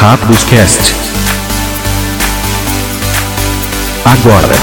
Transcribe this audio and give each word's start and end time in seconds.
Rápidos 0.00 0.44
Cast. 0.44 0.94
Agora. 4.04 4.54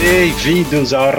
Bem-vindos 0.00 0.92
ao 0.92 1.12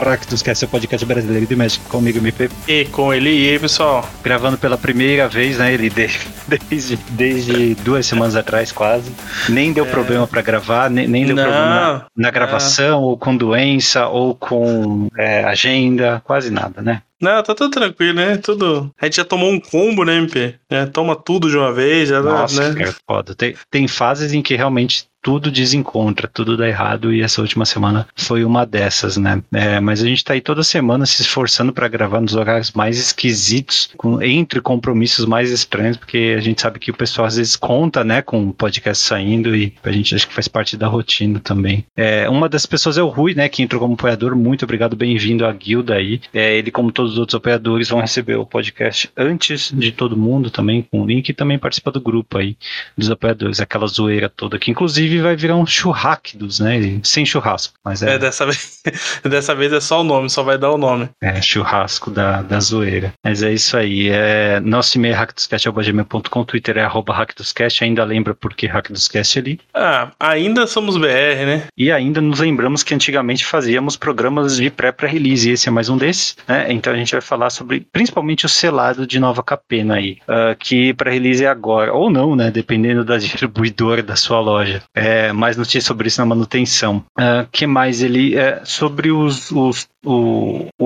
que 0.43 0.49
é 0.49 0.53
seu 0.53 0.67
podcast 0.67 1.05
brasileiro 1.05 1.45
de 1.45 1.55
México, 1.55 1.89
comigo, 1.89 2.17
MP. 2.17 2.49
E 2.67 2.83
com 2.85 3.13
ele 3.13 3.29
e 3.29 3.51
aí, 3.51 3.57
pessoal. 3.57 4.05
Gravando 4.21 4.57
pela 4.57 4.77
primeira 4.77 5.29
vez, 5.29 5.57
né? 5.57 5.73
Ele 5.73 5.89
desde, 5.89 6.19
desde, 6.69 6.97
desde 7.11 7.75
duas 7.75 8.05
semanas 8.05 8.35
atrás, 8.35 8.69
quase. 8.69 9.09
Nem 9.47 9.71
deu 9.71 9.85
é. 9.85 9.89
problema 9.89 10.27
para 10.27 10.41
gravar, 10.41 10.89
nem, 10.89 11.07
nem 11.07 11.25
deu 11.25 11.37
não, 11.37 11.43
problema 11.43 11.69
na, 11.69 12.05
na 12.17 12.31
gravação, 12.31 13.01
ou 13.01 13.17
com 13.17 13.33
doença, 13.33 14.07
ou 14.07 14.35
com 14.35 15.07
é, 15.17 15.45
agenda, 15.45 16.21
quase 16.25 16.51
nada, 16.51 16.81
né? 16.81 17.01
Não, 17.23 17.41
tá 17.41 17.55
tudo 17.55 17.71
tranquilo, 17.71 18.15
né? 18.15 18.35
Tudo. 18.35 18.93
A 18.99 19.05
gente 19.05 19.15
já 19.15 19.23
tomou 19.23 19.49
um 19.49 19.59
combo, 19.59 20.03
né, 20.03 20.17
MP? 20.17 20.55
É, 20.69 20.85
toma 20.85 21.15
tudo 21.15 21.49
de 21.49 21.57
uma 21.57 21.71
vez, 21.71 22.09
já 22.09 22.21
Nossa, 22.21 22.73
né? 22.73 22.83
É 22.83 22.93
foda. 23.09 23.33
Tem, 23.33 23.55
tem 23.71 23.87
fases 23.87 24.33
em 24.33 24.41
que 24.41 24.57
realmente 24.57 25.07
tudo 25.23 25.49
desencontra, 25.49 26.29
tudo 26.31 26.57
dá 26.57 26.67
errado 26.67 27.13
e 27.13 27.21
essa 27.21 27.41
última 27.41 27.65
semana 27.65 28.05
foi 28.15 28.43
uma 28.43 28.65
dessas, 28.65 29.15
né? 29.15 29.41
É, 29.53 29.79
mas 29.79 30.03
a 30.03 30.05
gente 30.05 30.23
tá 30.23 30.33
aí 30.33 30.41
toda 30.41 30.63
semana 30.63 31.05
se 31.05 31.21
esforçando 31.21 31.71
para 31.71 31.87
gravar 31.87 32.19
nos 32.19 32.35
horários 32.35 32.73
mais 32.73 32.99
esquisitos, 32.99 33.89
com, 33.95 34.21
entre 34.21 34.59
compromissos 34.59 35.25
mais 35.25 35.49
estranhos, 35.49 35.95
porque 35.95 36.35
a 36.37 36.41
gente 36.41 36.61
sabe 36.61 36.77
que 36.77 36.91
o 36.91 36.93
pessoal 36.93 37.25
às 37.25 37.37
vezes 37.37 37.55
conta, 37.55 38.03
né, 38.03 38.21
com 38.21 38.49
o 38.49 38.53
podcast 38.53 39.03
saindo 39.03 39.55
e 39.55 39.73
a 39.83 39.91
gente 39.91 40.13
acha 40.13 40.27
que 40.27 40.33
faz 40.33 40.49
parte 40.49 40.75
da 40.75 40.87
rotina 40.87 41.39
também. 41.39 41.85
É, 41.95 42.29
uma 42.29 42.49
das 42.49 42.65
pessoas 42.65 42.97
é 42.97 43.01
o 43.01 43.07
Rui, 43.07 43.33
né, 43.33 43.47
que 43.47 43.63
entrou 43.63 43.79
como 43.79 43.93
apoiador. 43.93 44.35
Muito 44.35 44.63
obrigado, 44.65 44.95
bem-vindo 44.95 45.45
à 45.45 45.53
guilda 45.53 45.95
aí. 45.95 46.19
É, 46.33 46.57
ele, 46.57 46.69
como 46.69 46.91
todos 46.91 47.13
os 47.13 47.17
outros 47.17 47.35
apoiadores, 47.35 47.87
vão 47.87 48.01
receber 48.01 48.35
o 48.35 48.45
podcast 48.45 49.09
antes 49.15 49.71
de 49.71 49.91
todo 49.93 50.17
mundo 50.17 50.49
também, 50.49 50.81
com 50.81 51.01
o 51.01 51.05
link 51.05 51.29
e 51.29 51.33
também 51.33 51.57
participa 51.57 51.91
do 51.91 52.01
grupo 52.01 52.37
aí 52.37 52.57
dos 52.97 53.09
apoiadores, 53.09 53.61
aquela 53.61 53.87
zoeira 53.87 54.27
toda 54.27 54.59
que 54.59 54.71
inclusive 54.71 55.12
inclusive 55.13 55.21
vai 55.21 55.35
virar 55.35 55.55
um 55.55 55.65
churrascos, 55.65 56.59
né? 56.59 56.99
Sem 57.03 57.25
churrasco. 57.25 57.73
Mas 57.83 58.01
é... 58.01 58.15
é, 58.15 58.19
dessa 58.19 58.45
vez, 58.45 58.81
dessa 59.23 59.55
vez 59.55 59.71
é 59.73 59.79
só 59.79 60.01
o 60.01 60.03
nome, 60.03 60.29
só 60.29 60.43
vai 60.43 60.57
dar 60.57 60.71
o 60.71 60.77
nome. 60.77 61.09
É, 61.21 61.41
churrasco 61.41 62.09
da, 62.09 62.41
da 62.41 62.59
zoeira. 62.59 63.13
Mas 63.23 63.43
é 63.43 63.51
isso 63.51 63.77
aí. 63.77 64.09
É, 64.09 64.59
nosso 64.59 64.97
e-mail 64.97 65.13
é 65.13 65.17
hackdoscast.gmail.com, 65.17 66.45
Twitter 66.45 66.77
é 66.77 66.83
arroba 66.83 67.13
hackdoscast. 67.13 67.83
Ainda 67.83 68.03
lembra 68.03 68.33
por 68.33 68.53
que 68.53 68.67
hackdoscast 68.67 69.39
ali? 69.39 69.59
Ah, 69.73 70.11
ainda 70.19 70.65
somos 70.67 70.97
BR, 70.97 71.45
né? 71.45 71.63
E 71.77 71.91
ainda 71.91 72.21
nos 72.21 72.39
lembramos 72.39 72.83
que 72.83 72.93
antigamente 72.93 73.45
fazíamos 73.45 73.95
programas 73.95 74.57
de 74.57 74.69
pré-pré-release, 74.69 75.49
e 75.49 75.53
esse 75.53 75.67
é 75.67 75.71
mais 75.71 75.89
um 75.89 75.97
desses. 75.97 76.35
Né? 76.47 76.71
Então 76.71 76.93
a 76.93 76.95
gente 76.95 77.11
vai 77.11 77.21
falar 77.21 77.49
sobre 77.49 77.85
principalmente 77.91 78.45
o 78.45 78.49
selado 78.49 79.05
de 79.05 79.19
Nova 79.19 79.43
Capena 79.43 79.95
aí, 79.95 80.17
uh, 80.23 80.55
que 80.57 80.93
pré-release 80.93 81.43
é 81.43 81.47
agora, 81.47 81.93
ou 81.93 82.09
não, 82.09 82.35
né? 82.35 82.49
Dependendo 82.49 83.03
da 83.03 83.17
distribuidora 83.19 84.01
da 84.01 84.15
sua 84.15 84.39
loja. 84.39 84.81
É, 84.95 85.02
é, 85.03 85.33
mais 85.33 85.57
notícias 85.57 85.83
sobre 85.83 86.07
isso 86.07 86.21
na 86.21 86.25
manutenção. 86.25 87.03
Uh, 87.19 87.47
que 87.51 87.67
mais 87.67 88.01
ele 88.01 88.35
é 88.35 88.61
sobre 88.63 89.11
os, 89.11 89.51
os 89.51 89.87
o, 90.05 90.67
o 90.77 90.85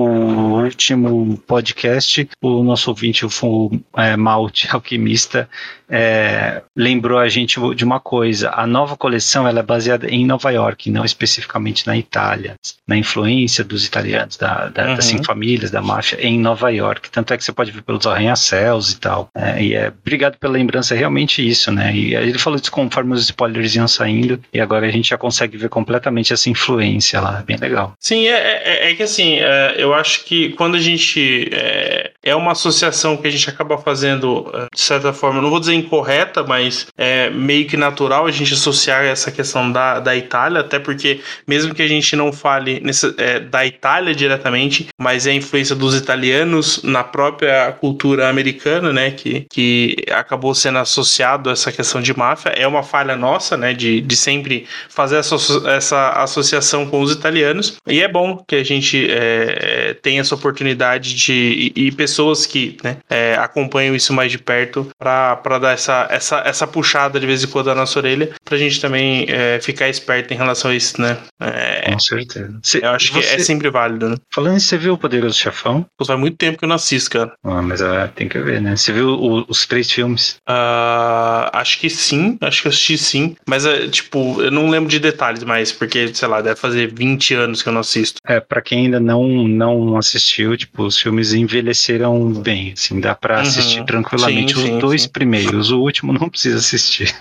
último 0.62 1.36
podcast, 1.46 2.28
o 2.40 2.62
nosso 2.62 2.90
ouvinte, 2.90 3.26
o 3.26 3.70
é, 3.96 4.16
Malte 4.16 4.68
Alquimista, 4.70 5.48
é, 5.90 6.62
lembrou 6.76 7.18
a 7.18 7.28
gente 7.28 7.58
de 7.74 7.84
uma 7.84 8.00
coisa. 8.00 8.50
A 8.50 8.66
nova 8.66 8.96
coleção 8.96 9.46
ela 9.46 9.60
é 9.60 9.62
baseada 9.62 10.08
em 10.08 10.26
Nova 10.26 10.50
York, 10.50 10.90
não 10.90 11.04
especificamente 11.04 11.86
na 11.86 11.96
Itália. 11.96 12.54
Na 12.86 12.96
influência 12.96 13.64
dos 13.64 13.84
italianos, 13.84 14.36
da, 14.36 14.68
da, 14.68 14.88
uhum. 14.88 14.94
das 14.94 15.04
cinco 15.04 15.24
famílias, 15.24 15.70
da 15.70 15.80
máfia, 15.80 16.18
em 16.20 16.38
Nova 16.38 16.70
York. 16.70 17.10
Tanto 17.10 17.32
é 17.32 17.36
que 17.36 17.44
você 17.44 17.52
pode 17.52 17.70
ver 17.70 17.82
pelos 17.82 18.06
arranha-céus 18.06 18.92
e 18.92 18.98
tal. 18.98 19.28
É, 19.34 19.62
e 19.62 19.74
é, 19.74 19.88
obrigado 19.88 20.36
pela 20.38 20.52
lembrança, 20.52 20.94
é 20.94 20.98
realmente 20.98 21.46
isso, 21.46 21.72
né? 21.72 21.94
E 21.94 22.14
ele 22.14 22.38
falou 22.38 22.58
isso 22.58 22.70
conforme 22.70 23.14
os 23.14 23.22
spoilers 23.22 23.74
iam 23.74 23.88
saindo, 23.88 24.40
e 24.52 24.60
agora 24.60 24.86
a 24.86 24.90
gente 24.90 25.08
já 25.08 25.18
consegue 25.18 25.56
ver 25.56 25.68
completamente 25.68 26.32
essa 26.32 26.50
influência 26.50 27.20
lá. 27.20 27.42
Bem 27.46 27.56
legal. 27.56 27.92
Sim, 27.98 28.26
é, 28.26 28.62
é, 28.64 28.90
é 28.90 28.94
que 28.94 29.02
assim, 29.02 29.38
é, 29.38 29.74
eu 29.78 29.94
acho 29.94 30.24
que 30.24 30.50
quando 30.50 30.76
a 30.76 30.80
gente. 30.80 31.48
É, 31.52 32.10
é, 32.22 32.34
uma 32.34 32.52
associação 32.52 33.16
que 33.16 33.26
a 33.26 33.30
gente 33.30 33.48
acaba 33.48 33.78
fazendo, 33.78 34.50
é, 34.54 34.66
de 34.74 34.80
certa 34.80 35.12
forma, 35.12 35.40
não 35.40 35.50
vou 35.50 35.60
dizer 35.60 35.74
incorreta, 35.78 36.42
mas 36.44 36.86
é 36.96 37.30
meio 37.30 37.66
que 37.66 37.76
natural 37.76 38.26
a 38.26 38.30
gente 38.30 38.54
associar 38.54 39.04
essa 39.04 39.30
questão 39.30 39.70
da, 39.70 40.00
da 40.00 40.16
Itália, 40.16 40.60
até 40.60 40.78
porque, 40.78 41.20
mesmo 41.46 41.74
que 41.74 41.82
a 41.82 41.88
gente 41.88 42.14
não 42.16 42.32
fale 42.32 42.80
nesse, 42.80 43.14
é, 43.18 43.40
da 43.40 43.64
Itália 43.66 44.14
diretamente, 44.14 44.88
mas 44.98 45.26
é 45.26 45.30
a 45.30 45.34
influência 45.34 45.74
dos 45.74 45.94
italianos 45.94 46.82
na 46.82 47.02
própria 47.04 47.72
cultura 47.72 48.28
americana, 48.28 48.92
né, 48.92 49.10
que, 49.10 49.46
que 49.50 49.96
acabou 50.10 50.54
sendo 50.54 50.78
associado 50.78 51.50
a 51.50 51.52
essa 51.52 51.72
questão 51.72 52.00
de 52.00 52.16
máfia, 52.16 52.50
é 52.50 52.66
uma 52.66 52.82
falha 52.82 53.16
nossa, 53.16 53.56
né, 53.56 53.72
de, 53.72 54.00
de 54.00 54.16
sempre 54.16 54.66
fazer 54.88 55.16
essa, 55.16 55.36
essa 55.66 56.10
associação 56.22 56.86
com 56.86 57.00
os 57.00 57.12
italianos, 57.12 57.76
e 57.86 58.00
é 58.00 58.08
bom 58.08 58.42
que 58.46 58.56
a 58.56 58.64
gente 58.64 59.10
é, 59.10 59.88
é, 59.90 59.94
tem 59.94 60.18
essa 60.18 60.34
oportunidade 60.34 61.14
de 61.14 61.72
e, 61.76 61.86
e 61.86 61.92
pessoas 61.92 62.46
que 62.46 62.76
né, 62.82 62.98
é, 63.08 63.34
acompanham 63.34 63.94
isso 63.94 64.12
mais 64.12 64.30
de 64.30 64.38
perto 64.38 64.88
para 64.98 65.58
dar 65.60 65.67
essa, 65.72 66.06
essa, 66.10 66.42
essa 66.44 66.66
puxada 66.66 67.18
de 67.18 67.26
vez 67.26 67.42
em 67.44 67.46
quando 67.46 67.66
na 67.66 67.74
nossa 67.74 67.98
orelha 67.98 68.30
para 68.44 68.56
a 68.56 68.58
gente 68.58 68.80
também 68.80 69.26
é, 69.28 69.60
ficar 69.60 69.88
esperto 69.88 70.32
em 70.32 70.36
relação 70.36 70.70
a 70.70 70.74
isso, 70.74 71.00
né? 71.00 71.16
É, 71.40 71.92
Com 71.92 71.98
certeza. 71.98 72.60
eu 72.80 72.90
acho 72.90 73.12
você, 73.12 73.28
que 73.28 73.34
é 73.34 73.38
sempre 73.38 73.70
válido, 73.70 74.08
né? 74.08 74.16
Falando 74.34 74.56
em 74.56 74.60
você 74.60 74.76
viu 74.76 74.94
o 74.94 74.98
Poderoso 74.98 75.38
Chefão? 75.38 75.86
Faz 76.04 76.18
muito 76.18 76.36
tempo 76.36 76.58
que 76.58 76.64
eu 76.64 76.68
não 76.68 76.76
assisto, 76.76 77.10
cara. 77.10 77.32
Ah, 77.44 77.62
mas 77.62 77.80
uh, 77.80 78.08
tem 78.14 78.28
que 78.28 78.38
ver, 78.38 78.60
né? 78.60 78.76
Você 78.76 78.92
viu 78.92 79.10
o, 79.10 79.44
os 79.48 79.66
três 79.66 79.90
filmes? 79.90 80.38
Uh, 80.48 81.50
acho 81.52 81.78
que 81.78 81.90
sim, 81.90 82.38
acho 82.40 82.62
que 82.62 82.68
eu 82.68 82.70
assisti 82.70 82.98
sim, 82.98 83.36
mas 83.46 83.64
uh, 83.64 83.88
tipo, 83.88 84.40
eu 84.42 84.50
não 84.50 84.68
lembro 84.68 84.88
de 84.88 84.98
detalhes 84.98 85.44
mais, 85.44 85.72
porque, 85.72 86.12
sei 86.14 86.28
lá, 86.28 86.40
deve 86.40 86.56
fazer 86.58 86.92
20 86.92 87.34
anos 87.34 87.62
que 87.62 87.68
eu 87.68 87.72
não 87.72 87.80
assisto. 87.80 88.18
É, 88.26 88.40
pra 88.40 88.60
quem 88.60 88.86
ainda 88.86 89.00
não 89.00 89.28
não 89.48 89.96
assistiu, 89.96 90.56
tipo, 90.56 90.84
os 90.84 90.98
filmes 90.98 91.32
envelheceram 91.32 92.32
bem, 92.32 92.72
assim, 92.72 93.00
dá 93.00 93.14
para 93.14 93.36
uhum. 93.36 93.42
assistir 93.42 93.84
tranquilamente 93.84 94.54
sim, 94.54 94.60
os 94.60 94.66
sim, 94.66 94.78
dois 94.78 95.02
sim. 95.02 95.08
primeiros, 95.08 95.57
o 95.70 95.80
último 95.80 96.12
não 96.12 96.28
precisa 96.28 96.58
assistir. 96.58 97.14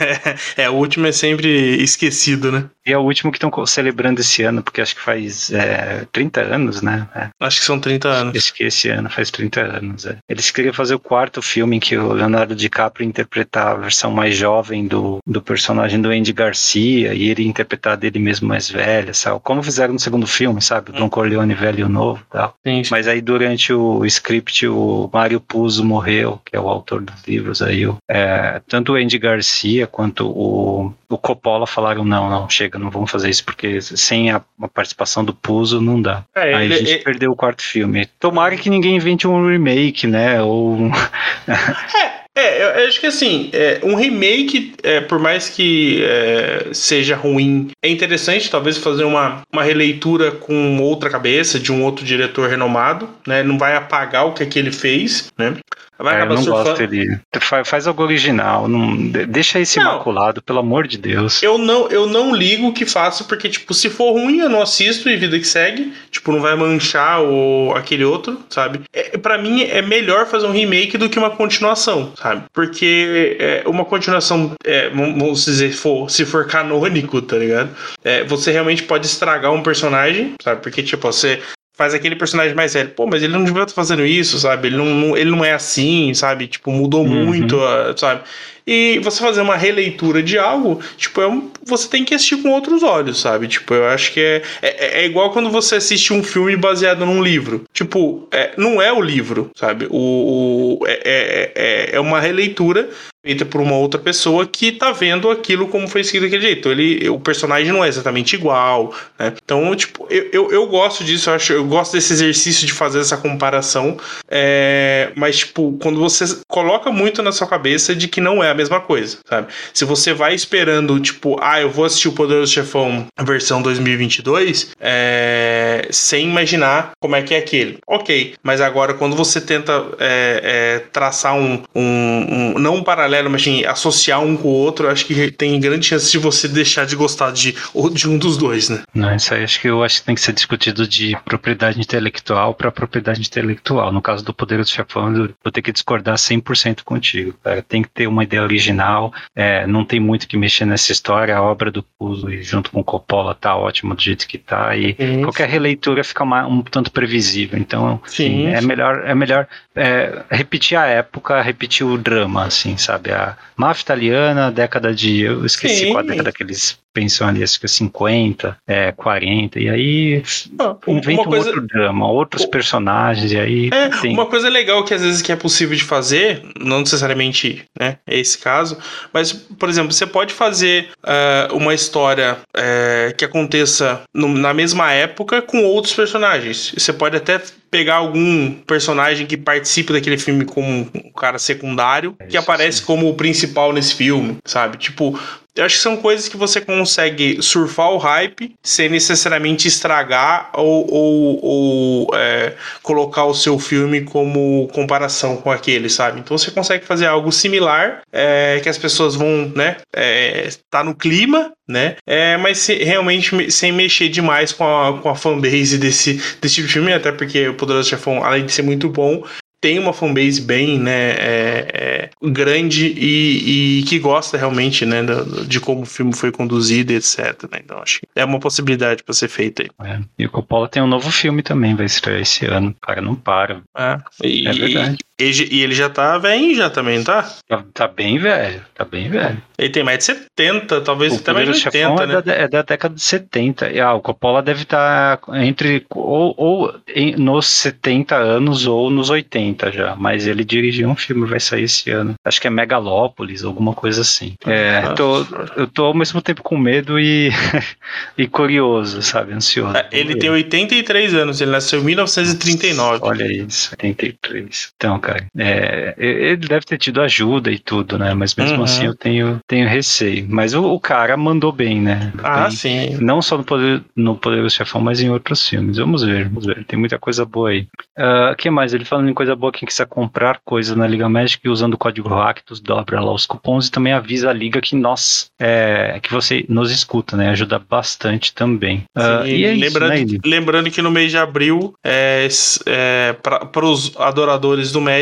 é, 0.56 0.68
o 0.68 0.74
último 0.74 1.06
é 1.06 1.12
sempre 1.12 1.82
esquecido, 1.82 2.52
né? 2.52 2.64
E 2.86 2.92
é 2.92 2.98
o 2.98 3.02
último 3.02 3.30
que 3.30 3.36
estão 3.36 3.66
celebrando 3.66 4.20
esse 4.20 4.42
ano, 4.42 4.62
porque 4.62 4.80
acho 4.80 4.94
que 4.96 5.02
faz 5.02 5.50
é, 5.52 6.06
30 6.10 6.40
anos, 6.40 6.80
né? 6.80 7.06
É. 7.14 7.28
Acho 7.40 7.60
que 7.60 7.66
são 7.66 7.78
30 7.78 8.08
anos. 8.08 8.36
Acho 8.36 8.54
que 8.54 8.64
esse 8.64 8.88
ano 8.88 9.10
faz 9.10 9.30
30 9.30 9.60
anos. 9.60 10.06
É. 10.06 10.16
Eles 10.28 10.50
queriam 10.50 10.72
fazer 10.72 10.94
o 10.94 10.98
quarto 10.98 11.42
filme 11.42 11.76
em 11.76 11.80
que 11.80 11.96
o 11.98 12.12
Leonardo 12.12 12.54
DiCaprio 12.54 13.06
interpretar 13.06 13.68
a 13.68 13.74
versão 13.74 14.10
mais 14.10 14.36
jovem 14.36 14.86
do, 14.86 15.18
do 15.26 15.42
personagem 15.42 16.00
do 16.00 16.08
Andy 16.08 16.32
Garcia 16.32 17.12
e 17.12 17.28
ele 17.28 17.46
interpretar 17.46 17.96
dele 17.96 18.18
mesmo 18.18 18.48
mais 18.48 18.70
velho, 18.70 19.14
sabe? 19.14 19.40
Como 19.42 19.62
fizeram 19.62 19.92
no 19.92 20.00
segundo 20.00 20.26
filme, 20.26 20.62
sabe? 20.62 20.90
O 20.90 20.94
Don 20.94 21.10
Corleone 21.10 21.54
velho 21.54 21.86
e 21.86 21.88
novo 21.88 22.22
tal. 22.30 22.54
Sim, 22.66 22.84
sim. 22.84 22.90
Mas 22.90 23.06
aí 23.06 23.20
durante 23.20 23.72
o 23.72 24.04
script 24.06 24.66
o 24.66 25.10
Mário 25.12 25.40
Puzo 25.40 25.84
morreu, 25.84 26.40
que 26.44 26.56
é 26.56 26.60
o 26.60 26.68
autor 26.68 27.02
dos 27.02 27.22
livros 27.26 27.60
aí. 27.60 27.77
É, 28.08 28.60
tanto 28.66 28.92
o 28.92 28.96
Andy 28.96 29.18
Garcia 29.18 29.86
quanto 29.86 30.28
o, 30.28 30.92
o 31.08 31.18
Coppola 31.18 31.66
falaram 31.66 32.04
não, 32.04 32.28
não, 32.28 32.48
chega, 32.48 32.78
não 32.78 32.90
vamos 32.90 33.10
fazer 33.10 33.30
isso 33.30 33.44
porque 33.44 33.80
sem 33.80 34.30
a, 34.30 34.40
a 34.60 34.68
participação 34.68 35.24
do 35.24 35.34
Puzo 35.34 35.80
não 35.80 36.00
dá. 36.00 36.24
É, 36.34 36.54
aí 36.54 36.64
ele, 36.66 36.74
a 36.74 36.78
gente 36.78 36.90
ele... 36.92 37.04
perdeu 37.04 37.30
o 37.32 37.36
quarto 37.36 37.62
filme. 37.62 38.06
Tomara 38.18 38.56
que 38.56 38.70
ninguém 38.70 38.96
invente 38.96 39.26
um 39.26 39.48
remake, 39.48 40.06
né? 40.06 40.42
Ou 40.42 40.78
é, 41.48 42.18
é, 42.38 42.82
eu 42.82 42.86
acho 42.86 43.00
que 43.00 43.06
assim, 43.06 43.50
é, 43.52 43.80
um 43.82 43.96
remake, 43.96 44.72
é, 44.84 45.00
por 45.00 45.18
mais 45.18 45.48
que 45.48 46.04
é, 46.04 46.68
seja 46.72 47.16
ruim, 47.16 47.70
é 47.82 47.88
interessante 47.88 48.48
talvez 48.48 48.78
fazer 48.78 49.02
uma, 49.02 49.42
uma 49.52 49.64
releitura 49.64 50.30
com 50.30 50.78
outra 50.80 51.10
cabeça, 51.10 51.58
de 51.58 51.72
um 51.72 51.82
outro 51.82 52.04
diretor 52.04 52.48
renomado, 52.48 53.08
né? 53.26 53.42
Não 53.42 53.58
vai 53.58 53.74
apagar 53.74 54.24
o 54.24 54.32
que, 54.32 54.44
é 54.44 54.46
que 54.46 54.56
ele 54.56 54.70
fez, 54.70 55.32
né? 55.36 55.56
Vai 55.98 56.20
é, 56.20 56.22
eu 56.22 56.26
não 56.26 56.36
surfando. 56.36 56.64
gosto 56.64 56.86
dele. 56.86 57.20
Faz, 57.40 57.68
faz 57.68 57.86
algo 57.86 58.02
original. 58.02 58.68
Não, 58.68 58.96
deixa 58.96 59.58
esse 59.58 59.78
não, 59.78 59.94
imaculado, 59.94 60.40
pelo 60.40 60.60
amor 60.60 60.86
de 60.86 60.96
Deus. 60.96 61.42
Eu 61.42 61.58
não, 61.58 61.88
eu 61.88 62.06
não 62.06 62.34
ligo 62.34 62.68
o 62.68 62.72
que 62.72 62.86
faço, 62.86 63.24
porque, 63.24 63.48
tipo, 63.48 63.74
se 63.74 63.90
for 63.90 64.12
ruim, 64.12 64.38
eu 64.38 64.48
não 64.48 64.62
assisto 64.62 65.08
e 65.10 65.16
vida 65.16 65.38
que 65.38 65.46
segue. 65.46 65.92
Tipo, 66.10 66.32
não 66.32 66.40
vai 66.40 66.54
manchar 66.54 67.22
o, 67.22 67.72
aquele 67.74 68.04
outro, 68.04 68.40
sabe? 68.48 68.80
É, 68.92 69.18
para 69.18 69.36
mim, 69.38 69.62
é 69.62 69.82
melhor 69.82 70.26
fazer 70.26 70.46
um 70.46 70.52
remake 70.52 70.96
do 70.96 71.08
que 71.08 71.18
uma 71.18 71.30
continuação, 71.30 72.12
sabe? 72.16 72.44
Porque 72.52 73.36
é, 73.40 73.62
uma 73.66 73.84
continuação, 73.84 74.52
é, 74.64 74.88
vamos 74.90 75.44
dizer, 75.44 75.72
for, 75.72 76.08
se 76.08 76.24
for 76.24 76.46
canônico, 76.46 77.20
tá 77.20 77.36
ligado? 77.36 77.70
É, 78.04 78.22
você 78.22 78.52
realmente 78.52 78.84
pode 78.84 79.06
estragar 79.06 79.52
um 79.52 79.62
personagem, 79.62 80.34
sabe? 80.42 80.62
Porque, 80.62 80.82
tipo, 80.82 81.10
você 81.10 81.40
faz 81.78 81.94
aquele 81.94 82.16
personagem 82.16 82.56
mais 82.56 82.74
velho. 82.74 82.90
Pô, 82.90 83.06
mas 83.06 83.22
ele 83.22 83.32
não 83.32 83.44
devia 83.44 83.62
estar 83.62 83.74
fazendo 83.74 84.04
isso, 84.04 84.36
sabe? 84.36 84.66
Ele 84.66 84.76
não, 84.76 85.16
ele 85.16 85.30
não 85.30 85.44
é 85.44 85.52
assim, 85.52 86.12
sabe? 86.12 86.48
Tipo, 86.48 86.72
mudou 86.72 87.06
uhum. 87.06 87.24
muito, 87.26 87.56
sabe? 87.96 88.22
E 88.66 88.98
você 88.98 89.22
fazer 89.22 89.40
uma 89.40 89.56
releitura 89.56 90.22
de 90.22 90.36
algo, 90.36 90.82
tipo, 90.98 91.22
é 91.22 91.26
um, 91.26 91.50
você 91.64 91.88
tem 91.88 92.04
que 92.04 92.14
assistir 92.14 92.42
com 92.42 92.50
outros 92.50 92.82
olhos, 92.82 93.18
sabe? 93.18 93.48
Tipo, 93.48 93.72
eu 93.72 93.86
acho 93.86 94.12
que 94.12 94.20
é, 94.20 94.42
é, 94.60 95.00
é 95.00 95.06
igual 95.06 95.30
quando 95.30 95.48
você 95.50 95.76
assiste 95.76 96.12
um 96.12 96.22
filme 96.22 96.54
baseado 96.54 97.06
num 97.06 97.22
livro. 97.22 97.64
Tipo, 97.72 98.28
é, 98.30 98.52
não 98.58 98.82
é 98.82 98.92
o 98.92 99.00
livro, 99.00 99.50
sabe? 99.54 99.86
O, 99.88 100.80
o 100.82 100.86
é, 100.86 101.00
é, 101.04 101.52
é, 101.54 101.90
é 101.96 102.00
uma 102.00 102.20
releitura 102.20 102.90
feita 103.28 103.44
por 103.44 103.60
uma 103.60 103.76
outra 103.76 104.00
pessoa 104.00 104.46
que 104.46 104.72
tá 104.72 104.90
vendo 104.90 105.30
aquilo 105.30 105.68
como 105.68 105.86
foi 105.86 106.00
escrito 106.00 106.22
daquele 106.22 106.40
jeito. 106.40 106.70
Ele, 106.70 107.10
o 107.10 107.20
personagem 107.20 107.70
não 107.70 107.84
é 107.84 107.88
exatamente 107.88 108.34
igual, 108.34 108.94
né? 109.18 109.34
Então, 109.44 109.76
tipo, 109.76 110.06
eu, 110.08 110.30
eu, 110.32 110.50
eu, 110.50 110.66
gosto 110.66 111.04
disso, 111.04 111.28
eu, 111.28 111.34
acho, 111.34 111.52
eu 111.52 111.64
gosto 111.66 111.92
desse 111.92 112.10
exercício 112.14 112.66
de 112.66 112.72
fazer 112.72 113.00
essa 113.00 113.18
comparação, 113.18 113.98
é, 114.30 115.12
mas, 115.14 115.38
tipo, 115.40 115.76
quando 115.82 116.00
você 116.00 116.24
coloca 116.48 116.90
muito 116.90 117.22
na 117.22 117.30
sua 117.30 117.46
cabeça 117.46 117.94
de 117.94 118.08
que 118.08 118.18
não 118.18 118.42
é 118.42 118.50
a 118.50 118.54
mesma 118.54 118.80
coisa, 118.80 119.18
sabe? 119.28 119.48
Se 119.74 119.84
você 119.84 120.14
vai 120.14 120.34
esperando, 120.34 120.98
tipo, 120.98 121.36
ah, 121.42 121.60
eu 121.60 121.70
vou 121.70 121.84
assistir 121.84 122.08
o 122.08 122.12
Poderoso 122.12 122.50
Chefão 122.50 123.06
versão 123.20 123.60
2022, 123.60 124.70
é, 124.80 125.86
sem 125.90 126.26
imaginar 126.26 126.92
como 126.98 127.14
é 127.14 127.22
que 127.22 127.34
é 127.34 127.38
aquele. 127.38 127.78
Ok, 127.86 128.36
mas 128.42 128.62
agora 128.62 128.94
quando 128.94 129.14
você 129.14 129.38
tenta 129.38 129.84
é, 129.98 130.40
é 130.42 130.78
traçar 130.90 131.34
um, 131.34 131.62
um, 131.74 132.54
um, 132.54 132.58
não 132.58 132.76
um 132.76 132.82
paralelo 132.82 133.17
paralelo, 133.18 133.30
mas 133.30 133.42
assim, 133.42 133.64
associar 133.64 134.20
um 134.20 134.36
com 134.36 134.48
o 134.48 134.52
outro, 134.52 134.88
acho 134.88 135.04
que 135.04 135.30
tem 135.30 135.58
grande 135.60 135.86
chance 135.86 136.10
de 136.10 136.18
você 136.18 136.48
deixar 136.48 136.86
de 136.86 136.96
gostar 136.96 137.32
de, 137.32 137.54
de 137.92 138.08
um 138.08 138.18
dos 138.18 138.36
dois, 138.36 138.68
né? 138.68 138.82
Não, 138.94 139.14
isso 139.14 139.34
aí 139.34 139.42
acho 139.42 139.60
que 139.60 139.68
eu 139.68 139.82
acho 139.82 140.00
que 140.00 140.06
tem 140.06 140.14
que 140.14 140.20
ser 140.20 140.32
discutido 140.32 140.86
de 140.86 141.16
propriedade 141.24 141.80
intelectual 141.80 142.54
para 142.54 142.70
propriedade 142.70 143.20
intelectual. 143.20 143.92
No 143.92 144.00
caso 144.00 144.24
do 144.24 144.32
Poder 144.32 144.58
do 144.58 144.68
Chefão, 144.68 145.14
eu 145.14 145.30
vou 145.42 145.52
ter 145.52 145.62
que 145.62 145.72
discordar 145.72 146.16
100% 146.16 146.82
contigo, 146.84 147.34
cara. 147.42 147.62
Tem 147.62 147.82
que 147.82 147.88
ter 147.88 148.06
uma 148.06 148.22
ideia 148.22 148.42
original, 148.42 149.12
é, 149.34 149.66
não 149.66 149.84
tem 149.84 150.00
muito 150.00 150.28
que 150.28 150.36
mexer 150.36 150.64
nessa 150.64 150.92
história, 150.92 151.36
a 151.36 151.42
obra 151.42 151.70
do 151.70 151.82
Puzo 151.82 152.28
junto 152.42 152.70
com 152.70 152.80
o 152.80 152.84
Coppola 152.84 153.34
tá 153.34 153.56
ótima 153.56 153.94
do 153.94 154.02
jeito 154.02 154.26
que 154.26 154.38
tá, 154.38 154.76
e 154.76 154.94
Sim. 154.94 155.22
qualquer 155.22 155.48
releitura 155.48 156.04
fica 156.04 156.24
uma, 156.24 156.46
um 156.46 156.62
tanto 156.62 156.90
previsível. 156.90 157.58
Então, 157.58 158.00
Sim. 158.06 158.46
é 158.46 158.60
melhor, 158.60 159.02
é 159.04 159.14
melhor 159.14 159.46
é, 159.74 160.24
repetir 160.30 160.76
a 160.76 160.86
época, 160.86 161.40
repetir 161.40 161.86
o 161.86 161.96
drama, 161.96 162.44
assim, 162.44 162.76
sabe? 162.76 163.07
Sabe? 163.08 163.12
A 163.12 163.36
máfia 163.56 163.82
italiana, 163.82 164.50
década 164.50 164.94
de. 164.94 165.22
Eu 165.22 165.44
esqueci 165.44 165.86
Sim. 165.86 165.92
qual 165.92 166.04
a 166.04 166.06
década 166.06 166.32
que 166.32 166.42
eles 166.42 166.78
pensam 166.92 167.28
ali, 167.28 167.42
acho 167.44 167.60
que 167.60 167.66
é 167.66 167.68
50, 167.68 168.56
é, 168.66 168.90
40, 168.90 169.60
e 169.60 169.68
aí 169.68 170.22
ah, 170.58 170.74
inventa 170.88 171.22
coisa... 171.24 171.46
um 171.46 171.48
outro 171.48 171.66
drama, 171.66 172.10
outros 172.10 172.44
personagens, 172.44 173.30
e 173.30 173.38
aí. 173.38 173.70
É, 173.72 173.88
tem... 174.00 174.12
uma 174.12 174.26
coisa 174.26 174.48
legal 174.48 174.84
que 174.84 174.92
às 174.92 175.02
vezes 175.02 175.22
que 175.22 175.30
é 175.30 175.36
possível 175.36 175.76
de 175.76 175.84
fazer, 175.84 176.42
não 176.58 176.80
necessariamente 176.80 177.64
né, 177.78 177.98
é 178.04 178.18
esse 178.18 178.38
caso, 178.38 178.76
mas, 179.12 179.32
por 179.32 179.68
exemplo, 179.68 179.92
você 179.92 180.06
pode 180.06 180.34
fazer 180.34 180.88
uh, 181.04 181.54
uma 181.54 181.72
história 181.72 182.38
uh, 182.56 183.16
que 183.16 183.24
aconteça 183.24 184.02
no, 184.12 184.28
na 184.28 184.52
mesma 184.52 184.90
época 184.90 185.40
com 185.40 185.62
outros 185.64 185.94
personagens. 185.94 186.74
Você 186.76 186.92
pode 186.92 187.16
até 187.16 187.40
pegar 187.70 187.96
algum 187.96 188.54
personagem 188.66 189.26
que 189.26 189.36
participe 189.36 189.92
daquele 189.92 190.18
filme 190.18 190.44
como 190.44 190.68
um 190.94 191.12
cara 191.12 191.38
secundário, 191.38 192.16
que 192.28 192.36
aparece 192.36 192.82
como 192.82 193.08
o 193.08 193.14
principal 193.14 193.72
nesse 193.72 193.94
filme, 193.94 194.38
sabe? 194.44 194.78
Tipo, 194.78 195.18
eu 195.58 195.64
acho 195.64 195.76
que 195.76 195.82
são 195.82 195.96
coisas 195.96 196.28
que 196.28 196.36
você 196.36 196.60
consegue 196.60 197.42
surfar 197.42 197.90
o 197.90 197.98
hype 197.98 198.54
sem 198.62 198.88
necessariamente 198.88 199.66
estragar 199.66 200.50
ou, 200.54 200.86
ou, 200.88 201.44
ou 201.44 202.10
é, 202.14 202.54
colocar 202.82 203.24
o 203.24 203.34
seu 203.34 203.58
filme 203.58 204.02
como 204.02 204.68
comparação 204.72 205.36
com 205.36 205.50
aquele, 205.50 205.90
sabe? 205.90 206.20
Então 206.20 206.38
você 206.38 206.52
consegue 206.52 206.86
fazer 206.86 207.06
algo 207.06 207.32
similar 207.32 208.02
é, 208.12 208.60
que 208.62 208.68
as 208.68 208.78
pessoas 208.78 209.16
vão, 209.16 209.50
né, 209.54 209.78
é, 209.94 210.48
tá 210.70 210.84
no 210.84 210.94
clima, 210.94 211.52
né? 211.66 211.96
É, 212.06 212.36
mas 212.36 212.58
se, 212.58 212.74
realmente 212.76 213.50
sem 213.50 213.72
mexer 213.72 214.08
demais 214.08 214.52
com 214.52 214.64
a, 214.64 214.98
com 214.98 215.08
a 215.08 215.16
fanbase 215.16 215.76
desse, 215.76 216.14
desse 216.40 216.54
tipo 216.56 216.68
de 216.68 216.72
filme, 216.72 216.92
até 216.92 217.10
porque 217.10 217.48
o 217.48 217.54
Poderoso 217.54 217.88
Chefão, 217.88 218.24
além 218.24 218.46
de 218.46 218.52
ser 218.52 218.62
muito 218.62 218.88
bom, 218.88 219.24
tem 219.60 219.78
uma 219.78 219.92
fanbase 219.92 220.40
bem 220.40 220.78
né, 220.78 221.10
é, 221.10 222.10
é, 222.22 222.28
grande 222.30 222.86
e, 222.86 223.80
e, 223.80 223.82
que 223.84 223.98
gosta 223.98 224.36
realmente 224.36 224.86
né, 224.86 225.02
de, 225.02 225.46
de, 225.46 225.60
como 225.60 225.82
o 225.82 225.86
filme 225.86 226.14
foi 226.14 226.30
conduzido, 226.30 226.92
etc. 226.92 227.44
Né? 227.50 227.60
Então 227.64 227.78
acho 227.78 228.00
que 228.00 228.06
é 228.14 228.24
uma 228.24 228.38
possibilidade 228.38 229.02
para 229.02 229.14
ser 229.14 229.28
feita 229.28 229.62
aí. 229.62 229.70
É. 229.84 230.00
E 230.18 230.26
o 230.26 230.30
Coppola 230.30 230.68
tem 230.68 230.82
um 230.82 230.86
novo 230.86 231.10
filme 231.10 231.42
também, 231.42 231.74
vai 231.74 231.86
estrear 231.86 232.20
esse 232.20 232.46
ano. 232.46 232.70
O 232.70 232.80
cara 232.80 233.00
não 233.00 233.14
para. 233.14 233.62
É, 233.76 233.98
e, 234.22 234.46
é 234.46 234.52
verdade. 234.52 234.98
E, 235.20 235.62
ele 235.62 235.74
já 235.74 235.88
tá 235.88 236.16
velho 236.16 236.54
já 236.54 236.70
também, 236.70 237.02
tá? 237.02 237.28
tá? 237.74 237.88
Bem 237.88 238.18
velho, 238.18 238.62
tá 238.74 238.84
bem 238.84 239.08
velho. 239.10 239.42
Ele 239.58 239.68
tem 239.70 239.82
mais 239.82 239.98
de 239.98 240.04
70, 240.04 240.80
talvez 240.82 241.12
o 241.12 241.16
até 241.16 241.32
mais 241.32 241.46
de 241.46 241.66
80, 241.66 242.06
né? 242.06 242.14
É 242.14 242.22
da, 242.22 242.32
é 242.32 242.48
da, 242.48 242.62
década 242.62 242.94
de 242.94 243.02
70. 243.02 243.70
E, 243.72 243.80
ah, 243.80 243.94
o 243.94 244.00
Coppola 244.00 244.40
deve 244.40 244.62
estar 244.62 245.16
tá 245.16 245.44
entre 245.44 245.84
ou, 245.90 246.32
ou 246.36 246.74
em, 246.94 247.16
nos 247.16 247.48
70 247.48 248.14
anos 248.14 248.66
ou 248.66 248.88
nos 248.90 249.10
80 249.10 249.72
já. 249.72 249.96
Mas 249.96 250.28
ele 250.28 250.44
dirigiu 250.44 250.88
um 250.88 250.94
filme, 250.94 251.26
vai 251.26 251.40
sair 251.40 251.64
esse 251.64 251.90
ano. 251.90 252.14
Acho 252.24 252.40
que 252.40 252.46
é 252.46 252.50
Megalópolis, 252.50 253.42
alguma 253.42 253.74
coisa 253.74 254.02
assim. 254.02 254.34
É, 254.46 254.82
tô, 254.94 255.26
eu 255.56 255.66
tô 255.66 255.86
ao 255.86 255.94
mesmo 255.94 256.22
tempo 256.22 256.44
com 256.44 256.56
medo 256.56 257.00
e, 257.00 257.30
e 258.16 258.28
curioso, 258.28 259.02
sabe? 259.02 259.32
Ansioso. 259.32 259.76
É, 259.76 259.88
ele 259.90 260.14
tem 260.14 260.30
83 260.30 261.14
anos, 261.14 261.40
ele 261.40 261.50
nasceu 261.50 261.80
em 261.80 261.84
1939. 261.84 263.00
Olha 263.02 263.24
isso, 263.24 263.70
83. 263.72 264.72
Então, 264.76 265.00
cara, 265.00 265.07
é, 265.36 265.94
ele 265.98 266.36
deve 266.36 266.64
ter 266.64 266.78
tido 266.78 267.00
ajuda 267.00 267.50
e 267.50 267.58
tudo, 267.58 267.98
né? 267.98 268.14
Mas 268.14 268.34
mesmo 268.34 268.58
uhum. 268.58 268.64
assim 268.64 268.86
eu 268.86 268.94
tenho, 268.94 269.38
tenho 269.46 269.68
receio. 269.68 270.26
Mas 270.28 270.54
o, 270.54 270.64
o 270.64 270.80
cara 270.80 271.16
mandou 271.16 271.52
bem, 271.52 271.80
né? 271.80 272.12
Ah, 272.22 272.50
sim. 272.50 272.96
Não 273.00 273.20
só 273.22 273.36
no 273.36 273.44
Poder, 273.44 273.82
no 273.94 274.16
Poder 274.16 274.42
do 274.42 274.50
Chefão, 274.50 274.80
mas 274.80 275.00
em 275.00 275.10
outros 275.10 275.46
filmes. 275.48 275.76
Vamos 275.76 276.02
ver, 276.02 276.28
vamos 276.28 276.46
ver. 276.46 276.64
Tem 276.64 276.78
muita 276.78 276.98
coisa 276.98 277.24
boa 277.24 277.50
aí. 277.50 277.66
O 277.96 278.32
uh, 278.32 278.36
que 278.36 278.50
mais? 278.50 278.74
Ele 278.74 278.84
falando 278.84 279.08
em 279.08 279.14
coisa 279.14 279.34
boa, 279.34 279.52
quem 279.52 279.66
quiser 279.66 279.86
comprar 279.86 280.40
coisas 280.44 280.76
na 280.76 280.86
Liga 280.86 281.08
Magic 281.08 281.48
usando 281.48 281.74
o 281.74 281.78
código 281.78 282.08
Ractus, 282.08 282.60
dobra 282.60 283.00
lá 283.00 283.12
os 283.12 283.26
cupons 283.26 283.68
e 283.68 283.70
também 283.70 283.92
avisa 283.92 284.30
a 284.30 284.32
Liga 284.32 284.60
que 284.60 284.76
nós, 284.76 285.30
é, 285.38 285.98
que 286.02 286.12
você 286.12 286.44
nos 286.48 286.70
escuta, 286.70 287.16
né? 287.16 287.30
Ajuda 287.30 287.58
bastante 287.58 288.34
também. 288.34 288.84
Uh, 288.96 289.26
e 289.26 289.44
é 289.44 289.54
lembrando, 289.54 289.94
isso, 289.94 290.14
né, 290.14 290.20
lembrando 290.24 290.70
que 290.70 290.82
no 290.82 290.90
mês 290.90 291.10
de 291.10 291.18
abril, 291.18 291.74
é, 291.84 292.28
é 292.66 293.12
para 293.12 293.64
os 293.64 293.94
adoradores 293.96 294.72
do 294.72 294.80
Magic, 294.80 294.97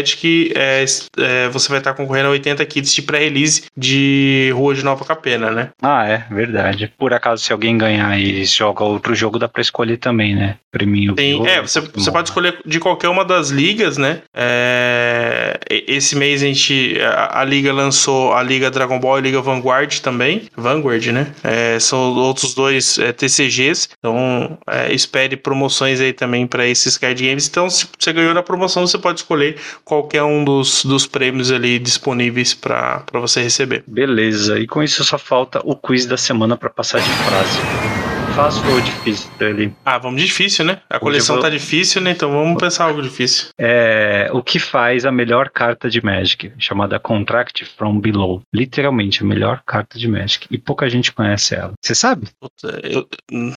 é, 0.54 0.84
é, 1.19 1.48
você 1.48 1.69
vai 1.69 1.78
estar 1.78 1.94
concorrendo 1.94 2.28
a 2.28 2.32
80 2.32 2.64
kits 2.66 2.94
de 2.94 3.02
pré-release 3.02 3.64
de 3.76 4.50
Rua 4.54 4.75
de 4.75 4.84
Nova 4.84 5.04
Capena, 5.04 5.50
né? 5.50 5.70
Ah, 5.82 6.06
é, 6.06 6.25
verdade. 6.31 6.93
Por 6.98 7.12
acaso, 7.12 7.43
se 7.43 7.52
alguém 7.52 7.76
ganhar 7.76 8.19
e 8.19 8.44
joga 8.44 8.84
outro 8.84 9.14
jogo, 9.14 9.38
dá 9.38 9.48
pra 9.48 9.62
escolher 9.62 9.98
também, 9.98 10.34
né? 10.34 10.56
Preminho. 10.70 11.14
Tem, 11.14 11.46
é, 11.46 11.60
você, 11.60 11.81
você 11.81 12.10
pode 12.10 12.28
escolher 12.28 12.58
de 12.64 12.81
qualquer 12.81 13.08
uma 13.08 13.25
das 13.25 13.50
ligas, 13.50 13.97
né? 13.97 14.23
É, 14.35 15.36
esse 15.71 16.17
mês 16.17 16.43
a 16.43 16.47
gente. 16.47 16.99
A, 17.00 17.41
a, 17.41 17.45
liga 17.45 17.73
lançou 17.73 18.33
a 18.33 18.43
Liga 18.43 18.71
Dragon 18.71 18.99
Ball 18.99 19.17
e 19.17 19.19
a 19.19 19.23
Liga 19.23 19.41
Vanguard 19.41 19.99
também. 20.00 20.49
Vanguard, 20.57 21.07
né? 21.07 21.33
É, 21.43 21.79
são 21.79 22.15
outros 22.15 22.55
dois 22.55 22.99
é, 22.99 23.12
TCGs. 23.12 23.88
Então, 23.99 24.59
é, 24.67 24.93
espere 24.93 25.37
promoções 25.37 26.00
aí 26.00 26.12
também 26.12 26.47
para 26.47 26.67
esses 26.67 26.97
card 26.97 27.26
games. 27.26 27.49
Então, 27.49 27.69
se 27.69 27.87
você 27.99 28.12
ganhou 28.12 28.35
na 28.35 28.43
promoção, 28.43 28.87
você 28.87 28.99
pode 28.99 29.21
escolher 29.21 29.57
qualquer 29.85 30.23
um 30.23 30.45
dos, 30.45 30.85
dos 30.85 31.07
prêmios 31.07 31.50
ali 31.50 31.79
disponíveis 31.79 32.55
para 32.55 33.05
você 33.12 33.43
receber. 33.43 33.85
Beleza, 33.87 34.59
e 34.59 34.67
com 34.67 34.83
isso 34.83 35.05
só 35.05 35.19
falta 35.19 35.61
o 35.65 35.76
quiz 35.76 36.07
da 36.07 36.17
semana 36.17 36.57
para 36.57 36.71
passar 36.71 37.00
de 37.00 37.09
frase. 37.09 38.05
Fácil 38.37 38.71
ou 38.71 38.81
difícil 38.83 39.31
ali? 39.40 39.73
Ah, 39.83 39.97
vamos 39.97 40.21
difícil, 40.21 40.62
né? 40.62 40.81
A 40.90 40.99
coleção 40.99 41.37
vou... 41.37 41.43
tá 41.43 41.49
difícil, 41.49 42.02
né? 42.02 42.11
Então 42.11 42.31
vamos 42.31 42.61
pensar 42.61 42.85
algo 42.85 43.00
difícil. 43.00 43.47
É, 43.59 44.28
o 44.31 44.43
que 44.43 44.59
faz 44.59 45.07
a 45.07 45.11
melhor 45.11 45.49
carta 45.49 45.88
de 45.88 46.05
Magic, 46.05 46.52
chamada 46.59 46.99
Contract 46.99 47.64
from 47.78 47.99
Below. 47.99 48.43
Literalmente, 48.52 49.23
a 49.23 49.26
melhor 49.26 49.62
carta 49.64 49.99
de 49.99 50.07
Magic. 50.07 50.47
E 50.50 50.59
pouca 50.59 50.87
gente 50.90 51.12
conhece 51.12 51.55
ela. 51.55 51.73
Você 51.83 51.95
sabe? 51.95 52.28
Eu, 52.83 53.09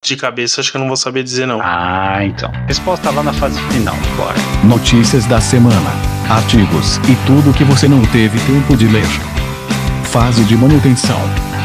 de 0.05 0.15
cabeça, 0.15 0.61
acho 0.61 0.69
que 0.69 0.77
eu 0.77 0.81
não 0.81 0.87
vou 0.87 0.95
saber 0.95 1.23
dizer, 1.23 1.47
não. 1.47 1.59
Ah, 1.59 2.23
então. 2.23 2.51
Resposta 2.67 3.09
lá 3.09 3.23
na 3.23 3.33
fase 3.33 3.59
final. 3.71 3.95
Bora. 4.15 4.37
Notícias 4.63 5.25
da 5.25 5.41
semana. 5.41 5.89
Artigos 6.29 6.97
e 6.97 7.15
tudo 7.25 7.51
que 7.57 7.63
você 7.63 7.87
não 7.87 8.05
teve 8.11 8.37
tempo 8.45 8.77
de 8.77 8.85
ler. 8.85 9.07
Fase 10.11 10.43
de 10.45 10.55
manutenção 10.55 11.56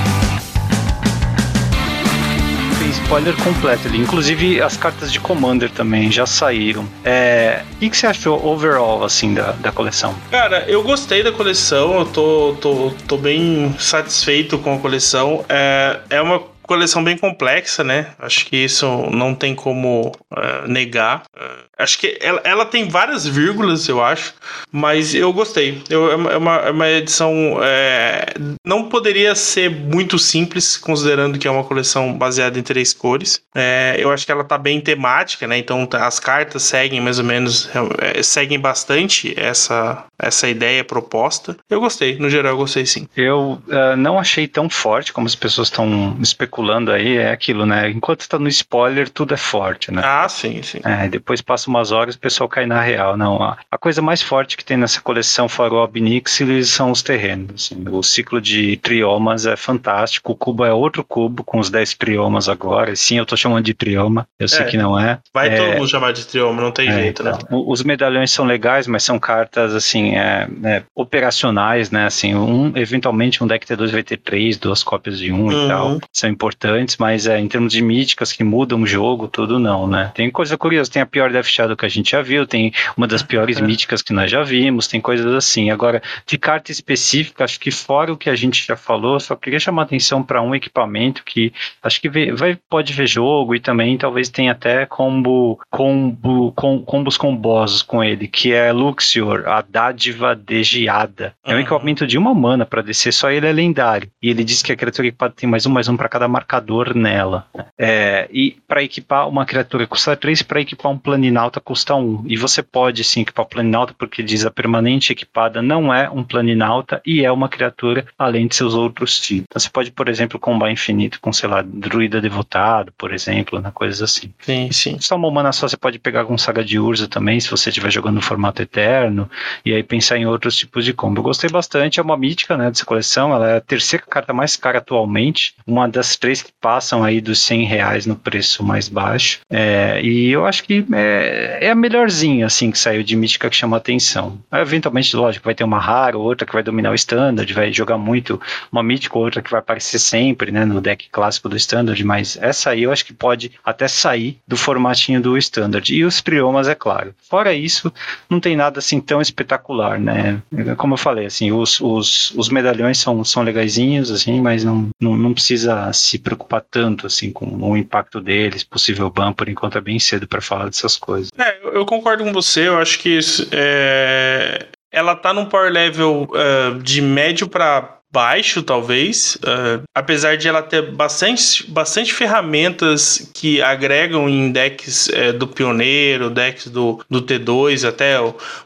spoiler 2.93 3.35
completo 3.43 3.89
ali. 3.89 3.99
Inclusive 3.99 4.61
as 4.61 4.77
cartas 4.77 5.13
de 5.13 5.19
Commander 5.19 5.71
também 5.71 6.11
já 6.11 6.27
saíram. 6.27 6.87
É, 7.05 7.63
o 7.75 7.79
que, 7.79 7.97
você 7.97 8.07
achou 8.07 8.45
overall, 8.47 9.05
assim, 9.05 9.35
da, 9.35 9.53
da 9.53 9.73
coleção? 9.73 10.15
Cara, 10.31 10.65
eu 10.69 10.83
gostei 10.83 11.23
da 11.23 11.33
coleção, 11.33 11.99
eu 12.01 12.07
tô, 12.07 12.57
tô, 12.61 12.93
tô 13.09 13.17
bem 13.17 13.75
satisfeito 13.79 14.59
com 14.59 14.75
a 14.75 14.79
coleção. 14.79 15.45
É, 15.49 16.01
é 16.11 16.23
uma 16.23 16.41
coleção 16.63 17.03
bem 17.03 17.19
complexa, 17.19 17.83
né? 17.85 18.09
Acho 18.19 18.47
que 18.47 18.57
isso 18.57 18.87
não 19.11 19.35
tem 19.35 19.55
como 19.55 20.13
uh, 20.31 20.69
negar. 20.69 21.23
Uh, 21.37 21.62
acho 21.79 21.99
que 21.99 22.19
ela, 22.21 22.41
ela, 22.45 22.65
tem 22.65 22.89
várias 22.89 23.27
vírgulas, 23.27 23.89
eu 23.89 24.03
acho, 24.03 24.35
mas 24.71 25.15
eu 25.15 25.33
gostei. 25.33 25.83
Eu, 25.89 26.11
é, 26.11 26.37
uma, 26.37 26.57
é 26.57 26.71
uma 26.71 26.89
edição. 26.89 27.59
É, 27.63 28.35
não 28.65 28.89
poderia 28.89 29.35
ser 29.35 29.71
muito 29.71 30.19
simples, 30.19 30.77
considerando 30.77 31.39
que 31.39 31.49
é 31.49 31.51
uma 31.51 31.65
coleção 31.65 32.17
baseada 32.17 32.59
em 32.59 32.63
três 32.63 32.93
cores. 32.93 33.43
É, 33.55 33.97
eu 33.99 34.11
acho 34.11 34.25
que 34.25 34.33
ela 34.33 34.45
tá 34.45 34.57
bem 34.57 34.81
temática, 34.81 35.47
né? 35.47 35.59
Então 35.59 35.89
as 35.93 36.19
cartas 36.19 36.63
seguem 36.63 37.01
mais 37.01 37.19
ou 37.19 37.25
menos, 37.25 37.69
é, 37.99 38.23
seguem 38.23 38.59
bastante 38.59 39.35
essa, 39.39 40.05
essa 40.19 40.49
ideia 40.49 40.85
proposta. 40.85 41.57
Eu 41.69 41.81
gostei, 41.81 42.19
no 42.19 42.31
geral 42.31 42.53
eu 42.53 42.59
gostei 42.59 42.87
sim. 42.87 43.09
Eu 43.17 43.63
uh, 43.67 43.97
não 43.97 44.19
achei 44.19 44.47
tão 44.47 44.69
forte 44.69 45.13
como 45.13 45.27
as 45.27 45.35
pessoas 45.35 45.69
estão 45.69 46.17
especulando 46.21 46.93
aí, 46.93 47.17
é 47.17 47.31
aquilo, 47.31 47.67
né? 47.67 47.91
Enquanto 47.91 48.29
tá 48.29 48.39
no 48.39 48.49
spoiler, 48.49 49.09
tudo 49.09 49.35
é 49.35 49.37
forte, 49.37 49.91
né? 49.91 50.03
Ah, 50.05 50.29
sim, 50.29 50.63
sim. 50.63 50.81
É, 50.85 51.09
depois 51.09 51.41
passa 51.41 51.72
umas 51.73 51.91
horas 51.91 52.15
o 52.15 52.19
pessoal 52.19 52.49
cai 52.49 52.67
na 52.67 52.81
real. 52.81 53.17
Não, 53.17 53.43
a, 53.43 53.57
a 53.71 53.79
coisa 53.79 54.03
mais 54.03 54.23
forte 54.23 54.57
que 54.57 54.65
tem 54.65 54.77
nessa 54.77 55.01
coleção 55.01 55.49
fora 55.49 55.75
o 55.75 55.79
Obnix 55.79 56.39
são 56.65 56.91
os 56.91 57.03
terrenos. 57.03 57.73
Assim. 57.73 57.85
O 57.89 58.03
ciclo 58.03 58.41
de 58.41 58.77
triomas 58.77 59.47
é 59.47 59.57
fantástico. 59.57 60.33
O 60.33 60.37
cubo 60.37 60.65
é 60.65 60.73
outro 60.73 61.03
cubo 61.03 61.43
com 61.43 61.59
os 61.59 61.71
10 61.71 61.95
triomas 61.95 62.49
agora. 62.49 62.95
Sim, 62.95 63.19
eu 63.19 63.27
tô 63.27 63.37
chamando 63.37 63.65
de 63.65 63.75
trioma, 63.75 64.27
eu 64.39 64.49
sei 64.49 64.63
é, 64.63 64.65
que 64.65 64.77
não 64.77 64.99
é. 64.99 65.19
Vai 65.33 65.49
é, 65.49 65.57
todo 65.57 65.79
mundo 65.79 65.89
chamar 65.89 66.13
de 66.13 66.27
trioma, 66.27 66.61
não 66.61 66.73
tem 66.73 66.89
é, 66.89 66.93
jeito, 66.93 67.23
né? 67.23 67.33
Então, 67.35 67.65
os 67.69 67.83
medalhões 67.83 68.31
são 68.31 68.45
legais, 68.45 68.87
mas 68.87 69.03
são 69.03 69.19
cartas 69.19 69.75
assim, 69.75 70.15
é, 70.17 70.49
é, 70.65 70.83
operacionais, 70.95 71.91
né? 71.91 72.07
Assim, 72.07 72.35
um, 72.35 72.73
eventualmente 72.77 73.43
um 73.43 73.47
deck 73.47 73.67
T2 73.67 73.91
vai 73.91 74.03
ter 74.03 74.19
três, 74.19 74.57
duas 74.57 74.83
cópias 74.83 75.19
de 75.19 75.33
um 75.33 75.47
uhum. 75.47 75.65
e 75.65 75.69
tal. 75.69 75.99
São 76.13 76.29
importantes, 76.29 76.97
mas 76.99 77.27
é, 77.27 77.39
em 77.39 77.49
termos 77.49 77.73
de 77.73 77.83
míticas 77.83 78.33
que 78.33 78.45
mudam 78.45 78.83
o 78.83 78.87
jogo, 78.87 79.29
tudo 79.29 79.59
não, 79.59 79.87
né? 79.87 80.13
Tem 80.15 80.31
coisa 80.31 80.57
curiosa, 80.57 80.91
tem 80.91 81.03
a 81.03 81.07
pior 81.07 81.31
Death 81.31 81.47
Shadow 81.53 81.77
que 81.77 81.87
a 81.87 81.89
gente 81.89 82.11
já 82.11 82.23
viu, 82.23 82.47
tem 82.47 82.73
uma 82.97 83.07
das 83.07 83.23
piores 83.23 83.59
é. 83.59 83.63
míticas 83.63 84.03
que 84.03 84.13
nós 84.13 84.31
já 84.31 84.43
vimos, 84.43 84.87
tem 84.87 85.01
coisas 85.01 85.33
assim. 85.35 85.71
Agora, 85.71 86.03
de 86.27 86.39
carta 86.39 86.73
específica, 86.73 87.45
acho 87.45 87.61
que 87.61 87.71
fora 87.71 88.13
o 88.13 88.17
que 88.17 88.31
a 88.31 88.35
gente 88.35 88.67
já 88.67 88.77
falou, 88.77 89.19
só 89.21 89.37
queria 89.37 89.61
chamar 89.61 89.83
atenção 89.83 90.23
para 90.23 90.43
um 90.43 90.55
equipamento 90.55 91.25
que 91.25 91.53
acho 91.83 92.01
que 92.01 92.09
vai, 92.33 92.59
pode 92.69 92.93
ver 92.93 93.07
jogo 93.07 93.55
e 93.55 93.61
também 93.61 93.97
talvez 93.97 94.29
tenha 94.29 94.53
até 94.53 94.87
combo, 94.87 95.61
combo 95.71 96.53
com, 96.53 96.81
combos 96.81 97.17
combosos 97.17 97.83
com 97.83 98.03
ele, 98.03 98.29
que 98.29 98.53
é 98.53 98.73
Luxior, 98.73 99.49
a 99.49 99.63
dádiva 99.63 100.35
degiada. 100.35 101.35
É 101.45 101.51
um 101.51 101.55
uhum. 101.55 101.61
equipamento 101.61 102.07
de 102.07 102.19
uma 102.19 102.35
mana 102.35 102.65
para 102.65 102.83
descer, 102.83 103.13
só 103.13 103.31
ele 103.31 103.47
é 103.47 103.53
lendário. 103.53 104.11
E 104.23 104.31
ele 104.31 104.45
diz 104.45 104.63
que 104.63 104.73
a 104.73 104.77
criatura 104.77 105.09
equipada 105.09 105.35
tem 105.37 105.49
mais 105.49 105.67
um, 105.67 105.71
mais 105.71 105.89
um 105.89 105.97
para 105.97 106.09
cada 106.09 106.29
marcador 106.29 106.95
nela. 106.95 107.47
É, 107.79 108.29
e 108.33 108.57
para 108.67 108.83
equipar 108.83 109.29
uma 109.29 109.45
criatura 109.45 109.87
custa 109.87 110.17
3, 110.17 110.43
para 110.43 110.61
equipar 110.61 110.91
um 110.91 110.99
planinauta 111.43 111.61
custa 111.61 111.95
1. 111.95 112.25
E 112.27 112.37
você 112.37 112.63
pode 112.63 113.03
sim 113.03 113.23
equipar 113.23 113.47
o 113.47 113.95
porque 113.95 114.23
diz 114.23 114.45
a 114.45 114.51
permanente 114.51 115.13
equipada 115.13 115.61
não 115.61 115.93
é 115.93 116.09
um 116.09 116.23
planinauta 116.23 117.01
e 117.05 117.25
é 117.25 117.33
uma 117.33 117.49
criatura 117.49 118.07
além 118.19 118.47
de 118.47 118.55
seus 118.55 118.75
outros 118.75 119.21
tipos. 119.21 119.45
Então 119.49 119.61
você 119.61 119.71
pode, 119.71 119.91
por 119.91 120.09
exemplo, 120.09 120.39
combar 120.39 120.71
infinito 120.71 121.21
com, 121.21 121.33
sei 121.33 121.49
lá, 121.49 121.63
druida 121.63 122.21
devotado, 122.21 122.93
por 122.97 123.13
exemplo, 123.13 123.61
né, 123.61 123.71
coisas 123.73 124.03
assim. 124.03 124.33
Sim, 124.41 124.71
sim. 124.71 124.97
Só 125.01 125.17
uma 125.17 125.31
mana 125.31 125.53
só 125.53 125.67
você 125.67 125.77
pode 125.77 125.99
pegar 125.99 126.25
com 126.25 126.37
saga 126.39 126.65
de 126.65 126.79
Urza 126.79 127.09
também, 127.09 127.41
se 127.41 127.51
você 127.51 127.71
estiver 127.71 127.91
jogando 127.91 128.17
no 128.17 128.23
formato 128.23 128.63
eterno, 128.63 129.29
e 129.65 129.73
aí 129.73 129.83
pensar 129.83 130.19
em 130.19 130.27
outros 130.27 130.57
tipos 130.57 130.85
de 130.85 130.93
combo. 130.93 131.21
Eu 131.21 131.25
gostei 131.25 131.51
bastante, 131.51 131.99
é 131.99 132.03
uma 132.03 132.17
mítica, 132.17 132.57
né, 132.57 132.71
dessa 132.71 132.85
coleção, 132.85 133.33
ela 133.33 133.51
é 133.51 133.57
a 133.57 133.61
terceira 133.61 134.05
carta 134.09 134.33
mais 134.33 134.57
cara 134.57 134.79
atualmente, 134.79 135.55
uma 135.67 135.89
das 135.89 136.17
três 136.17 136.43
que 136.43 136.53
passam 136.61 137.03
aí 137.03 137.21
dos 137.21 137.41
100 137.41 137.65
reais 137.65 138.07
no 138.07 138.17
preço 138.17 138.63
mais 138.65 138.89
baixo, 138.89 139.41
é, 139.51 140.01
e 140.03 140.31
eu 140.31 140.47
acho 140.47 140.65
que 140.65 140.85
é, 140.93 141.32
é 141.61 141.71
a 141.71 141.75
melhorzinha, 141.75 142.47
assim, 142.47 142.71
que 142.71 142.79
saiu 142.79 143.03
de 143.03 143.17
mítica 143.17 143.49
que 143.49 143.57
chama 143.57 143.77
atenção. 143.77 144.39
Eventualmente, 144.53 145.15
lógico, 145.17 145.45
vai 145.45 145.55
ter 145.55 145.65
uma 145.65 145.79
rara, 145.79 146.19
outra 146.19 146.47
que 146.47 146.53
vai 146.53 146.63
dominar 146.63 146.91
o 146.91 146.95
standard, 146.95 147.53
vai 147.53 147.73
jogar 147.73 147.99
muito 147.99 148.41
uma 148.71 148.83
mítica, 148.83 149.19
outra 149.19 149.43
que 149.43 149.51
vai 149.51 149.61
aparecer 149.61 149.99
sempre, 149.99 150.51
né, 150.51 150.65
no 150.65 150.81
deck 150.81 151.09
clássico 151.11 151.49
do 151.49 151.57
standard, 151.57 152.03
mas 152.05 152.39
essa 152.41 152.71
aí 152.71 152.83
eu 152.83 152.93
acho 152.93 153.05
que 153.05 153.13
pode 153.13 153.53
até 153.65 153.89
sair 153.89 154.39
do 154.47 154.57
formatinho 154.57 155.21
do 155.21 155.37
standard. 155.39 155.95
E 155.95 156.05
os 156.05 156.21
triomas, 156.21 156.69
é 156.69 156.75
claro. 156.75 157.15
Fora 157.29 157.55
isso, 157.55 157.93
não 158.29 158.41
tem 158.41 158.57
nada 158.57 158.79
assim 158.79 159.01
tão 159.01 159.21
espetacular, 159.21 159.99
né? 159.99 160.43
Como 160.77 160.95
eu 160.95 160.99
falei, 160.99 161.27
assim, 161.27 161.53
os, 161.53 161.81
os, 161.81 162.33
os 162.37 162.49
medalhões 162.49 162.99
são, 162.99 163.25
são 163.25 163.43
legaisinhos, 163.43 164.11
assim, 164.11 164.41
mas 164.41 164.65
não, 164.65 164.89
não, 165.01 165.17
não 165.17 165.33
precisa 165.33 165.93
se 165.93 166.19
preocupar 166.19 166.63
tanto, 166.71 167.07
assim, 167.07 167.31
com 167.31 167.47
o 167.47 167.77
impacto 167.77 168.21
deles, 168.21 168.65
possível 168.65 169.11
ban, 169.11 169.33
por 169.33 169.49
enquanto 169.49 169.79
é 169.79 169.81
bem 169.81 169.99
cedo 169.99 170.27
para 170.27 170.41
falar 170.41 170.67
dessas 170.67 170.97
coisas. 170.97 171.22
É, 171.39 171.59
eu 171.77 171.85
concordo 171.87 172.25
com 172.25 172.33
você, 172.33 172.69
eu 172.69 172.79
acho 172.79 172.99
que 172.99 173.19
é, 173.53 174.67
ela 174.91 175.17
tá 175.17 175.33
num 175.33 175.47
power 175.47 175.73
level 175.73 176.29
uh, 176.31 176.79
de 176.83 177.01
médio 177.01 177.49
para 177.49 177.99
baixo, 178.13 178.63
talvez, 178.63 179.37
uh, 179.37 179.83
apesar 179.95 180.37
de 180.37 180.47
ela 180.47 180.63
ter 180.63 180.93
bastante, 180.93 181.67
bastante 181.71 182.13
ferramentas 182.13 183.31
que 183.33 183.63
agregam 183.63 184.29
em 184.29 184.53
decks 184.53 185.09
uh, 185.09 185.33
do 185.33 185.49
Pioneiro, 185.49 186.29
decks 186.29 186.69
do, 186.69 187.03
do 187.09 187.23
T2, 187.23 187.89
até 187.89 188.17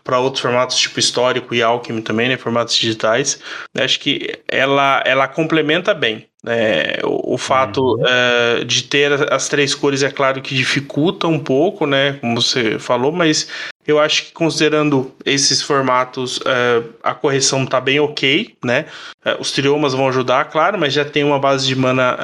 para 0.02 0.18
outros 0.18 0.42
formatos 0.42 0.76
tipo 0.76 0.98
histórico 0.98 1.54
e 1.54 1.62
Alchemy 1.62 2.02
também, 2.02 2.28
né, 2.28 2.36
formatos 2.36 2.74
digitais. 2.74 3.38
Acho 3.78 4.00
que 4.00 4.36
ela, 4.48 5.00
ela 5.06 5.28
complementa 5.28 5.94
bem. 5.94 6.26
É, 6.46 7.00
o, 7.02 7.34
o, 7.34 7.38
fato 7.38 7.96
uhum. 7.96 8.04
é, 8.06 8.64
de 8.64 8.84
ter 8.84 9.32
as 9.32 9.48
três 9.48 9.74
cores 9.74 10.04
é 10.04 10.10
claro 10.10 10.40
que 10.40 10.54
dificulta 10.54 11.26
um 11.26 11.40
pouco, 11.40 11.86
né? 11.86 12.14
Como 12.20 12.40
você 12.40 12.78
falou, 12.78 13.10
mas 13.10 13.48
eu 13.86 13.98
acho 13.98 14.26
que 14.26 14.32
considerando 14.32 15.12
esses 15.24 15.60
formatos, 15.60 16.40
é, 16.46 16.82
a 17.02 17.14
correção 17.14 17.66
tá 17.66 17.80
bem 17.80 17.98
ok, 17.98 18.56
né? 18.64 18.86
É, 19.24 19.36
os 19.40 19.50
triomas 19.50 19.92
vão 19.92 20.08
ajudar, 20.08 20.44
claro, 20.46 20.78
mas 20.78 20.92
já 20.92 21.04
tem 21.04 21.24
uma 21.24 21.38
base 21.38 21.66
de 21.66 21.74
mana 21.74 22.16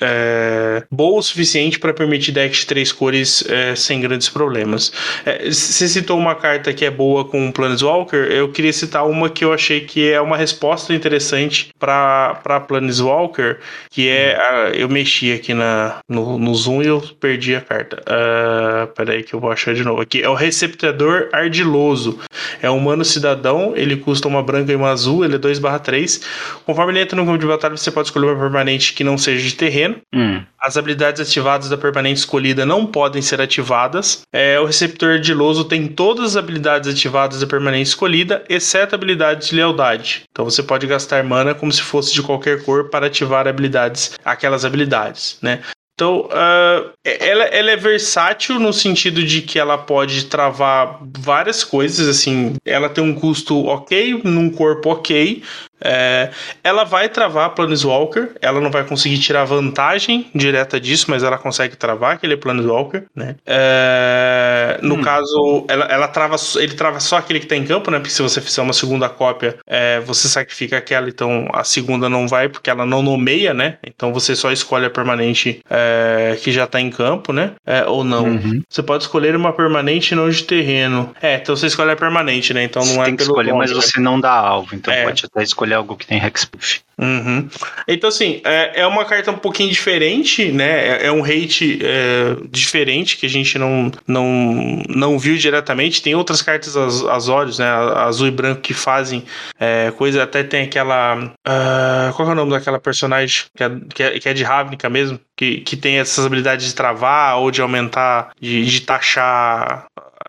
é, 0.00 0.84
boa 0.90 1.18
o 1.18 1.22
suficiente 1.22 1.78
para 1.78 1.94
permitir 1.94 2.32
decks 2.32 2.60
de 2.60 2.66
três 2.66 2.92
cores 2.92 3.44
é, 3.48 3.74
sem 3.74 4.00
grandes 4.00 4.28
problemas. 4.28 4.92
É, 5.24 5.50
você 5.50 5.88
citou 5.88 6.18
uma 6.18 6.34
carta 6.34 6.72
que 6.72 6.84
é 6.84 6.90
boa 6.90 7.24
com 7.24 7.48
o 7.48 7.52
Planeswalker, 7.52 8.30
eu 8.30 8.50
queria 8.50 8.72
citar 8.72 9.06
uma 9.08 9.30
que 9.30 9.44
eu 9.44 9.52
achei 9.52 9.80
que 9.80 10.10
é 10.10 10.20
uma 10.20 10.36
resposta 10.36 10.92
interessante 10.92 11.70
para 11.78 12.60
Planeswalker, 12.66 13.58
que 13.90 14.08
é. 14.08 14.36
A, 14.36 14.70
eu 14.74 14.88
mexi 14.88 15.32
aqui 15.32 15.54
na, 15.54 15.98
no, 16.08 16.38
no 16.38 16.54
Zoom 16.54 16.82
e 16.82 16.86
eu 16.86 17.00
perdi 17.20 17.54
a 17.54 17.60
carta. 17.60 18.02
Uh, 18.02 18.86
peraí 18.94 19.22
que 19.22 19.34
eu 19.34 19.40
vou 19.40 19.50
achar 19.50 19.74
de 19.74 19.82
novo. 19.84 20.00
Aqui 20.00 20.22
é 20.22 20.28
o 20.28 20.34
Receptador 20.34 21.28
Ardiloso. 21.32 22.18
É 22.60 22.70
um 22.70 22.76
humano 22.76 23.04
cidadão, 23.04 23.72
ele 23.76 23.96
custa 23.96 24.28
uma 24.28 24.42
branca 24.42 24.72
e 24.72 24.76
uma 24.76 24.90
azul, 24.90 25.24
ele 25.24 25.36
é 25.36 25.38
2/3. 25.38 26.20
Conforme 26.64 26.92
ele 26.92 27.00
entra 27.00 27.16
no 27.16 27.24
campo 27.24 27.38
de 27.38 27.46
batalha, 27.46 27.76
você 27.76 27.90
pode 27.90 28.08
escolher 28.08 28.26
uma 28.26 28.38
permanente 28.38 28.92
que 28.92 29.04
não 29.04 29.16
seja 29.16 29.46
de 29.46 29.54
terreno. 29.54 29.85
Hum. 30.14 30.42
As 30.60 30.76
habilidades 30.76 31.20
ativadas 31.20 31.68
da 31.68 31.76
permanente 31.76 32.18
escolhida 32.18 32.66
não 32.66 32.86
podem 32.86 33.22
ser 33.22 33.40
ativadas. 33.40 34.22
É, 34.32 34.58
o 34.58 34.64
receptor 34.64 35.14
ardiloso 35.14 35.64
tem 35.64 35.86
todas 35.86 36.24
as 36.24 36.36
habilidades 36.36 36.88
ativadas 36.88 37.40
da 37.40 37.46
permanente 37.46 37.88
escolhida, 37.88 38.44
exceto 38.48 38.94
a 38.94 38.96
habilidade 38.96 39.48
de 39.48 39.54
lealdade. 39.54 40.24
Então 40.30 40.44
você 40.44 40.62
pode 40.62 40.86
gastar 40.86 41.22
mana 41.22 41.54
como 41.54 41.72
se 41.72 41.82
fosse 41.82 42.12
de 42.12 42.22
qualquer 42.22 42.64
cor 42.64 42.88
para 42.90 43.06
ativar 43.06 43.46
habilidades, 43.46 44.18
aquelas 44.24 44.64
habilidades, 44.64 45.38
né? 45.42 45.60
Então, 45.96 46.26
uh, 46.26 46.92
ela, 47.02 47.44
ela, 47.44 47.70
é 47.70 47.76
versátil 47.76 48.60
no 48.60 48.70
sentido 48.70 49.24
de 49.24 49.40
que 49.40 49.58
ela 49.58 49.78
pode 49.78 50.26
travar 50.26 51.00
várias 51.18 51.64
coisas, 51.64 52.06
assim, 52.06 52.54
ela 52.66 52.90
tem 52.90 53.02
um 53.02 53.14
custo 53.14 53.64
ok, 53.64 54.20
num 54.22 54.50
corpo 54.50 54.90
ok, 54.90 55.42
é, 55.80 56.30
ela 56.64 56.84
vai 56.84 57.08
travar 57.08 57.50
Planeswalker, 57.50 58.32
ela 58.40 58.60
não 58.60 58.70
vai 58.70 58.84
conseguir 58.84 59.18
tirar 59.18 59.44
vantagem 59.44 60.26
direta 60.34 60.80
disso, 60.80 61.06
mas 61.08 61.22
ela 61.22 61.38
consegue 61.38 61.76
travar 61.76 62.14
aquele 62.14 62.36
Planeswalker, 62.36 63.04
né? 63.14 63.36
É, 63.46 64.78
no 64.82 64.96
hum. 64.96 65.02
caso, 65.02 65.64
ela, 65.68 65.84
ela, 65.86 66.08
trava, 66.08 66.36
ele 66.56 66.74
trava 66.74 67.00
só 67.00 67.16
aquele 67.16 67.40
que 67.40 67.46
tá 67.46 67.56
em 67.56 67.64
campo, 67.64 67.90
né? 67.90 67.98
Porque 67.98 68.12
se 68.12 68.22
você 68.22 68.40
fizer 68.40 68.62
uma 68.62 68.72
segunda 68.72 69.08
cópia, 69.08 69.56
é, 69.66 70.00
você 70.00 70.28
sacrifica 70.28 70.78
aquela, 70.78 71.08
então 71.08 71.48
a 71.52 71.64
segunda 71.64 72.08
não 72.08 72.26
vai, 72.26 72.48
porque 72.48 72.70
ela 72.70 72.86
não 72.86 73.02
nomeia, 73.02 73.52
né? 73.52 73.78
Então 73.86 74.12
você 74.12 74.34
só 74.34 74.50
escolhe 74.50 74.86
a 74.86 74.90
permanente 74.90 75.60
é, 75.68 76.38
que 76.42 76.50
já 76.52 76.66
tá 76.66 76.80
em 76.80 76.90
campo, 76.90 77.32
né? 77.32 77.52
É, 77.66 77.84
ou 77.84 78.02
não. 78.02 78.24
Uhum. 78.24 78.62
Você 78.68 78.82
pode 78.82 79.04
escolher 79.04 79.36
uma 79.36 79.52
permanente 79.52 80.14
não 80.14 80.28
de 80.28 80.42
terreno. 80.42 81.14
É, 81.20 81.36
então 81.36 81.54
você 81.54 81.66
escolhe 81.66 81.90
a 81.90 81.96
permanente, 81.96 82.54
né? 82.54 82.64
Então 82.64 82.82
não 82.84 82.94
você 82.94 83.00
é 83.00 83.04
tem 83.04 83.16
que 83.16 83.22
escolher, 83.22 83.52
mas 83.52 83.70
né? 83.70 83.76
você 83.76 84.00
não 84.00 84.18
dá 84.18 84.32
alvo, 84.32 84.74
então 84.74 84.92
é. 84.92 85.04
pode 85.04 85.26
até 85.26 85.42
escolher 85.42 85.65
escolher 85.66 85.74
algo 85.74 85.96
que 85.96 86.06
tem 86.06 86.18
hexproof. 86.24 86.80
Uhum. 86.98 87.48
Então, 87.86 88.08
assim, 88.08 88.40
é, 88.44 88.80
é 88.80 88.86
uma 88.86 89.04
carta 89.04 89.30
um 89.30 89.36
pouquinho 89.36 89.70
diferente, 89.70 90.50
né? 90.50 90.88
É, 90.88 91.06
é 91.06 91.12
um 91.12 91.22
hate 91.22 91.78
é, 91.82 92.36
diferente 92.48 93.18
que 93.18 93.26
a 93.26 93.28
gente 93.28 93.58
não, 93.58 93.90
não, 94.06 94.82
não 94.88 95.18
viu 95.18 95.36
diretamente. 95.36 96.00
Tem 96.00 96.14
outras 96.14 96.40
cartas 96.40 96.76
az, 96.76 97.04
azórios, 97.04 97.58
né? 97.58 97.66
Azul 97.68 98.28
e 98.28 98.30
branco 98.30 98.62
que 98.62 98.72
fazem 98.72 99.24
é, 99.60 99.90
coisa. 99.90 100.22
Até 100.22 100.42
tem 100.42 100.62
aquela. 100.62 101.16
Uh, 101.46 102.12
qual 102.14 102.28
é 102.28 102.32
o 102.32 102.34
nome 102.34 102.52
daquela 102.52 102.78
personagem 102.78 103.44
que 103.54 103.62
é, 103.62 103.70
que 103.94 104.02
é, 104.02 104.18
que 104.18 104.28
é 104.28 104.32
de 104.32 104.42
Ravnica 104.42 104.88
mesmo? 104.88 105.20
Que, 105.36 105.58
que 105.60 105.76
tem 105.76 105.98
essas 105.98 106.24
habilidades 106.24 106.66
de 106.66 106.74
travar 106.74 107.36
ou 107.36 107.50
de 107.50 107.60
aumentar, 107.60 108.30
de, 108.40 108.64
de 108.64 108.80
taxar 108.80 109.84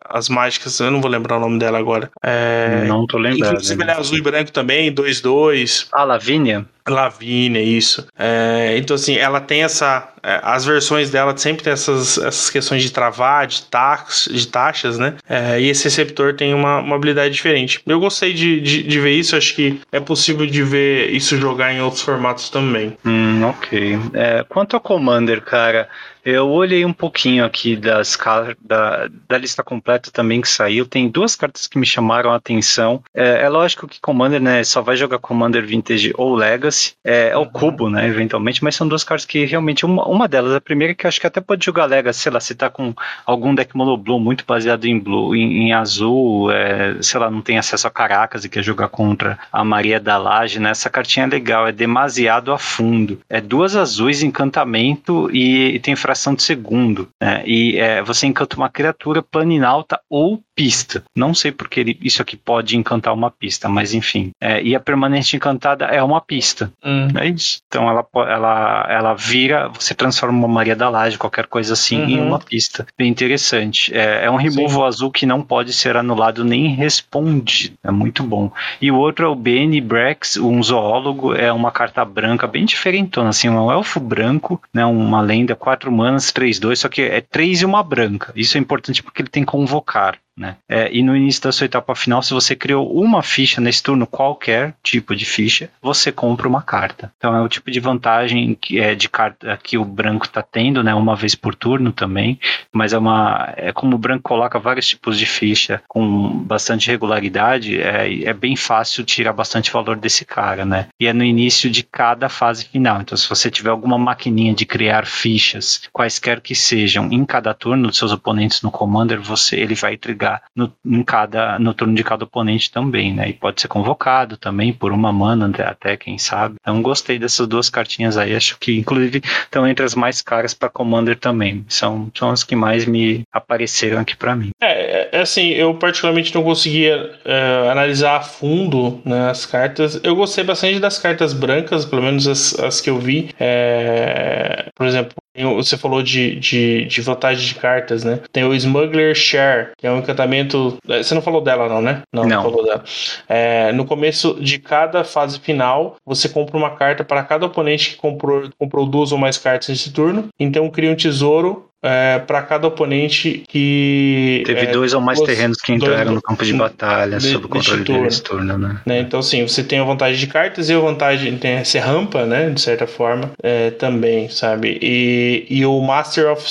as 0.10 0.30
mágicas, 0.30 0.80
eu 0.80 0.92
não 0.92 1.02
vou 1.02 1.10
lembrar 1.10 1.38
o 1.38 1.40
nome 1.40 1.60
dela 1.60 1.78
agora. 1.78 2.10
É, 2.24 2.86
não 2.88 3.06
tô 3.06 3.18
lembrando. 3.18 3.54
Inclusive, 3.54 3.82
ela 3.84 3.92
é 3.94 3.98
azul 3.98 4.18
e 4.18 4.22
branco 4.22 4.52
também, 4.52 4.94
2-2. 4.94 5.88
A 5.92 6.04
Lavínia? 6.04 6.66
Lavínia, 6.90 7.62
isso. 7.62 8.08
É, 8.18 8.76
então, 8.78 8.96
assim, 8.96 9.16
ela 9.16 9.40
tem 9.40 9.64
essa. 9.64 10.10
É, 10.24 10.40
as 10.44 10.66
versões 10.66 11.10
dela 11.10 11.36
sempre 11.38 11.64
tem 11.64 11.74
essas, 11.74 12.18
essas 12.18 12.50
questões 12.50 12.84
de 12.84 12.92
travar, 12.92 13.48
de, 13.48 13.64
tax, 13.64 14.28
de 14.32 14.48
taxas, 14.48 14.98
né? 14.98 15.16
É, 15.28 15.60
e 15.60 15.70
esse 15.70 15.86
receptor 15.86 16.34
tem 16.34 16.54
uma, 16.54 16.80
uma 16.80 16.96
habilidade 16.96 17.34
diferente. 17.34 17.82
Eu 17.86 18.00
gostei 18.00 18.34
de, 18.34 18.60
de, 18.60 18.84
de, 18.84 19.00
ver 19.00 19.12
isso, 19.12 19.36
acho 19.36 19.56
que 19.56 19.80
é 19.92 20.00
possível 20.00 20.46
de 20.46 20.64
ver 20.64 21.12
isso 21.12 21.38
jogar 21.38 21.74
em 21.74 21.82
outros 21.82 22.02
formatos 22.02 22.50
também. 22.50 22.98
Hum, 23.06 23.44
ok. 23.44 24.00
É, 24.14 24.46
quanto 24.48 24.76
ao 24.76 24.82
Commander, 24.82 25.42
cara, 25.42 25.88
eu 26.30 26.50
olhei 26.50 26.84
um 26.84 26.92
pouquinho 26.92 27.46
aqui 27.46 27.78
das 27.78 28.18
da, 28.60 29.08
da 29.30 29.38
lista 29.38 29.64
completa 29.64 30.12
também 30.12 30.42
que 30.42 30.50
saiu. 30.50 30.86
Tem 30.86 31.08
duas 31.08 31.38
cartas 31.38 31.68
que 31.68 31.80
me 31.80 31.86
chamaram 31.86 32.32
a 32.32 32.36
atenção. 32.36 33.02
É, 33.14 33.44
é 33.44 33.50
lógico 33.50 33.88
que 33.88 34.02
Commander, 34.02 34.42
né, 34.42 34.62
só 34.66 34.82
vai 34.82 34.98
jogar 34.98 35.20
Commander 35.20 35.66
Vintage 35.66 36.14
ou 36.18 36.36
Legacy. 36.36 36.77
É, 37.04 37.30
é 37.30 37.38
o 37.38 37.42
uhum. 37.42 37.50
Cubo, 37.50 37.90
né, 37.90 38.08
eventualmente, 38.08 38.64
mas 38.64 38.76
são 38.76 38.88
duas 38.88 39.04
cartas 39.04 39.26
que 39.26 39.46
realmente, 39.46 39.86
uma, 39.86 40.06
uma 40.08 40.28
delas, 40.28 40.54
a 40.54 40.62
primeira 40.62 40.94
que 40.94 41.06
eu 41.06 41.08
acho 41.08 41.20
que 41.20 41.28
até 41.28 41.42
pode 41.42 41.66
jogar 41.66 41.86
Legacy, 41.86 42.20
sei 42.20 42.32
lá, 42.32 42.40
se 42.40 42.56
tá 42.56 42.70
com 42.70 42.94
algum 43.26 43.56
deck 43.56 43.76
mono 43.76 43.98
blue 43.98 44.20
muito 44.20 44.44
baseado 44.46 44.86
em 44.86 45.00
blue, 45.00 45.36
em, 45.36 45.68
em 45.68 45.74
azul, 45.74 46.52
é, 46.52 46.98
sei 47.02 47.20
lá, 47.20 47.32
não 47.32 47.42
tem 47.42 47.58
acesso 47.58 47.88
a 47.88 47.92
Caracas 47.92 48.44
e 48.46 48.50
quer 48.50 48.64
jogar 48.64 48.90
contra 48.90 49.40
a 49.52 49.64
Maria 49.64 50.00
da 50.00 50.18
Laje, 50.18 50.60
né, 50.60 50.72
essa 50.72 50.90
cartinha 50.90 51.26
é 51.26 51.30
legal, 51.30 51.68
é 51.68 51.72
demasiado 51.72 52.52
a 52.52 52.58
fundo. 52.58 53.20
É 53.30 53.42
duas 53.42 53.76
azuis, 53.76 54.22
encantamento 54.22 55.30
e, 55.32 55.76
e 55.76 55.80
tem 55.80 55.96
fração 55.96 56.28
fração 56.28 56.34
de 56.34 56.44
segundo. 56.44 57.10
Né? 57.22 57.44
E 57.46 57.78
é, 57.78 58.02
você 58.02 58.26
encanta 58.26 58.58
uma 58.58 58.70
criatura 58.70 59.22
planinalta 59.22 60.00
ou 60.10 60.42
pista. 60.58 61.04
Não 61.16 61.36
sei 61.36 61.52
porque 61.52 61.80
ele, 61.80 62.00
isso 62.02 62.22
aqui 62.22 62.36
pode 62.36 62.76
encantar 62.76 63.14
uma 63.14 63.30
pista, 63.30 63.70
mas 63.70 63.94
enfim. 63.94 64.32
É, 64.42 64.62
e 64.62 64.76
a 64.76 64.80
permanente 64.80 65.36
encantada 65.36 65.86
é 65.86 66.02
uma 66.02 66.20
pista. 66.20 66.72
Hum. 66.84 67.08
É 67.16 67.28
isso. 67.28 67.60
Então 67.68 67.88
ela, 67.88 68.06
ela, 68.28 68.88
ela 68.90 69.14
vira, 69.14 69.70
você 69.70 69.94
transforma 69.94 70.38
uma 70.38 70.48
Maria 70.48 70.76
da 70.76 70.90
Laje, 70.90 71.18
qualquer 71.18 71.46
coisa 71.46 71.74
assim, 71.74 72.02
uhum. 72.02 72.10
em 72.10 72.20
uma 72.20 72.40
pista. 72.40 72.88
Bem 72.98 73.08
interessante. 73.08 73.96
É, 73.96 74.26
é 74.26 74.32
um 74.32 74.36
removal 74.36 74.86
azul 74.86 75.12
que 75.12 75.26
não 75.26 75.44
pode 75.44 75.74
ser 75.74 75.96
anulado 75.96 76.44
nem 76.44 76.70
respondido. 76.70 77.76
É 77.84 77.92
muito 77.92 78.24
bom. 78.24 78.52
E 78.82 78.92
o 78.92 78.98
outro 78.98 79.26
é 79.26 79.30
o 79.30 79.36
Benny 79.36 79.80
Brex, 79.80 80.38
um 80.38 80.62
zoólogo, 80.64 81.36
é 81.36 81.54
uma 81.54 81.72
carta 81.72 82.04
branca 82.04 82.48
bem 82.48 82.66
diferentona, 82.66 83.30
assim, 83.30 83.48
um 83.48 83.72
elfo 83.72 84.00
branco, 84.00 84.60
né, 84.74 84.84
uma 84.86 85.22
lenda, 85.22 85.56
quatro 85.56 85.92
manas, 85.92 86.32
3-2, 86.32 86.78
só 86.78 86.90
que 86.90 87.02
é 87.04 87.22
3 87.22 87.62
e 87.62 87.66
uma 87.66 87.84
branca. 87.84 88.32
Isso 88.36 88.58
é 88.58 88.60
importante 88.60 89.04
porque 89.04 89.22
ele 89.22 89.30
tem 89.30 89.44
convocar. 89.44 90.18
Né? 90.38 90.56
É, 90.70 90.94
e 90.94 91.02
no 91.02 91.16
início 91.16 91.42
da 91.42 91.52
sua 91.52 91.66
etapa 91.66 91.96
final, 91.96 92.22
se 92.22 92.32
você 92.32 92.56
criou 92.56 92.94
uma 92.94 93.24
ficha 93.24 93.60
nesse 93.60 93.82
turno, 93.82 94.06
qualquer 94.06 94.76
tipo 94.84 95.16
de 95.16 95.26
ficha, 95.26 95.72
você 95.82 96.12
compra 96.12 96.48
uma 96.48 96.62
carta. 96.62 97.12
Então 97.18 97.36
é 97.36 97.42
o 97.42 97.50
tipo 97.50 97.72
de 97.72 97.80
vantagem 97.80 98.54
que 98.54 98.80
é 98.80 98.94
de 98.94 99.10
carta 99.10 99.58
que 99.62 99.80
o 99.80 99.84
branco 99.84 100.26
está 100.26 100.44
tendo, 100.44 100.84
né? 100.84 100.94
Uma 100.94 101.16
vez 101.16 101.34
por 101.34 101.56
turno 101.56 101.92
também, 101.92 102.40
mas 102.72 102.94
é 102.94 103.00
uma 103.00 103.52
é 103.58 103.74
como 103.74 103.96
o 103.96 103.98
branco 104.00 104.24
coloca 104.24 104.60
vários 104.60 104.88
tipos 104.88 105.18
de 105.18 105.26
ficha 105.26 105.82
com 105.88 106.30
bastante 106.44 106.88
regularidade, 106.92 107.82
é, 107.82 108.26
é 108.26 108.34
bem 108.34 108.56
fácil 108.56 109.04
tirar 109.04 109.34
bastante 109.34 109.72
valor 109.72 109.96
desse 109.96 110.24
cara, 110.24 110.64
né? 110.66 110.88
E 111.00 111.08
é 111.08 111.14
no 111.14 111.24
início 111.24 111.68
de 111.68 111.82
cada 111.82 112.30
fase 112.30 112.66
final. 112.66 113.02
Então 113.02 113.18
se 113.18 113.28
você 113.28 113.50
tiver 113.50 113.72
alguma 113.72 113.98
maquininha 113.98 114.54
de 114.54 114.68
criar 114.68 115.08
fichas, 115.08 115.82
quaisquer 115.92 116.42
que 116.42 116.54
sejam, 116.54 117.12
em 117.12 117.26
cada 117.26 117.56
turno 117.56 117.88
dos 117.88 117.98
seus 117.98 118.12
oponentes 118.12 118.62
no 118.62 118.70
Commander, 118.70 119.20
você 119.20 119.56
ele 119.56 119.74
vai 119.74 119.96
entregar 119.96 120.27
jogar 120.28 120.44
no, 120.56 120.72
em 120.86 121.04
cada, 121.04 121.58
no 121.58 121.74
turno 121.74 121.96
de 121.96 122.04
cada 122.04 122.26
oponente 122.26 122.72
também, 122.72 123.14
né? 123.14 123.30
E 123.30 123.34
pode 123.34 123.62
ser 123.62 123.68
convocado 123.68 124.38
também 124.38 124.74
por 124.74 124.92
uma 124.92 125.12
mana 125.12 125.50
até, 125.66 125.96
quem 125.96 126.18
sabe. 126.18 126.56
Então 126.62 126.82
gostei 126.82 127.18
dessas 127.18 127.48
duas 127.48 127.70
cartinhas 127.70 128.18
aí. 128.18 128.36
Acho 128.36 128.58
que 128.60 128.78
inclusive 128.78 129.22
estão 129.44 129.68
entre 129.68 129.86
as 129.86 129.96
mais 129.96 130.22
caras 130.22 130.54
para 130.54 130.70
Commander 130.70 131.18
também. 131.18 131.66
São, 131.70 132.12
são 132.14 132.30
as 132.30 132.44
que 132.44 132.56
mais 132.56 132.86
me 132.86 133.24
apareceram 133.32 134.00
aqui 134.00 134.16
para 134.16 134.36
mim. 134.36 134.50
É, 134.62 135.18
é, 135.18 135.22
assim, 135.22 135.50
eu 135.50 135.74
particularmente 135.76 136.34
não 136.36 136.44
conseguia 136.44 137.16
é, 137.24 137.70
analisar 137.72 138.18
a 138.18 138.22
fundo 138.22 139.02
né, 139.06 139.30
as 139.30 139.46
cartas. 139.46 140.00
Eu 140.04 140.16
gostei 140.16 140.44
bastante 140.44 140.80
das 140.80 141.00
cartas 141.00 141.34
brancas, 141.34 141.86
pelo 141.86 142.02
menos 142.02 142.28
as, 142.28 142.60
as 142.60 142.82
que 142.82 142.90
eu 142.90 143.00
vi. 143.00 143.30
É, 143.40 144.70
por 144.76 144.86
exemplo, 144.86 145.14
você 145.44 145.78
falou 145.78 146.02
de, 146.02 146.36
de, 146.36 146.86
de 146.86 147.02
vantagem 147.02 147.46
de 147.48 147.56
cartas, 147.56 148.04
né? 148.04 148.20
Tem 148.32 148.44
o 148.44 148.54
Smuggler 148.54 149.16
Share, 149.16 149.70
que 149.78 149.86
é 149.86 149.92
um 149.92 150.00
encantamento. 150.00 150.78
É, 150.88 151.04
você 151.04 151.14
não 151.14 151.22
falou 151.22 151.42
dela, 151.42 151.68
não, 151.70 151.82
né? 151.82 152.02
Não, 152.14 152.26
não. 152.26 152.44
falou 152.44 152.64
dela. 152.64 152.84
É, 153.28 153.72
no 153.72 153.86
começo 153.86 154.38
de 154.42 154.60
cada 154.60 155.04
fase 155.04 155.40
final, 155.40 155.98
você 156.06 156.28
compra 156.30 156.58
uma 156.58 156.72
carta 156.72 157.04
para 157.04 157.24
cada 157.24 157.46
oponente 157.46 157.92
que 157.92 157.96
comprou, 157.98 158.50
comprou 158.58 158.86
duas 158.86 159.12
ou 159.12 159.18
mais 159.18 159.38
cartas 159.38 159.70
nesse 159.70 159.92
turno. 159.92 160.30
Então 160.40 160.70
cria 160.70 160.92
um 160.92 160.96
tesouro 160.96 161.67
é, 161.84 162.20
para 162.20 162.42
cada 162.42 162.68
oponente 162.68 163.44
que. 163.48 164.44
Teve 164.46 164.62
é, 164.62 164.66
dois 164.68 164.94
ou 164.94 165.02
mais 165.02 165.20
terrenos 165.22 165.58
que 165.60 165.74
entraram 165.74 166.06
dois, 166.06 166.16
no 166.16 166.22
campo 166.22 166.44
de 166.44 166.54
batalha 166.54 167.18
de, 167.18 167.32
sob 167.32 167.46
o 167.46 167.50
controle 167.50 167.84
turno, 167.84 168.04
desse 168.04 168.24
turno, 168.24 168.58
né? 168.58 168.82
né? 168.86 169.00
Então, 169.00 169.22
sim, 169.22 169.48
você 169.48 169.64
tem 169.64 169.80
a 169.80 169.84
vantagem 169.84 170.20
de 170.20 170.28
cartas 170.28 170.70
e 170.70 170.74
a 170.74 170.80
vantagem. 170.80 171.38
Tem 171.38 171.64
ser 171.64 171.80
rampa, 171.80 172.26
né? 172.26 172.50
De 172.50 172.60
certa 172.60 172.88
forma, 172.88 173.32
é, 173.44 173.72
também, 173.72 174.30
sabe? 174.30 174.78
E, 174.82 175.46
e 175.50 175.66
o 175.66 175.80
Master 175.82 176.32
of 176.32 176.44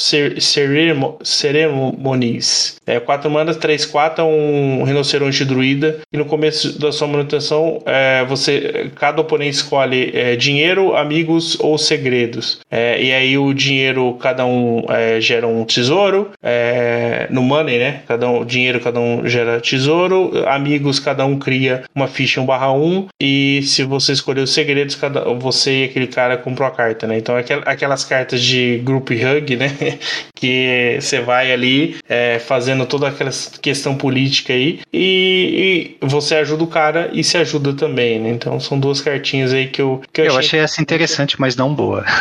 Ceremonies. 1.23 2.77
É, 2.87 3.01
4 3.01 3.31
manas, 3.31 3.57
3, 3.57 3.85
4 3.85 4.23
é 4.23 4.25
um 4.25 4.85
rinoceronte 4.85 5.45
druida. 5.45 5.99
E 6.13 6.17
no 6.17 6.25
começo 6.25 6.79
da 6.79 6.93
sua 6.93 7.09
manutenção, 7.09 7.83
é, 7.85 8.25
você, 8.25 8.91
cada 8.95 9.21
oponente 9.21 9.57
escolhe 9.57 10.13
é, 10.15 10.37
dinheiro, 10.37 10.95
amigos 10.95 11.59
ou 11.61 11.77
segredos. 11.77 12.61
É, 12.71 13.03
e 13.03 13.13
aí 13.13 13.37
o 13.37 13.53
dinheiro, 13.53 14.15
cada 14.21 14.47
um. 14.47 14.85
É, 14.89 15.16
gera 15.21 15.47
um 15.47 15.65
tesouro. 15.65 16.31
É, 16.43 17.27
no 17.31 17.43
Money, 17.43 17.79
né? 17.79 18.03
Cada 18.07 18.29
um, 18.29 18.45
dinheiro, 18.45 18.81
cada 18.81 19.01
um 19.01 19.27
gera 19.27 19.61
tesouro. 19.61 20.45
Amigos, 20.47 20.99
cada 20.99 21.25
um 21.25 21.39
cria 21.39 21.85
uma 21.95 22.09
ficha 22.09 22.41
1 22.41 22.47
barra 22.47 22.73
1. 22.73 23.09
E 23.21 23.61
se 23.65 23.83
você 23.85 24.13
escolher 24.13 24.43
os 24.43 24.53
segredos, 24.53 24.95
cada, 24.95 25.25
você 25.35 25.83
e 25.83 25.85
aquele 25.85 26.07
cara 26.07 26.37
comprou 26.37 26.67
a 26.67 26.71
carta, 26.71 27.07
né? 27.07 27.19
Então 27.19 27.35
aquelas 27.37 28.05
cartas 28.05 28.43
de 28.43 28.79
group 28.85 29.11
hug, 29.11 29.57
né? 29.57 29.99
que 30.35 30.99
você 31.01 31.21
vai 31.21 31.53
ali 31.53 31.97
é, 32.09 32.39
fazendo 32.39 32.87
toda 32.87 33.09
aquela 33.09 33.31
questão 33.61 33.97
política 33.97 34.53
aí. 34.53 34.81
E, 34.93 35.97
e, 36.03 36.07
você 36.07 36.37
ajuda 36.37 36.65
o 36.65 36.67
cara 36.67 37.11
e 37.13 37.25
se 37.25 37.37
ajuda 37.37 37.73
também, 37.75 38.21
né? 38.21 38.31
Então 38.31 38.59
são 38.61 38.79
duas 38.79 39.01
cartinhas 39.01 39.53
aí 39.53 39.69
que 39.69 39.81
eu. 39.81 40.03
Que 40.13 40.21
eu, 40.21 40.27
eu 40.27 40.31
achei, 40.33 40.47
achei 40.47 40.61
essa 40.61 40.83
interessante, 40.83 41.41
mas 41.41 41.57
não 41.57 41.75
boa. 41.75 42.05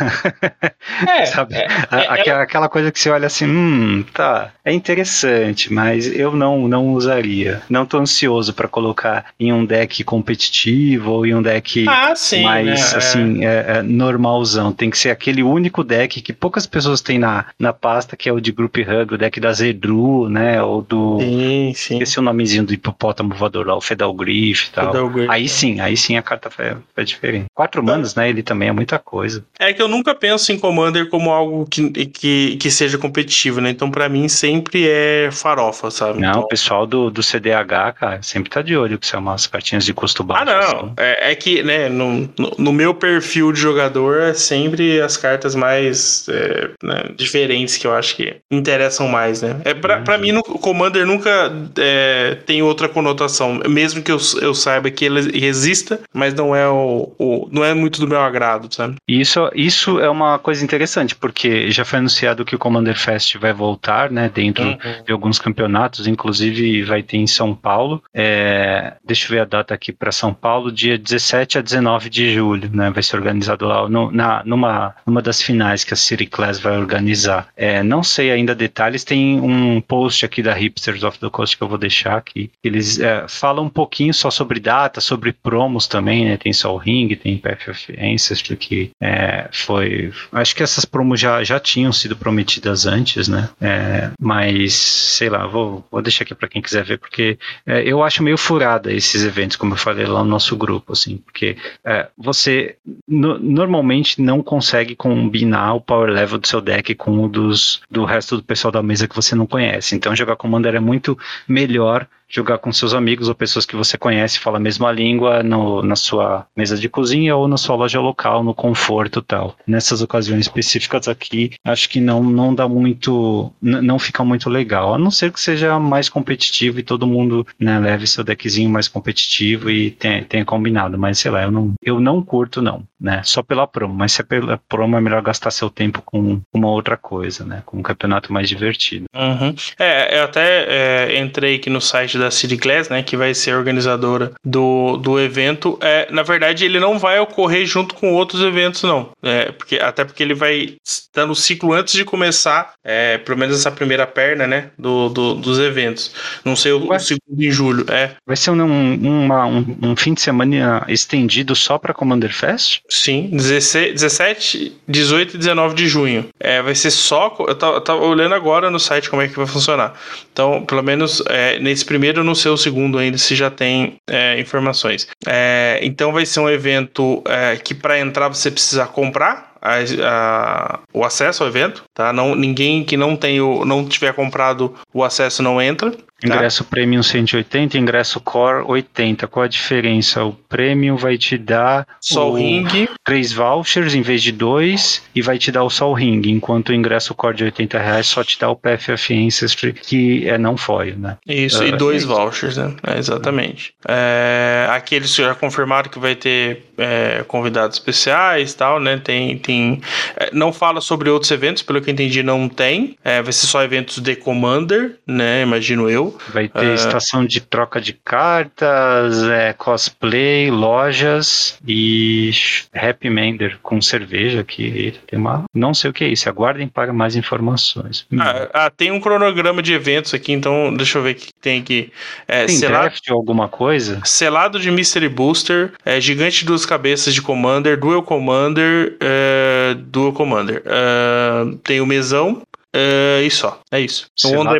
É, 1.08 1.26
Sabe? 1.26 1.56
É, 1.56 1.68
é, 1.92 2.08
aquela, 2.10 2.44
aquela 2.44 2.70
coisa 2.70 2.85
que 2.92 3.00
você 3.00 3.10
olha 3.10 3.28
assim, 3.28 3.46
hum, 3.46 4.04
tá, 4.14 4.52
é 4.64 4.74
interessante, 4.74 5.72
mas 5.72 6.08
eu 6.08 6.36
não 6.36 6.68
não 6.68 6.94
usaria. 6.94 7.62
Não 7.70 7.86
tô 7.86 7.98
ansioso 7.98 8.54
para 8.54 8.68
colocar 8.68 9.26
em 9.40 9.52
um 9.54 9.66
deck 9.66 10.04
competitivo 10.04 11.12
ou 11.12 11.26
em 11.26 11.34
um 11.36 11.42
deck 11.42 11.86
ah, 11.88 12.16
sim, 12.16 12.44
mais 12.44 12.66
né? 12.66 12.98
assim, 12.98 13.46
é, 13.46 13.66
é, 13.68 13.82
normalzão. 13.82 14.72
Tem 14.72 14.90
que 14.90 14.98
ser 14.98 15.10
aquele 15.10 15.44
único 15.44 15.84
deck 15.84 16.22
que 16.22 16.34
poucas 16.34 16.66
pessoas 16.66 17.02
têm 17.02 17.20
na, 17.20 17.46
na 17.60 17.74
pasta, 17.74 18.16
que 18.16 18.30
é 18.30 18.34
o 18.34 18.40
de 18.40 18.52
Group 18.52 18.78
Hug, 18.78 19.14
o 19.14 19.18
deck 19.18 19.40
da 19.40 19.54
Zedru, 19.54 20.30
né? 20.30 20.62
Ou 20.62 20.82
do. 20.82 21.20
Sim, 21.20 21.74
sim. 21.76 22.02
Esse 22.02 22.18
é 22.18 22.22
o 22.22 22.26
nomezinho 22.26 22.66
do 22.66 22.74
hipopótamo 22.74 23.34
voador 23.34 23.68
lá, 23.68 23.76
o 23.76 23.82
Fedal 23.82 24.14
Griff 24.14 24.70
e 24.70 24.72
tal. 24.72 24.94
Aí 25.30 25.48
sim, 25.48 25.80
aí 25.80 25.96
sim 25.96 26.18
a 26.18 26.22
carta 26.22 26.50
é, 26.60 26.76
é 26.96 27.04
diferente. 27.04 27.46
Quatro 27.54 27.84
manos, 27.84 28.16
né? 28.16 28.30
Ele 28.30 28.44
também 28.44 28.70
é 28.70 28.72
muita 28.72 29.00
coisa. 29.00 29.46
É 29.60 29.74
que 29.74 29.82
eu 29.82 29.88
nunca 29.88 30.16
penso 30.16 30.52
em 30.52 30.60
Commander 30.60 31.10
como 31.10 31.32
algo 31.32 31.66
que, 31.66 31.90
que, 32.08 32.58
que 32.58 32.72
seja 32.76 32.98
competitivo, 32.98 33.62
né? 33.62 33.70
Então, 33.70 33.90
para 33.90 34.08
mim, 34.10 34.28
sempre 34.28 34.88
é 34.88 35.30
farofa, 35.32 35.90
sabe? 35.90 36.20
Não, 36.20 36.30
então... 36.30 36.42
o 36.42 36.48
pessoal 36.48 36.86
do, 36.86 37.10
do 37.10 37.24
CDH, 37.24 37.94
cara, 38.00 38.22
sempre 38.22 38.50
tá 38.50 38.62
de 38.62 38.76
olho 38.76 39.00
que 39.00 39.08
são 39.08 39.20
umas 39.20 39.48
cartinhas 39.48 39.86
de 39.86 39.94
custo 39.94 40.24
baixo. 40.24 40.44
Ah, 40.44 40.46
não. 40.46 40.62
Assim. 40.62 40.94
É, 40.98 41.32
é, 41.32 41.36
que, 41.36 41.64
né, 41.64 41.90
no, 41.90 42.30
no, 42.58 42.74
meu 42.74 42.94
perfil 42.94 43.52
de 43.52 43.60
jogador, 43.60 44.22
é 44.22 44.34
sempre 44.34 45.02
as 45.02 45.18
cartas 45.18 45.56
mais 45.56 46.28
é, 46.30 46.70
né, 46.84 47.04
diferentes 47.16 47.78
que 47.78 47.88
eu 47.88 47.94
acho 47.94 48.16
que 48.16 48.38
interessam 48.52 49.08
mais, 49.08 49.42
né? 49.42 49.62
É, 49.64 49.74
pra, 49.74 49.98
uhum. 49.98 50.04
pra 50.04 50.18
mim, 50.18 50.36
o 50.38 50.60
Commander 50.60 51.06
nunca 51.06 51.52
é, 51.78 52.38
tem 52.46 52.62
outra 52.62 52.90
conotação. 52.90 53.62
Mesmo 53.68 54.02
que 54.02 54.12
eu, 54.12 54.18
eu 54.42 54.54
saiba 54.54 54.90
que 54.92 55.06
ele 55.06 55.46
exista, 55.46 56.00
mas 56.14 56.34
não 56.34 56.56
é 56.56 56.68
o, 56.68 57.14
o, 57.18 57.48
não 57.52 57.64
é 57.64 57.74
muito 57.74 58.00
do 58.00 58.08
meu 58.08 58.20
agrado, 58.20 58.74
sabe? 58.74 58.96
Isso, 59.08 59.50
isso 59.54 60.00
é 60.00 60.10
uma 60.10 60.38
coisa 60.40 60.64
interessante, 60.64 61.16
porque 61.16 61.72
já 61.72 61.86
foi 61.86 62.00
anunciado 62.00 62.46
que 62.46 62.56
o 62.56 62.60
Commander 62.66 62.98
Fest 62.98 63.38
vai 63.38 63.54
voltar, 63.54 64.10
né, 64.10 64.28
dentro 64.28 64.66
uhum. 64.66 64.78
de 65.06 65.12
alguns 65.12 65.38
campeonatos, 65.38 66.08
inclusive 66.08 66.82
vai 66.82 67.04
ter 67.04 67.18
em 67.18 67.28
São 67.28 67.54
Paulo. 67.54 68.02
É, 68.12 68.94
deixa 69.06 69.28
eu 69.28 69.30
ver 69.36 69.42
a 69.42 69.46
data 69.46 69.72
aqui 69.72 69.92
para 69.92 70.12
São 70.12 70.34
Paulo, 70.34 70.72
dia 70.72 70.98
17 70.98 71.60
a 71.60 71.62
19 71.62 72.10
de 72.10 72.34
julho, 72.34 72.68
né, 72.74 72.90
vai 72.90 73.04
ser 73.04 73.18
organizado 73.18 73.68
lá 73.68 73.88
no, 73.88 74.12
na, 74.12 74.44
numa, 74.44 74.96
numa 75.06 75.22
das 75.22 75.44
finais 75.44 75.84
que 75.84 75.94
a 75.94 75.98
City 75.98 76.26
Class 76.26 76.60
vai 76.60 76.76
organizar. 76.76 77.50
É, 77.56 77.84
não 77.84 78.02
sei 78.02 78.32
ainda 78.32 78.56
detalhes, 78.56 79.04
tem 79.04 79.40
um 79.40 79.80
post 79.80 80.26
aqui 80.26 80.42
da 80.42 80.52
Hipsters 80.52 81.04
of 81.04 81.20
the 81.20 81.30
Coast 81.30 81.56
que 81.56 81.62
eu 81.62 81.68
vou 81.68 81.78
deixar 81.78 82.18
aqui. 82.18 82.50
Eles 82.64 83.00
é, 83.00 83.28
falam 83.28 83.66
um 83.66 83.70
pouquinho 83.70 84.12
só 84.12 84.32
sobre 84.32 84.60
data, 84.60 85.00
sobre 85.00 85.32
promos 85.32 85.86
também, 85.86 86.26
né, 86.26 86.36
tem 86.36 86.52
Sol 86.52 86.78
Ring, 86.78 87.16
tem 87.16 87.38
Path 87.38 87.68
of 87.68 87.96
Ancestry 87.96 88.58
que 88.58 88.90
é, 89.00 89.50
foi. 89.52 90.12
Acho 90.32 90.56
que 90.56 90.64
essas 90.64 90.84
promos 90.84 91.20
já, 91.20 91.44
já 91.44 91.60
tinham 91.60 91.94
sido 91.94 92.16
prometidas 92.16 92.55
antes, 92.86 93.28
né? 93.28 93.50
É, 93.62 94.12
mas, 94.20 94.74
sei 94.74 95.30
lá, 95.30 95.46
vou, 95.48 95.86
vou 95.92 96.02
deixar 96.02 96.24
aqui 96.24 96.36
para 96.36 96.48
quem 96.48 96.62
quiser 96.62 96.84
ver, 96.84 96.98
porque 96.98 97.38
é, 97.66 97.82
eu 97.84 98.04
acho 98.04 98.24
meio 98.24 98.38
furada 98.38 98.92
esses 98.92 99.24
eventos, 99.24 99.58
como 99.58 99.74
eu 99.74 99.78
falei 99.78 100.06
lá 100.06 100.24
no 100.24 100.30
nosso 100.30 100.56
grupo, 100.56 100.94
assim, 100.94 101.18
porque 101.18 101.58
é, 101.84 102.08
você 102.18 102.76
no, 103.08 103.38
normalmente 103.40 104.22
não 104.22 104.42
consegue 104.44 104.96
combinar 104.96 105.74
o 105.74 105.82
power 105.82 106.10
level 106.10 106.38
do 106.38 106.48
seu 106.48 106.62
deck 106.62 106.94
com 106.96 107.24
o 107.24 107.30
dos, 107.30 107.82
do 107.90 108.06
resto 108.06 108.38
do 108.38 108.44
pessoal 108.44 108.72
da 108.72 108.84
mesa 108.84 109.08
que 109.08 109.16
você 109.16 109.36
não 109.36 109.48
conhece. 109.48 109.96
Então, 109.96 110.16
jogar 110.16 110.36
Commander 110.36 110.76
é 110.76 110.80
muito 110.80 111.18
melhor 111.48 112.08
jogar 112.36 112.58
com 112.58 112.72
seus 112.72 112.94
amigos 112.94 113.30
ou 113.30 113.36
pessoas 113.36 113.66
que 113.66 113.76
você 113.76 113.98
conhece, 113.98 114.40
fala 114.40 114.58
a 114.58 114.60
mesma 114.60 114.92
língua 114.92 115.42
no, 115.42 115.82
na 115.82 115.96
sua 115.96 116.46
mesa 116.56 116.78
de 116.78 116.90
cozinha 116.90 117.36
ou 117.36 117.48
na 117.48 117.58
sua 117.58 117.76
loja 117.76 118.00
local, 118.00 118.44
no 118.44 118.54
conforto 118.54 119.22
tal. 119.22 119.56
Nessas 119.66 120.02
ocasiões 120.02 120.42
específicas 120.42 121.08
aqui, 121.08 121.52
acho 121.64 121.90
que 121.90 122.00
não, 122.00 122.24
não 122.24 122.54
dá 122.54 122.68
muito, 122.68 123.52
não 123.62 123.98
fica 123.98 124.24
muito 124.24 124.50
legal, 124.50 124.94
a 124.94 124.98
não 124.98 125.12
ser 125.12 125.32
que 125.32 125.40
seja 125.40 125.80
mais 125.80 126.10
competitivo 126.10 126.80
e 126.80 126.84
todo 126.84 127.08
mundo 127.08 127.48
né, 127.60 127.80
leve 127.80 128.06
seu 128.06 128.24
deckzinho 128.24 128.70
mais 128.70 128.88
competitivo 128.88 129.70
e 129.70 129.92
tenha, 129.92 130.24
tenha 130.26 130.46
combinado, 130.46 130.98
mas 130.98 131.20
sei 131.20 131.32
lá, 131.32 131.44
eu 131.44 131.52
não, 131.52 131.74
eu 131.82 132.00
não 132.00 132.22
curto 132.22 132.62
não, 132.62 132.84
né, 133.00 133.22
só 133.24 133.42
pela 133.42 133.68
promo, 133.68 133.94
mas 133.94 134.12
se 134.12 134.22
é 134.22 134.24
pela 134.24 134.58
promo 134.70 134.98
é 134.98 135.02
melhor 135.02 135.22
gastar 135.22 135.52
seu 135.52 135.70
tempo 135.70 136.02
com 136.04 136.42
uma 136.54 136.70
outra 136.70 136.98
coisa, 136.98 137.46
né, 137.46 137.64
com 137.66 137.78
um 137.78 137.84
campeonato 137.84 138.34
mais 138.34 138.50
divertido. 138.50 139.06
Uhum. 139.16 139.56
É, 139.80 140.20
eu 140.20 140.24
até 140.26 140.66
é, 140.68 141.20
entrei 141.20 141.56
aqui 141.56 141.70
no 141.70 141.82
site 141.82 142.18
da 142.18 142.25
City 142.32 142.58
Class, 142.58 142.90
né, 142.90 143.04
que 143.04 143.16
vai 143.16 143.34
ser 143.34 143.56
organizadora 143.56 144.32
do, 144.44 144.98
do 144.98 145.20
evento, 145.20 145.78
é, 145.82 146.08
na 146.12 146.24
verdade 146.24 146.66
ele 146.66 146.80
não 146.80 147.00
vai 147.00 147.20
ocorrer 147.20 147.66
junto 147.66 147.96
com 147.96 148.14
outros 148.14 148.42
eventos, 148.42 148.84
não. 148.84 149.10
É, 149.24 149.52
porque, 149.52 149.78
até 149.78 150.04
porque 150.04 150.24
ele 150.24 150.34
vai 150.34 150.76
estar 150.84 151.26
no 151.26 151.36
ciclo 151.36 151.74
antes 151.74 151.94
de 151.94 152.04
começar, 152.04 152.74
é, 152.84 153.18
pelo 153.18 153.38
menos 153.38 153.58
essa 153.58 153.72
primeira 153.72 154.06
perna, 154.06 154.46
né, 154.48 154.70
do, 154.78 155.10
do 155.10 155.36
dos 155.36 155.60
eventos. 155.60 156.12
Não 156.44 156.56
sei 156.56 156.72
o, 156.72 156.92
o, 156.92 157.00
segundo 157.00 157.42
em 157.42 157.52
julho. 157.52 157.86
É. 157.90 158.12
Vai 158.26 158.36
ser 158.36 158.52
um, 158.52 158.94
uma, 159.26 159.46
um, 159.46 159.78
um 159.82 159.96
fim 159.96 160.14
de 160.14 160.22
semana 160.22 160.86
estendido 160.88 161.56
só 161.56 161.78
para 161.78 161.94
Commander 161.94 162.34
Fest? 162.34 162.82
Sim, 162.90 163.30
16, 163.32 163.94
17, 163.94 164.78
18 164.88 165.36
e 165.36 165.38
19 165.38 165.76
de 165.76 165.88
junho. 165.88 166.28
É, 166.40 166.62
vai 166.62 166.76
ser 166.76 166.92
só. 166.92 167.36
Eu 167.48 167.56
tava, 167.56 167.78
eu 167.78 167.82
tava 167.82 168.04
olhando 168.04 168.36
agora 168.36 168.70
no 168.70 168.80
site 168.80 169.10
como 169.10 169.22
é 169.22 169.28
que 169.28 169.36
vai 169.36 169.48
funcionar. 169.48 169.94
Então, 170.32 170.66
pelo 170.66 170.84
menos 170.84 171.22
é, 171.28 171.60
nesse 171.60 171.86
primeiro 171.86 172.05
primeiro, 172.06 172.24
no 172.24 172.36
seu 172.36 172.56
segundo 172.56 173.00
ainda, 173.00 173.18
se 173.18 173.34
já 173.34 173.50
tem 173.50 173.96
é, 174.08 174.40
informações. 174.40 175.08
É, 175.26 175.80
então 175.82 176.12
vai 176.12 176.24
ser 176.24 176.40
um 176.40 176.50
evento 176.50 177.24
é, 177.26 177.56
que 177.56 177.74
para 177.74 178.00
entrar 178.00 178.28
você 178.28 178.52
precisa 178.52 178.86
comprar 178.86 179.56
a, 179.60 179.78
a, 180.04 180.80
o 180.94 181.04
acesso 181.04 181.42
ao 181.42 181.50
evento, 181.50 181.84
tá? 181.96 182.14
Não, 182.14 182.36
ninguém 182.36 182.84
que 182.84 182.96
não 182.96 183.18
o, 183.42 183.66
não 183.66 183.84
tiver 183.86 184.14
comprado 184.14 184.76
o 184.94 185.04
acesso 185.04 185.42
não 185.42 185.60
entra. 185.60 185.92
Tá? 186.22 186.28
Ingresso 186.36 186.64
Premium 186.64 187.04
180, 187.04 187.78
ingresso 187.78 188.20
Core 188.22 188.64
80. 188.66 189.28
Qual 189.28 189.44
a 189.44 189.48
diferença? 189.48 190.24
O 190.24 190.32
Premium 190.32 190.96
vai 190.96 191.18
te 191.18 191.38
dar 191.38 191.86
só 192.00 192.32
o 192.32 192.36
ring, 192.36 192.88
três 193.04 193.34
vouchers 193.34 193.94
em 193.94 194.02
vez 194.02 194.24
de 194.24 194.32
dois 194.32 195.04
e 195.14 195.22
vai 195.22 195.38
te 195.38 195.52
dar 195.52 195.64
o 195.64 195.70
Sol 195.70 195.94
Ring, 195.94 196.22
enquanto 196.28 196.70
o 196.70 196.74
ingresso 196.74 197.14
Core 197.14 197.36
de 197.36 197.44
80 197.46 197.80
reais 197.80 198.08
só 198.08 198.24
te 198.24 198.40
dá 198.40 198.50
o 198.50 198.56
PFF 198.56 199.14
Ancestry, 199.14 199.74
que 199.74 200.28
é 200.28 200.38
não 200.38 200.58
foil, 200.58 200.98
né? 200.98 201.18
Isso, 201.28 201.64
uh, 201.64 201.68
e 201.68 201.72
dois 201.72 202.04
é 202.04 202.08
vouchers, 202.08 202.58
né? 202.58 202.74
É, 202.86 202.98
exatamente. 202.98 203.74
É, 203.88 204.68
aqui 204.72 204.96
eles 204.96 205.14
já 205.14 205.36
confirmaram 205.36 205.90
que 205.90 206.00
vai 206.00 206.16
ter 206.16 206.64
é, 206.78 207.24
convidados 207.28 207.78
especiais 207.78 208.54
tal, 208.54 208.80
né? 208.80 208.98
Tem, 208.98 209.38
tem. 209.38 209.82
É, 210.18 210.30
não 210.34 210.52
fala 210.52 210.82
sobre 210.82 211.10
outros 211.10 211.32
eventos, 211.32 211.62
pelo 211.62 211.82
que 211.82 211.90
eu 211.90 211.94
entendi, 211.94 212.24
não 212.24 212.48
tem. 212.48 212.98
É, 213.04 213.22
vai 213.22 213.34
ser 213.34 213.48
só 213.48 213.64
eventos 213.64 214.00
de 214.00 214.16
Commander, 214.16 214.98
né? 215.06 215.42
Imagino 215.42 215.90
eu. 215.90 216.05
Vai 216.34 216.48
ter 216.48 216.72
uh, 216.72 216.74
estação 216.74 217.26
de 217.26 217.42
troca 217.42 217.80
de 217.80 217.94
cartas, 217.94 219.24
é, 219.24 219.54
cosplay, 219.54 220.50
lojas 220.50 221.58
e 221.68 222.32
Happy 222.74 223.10
Mender 223.10 223.58
com 223.62 223.82
cerveja 223.82 224.42
aqui. 224.42 224.94
Tem 225.08 225.20
uma, 225.20 225.46
não 225.54 225.74
sei 225.74 225.90
o 225.90 225.94
que 225.94 226.04
é 226.04 226.08
isso. 226.08 226.28
Aguardem 226.30 226.68
para 226.68 226.92
mais 226.94 227.16
informações. 227.16 228.06
Ah, 228.20 228.50
ah, 228.54 228.70
tem 228.70 228.92
um 228.92 229.00
cronograma 229.00 229.62
de 229.62 229.74
eventos 229.74 230.14
aqui, 230.14 230.32
então 230.32 230.74
deixa 230.74 230.98
eu 230.98 231.04
ver 231.04 231.12
o 231.12 231.16
que 231.16 231.34
tem 231.42 231.62
aqui. 231.62 231.92
É, 232.28 232.46
tem 232.46 232.58
selado, 232.58 232.84
draft 232.86 233.10
alguma 233.10 233.48
coisa? 233.48 234.02
Selado 234.04 234.60
de 234.60 234.72
Mystery 234.72 235.10
Booster, 235.10 235.74
é, 235.86 236.00
Gigante 236.00 236.40
de 236.40 236.46
duas 236.46 236.66
cabeças 236.66 237.14
de 237.14 237.22
Commander, 237.22 237.80
Dual 237.80 238.04
Commander, 238.04 238.96
é, 239.00 239.76
Dual 239.78 240.14
Commander. 240.14 240.62
É, 240.66 241.56
tem 241.64 241.82
o 241.82 241.86
mesão, 241.86 242.42
Uh, 242.76 243.22
e 243.24 243.32
só, 243.32 243.62
é 243.72 243.80
isso. 243.80 244.08
On, 244.26 244.40
on, 244.40 244.60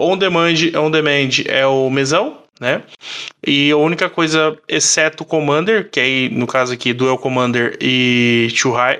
on, 0.00 0.18
demand, 0.18 0.54
on 0.76 0.90
demand 0.90 1.44
é 1.46 1.64
o 1.64 1.88
mesão, 1.88 2.38
né? 2.60 2.82
E 3.44 3.70
a 3.70 3.76
única 3.76 4.10
coisa, 4.10 4.56
exceto 4.68 5.22
o 5.22 5.26
Commander, 5.26 5.88
que 5.90 5.98
aí 5.98 6.28
no 6.28 6.46
caso 6.46 6.74
aqui 6.74 6.92
Duel 6.92 7.16
Commander 7.16 7.76
e 7.80 8.48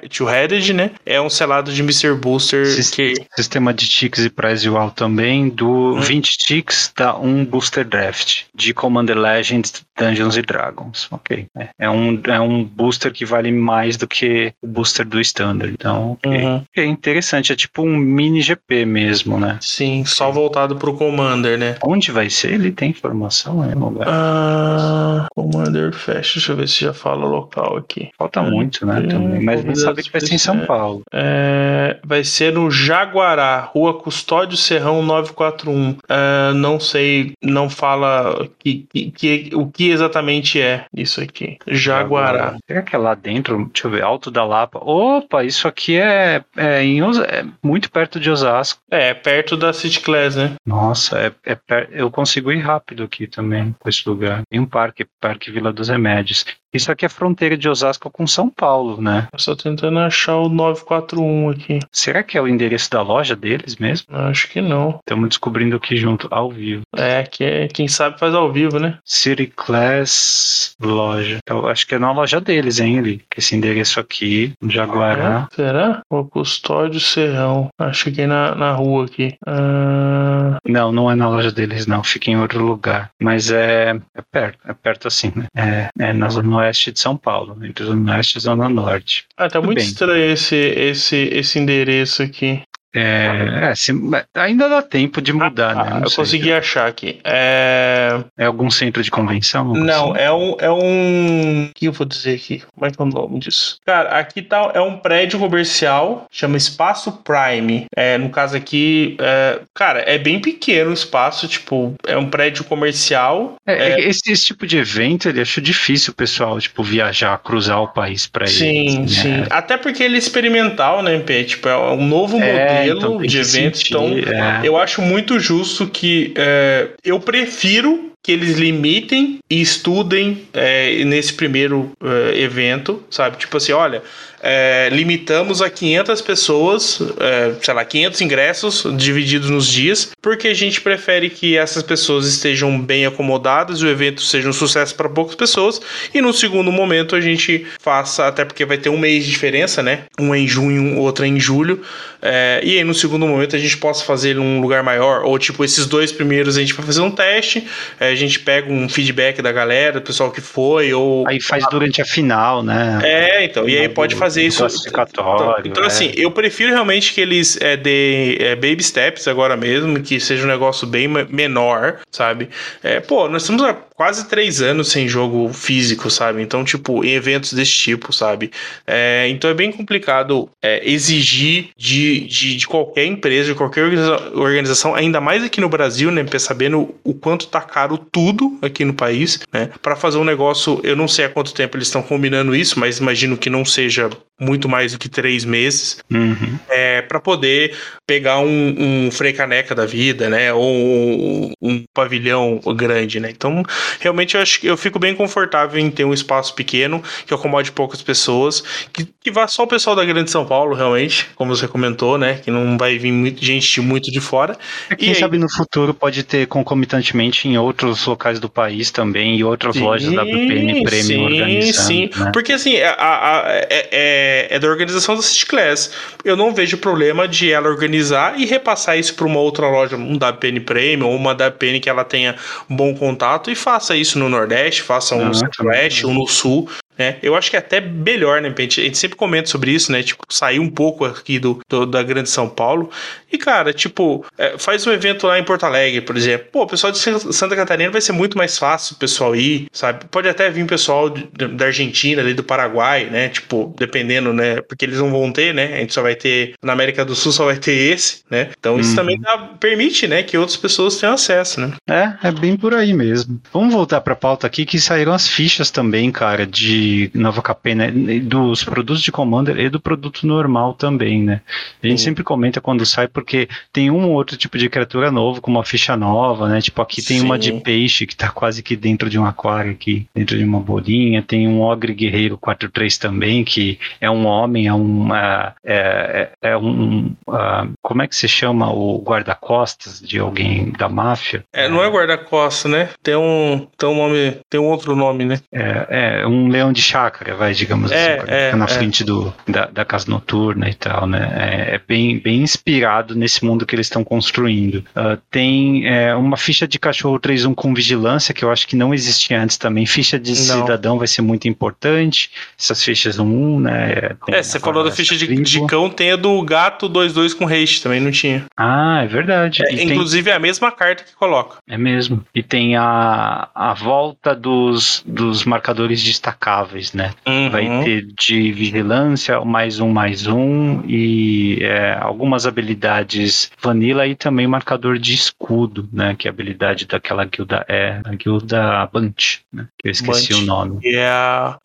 Two-Headed, 0.09 0.73
né? 0.73 0.93
É 1.05 1.21
um 1.21 1.29
selado 1.29 1.73
de 1.73 1.83
Mr. 1.83 2.15
Booster. 2.15 2.65
que... 2.93 3.15
Sistema 3.37 3.75
de 3.75 3.87
ticks 3.87 4.25
e 4.25 4.31
prize 4.31 4.67
igual 4.67 4.91
também. 4.91 5.49
Do 5.49 5.95
hum. 5.95 6.01
20 6.01 6.31
ticks 6.39 6.93
dá 6.97 7.17
um 7.17 7.45
Booster 7.45 7.85
Draft 7.85 8.45
de 8.55 8.73
Commander 8.73 9.19
Legends, 9.19 9.85
Dungeons 9.99 10.37
e 10.37 10.43
Dragons. 10.43 11.09
Ok. 11.11 11.47
É, 11.57 11.69
é, 11.79 11.91
um, 11.91 12.21
é 12.27 12.41
um 12.41 12.65
booster 12.65 13.13
que 13.13 13.25
vale 13.25 13.53
mais 13.53 13.97
do 13.97 14.09
que 14.09 14.53
o 14.63 14.67
booster 14.67 15.07
do 15.07 15.21
Standard. 15.21 15.73
Então, 15.73 16.13
okay. 16.13 16.45
Uhum. 16.45 16.65
é 16.77 16.85
interessante. 16.85 17.53
É 17.53 17.57
tipo 17.57 17.83
um 17.83 17.97
mini 17.97 18.41
GP 18.41 18.87
mesmo, 18.87 19.39
né? 19.39 19.59
Sim, 19.61 20.05
só 20.05 20.31
voltado 20.31 20.77
pro 20.77 20.95
Commander, 20.95 21.59
né? 21.59 21.77
Onde 21.85 22.11
vai 22.11 22.31
ser? 22.31 22.55
Ele 22.55 22.71
tem 22.71 22.91
informação, 22.91 23.50
é, 23.65 23.75
lugar. 23.75 24.07
Ah, 24.09 25.27
Commander 25.35 25.93
Fest, 25.93 26.35
deixa 26.35 26.53
eu 26.53 26.57
ver 26.57 26.69
se 26.69 26.85
já 26.85 26.93
fala 26.93 27.27
local 27.27 27.77
aqui. 27.77 28.11
Falta 28.19 28.41
é, 28.41 28.51
muito, 28.51 28.87
né? 28.87 29.03
Também, 29.03 29.43
mas 29.43 29.65
nem 29.65 29.75
sabe 29.75 30.03
que 30.03 30.11
vai 30.11 30.21
ser 30.21 30.35
em 30.35 30.39
São 30.39 30.61
Paulo. 30.67 31.03
É, 31.13 31.99
vai 32.05 32.25
ser 32.25 32.53
no 32.53 32.71
Jaguará, 32.71 33.61
Rua 33.61 33.95
Custódio 33.95 34.57
Serrão 34.57 35.03
941. 35.03 35.97
É, 36.09 36.53
não 36.55 36.79
sei, 36.79 37.33
não 37.43 37.69
fala 37.69 38.49
que, 38.59 38.87
que, 38.93 39.11
que, 39.11 39.51
o 39.55 39.67
que 39.67 39.91
exatamente 39.91 40.61
é 40.61 40.85
isso 40.95 41.21
aqui. 41.21 41.59
Jaguará. 41.67 42.11
Jaguará. 42.11 42.57
Será 42.67 42.83
que 42.83 42.97
é 42.97 42.99
lá 42.99 43.15
dentro? 43.15 43.71
Deixa 43.73 43.87
eu 43.87 43.91
ver, 43.91 44.03
Alto 44.03 44.31
da 44.31 44.45
Lapa. 44.45 44.79
Opa, 44.83 45.45
isso 45.45 45.67
aqui 45.67 45.97
é, 45.97 46.43
é, 46.57 46.83
em, 46.83 47.01
é 47.01 47.45
muito 47.63 47.91
perto 47.91 48.19
de 48.19 48.31
Osasco. 48.31 48.81
É, 48.91 49.15
perto 49.15 49.57
da 49.57 49.73
City 49.73 50.01
Class, 50.01 50.37
né? 50.37 50.55
Nossa, 50.67 51.19
é, 51.19 51.33
é 51.45 51.55
per... 51.55 51.89
eu 51.93 52.11
consigo 52.11 52.53
ir 52.53 52.61
rápido 52.61 53.05
aqui 53.05 53.27
também 53.41 53.75
com 53.79 53.89
esse 53.89 54.07
lugar. 54.09 54.43
Em 54.53 54.61
um 54.61 54.67
parque, 54.67 55.07
Parque 55.19 55.51
Vila 55.51 55.73
dos 55.73 55.89
Remédios. 55.89 56.45
Isso 56.73 56.91
aqui 56.91 57.05
é 57.05 57.09
fronteira 57.09 57.57
de 57.57 57.69
Osasco 57.69 58.11
com 58.11 58.27
São 58.27 58.49
Paulo, 58.49 59.01
né? 59.01 59.29
Eu 59.33 59.39
só 59.39 59.55
tentando 59.57 59.99
achar 59.99 60.37
o 60.37 60.49
941 60.49 61.51
aqui. 61.51 61.79
Será 61.91 62.23
que 62.23 62.39
é 62.39 62.43
o 62.43 62.49
endereço 62.49 62.91
da 62.91 63.03
loja 63.03 63.35
deles 63.35 63.77
mesmo? 63.77 64.07
Acho 64.11 64.49
que 64.49 64.61
não. 64.61 64.99
Estamos 65.01 65.29
descobrindo 65.31 65.77
aqui 65.77 65.97
junto, 65.97 66.29
ao 66.31 66.51
vivo. 66.51 66.83
É, 66.97 67.23
que 67.25 67.45
é, 67.45 67.69
quem 67.69 67.89
sabe 67.89 68.19
faz 68.19 68.35
ao 68.35 68.53
vivo, 68.53 68.79
né? 68.79 68.99
City 69.05 69.47
Class 69.47 70.75
Loja. 70.81 71.39
Então, 71.43 71.67
acho 71.67 71.87
que 71.87 71.95
é 71.95 71.99
na 71.99 72.13
loja 72.13 72.41
deles, 72.41 72.79
hein, 72.79 72.99
ali. 72.99 73.23
Esse 73.37 73.57
endereço 73.57 73.99
aqui, 74.01 74.53
Jaguará. 74.69 75.49
É, 75.51 75.55
será? 75.55 76.03
O 76.11 76.25
Custódio 76.25 77.01
Serrão. 77.01 77.69
Acho 77.79 78.11
que 78.11 78.23
é 78.23 78.27
na, 78.27 78.55
na 78.55 78.73
rua 78.73 79.05
aqui. 79.05 79.35
Ah, 79.47 80.59
Não, 80.67 80.93
não 80.93 81.11
é 81.11 81.15
na 81.15 81.29
loja 81.29 81.51
deles, 81.51 81.87
não. 81.87 82.03
Fica 82.03 82.31
em 82.31 82.39
outro 82.39 82.65
lugar. 82.65 83.11
Mas 83.21 83.51
é, 83.51 83.99
é 84.15 84.23
perto, 84.31 84.59
é 84.67 84.73
perto 84.73 85.09
assim, 85.09 85.33
né? 85.35 85.47
É, 85.57 85.89
é 85.99 86.13
na 86.13 86.29
zona 86.29 86.60
oeste 86.61 86.93
de 86.93 87.01
São 87.01 87.17
Paulo, 87.17 87.57
entre 87.65 87.85
zona 87.85 88.17
oeste 88.17 88.39
e 88.39 88.41
zona 88.41 88.69
norte. 88.69 89.25
ah, 89.37 89.49
tá 89.49 89.59
Tudo 89.59 89.67
muito 89.67 89.79
bem. 89.79 89.87
estranho 89.87 90.33
esse, 90.33 90.57
esse, 90.57 91.17
esse 91.17 91.59
endereço 91.59 92.23
aqui. 92.23 92.63
É, 92.95 93.71
é, 93.71 93.75
se- 93.75 93.93
ainda 94.35 94.69
dá 94.69 94.83
tempo 94.83 95.23
de 95.23 95.33
mudar, 95.33 95.75
né? 95.75 95.83
Ah, 95.87 95.95
Não 95.95 96.03
eu 96.03 96.11
sei. 96.11 96.17
consegui 96.17 96.53
achar 96.53 96.89
aqui. 96.89 97.21
É... 97.25 98.19
É 98.37 98.47
algum 98.47 98.71
centro 98.71 99.03
de 99.03 99.11
convenção? 99.11 99.73
Não, 99.75 100.13
assim? 100.13 100.21
é 100.23 100.33
um. 100.33 100.57
É 100.59 100.71
um. 100.71 101.65
O 101.67 101.71
que 101.75 101.87
eu 101.87 101.93
vou 101.93 102.07
dizer 102.07 102.35
aqui? 102.35 102.63
Como 102.75 102.87
é 102.87 102.91
que 102.91 103.01
é 103.01 103.05
o 103.05 103.07
nome 103.09 103.39
disso? 103.39 103.77
Cara, 103.87 104.19
aqui 104.19 104.43
tá. 104.43 104.73
É 104.75 104.81
um 104.81 104.97
prédio 104.99 105.39
comercial, 105.39 106.27
chama 106.31 106.57
Espaço 106.57 107.13
Prime. 107.25 107.85
É, 107.97 108.19
no 108.19 108.31
caso 108.31 108.57
aqui, 108.57 109.17
é, 109.21 109.61
cara, 109.75 110.01
é 110.01 110.19
bem 110.19 110.41
pequeno 110.41 110.91
o 110.91 110.95
espaço, 110.95 111.47
tipo, 111.47 111.95
é 112.07 112.17
um 112.17 112.29
prédio 112.29 112.65
comercial. 112.65 113.55
É, 113.67 113.93
é, 113.93 114.01
Esse, 114.09 114.33
esse 114.33 114.47
tipo 114.47 114.67
de 114.67 114.79
evento, 114.79 115.29
ele 115.29 115.41
acho 115.41 115.61
difícil 115.61 116.13
o 116.13 116.17
pessoal, 116.17 116.59
tipo, 116.59 116.83
viajar, 116.83 117.39
cruzar 117.39 117.81
o 117.83 117.89
país 117.89 118.27
pra 118.27 118.45
ele. 118.47 118.53
Sim, 118.53 119.05
assim, 119.05 119.09
sim. 119.09 119.29
né? 119.39 119.47
Até 119.51 119.77
porque 119.77 120.03
ele 120.03 120.17
é 120.17 120.19
experimental, 120.19 121.03
né, 121.03 121.19
Pê? 121.21 121.45
Tipo, 121.45 121.69
é 121.69 121.77
um 121.93 122.07
novo 122.07 122.39
É, 122.41 122.80
modelo 122.81 122.99
então 122.99 123.19
tem 123.19 123.29
de 123.29 123.39
evento. 123.39 123.79
sentir, 123.79 123.95
Então, 123.95 124.35
é. 124.35 124.61
eu 124.65 124.77
acho 124.77 125.03
muito 125.03 125.39
justo 125.39 125.87
que 125.87 126.33
é, 126.37 126.91
eu 127.05 127.21
prefiro 127.21 128.10
que 128.23 128.33
eles 128.33 128.59
limitem 128.59 129.39
e 129.49 129.61
estudem 129.61 130.47
é, 130.53 131.05
nesse 131.05 131.33
primeiro 131.33 131.93
é, 132.03 132.41
evento, 132.41 133.03
sabe? 133.11 133.39
Tipo 133.39 133.57
assim, 133.57 133.73
olha, 133.73 134.03
é, 134.43 134.89
limitamos 134.91 135.61
a 135.61 135.69
500 135.69 136.21
pessoas, 136.23 137.01
é, 137.19 137.55
sei 137.63 137.75
lá, 137.75 137.85
500 137.85 138.21
ingressos 138.21 138.87
divididos 138.97 139.51
nos 139.51 139.67
dias, 139.67 140.11
porque 140.21 140.49
a 140.49 140.55
gente 140.55 140.81
prefere 140.81 141.29
que 141.29 141.57
essas 141.57 141.83
pessoas 141.83 142.27
estejam 142.27 142.81
bem 142.81 143.05
acomodadas 143.05 143.83
o 143.83 143.89
evento 143.89 144.23
seja 144.23 144.49
um 144.49 144.53
sucesso 144.53 144.95
para 144.95 145.09
poucas 145.09 145.35
pessoas. 145.35 145.81
E 146.15 146.21
no 146.21 146.33
segundo 146.33 146.73
momento 146.73 147.15
a 147.15 147.21
gente 147.21 147.67
faça, 147.81 148.27
até 148.27 148.45
porque 148.45 148.65
vai 148.65 148.79
ter 148.79 148.89
um 148.89 148.99
mês 148.99 149.25
de 149.25 149.31
diferença, 149.31 149.83
né? 149.83 150.05
Um 150.19 150.35
em 150.35 150.47
junho, 150.47 150.99
outro 150.99 151.25
em 151.25 151.39
julho. 151.39 151.83
É, 152.23 152.61
e 152.63 152.77
aí 152.77 152.85
no 152.85 152.95
segundo 152.95 153.27
momento 153.27 153.57
a 153.57 153.59
gente 153.59 153.77
possa 153.77 154.05
fazer 154.05 154.37
num 154.37 154.61
lugar 154.61 154.83
maior, 154.83 155.25
ou 155.25 155.39
tipo, 155.39 155.65
esses 155.65 155.87
dois 155.87 156.13
primeiros 156.13 156.57
a 156.57 156.61
gente 156.61 156.75
vai 156.75 156.85
fazer 156.85 157.01
um 157.01 157.11
teste, 157.11 157.67
é, 157.99 158.10
a 158.11 158.15
gente 158.15 158.41
pega 158.41 158.73
um 158.73 158.89
feedback 158.89 159.41
da 159.43 159.53
galera, 159.53 159.95
do 159.95 160.03
pessoal 160.03 160.31
que 160.31 160.41
foi, 160.41 160.93
ou. 160.93 161.27
Aí 161.27 161.41
faz 161.41 161.65
durante 161.71 162.01
a 162.03 162.05
final, 162.05 162.63
né? 162.63 163.01
É, 163.03 163.45
então, 163.45 163.69
e 163.69 163.79
aí 163.79 163.89
pode 163.89 164.15
fazer 164.17 164.43
isso. 164.43 164.59
classificatório, 164.61 165.61
Então, 165.61 165.71
então, 165.73 165.85
é. 165.85 165.87
assim, 165.87 166.13
eu 166.17 166.31
prefiro 166.31 166.71
realmente 166.73 167.13
que 167.15 167.21
eles 167.21 167.59
é, 167.61 167.77
dê 167.77 168.37
é, 168.41 168.55
baby 168.55 168.83
steps 168.83 169.27
agora 169.29 169.57
mesmo, 169.57 170.01
que 170.01 170.19
seja 170.21 170.45
um 170.45 170.49
negócio 170.49 170.87
bem 170.87 171.09
me- 171.09 171.25
menor, 171.31 172.01
sabe? 172.11 172.49
É, 172.83 173.01
pô, 173.01 173.29
nós 173.29 173.43
estamos 173.43 173.63
quase 174.01 174.27
três 174.31 174.63
anos 174.63 174.89
sem 174.89 175.07
jogo 175.07 175.53
físico, 175.53 176.09
sabe? 176.09 176.41
Então, 176.41 176.65
tipo, 176.65 177.05
em 177.05 177.11
eventos 177.11 177.53
desse 177.53 177.73
tipo, 177.73 178.15
sabe? 178.15 178.51
É, 178.87 179.29
então 179.29 179.51
é 179.51 179.53
bem 179.53 179.71
complicado 179.71 180.49
é, 180.63 180.91
exigir 180.91 181.69
de, 181.77 182.21
de, 182.21 182.57
de 182.57 182.67
qualquer 182.67 183.05
empresa, 183.05 183.51
de 183.51 183.55
qualquer 183.55 183.85
organiza- 183.85 184.31
organização, 184.35 184.95
ainda 184.95 185.21
mais 185.21 185.45
aqui 185.45 185.61
no 185.61 185.69
Brasil, 185.69 186.11
né? 186.11 186.25
Sabendo 186.39 186.95
o 187.05 187.13
quanto 187.13 187.49
tá 187.49 187.61
caro 187.61 187.99
tudo 187.99 188.59
aqui 188.63 188.87
no 188.87 188.95
país, 188.95 189.41
né? 189.53 189.69
Para 189.83 189.95
fazer 189.95 190.17
um 190.17 190.25
negócio, 190.25 190.81
eu 190.83 190.97
não 190.97 191.07
sei 191.07 191.27
há 191.27 191.29
quanto 191.29 191.53
tempo 191.53 191.77
eles 191.77 191.89
estão 191.89 192.03
combinando 192.03 192.57
isso, 192.57 192.81
mas 192.81 192.97
imagino 193.01 193.37
que 193.37 193.51
não 193.51 193.67
seja 193.67 194.09
muito 194.41 194.69
mais 194.69 194.93
do 194.93 194.99
que 194.99 195.09
três 195.09 195.45
meses 195.45 195.99
Uhum. 196.11 196.59
é, 196.69 197.03
para 197.03 197.21
poder 197.21 197.77
pegar 198.07 198.39
um, 198.41 199.07
um 199.07 199.11
Frei 199.11 199.33
Caneca 199.33 199.75
da 199.75 199.87
vida, 199.87 200.29
né? 200.31 200.53
Ou 200.53 200.65
um, 200.75 201.53
um 201.63 201.85
pavilhão 201.95 202.59
grande, 202.77 203.21
né? 203.21 203.31
Então, 203.31 203.63
realmente 204.01 204.35
eu 204.37 204.41
acho 204.43 204.59
que 204.61 204.67
eu 204.67 204.77
fico 204.77 204.99
bem 204.99 205.15
confortável 205.15 205.79
em 205.79 205.91
ter 205.91 206.05
um 206.05 206.13
espaço 206.15 206.55
pequeno 206.55 207.03
que 207.27 207.33
acomode 207.35 207.71
poucas 207.73 208.03
pessoas, 208.03 208.63
que, 208.93 209.07
que 209.23 209.31
vá 209.31 209.47
só 209.47 209.63
o 209.65 209.67
pessoal 209.67 209.95
da 209.95 210.05
Grande 210.05 210.31
São 210.31 210.45
Paulo, 210.47 210.75
realmente, 210.75 211.27
como 211.37 211.55
você 211.55 211.69
comentou, 211.69 212.17
né? 212.19 212.41
Que 212.43 212.51
não 212.51 212.77
vai 212.79 212.99
vir 212.99 213.13
muito, 213.13 213.45
gente 213.45 213.71
de 213.75 213.81
muito 213.81 214.11
de 214.11 214.21
fora. 214.21 214.57
É, 214.89 214.97
Quem 214.97 215.09
E 215.11 215.13
aí- 215.13 215.19
sabe 215.19 215.39
no 215.39 215.51
futuro 215.51 215.93
pode 215.95 216.23
ter 216.25 216.47
concomitantemente 216.47 217.47
em 217.49 217.57
outros 217.59 218.07
locais 218.07 218.41
do 218.41 218.49
país 218.49 218.91
também 218.91 219.37
e 219.37 219.45
outras 219.45 219.77
lojas 219.77 220.13
da 220.13 220.23
WPN 220.23 220.83
Premium 220.83 221.03
sim, 221.03 221.25
organizando. 221.35 221.87
sim. 221.87 222.11
né? 222.17 222.31
Porque 222.33 222.53
assim, 222.53 222.79
a- 222.81 222.93
a- 222.95 223.41
a- 223.41 223.51
é, 223.71 223.89
é- 224.31 224.47
é 224.51 224.59
da 224.59 224.69
organização 224.69 225.17
da 225.17 225.23
City 225.23 225.47
Class. 225.47 225.91
Eu 226.25 226.37
não 226.37 226.55
vejo 226.55 226.79
problema 226.79 227.27
de 227.27 227.51
ela 227.53 227.69
organizar 227.69 228.39
e 228.39 228.47
repassar 228.47 228.99
isso 228.99 229.15
para 229.15 229.27
uma 229.27 229.41
outra 229.41 229.69
loja, 229.69 229.97
um 229.97 230.17
WPN 230.17 230.61
Premium 230.61 231.09
ou 231.09 231.17
uma 231.17 231.33
WPN 231.35 231.81
que 231.81 231.89
ela 231.89 232.05
tenha 232.05 232.37
bom 232.69 232.95
contato 232.95 233.51
e 233.51 233.55
faça 233.55 233.97
isso 233.97 234.19
no 234.19 234.29
Nordeste, 234.29 234.83
faça 234.83 235.15
um 235.15 235.23
Ah, 235.23 235.25
no 235.27 235.35
Centro-Oeste, 235.35 236.07
um 236.07 236.15
no 236.15 236.27
Sul. 236.27 236.69
Né? 237.01 237.17
Eu 237.23 237.35
acho 237.35 237.49
que 237.49 237.57
é 237.57 237.59
até 237.59 237.81
melhor, 237.81 238.43
né? 238.43 238.53
A 238.55 238.61
gente, 238.61 238.79
a 238.79 238.85
gente 238.85 238.99
sempre 238.99 239.17
comenta 239.17 239.49
sobre 239.49 239.71
isso, 239.71 239.91
né? 239.91 240.03
Tipo, 240.03 240.23
sair 240.29 240.59
um 240.61 240.69
pouco 240.69 241.07
aqui 241.07 241.39
do, 241.39 241.59
do- 241.67 241.87
da 241.87 242.03
Grande 242.03 242.29
São 242.29 242.47
Paulo. 242.47 242.91
E, 243.33 243.39
cara, 243.39 243.73
tipo, 243.73 244.23
é, 244.37 244.59
faz 244.59 244.87
um 244.87 244.93
evento 244.93 245.27
lá 245.27 245.39
em 245.39 245.43
Porto 245.45 245.65
Alegre, 245.65 246.03
por 246.03 246.15
exemplo. 246.15 246.49
Pô, 246.53 246.65
o 246.65 246.67
pessoal 246.67 246.93
de 246.93 246.99
San- 246.99 247.19
Santa 247.33 247.57
Catarina 247.57 247.91
vai 247.91 248.03
ser 248.03 248.13
muito 248.13 248.37
mais 248.37 248.59
fácil 248.59 248.97
o 248.97 248.99
pessoal 248.99 249.35
ir, 249.35 249.67
sabe? 249.73 250.05
Pode 250.11 250.29
até 250.29 250.51
vir 250.51 250.67
pessoal 250.67 251.09
de- 251.09 251.25
da 251.49 251.65
Argentina, 251.67 252.21
ali 252.21 252.35
do 252.35 252.45
Paraguai, 252.45 253.07
né? 253.11 253.31
Tipo, 253.31 253.75
dependendo, 253.79 254.35
né? 254.35 254.61
Porque 254.61 254.85
eles 254.85 254.99
não 254.99 255.11
vão 255.11 255.33
ter, 255.33 255.55
né? 255.55 255.77
A 255.77 255.79
gente 255.79 255.95
só 255.95 256.03
vai 256.03 256.15
ter, 256.15 256.53
na 256.63 256.75
América 256.75 257.03
do 257.03 257.15
Sul 257.15 257.33
só 257.33 257.47
vai 257.47 257.57
ter 257.57 257.73
esse, 257.95 258.25
né? 258.31 258.51
Então 258.59 258.79
isso 258.79 258.91
Uhum. 258.91 258.97
também 258.97 259.19
dá- 259.19 259.39
permite, 259.59 260.07
né? 260.07 260.23
Que 260.23 260.37
outras 260.37 260.59
pessoas 260.59 260.97
tenham 260.99 261.15
acesso, 261.15 261.63
né? 261.63 261.73
É, 261.89 262.29
é 262.29 262.31
bem 262.31 262.59
por 262.59 262.75
aí 262.75 262.93
mesmo. 262.93 263.41
Vamos 263.53 263.73
voltar 263.73 264.03
pra 264.03 264.15
pauta 264.15 264.47
aqui 264.47 264.67
que 264.67 264.79
saíram 264.79 265.15
as 265.15 265.27
fichas 265.27 265.71
também, 265.71 266.11
cara, 266.13 266.47
de 266.47 266.90
Nova 267.15 267.43
Capena, 267.43 267.87
e 267.89 268.21
dos 268.21 268.65
produtos 268.65 269.03
de 269.03 269.13
Commander 269.13 269.59
e 269.59 269.69
do 269.69 269.81
produto 269.81 270.27
normal 270.27 270.75
também, 270.75 271.23
né? 271.23 271.41
A 271.83 271.87
gente 271.87 271.99
Sim. 271.99 272.07
sempre 272.07 272.25
comenta 272.25 272.61
quando 272.61 272.87
sai 272.87 273.09
porque 273.09 273.49
tem 273.73 273.91
um 273.91 274.05
ou 274.05 274.13
outro 274.13 274.37
tipo 274.37 274.57
de 274.59 274.69
criatura 274.69 275.11
novo 275.11 275.41
com 275.41 275.51
uma 275.51 275.65
ficha 275.65 275.97
nova, 275.97 276.49
né? 276.49 276.61
Tipo, 276.61 276.83
aqui 276.83 277.03
tem 277.03 277.21
uma 277.21 277.39
de 277.39 277.51
Sim. 277.51 277.61
peixe 277.61 278.07
que 278.07 278.17
tá 278.17 278.29
quase 278.31 278.63
que 278.63 278.77
dentro 278.77 279.09
de 279.11 279.19
um 279.19 279.25
aquário 279.25 279.73
aqui, 279.73 280.07
dentro 280.15 280.37
de 280.37 280.45
uma 280.45 280.61
bolinha. 280.61 281.23
Tem 281.23 281.47
um 281.47 281.61
Ogre 281.61 281.95
Guerreiro 281.95 282.39
4-3 282.39 282.99
também, 282.99 283.45
que 283.45 283.79
é 284.01 284.11
um 284.11 284.27
homem, 284.27 284.67
é 284.67 284.75
um. 284.75 285.15
é, 285.15 285.53
é, 285.65 286.31
é 286.43 286.57
um. 286.57 287.15
ah, 287.29 287.67
como 287.83 288.03
é 288.03 288.07
que 288.07 288.17
se 288.17 288.29
chama 288.29 288.73
o 288.73 289.03
guarda-costas 289.03 290.01
de 290.01 290.19
alguém 290.19 290.71
da 290.73 290.89
máfia? 290.89 291.45
É, 291.53 291.69
não 291.69 291.83
é 291.83 291.89
guarda-costa, 291.89 292.69
né? 292.69 292.91
Tem 293.03 293.17
um, 293.17 293.67
tem 293.77 293.89
um 293.89 293.95
nome, 293.95 294.37
tem 294.49 294.61
um 294.61 294.67
outro 294.67 294.95
nome, 294.97 295.25
né? 295.25 295.41
É, 295.53 296.21
é 296.23 296.27
um 296.27 296.49
leão 296.49 296.73
de 296.73 296.80
chácara, 296.81 297.35
vai, 297.37 297.53
digamos 297.55 297.91
É, 297.93 298.17
assim, 298.19 298.25
é, 298.31 298.45
fica 298.47 298.57
na 298.57 298.65
é. 298.65 298.69
frente 298.69 299.05
do, 299.05 299.33
da, 299.47 299.67
da 299.67 299.85
casa 299.85 300.11
noturna 300.11 300.69
e 300.69 300.75
tal, 300.75 301.07
né? 301.07 301.31
É, 301.71 301.75
é 301.77 301.81
bem, 301.87 302.19
bem 302.19 302.41
inspirado 302.43 303.15
nesse 303.15 303.45
mundo 303.45 303.65
que 303.67 303.75
eles 303.75 303.87
estão 303.87 304.03
construindo. 304.05 304.85
Ah, 304.95 305.19
tem 305.31 305.87
é, 305.87 306.15
uma 306.15 306.37
ficha 306.37 306.67
de 306.67 306.79
cachorro 306.79 307.19
3-1 307.19 307.55
com 307.55 307.73
vigilância, 307.75 308.33
que 308.35 308.45
eu 308.45 308.51
acho 308.51 308.67
que 308.67 308.77
não 308.77 308.93
existia 308.95 309.41
antes 309.41 309.57
também. 309.57 309.85
Ficha 309.87 310.19
de 310.19 310.31
Não. 310.31 310.61
cidadão 310.63 310.99
vai 310.99 311.07
ser 311.07 311.23
muito 311.23 311.49
importante. 311.49 312.31
Essas 312.59 312.83
fichas 312.83 313.17
no 313.17 313.25
1, 313.25 313.61
né? 313.61 314.11
Tem 314.27 314.35
É, 314.35 314.43
você 314.43 314.59
falou 314.59 314.83
da 314.85 314.91
ficha 314.91 315.17
de, 315.17 315.27
de 315.43 315.67
cão, 315.67 315.89
tem 315.91 316.13
a 316.13 316.17
do 316.17 316.41
gato 316.43 316.89
2-2 316.89 317.35
com 317.37 317.47
haste, 317.47 317.83
também 317.83 318.01
não 318.01 318.11
tinha. 318.11 318.45
Ah, 318.57 319.01
é 319.03 319.07
verdade. 319.07 319.63
É, 319.67 319.73
E 319.73 319.77
tem- 319.77 319.91
inclusive 319.91 320.31
é 320.31 320.35
a 320.35 320.39
mesma 320.39 320.71
carta 320.73 321.05
que 321.05 321.15
coloca. 321.15 321.57
É 321.69 321.77
mesmo. 321.77 322.25
E 322.35 322.43
tem 322.43 322.77
a, 322.77 323.49
a 323.55 323.75
volta 323.75 324.35
dos, 324.35 325.03
dos 325.07 325.45
marcadores 325.45 326.03
destacáveis, 326.03 326.70
né? 326.95 327.13
Vai 327.51 327.67
Uhum. 327.69 327.85
ter 327.85 328.07
de 328.19 328.53
vigilância, 328.53 329.41
mais 329.45 329.81
um, 329.81 329.89
mais 329.91 330.27
um, 330.27 330.83
e 330.87 331.59
é, 331.63 331.97
algumas 332.01 332.47
habilidades 332.47 333.51
vanilla 333.63 334.07
e 334.07 334.15
também 334.15 334.47
marcador 334.47 334.99
de 334.99 335.15
escudo, 335.15 335.89
né? 335.93 336.15
Que 336.19 336.27
é 336.27 336.31
a 336.31 336.33
habilidade 336.33 336.87
daquela 336.87 337.25
guilda, 337.25 337.65
é 337.69 338.01
a 338.05 338.15
guilda 338.15 338.87
Bunch, 338.93 339.41
né? 339.53 339.67
Que 339.79 339.89
eu 339.89 339.93
esqueci 339.93 340.33
Bunch. 340.33 340.43
o 340.43 340.47
nome. 340.47 340.79
E 340.83 340.97
é 340.97 341.09
a. 341.09 341.59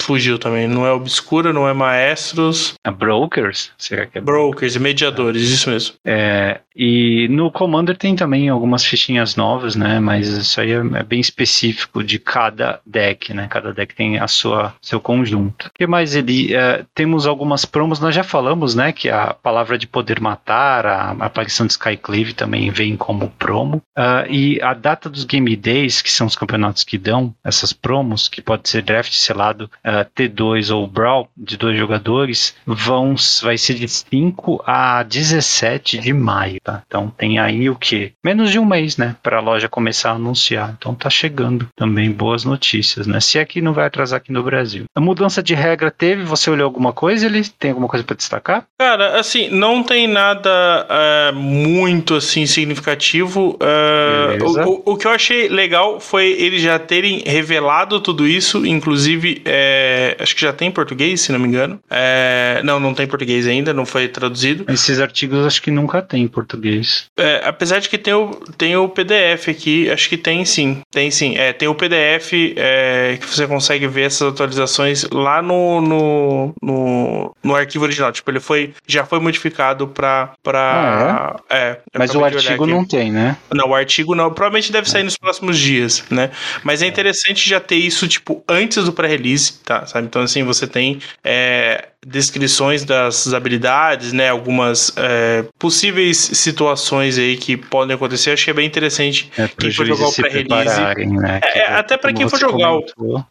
fugiu 0.00 0.38
também. 0.38 0.66
Não 0.68 0.86
é 0.86 0.92
Obscura, 0.92 1.52
não 1.52 1.68
é 1.68 1.72
Maestros. 1.72 2.74
A 2.84 2.90
Brokers? 2.90 3.70
Será 3.78 4.06
que 4.06 4.18
é 4.18 4.20
Brokers 4.20 4.76
e 4.76 4.78
mediadores, 4.78 5.42
isso 5.50 5.70
mesmo. 5.70 5.94
É, 6.04 6.60
e 6.74 7.28
no 7.28 7.50
Commander 7.50 7.96
tem 7.96 8.14
também 8.16 8.48
algumas 8.48 8.84
fichinhas 8.84 9.36
novas, 9.36 9.74
né? 9.76 10.00
Mas 10.00 10.28
isso 10.28 10.60
aí 10.60 10.72
é, 10.72 10.76
é 10.94 11.02
bem 11.02 11.20
específico 11.20 12.02
de 12.02 12.18
cada 12.18 12.80
deck, 12.86 13.32
né? 13.34 13.41
Né? 13.42 13.48
Cada 13.48 13.72
deck 13.72 13.94
tem 13.94 14.18
a 14.18 14.28
sua 14.28 14.74
seu 14.80 15.00
conjunto. 15.00 15.66
O 15.66 15.70
que 15.74 15.86
mais 15.86 16.14
ele 16.14 16.54
uh, 16.54 16.86
temos 16.94 17.26
algumas 17.26 17.64
promos, 17.64 18.00
nós 18.00 18.14
já 18.14 18.22
falamos, 18.22 18.74
né, 18.74 18.92
que 18.92 19.08
a 19.08 19.34
palavra 19.34 19.76
de 19.76 19.86
poder 19.86 20.20
matar, 20.20 20.86
a, 20.86 21.10
aparição 21.10 21.66
de 21.66 21.72
Skyclave 21.72 22.34
também 22.34 22.70
vem 22.70 22.96
como 22.96 23.30
promo. 23.30 23.82
Uh, 23.96 24.30
e 24.30 24.62
a 24.62 24.74
data 24.74 25.10
dos 25.10 25.24
Game 25.24 25.54
Days, 25.56 26.00
que 26.00 26.10
são 26.10 26.26
os 26.26 26.36
campeonatos 26.36 26.84
que 26.84 26.96
dão 26.96 27.34
essas 27.44 27.72
promos, 27.72 28.28
que 28.28 28.40
pode 28.40 28.68
ser 28.68 28.82
draft 28.82 29.12
selado 29.12 29.70
uh, 29.84 30.04
T2 30.16 30.74
ou 30.74 30.86
Brawl 30.86 31.28
de 31.36 31.56
dois 31.56 31.76
jogadores, 31.76 32.54
vão 32.66 33.14
vai 33.42 33.58
ser 33.58 33.74
de 33.74 33.88
5 33.88 34.62
a 34.66 35.02
17 35.02 35.98
de 35.98 36.12
maio, 36.12 36.60
tá? 36.62 36.82
Então 36.86 37.10
tem 37.10 37.38
aí 37.38 37.68
o 37.68 37.76
que? 37.76 38.12
Menos 38.24 38.50
de 38.50 38.58
um 38.58 38.64
mês, 38.64 38.96
né, 38.96 39.16
para 39.22 39.38
a 39.38 39.40
loja 39.40 39.68
começar 39.68 40.10
a 40.10 40.14
anunciar. 40.14 40.74
Então 40.78 40.94
tá 40.94 41.10
chegando 41.10 41.68
também 41.76 42.10
boas 42.10 42.44
notícias, 42.44 43.06
né? 43.06 43.20
Se 43.32 43.38
aqui 43.38 43.62
não 43.62 43.72
vai 43.72 43.86
atrasar 43.86 44.18
aqui 44.18 44.30
no 44.30 44.42
Brasil. 44.42 44.84
A 44.94 45.00
mudança 45.00 45.42
de 45.42 45.54
regra 45.54 45.90
teve, 45.90 46.22
você 46.22 46.50
olhou 46.50 46.66
alguma 46.66 46.92
coisa? 46.92 47.24
Ele 47.24 47.42
tem 47.58 47.70
alguma 47.70 47.88
coisa 47.88 48.04
para 48.04 48.14
destacar? 48.14 48.66
Cara, 48.78 49.18
assim, 49.18 49.48
não 49.48 49.82
tem 49.82 50.06
nada 50.06 50.86
uh, 50.86 51.34
muito 51.34 52.14
assim 52.14 52.44
significativo. 52.44 53.56
Uh, 53.58 54.44
o, 54.44 54.68
o, 54.68 54.82
o, 54.92 54.96
que 54.98 55.06
eu 55.06 55.12
achei 55.12 55.48
legal 55.48 55.98
foi 55.98 56.26
eles 56.32 56.60
já 56.60 56.78
terem 56.78 57.22
revelado 57.24 58.02
tudo 58.02 58.28
isso, 58.28 58.66
inclusive 58.66 59.40
é, 59.46 60.14
acho 60.20 60.34
que 60.34 60.42
já 60.42 60.52
tem 60.52 60.68
em 60.68 60.72
português, 60.72 61.22
se 61.22 61.32
não 61.32 61.38
me 61.38 61.48
engano. 61.48 61.80
É, 61.88 62.60
não, 62.62 62.78
não 62.78 62.92
tem 62.92 63.06
em 63.06 63.08
português 63.08 63.46
ainda, 63.46 63.72
não 63.72 63.86
foi 63.86 64.08
traduzido. 64.08 64.66
Esses 64.70 65.00
artigos 65.00 65.46
acho 65.46 65.62
que 65.62 65.70
nunca 65.70 66.02
tem 66.02 66.24
em 66.24 66.28
português. 66.28 67.06
É, 67.18 67.40
apesar 67.46 67.78
de 67.78 67.88
que 67.88 67.96
tem 67.96 68.12
o, 68.12 68.28
tem 68.58 68.76
o 68.76 68.90
PDF 68.90 69.48
aqui, 69.48 69.90
acho 69.90 70.06
que 70.10 70.18
tem 70.18 70.44
sim. 70.44 70.82
Tem 70.90 71.10
sim. 71.10 71.34
É, 71.38 71.54
tem 71.54 71.66
o 71.66 71.74
PDF 71.74 72.34
é, 72.56 73.21
que 73.26 73.34
você 73.34 73.46
consegue 73.46 73.86
ver 73.86 74.02
essas 74.02 74.32
atualizações 74.32 75.04
lá 75.10 75.40
no, 75.42 75.80
no, 75.80 76.54
no, 76.62 77.36
no 77.42 77.54
arquivo 77.54 77.84
original. 77.84 78.12
Tipo, 78.12 78.30
ele 78.30 78.40
foi, 78.40 78.74
já 78.86 79.04
foi 79.04 79.20
modificado 79.20 79.88
para. 79.88 80.34
Ah, 80.46 81.36
é? 81.48 81.78
é 81.92 81.98
Mas 81.98 82.14
o 82.14 82.24
artigo 82.24 82.66
não 82.66 82.84
tem, 82.84 83.10
né? 83.10 83.36
Não, 83.52 83.70
o 83.70 83.74
artigo 83.74 84.14
não. 84.14 84.32
Provavelmente 84.32 84.72
deve 84.72 84.88
sair 84.88 85.02
nos 85.02 85.16
próximos 85.16 85.58
dias, 85.58 86.04
né? 86.10 86.30
Mas 86.62 86.82
é, 86.82 86.86
é. 86.86 86.88
interessante 86.88 87.48
já 87.48 87.60
ter 87.60 87.76
isso, 87.76 88.06
tipo, 88.08 88.42
antes 88.48 88.84
do 88.84 88.92
pré-release, 88.92 89.60
tá? 89.64 89.86
Sabe? 89.86 90.06
Então, 90.06 90.22
assim, 90.22 90.42
você 90.42 90.66
tem 90.66 91.00
é, 91.24 91.88
descrições 92.06 92.84
das 92.84 93.32
habilidades, 93.32 94.12
né? 94.12 94.28
Algumas 94.28 94.92
é, 94.96 95.44
possíveis 95.58 96.18
situações 96.18 97.16
aí 97.18 97.36
que 97.36 97.56
podem 97.56 97.94
acontecer. 97.94 98.30
Eu 98.30 98.34
achei 98.34 98.52
bem 98.52 98.66
interessante 98.66 99.30
é, 99.38 99.48
quem 99.48 99.70
for 99.70 99.86
jogar 99.86 100.08
o 100.08 100.12
pré-release. 100.12 100.80
Né? 101.06 101.40
É, 101.42 101.58
é 101.60 101.66
até 101.74 101.96
para 101.96 102.12
quem 102.12 102.28
for 102.28 102.38
jogar 102.38 102.74
o. 102.74 102.84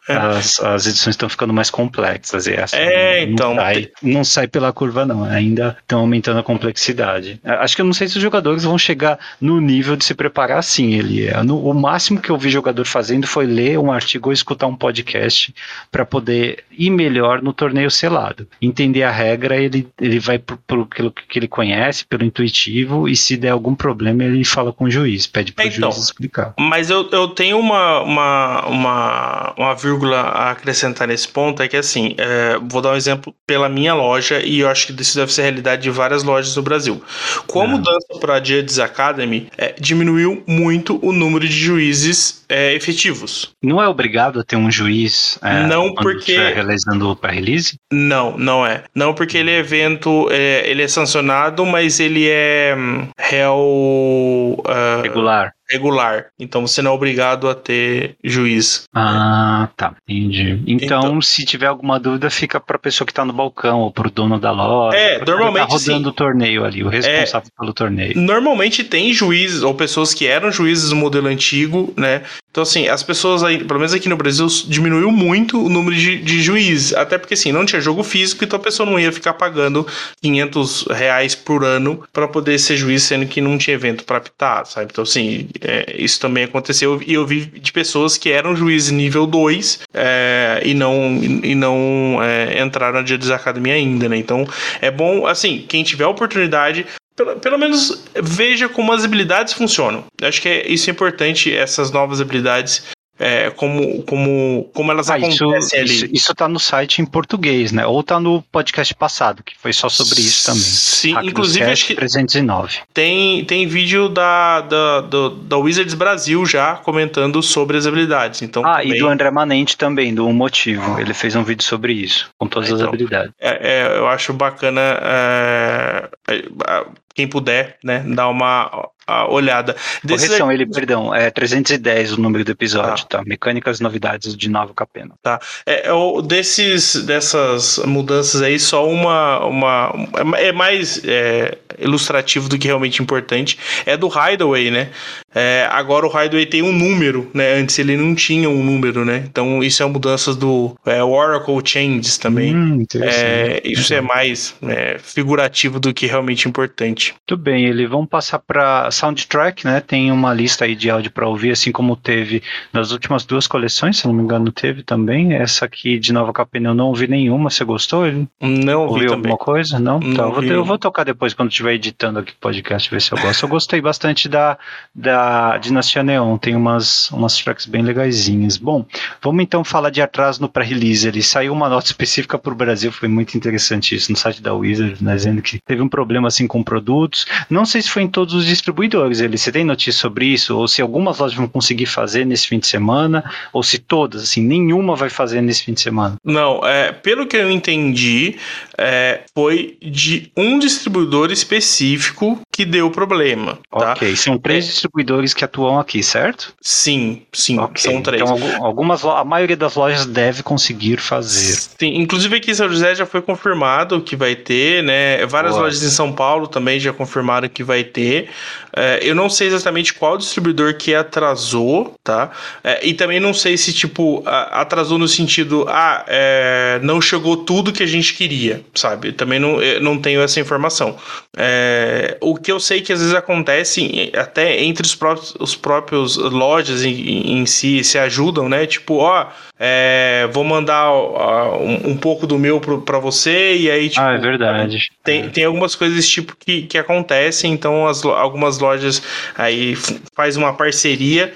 É. 0.08 0.14
As, 0.14 0.60
as 0.60 0.86
edições 0.86 1.14
estão 1.14 1.28
ficando 1.28 1.52
mais 1.52 1.70
complexas. 1.70 2.46
E 2.46 2.52
essa 2.52 2.76
é, 2.76 3.26
não, 3.26 3.32
então. 3.32 3.54
Não 3.54 3.62
sai, 3.62 3.88
não 4.02 4.24
sai 4.24 4.48
pela 4.48 4.72
curva, 4.72 5.04
não. 5.04 5.24
Ainda 5.24 5.76
estão 5.80 6.00
aumentando 6.00 6.40
a 6.40 6.42
complexidade. 6.42 7.40
Acho 7.44 7.76
que 7.76 7.82
eu 7.82 7.86
não 7.86 7.92
sei 7.92 8.08
se 8.08 8.16
os 8.16 8.22
jogadores 8.22 8.64
vão 8.64 8.78
chegar 8.78 9.18
no 9.40 9.60
nível 9.60 9.96
de 9.96 10.04
se 10.04 10.14
preparar 10.14 10.58
assim. 10.58 10.94
Ele 10.94 11.26
é. 11.26 11.40
O 11.40 11.74
máximo 11.74 12.20
que 12.20 12.30
eu 12.30 12.38
vi 12.38 12.50
jogador 12.50 12.84
fazendo 12.84 13.26
foi 13.26 13.46
ler 13.46 13.78
um 13.78 13.92
artigo 13.92 14.28
ou 14.28 14.32
escutar 14.32 14.66
um 14.66 14.76
podcast 14.76 15.54
para 15.90 16.04
poder 16.04 16.64
ir 16.70 16.90
melhor 16.90 17.42
no 17.42 17.52
torneio 17.52 17.90
selado 17.90 18.46
entender 18.60 19.02
a 19.02 19.10
regra, 19.10 19.56
ele, 19.56 19.88
ele 20.00 20.18
vai 20.18 20.38
pelo 20.38 20.86
que 20.86 21.38
ele 21.38 21.48
conhece, 21.48 22.04
pelo 22.04 22.24
intuitivo, 22.24 23.08
e 23.08 23.16
se 23.16 23.36
der 23.36 23.50
algum 23.50 23.74
problema, 23.74 24.24
ele 24.24 24.44
fala 24.44 24.72
com 24.72 24.84
o 24.84 24.90
juiz, 24.90 25.26
pede 25.26 25.52
para 25.52 25.64
o 25.64 25.68
então, 25.68 25.92
juiz 25.92 26.04
explicar. 26.04 26.54
Mas 26.58 26.90
eu, 26.90 27.08
eu 27.10 27.28
tenho 27.28 27.58
uma, 27.58 28.00
uma, 28.00 28.66
uma, 28.66 29.54
uma 29.56 29.71
vírgula 29.74 30.20
a 30.20 30.50
acrescentar 30.50 31.08
nesse 31.08 31.28
ponto, 31.28 31.62
é 31.62 31.68
que 31.68 31.76
assim, 31.76 32.14
é, 32.18 32.58
vou 32.62 32.80
dar 32.80 32.92
um 32.92 32.96
exemplo 32.96 33.34
pela 33.46 33.68
minha 33.68 33.94
loja, 33.94 34.40
e 34.40 34.60
eu 34.60 34.68
acho 34.68 34.86
que 34.86 35.02
isso 35.02 35.16
deve 35.16 35.32
ser 35.32 35.42
realidade 35.42 35.82
de 35.82 35.90
várias 35.90 36.22
lojas 36.22 36.54
do 36.54 36.62
Brasil. 36.62 37.02
Com 37.46 37.62
a 37.62 37.66
mudança 37.66 38.06
para 38.20 38.34
a 38.34 38.42
Judges 38.42 38.78
Academy, 38.78 39.48
é, 39.56 39.74
diminuiu 39.78 40.42
muito 40.46 40.98
o 41.02 41.12
número 41.12 41.46
de 41.46 41.54
juízes 41.54 42.44
é, 42.48 42.74
efetivos. 42.74 43.50
Não 43.62 43.82
é 43.82 43.88
obrigado 43.88 44.40
a 44.40 44.44
ter 44.44 44.56
um 44.56 44.70
juiz 44.70 45.38
é, 45.42 45.66
não 45.66 45.94
porque 45.94 46.36
realizando 46.36 47.10
o 47.10 47.16
pré-release? 47.16 47.76
Não, 47.90 48.36
não 48.36 48.66
é. 48.66 48.84
Não 48.94 49.14
porque 49.14 49.38
ele 49.38 49.50
é 49.50 49.58
evento, 49.58 50.28
é, 50.30 50.68
ele 50.68 50.82
é 50.82 50.88
sancionado, 50.88 51.64
mas 51.64 51.98
ele 51.98 52.28
é 52.28 52.74
hum, 52.76 53.08
réu 53.18 53.56
uh, 53.56 55.02
regular 55.02 55.52
regular. 55.72 56.26
Então 56.38 56.66
você 56.66 56.82
não 56.82 56.92
é 56.92 56.94
obrigado 56.94 57.48
a 57.48 57.54
ter 57.54 58.16
juiz. 58.22 58.84
Ah, 58.94 59.68
tá. 59.76 59.94
Entendi. 60.08 60.62
Então, 60.66 61.00
então 61.06 61.22
se 61.22 61.44
tiver 61.44 61.66
alguma 61.66 61.98
dúvida, 61.98 62.28
fica 62.30 62.60
para 62.60 62.76
a 62.76 62.78
pessoa 62.78 63.06
que 63.06 63.12
está 63.12 63.24
no 63.24 63.32
balcão 63.32 63.80
ou 63.80 63.90
para 63.90 64.08
o 64.08 64.10
dono 64.10 64.38
da 64.38 64.50
loja. 64.50 64.96
É, 64.96 65.24
normalmente. 65.24 65.66
Tá 65.66 65.72
rodando 65.72 66.04
sim. 66.04 66.08
o 66.08 66.12
torneio 66.12 66.64
ali, 66.64 66.82
o 66.82 66.88
responsável 66.88 67.48
é, 67.48 67.60
pelo 67.60 67.72
torneio. 67.72 68.12
Normalmente 68.16 68.84
tem 68.84 69.12
juízes 69.12 69.62
ou 69.62 69.74
pessoas 69.74 70.12
que 70.12 70.26
eram 70.26 70.50
juízes 70.52 70.90
do 70.90 70.96
modelo 70.96 71.28
antigo, 71.28 71.92
né? 71.96 72.22
Então, 72.52 72.62
assim, 72.62 72.86
as 72.86 73.02
pessoas 73.02 73.42
aí, 73.42 73.64
pelo 73.64 73.78
menos 73.78 73.94
aqui 73.94 74.10
no 74.10 74.16
Brasil, 74.16 74.46
diminuiu 74.66 75.10
muito 75.10 75.58
o 75.58 75.70
número 75.70 75.96
de, 75.96 76.18
de 76.18 76.42
juízes. 76.42 76.92
Até 76.92 77.16
porque, 77.16 77.32
assim, 77.32 77.50
não 77.50 77.64
tinha 77.64 77.80
jogo 77.80 78.02
físico, 78.02 78.44
então 78.44 78.58
a 78.58 78.62
pessoa 78.62 78.88
não 78.88 79.00
ia 79.00 79.10
ficar 79.10 79.32
pagando 79.32 79.86
500 80.22 80.86
reais 80.90 81.34
por 81.34 81.64
ano 81.64 82.02
para 82.12 82.28
poder 82.28 82.58
ser 82.58 82.76
juiz, 82.76 83.04
sendo 83.04 83.24
que 83.24 83.40
não 83.40 83.56
tinha 83.56 83.74
evento 83.74 84.04
para 84.04 84.18
apitar, 84.18 84.66
sabe? 84.66 84.88
Então, 84.92 85.02
assim, 85.02 85.48
é, 85.64 85.94
isso 85.96 86.20
também 86.20 86.44
aconteceu 86.44 87.00
e 87.06 87.14
eu 87.14 87.26
vi 87.26 87.46
de 87.46 87.72
pessoas 87.72 88.16
que 88.16 88.30
eram 88.30 88.54
juízes 88.56 88.90
nível 88.90 89.26
2 89.26 89.80
é, 89.94 90.60
e 90.64 90.74
não, 90.74 91.18
e 91.22 91.54
não 91.54 92.18
é, 92.22 92.62
entraram 92.62 93.00
na 93.00 93.06
Judges 93.06 93.30
Academy 93.30 93.70
ainda, 93.70 94.08
né? 94.08 94.16
Então 94.16 94.46
é 94.80 94.90
bom, 94.90 95.26
assim, 95.26 95.64
quem 95.68 95.82
tiver 95.82 96.04
a 96.04 96.08
oportunidade, 96.08 96.86
pelo, 97.16 97.36
pelo 97.36 97.58
menos 97.58 98.04
veja 98.20 98.68
como 98.68 98.92
as 98.92 99.04
habilidades 99.04 99.52
funcionam. 99.52 100.04
Acho 100.22 100.40
que 100.40 100.48
é, 100.48 100.68
isso 100.68 100.90
é 100.90 100.92
importante, 100.92 101.54
essas 101.54 101.90
novas 101.90 102.20
habilidades 102.20 102.84
é, 103.22 103.50
como, 103.50 104.02
como, 104.02 104.68
como 104.74 104.90
elas 104.90 105.08
ah, 105.08 105.14
acontecem 105.14 105.58
isso, 105.58 105.76
ali. 105.76 105.84
Isso, 105.84 106.08
isso 106.12 106.34
tá 106.34 106.48
no 106.48 106.58
site 106.58 107.00
em 107.00 107.06
português, 107.06 107.70
né? 107.70 107.86
Ou 107.86 108.02
tá 108.02 108.18
no 108.18 108.42
podcast 108.42 108.92
passado, 108.94 109.44
que 109.44 109.56
foi 109.56 109.72
só 109.72 109.88
sobre 109.88 110.20
isso 110.20 110.46
também. 110.46 110.60
Sim, 110.62 111.14
Hack 111.14 111.26
inclusive 111.26 111.64
acho 111.64 111.86
que 111.86 111.94
309. 111.94 112.80
Tem, 112.92 113.44
tem 113.44 113.66
vídeo 113.66 114.08
da, 114.08 114.60
da, 114.62 115.00
da, 115.02 115.28
da, 115.28 115.56
Wizards 115.56 115.94
Brasil 115.94 116.44
já 116.44 116.74
comentando 116.74 117.40
sobre 117.42 117.76
as 117.76 117.86
habilidades. 117.86 118.42
Então, 118.42 118.66
ah, 118.66 118.78
também... 118.78 118.96
e 118.96 118.98
do 118.98 119.06
André 119.06 119.30
Manente 119.30 119.76
também, 119.76 120.12
do 120.12 120.26
Um 120.26 120.32
Motivo. 120.32 120.98
Ele 120.98 121.14
fez 121.14 121.36
um 121.36 121.44
vídeo 121.44 121.62
sobre 121.62 121.92
isso, 121.92 122.28
com 122.36 122.48
todas 122.48 122.70
então, 122.70 122.82
as 122.82 122.88
habilidades. 122.88 123.32
É, 123.40 123.84
é, 123.84 123.98
eu 123.98 124.08
acho 124.08 124.32
bacana 124.32 124.80
é, 125.00 126.08
é 126.28 126.84
quem 127.14 127.28
puder, 127.28 127.76
né, 127.84 128.02
dar 128.06 128.28
uma 128.28 128.88
olhada. 129.28 129.76
Desse... 130.02 130.26
Correção, 130.26 130.52
ele, 130.52 130.66
perdão, 130.66 131.14
é 131.14 131.30
310 131.30 132.12
o 132.12 132.20
número 132.20 132.44
do 132.44 132.52
episódio, 132.52 133.04
tá? 133.06 133.18
tá? 133.18 133.24
Mecânicas 133.24 133.80
novidades 133.80 134.36
de 134.36 134.48
Nova 134.48 134.72
Capena. 134.74 135.14
Tá. 135.22 135.40
É, 135.66 135.88
é 135.88 136.22
desses, 136.22 136.96
dessas 137.04 137.78
mudanças 137.78 138.42
aí, 138.42 138.58
só 138.58 138.88
uma, 138.88 139.44
uma 139.44 139.92
é 140.38 140.52
mais 140.52 141.02
é, 141.04 141.58
ilustrativo 141.78 142.48
do 142.48 142.58
que 142.58 142.66
realmente 142.66 143.02
importante. 143.02 143.58
É 143.86 143.96
do 143.96 144.08
Hideaway, 144.08 144.70
né? 144.70 144.90
É, 145.34 145.66
agora 145.70 146.06
o 146.06 146.08
Hideaway 146.08 146.46
tem 146.46 146.62
um 146.62 146.72
número, 146.72 147.30
né? 147.32 147.54
Antes 147.54 147.78
ele 147.78 147.96
não 147.96 148.14
tinha 148.14 148.48
um 148.48 148.62
número, 148.62 149.04
né? 149.04 149.24
Então 149.26 149.62
isso 149.62 149.82
é 149.82 149.86
uma 149.86 149.92
mudança 149.92 150.34
do 150.34 150.76
é, 150.84 151.02
Oracle 151.02 151.60
Changes 151.64 152.18
também. 152.18 152.54
Hum, 152.54 152.84
é, 152.96 153.62
isso 153.64 153.92
é 153.94 154.00
mais 154.00 154.54
é, 154.62 154.98
figurativo 154.98 155.80
do 155.80 155.92
que 155.92 156.06
realmente 156.06 156.48
importante. 156.48 157.14
Muito 157.28 157.42
bem, 157.42 157.64
ele 157.64 157.86
vamos 157.86 158.08
passar 158.08 158.38
para 158.38 158.90
soundtrack, 158.90 159.64
né? 159.64 159.80
Tem 159.80 160.10
uma 160.12 160.34
lista 160.34 160.64
aí 160.64 160.74
de 160.74 160.90
áudio 160.90 161.10
para 161.10 161.28
ouvir, 161.28 161.52
assim 161.52 161.72
como 161.72 161.96
teve 161.96 162.42
nas 162.72 162.90
últimas 162.90 163.24
duas 163.24 163.46
coleções, 163.46 163.98
se 163.98 164.06
não 164.06 164.14
me 164.14 164.22
engano, 164.22 164.52
teve 164.52 164.82
também. 164.82 165.34
Essa 165.34 165.64
aqui 165.64 165.98
de 165.98 166.12
Nova 166.12 166.32
Capena 166.32 166.70
eu 166.70 166.74
não 166.74 166.88
ouvi 166.88 167.06
nenhuma. 167.06 167.50
Você 167.50 167.64
gostou? 167.64 168.06
Ele 168.06 168.28
não 168.40 168.82
ouvi 168.82 168.92
ouviu 168.94 169.12
alguma 169.14 169.36
coisa? 169.36 169.78
Não? 169.78 169.98
não 169.98 170.10
então, 170.12 170.26
eu 170.26 170.32
vou, 170.32 170.44
eu 170.44 170.64
vou, 170.64 170.78
tocar 170.78 171.04
depois 171.04 171.32
quando 171.32 171.50
estiver 171.50 171.74
editando 171.74 172.18
aqui 172.18 172.32
o 172.32 172.40
podcast, 172.40 172.90
ver 172.90 173.00
se 173.00 173.12
eu 173.12 173.18
gosto. 173.18 173.42
Eu 173.42 173.48
gostei 173.48 173.80
bastante 173.80 174.28
da, 174.28 174.58
da 174.94 175.21
Dinastia 175.60 176.02
Neon, 176.02 176.38
tem 176.38 176.56
umas, 176.56 177.10
umas 177.10 177.36
tracks 177.36 177.66
bem 177.66 177.82
legaisinhas. 177.82 178.56
Bom, 178.56 178.84
vamos 179.20 179.42
então 179.42 179.64
falar 179.64 179.90
de 179.90 180.00
atraso 180.00 180.40
no 180.40 180.48
pré-release. 180.48 181.06
Ele 181.06 181.22
saiu 181.22 181.52
uma 181.52 181.68
nota 181.68 181.86
específica 181.86 182.38
para 182.38 182.52
o 182.52 182.56
Brasil, 182.56 182.90
foi 182.92 183.08
muito 183.08 183.36
interessante 183.36 183.94
isso, 183.94 184.10
no 184.10 184.18
site 184.18 184.42
da 184.42 184.54
Wizard, 184.54 185.02
né, 185.02 185.14
dizendo 185.14 185.42
que 185.42 185.58
teve 185.64 185.82
um 185.82 185.88
problema 185.88 186.28
assim 186.28 186.46
com 186.46 186.62
produtos. 186.62 187.26
Não 187.48 187.64
sei 187.64 187.82
se 187.82 187.90
foi 187.90 188.02
em 188.02 188.08
todos 188.08 188.34
os 188.34 188.44
distribuidores, 188.44 189.20
ele, 189.20 189.38
você 189.38 189.52
tem 189.52 189.64
notícia 189.64 190.00
sobre 190.00 190.26
isso? 190.26 190.56
Ou 190.56 190.66
se 190.66 190.82
algumas 190.82 191.18
lojas 191.18 191.36
vão 191.36 191.48
conseguir 191.48 191.86
fazer 191.86 192.24
nesse 192.24 192.48
fim 192.48 192.58
de 192.58 192.66
semana, 192.66 193.24
ou 193.52 193.62
se 193.62 193.78
todas, 193.78 194.22
assim, 194.22 194.42
nenhuma 194.42 194.96
vai 194.96 195.08
fazer 195.08 195.40
nesse 195.40 195.64
fim 195.64 195.72
de 195.72 195.80
semana? 195.80 196.16
Não, 196.24 196.66
é, 196.66 196.92
pelo 196.92 197.26
que 197.26 197.36
eu 197.36 197.50
entendi, 197.50 198.36
é, 198.78 199.20
foi 199.34 199.76
de 199.80 200.30
um 200.36 200.58
distribuidor 200.58 201.30
específico 201.30 202.40
que 202.50 202.64
deu 202.64 202.90
problema. 202.90 203.58
Tá? 203.70 203.92
Ok, 203.92 204.14
são 204.16 204.38
três 204.38 204.64
é, 204.64 204.68
distribuidores 204.68 205.11
distribuidores 205.12 205.34
que 205.34 205.44
atuam 205.44 205.78
aqui, 205.78 206.02
certo? 206.02 206.54
Sim, 206.60 207.22
sim, 207.32 207.58
okay. 207.58 207.82
são 207.82 208.02
três. 208.02 208.22
Então, 208.22 208.64
algumas, 208.64 209.04
a 209.04 209.24
maioria 209.24 209.56
das 209.56 209.74
lojas 209.74 210.06
deve 210.06 210.42
conseguir 210.42 210.98
fazer. 210.98 211.54
Sim, 211.78 211.96
inclusive 211.96 212.36
aqui 212.36 212.50
em 212.50 212.54
São 212.54 212.68
José 212.68 212.94
já 212.94 213.06
foi 213.06 213.20
confirmado 213.20 214.00
que 214.00 214.16
vai 214.16 214.34
ter, 214.34 214.82
né? 214.82 215.24
Várias 215.26 215.52
Boa. 215.52 215.64
lojas 215.64 215.82
em 215.82 215.90
São 215.90 216.12
Paulo 216.12 216.46
também 216.46 216.80
já 216.80 216.92
confirmaram 216.92 217.48
que 217.48 217.62
vai 217.62 217.84
ter. 217.84 218.30
É, 218.74 219.00
eu 219.02 219.14
não 219.14 219.28
sei 219.28 219.48
exatamente 219.48 219.92
qual 219.92 220.16
distribuidor 220.16 220.74
que 220.74 220.94
atrasou, 220.94 221.94
tá? 222.02 222.30
É, 222.64 222.86
e 222.86 222.94
também 222.94 223.20
não 223.20 223.34
sei 223.34 223.56
se, 223.56 223.72
tipo, 223.72 224.22
atrasou 224.26 224.98
no 224.98 225.06
sentido, 225.06 225.66
ah, 225.68 226.04
é, 226.06 226.80
não 226.82 227.00
chegou 227.00 227.36
tudo 227.36 227.72
que 227.72 227.82
a 227.82 227.86
gente 227.86 228.14
queria, 228.14 228.62
sabe? 228.74 229.12
Também 229.12 229.38
não, 229.38 229.58
não 229.80 229.98
tenho 229.98 230.22
essa 230.22 230.40
informação. 230.40 230.96
É, 231.36 232.16
o 232.20 232.34
que 232.34 232.50
eu 232.50 232.58
sei 232.58 232.80
que 232.80 232.92
às 232.92 233.00
vezes 233.00 233.14
acontece, 233.14 234.10
até 234.16 234.62
entre 234.62 234.86
os 234.86 234.94
próprios, 235.02 235.34
os 235.40 235.56
próprios 235.56 236.16
lojas 236.16 236.84
em, 236.84 237.38
em 237.38 237.46
si 237.46 237.82
se 237.82 237.98
ajudam, 237.98 238.48
né? 238.48 238.66
Tipo, 238.66 238.98
ó, 238.98 239.26
é, 239.64 240.28
vou 240.32 240.42
mandar 240.42 240.90
uh, 240.90 241.62
um, 241.62 241.90
um, 241.90 241.96
pouco 241.96 242.26
do 242.26 242.36
meu 242.36 242.60
para 242.60 242.98
você 242.98 243.56
e 243.56 243.70
aí 243.70 243.88
tipo, 243.88 244.00
ah 244.00 244.14
é 244.14 244.18
verdade. 244.18 244.88
tem, 245.04 245.28
tem 245.30 245.44
algumas 245.44 245.76
coisas 245.76 245.96
desse 245.96 246.10
tipo 246.10 246.36
que, 246.36 246.62
que 246.62 246.76
acontecem 246.76 247.52
então 247.52 247.86
as, 247.86 248.04
algumas 248.04 248.58
lojas 248.58 249.00
aí 249.36 249.76
faz 250.16 250.36
uma 250.36 250.52
parceria 250.52 251.32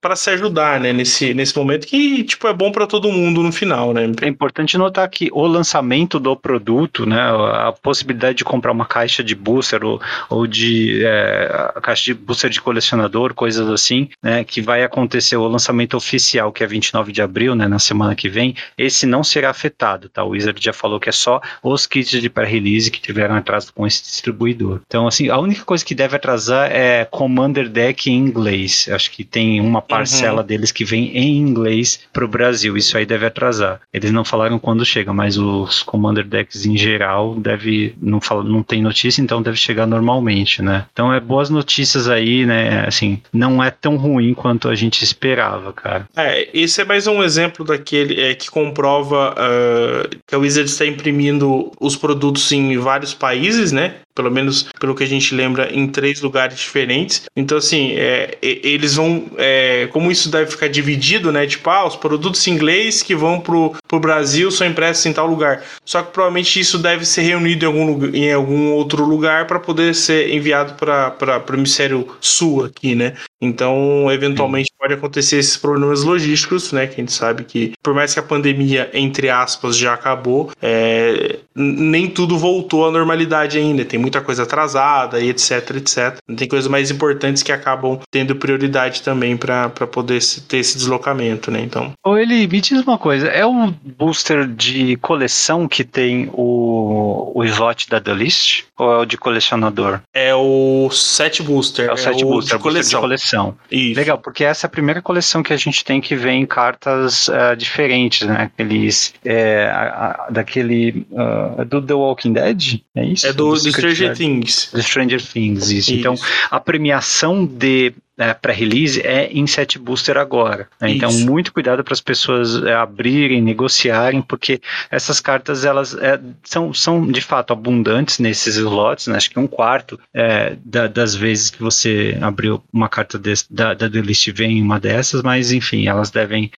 para 0.00 0.16
se 0.16 0.30
ajudar 0.30 0.80
né 0.80 0.92
nesse, 0.92 1.32
nesse 1.32 1.56
momento 1.56 1.86
que 1.86 2.24
tipo 2.24 2.48
é 2.48 2.52
bom 2.52 2.72
para 2.72 2.88
todo 2.88 3.12
mundo 3.12 3.40
no 3.40 3.52
final 3.52 3.92
né? 3.92 4.10
É 4.20 4.26
importante 4.26 4.76
notar 4.76 5.08
que 5.08 5.28
o 5.32 5.46
lançamento 5.46 6.18
do 6.18 6.34
produto 6.34 7.06
né 7.06 7.20
a 7.20 7.72
possibilidade 7.80 8.38
de 8.38 8.44
comprar 8.44 8.72
uma 8.72 8.84
caixa 8.84 9.22
de 9.22 9.36
booster 9.36 9.84
ou, 9.84 10.00
ou 10.28 10.44
de 10.44 11.04
é, 11.04 11.72
caixa 11.80 12.06
de 12.06 12.14
booster 12.14 12.50
de 12.50 12.60
colecionador 12.60 13.32
coisas 13.32 13.68
assim 13.68 14.08
né 14.20 14.42
que 14.42 14.60
vai 14.60 14.82
acontecer 14.82 15.36
o 15.36 15.46
lançamento 15.46 15.96
oficial 15.96 16.50
que 16.50 16.64
é 16.64 16.66
29 16.66 17.12
de 17.12 17.22
abril 17.22 17.59
né, 17.60 17.68
na 17.68 17.78
semana 17.78 18.14
que 18.14 18.28
vem, 18.28 18.54
esse 18.76 19.06
não 19.06 19.22
será 19.22 19.50
afetado, 19.50 20.08
tá? 20.08 20.24
O 20.24 20.30
Wizard 20.30 20.60
já 20.62 20.72
falou 20.72 20.98
que 20.98 21.08
é 21.08 21.12
só 21.12 21.40
os 21.62 21.86
kits 21.86 22.20
de 22.20 22.30
pré-release 22.30 22.90
que 22.90 23.00
tiveram 23.00 23.34
atraso 23.34 23.72
com 23.72 23.86
esse 23.86 24.02
distribuidor. 24.02 24.80
Então, 24.86 25.06
assim, 25.06 25.28
a 25.28 25.38
única 25.38 25.64
coisa 25.64 25.84
que 25.84 25.94
deve 25.94 26.16
atrasar 26.16 26.70
é 26.72 27.04
Commander 27.04 27.68
Deck 27.68 28.10
em 28.10 28.16
inglês. 28.16 28.88
Acho 28.90 29.10
que 29.10 29.24
tem 29.24 29.60
uma 29.60 29.82
parcela 29.82 30.40
uhum. 30.40 30.46
deles 30.46 30.72
que 30.72 30.84
vem 30.84 31.16
em 31.16 31.36
inglês 31.36 32.00
para 32.12 32.24
o 32.24 32.28
Brasil. 32.28 32.76
Isso 32.76 32.96
aí 32.96 33.04
deve 33.04 33.26
atrasar. 33.26 33.80
Eles 33.92 34.10
não 34.10 34.24
falaram 34.24 34.58
quando 34.58 34.84
chega, 34.84 35.12
mas 35.12 35.36
os 35.36 35.82
Commander 35.82 36.24
Decks 36.24 36.64
em 36.64 36.76
geral 36.76 37.34
deve 37.34 37.94
não 38.00 38.20
fala, 38.20 38.42
não 38.44 38.62
tem 38.62 38.82
notícia, 38.82 39.20
então 39.20 39.42
deve 39.42 39.56
chegar 39.56 39.86
normalmente, 39.86 40.62
né? 40.62 40.86
Então 40.92 41.12
é 41.12 41.20
boas 41.20 41.50
notícias 41.50 42.08
aí, 42.08 42.46
né? 42.46 42.86
Assim, 42.86 43.20
não 43.32 43.62
é 43.62 43.70
tão 43.70 43.96
ruim 43.96 44.34
quanto 44.34 44.68
a 44.68 44.74
gente 44.74 45.02
esperava, 45.02 45.72
cara. 45.72 46.08
É, 46.16 46.48
esse 46.54 46.80
é 46.80 46.84
mais 46.84 47.06
um 47.06 47.22
exemplo 47.22 47.49
exemplo 47.50 47.64
daquele 47.64 48.20
é, 48.20 48.34
que 48.34 48.50
comprova 48.50 49.34
uh, 49.34 50.16
que 50.26 50.34
a 50.34 50.38
Wizard 50.38 50.70
está 50.70 50.86
imprimindo 50.86 51.70
os 51.80 51.96
produtos 51.96 52.50
em 52.52 52.78
vários 52.78 53.12
países, 53.12 53.72
né? 53.72 53.96
Pelo 54.14 54.30
menos 54.30 54.68
pelo 54.78 54.94
que 54.94 55.04
a 55.04 55.06
gente 55.06 55.34
lembra, 55.34 55.72
em 55.72 55.86
três 55.86 56.20
lugares 56.20 56.58
diferentes. 56.58 57.22
Então, 57.36 57.58
assim, 57.58 57.92
é, 57.92 58.36
eles 58.42 58.96
vão. 58.96 59.30
É, 59.36 59.88
como 59.92 60.10
isso 60.10 60.30
deve 60.30 60.50
ficar 60.50 60.68
dividido, 60.68 61.32
né? 61.32 61.46
Tipo, 61.46 61.70
ah, 61.70 61.86
os 61.86 61.96
produtos 61.96 62.46
em 62.46 62.52
inglês 62.52 63.02
que 63.02 63.14
vão 63.14 63.40
pro, 63.40 63.74
pro 63.88 64.00
Brasil 64.00 64.50
são 64.50 64.66
impressos 64.66 65.06
em 65.06 65.12
tal 65.12 65.26
lugar. 65.26 65.62
Só 65.84 66.02
que 66.02 66.12
provavelmente 66.12 66.60
isso 66.60 66.78
deve 66.78 67.04
ser 67.04 67.22
reunido 67.22 67.64
em 67.64 67.68
algum, 67.68 68.06
em 68.14 68.32
algum 68.32 68.72
outro 68.72 69.04
lugar 69.04 69.46
para 69.46 69.58
poder 69.58 69.94
ser 69.94 70.30
enviado 70.30 70.74
para 70.74 71.44
o 71.48 71.54
hemisfério 71.54 72.08
sul 72.20 72.64
aqui, 72.64 72.94
né? 72.94 73.14
Então, 73.40 74.10
eventualmente 74.12 74.68
Sim. 74.70 74.76
pode 74.78 74.94
acontecer 74.94 75.38
esses 75.38 75.56
problemas 75.56 76.02
logísticos, 76.02 76.72
né? 76.72 76.86
Que 76.86 76.94
a 76.94 76.96
gente 76.96 77.12
sabe 77.12 77.44
que, 77.44 77.72
por 77.82 77.94
mais 77.94 78.12
que 78.12 78.20
a 78.20 78.22
pandemia, 78.22 78.90
entre 78.92 79.30
aspas, 79.30 79.76
já 79.76 79.94
acabou, 79.94 80.50
é, 80.60 81.38
nem 81.60 82.08
tudo 82.08 82.38
voltou 82.38 82.86
à 82.86 82.90
normalidade 82.90 83.58
ainda. 83.58 83.84
Tem 83.84 83.98
muita 83.98 84.20
coisa 84.20 84.44
atrasada 84.44 85.20
e 85.20 85.28
etc, 85.28 85.76
etc. 85.76 86.18
Tem 86.36 86.48
coisas 86.48 86.70
mais 86.70 86.90
importantes 86.90 87.42
que 87.42 87.52
acabam 87.52 88.00
tendo 88.10 88.36
prioridade 88.36 89.02
também 89.02 89.36
para 89.36 89.68
poder 89.68 90.20
ter 90.48 90.58
esse 90.58 90.76
deslocamento, 90.76 91.50
né? 91.50 91.60
Então. 91.60 91.92
Ele 92.06 92.46
me 92.46 92.60
diz 92.60 92.82
uma 92.82 92.98
coisa, 92.98 93.28
é 93.28 93.46
um 93.46 93.72
booster 93.98 94.46
de 94.46 94.96
coleção 94.96 95.68
que 95.68 95.84
tem 95.84 96.30
o, 96.32 97.32
o 97.34 97.44
slot 97.44 97.88
da 97.88 98.00
The 98.00 98.14
List? 98.14 98.64
Ou 98.78 98.92
é 98.92 98.98
o 98.98 99.04
de 99.04 99.16
colecionador? 99.16 100.00
É 100.14 100.34
o 100.34 100.88
set 100.90 101.42
booster. 101.42 101.88
É 101.88 101.92
o 101.92 101.96
set 101.96 102.20
é 102.20 102.24
booster, 102.24 102.26
o 102.26 102.30
booster, 102.30 102.56
de 102.56 102.62
coleção 102.62 103.00
coleção. 103.10 103.56
Isso. 103.70 103.98
Legal, 103.98 104.18
porque 104.18 104.44
essa 104.44 104.66
é 104.66 104.68
a 104.68 104.70
primeira 104.70 105.02
coleção 105.02 105.42
que 105.42 105.52
a 105.52 105.56
gente 105.56 105.84
tem 105.84 106.00
que 106.00 106.14
vem 106.14 106.46
cartas 106.46 107.28
uh, 107.28 107.56
diferentes, 107.56 108.26
né? 108.26 108.50
Aqueles. 108.52 109.14
É, 109.24 109.66
a, 109.66 110.26
a, 110.26 110.30
daquele. 110.30 111.06
Uh, 111.10 111.49
do 111.64 111.82
The 111.82 111.94
Walking 111.94 112.32
Dead? 112.32 112.80
É 112.94 113.04
isso? 113.04 113.26
É 113.26 113.32
do, 113.32 113.52
do 113.52 113.72
Stranger 113.72 114.16
Things. 114.16 114.70
Do 114.72 114.82
Stranger 114.82 115.22
Things, 115.22 115.70
isso. 115.70 115.90
Isso. 115.90 115.92
Então, 115.92 116.14
a 116.50 116.60
premiação 116.60 117.44
de 117.44 117.92
é, 118.20 118.34
pré-release 118.34 119.00
é 119.00 119.30
em 119.32 119.46
set 119.46 119.78
booster 119.78 120.18
agora. 120.18 120.68
Né? 120.78 120.90
Então, 120.90 121.10
muito 121.10 121.52
cuidado 121.54 121.82
para 121.82 121.94
as 121.94 122.02
pessoas 122.02 122.62
é, 122.62 122.74
abrirem, 122.74 123.40
negociarem, 123.40 124.20
porque 124.20 124.60
essas 124.90 125.20
cartas 125.20 125.64
elas 125.64 125.94
é, 125.94 126.20
são, 126.44 126.74
são 126.74 127.10
de 127.10 127.22
fato 127.22 127.54
abundantes 127.54 128.18
nesses 128.18 128.56
slots. 128.56 129.06
Né? 129.06 129.16
Acho 129.16 129.30
que 129.30 129.38
um 129.38 129.46
quarto 129.46 129.98
é, 130.14 130.54
da, 130.62 130.86
das 130.86 131.14
vezes 131.14 131.48
que 131.48 131.62
você 131.62 132.18
abriu 132.20 132.62
uma 132.70 132.90
carta 132.90 133.18
desse, 133.18 133.50
da, 133.50 133.72
da 133.72 133.88
list 133.88 134.30
vem 134.32 134.60
uma 134.60 134.78
dessas, 134.78 135.22
mas 135.22 135.50
enfim, 135.50 135.86
elas 135.86 136.10
devem, 136.10 136.50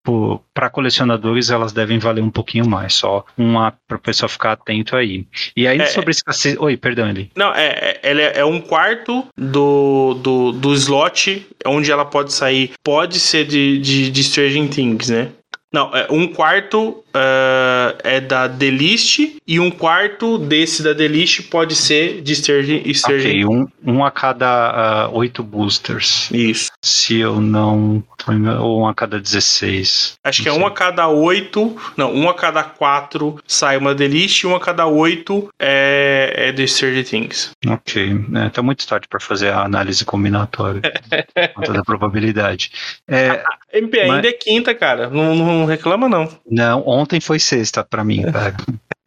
para 0.52 0.68
colecionadores, 0.68 1.50
elas 1.50 1.72
devem 1.72 2.00
valer 2.00 2.24
um 2.24 2.30
pouquinho 2.30 2.68
mais. 2.68 2.94
Só 2.94 3.24
uma 3.38 3.72
para 3.86 3.96
o 3.96 4.00
pessoal 4.00 4.28
ficar 4.28 4.52
atento 4.52 4.96
aí. 4.96 5.26
E 5.56 5.68
aí, 5.68 5.80
é, 5.80 5.86
sobre 5.86 6.10
escassez. 6.10 6.56
Oi, 6.58 6.76
perdão, 6.76 7.08
Eli. 7.08 7.30
Não, 7.36 7.54
é, 7.54 8.00
é, 8.02 8.40
é 8.40 8.44
um 8.44 8.60
quarto 8.60 9.24
do, 9.36 10.14
do, 10.14 10.52
do 10.52 10.74
slot 10.74 11.46
onde 11.66 11.90
ela 11.90 12.04
pode 12.04 12.32
sair, 12.32 12.72
pode 12.82 13.18
ser 13.18 13.46
de, 13.46 13.78
de, 13.78 14.10
de 14.10 14.24
Stranger 14.24 14.68
Things, 14.68 15.08
né? 15.08 15.30
Não, 15.72 15.94
é 15.96 16.06
um 16.10 16.28
quarto 16.28 17.02
uh, 17.14 17.98
é 18.02 18.20
da 18.20 18.46
Delist 18.46 19.36
e 19.46 19.60
um 19.60 19.70
quarto 19.70 20.38
desse 20.38 20.82
da 20.82 20.92
Delist 20.92 21.42
pode 21.50 21.74
ser 21.74 22.22
de 22.22 22.34
Sturgeon. 22.34 22.80
Ok, 22.80 23.44
um, 23.44 23.66
um 23.84 24.04
a 24.04 24.10
cada 24.10 25.08
uh, 25.08 25.16
oito 25.16 25.42
boosters. 25.42 26.30
Isso. 26.30 26.70
Se 26.82 27.18
eu 27.18 27.40
não. 27.40 28.02
Ou 28.60 28.82
um 28.82 28.86
a 28.86 28.94
cada 28.94 29.18
16. 29.18 30.18
Acho 30.22 30.42
que 30.42 30.48
é 30.48 30.52
um 30.52 30.64
a 30.64 30.70
cada 30.70 31.08
oito. 31.08 31.76
Não, 31.96 32.14
um 32.14 32.28
a 32.28 32.34
cada 32.34 32.62
quatro 32.62 33.38
sai 33.46 33.76
uma 33.76 33.94
Delist 33.94 34.42
e 34.42 34.46
um 34.46 34.54
a 34.54 34.60
cada 34.60 34.86
oito 34.86 35.48
é, 35.58 36.32
é 36.36 36.52
de 36.52 36.66
Stranger 36.66 37.04
Things. 37.04 37.50
Ok. 37.66 38.24
É, 38.34 38.48
tá 38.48 38.62
muito 38.62 38.86
tarde 38.86 39.08
para 39.08 39.18
fazer 39.18 39.52
a 39.52 39.62
análise 39.62 40.04
combinatória. 40.04 40.80
conta 41.54 41.72
da 41.72 41.82
probabilidade. 41.82 42.70
É, 43.08 43.42
MP 43.72 44.00
ainda 44.00 44.16
mas... 44.16 44.24
é 44.26 44.32
quinta, 44.32 44.74
cara. 44.74 45.08
Não, 45.10 45.34
não 45.34 45.64
reclama, 45.64 46.08
não. 46.08 46.28
Não, 46.48 46.82
ontem 47.02 47.20
foi 47.20 47.38
sexta 47.38 47.84
para 47.84 48.04
mim, 48.04 48.22
cara. 48.22 48.54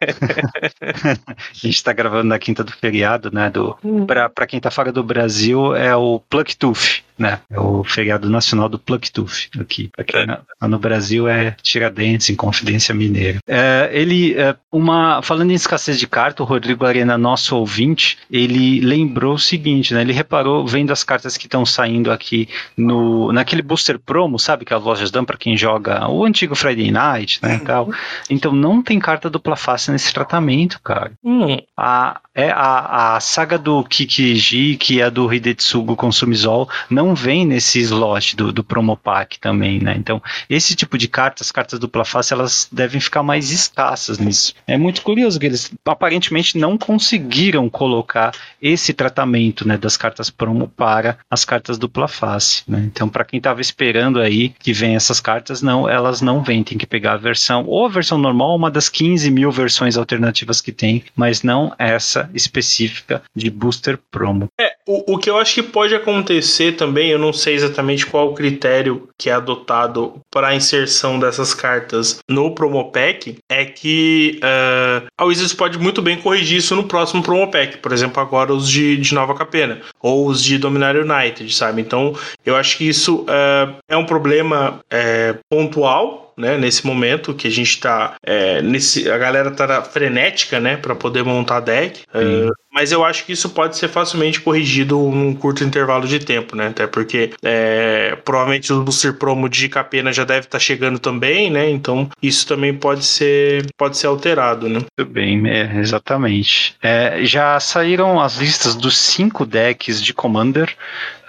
a 0.00 1.54
gente 1.54 1.74
está 1.74 1.92
gravando 1.92 2.28
na 2.28 2.38
quinta 2.38 2.62
do 2.62 2.72
feriado, 2.72 3.30
né? 3.32 3.50
Do, 3.50 3.76
hum. 3.82 4.06
para 4.06 4.46
quem 4.46 4.58
está 4.58 4.70
fora 4.70 4.92
do 4.92 5.02
Brasil, 5.02 5.74
é 5.74 5.96
o 5.96 6.20
Plucktooth 6.20 7.05
né? 7.18 7.40
É 7.50 7.58
o 7.58 7.82
feriado 7.84 8.28
nacional 8.28 8.68
do 8.68 8.78
Plucktooth 8.78 9.50
aqui. 9.58 9.90
Aqui 9.96 10.16
é. 10.16 10.26
no, 10.26 10.68
no 10.68 10.78
Brasil 10.78 11.28
é 11.28 11.56
Tiradentes, 11.62 12.30
em 12.30 12.36
Confidência 12.36 12.94
Mineira. 12.94 13.38
É, 13.46 13.90
ele, 13.92 14.34
é, 14.34 14.54
uma, 14.70 15.22
falando 15.22 15.50
em 15.50 15.54
escassez 15.54 15.98
de 15.98 16.06
carta, 16.06 16.42
o 16.42 16.46
Rodrigo 16.46 16.84
Arena, 16.84 17.16
nosso 17.16 17.56
ouvinte, 17.56 18.18
ele 18.30 18.80
lembrou 18.80 19.34
o 19.34 19.38
seguinte, 19.38 19.94
né? 19.94 20.02
Ele 20.02 20.12
reparou, 20.12 20.66
vendo 20.66 20.92
as 20.92 21.02
cartas 21.02 21.36
que 21.36 21.46
estão 21.46 21.64
saindo 21.64 22.10
aqui 22.10 22.48
no, 22.76 23.32
naquele 23.32 23.62
booster 23.62 23.98
promo, 23.98 24.38
sabe? 24.38 24.64
Que 24.64 24.74
as 24.74 24.82
lojas 24.82 25.10
dão 25.10 25.24
para 25.24 25.36
quem 25.36 25.56
joga 25.56 26.08
o 26.08 26.24
antigo 26.24 26.54
Friday 26.54 26.90
Night, 26.90 27.38
né? 27.42 27.54
Uhum. 27.54 27.64
Tal. 27.64 27.90
Então 28.28 28.52
não 28.52 28.82
tem 28.82 28.98
carta 28.98 29.30
dupla 29.30 29.56
face 29.56 29.90
nesse 29.90 30.12
tratamento, 30.12 30.80
cara. 30.82 31.12
Uhum. 31.22 31.58
A, 31.76 32.20
é 32.34 32.50
a, 32.50 33.16
a 33.16 33.20
saga 33.20 33.58
do 33.58 33.82
Kikiji, 33.84 34.76
que 34.76 35.00
é 35.00 35.10
do 35.10 35.32
Hidetsugo 35.32 35.96
Consumizol, 35.96 36.68
não 36.90 37.05
vem 37.14 37.46
nesse 37.46 37.80
slot 37.80 38.36
do, 38.36 38.52
do 38.52 38.64
Promo 38.64 38.96
Pack 38.96 39.38
também, 39.38 39.80
né? 39.80 39.94
Então, 39.96 40.22
esse 40.48 40.74
tipo 40.74 40.96
de 40.96 41.08
cartas, 41.08 41.52
cartas 41.52 41.78
dupla 41.78 42.04
face, 42.04 42.32
elas 42.32 42.68
devem 42.70 43.00
ficar 43.00 43.22
mais 43.22 43.50
escassas 43.50 44.18
nisso. 44.18 44.54
É 44.66 44.76
muito 44.76 45.02
curioso 45.02 45.38
que 45.38 45.46
eles 45.46 45.72
aparentemente 45.84 46.58
não 46.58 46.76
conseguiram 46.78 47.68
colocar 47.68 48.32
esse 48.60 48.92
tratamento, 48.92 49.66
né, 49.66 49.76
das 49.76 49.96
cartas 49.96 50.30
promo 50.30 50.68
para 50.68 51.18
as 51.30 51.44
cartas 51.44 51.78
dupla 51.78 52.08
face, 52.08 52.62
né? 52.66 52.82
Então, 52.86 53.08
para 53.08 53.24
quem 53.24 53.38
estava 53.38 53.60
esperando 53.60 54.20
aí 54.20 54.50
que 54.58 54.72
vem 54.72 54.96
essas 54.96 55.20
cartas, 55.20 55.62
não, 55.62 55.88
elas 55.88 56.20
não 56.20 56.42
vêm, 56.42 56.64
tem 56.64 56.78
que 56.78 56.86
pegar 56.86 57.12
a 57.12 57.16
versão, 57.16 57.64
ou 57.66 57.86
a 57.86 57.88
versão 57.88 58.18
normal, 58.18 58.56
uma 58.56 58.70
das 58.70 58.88
15 58.88 59.30
mil 59.30 59.50
versões 59.50 59.96
alternativas 59.96 60.60
que 60.60 60.72
tem, 60.72 61.04
mas 61.14 61.42
não 61.42 61.74
essa 61.78 62.30
específica 62.34 63.22
de 63.34 63.50
booster 63.50 63.98
promo. 64.10 64.48
É, 64.58 64.72
o, 64.86 65.14
o 65.14 65.18
que 65.18 65.28
eu 65.28 65.38
acho 65.38 65.54
que 65.54 65.62
pode 65.62 65.94
acontecer 65.94 66.72
também 66.72 66.95
também, 66.96 67.10
eu 67.10 67.18
não 67.18 67.30
sei 67.30 67.54
exatamente 67.54 68.06
qual 68.06 68.30
o 68.30 68.34
critério 68.34 69.06
que 69.18 69.28
é 69.28 69.34
adotado 69.34 70.14
para 70.30 70.48
a 70.48 70.54
inserção 70.54 71.18
dessas 71.18 71.52
cartas 71.52 72.20
no 72.26 72.54
Promo 72.54 72.90
Pack, 72.90 73.36
é 73.50 73.66
que 73.66 74.40
uh, 74.42 75.06
a 75.18 75.24
Wizards 75.24 75.52
pode 75.52 75.78
muito 75.78 76.00
bem 76.00 76.16
corrigir 76.16 76.56
isso 76.56 76.74
no 76.74 76.84
próximo 76.84 77.22
Promo 77.22 77.50
Pack, 77.50 77.78
por 77.78 77.92
exemplo, 77.92 78.22
agora 78.22 78.54
os 78.54 78.66
de, 78.66 78.96
de 78.96 79.14
Nova 79.14 79.34
Capena, 79.34 79.82
ou 80.00 80.26
os 80.26 80.42
de 80.42 80.56
Dominar 80.56 80.96
United, 80.96 81.54
sabe? 81.54 81.82
Então, 81.82 82.14
eu 82.46 82.56
acho 82.56 82.78
que 82.78 82.88
isso 82.88 83.24
uh, 83.24 83.76
é 83.86 83.96
um 83.96 84.06
problema 84.06 84.80
uh, 84.80 85.38
pontual, 85.50 86.26
né, 86.36 86.58
nesse 86.58 86.86
momento 86.86 87.34
que 87.34 87.46
a 87.46 87.50
gente 87.50 87.80
tá 87.80 88.14
é, 88.22 88.60
nesse 88.60 89.10
a 89.10 89.16
galera 89.16 89.50
tá 89.50 89.82
frenética, 89.82 90.60
né, 90.60 90.76
para 90.76 90.94
poder 90.94 91.24
montar 91.24 91.60
deck. 91.60 92.02
Uh, 92.14 92.52
mas 92.76 92.92
eu 92.92 93.02
acho 93.02 93.24
que 93.24 93.32
isso 93.32 93.48
pode 93.48 93.74
ser 93.74 93.88
facilmente 93.88 94.38
corrigido 94.38 94.98
num 94.98 95.34
curto 95.34 95.64
intervalo 95.64 96.06
de 96.06 96.18
tempo, 96.18 96.54
né? 96.54 96.66
Até 96.66 96.86
porque 96.86 97.30
é, 97.42 98.18
provavelmente 98.22 98.70
o 98.70 98.82
booster 98.82 99.14
promo 99.14 99.48
de 99.48 99.66
Capena 99.66 100.12
já 100.12 100.24
deve 100.24 100.40
estar 100.40 100.58
tá 100.58 100.62
chegando 100.62 100.98
também, 100.98 101.50
né? 101.50 101.70
Então 101.70 102.10
isso 102.22 102.46
também 102.46 102.74
pode 102.74 103.02
ser 103.02 103.64
pode 103.78 103.96
ser 103.96 104.08
alterado, 104.08 104.68
né? 104.68 104.80
Muito 104.98 105.10
bem, 105.10 105.48
é, 105.48 105.78
exatamente. 105.78 106.76
É, 106.82 107.20
já 107.22 107.58
saíram 107.58 108.20
as 108.20 108.36
listas 108.36 108.74
dos 108.74 108.98
cinco 108.98 109.46
decks 109.46 110.02
de 110.02 110.12
Commander. 110.12 110.76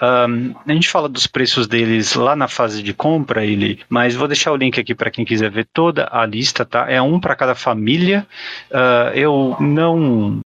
Um, 0.02 0.54
a 0.66 0.74
gente 0.74 0.90
fala 0.90 1.10
dos 1.10 1.26
preços 1.26 1.68
deles 1.68 2.14
lá 2.14 2.36
na 2.36 2.48
fase 2.48 2.84
de 2.84 2.94
compra, 2.94 3.46
ele, 3.46 3.80
mas 3.90 4.16
vou 4.16 4.28
deixar 4.28 4.52
o 4.52 4.56
link 4.56 4.80
aqui 4.80 4.94
para 4.94 5.10
quem 5.10 5.26
quiser 5.26 5.50
ver 5.50 5.68
toda 5.74 6.08
a 6.12 6.26
lista, 6.26 6.66
tá? 6.66 6.90
É 6.90 7.02
um 7.02 7.20
para 7.20 7.36
cada 7.36 7.56
família. 7.56 8.28
Uh, 8.72 9.16
eu 9.16 9.58
não, 9.60 10.40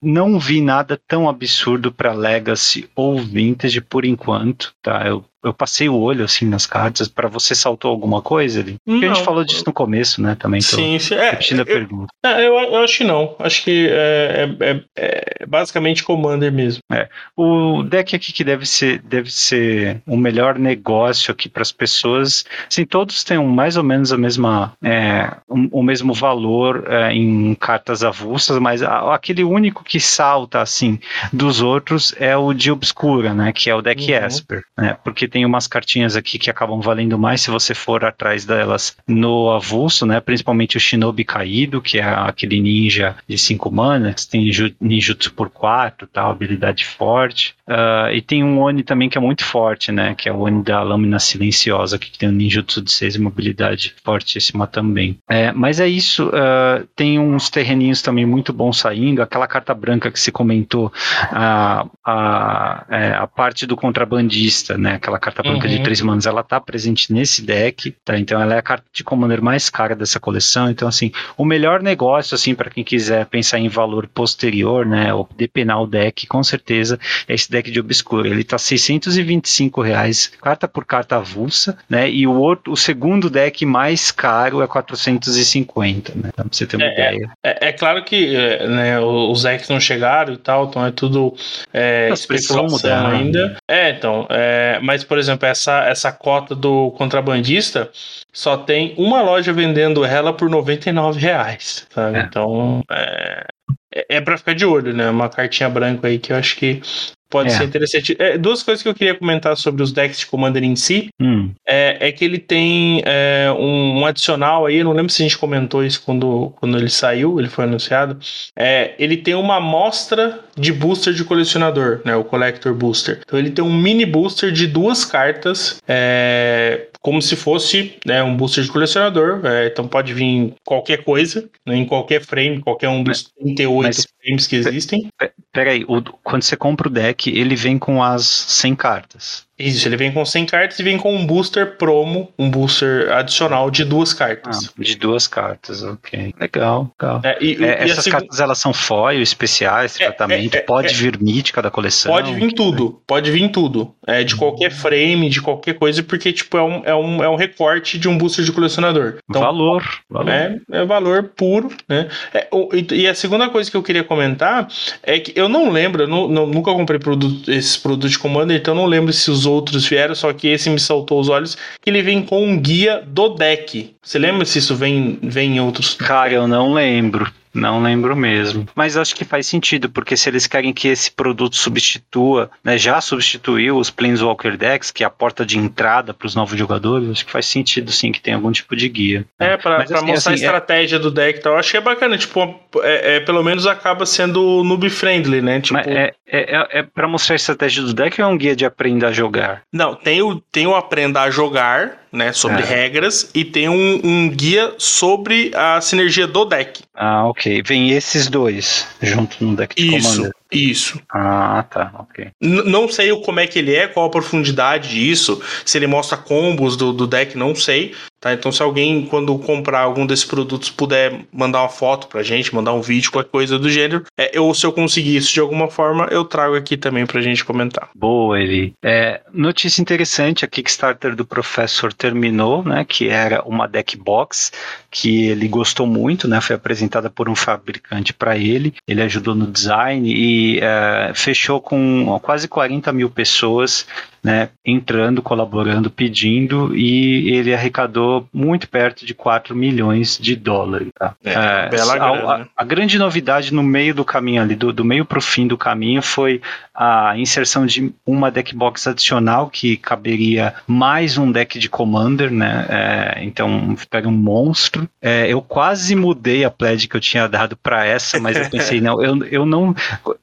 não 0.00 0.38
vi 0.38 0.60
nada 0.60 1.00
tão 1.08 1.28
absurdo 1.28 1.90
para 1.90 2.12
Legacy 2.12 2.88
ou 2.94 3.18
Vintage 3.18 3.80
por 3.80 4.04
enquanto, 4.04 4.72
tá? 4.82 5.06
Eu 5.06 5.24
eu 5.44 5.54
passei 5.54 5.88
o 5.88 5.96
olho 5.96 6.24
assim 6.24 6.46
nas 6.46 6.66
cartas. 6.66 7.08
Para 7.08 7.28
você 7.28 7.54
saltou 7.54 7.90
alguma 7.90 8.20
coisa 8.20 8.60
ali? 8.60 8.76
Porque 8.84 9.06
não, 9.06 9.12
a 9.12 9.14
gente 9.14 9.24
falou 9.24 9.44
disso 9.44 9.64
no 9.66 9.72
começo, 9.72 10.20
né? 10.20 10.36
Também. 10.38 10.60
Sim, 10.60 10.98
sim. 10.98 11.14
É, 11.14 11.30
repetindo 11.30 11.60
a 11.60 11.64
pergunta. 11.64 12.12
É, 12.24 12.46
eu, 12.46 12.54
eu, 12.54 12.76
acho 12.82 12.98
que 12.98 13.04
não. 13.04 13.36
Acho 13.38 13.62
que 13.62 13.88
é, 13.90 14.48
é, 14.60 14.82
é, 14.96 15.24
é 15.40 15.46
basicamente 15.46 16.02
Commander 16.02 16.52
mesmo. 16.52 16.80
É. 16.90 17.08
O 17.36 17.82
deck 17.82 18.16
aqui 18.16 18.32
que 18.32 18.42
deve 18.42 18.66
ser, 18.66 19.00
deve 19.00 19.30
ser 19.30 20.02
o 20.06 20.16
melhor 20.16 20.58
negócio 20.58 21.32
aqui 21.32 21.48
para 21.48 21.62
as 21.62 21.72
pessoas. 21.72 22.44
Sim, 22.68 22.84
todos 22.84 23.22
têm 23.22 23.38
mais 23.38 23.76
ou 23.76 23.84
menos 23.84 24.12
a 24.12 24.18
mesma, 24.18 24.72
é, 24.82 25.36
um, 25.48 25.68
o 25.70 25.82
mesmo 25.82 26.12
valor 26.12 26.84
é, 26.88 27.12
em 27.12 27.54
cartas 27.54 28.02
avulsas, 28.02 28.58
mas 28.58 28.82
aquele 28.82 29.44
único 29.44 29.84
que 29.84 30.00
salta 30.00 30.60
assim 30.60 30.98
dos 31.32 31.60
outros 31.60 32.14
é 32.18 32.36
o 32.36 32.52
de 32.52 32.70
Obscura, 32.70 33.34
né? 33.34 33.52
Que 33.52 33.70
é 33.70 33.74
o 33.74 33.82
deck 33.82 34.10
uhum. 34.10 34.26
Esper, 34.26 34.62
né? 34.76 34.96
Porque 35.04 35.27
tem 35.28 35.44
umas 35.44 35.66
cartinhas 35.66 36.16
aqui 36.16 36.38
que 36.38 36.50
acabam 36.50 36.80
valendo 36.80 37.18
mais 37.18 37.40
se 37.40 37.50
você 37.50 37.74
for 37.74 38.04
atrás 38.04 38.44
delas 38.44 38.96
no 39.06 39.50
avulso, 39.50 40.06
né? 40.06 40.20
Principalmente 40.20 40.76
o 40.76 40.80
Shinobi 40.80 41.24
Caído, 41.24 41.80
que 41.80 41.98
é 41.98 42.04
aquele 42.04 42.60
ninja 42.60 43.16
de 43.28 43.36
5 43.38 43.70
manas, 43.70 44.26
tem 44.26 44.50
ninjutsu 44.80 45.32
por 45.32 45.50
4, 45.50 46.06
tal, 46.06 46.30
habilidade 46.30 46.84
forte. 46.84 47.54
Uh, 47.66 48.12
e 48.12 48.22
tem 48.22 48.42
um 48.42 48.60
Oni 48.60 48.82
também 48.82 49.08
que 49.08 49.18
é 49.18 49.20
muito 49.20 49.44
forte, 49.44 49.92
né? 49.92 50.14
Que 50.14 50.28
é 50.28 50.32
o 50.32 50.40
Oni 50.40 50.62
da 50.62 50.82
Lâmina 50.82 51.18
Silenciosa, 51.18 51.98
que 51.98 52.16
tem 52.18 52.28
um 52.28 52.32
ninjutsu 52.32 52.82
de 52.82 52.90
6 52.90 53.16
e 53.16 53.20
mobilidade 53.20 53.94
fortíssima 54.02 54.66
também. 54.66 55.18
É, 55.28 55.52
mas 55.52 55.80
é 55.80 55.86
isso, 55.86 56.28
uh, 56.28 56.86
tem 56.96 57.18
uns 57.18 57.50
terreninhos 57.50 58.02
também 58.02 58.24
muito 58.24 58.52
bons 58.52 58.78
saindo, 58.78 59.22
aquela 59.22 59.46
carta 59.46 59.74
branca 59.74 60.10
que 60.10 60.18
se 60.18 60.32
comentou, 60.32 60.92
a, 61.30 61.86
a, 62.04 62.84
é, 62.88 63.26
parte 63.26 63.66
do 63.66 63.76
contrabandista, 63.76 64.76
né? 64.76 64.94
Aquela 64.94 65.17
carta 65.18 65.42
branca 65.42 65.66
uhum. 65.66 65.76
de 65.76 65.82
três 65.82 66.00
manos, 66.00 66.26
ela 66.26 66.42
tá 66.42 66.60
presente 66.60 67.12
nesse 67.12 67.42
deck, 67.42 67.94
tá? 68.04 68.18
Então 68.18 68.40
ela 68.40 68.54
é 68.54 68.58
a 68.58 68.62
carta 68.62 68.84
de 68.92 69.04
commander 69.04 69.42
mais 69.42 69.68
cara 69.70 69.94
dessa 69.94 70.20
coleção. 70.20 70.70
Então, 70.70 70.88
assim, 70.88 71.10
o 71.36 71.44
melhor 71.44 71.82
negócio, 71.82 72.34
assim, 72.34 72.54
para 72.54 72.70
quem 72.70 72.84
quiser 72.84 73.26
pensar 73.26 73.58
em 73.58 73.68
valor 73.68 74.06
posterior, 74.08 74.86
né? 74.86 75.12
Ou 75.12 75.28
depenar 75.36 75.82
o 75.82 75.86
deck, 75.86 76.26
com 76.26 76.42
certeza, 76.42 76.98
é 77.26 77.34
esse 77.34 77.50
deck 77.50 77.70
de 77.70 77.80
Obscura. 77.80 78.28
Ele 78.28 78.44
tá 78.44 78.58
625 78.58 79.82
reais, 79.82 80.32
carta 80.40 80.68
por 80.68 80.84
carta 80.84 81.16
avulsa, 81.16 81.78
né? 81.88 82.10
E 82.10 82.26
o 82.26 82.34
outro, 82.34 82.72
o 82.72 82.76
segundo 82.76 83.30
deck 83.30 83.64
mais 83.64 84.10
caro 84.10 84.62
é 84.62 84.66
450, 84.66 86.12
né? 86.14 86.30
Pra 86.34 86.44
você 86.50 86.66
ter 86.66 86.76
uma 86.76 86.86
é, 86.86 86.92
ideia. 86.92 87.30
É, 87.44 87.68
é, 87.68 87.72
claro 87.72 88.04
que 88.04 88.34
é, 88.34 88.66
né, 88.66 89.00
os 89.00 89.42
decks 89.42 89.68
não 89.68 89.80
chegaram 89.80 90.34
e 90.34 90.36
tal, 90.36 90.66
então 90.66 90.84
é 90.84 90.90
tudo 90.90 91.34
é, 91.72 92.10
especulação 92.12 93.06
ainda. 93.06 93.56
É, 93.68 93.90
então, 93.90 94.26
é, 94.30 94.78
mas 94.82 95.04
por 95.08 95.18
exemplo, 95.18 95.46
essa, 95.46 95.84
essa 95.84 96.12
cota 96.12 96.54
do 96.54 96.90
contrabandista 96.92 97.90
só 98.32 98.56
tem 98.56 98.94
uma 98.96 99.22
loja 99.22 99.52
vendendo 99.52 100.04
ela 100.04 100.32
por 100.32 100.50
99 100.50 101.18
reais, 101.18 101.86
sabe? 101.90 102.18
É. 102.18 102.22
Então, 102.22 102.82
é, 102.90 103.46
é, 103.94 104.16
é 104.16 104.20
para 104.20 104.36
ficar 104.36 104.54
de 104.54 104.66
olho, 104.66 104.92
né? 104.94 105.08
Uma 105.08 105.28
cartinha 105.28 105.68
branca 105.68 106.06
aí 106.06 106.18
que 106.18 106.32
eu 106.32 106.36
acho 106.36 106.56
que 106.56 106.82
Pode 107.30 107.50
é. 107.50 107.52
ser 107.52 107.64
interessante. 107.64 108.16
É, 108.18 108.38
duas 108.38 108.62
coisas 108.62 108.82
que 108.82 108.88
eu 108.88 108.94
queria 108.94 109.14
comentar 109.14 109.54
sobre 109.56 109.82
os 109.82 109.92
decks 109.92 110.20
de 110.20 110.26
Commander 110.26 110.64
em 110.64 110.74
si 110.74 111.10
hum. 111.20 111.50
é, 111.66 112.08
é, 112.08 112.12
que 112.12 112.24
ele 112.24 112.38
tem 112.38 113.02
é, 113.04 113.52
um, 113.52 113.98
um, 114.00 114.06
adicional 114.06 114.64
aí, 114.64 114.76
eu 114.76 114.84
não 114.84 114.92
lembro 114.92 115.12
se 115.12 115.22
a 115.22 115.26
gente 115.26 115.36
comentou 115.36 115.84
isso 115.84 116.02
quando, 116.04 116.54
quando 116.56 116.78
ele 116.78 116.88
saiu, 116.88 117.38
ele 117.38 117.48
foi 117.48 117.64
anunciado. 117.64 118.18
É, 118.56 118.94
ele 118.98 119.18
tem 119.18 119.34
uma 119.34 119.56
amostra 119.56 120.40
de 120.58 120.72
booster 120.72 121.12
de 121.12 121.24
colecionador, 121.24 122.00
né? 122.04 122.16
O 122.16 122.24
Collector 122.24 122.74
Booster. 122.74 123.20
Então 123.24 123.38
ele 123.38 123.50
tem 123.50 123.64
um 123.64 123.72
mini 123.72 124.04
booster 124.04 124.50
de 124.52 124.66
duas 124.66 125.04
cartas 125.04 125.80
é, 125.86 126.88
como 127.00 127.22
se 127.22 127.36
fosse 127.36 127.96
né, 128.04 128.22
um 128.22 128.36
booster 128.36 128.64
de 128.64 128.70
colecionador. 128.70 129.40
É, 129.44 129.66
então 129.66 129.86
pode 129.86 130.12
vir 130.12 130.54
qualquer 130.64 131.04
coisa, 131.04 131.48
né, 131.66 131.76
em 131.76 131.86
qualquer 131.86 132.22
frame, 132.22 132.60
qualquer 132.60 132.88
um 132.88 133.02
dos 133.02 133.30
38 133.38 133.82
Mas, 133.82 134.06
frames 134.20 134.46
que 134.46 134.56
existem. 134.56 135.08
Peraí, 135.52 135.84
quando 136.22 136.42
você 136.42 136.56
compra 136.56 136.88
o 136.88 136.90
deck, 136.90 137.30
ele 137.30 137.56
vem 137.56 137.78
com 137.78 138.02
as 138.02 138.26
100 138.26 138.76
cartas. 138.76 139.47
Isso, 139.58 139.88
ele 139.88 139.96
vem 139.96 140.12
com 140.12 140.24
100 140.24 140.46
cartas 140.46 140.78
e 140.78 140.82
vem 140.82 140.96
com 140.96 141.14
um 141.14 141.26
booster 141.26 141.76
promo, 141.76 142.32
um 142.38 142.48
booster 142.48 143.10
adicional 143.12 143.70
de 143.70 143.84
duas 143.84 144.12
cartas. 144.12 144.68
Ah, 144.68 144.82
de 144.82 144.96
duas 144.96 145.26
cartas, 145.26 145.82
ok. 145.82 146.32
Legal, 146.38 146.92
legal. 147.00 147.20
É, 147.24 147.38
e, 147.42 147.64
é, 147.64 147.86
e 147.86 147.90
essas 147.90 148.06
cartas 148.06 148.38
elas 148.38 148.58
são 148.58 148.72
foil, 148.72 149.20
especiais, 149.20 149.98
é, 149.98 150.04
tratamento, 150.04 150.54
é, 150.54 150.58
é, 150.58 150.62
pode 150.62 150.94
é. 150.94 150.96
vir 150.96 151.20
mítica 151.20 151.60
da 151.60 151.70
coleção? 151.70 152.12
Pode 152.12 152.32
vir 152.34 152.52
tudo, 152.52 153.02
pode 153.04 153.30
vir 153.32 153.50
tudo. 153.50 153.92
É, 154.06 154.22
de 154.22 154.36
qualquer 154.36 154.70
frame, 154.70 155.28
de 155.28 155.42
qualquer 155.42 155.74
coisa, 155.74 156.02
porque 156.02 156.32
tipo, 156.32 156.56
é, 156.56 156.62
um, 156.62 156.82
é, 156.84 156.94
um, 156.94 157.24
é 157.24 157.28
um 157.28 157.36
recorte 157.36 157.98
de 157.98 158.08
um 158.08 158.16
booster 158.16 158.44
de 158.44 158.52
colecionador. 158.52 159.16
Então, 159.28 159.42
valor, 159.42 159.84
valor. 160.08 160.30
É, 160.30 160.56
é 160.70 160.84
valor 160.84 161.24
puro, 161.36 161.68
né? 161.88 162.08
É, 162.32 162.48
e, 162.92 163.08
a 163.08 163.14
segunda 163.14 163.48
coisa 163.48 163.68
que 163.68 163.76
eu 163.76 163.82
queria 163.82 164.04
comentar 164.04 164.68
é 165.02 165.18
que 165.18 165.32
eu 165.34 165.48
não 165.48 165.70
lembro, 165.70 166.04
eu 166.04 166.08
não, 166.08 166.28
não, 166.28 166.46
nunca 166.46 166.72
comprei 166.72 167.00
produto, 167.00 167.50
esses 167.50 167.76
produtos 167.76 168.12
de 168.12 168.18
Commander, 168.18 168.56
então 168.56 168.74
eu 168.74 168.80
não 168.80 168.86
lembro 168.86 169.12
se 169.12 169.30
os 169.30 169.47
outros 169.48 169.86
vieram, 169.86 170.14
só 170.14 170.32
que 170.32 170.46
esse 170.46 170.70
me 170.70 170.78
saltou 170.78 171.18
os 171.18 171.28
olhos, 171.28 171.56
que 171.82 171.90
ele 171.90 172.02
vem 172.02 172.22
com 172.22 172.44
um 172.44 172.60
guia 172.60 173.02
do 173.04 173.30
deck. 173.30 173.94
Você 174.02 174.18
lembra 174.18 174.44
se 174.44 174.58
isso 174.58 174.76
vem, 174.76 175.18
vem 175.22 175.56
em 175.56 175.60
outros? 175.60 175.94
Cara, 175.94 176.32
eu 176.32 176.46
não 176.46 176.72
lembro. 176.72 177.30
Não 177.58 177.82
lembro 177.82 178.16
mesmo. 178.16 178.66
Mas 178.74 178.96
acho 178.96 179.14
que 179.14 179.24
faz 179.24 179.46
sentido, 179.46 179.88
porque 179.88 180.16
se 180.16 180.28
eles 180.28 180.46
querem 180.46 180.72
que 180.72 180.88
esse 180.88 181.10
produto 181.10 181.56
substitua, 181.56 182.50
né, 182.62 182.78
já 182.78 183.00
substituiu 183.00 183.76
os 183.76 183.90
Planeswalker 183.90 184.56
Decks, 184.56 184.90
que 184.90 185.02
é 185.02 185.06
a 185.06 185.10
porta 185.10 185.44
de 185.44 185.58
entrada 185.58 186.14
para 186.14 186.26
os 186.26 186.34
novos 186.34 186.58
jogadores, 186.58 187.10
acho 187.10 187.26
que 187.26 187.32
faz 187.32 187.46
sentido 187.46 187.90
sim 187.90 188.12
que 188.12 188.20
tem 188.20 188.34
algum 188.34 188.52
tipo 188.52 188.76
de 188.76 188.88
guia. 188.88 189.26
É, 189.38 189.56
para 189.56 189.82
assim, 189.82 189.94
mostrar 189.94 190.14
assim, 190.14 190.30
a 190.30 190.32
é 190.32 190.34
estratégia 190.34 190.96
é... 190.96 190.98
do 190.98 191.10
deck 191.10 191.38
e 191.38 191.42
tal. 191.42 191.56
Acho 191.56 191.70
que 191.70 191.76
é 191.76 191.80
bacana, 191.80 192.16
tipo, 192.16 192.60
é, 192.82 193.16
é, 193.16 193.20
pelo 193.20 193.42
menos 193.42 193.66
acaba 193.66 194.06
sendo 194.06 194.62
noob 194.64 194.88
friendly, 194.90 195.42
né? 195.42 195.60
Tipo... 195.60 195.78
é, 195.78 196.12
é, 196.26 196.56
é, 196.56 196.78
é 196.78 196.82
para 196.82 197.08
mostrar 197.08 197.34
a 197.34 197.36
estratégia 197.36 197.82
do 197.82 197.92
deck 197.94 198.20
ou 198.20 198.28
é 198.28 198.30
um 198.30 198.36
guia 198.36 198.54
de 198.54 198.64
aprender 198.64 199.06
a 199.06 199.12
jogar? 199.12 199.62
Não, 199.72 199.94
tem 199.94 200.22
o, 200.22 200.36
tem 200.52 200.66
o 200.66 200.74
aprenda 200.74 201.22
a 201.22 201.30
jogar, 201.30 202.07
né, 202.12 202.32
sobre 202.32 202.62
é. 202.62 202.64
regras, 202.64 203.30
e 203.34 203.44
tem 203.44 203.68
um, 203.68 204.00
um, 204.02 204.28
guia 204.30 204.74
sobre 204.78 205.50
a 205.54 205.80
sinergia 205.80 206.26
do 206.26 206.44
deck. 206.44 206.82
Ah, 206.94 207.26
ok. 207.26 207.62
Vem 207.62 207.90
esses 207.90 208.28
dois 208.28 208.86
junto 209.02 209.44
no 209.44 209.56
deck 209.56 209.74
de 209.74 209.96
Isso. 209.96 210.08
Commander. 210.08 210.37
Isso. 210.52 211.00
Ah, 211.10 211.64
tá, 211.68 211.92
ok. 211.98 212.28
N 212.40 212.62
não 212.64 212.88
sei 212.88 213.10
como 213.22 213.40
é 213.40 213.46
que 213.46 213.58
ele 213.58 213.74
é, 213.74 213.86
qual 213.86 214.06
a 214.06 214.10
profundidade 214.10 214.90
disso, 214.90 215.42
se 215.64 215.76
ele 215.76 215.86
mostra 215.86 216.16
combos 216.16 216.76
do, 216.76 216.92
do 216.92 217.06
deck, 217.06 217.36
não 217.36 217.54
sei. 217.54 217.94
Tá? 218.20 218.32
Então, 218.32 218.50
se 218.50 218.60
alguém, 218.62 219.06
quando 219.06 219.38
comprar 219.38 219.80
algum 219.80 220.04
desses 220.04 220.24
produtos, 220.24 220.70
puder 220.70 221.20
mandar 221.32 221.62
uma 221.62 221.68
foto 221.68 222.08
pra 222.08 222.22
gente, 222.22 222.52
mandar 222.52 222.72
um 222.72 222.80
vídeo, 222.80 223.12
qualquer 223.12 223.30
coisa 223.30 223.58
do 223.58 223.70
gênero, 223.70 224.04
é, 224.18 224.40
ou 224.40 224.52
se 224.54 224.66
eu 224.66 224.72
conseguir 224.72 225.16
isso 225.16 225.32
de 225.32 225.38
alguma 225.38 225.70
forma, 225.70 226.08
eu 226.10 226.24
trago 226.24 226.56
aqui 226.56 226.76
também 226.76 227.06
pra 227.06 227.20
gente 227.20 227.44
comentar. 227.44 227.90
Boa, 227.94 228.40
Eli. 228.40 228.72
É, 228.82 229.20
notícia 229.32 229.80
interessante: 229.80 230.44
a 230.44 230.48
Kickstarter 230.48 231.14
do 231.14 231.24
Professor 231.24 231.92
terminou, 231.92 232.64
né? 232.64 232.84
Que 232.84 233.08
era 233.08 233.42
uma 233.42 233.68
deck 233.68 233.96
box 233.96 234.50
que 234.90 235.26
ele 235.26 235.46
gostou 235.46 235.86
muito, 235.86 236.26
né? 236.26 236.40
Foi 236.40 236.56
apresentada 236.56 237.08
por 237.08 237.28
um 237.28 237.36
fabricante 237.36 238.12
para 238.12 238.36
ele. 238.36 238.74
Ele 238.86 239.02
ajudou 239.02 239.34
no 239.34 239.46
design 239.46 240.12
e 240.12 240.37
é, 240.60 241.12
fechou 241.14 241.60
com 241.60 242.18
quase 242.22 242.48
40 242.48 242.92
mil 242.92 243.10
pessoas 243.10 243.86
né, 244.22 244.50
entrando, 244.64 245.22
colaborando, 245.22 245.90
pedindo, 245.90 246.74
e 246.76 247.30
ele 247.34 247.54
arrecadou 247.54 248.28
muito 248.32 248.68
perto 248.68 249.06
de 249.06 249.14
4 249.14 249.54
milhões 249.54 250.18
de 250.20 250.34
dólares. 250.34 250.88
Tá? 250.98 251.14
É, 251.24 251.32
é, 251.32 251.68
bela 251.68 251.94
a, 251.94 251.98
grana, 251.98 252.48
a, 252.56 252.62
a, 252.62 252.64
grande 252.64 252.98
novidade 252.98 253.52
no 253.52 253.62
meio 253.62 253.94
do 253.94 254.04
caminho 254.04 254.42
ali, 254.42 254.54
do, 254.54 254.72
do 254.72 254.84
meio 254.84 255.04
para 255.04 255.18
o 255.18 255.22
fim 255.22 255.46
do 255.46 255.56
caminho, 255.56 256.02
foi 256.02 256.40
a 256.74 257.18
inserção 257.18 257.66
de 257.66 257.92
uma 258.06 258.30
deck 258.30 258.54
box 258.54 258.86
adicional 258.86 259.50
que 259.50 259.76
caberia 259.76 260.54
mais 260.66 261.18
um 261.18 261.30
deck 261.30 261.58
de 261.58 261.68
Commander, 261.68 262.30
né? 262.30 262.66
É, 262.68 263.24
então 263.24 263.76
pega 263.90 264.08
um 264.08 264.12
monstro. 264.12 264.88
É, 265.02 265.26
eu 265.28 265.42
quase 265.42 265.94
mudei 265.96 266.44
a 266.44 266.50
pledge 266.50 266.86
que 266.86 266.96
eu 266.96 267.00
tinha 267.00 267.26
dado 267.28 267.56
para 267.56 267.84
essa, 267.84 268.20
mas 268.20 268.36
eu 268.36 268.48
pensei, 268.48 268.80
não, 268.82 269.02
eu, 269.02 269.24
eu 269.24 269.46
não. 269.46 269.74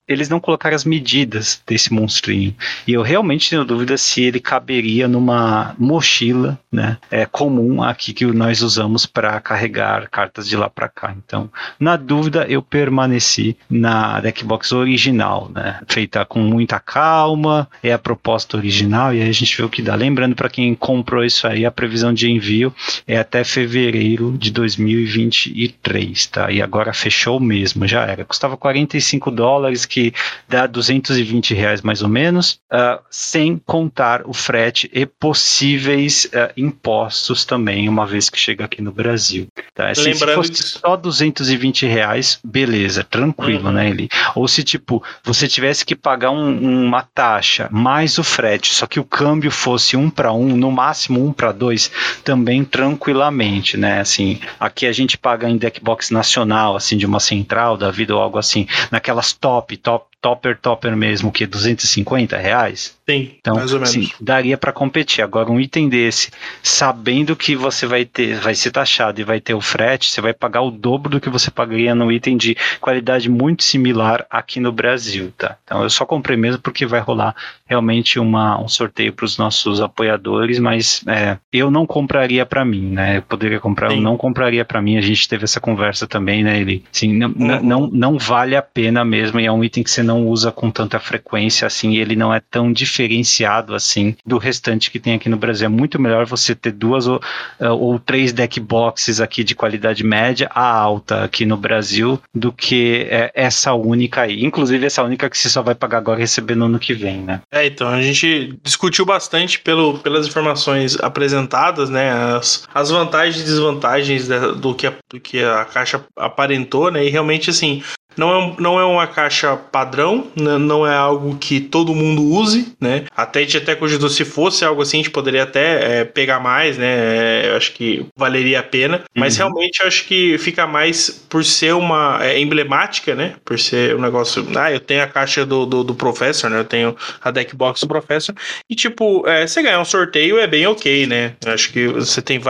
Eles 0.08 0.30
não 0.30 0.40
colocaram 0.40 0.76
as 0.76 0.86
medidas 0.86 1.62
desse 1.68 1.92
monstrinho. 1.92 2.56
E 2.88 2.94
eu 2.94 3.02
realmente 3.02 3.50
tenho 3.50 3.66
dúvida 3.66 3.85
se 3.98 4.24
ele 4.24 4.40
caberia 4.40 5.08
numa 5.08 5.76
mochila, 5.78 6.60
né? 6.72 6.98
É 7.10 7.26
comum 7.26 7.82
aqui 7.82 8.14
que 8.14 8.26
nós 8.26 8.62
usamos 8.62 9.06
para 9.06 9.40
carregar 9.40 10.10
cartas 10.10 10.48
de 10.48 10.58
lá 10.58 10.70
para 10.70 10.90
cá. 10.90 11.16
Então, 11.16 11.50
na 11.80 11.96
dúvida, 11.96 12.46
eu 12.50 12.62
permaneci 12.62 13.58
na 13.70 14.20
deckbox 14.20 14.72
original, 14.72 15.50
né? 15.54 15.80
Feita 15.88 16.26
com 16.26 16.40
muita 16.40 16.80
calma, 16.80 17.68
é 17.82 17.94
a 17.94 18.00
proposta 18.00 18.58
original 18.58 19.14
e 19.14 19.22
aí 19.22 19.30
a 19.30 19.34
gente 19.34 19.56
vê 19.56 19.64
o 19.64 19.70
que 19.70 19.82
dá. 19.82 19.96
Lembrando 19.96 20.36
para 20.36 20.50
quem 20.50 20.74
comprou 20.76 21.24
isso 21.24 21.48
aí, 21.48 21.66
a 21.66 21.72
previsão 21.72 22.14
de 22.14 22.30
envio 22.30 22.74
é 23.08 23.18
até 23.18 23.44
fevereiro 23.44 24.36
de 24.38 24.52
2023, 24.52 26.28
tá? 26.28 26.52
E 26.52 26.62
agora 26.62 26.94
fechou 26.94 27.40
mesmo, 27.40 27.88
já 27.88 28.06
era. 28.06 28.26
Custava 28.26 28.58
45 28.58 29.32
dólares, 29.32 29.86
que 29.86 30.14
dá 30.48 30.68
220 30.68 31.54
reais 31.54 31.82
mais 31.82 32.02
ou 32.02 32.10
menos, 32.10 32.60
uh, 32.72 33.00
sem 33.10 33.58
contar 33.76 34.22
o 34.26 34.32
frete 34.32 34.90
e 34.94 35.06
possíveis 35.06 36.24
uh, 36.28 36.50
impostos 36.56 37.44
também, 37.44 37.90
uma 37.90 38.06
vez 38.06 38.30
que 38.30 38.40
chega 38.40 38.64
aqui 38.64 38.82
no 38.82 38.90
Brasil. 38.90 39.50
Tá? 39.74 39.90
Assim, 39.90 40.14
se 40.14 40.26
fosse 40.34 40.54
só 40.56 40.96
220 40.96 41.86
reais, 41.86 42.40
beleza, 42.42 43.04
tranquilo, 43.04 43.66
uhum. 43.66 43.74
né, 43.74 43.90
Eli? 43.90 44.08
Ou 44.34 44.48
se, 44.48 44.64
tipo, 44.64 45.04
você 45.26 45.46
tivesse 45.46 45.86
que 45.86 45.94
pagar 45.94 46.32
um, 46.32 46.86
uma 46.86 47.02
taxa 47.02 47.68
mais 47.70 48.18
o 48.18 48.24
frete, 48.24 48.74
só 48.74 48.88
que 48.88 48.98
o 48.98 49.04
câmbio 49.04 49.52
fosse 49.52 49.98
um 49.98 50.10
para 50.10 50.32
um, 50.32 50.56
no 50.56 50.72
máximo 50.72 51.28
um 51.28 51.34
para 51.34 51.52
dois, 51.52 51.92
também 52.24 52.64
tranquilamente, 52.64 53.76
né? 53.76 54.00
Assim, 54.00 54.40
aqui 54.58 54.86
a 54.86 54.94
gente 54.94 55.18
paga 55.18 55.50
em 55.50 55.58
deckbox 55.58 56.12
nacional, 56.12 56.78
assim, 56.78 56.96
de 56.96 57.06
uma 57.06 57.20
central 57.20 57.76
da 57.76 57.92
vida 57.92 58.16
ou 58.16 58.22
algo 58.22 58.38
assim, 58.38 58.68
naquelas 58.90 59.34
top, 59.34 59.76
top, 59.76 60.15
topper, 60.26 60.58
topper 60.58 60.98
mesmo, 60.98 61.32
que 61.32 61.46
250 61.46 62.36
reais. 62.36 62.98
Sim, 63.08 63.30
então, 63.40 63.58
mais 63.58 63.72
ou 63.72 63.78
menos. 63.78 63.92
Sim, 63.92 64.10
daria 64.20 64.58
para 64.58 64.72
competir. 64.72 65.24
Agora, 65.24 65.52
um 65.52 65.60
item 65.60 65.88
desse, 65.88 66.32
sabendo 66.64 67.36
que 67.36 67.56
você 67.56 67.86
vai 67.86 68.06
ter, 68.06 68.40
vai 68.40 68.56
ser 68.56 68.72
taxado 68.72 69.22
e 69.22 69.24
vai 69.24 69.40
ter 69.40 69.54
o 69.54 69.62
frete, 69.62 70.10
você 70.10 70.22
vai 70.22 70.34
pagar 70.34 70.62
o 70.62 70.72
dobro 70.72 71.12
do 71.12 71.22
que 71.22 71.30
você 71.30 71.52
pagaria 71.52 71.94
no 71.94 72.12
item 72.12 72.36
de 72.36 72.58
qualidade 72.82 73.30
muito 73.30 73.64
similar 73.64 74.26
aqui 74.28 74.60
no 74.60 74.72
Brasil, 74.72 75.32
tá? 75.38 75.58
Então, 75.64 75.84
eu 75.84 75.90
só 75.92 76.08
comprei 76.08 76.36
mesmo 76.36 76.60
porque 76.60 76.88
vai 76.88 77.00
rolar 77.00 77.36
realmente 77.68 78.18
uma, 78.20 78.60
um 78.60 78.68
sorteio 78.68 79.14
para 79.14 79.26
os 79.26 79.38
nossos 79.38 79.80
apoiadores, 79.80 80.58
mas 80.58 81.04
é, 81.08 81.38
eu 81.54 81.70
não 81.70 81.86
compraria 81.86 82.46
para 82.48 82.66
mim, 82.66 82.90
né? 82.94 83.18
Eu 83.18 83.22
poderia 83.22 83.60
comprar, 83.60 83.92
Sim. 83.92 83.98
eu 83.98 84.02
não 84.02 84.18
compraria 84.18 84.66
para 84.66 84.82
mim. 84.82 84.98
A 84.98 85.02
gente 85.02 85.30
teve 85.30 85.44
essa 85.44 85.60
conversa 85.60 86.08
também, 86.08 86.44
né? 86.44 86.60
Ele, 86.60 86.84
sim, 86.92 87.14
não, 87.14 87.30
uhum. 87.30 87.64
não, 87.64 87.88
não 87.88 88.18
vale 88.18 88.56
a 88.56 88.62
pena 88.64 89.06
mesmo 89.06 89.40
e 89.40 89.46
é 89.46 89.52
um 89.52 89.64
item 89.64 89.84
que 89.84 89.92
você 89.92 90.02
não 90.02 90.15
usa 90.24 90.52
com 90.52 90.72
tanta 90.72 91.00
frequência 91.00 91.66
assim. 91.66 91.96
ele 91.98 92.16
não 92.16 92.34
é 92.34 92.40
tão 92.40 92.72
diferenciado 92.72 93.76
assim 93.76 94.16
do 94.26 94.38
restante 94.38 94.90
que 94.92 95.00
tem 95.00 95.14
aqui 95.14 95.30
no 95.30 95.38
Brasil. 95.38 95.66
É 95.66 95.70
muito 95.70 96.02
melhor 96.02 96.26
você 96.26 96.56
ter 96.56 96.72
duas 96.72 97.08
ou, 97.08 97.22
eh, 97.60 97.70
ou 97.70 98.00
três 98.00 98.32
deck 98.34 98.60
boxes 98.60 99.20
aqui 99.20 99.44
de 99.44 99.56
qualidade 99.56 100.04
média 100.04 100.50
a 100.54 100.66
alta 100.66 101.24
aqui 101.24 101.46
no 101.46 101.58
Brasil 101.58 102.22
do 102.34 102.52
que 102.52 103.08
é, 103.10 103.32
essa 103.34 103.74
única 103.74 104.22
aí. 104.22 104.44
Inclusive 104.44 104.86
essa 104.86 105.04
única 105.04 105.30
que 105.30 105.38
você 105.38 105.50
só 105.50 105.62
vai 105.62 105.76
pagar 105.76 105.98
agora 105.98 106.20
e 106.20 106.22
receber 106.22 106.56
no 106.56 106.66
ano 106.66 106.80
que 106.80 106.94
vem, 106.94 107.18
né? 107.18 107.42
É, 107.52 107.66
então 107.66 107.88
a 107.88 108.02
gente 108.02 108.58
discutiu 108.64 109.06
bastante 109.06 109.60
pelo, 109.60 110.00
pelas 110.00 110.28
informações 110.28 110.98
apresentadas, 111.02 111.90
né? 111.90 112.12
As, 112.12 112.68
as 112.74 112.90
vantagens 112.90 113.42
e 113.42 113.46
desvantagens 113.46 114.28
do, 114.28 114.74
que 114.74 114.88
a, 114.88 114.94
do 115.10 115.20
que 115.20 115.44
a 115.44 115.66
caixa 115.66 116.04
aparentou, 116.18 116.92
né? 116.92 117.06
E 117.06 117.10
realmente 117.10 117.50
assim, 117.50 117.84
não 118.18 118.38
é, 118.38 118.56
não 118.60 118.80
é 118.80 118.86
uma 118.86 119.08
caixa 119.08 119.56
padrão, 119.56 120.28
né? 120.36 120.58
não 120.58 120.86
é 120.86 120.96
algo 120.96 121.36
que 121.38 121.60
todo 121.60 121.94
mundo 121.94 122.24
use, 122.24 122.74
né? 122.80 123.06
Até 123.16 123.40
a 123.40 123.42
gente 123.44 123.58
até 123.58 123.76
cogitou, 123.76 124.10
se 124.10 124.26
fosse 124.26 124.64
algo 124.64 124.82
assim, 124.82 124.98
a 124.98 125.04
gente 125.04 125.12
poderia 125.12 125.44
até 125.44 126.00
é, 126.00 126.04
pegar 126.06 126.40
mais, 126.40 126.78
né? 126.78 126.86
É, 126.88 127.50
eu 127.50 127.58
acho 127.58 127.74
que 127.74 128.06
valeria 128.16 128.60
a 128.60 128.64
pena. 128.64 128.98
Uhum. 128.98 129.04
Mas 129.16 129.38
realmente 129.38 129.82
eu 129.82 129.88
acho 129.88 130.06
que 130.06 130.38
fica 130.38 130.66
mais 130.66 131.10
por 131.30 131.44
ser 131.44 131.74
uma 131.74 132.20
é, 132.22 132.40
emblemática, 132.40 133.16
né? 133.16 133.36
Por 133.44 133.60
ser 133.60 133.96
um 133.96 134.02
negócio. 134.02 134.46
Ah, 134.56 134.72
eu 134.72 134.80
tenho 134.80 135.04
a 135.04 135.08
caixa 135.08 135.46
do, 135.46 135.66
do, 135.66 135.84
do 135.84 135.96
Professor, 135.96 136.50
né? 136.50 136.60
Eu 136.60 136.66
tenho 136.66 136.96
a 137.22 137.32
deck 137.32 137.56
box 137.56 137.82
do 137.82 137.88
Professor. 137.88 138.34
E 138.70 138.76
tipo, 138.76 139.28
é, 139.28 139.46
você 139.46 139.62
ganhar 139.62 139.80
um 139.80 139.86
sorteio 139.86 140.40
é 140.40 140.48
bem 140.48 140.66
ok, 140.68 141.06
né? 141.06 141.34
Eu 141.46 141.54
acho 141.54 141.72
que 141.72 141.88
você 141.88 142.22
tem 142.22 142.42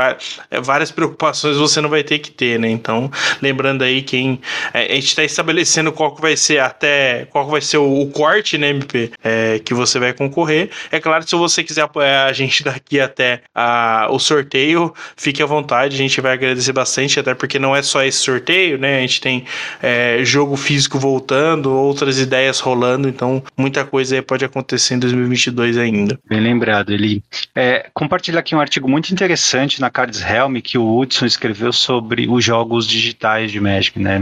é, 0.51 0.61
várias 0.61 0.91
preocupações 0.91 1.57
você 1.57 1.82
não 1.82 1.89
vai 1.89 2.03
ter 2.03 2.20
que 2.20 2.32
ter, 2.32 2.59
né? 2.59 2.70
Então, 2.70 3.11
lembrando 3.41 3.84
aí 3.84 4.01
quem. 4.01 4.39
É, 4.74 4.91
a 4.91 4.95
gente 4.95 5.07
está 5.07 5.24
estabelecendo 5.24 5.55
estabelecendo 5.56 5.91
qual 5.91 6.14
que 6.14 6.22
vai 6.22 6.36
ser 6.36 6.60
até 6.60 7.26
qual 7.32 7.45
que 7.45 7.51
vai 7.51 7.62
ser 7.62 7.78
o, 7.78 8.01
o 8.01 8.08
corte, 8.08 8.58
né, 8.58 8.70
MP, 8.70 9.12
é, 9.24 9.60
que 9.60 9.74
você 9.74 9.99
vai 9.99 10.14
concorrer. 10.14 10.70
É 10.91 10.99
claro, 10.99 11.28
se 11.28 11.36
você 11.36 11.64
quiser 11.64 11.82
apoiar 11.82 12.26
a 12.26 12.34
gente 12.34 12.64
daqui 12.66 12.99
até 12.99 13.41
a, 13.53 14.08
o 14.12 14.20
sorteio, 14.20 14.93
fique 15.16 15.41
à 15.41 15.45
vontade, 15.45 15.95
a 15.95 15.97
gente 15.97 16.20
vai 16.20 16.34
agradecer 16.34 16.74
bastante, 16.74 17.20
até 17.20 17.34
porque 17.34 17.58
não 17.58 17.76
é 17.76 17.82
só 17.82 18.03
esse 18.03 18.20
sorteio, 18.20 18.78
né? 18.78 18.97
A 18.97 19.01
gente 19.01 19.22
tem 19.22 19.45
é, 19.82 20.20
jogo 20.24 20.56
físico 20.56 20.99
voltando, 20.99 21.72
outras 21.72 22.20
ideias 22.20 22.60
rolando, 22.60 23.08
então 23.08 23.43
muita 23.58 23.86
coisa 23.86 24.16
aí 24.16 24.22
pode 24.22 24.43
acontecer 24.43 24.95
em 24.95 24.99
2022 24.99 25.78
ainda. 25.78 26.20
Bem 26.28 26.39
lembrado, 26.39 26.91
ele 26.91 27.24
é, 27.56 27.89
compartilhar 27.93 28.39
aqui 28.39 28.56
um 28.56 28.60
artigo 28.60 28.89
muito 28.89 29.12
interessante 29.12 29.80
na 29.80 29.89
Cards 29.89 30.22
Helm 30.22 30.58
que 30.60 30.78
o 30.78 30.97
Hudson 30.97 31.26
escreveu 31.26 31.72
sobre 31.72 32.28
os 32.28 32.43
jogos 32.43 32.88
digitais 32.88 33.51
de 33.51 33.60
Magic, 33.60 33.99
né? 33.99 34.18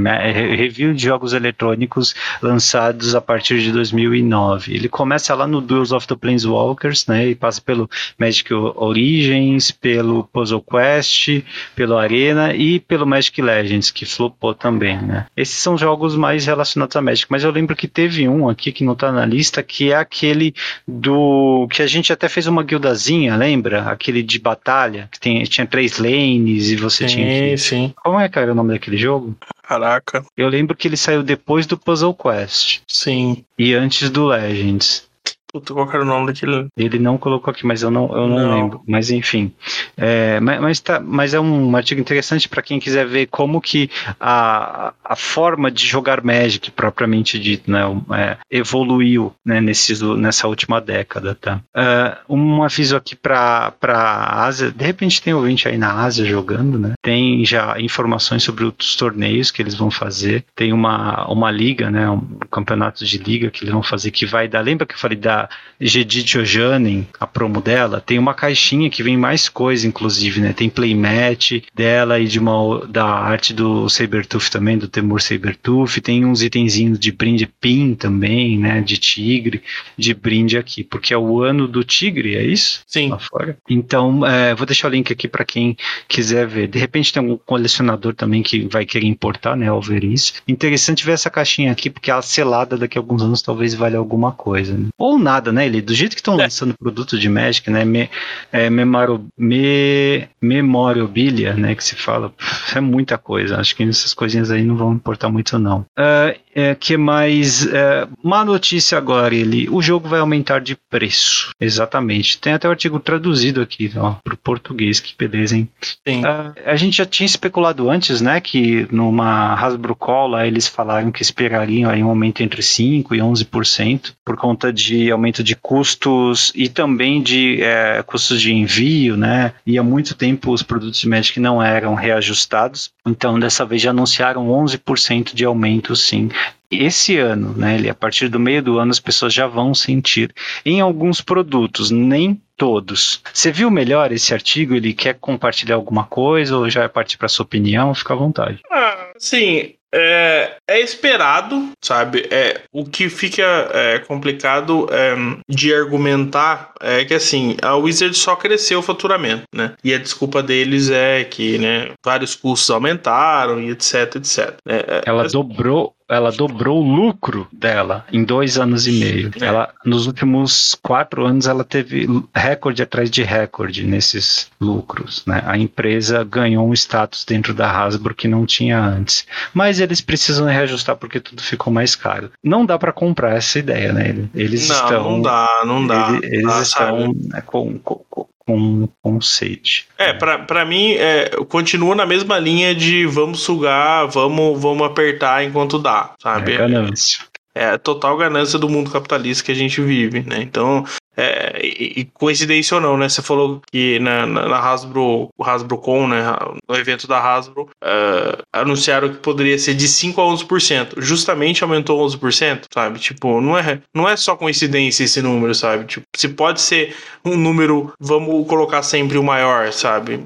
Review 0.56 0.94
de 0.94 1.04
jogos 1.04 1.23
jogos 1.24 1.34
eletrônicos 1.34 2.14
lançados 2.42 3.16
a 3.16 3.22
partir 3.22 3.62
de 3.62 3.72
2009. 3.72 4.74
Ele 4.74 4.90
começa 4.90 5.34
lá 5.34 5.48
no 5.48 5.62
Duels 5.62 5.92
of 5.92 6.06
the 6.08 6.16
Planeswalkers, 6.16 7.08
né, 7.08 7.30
e 7.30 7.36
passa 7.36 7.62
pelo 7.62 7.90
Magic 8.18 8.54
Origins, 8.54 9.72
pelo 9.72 10.26
Puzzle 10.26 10.62
Quest, 10.62 11.44
pelo 11.76 11.98
Arena 11.98 12.54
e 12.54 12.80
pelo 12.80 13.08
Magic 13.08 13.42
Legends, 13.42 13.90
que 13.90 14.06
flopou 14.06 14.54
também, 14.54 14.98
né. 15.02 15.26
Esses 15.36 15.56
são 15.56 15.78
jogos 15.78 16.16
mais 16.16 16.46
relacionados 16.46 16.96
a 16.96 17.02
Magic, 17.02 17.28
mas 17.30 17.44
eu 17.44 17.52
lembro 17.52 17.76
que 17.76 17.88
teve 17.88 18.28
um 18.28 18.50
aqui 18.50 18.72
que 18.72 18.84
não 18.84 18.94
está 18.94 19.12
na 19.12 19.26
lista, 19.26 19.64
que 19.64 19.92
é 19.92 19.96
aquele 19.96 20.54
do... 20.88 21.68
que 21.72 21.82
a 21.82 21.88
gente 21.88 22.12
até 22.12 22.28
fez 22.28 22.48
uma 22.48 22.64
guildazinha, 22.64 23.36
lembra? 23.36 23.84
Aquele 23.84 24.22
de 24.22 24.40
batalha, 24.40 25.08
que 25.12 25.20
tem, 25.20 25.42
tinha 25.44 25.66
três 25.66 25.98
lanes 25.98 26.70
e 26.70 26.76
você 26.76 27.08
sim, 27.08 27.16
tinha 27.16 27.28
que... 27.28 27.58
Sim, 27.58 27.94
Como 28.04 28.20
é 28.20 28.28
que 28.28 28.38
era 28.38 28.52
o 28.52 28.56
nome 28.56 28.74
daquele 28.74 28.98
jogo? 28.98 29.36
Caraca. 29.74 30.24
Eu 30.38 30.50
lembro 30.50 30.76
que 30.76 30.88
ele 30.88 30.96
saiu 30.96 31.24
depois 31.24 31.66
do 31.66 31.78
Puzzle 31.78 32.14
Quest. 32.14 32.82
Sim. 32.88 33.44
E 33.58 33.74
antes 33.74 34.10
do 34.12 34.26
Legends. 34.26 35.08
Puta, 35.54 35.72
qual 35.72 35.88
era 35.88 36.02
o 36.02 36.06
nome 36.06 36.26
daquele? 36.26 36.66
Ele 36.76 36.98
não 36.98 37.16
colocou 37.16 37.52
aqui, 37.52 37.64
mas 37.64 37.84
eu 37.84 37.92
não, 37.92 38.06
eu 38.12 38.28
não, 38.28 38.40
não. 38.40 38.56
lembro. 38.56 38.82
Mas 38.88 39.12
enfim. 39.12 39.54
É, 39.96 40.40
mas, 40.40 40.60
mas, 40.60 40.80
tá, 40.80 41.00
mas 41.00 41.36
é 41.36 41.40
um 41.40 41.76
artigo 41.76 42.02
interessante 42.02 42.50
para 42.50 42.64
quem 42.64 42.80
quiser 42.80 43.06
ver 43.06 43.28
como 43.28 43.62
que 43.62 43.88
a, 44.20 44.94
a 45.04 45.16
forma 45.16 45.70
de 45.70 45.86
jogar 45.86 46.24
Magic, 46.24 46.72
propriamente 46.72 47.38
dito, 47.38 47.70
né, 47.70 47.82
é, 48.16 48.38
evoluiu 48.50 49.32
né, 49.46 49.62
nesse, 49.62 50.04
nessa 50.18 50.48
última 50.48 50.82
década. 50.82 51.36
Tá? 51.36 51.62
Uh, 51.76 52.34
um 52.36 52.64
aviso 52.64 52.96
aqui 52.96 53.16
para 53.16 53.76
a 53.80 54.46
Ásia. 54.46 54.72
De 54.72 54.84
repente 54.84 55.22
tem 55.22 55.36
ouvinte 55.36 55.68
aí 55.68 55.78
na 55.78 55.94
Ásia 56.02 56.26
jogando, 56.26 56.80
né? 56.80 56.94
Tem 57.00 57.46
já 57.46 57.80
informações 57.80 58.42
sobre 58.42 58.64
os 58.64 58.96
torneios 58.96 59.52
que 59.52 59.62
eles 59.62 59.76
vão 59.76 59.92
fazer. 59.92 60.46
Tem 60.56 60.74
uma, 60.74 61.28
uma 61.32 61.52
liga, 61.52 61.92
né? 61.92 62.10
Um 62.10 62.40
campeonato 62.50 63.06
de 63.06 63.20
liga 63.20 63.52
que 63.52 63.64
eles 63.64 63.74
vão 63.74 63.84
fazer 63.84 64.10
que 64.10 64.26
vai 64.26 64.48
dar. 64.48 64.62
Lembra 64.62 64.88
que 64.88 64.96
eu 64.96 65.00
falei 65.00 65.18
da 65.18 65.43
Gedit 65.80 66.38
Ojanen, 66.38 67.08
a 67.20 67.28
promo 67.28 67.62
dela, 67.62 68.02
tem 68.02 68.20
uma 68.20 68.34
caixinha 68.34 68.90
que 68.90 69.04
vem 69.04 69.18
mais 69.18 69.50
coisa, 69.50 69.88
inclusive, 69.88 70.42
né? 70.42 70.54
Tem 70.54 70.70
playmat 70.70 71.64
dela 71.74 72.20
e 72.20 72.28
de 72.28 72.40
uma 72.40 72.86
da 72.88 73.06
arte 73.06 73.54
do 73.54 73.90
Sabertooth 73.90 74.50
também, 74.50 74.78
do 74.78 74.88
Temur 74.88 75.22
Sabertooth, 75.22 76.02
tem 76.02 76.26
uns 76.26 76.42
itenzinhos 76.42 77.00
de 77.00 77.12
brinde 77.12 77.46
pin 77.46 77.96
também, 77.96 78.58
né? 78.58 78.82
De 78.82 78.98
tigre, 78.98 79.62
de 79.98 80.14
brinde 80.14 80.58
aqui, 80.58 80.84
porque 80.84 81.14
é 81.14 81.18
o 81.18 81.42
ano 81.42 81.68
do 81.68 81.84
tigre, 81.84 82.36
é 82.36 82.44
isso? 82.44 82.82
Sim. 82.88 83.10
Lá 83.10 83.20
fora. 83.20 83.58
Então, 83.70 84.26
é, 84.26 84.56
vou 84.56 84.66
deixar 84.66 84.88
o 84.88 84.92
link 84.92 85.12
aqui 85.12 85.28
para 85.28 85.46
quem 85.46 85.76
quiser 86.08 86.48
ver. 86.48 86.68
De 86.68 86.80
repente 86.80 87.12
tem 87.12 87.22
algum 87.22 87.38
colecionador 87.38 88.14
também 88.14 88.42
que 88.42 88.68
vai 88.68 88.86
querer 88.86 89.08
importar, 89.08 89.56
né? 89.56 89.68
Ao 89.68 89.82
ver 89.82 90.04
isso. 90.04 90.34
Interessante 90.48 91.06
ver 91.06 91.14
essa 91.14 91.30
caixinha 91.30 91.72
aqui, 91.72 91.90
porque 91.90 92.12
a 92.12 92.22
selada 92.22 92.78
daqui 92.78 92.98
a 92.98 93.02
alguns 93.02 93.22
anos 93.22 93.42
talvez 93.42 93.74
valha 93.74 93.98
alguma 93.98 94.32
coisa. 94.32 94.78
Né? 94.78 94.88
Ou 94.98 95.18
nada 95.18 95.33
nada, 95.34 95.52
né? 95.52 95.66
Ele, 95.66 95.82
do 95.82 95.94
jeito 95.94 96.16
que 96.16 96.22
estão 96.22 96.36
é. 96.36 96.44
lançando 96.44 96.76
produtos 96.78 97.20
de 97.20 97.28
Magic, 97.28 97.70
né? 97.70 97.84
Me, 97.84 98.10
é, 98.52 98.70
memaro, 98.70 99.26
me, 99.38 100.28
memorabilia, 100.42 101.54
né? 101.54 101.74
Que 101.76 101.84
se 101.84 101.96
fala, 101.96 102.34
é 102.76 102.80
muita 102.80 103.18
coisa. 103.18 103.58
Acho 103.60 103.76
que 103.76 103.84
essas 103.84 104.14
coisinhas 104.14 104.52
aí 104.52 104.64
não 104.64 104.76
vão 104.76 104.94
importar 104.94 105.30
muito, 105.30 105.58
não. 105.58 105.86
Uh, 105.98 106.38
é, 106.56 106.76
que 106.76 106.98
mais? 106.98 107.66
É, 107.66 108.08
má 108.24 108.46
notícia 108.46 108.98
agora, 108.98 109.34
ele. 109.34 109.68
O 109.70 109.82
jogo 109.82 110.08
vai 110.08 110.20
aumentar 110.20 110.60
de 110.60 110.76
preço. 110.76 111.52
Exatamente. 111.60 112.38
Tem 112.38 112.54
até 112.54 112.68
o 112.68 112.72
artigo 112.72 113.00
traduzido 113.00 113.62
aqui, 113.62 113.92
ó, 113.96 114.16
pro 114.24 114.38
português, 114.38 115.00
que 115.00 115.16
beleza, 115.18 115.58
hein? 115.58 115.68
Sim. 116.08 116.22
Uh, 116.22 116.54
a 116.66 116.76
gente 116.76 116.98
já 116.98 117.06
tinha 117.06 117.26
especulado 117.26 117.90
antes, 117.90 118.22
né? 118.22 118.40
Que 118.40 118.88
numa 118.92 119.54
Hasbro 119.56 119.96
Call 119.96 120.28
lá, 120.28 120.48
eles 120.48 120.68
falaram 120.68 121.12
que 121.12 121.22
esperariam 121.22 121.90
aí 121.90 122.04
um 122.04 122.10
aumento 122.10 122.42
entre 122.42 122.62
5% 122.62 123.08
e 123.12 123.20
11% 123.20 124.14
por 124.24 124.38
conta 124.38 124.72
de 124.72 125.12
aumento 125.12 125.44
de 125.44 125.56
custos 125.56 126.52
e 126.56 126.70
também 126.70 127.22
de 127.22 127.62
é, 127.62 128.04
custos 128.04 128.42
de 128.42 128.54
envio, 128.54 129.18
né? 129.18 129.54
E 129.66 129.78
há 129.78 129.84
muito 129.84 130.16
tempo 130.16 130.52
os 130.52 130.64
produtos 130.64 131.00
de 131.00 131.10
Magic 131.10 131.40
não 131.40 131.62
eram 131.62 131.96
reajustados. 131.96 132.92
Então, 133.06 133.38
dessa 133.38 133.66
vez 133.66 133.82
já 133.82 133.90
anunciaram 133.90 134.48
11% 134.48 135.34
de 135.34 135.44
aumento, 135.44 135.96
sim, 135.96 136.30
esse 136.72 137.18
ano, 137.18 137.54
né, 137.54 137.90
a 137.90 137.94
partir 137.94 138.30
do 138.30 138.40
meio 138.40 138.64
do 138.64 138.80
ano, 138.80 138.92
as 138.92 139.00
pessoas 139.00 139.34
já 139.34 139.46
vão 139.46 139.74
sentir 139.76 140.34
em 140.66 140.80
alguns 140.80 141.22
produtos, 141.22 141.92
nem 141.92 142.42
todos. 142.56 143.22
Você 143.34 143.52
viu 143.52 143.70
melhor 143.70 144.12
esse 144.12 144.34
artigo? 144.34 144.74
Ele 144.74 144.94
quer 144.94 145.16
compartilhar 145.16 145.76
alguma 145.76 146.06
coisa 146.06 146.58
ou 146.58 146.70
já 146.70 146.84
é 146.84 146.88
partir 146.88 147.18
para 147.18 147.28
sua 147.28 147.44
opinião? 147.44 147.94
Fica 147.94 148.14
à 148.14 148.18
vontade. 148.18 148.62
Ah, 148.72 149.12
sim. 149.18 149.74
É, 149.94 150.56
é, 150.68 150.80
esperado, 150.80 151.70
sabe? 151.84 152.28
É, 152.32 152.62
o 152.72 152.84
que 152.84 153.10
fica 153.10 153.44
é, 153.72 154.00
complicado 154.00 154.88
é, 154.92 155.16
de 155.48 155.74
argumentar 155.74 156.74
é 156.82 157.06
que 157.06 157.14
assim, 157.14 157.56
a 157.62 157.76
Wizard 157.76 158.18
só 158.18 158.36
cresceu 158.36 158.80
o 158.80 158.84
faturamento, 158.84 159.44
né? 159.54 159.76
E 159.84 159.94
a 159.94 160.00
desculpa 160.00 160.42
deles 160.42 160.90
é 160.90 161.24
que, 161.24 161.60
né, 161.60 161.92
vários 162.04 162.36
custos 162.36 162.70
aumentaram 162.72 163.62
e 163.62 163.70
etc, 163.70 164.16
etc. 164.16 164.56
É, 164.68 165.04
Ela 165.06 165.28
dobrou 165.28 165.94
ela 166.10 166.32
dobrou 166.32 166.84
o 166.84 166.96
lucro 166.96 167.48
dela 167.52 168.06
em 168.12 168.24
dois 168.24 168.58
anos 168.58 168.88
e 168.88 168.92
meio. 168.92 169.32
É. 169.40 169.46
Ela, 169.46 169.74
nos 169.86 170.08
últimos 170.08 170.76
quatro 170.82 171.26
anos, 171.26 171.48
ela 171.48 171.64
teve 171.64 172.08
recorde 172.34 172.82
atrás 172.82 173.10
de 173.10 173.24
recorde 173.24 173.86
nesses 173.86 174.50
lucros. 174.60 175.24
Né? 175.26 175.44
A 175.46 175.58
empresa 175.58 176.24
ganhou 176.24 176.68
um 176.68 176.74
status 176.74 177.26
dentro 177.26 177.54
da 177.54 177.70
Hasbro 177.70 178.16
que 178.16 178.28
não 178.28 178.46
tinha 178.46 178.80
antes. 178.80 179.26
Mas 179.54 179.80
eles 179.80 180.02
precisam 180.02 180.48
reajustar 180.48 180.96
porque 180.96 181.20
tudo 181.20 181.42
ficou 181.42 181.72
mais 181.72 181.96
caro. 181.96 182.32
Não 182.44 182.66
dá 182.66 182.78
para 182.78 182.92
comprar 182.92 183.36
essa 183.36 183.60
ideia, 183.60 183.94
né? 183.94 184.28
Eles 184.34 184.70
não, 184.70 184.76
estão. 184.76 185.04
Não 185.04 185.22
dá, 185.22 185.64
não 185.66 185.88
dá. 185.88 186.10
Eles, 186.22 186.32
eles 186.32 186.48
ah, 186.48 186.62
estão 186.62 187.14
né, 187.14 187.42
com, 187.46 187.80
com, 187.80 188.28
com, 188.46 188.88
com 189.02 189.22
sede. 189.22 189.86
É, 189.98 190.14
para 190.14 190.66
mim, 190.66 190.94
é, 190.94 191.30
continua 191.48 191.96
na 191.96 192.06
mesma 192.06 192.38
linha 192.40 192.74
de 192.76 193.06
vamos 193.06 193.42
sugar, 193.42 194.08
vamos, 194.08 194.62
vamos 194.62 194.86
apertar 194.86 195.44
enquanto 195.44 195.80
dá, 195.80 196.14
sabe? 196.22 196.54
É 196.54 196.58
ganância. 196.58 197.24
É 197.56 197.66
a 197.66 197.78
total 197.78 198.18
ganância 198.18 198.58
do 198.58 198.68
mundo 198.68 198.90
capitalista 198.90 199.44
que 199.44 199.52
a 199.52 199.56
gente 199.56 199.80
vive, 199.80 200.22
né? 200.22 200.42
Então, 200.42 200.84
é, 201.16 201.53
e, 201.96 202.06
coincidência 202.06 202.76
ou 202.76 202.82
não, 202.82 202.98
né? 202.98 203.10
Você 203.10 203.22
falou 203.22 203.62
que 203.72 204.00
na, 204.00 204.26
na, 204.26 204.48
na 204.48 204.60
Hasbro, 204.60 205.30
o 205.38 205.44
Hasbro 205.44 205.78
Con, 205.78 206.08
né? 206.08 206.24
No 206.68 206.76
evento 206.76 207.08
da 207.08 207.20
Hasbro, 207.20 207.64
uh, 207.84 208.44
anunciaram 208.52 209.10
que 209.10 209.18
poderia 209.18 209.58
ser 209.58 209.74
de 209.74 209.88
5 209.88 210.22
a 210.22 210.26
11%. 210.26 210.94
Justamente 210.98 211.64
aumentou 211.64 212.06
11%, 212.06 212.66
sabe? 212.74 213.00
Tipo, 213.00 213.42
não 213.42 213.58
é, 213.58 213.82
não 213.94 214.08
é 214.08 214.16
só 214.16 214.36
coincidência 214.36 215.04
esse 215.04 215.22
número, 215.22 215.54
sabe? 215.54 215.86
Tipo, 215.86 216.06
se 216.16 216.30
pode 216.30 216.62
ser 216.62 216.96
um 217.26 217.38
número, 217.38 217.94
vamos 218.00 218.48
colocar 218.48 218.84
sempre 218.84 219.18
o 219.18 219.24
maior, 219.24 219.72
sabe? 219.72 220.22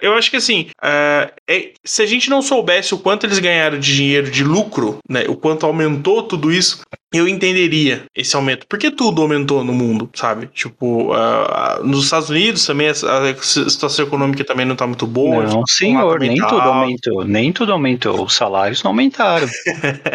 Eu 0.00 0.14
acho 0.14 0.30
que 0.30 0.36
assim, 0.36 0.68
uh, 0.82 1.30
é, 1.48 1.72
se 1.84 2.02
a 2.02 2.06
gente 2.06 2.30
não 2.30 2.42
soubesse 2.42 2.94
o 2.94 2.98
quanto 2.98 3.26
eles 3.26 3.38
ganharam 3.38 3.78
de 3.78 3.94
dinheiro 3.94 4.30
de 4.30 4.44
lucro, 4.44 4.98
né? 5.08 5.24
O 5.28 5.36
quanto 5.36 5.66
aumentou 5.66 6.22
tudo 6.22 6.52
isso, 6.52 6.80
eu 7.12 7.26
entenderia 7.26 8.04
esse 8.14 8.36
aumento. 8.36 8.66
Porque 8.68 8.90
tudo 8.90 9.22
aumentou 9.22 9.64
no 9.64 9.72
mundo, 9.72 10.10
sabe? 10.14 10.48
Tipo, 10.48 11.12
uh, 11.14 11.84
nos 11.84 12.04
Estados 12.04 12.28
Unidos 12.28 12.64
também 12.66 12.88
a, 12.88 12.94
situação 13.42 14.06
econômica 14.06 14.44
também 14.44 14.66
não 14.66 14.76
tá 14.76 14.86
muito 14.86 15.06
boa. 15.06 15.44
Não, 15.44 15.62
senhor, 15.66 16.20
nem 16.20 16.36
tudo 16.36 16.60
aumentou. 16.60 17.24
Nem 17.24 17.52
tudo 17.52 17.72
aumentou. 17.72 18.24
Os 18.24 18.34
salários 18.34 18.82
não 18.82 18.90
aumentaram. 18.90 19.48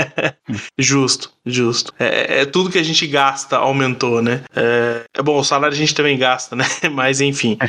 justo, 0.77 1.31
justo. 1.45 1.93
É, 1.99 2.41
é, 2.41 2.45
tudo 2.45 2.69
que 2.69 2.77
a 2.77 2.83
gente 2.83 3.07
gasta 3.07 3.57
aumentou, 3.57 4.21
né? 4.21 4.41
É, 4.55 5.03
é, 5.17 5.21
bom, 5.21 5.39
o 5.39 5.43
salário 5.43 5.73
a 5.73 5.77
gente 5.77 5.95
também 5.95 6.17
gasta, 6.17 6.55
né? 6.55 6.65
Mas 6.91 7.21
enfim. 7.21 7.57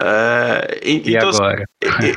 É, 0.00 0.80
e 0.82 1.02
então, 1.04 1.28
assim, 1.28 1.42
agora? 1.42 1.64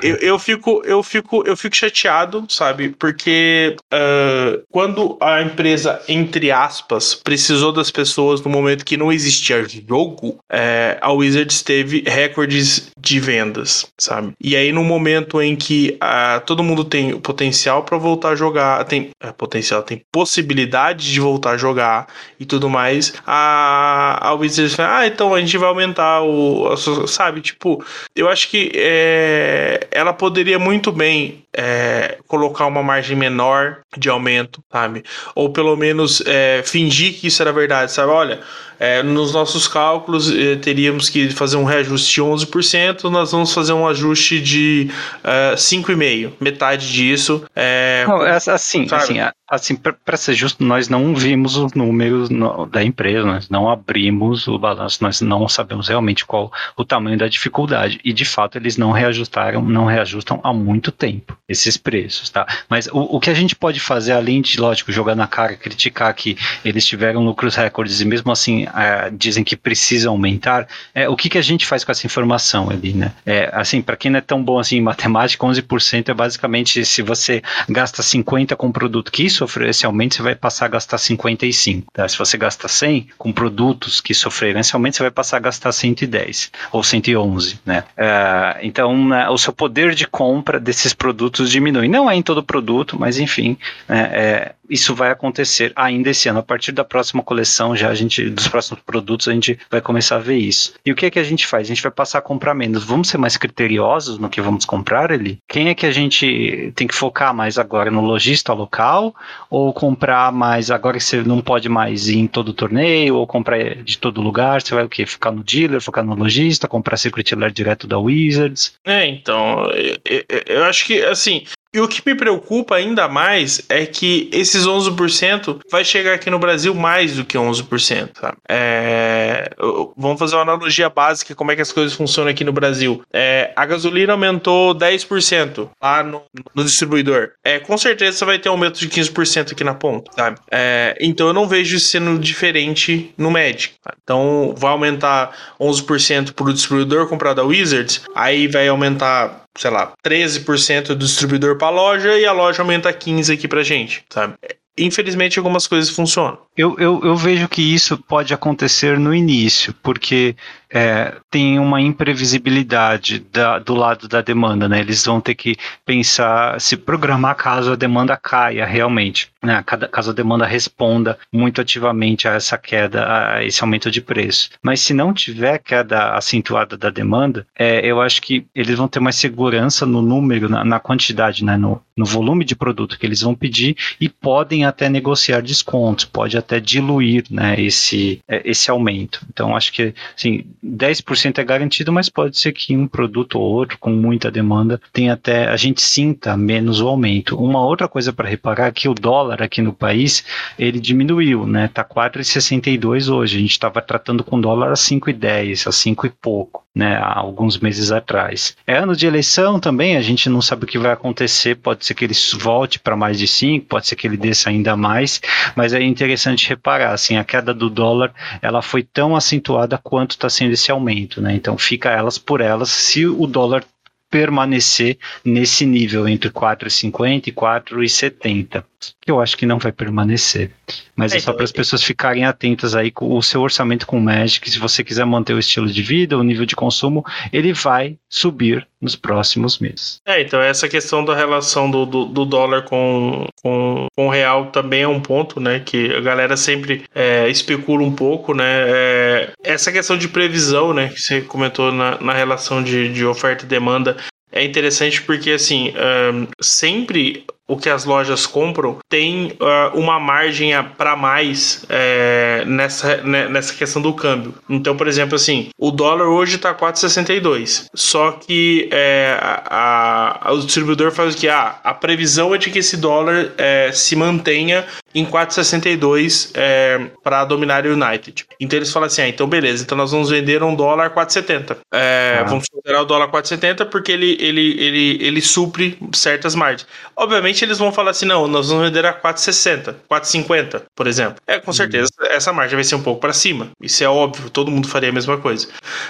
eu, 0.01 0.15
eu, 0.17 0.39
fico, 0.39 0.81
eu, 0.85 1.03
fico, 1.03 1.43
eu 1.45 1.55
fico 1.57 1.75
chateado, 1.75 2.45
sabe? 2.49 2.89
Porque 2.89 3.75
uh, 3.93 4.63
quando 4.71 5.17
a 5.19 5.41
empresa 5.41 6.01
entre 6.07 6.51
aspas, 6.51 7.15
precisou 7.15 7.71
das 7.71 7.91
pessoas 7.91 8.41
no 8.41 8.49
momento 8.49 8.85
que 8.85 8.97
não 8.97 9.11
existia 9.11 9.65
jogo, 9.87 10.37
é, 10.51 10.97
a 11.01 11.11
Wizards 11.11 11.61
teve 11.61 12.03
recordes 12.05 12.91
de 12.97 13.19
vendas, 13.19 13.87
sabe? 13.99 14.33
E 14.41 14.55
aí 14.55 14.71
no 14.71 14.83
momento 14.83 15.41
em 15.41 15.55
que 15.55 15.97
ah, 15.99 16.41
todo 16.45 16.63
mundo 16.63 16.83
tem 16.83 17.13
o 17.13 17.19
potencial 17.19 17.83
para 17.83 17.97
voltar 17.97 18.29
a 18.29 18.35
jogar, 18.35 18.83
tem 18.85 19.09
é, 19.21 19.31
potencial, 19.31 19.83
tem 19.83 20.01
possibilidade 20.11 21.11
de 21.11 21.19
voltar 21.19 21.51
a 21.51 21.57
jogar 21.57 22.07
e 22.39 22.45
tudo 22.45 22.69
mais, 22.69 23.13
a, 23.25 24.27
a 24.27 24.33
Wizards 24.33 24.75
fala, 24.75 24.99
ah, 24.99 25.07
então 25.07 25.33
a 25.33 25.39
gente 25.39 25.57
vai 25.57 25.69
aumentar 25.69 26.21
o, 26.21 26.75
sabe? 27.07 27.41
Tipo, 27.41 27.83
eu 28.15 28.29
acho 28.29 28.49
que 28.49 28.71
é, 28.75 29.87
ela 29.91 30.13
poderia 30.13 30.59
muito 30.59 30.91
bem 30.91 31.43
é, 31.55 32.12
colocar 32.33 32.65
uma 32.65 32.81
margem 32.81 33.15
menor 33.15 33.81
de 33.95 34.09
aumento, 34.09 34.59
sabe? 34.71 35.03
Ou 35.35 35.53
pelo 35.53 35.75
menos 35.75 36.19
é, 36.25 36.63
fingir 36.65 37.13
que 37.13 37.27
isso 37.27 37.39
era 37.43 37.53
verdade, 37.53 37.91
sabe? 37.91 38.11
Olha, 38.11 38.39
é, 38.83 39.01
nos 39.01 39.31
nossos 39.31 39.65
cálculos 39.65 40.29
eh, 40.29 40.57
teríamos 40.57 41.09
que 41.09 41.29
fazer 41.29 41.55
um 41.55 41.63
reajuste 41.63 42.15
de 42.15 42.21
11%, 42.21 43.05
nós 43.05 43.31
vamos 43.31 43.53
fazer 43.53 43.71
um 43.71 43.87
ajuste 43.87 44.41
de 44.41 44.89
uh, 45.23 45.53
eh, 45.53 45.55
5,5%, 45.55 46.33
metade 46.41 46.91
disso. 46.91 47.45
É, 47.55 48.03
não, 48.05 48.25
é 48.25 48.31
assim, 48.31 48.85
assim, 48.91 49.19
assim 49.47 49.75
para 49.77 50.17
ser 50.17 50.33
justo, 50.33 50.65
nós 50.65 50.89
não 50.89 51.15
vimos 51.15 51.55
os 51.55 51.71
números 51.71 52.29
no, 52.29 52.65
da 52.65 52.83
empresa, 52.83 53.25
nós 53.25 53.49
não 53.49 53.69
abrimos 53.69 54.49
o 54.49 54.59
balanço, 54.59 55.01
nós 55.01 55.21
não 55.21 55.47
sabemos 55.47 55.87
realmente 55.87 56.25
qual 56.25 56.51
o 56.75 56.83
tamanho 56.83 57.17
da 57.17 57.29
dificuldade. 57.29 58.01
E 58.03 58.11
de 58.11 58.25
fato 58.25 58.57
eles 58.57 58.75
não 58.75 58.91
reajustaram, 58.91 59.61
não 59.61 59.85
reajustam 59.85 60.41
há 60.43 60.51
muito 60.51 60.91
tempo 60.91 61.37
esses 61.47 61.77
preços, 61.77 62.29
tá? 62.29 62.45
Mas 62.67 62.87
o, 62.87 63.15
o 63.15 63.19
que 63.21 63.29
a 63.29 63.33
gente 63.33 63.55
pode 63.55 63.79
fazer, 63.79 64.11
além 64.11 64.41
de, 64.41 64.59
lógico, 64.59 64.91
jogar 64.91 65.15
na 65.15 65.27
cara, 65.27 65.55
criticar 65.55 66.13
que 66.13 66.37
eles 66.65 66.85
tiveram 66.85 67.23
lucros 67.23 67.55
recordes 67.55 68.01
e 68.01 68.05
mesmo 68.05 68.29
assim 68.29 68.67
é, 68.75 69.09
dizem 69.11 69.43
que 69.43 69.55
precisa 69.55 70.09
aumentar, 70.09 70.67
é, 70.93 71.07
o 71.09 71.15
que, 71.15 71.29
que 71.29 71.37
a 71.37 71.41
gente 71.41 71.65
faz 71.65 71.83
com 71.83 71.91
essa 71.91 72.05
informação 72.05 72.69
ali, 72.69 72.93
né? 72.93 73.11
É, 73.25 73.49
assim, 73.53 73.81
para 73.81 73.95
quem 73.95 74.11
não 74.11 74.17
é 74.17 74.21
tão 74.21 74.43
bom 74.43 74.59
assim 74.59 74.77
em 74.77 74.81
matemática, 74.81 75.45
11% 75.45 76.09
é 76.09 76.13
basicamente 76.13 76.85
se 76.85 77.01
você 77.01 77.41
gasta 77.69 78.01
50 78.01 78.55
com 78.55 78.67
um 78.67 78.71
produto 78.71 79.11
que 79.11 79.29
sofreu 79.29 79.69
esse 79.69 79.85
aumento, 79.85 80.15
você 80.15 80.21
vai 80.21 80.35
passar 80.35 80.65
a 80.65 80.69
gastar 80.69 80.97
55. 80.97 81.91
Tá? 81.93 82.07
Se 82.07 82.17
você 82.17 82.37
gasta 82.37 82.67
100 82.67 83.07
com 83.17 83.31
produtos 83.31 84.01
que 84.01 84.13
sofreram 84.13 84.59
esse 84.59 84.75
aumento, 84.75 84.97
você 84.97 85.03
vai 85.03 85.11
passar 85.11 85.37
a 85.37 85.39
gastar 85.39 85.71
110 85.71 86.51
ou 86.71 86.83
111, 86.83 87.59
né? 87.65 87.83
É, 87.97 88.59
então, 88.61 89.07
né, 89.07 89.29
o 89.29 89.37
seu 89.37 89.53
poder 89.53 89.93
de 89.95 90.07
compra 90.07 90.59
desses 90.59 90.93
produtos 90.93 91.49
diminui. 91.49 91.87
Não 91.87 92.09
é 92.09 92.15
em 92.15 92.21
todo 92.21 92.43
produto, 92.43 92.97
mas 92.99 93.19
enfim, 93.19 93.57
né, 93.87 94.09
é, 94.13 94.55
isso 94.69 94.95
vai 94.95 95.11
acontecer 95.11 95.71
ainda 95.75 96.09
esse 96.09 96.29
ano. 96.29 96.39
A 96.39 96.43
partir 96.43 96.71
da 96.71 96.83
próxima 96.83 97.21
coleção, 97.21 97.75
já 97.75 97.89
a 97.89 97.95
gente, 97.95 98.29
dos 98.29 98.47
próximos 98.53 98.83
produtos, 98.83 99.27
a 99.27 99.33
gente 99.33 99.57
vai 99.71 99.81
começar 99.81 100.17
a 100.17 100.19
ver 100.19 100.37
isso. 100.37 100.75
E 100.85 100.91
o 100.91 100.95
que 100.95 101.07
é 101.07 101.09
que 101.09 101.17
a 101.17 101.23
gente 101.23 101.47
faz? 101.47 101.65
A 101.65 101.73
gente 101.73 101.81
vai 101.81 101.91
passar 101.91 102.19
a 102.19 102.21
comprar 102.21 102.53
menos. 102.53 102.83
Vamos 102.83 103.07
ser 103.07 103.17
mais 103.17 103.35
criteriosos 103.35 104.19
no 104.19 104.29
que 104.29 104.39
vamos 104.39 104.63
comprar 104.63 105.11
ali? 105.11 105.39
Quem 105.47 105.69
é 105.69 105.73
que 105.73 105.87
a 105.87 105.91
gente 105.91 106.71
tem 106.75 106.85
que 106.85 106.93
focar 106.93 107.33
mais 107.33 107.57
agora? 107.57 107.89
No 107.89 108.01
lojista 108.01 108.53
local? 108.53 109.15
Ou 109.49 109.73
comprar 109.73 110.31
mais 110.31 110.69
agora 110.69 110.99
que 110.99 111.03
você 111.03 111.23
não 111.23 111.41
pode 111.41 111.67
mais 111.67 112.09
ir 112.09 112.19
em 112.19 112.27
todo 112.27 112.53
torneio? 112.53 113.15
Ou 113.15 113.25
comprar 113.25 113.75
de 113.83 113.97
todo 113.97 114.21
lugar? 114.21 114.61
Você 114.61 114.75
vai 114.75 114.83
o 114.83 114.89
quê? 114.89 115.07
Ficar 115.07 115.31
no 115.31 115.43
dealer, 115.43 115.81
focar 115.81 116.03
no 116.03 116.13
lojista, 116.13 116.67
comprar 116.67 116.97
Lair 117.35 117.51
direto 117.51 117.87
da 117.87 117.97
Wizards? 117.97 118.73
É, 118.85 119.07
então, 119.07 119.65
eu, 119.71 119.97
eu, 120.05 120.43
eu 120.45 120.63
acho 120.65 120.85
que, 120.85 121.01
assim, 121.01 121.43
E 121.73 121.79
o 121.79 121.87
que 121.87 122.03
me 122.05 122.15
preocupa 122.15 122.75
ainda 122.75 123.07
mais 123.07 123.63
é 123.67 123.85
que 123.85 124.29
esses 124.31 124.67
11% 124.67 125.59
vai 125.71 125.83
chegar 125.83 126.13
aqui 126.13 126.29
no 126.29 126.37
Brasil 126.37 126.73
mais 126.75 127.15
do 127.15 127.25
que 127.25 127.35
11%. 127.35 128.09
Sabe? 128.19 128.37
É, 128.47 129.49
vamos 129.97 130.19
fazer 130.19 130.35
uma 130.35 130.43
analogia 130.43 130.87
básica 130.87 131.33
como 131.33 131.51
é 131.51 131.55
que 131.55 131.61
as 131.61 131.71
coisas 131.71 131.93
funcionam 131.93 132.29
aqui 132.29 132.43
no 132.43 132.53
Brasil. 132.53 133.01
É, 133.11 133.51
a 133.55 133.65
gasolina 133.65 134.13
aumentou 134.13 134.75
10% 134.75 135.69
lá 135.81 136.03
no, 136.03 136.21
no 136.53 136.63
distribuidor. 136.63 137.31
É, 137.43 137.57
com 137.57 137.75
certeza 137.75 138.19
você 138.19 138.25
vai 138.25 138.37
ter 138.37 138.49
um 138.49 138.53
aumento 138.53 138.79
de 138.79 138.87
15% 138.87 139.53
aqui 139.53 139.63
na 139.63 139.73
ponta. 139.73 140.35
É, 140.51 140.95
então 141.01 141.27
eu 141.27 141.33
não 141.33 141.47
vejo 141.47 141.75
isso 141.75 141.87
sendo 141.87 142.19
diferente 142.19 143.13
no 143.17 143.31
Magic. 143.31 143.73
Então 144.03 144.53
vai 144.55 144.71
aumentar 144.71 145.31
11% 145.59 146.33
para 146.33 146.45
o 146.45 146.53
distribuidor 146.53 147.07
comprado 147.07 147.37
da 147.37 147.43
Wizards, 147.43 148.03
aí 148.15 148.47
vai 148.47 148.67
aumentar 148.67 149.42
sei 149.57 149.71
lá, 149.71 149.93
13% 150.03 150.87
do 150.87 150.95
distribuidor 150.95 151.57
para 151.57 151.67
a 151.67 151.71
loja 151.71 152.17
e 152.17 152.25
a 152.25 152.31
loja 152.31 152.61
aumenta 152.61 152.91
15% 152.91 153.33
aqui 153.33 153.47
para 153.47 153.63
gente, 153.63 154.03
sabe? 154.09 154.35
Infelizmente, 154.75 155.37
algumas 155.37 155.67
coisas 155.67 155.91
funcionam. 155.91 156.39
Eu, 156.57 156.75
eu, 156.79 156.99
eu 157.03 157.15
vejo 157.15 157.47
que 157.47 157.61
isso 157.61 157.95
pode 157.95 158.33
acontecer 158.33 158.97
no 158.97 159.13
início, 159.13 159.73
porque 159.83 160.35
é, 160.73 161.13
tem 161.29 161.59
uma 161.59 161.79
imprevisibilidade 161.79 163.19
da, 163.31 163.59
do 163.59 163.75
lado 163.75 164.07
da 164.07 164.21
demanda, 164.21 164.67
né? 164.67 164.79
Eles 164.79 165.05
vão 165.05 165.21
ter 165.21 165.35
que 165.35 165.55
pensar, 165.85 166.59
se 166.59 166.75
programar 166.75 167.35
caso 167.35 167.73
a 167.73 167.75
demanda 167.75 168.17
caia 168.17 168.65
realmente, 168.65 169.29
né? 169.41 169.63
Caso 169.91 170.09
a 170.09 170.13
demanda 170.13 170.47
responda 170.47 171.19
muito 171.31 171.61
ativamente 171.61 172.27
a 172.27 172.33
essa 172.33 172.57
queda, 172.57 173.05
a 173.05 173.45
esse 173.45 173.61
aumento 173.61 173.91
de 173.91 174.01
preço. 174.01 174.49
Mas 174.63 174.79
se 174.81 174.95
não 174.95 175.13
tiver 175.13 175.59
queda 175.59 176.15
acentuada 176.15 176.75
da 176.75 176.89
demanda, 176.89 177.45
é, 177.57 177.85
eu 177.85 178.01
acho 178.01 178.19
que 178.19 178.47
eles 178.55 178.75
vão 178.75 178.87
ter 178.87 178.99
mais 178.99 179.15
segurança 179.15 179.85
no 179.85 180.01
número, 180.01 180.49
na, 180.49 180.65
na 180.65 180.79
quantidade, 180.79 181.45
né? 181.45 181.55
No, 181.55 181.83
no 181.95 182.05
volume 182.05 182.43
de 182.43 182.55
produto 182.55 182.97
que 182.97 183.05
eles 183.05 183.21
vão 183.21 183.35
pedir 183.35 183.75
e 184.01 184.09
podem 184.09 184.65
até 184.65 184.89
negociar 184.89 185.41
descontos, 185.41 186.05
pode 186.05 186.35
até 186.35 186.59
diluir, 186.59 187.25
né? 187.29 187.61
Esse, 187.61 188.21
é, 188.27 188.41
esse 188.43 188.71
aumento. 188.71 189.23
Então, 189.29 189.55
acho 189.55 189.71
que, 189.71 189.93
assim, 190.17 190.45
10% 190.63 191.39
é 191.39 191.43
garantido, 191.43 191.91
mas 191.91 192.07
pode 192.07 192.37
ser 192.37 192.53
que 192.53 192.75
um 192.75 192.87
produto 192.87 193.37
ou 193.37 193.51
outro 193.51 193.77
com 193.77 193.91
muita 193.91 194.31
demanda 194.31 194.79
tenha 194.93 195.13
até 195.13 195.47
a 195.47 195.57
gente 195.57 195.81
sinta 195.81 196.37
menos 196.37 196.79
o 196.79 196.87
aumento. 196.87 197.37
Uma 197.37 197.65
outra 197.65 197.87
coisa 197.87 198.13
para 198.13 198.29
reparar 198.29 198.67
é 198.67 198.71
que 198.71 198.87
o 198.87 198.93
dólar 198.93 199.41
aqui 199.41 199.61
no 199.61 199.73
país 199.73 200.23
ele 200.57 200.79
diminuiu, 200.79 201.45
né? 201.45 201.69
Tá 201.73 201.83
4,62 201.83 203.13
hoje. 203.13 203.37
A 203.37 203.41
gente 203.41 203.51
estava 203.51 203.81
tratando 203.81 204.23
com 204.23 204.39
dólar 204.39 204.71
a 204.71 204.75
5,10, 204.75 205.67
a 205.67 205.71
5 205.71 206.07
e 206.07 206.09
pouco, 206.09 206.63
né? 206.73 206.95
Há 206.95 207.19
alguns 207.19 207.57
meses 207.57 207.91
atrás. 207.91 208.55
É 208.65 208.77
ano 208.77 208.95
de 208.95 209.05
eleição 209.05 209.59
também, 209.59 209.97
a 209.97 210.01
gente 210.01 210.29
não 210.29 210.41
sabe 210.41 210.63
o 210.63 210.67
que 210.67 210.79
vai 210.79 210.93
acontecer. 210.93 211.55
Pode 211.55 211.85
ser 211.85 211.93
que 211.93 212.05
ele 212.05 212.15
volte 212.39 212.79
para 212.79 212.95
mais 212.95 213.19
de 213.19 213.27
5, 213.27 213.65
pode 213.65 213.87
ser 213.87 213.97
que 213.97 214.07
ele 214.07 214.17
desça 214.17 214.49
ainda 214.49 214.77
mais, 214.77 215.21
mas 215.55 215.73
é 215.73 215.81
interessante 215.81 216.47
reparar, 216.47 216.93
assim, 216.93 217.17
a 217.17 217.23
queda 217.23 217.53
do 217.53 217.69
dólar 217.69 218.13
ela 218.41 218.61
foi 218.61 218.83
tão 218.83 219.15
acentuada 219.15 219.77
quanto 219.77 220.11
está 220.11 220.29
sendo 220.29 220.52
esse 220.53 220.71
aumento, 220.71 221.21
né? 221.21 221.35
Então 221.35 221.57
fica 221.57 221.89
elas 221.89 222.17
por 222.17 222.41
elas 222.41 222.69
se 222.69 223.05
o 223.05 223.27
dólar 223.27 223.63
permanecer 224.09 224.97
nesse 225.25 225.65
nível 225.65 226.07
entre 226.07 226.29
4,50 226.29 227.27
e 227.27 227.31
4,70 227.31 228.63
que 229.01 229.11
eu 229.11 229.21
acho 229.21 229.37
que 229.37 229.45
não 229.45 229.59
vai 229.59 229.71
permanecer. 229.71 230.51
Mas 230.95 231.13
é, 231.13 231.17
é 231.17 231.19
só 231.19 231.25
então, 231.25 231.35
para 231.35 231.43
as 231.43 231.51
pessoas 231.51 231.83
ficarem 231.83 232.25
atentas 232.25 232.75
aí 232.75 232.91
com 232.91 233.15
o 233.15 233.21
seu 233.21 233.41
orçamento 233.41 233.85
com 233.85 233.97
o 233.97 234.01
Magic. 234.01 234.49
Se 234.49 234.59
você 234.59 234.83
quiser 234.83 235.05
manter 235.05 235.33
o 235.33 235.39
estilo 235.39 235.67
de 235.67 235.81
vida, 235.81 236.17
o 236.17 236.23
nível 236.23 236.45
de 236.45 236.55
consumo, 236.55 237.05
ele 237.31 237.53
vai 237.53 237.97
subir 238.09 238.67
nos 238.81 238.95
próximos 238.95 239.59
meses. 239.59 239.97
É, 240.05 240.21
então 240.21 240.41
essa 240.41 240.67
questão 240.67 241.03
da 241.03 241.15
relação 241.15 241.71
do, 241.71 241.85
do, 241.85 242.05
do 242.05 242.25
dólar 242.25 242.63
com, 242.63 243.25
com, 243.41 243.87
com, 243.95 244.07
o 244.07 244.09
real 244.09 244.47
também 244.47 244.81
é 244.81 244.87
um 244.87 244.99
ponto, 244.99 245.39
né? 245.39 245.59
Que 245.59 245.93
a 245.93 246.01
galera 246.01 246.35
sempre 246.35 246.83
é, 246.93 247.29
especula 247.29 247.83
um 247.83 247.93
pouco, 247.93 248.33
né? 248.33 248.43
É, 248.45 249.31
essa 249.43 249.71
questão 249.71 249.97
de 249.97 250.07
previsão, 250.07 250.73
né? 250.73 250.89
Que 250.89 250.99
você 250.99 251.21
comentou 251.21 251.71
na, 251.71 251.99
na 251.99 252.13
relação 252.13 252.63
de, 252.63 252.91
de 252.91 253.05
oferta 253.05 253.45
e 253.45 253.47
demanda 253.47 253.97
é 254.33 254.43
interessante 254.43 254.99
porque, 255.03 255.29
assim, 255.29 255.71
um, 256.11 256.27
sempre 256.41 257.23
o 257.47 257.57
que 257.57 257.69
as 257.69 257.85
lojas 257.85 258.25
compram 258.25 258.77
tem 258.89 259.33
uh, 259.33 259.77
uma 259.77 259.99
margem 259.99 260.51
para 260.77 260.95
mais 260.95 261.65
é, 261.69 262.43
nessa, 262.45 262.97
né, 262.97 263.27
nessa 263.27 263.53
questão 263.53 263.81
do 263.81 263.93
câmbio. 263.93 264.33
Então, 264.49 264.77
por 264.77 264.87
exemplo, 264.87 265.15
assim, 265.15 265.49
o 265.57 265.71
dólar 265.71 266.07
hoje 266.07 266.35
está 266.35 266.53
4,62. 266.53 267.65
Só 267.73 268.11
que 268.11 268.69
é, 268.71 269.17
a, 269.19 270.29
a, 270.29 270.33
o 270.33 270.39
distribuidor 270.39 270.91
faz 270.91 271.15
o 271.15 271.17
que? 271.17 271.27
Ah, 271.27 271.59
a 271.63 271.73
previsão 271.73 272.33
é 272.33 272.37
de 272.37 272.49
que 272.49 272.59
esse 272.59 272.77
dólar 272.77 273.31
é, 273.37 273.71
se 273.71 273.95
mantenha 273.95 274.65
em 274.93 275.05
4,62 275.05 276.31
é, 276.35 276.87
para 277.03 277.25
dominar 277.25 277.65
o 277.65 277.73
United. 277.73 278.25
Então 278.39 278.57
eles 278.57 278.71
falam 278.71 278.87
assim: 278.87 279.01
ah, 279.01 279.07
então 279.07 279.27
beleza, 279.27 279.63
então 279.63 279.77
nós 279.77 279.91
vamos 279.91 280.09
vender 280.09 280.43
um 280.43 280.55
dólar 280.55 280.93
4,70. 280.93 281.57
É, 281.73 282.17
ah. 282.19 282.23
Vamos 282.23 282.45
considerar 282.47 282.81
o 282.81 282.85
dólar 282.85 283.09
4,70 283.09 283.65
porque 283.65 283.91
ele, 283.91 284.17
ele, 284.19 284.61
ele, 284.61 284.97
ele 285.01 285.21
supre 285.21 285.77
certas 285.93 286.35
margens. 286.35 286.67
Obviamente 286.95 287.43
eles 287.43 287.57
vão 287.57 287.71
falar 287.71 287.91
assim: 287.91 288.05
não, 288.05 288.27
nós 288.27 288.49
vamos 288.49 288.65
vender 288.65 288.85
a 288.85 288.93
4,60, 288.93 289.75
4,50, 289.89 290.61
por 290.75 290.87
exemplo. 290.87 291.15
É, 291.27 291.39
com 291.39 291.51
certeza 291.51 291.89
uhum. 291.99 292.07
essa 292.07 292.31
margem 292.31 292.55
vai 292.55 292.63
ser 292.63 292.75
um 292.75 292.83
pouco 292.83 293.01
para 293.01 293.13
cima. 293.13 293.49
Isso 293.61 293.83
é 293.83 293.87
óbvio, 293.87 294.29
todo 294.29 294.51
mundo 294.51 294.67
faria 294.67 294.89
a 294.89 294.93
mesma 294.93 295.17
coisa. 295.17 295.47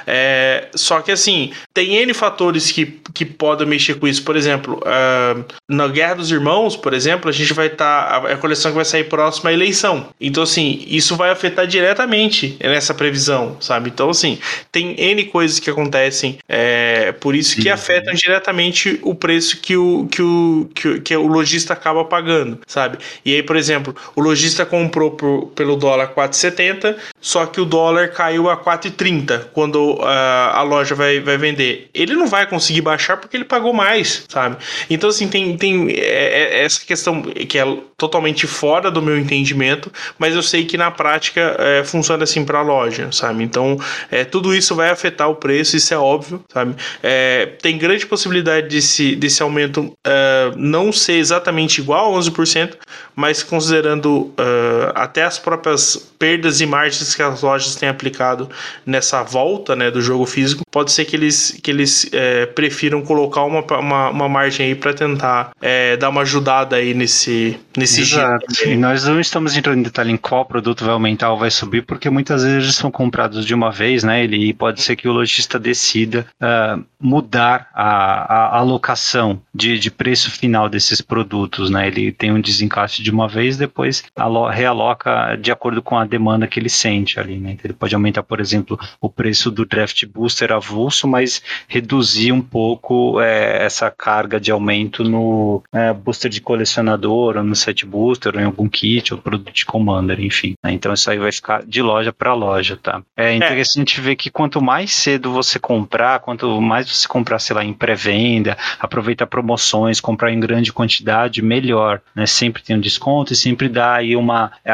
É, 0.07 0.67
só 0.75 1.01
que 1.01 1.11
assim, 1.11 1.51
tem 1.73 1.95
N 1.95 2.13
fatores 2.13 2.71
que, 2.71 2.85
que 3.13 3.25
podem 3.25 3.67
mexer 3.67 3.95
com 3.95 4.07
isso. 4.07 4.23
Por 4.23 4.35
exemplo, 4.35 4.79
uh, 4.79 5.43
na 5.67 5.87
Guerra 5.87 6.15
dos 6.15 6.31
Irmãos, 6.31 6.75
por 6.75 6.93
exemplo, 6.93 7.29
a 7.29 7.33
gente 7.33 7.53
vai 7.53 7.67
estar. 7.67 8.21
Tá, 8.21 8.33
a 8.33 8.37
coleção 8.37 8.71
que 8.71 8.75
vai 8.75 8.85
sair 8.93 9.05
próxima 9.05 9.49
à 9.49 9.53
eleição. 9.53 10.07
Então, 10.21 10.43
assim, 10.43 10.85
isso 10.87 11.15
vai 11.15 11.31
afetar 11.31 11.65
diretamente 11.65 12.57
nessa 12.61 12.93
previsão, 12.93 13.57
sabe? 13.59 13.89
Então, 13.89 14.09
assim, 14.09 14.37
tem 14.71 14.95
N 14.99 15.25
coisas 15.25 15.59
que 15.59 15.69
acontecem, 15.69 16.37
é, 16.47 17.11
por 17.13 17.35
isso 17.35 17.59
que 17.59 17.69
afetam 17.69 18.13
diretamente 18.13 18.99
o 19.01 19.15
preço 19.15 19.59
que 19.59 19.75
o, 19.75 20.07
que 20.07 20.21
o, 20.21 20.69
que, 20.73 21.01
que 21.01 21.15
o 21.15 21.27
lojista 21.27 21.73
acaba 21.73 22.05
pagando, 22.05 22.59
sabe? 22.67 22.97
E 23.25 23.33
aí, 23.33 23.41
por 23.41 23.55
exemplo, 23.55 23.95
o 24.15 24.21
lojista 24.21 24.65
comprou 24.65 25.11
por, 25.11 25.47
pelo 25.55 25.75
dólar 25.75 26.13
4,70, 26.13 26.95
só 27.19 27.45
que 27.45 27.59
o 27.59 27.65
dólar 27.65 28.09
caiu 28.09 28.49
a 28.49 28.57
4,30 28.57 29.45
quando 29.53 29.93
uh, 29.93 30.03
a 30.03 30.61
loja 30.61 30.93
vai, 30.93 31.19
vai 31.19 31.37
vender. 31.37 31.89
Ele 31.93 32.15
não 32.15 32.27
vai 32.27 32.45
conseguir 32.45 32.81
baixar 32.81 33.17
porque 33.17 33.35
ele 33.35 33.45
pagou 33.45 33.73
mais, 33.73 34.25
sabe? 34.29 34.57
Então, 34.89 35.09
assim, 35.09 35.27
tem, 35.27 35.57
tem 35.57 35.89
é, 35.91 36.59
é 36.59 36.63
essa 36.63 36.85
questão 36.85 37.21
que 37.21 37.57
é 37.57 37.65
totalmente 37.97 38.45
fora 38.45 38.82
do 38.89 39.01
meu 39.01 39.17
entendimento, 39.17 39.91
mas 40.17 40.35
eu 40.35 40.43
sei 40.43 40.65
que 40.65 40.77
na 40.77 40.91
prática 40.91 41.55
é, 41.59 41.83
funciona 41.83 42.23
assim 42.23 42.43
para 42.45 42.59
a 42.59 42.61
loja, 42.61 43.11
sabe? 43.11 43.43
Então, 43.43 43.79
é, 44.11 44.23
tudo 44.23 44.53
isso 44.53 44.75
vai 44.75 44.89
afetar 44.89 45.29
o 45.29 45.35
preço, 45.35 45.75
isso 45.75 45.93
é 45.93 45.97
óbvio, 45.97 46.41
sabe? 46.51 46.75
É, 47.01 47.45
tem 47.61 47.77
grande 47.77 48.05
possibilidade 48.05 48.67
desse, 48.67 49.15
desse 49.15 49.41
aumento 49.41 49.93
é, 50.05 50.51
não 50.55 50.91
ser 50.91 51.13
exatamente 51.13 51.79
igual 51.79 52.15
a 52.15 52.19
11%, 52.19 52.73
mas 53.15 53.43
considerando 53.43 54.33
uh, 54.39 54.91
até 54.95 55.23
as 55.23 55.37
próprias 55.37 55.95
perdas 56.17 56.61
e 56.61 56.65
margens 56.65 57.13
que 57.13 57.21
as 57.21 57.41
lojas 57.41 57.75
têm 57.75 57.89
aplicado 57.89 58.49
nessa 58.85 59.21
volta 59.23 59.75
né, 59.75 59.91
do 59.91 60.01
jogo 60.01 60.25
físico, 60.25 60.63
pode 60.71 60.91
ser 60.91 61.05
que 61.05 61.15
eles, 61.15 61.59
que 61.61 61.69
eles 61.69 62.09
é, 62.11 62.45
prefiram 62.45 63.01
colocar 63.01 63.43
uma, 63.43 63.61
uma, 63.61 64.09
uma 64.09 64.29
margem 64.29 64.67
aí 64.67 64.75
para 64.75 64.93
tentar 64.93 65.51
é, 65.61 65.95
dar 65.97 66.09
uma 66.09 66.21
ajudada 66.21 66.75
aí 66.75 66.93
nesse, 66.93 67.59
nesse 67.77 68.01
Exato. 68.01 68.45
E 68.65 68.75
nós 68.75 69.05
não 69.05 69.19
estamos 69.19 69.55
entrando 69.55 69.79
em 69.79 69.83
detalhe 69.83 70.11
em 70.11 70.17
qual 70.17 70.45
produto 70.45 70.83
vai 70.83 70.93
aumentar 70.93 71.31
ou 71.31 71.37
vai 71.37 71.51
subir, 71.51 71.83
porque 71.83 72.09
muitas 72.09 72.43
vezes 72.43 72.63
eles 72.63 72.75
são 72.75 72.91
comprados 72.91 73.45
de 73.45 73.53
uma 73.53 73.71
vez, 73.71 74.03
né? 74.03 74.23
Ele 74.23 74.53
pode 74.53 74.81
ser 74.81 74.95
que 74.95 75.07
o 75.07 75.11
lojista 75.11 75.59
decida 75.59 76.25
uh, 76.41 76.83
mudar 76.99 77.69
a, 77.73 78.55
a 78.55 78.57
alocação 78.59 79.41
de, 79.53 79.77
de 79.79 79.91
preço 79.91 80.31
final 80.31 80.69
desses 80.69 81.01
produtos, 81.01 81.69
né? 81.69 81.87
Ele 81.87 82.11
tem 82.11 82.31
um 82.31 82.41
desencaixe 82.41 83.01
de 83.01 83.11
uma 83.11 83.27
vez, 83.27 83.57
depois 83.57 84.03
realoca 84.51 85.35
de 85.35 85.51
acordo 85.51 85.81
com 85.81 85.97
a 85.97 86.05
demanda 86.05 86.47
que 86.47 86.59
ele 86.59 86.69
sente 86.69 87.19
ali, 87.19 87.37
né? 87.37 87.51
Então, 87.51 87.65
ele 87.65 87.73
pode 87.73 87.93
aumentar, 87.95 88.23
por 88.23 88.39
exemplo, 88.39 88.79
o 89.01 89.09
preço 89.09 89.51
do 89.51 89.65
draft 89.65 90.05
booster 90.05 90.51
avulso, 90.51 91.07
mas 91.07 91.41
reduzir 91.67 92.31
um 92.31 92.41
pouco 92.41 93.19
é, 93.21 93.65
essa 93.65 93.89
carga 93.89 94.39
de 94.39 94.51
aumento 94.51 95.03
no 95.03 95.63
é, 95.71 95.93
booster 95.93 96.29
de 96.29 96.41
colecionador 96.41 97.37
ou 97.37 97.43
no 97.43 97.55
set 97.63 97.85
booster, 97.85 98.35
ou 98.35 98.41
em 98.41 98.45
algum 98.45 98.67
kit, 98.67 99.13
ou 99.13 99.19
produto 99.19 99.51
de 99.51 99.65
Commander, 99.65 100.19
enfim. 100.19 100.53
Né? 100.63 100.71
Então 100.73 100.93
isso 100.93 101.09
aí 101.09 101.17
vai 101.17 101.31
ficar 101.31 101.63
de 101.63 101.81
loja 101.81 102.11
para 102.11 102.33
loja, 102.33 102.77
tá? 102.81 103.01
É 103.17 103.33
interessante 103.33 103.99
é. 103.99 104.03
ver 104.03 104.15
que 104.15 104.29
quanto 104.29 104.61
mais 104.61 104.93
cedo 104.93 105.31
você 105.31 105.59
comprar, 105.59 106.19
quanto 106.19 106.61
mais 106.61 106.89
você 106.89 107.07
comprar, 107.07 107.39
sei 107.39 107.55
lá, 107.55 107.63
em 107.63 107.73
pré-venda, 107.73 108.57
aproveitar 108.79 109.27
promoções, 109.27 109.99
comprar 109.99 110.31
em 110.31 110.39
grande 110.39 110.71
quantidade, 110.73 111.41
melhor, 111.41 112.01
né? 112.15 112.25
Sempre 112.25 112.63
tem 112.63 112.75
um 112.75 112.79
desconto 112.79 113.33
e 113.33 113.35
sempre 113.35 113.69
dá 113.69 113.95
aí 113.95 114.15
uma, 114.15 114.51
é 114.63 114.73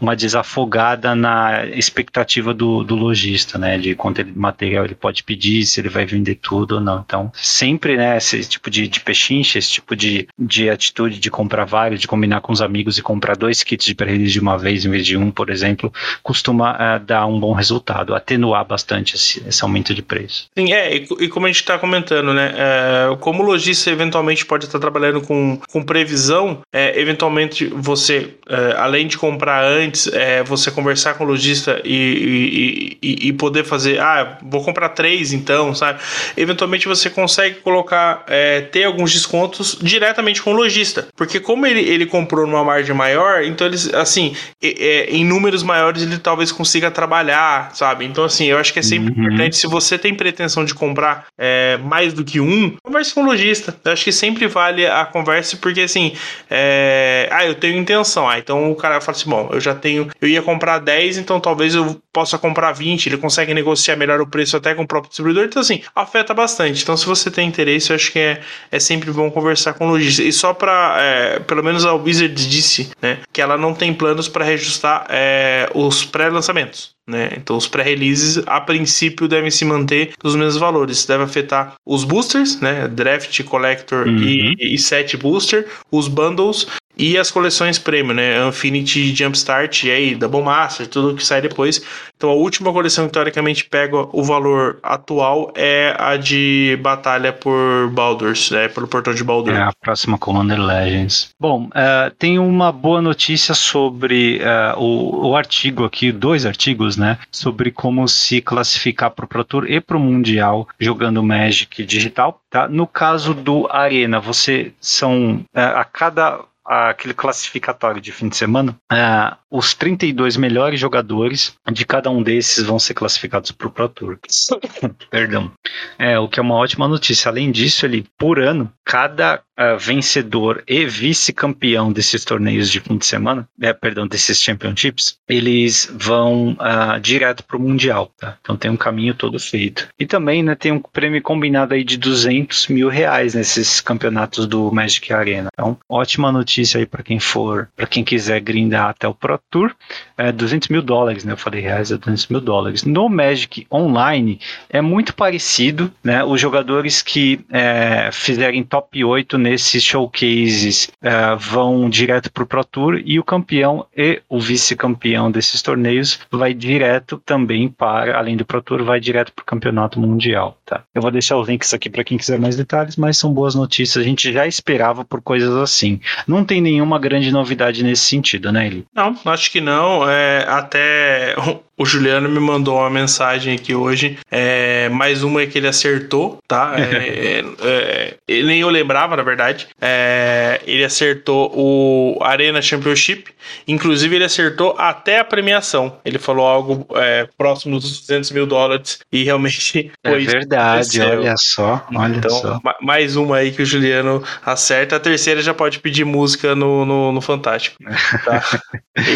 uma 0.00 0.16
desafogada 0.16 1.14
na 1.14 1.66
expectativa 1.66 2.54
do, 2.54 2.82
do 2.82 2.94
lojista, 2.94 3.58
né? 3.58 3.78
De 3.78 3.94
quanto 3.94 4.20
ele, 4.20 4.32
material 4.34 4.84
ele 4.84 4.94
pode 4.94 5.22
pedir, 5.22 5.64
se 5.64 5.80
ele 5.80 5.88
vai 5.88 6.06
vender 6.06 6.36
tudo 6.36 6.76
ou 6.76 6.80
não. 6.80 7.02
Então, 7.04 7.30
sempre, 7.34 7.96
né, 7.96 8.16
esse 8.16 8.44
tipo 8.44 8.70
de, 8.70 8.88
de 8.88 9.00
pechincha, 9.00 9.58
esse 9.58 9.70
tipo 9.70 9.94
de, 9.96 10.28
de 10.38 10.70
atitude 10.70 11.18
de 11.18 11.30
comprar 11.30 11.64
vários, 11.64 12.00
de 12.00 12.08
combinar 12.22 12.40
com 12.40 12.52
os 12.52 12.62
amigos 12.62 12.98
e 12.98 13.02
comprar 13.02 13.36
dois 13.36 13.64
kits 13.64 13.84
de 13.84 13.94
pré-release 13.96 14.32
de 14.32 14.40
uma 14.40 14.56
vez 14.56 14.84
em 14.84 14.90
vez 14.90 15.04
de 15.04 15.16
um, 15.16 15.30
por 15.30 15.50
exemplo, 15.50 15.92
costuma 16.22 16.72
uh, 16.72 17.00
dar 17.04 17.26
um 17.26 17.40
bom 17.40 17.52
resultado, 17.52 18.14
atenuar 18.14 18.64
bastante 18.64 19.16
esse, 19.16 19.42
esse 19.44 19.64
aumento 19.64 19.92
de 19.92 20.02
preço. 20.02 20.46
Sim, 20.56 20.72
é, 20.72 20.96
e, 20.96 21.08
e 21.20 21.28
como 21.28 21.46
a 21.46 21.48
gente 21.48 21.60
está 21.60 21.76
comentando, 21.78 22.32
né, 22.32 22.54
é, 22.56 23.16
como 23.16 23.42
o 23.42 23.46
lojista 23.46 23.90
eventualmente 23.90 24.46
pode 24.46 24.66
estar 24.66 24.78
trabalhando 24.78 25.20
com, 25.20 25.58
com 25.68 25.82
previsão, 25.82 26.60
é, 26.72 27.00
eventualmente 27.00 27.66
você, 27.66 28.34
é, 28.48 28.76
além 28.76 29.08
de 29.08 29.18
comprar 29.18 29.64
antes, 29.64 30.08
você 30.46 30.70
conversar 30.70 31.14
com 31.14 31.24
o 31.24 31.26
lojista 31.26 31.80
e, 31.84 32.98
e, 33.02 33.28
e, 33.28 33.32
poder 33.32 33.64
fazer, 33.64 33.98
ah, 34.00 34.38
vou 34.42 34.62
comprar 34.62 34.90
três 34.90 35.32
então, 35.32 35.74
sabe? 35.74 36.00
Eventualmente 36.36 36.86
você 36.86 37.10
consegue 37.10 37.56
colocar, 37.56 38.24
ter 38.70 38.84
alguns 38.84 39.12
descontos 39.12 39.78
diretamente 39.80 40.42
com 40.42 40.52
o 40.52 40.56
lojista, 40.56 41.08
porque 41.16 41.40
como 41.40 41.66
ele, 41.66 41.80
ele 41.80 42.06
comprou 42.12 42.46
numa 42.46 42.62
margem 42.62 42.94
maior, 42.94 43.42
então 43.42 43.66
eles, 43.66 43.92
assim, 43.94 44.36
é, 44.62 45.06
em 45.08 45.24
números 45.24 45.62
maiores 45.62 46.02
ele 46.02 46.18
talvez 46.18 46.52
consiga 46.52 46.90
trabalhar, 46.90 47.74
sabe? 47.74 48.04
Então, 48.04 48.24
assim, 48.24 48.44
eu 48.44 48.58
acho 48.58 48.72
que 48.72 48.78
é 48.78 48.82
sempre 48.82 49.12
uhum. 49.12 49.24
importante, 49.24 49.56
se 49.56 49.66
você 49.66 49.98
tem 49.98 50.14
pretensão 50.14 50.62
de 50.64 50.74
comprar 50.74 51.24
é, 51.38 51.78
mais 51.78 52.12
do 52.12 52.22
que 52.22 52.38
um, 52.38 52.76
converse 52.92 53.14
com 53.14 53.22
o 53.22 53.26
lojista. 53.26 53.74
Eu 53.82 53.92
acho 53.92 54.04
que 54.04 54.12
sempre 54.12 54.46
vale 54.46 54.86
a 54.86 55.06
conversa, 55.06 55.56
porque 55.56 55.80
assim, 55.80 56.12
é... 56.50 57.28
ah, 57.32 57.46
eu 57.46 57.54
tenho 57.54 57.78
intenção. 57.78 58.28
Ah, 58.28 58.38
então 58.38 58.70
o 58.70 58.76
cara 58.76 59.00
fala 59.00 59.16
assim: 59.16 59.30
bom, 59.30 59.48
eu 59.52 59.60
já 59.60 59.74
tenho, 59.74 60.08
eu 60.20 60.28
ia 60.28 60.42
comprar 60.42 60.78
10, 60.78 61.18
então 61.18 61.40
talvez 61.40 61.74
eu 61.74 62.00
possa 62.12 62.38
comprar 62.38 62.72
20. 62.72 63.06
Ele 63.06 63.16
consegue 63.16 63.54
negociar 63.54 63.96
melhor 63.96 64.20
o 64.20 64.26
preço 64.26 64.56
até 64.56 64.74
com 64.74 64.82
o 64.82 64.86
próprio 64.86 65.08
distribuidor. 65.08 65.44
Então, 65.44 65.62
assim, 65.62 65.82
afeta 65.94 66.34
bastante. 66.34 66.82
Então, 66.82 66.96
se 66.96 67.06
você 67.06 67.30
tem 67.30 67.48
interesse, 67.48 67.90
eu 67.90 67.96
acho 67.96 68.12
que 68.12 68.18
é, 68.18 68.40
é 68.70 68.78
sempre 68.78 69.10
bom 69.10 69.30
conversar 69.30 69.72
com 69.74 69.86
o 69.86 69.90
lojista. 69.90 70.22
E 70.22 70.32
só 70.32 70.52
para, 70.52 70.96
é, 71.00 71.38
pelo 71.40 71.62
menos 71.62 71.84
a 71.86 71.92
Wizard 72.02 72.34
disse, 72.48 72.90
né, 73.00 73.18
que 73.32 73.40
ela 73.40 73.56
não 73.56 73.74
tem 73.74 73.92
planos 73.94 74.28
para 74.28 74.44
reajustar 74.44 75.06
é, 75.08 75.68
os 75.74 76.04
pré-lançamentos. 76.04 76.92
Né? 77.08 77.30
Então, 77.36 77.56
os 77.56 77.66
pré-releases, 77.66 78.42
a 78.46 78.60
princípio, 78.60 79.26
devem 79.26 79.50
se 79.50 79.64
manter 79.64 80.12
nos 80.22 80.36
mesmos 80.36 80.56
valores. 80.56 81.04
Deve 81.04 81.24
afetar 81.24 81.74
os 81.84 82.04
boosters, 82.04 82.60
né? 82.60 82.86
Draft, 82.86 83.42
Collector 83.42 84.06
uhum. 84.06 84.18
e, 84.18 84.74
e 84.74 84.78
set 84.78 85.16
booster, 85.16 85.68
os 85.90 86.06
bundles 86.06 86.66
e 87.02 87.18
as 87.18 87.32
coleções 87.32 87.80
premium, 87.80 88.14
né? 88.14 88.46
Infinity 88.46 89.12
Jumpstart 89.12 89.82
e 89.82 89.90
aí 89.90 90.14
Double 90.14 90.40
Master, 90.40 90.86
tudo 90.86 91.16
que 91.16 91.26
sai 91.26 91.40
depois. 91.40 91.82
Então 92.16 92.30
a 92.30 92.34
última 92.34 92.72
coleção 92.72 93.08
que 93.08 93.12
teoricamente 93.12 93.64
pega 93.64 93.96
o 94.12 94.22
valor 94.22 94.78
atual 94.84 95.52
é 95.56 95.96
a 95.98 96.16
de 96.16 96.78
batalha 96.80 97.32
por 97.32 97.90
Baldur's, 97.90 98.52
né? 98.52 98.68
Pelo 98.68 98.86
portão 98.86 99.12
de 99.12 99.24
Baldur. 99.24 99.52
É 99.52 99.62
a 99.62 99.72
próxima 99.72 100.16
Commander 100.16 100.60
Legends. 100.60 101.30
Bom, 101.40 101.64
uh, 101.64 102.14
tem 102.16 102.38
uma 102.38 102.70
boa 102.70 103.02
notícia 103.02 103.52
sobre 103.52 104.40
uh, 104.40 104.78
o, 104.78 105.30
o, 105.30 105.36
artigo 105.36 105.84
aqui, 105.84 106.12
dois 106.12 106.46
artigos, 106.46 106.96
né? 106.96 107.18
Sobre 107.32 107.72
como 107.72 108.06
se 108.06 108.40
classificar 108.40 109.10
para 109.10 109.24
o 109.24 109.28
Pro 109.28 109.42
Tour 109.42 109.68
e 109.68 109.80
para 109.80 109.96
o 109.96 110.00
Mundial 110.00 110.68
jogando 110.78 111.20
Magic 111.20 111.84
digital. 111.84 112.40
Tá? 112.48 112.68
No 112.68 112.86
caso 112.86 113.34
do 113.34 113.66
Arena, 113.68 114.20
você 114.20 114.72
são 114.80 115.44
uh, 115.52 115.58
a 115.74 115.84
cada 115.84 116.38
aquele 116.64 117.14
classificatório 117.14 118.00
de 118.00 118.12
fim 118.12 118.28
de 118.28 118.36
semana, 118.36 118.76
uh, 118.92 119.36
os 119.52 119.74
32 119.74 120.38
melhores 120.38 120.80
jogadores 120.80 121.54
de 121.70 121.84
cada 121.84 122.10
um 122.10 122.22
desses 122.22 122.64
vão 122.64 122.78
ser 122.78 122.94
classificados 122.94 123.50
para 123.50 123.66
o 123.66 123.70
Pro 123.70 123.86
Tour. 123.86 124.18
Perdão. 125.10 125.52
É, 125.98 126.18
o 126.18 126.26
que 126.26 126.40
é 126.40 126.42
uma 126.42 126.54
ótima 126.54 126.88
notícia. 126.88 127.28
Além 127.28 127.52
disso, 127.52 127.84
ele, 127.84 128.06
por 128.16 128.40
ano, 128.40 128.72
cada 128.82 129.42
uh, 129.58 129.78
vencedor 129.78 130.64
e 130.66 130.86
vice-campeão 130.86 131.92
desses 131.92 132.24
torneios 132.24 132.70
de 132.70 132.80
fim 132.80 132.96
de 132.96 133.04
semana, 133.04 133.46
é, 133.60 133.74
perdão, 133.74 134.06
desses 134.06 134.40
championships, 134.40 135.18
eles 135.28 135.92
vão 135.94 136.52
uh, 136.52 136.98
direto 136.98 137.44
para 137.44 137.58
o 137.58 137.60
Mundial. 137.60 138.10
Tá? 138.18 138.38
Então 138.40 138.56
tem 138.56 138.70
um 138.70 138.76
caminho 138.76 139.14
todo 139.14 139.38
feito. 139.38 139.88
E 139.98 140.06
também 140.06 140.42
né, 140.42 140.54
tem 140.54 140.72
um 140.72 140.80
prêmio 140.80 141.20
combinado 141.20 141.74
aí 141.74 141.84
de 141.84 141.98
200 141.98 142.68
mil 142.68 142.88
reais 142.88 143.34
nesses 143.34 143.82
campeonatos 143.82 144.46
do 144.46 144.72
Magic 144.72 145.12
Arena. 145.12 145.48
Então, 145.52 145.78
ótima 145.88 146.32
notícia 146.32 146.78
aí 146.78 146.86
para 146.86 147.02
quem 147.02 147.20
for, 147.20 147.68
para 147.76 147.86
quem 147.86 148.02
quiser 148.02 148.40
grindar 148.40 148.88
até 148.88 149.06
o 149.06 149.14
Pro 149.14 149.41
Tour. 149.50 149.74
É 150.16 150.32
200 150.32 150.68
mil 150.68 150.82
dólares, 150.82 151.24
né? 151.24 151.32
Eu 151.32 151.36
falei 151.36 151.60
reais, 151.60 151.90
é 151.90 151.96
200 151.96 152.26
mil 152.28 152.40
dólares. 152.40 152.84
No 152.84 153.08
Magic 153.08 153.66
Online 153.70 154.40
é 154.68 154.80
muito 154.80 155.14
parecido, 155.14 155.92
né? 156.02 156.24
Os 156.24 156.40
jogadores 156.40 157.02
que 157.02 157.40
é, 157.50 158.10
fizerem 158.12 158.62
top 158.64 159.04
8 159.04 159.36
nesses 159.38 159.82
showcases 159.84 160.90
uh, 161.02 161.36
vão 161.38 161.88
direto 161.90 162.32
para 162.32 162.42
o 162.42 162.46
Pro 162.46 162.64
Tour 162.64 163.02
e 163.04 163.18
o 163.18 163.24
campeão 163.24 163.86
e 163.96 164.22
o 164.28 164.40
vice-campeão 164.40 165.30
desses 165.30 165.60
torneios 165.60 166.20
vai 166.30 166.54
direto 166.54 167.20
também 167.24 167.68
para, 167.68 168.18
além 168.18 168.36
do 168.36 168.44
Pro 168.44 168.62
Tour, 168.62 168.82
vai 168.82 169.00
direto 169.00 169.32
para 169.32 169.42
o 169.42 169.46
campeonato 169.46 170.00
mundial. 170.00 170.56
Tá? 170.64 170.82
Eu 170.94 171.02
vou 171.02 171.10
deixar 171.10 171.36
os 171.36 171.48
links 171.48 171.74
aqui 171.74 171.90
para 171.90 172.04
quem 172.04 172.16
quiser 172.16 172.38
mais 172.38 172.56
detalhes, 172.56 172.96
mas 172.96 173.18
são 173.18 173.32
boas 173.32 173.54
notícias. 173.54 174.02
A 174.02 174.06
gente 174.06 174.32
já 174.32 174.46
esperava 174.46 175.04
por 175.04 175.20
coisas 175.20 175.54
assim. 175.56 176.00
Não 176.26 176.44
tem 176.44 176.60
nenhuma 176.60 176.98
grande 176.98 177.30
novidade 177.30 177.82
nesse 177.82 178.02
sentido, 178.04 178.50
né, 178.50 178.66
Eli? 178.66 178.86
Não, 178.94 179.14
acho 179.32 179.50
que 179.50 179.60
não. 179.60 180.08
É, 180.08 180.44
até 180.48 181.34
o 181.76 181.84
Juliano 181.84 182.28
me 182.28 182.38
mandou 182.38 182.78
uma 182.78 182.90
mensagem 182.90 183.54
aqui 183.54 183.74
hoje. 183.74 184.18
É, 184.30 184.88
mais 184.90 185.22
uma 185.22 185.44
que 185.46 185.58
ele 185.58 185.68
acertou, 185.68 186.38
tá? 186.46 186.74
É, 186.92 187.44
é, 187.62 188.14
é 188.28 188.42
nem 188.42 188.60
eu 188.60 188.68
lembrava, 188.68 189.16
na 189.16 189.22
verdade. 189.22 189.66
É, 189.80 190.60
ele 190.66 190.84
acertou 190.84 191.50
o 191.54 192.18
Arena 192.22 192.60
Championship. 192.60 193.32
Inclusive, 193.66 194.16
ele 194.16 194.24
acertou 194.24 194.74
até 194.78 195.18
a 195.18 195.24
premiação. 195.24 195.98
Ele 196.04 196.18
falou 196.18 196.46
algo 196.46 196.86
é, 196.96 197.28
próximo 197.36 197.78
dos 197.78 198.00
200 198.00 198.30
mil 198.32 198.46
dólares. 198.46 198.98
E 199.10 199.24
realmente 199.24 199.90
foi. 200.06 200.22
É 200.22 200.26
verdade, 200.26 201.00
olha 201.00 201.34
só. 201.36 201.86
Olha 201.94 202.16
então, 202.16 202.30
só. 202.30 202.60
mais 202.80 203.16
uma 203.16 203.38
aí 203.38 203.52
que 203.52 203.62
o 203.62 203.66
Juliano 203.66 204.22
acerta. 204.44 204.96
A 204.96 205.00
terceira 205.00 205.40
já 205.42 205.54
pode 205.54 205.78
pedir 205.78 206.04
música 206.04 206.54
no, 206.54 206.84
no, 206.84 207.12
no 207.12 207.20
Fantástico. 207.20 207.76
Tá? 208.24 208.42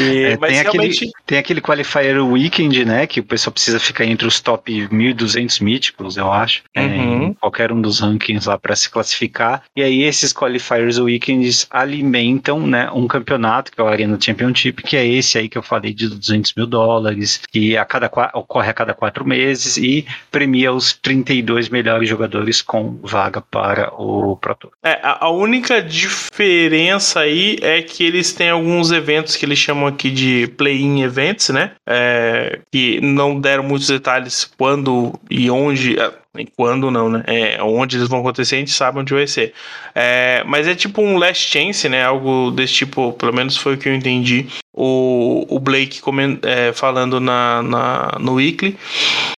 E, 0.07 0.39
mas 0.41 0.53
tem, 0.53 0.63
realmente... 0.63 0.97
aquele, 0.97 1.13
tem 1.27 1.39
aquele 1.39 1.61
Qualifier 1.61 2.25
Week 2.25 2.47
Weekend, 2.47 2.85
né? 2.85 3.07
Que 3.07 3.21
o 3.21 3.25
pessoal 3.25 3.53
precisa 3.53 3.79
ficar 3.79 4.05
entre 4.05 4.27
os 4.27 4.41
top 4.41 4.73
1.200 4.89 5.61
míticos, 5.63 6.17
eu 6.17 6.33
acho. 6.33 6.63
É, 6.75 6.83
uhum. 6.83 7.23
Em 7.25 7.33
qualquer 7.35 7.73
um 7.73 7.81
dos 7.81 8.01
rankings 8.01 8.49
lá 8.49 8.59
para 8.59 8.75
se 8.77 8.89
classificar. 8.89 9.63
E 9.75 9.83
aí 9.83 10.03
esses 10.03 10.33
Qualifiers 10.33 10.99
Weekends 10.99 11.67
alimentam, 11.71 12.67
né? 12.67 12.91
Um 12.91 13.07
campeonato, 13.07 13.73
que 13.73 13.81
é 13.81 13.85
o 13.85 13.89
Arena 13.89 14.19
Championship, 14.21 14.83
que 14.83 14.97
é 14.97 15.07
esse 15.07 15.39
aí 15.39 15.49
que 15.49 15.59
eu 15.59 15.63
falei 15.63 15.93
de 15.93 16.09
200 16.09 16.55
mil 16.55 16.67
dólares, 16.67 17.41
que 17.51 17.77
a 17.77 17.85
cada, 17.85 18.11
ocorre 18.35 18.71
a 18.71 18.75
cada 18.75 18.95
quatro 18.95 19.27
meses 19.27 19.77
e 19.77 20.07
premia 20.31 20.73
os 20.73 20.93
32 20.93 21.69
melhores 21.69 22.09
jogadores 22.09 22.63
com 22.63 22.99
vaga 23.03 23.41
para 23.41 23.93
o 23.95 24.37
Pro 24.37 24.55
Tour. 24.55 24.73
É, 24.83 25.01
a 25.03 25.31
única 25.31 25.83
diferença 25.83 27.21
aí 27.21 27.59
é 27.61 27.83
que 27.83 28.05
eles 28.05 28.33
têm 28.33 28.51
alguns 28.51 28.91
eventos 28.91 29.37
que 29.37 29.45
eles 29.45 29.59
chamam 29.59 29.87
aqui 29.97 30.11
de 30.11 30.47
play-in 30.57 31.03
events, 31.03 31.49
né? 31.49 31.73
É, 31.87 32.61
que 32.71 33.01
não 33.01 33.41
deram 33.41 33.65
muitos 33.65 33.89
detalhes 33.89 34.45
quando 34.57 35.19
e 35.31 35.51
onde. 35.51 35.97
É, 36.39 36.45
quando 36.57 36.91
não, 36.91 37.09
né? 37.09 37.23
É, 37.27 37.63
onde 37.63 37.97
eles 37.97 38.09
vão 38.09 38.21
acontecer, 38.21 38.57
a 38.57 38.59
gente 38.59 38.73
sabe 38.73 38.99
onde 38.99 39.15
vai 39.15 39.27
ser. 39.27 39.53
É, 39.95 40.43
mas 40.47 40.67
é 40.67 40.75
tipo 40.75 41.03
um 41.03 41.17
last 41.17 41.49
chance, 41.51 41.89
né? 41.89 42.05
Algo 42.05 42.51
desse 42.51 42.75
tipo, 42.75 43.13
pelo 43.13 43.33
menos 43.33 43.57
foi 43.57 43.75
o 43.75 43.79
que 43.79 43.89
eu 43.89 43.95
entendi. 43.95 44.47
O, 44.73 45.47
o 45.49 45.59
Blake 45.59 46.01
coment, 46.01 46.39
é, 46.43 46.73
falando 46.73 47.19
na, 47.19 47.63
na, 47.63 48.17
no 48.21 48.35
Weekly. 48.35 48.77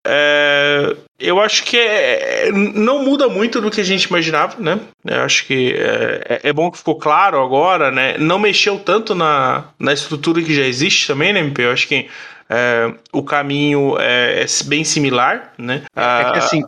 É, 0.05 0.95
eu 1.19 1.41
acho 1.41 1.63
que 1.63 1.77
é, 1.77 2.51
não 2.51 3.03
muda 3.03 3.27
muito 3.27 3.59
do 3.59 3.71
que 3.71 3.81
a 3.81 3.83
gente 3.83 4.03
imaginava, 4.03 4.55
né? 4.59 4.79
Eu 5.03 5.21
acho 5.21 5.45
que 5.45 5.73
é, 5.75 6.41
é, 6.43 6.53
bom 6.53 6.69
que 6.69 6.77
ficou 6.77 6.95
claro 6.95 7.41
agora, 7.41 7.91
né? 7.91 8.17
Não 8.19 8.37
mexeu 8.37 8.77
tanto 8.79 9.15
na, 9.15 9.65
na 9.79 9.93
estrutura 9.93 10.41
que 10.41 10.53
já 10.53 10.63
existe 10.63 11.07
também, 11.07 11.33
né, 11.33 11.39
MP? 11.39 11.63
Eu 11.63 11.71
acho 11.71 11.87
que 11.87 12.07
é, 12.49 12.93
o 13.11 13.23
caminho 13.23 13.97
é, 13.99 14.43
é, 14.43 14.45
bem 14.65 14.83
similar, 14.83 15.53
né? 15.57 15.83
É, 15.95 16.31
que 16.31 16.39
assim, 16.39 16.63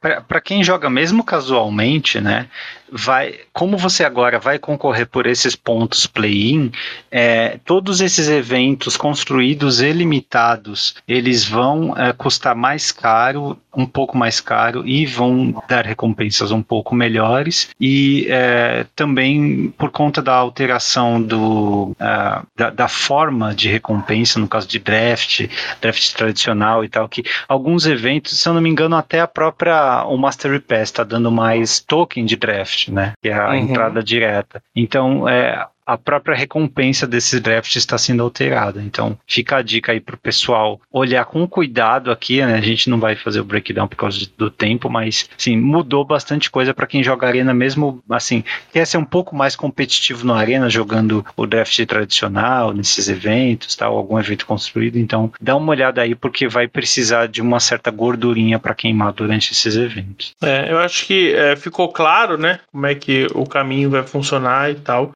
para 0.00 0.40
quem 0.40 0.64
joga 0.64 0.88
mesmo 0.88 1.22
casualmente, 1.22 2.20
né? 2.20 2.48
Vai, 2.92 3.40
como 3.52 3.76
você 3.76 4.04
agora 4.04 4.38
vai 4.38 4.58
concorrer 4.58 5.06
por 5.06 5.26
esses 5.26 5.54
pontos 5.56 6.06
play-in, 6.06 6.70
é, 7.10 7.58
todos 7.64 8.00
esses 8.00 8.28
eventos 8.28 8.96
construídos 8.96 9.80
e 9.80 9.92
limitados, 9.92 10.94
eles 11.06 11.44
vão 11.44 11.96
é, 11.96 12.12
custar 12.12 12.54
mais 12.54 12.92
caro, 12.92 13.58
um 13.74 13.86
pouco 13.86 14.16
mais 14.16 14.40
caro 14.40 14.86
e 14.86 15.06
vão 15.06 15.62
dar 15.68 15.84
recompensas 15.84 16.50
um 16.50 16.62
pouco 16.62 16.94
melhores. 16.94 17.70
E 17.80 18.26
é, 18.28 18.86
também 18.96 19.72
por 19.78 19.90
conta 19.90 20.20
da 20.20 20.34
alteração 20.34 21.20
do, 21.22 21.90
uh, 21.90 22.46
da, 22.56 22.70
da, 22.70 22.88
forma 22.88 23.54
de 23.54 23.68
recompensa, 23.68 24.38
no 24.38 24.48
caso 24.48 24.66
de 24.66 24.78
draft, 24.78 25.48
draft 25.80 26.12
tradicional 26.14 26.84
e 26.84 26.88
tal, 26.88 27.08
que 27.08 27.22
alguns 27.48 27.86
eventos, 27.86 28.38
se 28.38 28.48
eu 28.48 28.54
não 28.54 28.60
me 28.60 28.68
engano, 28.68 28.96
até 28.96 29.20
a 29.20 29.26
própria 29.26 30.04
o 30.04 30.16
Master 30.16 30.60
Pass 30.60 30.82
está 30.82 31.04
dando 31.04 31.30
mais 31.30 31.80
token 31.80 32.24
de 32.24 32.36
draft, 32.36 32.79
né? 32.88 33.12
Que 33.22 33.30
é 33.30 33.34
a 33.34 33.48
uhum. 33.48 33.54
entrada 33.54 34.02
direta. 34.02 34.62
Então, 34.74 35.28
é, 35.28 35.66
a 35.90 35.98
própria 35.98 36.36
recompensa 36.36 37.04
desses 37.04 37.40
drafts 37.40 37.74
está 37.74 37.98
sendo 37.98 38.22
alterada. 38.22 38.80
Então, 38.80 39.18
fica 39.26 39.56
a 39.56 39.62
dica 39.62 39.90
aí 39.90 39.98
para 39.98 40.14
o 40.14 40.18
pessoal 40.18 40.80
olhar 40.92 41.24
com 41.24 41.48
cuidado 41.48 42.12
aqui, 42.12 42.40
né? 42.40 42.54
A 42.54 42.60
gente 42.60 42.88
não 42.88 43.00
vai 43.00 43.16
fazer 43.16 43.40
o 43.40 43.44
breakdown 43.44 43.88
por 43.88 43.96
causa 43.96 44.24
do 44.38 44.48
tempo, 44.48 44.88
mas, 44.88 45.28
sim, 45.36 45.56
mudou 45.56 46.04
bastante 46.04 46.48
coisa 46.48 46.72
para 46.72 46.86
quem 46.86 47.02
joga 47.02 47.26
Arena 47.26 47.52
mesmo, 47.52 48.00
assim, 48.08 48.44
quer 48.72 48.86
ser 48.86 48.98
um 48.98 49.04
pouco 49.04 49.34
mais 49.34 49.56
competitivo 49.56 50.24
no 50.24 50.32
Arena, 50.32 50.70
jogando 50.70 51.26
o 51.36 51.44
draft 51.44 51.84
tradicional, 51.86 52.72
nesses 52.72 53.08
eventos, 53.08 53.74
tal, 53.74 53.96
algum 53.96 54.18
evento 54.18 54.46
construído. 54.46 54.96
Então, 54.96 55.32
dá 55.40 55.56
uma 55.56 55.72
olhada 55.72 56.02
aí, 56.02 56.14
porque 56.14 56.46
vai 56.46 56.68
precisar 56.68 57.26
de 57.26 57.42
uma 57.42 57.58
certa 57.58 57.90
gordurinha 57.90 58.60
para 58.60 58.76
queimar 58.76 59.12
durante 59.12 59.50
esses 59.50 59.74
eventos. 59.74 60.36
É, 60.40 60.70
eu 60.70 60.78
acho 60.78 61.04
que 61.04 61.34
é, 61.34 61.56
ficou 61.56 61.88
claro, 61.88 62.38
né, 62.38 62.60
como 62.70 62.86
é 62.86 62.94
que 62.94 63.26
o 63.34 63.44
caminho 63.44 63.90
vai 63.90 64.04
funcionar 64.04 64.70
e 64.70 64.76
tal. 64.76 65.10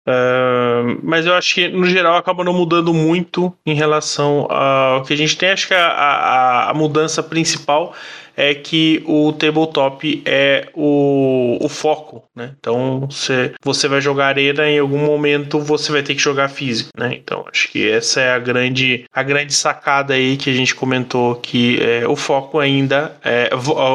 Mas 1.02 1.26
eu 1.26 1.34
acho 1.34 1.54
que, 1.54 1.68
no 1.68 1.86
geral, 1.86 2.16
acaba 2.16 2.44
não 2.44 2.52
mudando 2.52 2.92
muito 2.92 3.52
em 3.64 3.74
relação 3.74 4.46
ao 4.50 5.02
que 5.02 5.12
a 5.12 5.16
gente 5.16 5.36
tem. 5.36 5.50
Acho 5.50 5.68
que 5.68 5.74
a, 5.74 5.86
a, 5.86 6.70
a 6.70 6.74
mudança 6.74 7.22
principal 7.22 7.94
é 8.36 8.54
que 8.54 9.02
o 9.06 9.32
tabletop 9.32 10.22
é 10.24 10.68
o, 10.74 11.58
o 11.60 11.68
foco, 11.68 12.22
né? 12.35 12.53
Então, 12.59 13.07
você, 13.11 13.53
você 13.62 13.87
vai 13.87 14.01
jogar 14.01 14.26
arena 14.26 14.68
em 14.68 14.78
algum 14.78 14.99
momento 14.99 15.61
você 15.61 15.93
vai 15.93 16.03
ter 16.03 16.14
que 16.14 16.22
jogar 16.22 16.49
físico, 16.49 16.91
né? 16.99 17.14
Então, 17.14 17.45
acho 17.51 17.68
que 17.70 17.89
essa 17.89 18.20
é 18.20 18.32
a 18.32 18.39
grande, 18.39 19.05
a 19.12 19.22
grande 19.22 19.55
sacada 19.55 20.14
aí 20.14 20.37
que 20.37 20.51
a 20.51 20.55
gente 20.55 20.74
comentou 20.74 21.37
que 21.37 21.80
é, 21.80 22.07
o 22.07 22.16
foco 22.16 22.59
ainda, 22.59 23.16
é, 23.24 23.51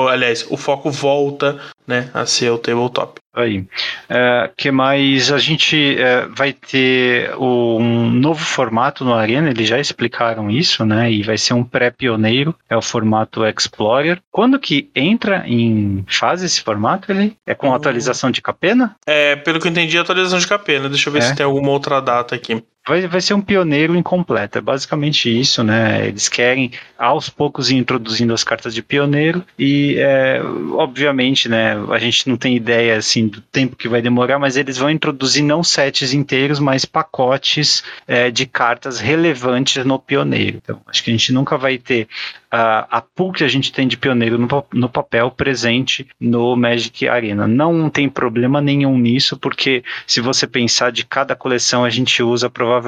aliás, 0.10 0.46
o 0.50 0.58
foco 0.58 0.90
volta 0.90 1.60
né, 1.90 2.10
a 2.14 2.26
ser 2.26 2.52
o 2.52 2.58
tabletop. 2.58 3.20
Aí. 3.34 3.66
É, 4.10 4.50
que 4.56 4.72
mais? 4.72 5.32
A 5.32 5.38
gente 5.38 5.98
é, 5.98 6.26
vai 6.28 6.52
ter 6.52 7.36
um 7.38 8.10
novo 8.10 8.44
formato 8.44 9.06
no 9.06 9.14
Arena, 9.14 9.50
eles 9.50 9.68
já 9.68 9.80
explicaram 9.80 10.50
isso, 10.50 10.86
né? 10.86 11.12
E 11.12 11.24
vai 11.24 11.38
ser 11.38 11.54
um 11.54 11.64
pré-pioneiro, 11.64 12.56
é 12.70 12.76
o 12.76 12.82
formato 12.82 13.46
Explorer. 13.46 14.20
Quando 14.32 14.60
que 14.60 14.90
entra 14.96 15.44
em 15.48 16.04
fase 16.08 16.46
esse 16.46 16.62
formato? 16.62 17.12
Ele 17.12 17.36
é 17.46 17.56
com 17.56 17.74
atualização 17.74 18.29
de 18.32 18.42
Capena? 18.42 18.96
É, 19.06 19.36
pelo 19.36 19.60
que 19.60 19.68
eu 19.68 19.72
entendi, 19.72 19.98
atualização 19.98 20.40
de 20.40 20.48
Capena. 20.48 20.90
Deixa 20.90 21.10
eu 21.10 21.14
ver 21.14 21.20
é. 21.20 21.22
se 21.24 21.36
tem 21.36 21.46
alguma 21.46 21.72
outra 21.72 22.02
data 22.02 22.36
aqui 22.36 22.64
vai, 22.90 23.08
vai 23.08 23.22
ser 23.22 23.36
um 23.36 23.42
pioneiro 23.42 23.96
incompleto. 23.96 24.58
É 24.58 24.62
basicamente 24.62 25.30
isso, 25.30 25.64
né? 25.64 26.08
Eles 26.08 26.28
querem 26.28 26.72
aos 26.98 27.30
poucos 27.30 27.70
ir 27.70 27.76
introduzindo 27.76 28.34
as 28.34 28.44
cartas 28.44 28.74
de 28.74 28.82
pioneiro 28.82 29.46
e, 29.58 29.96
é, 30.00 30.42
obviamente, 30.74 31.48
né? 31.48 31.76
A 31.92 32.00
gente 32.00 32.28
não 32.28 32.36
tem 32.36 32.56
ideia 32.56 32.98
assim 32.98 33.28
do 33.28 33.42
tempo 33.42 33.76
que 33.76 33.88
vai 33.88 34.02
demorar, 34.02 34.40
mas 34.40 34.58
eles 34.58 34.78
vão 34.78 34.90
introduzir 34.90 35.44
não 35.44 35.64
sets 35.64 36.14
inteiros, 36.14 36.60
mas 36.60 36.84
pacotes 36.84 37.84
é, 38.08 38.32
de 38.32 38.48
cartas 38.48 39.00
relevantes 39.00 39.86
no 39.86 40.00
pioneiro. 40.00 40.58
Então, 40.58 40.82
acho 40.88 41.04
que 41.04 41.12
a 41.12 41.14
gente 41.14 41.32
nunca 41.32 41.58
vai 41.58 41.78
ter 41.78 42.08
a, 42.52 42.98
a 42.98 43.02
pool 43.02 43.32
que 43.32 43.44
a 43.44 43.48
gente 43.48 43.72
tem 43.72 43.88
de 43.88 43.96
pioneiro 43.96 44.38
no, 44.38 44.48
no 44.74 44.90
papel 44.90 45.30
presente 45.30 46.08
no 46.20 46.56
Magic 46.56 47.08
Arena. 47.08 47.48
Não 47.48 47.90
tem 47.90 48.10
problema 48.10 48.60
nenhum 48.60 48.98
nisso, 48.98 49.38
porque 49.38 49.84
se 50.08 50.20
você 50.20 50.48
pensar 50.48 50.92
de 50.92 51.06
cada 51.06 51.36
coleção, 51.36 51.86
a 51.86 51.90
gente 51.90 52.24
usa 52.24 52.50
provavelmente 52.50 52.79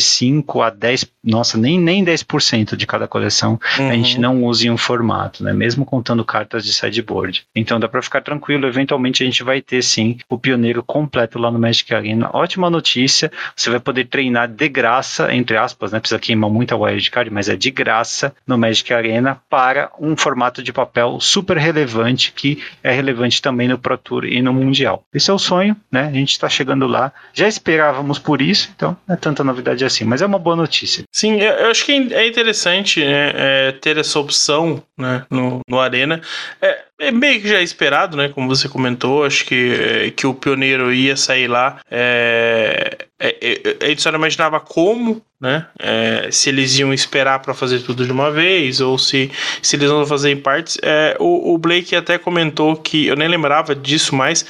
5 0.00 0.62
a 0.62 0.70
10, 0.70 1.06
nossa, 1.24 1.58
nem, 1.58 1.78
nem 1.80 2.04
10% 2.04 2.76
de 2.76 2.86
cada 2.86 3.08
coleção 3.08 3.58
uhum. 3.78 3.90
a 3.90 3.94
gente 3.94 4.16
uhum. 4.16 4.22
não 4.22 4.44
usa 4.44 4.66
em 4.66 4.70
um 4.70 4.76
formato, 4.76 5.42
né? 5.42 5.52
Mesmo 5.52 5.84
contando 5.84 6.24
cartas 6.24 6.64
de 6.64 6.72
sideboard. 6.72 7.44
Então 7.54 7.80
dá 7.80 7.88
para 7.88 8.02
ficar 8.02 8.20
tranquilo, 8.20 8.66
eventualmente 8.66 9.22
a 9.22 9.26
gente 9.26 9.42
vai 9.42 9.60
ter 9.60 9.82
sim 9.82 10.18
o 10.28 10.38
pioneiro 10.38 10.82
completo 10.82 11.38
lá 11.38 11.50
no 11.50 11.58
Magic 11.58 11.92
Arena. 11.94 12.30
Ótima 12.32 12.70
notícia, 12.70 13.30
você 13.56 13.70
vai 13.70 13.80
poder 13.80 14.06
treinar 14.06 14.48
de 14.48 14.68
graça, 14.68 15.34
entre 15.34 15.56
aspas, 15.56 15.92
né? 15.92 16.00
Precisa 16.00 16.18
queimar 16.18 16.50
muita 16.50 16.76
wildcard, 16.76 17.30
mas 17.30 17.48
é 17.48 17.56
de 17.56 17.70
graça 17.70 18.34
no 18.46 18.58
Magic 18.58 18.92
Arena 18.92 19.40
para 19.48 19.90
um 19.98 20.16
formato 20.16 20.62
de 20.62 20.72
papel 20.72 21.18
super 21.20 21.56
relevante 21.56 22.32
que 22.32 22.62
é 22.82 22.92
relevante 22.92 23.40
também 23.40 23.68
no 23.68 23.78
Pro 23.78 23.96
Tour 23.96 24.24
e 24.24 24.42
no 24.42 24.52
Mundial. 24.52 25.04
Esse 25.12 25.30
é 25.30 25.34
o 25.34 25.38
sonho, 25.38 25.76
né? 25.90 26.06
A 26.06 26.12
gente 26.12 26.32
está 26.32 26.48
chegando 26.48 26.86
lá. 26.86 27.12
Já 27.32 27.48
esperávamos 27.48 28.18
por 28.18 28.40
isso, 28.40 28.70
então 28.74 28.96
é 29.08 29.16
tanta 29.30 29.44
novidade 29.44 29.84
assim, 29.84 30.04
mas 30.04 30.20
é 30.20 30.26
uma 30.26 30.38
boa 30.38 30.56
notícia. 30.56 31.04
Sim, 31.12 31.40
eu 31.40 31.70
acho 31.70 31.84
que 31.84 31.92
é 31.92 32.26
interessante 32.26 33.04
né, 33.04 33.32
é, 33.34 33.72
ter 33.72 33.96
essa 33.96 34.18
opção 34.18 34.82
né, 34.98 35.24
no, 35.30 35.60
no 35.68 35.78
Arena. 35.78 36.20
É, 36.60 36.84
é 36.98 37.10
meio 37.10 37.40
que 37.40 37.48
já 37.48 37.62
esperado, 37.62 38.16
né? 38.16 38.28
Como 38.28 38.48
você 38.48 38.68
comentou, 38.68 39.24
acho 39.24 39.44
que, 39.44 40.12
que 40.16 40.26
o 40.26 40.34
pioneiro 40.34 40.92
ia 40.92 41.16
sair 41.16 41.48
lá. 41.48 41.80
É, 41.90 42.98
é, 43.18 43.36
é, 43.40 43.84
a 43.84 43.88
gente 43.88 44.02
só 44.02 44.10
não 44.10 44.18
imaginava 44.18 44.60
como, 44.60 45.22
né? 45.40 45.66
É, 45.78 46.28
se 46.30 46.50
eles 46.50 46.78
iam 46.78 46.92
esperar 46.92 47.38
para 47.38 47.54
fazer 47.54 47.80
tudo 47.80 48.04
de 48.04 48.12
uma 48.12 48.30
vez 48.30 48.80
ou 48.80 48.98
se, 48.98 49.30
se 49.62 49.76
eles 49.76 49.88
vão 49.88 50.04
fazer 50.04 50.30
em 50.30 50.36
partes. 50.36 50.76
É, 50.82 51.16
o, 51.18 51.54
o 51.54 51.58
Blake 51.58 51.96
até 51.96 52.18
comentou 52.18 52.76
que 52.76 53.06
eu 53.06 53.16
nem 53.16 53.26
lembrava 53.26 53.74
disso, 53.74 54.14
mas 54.14 54.44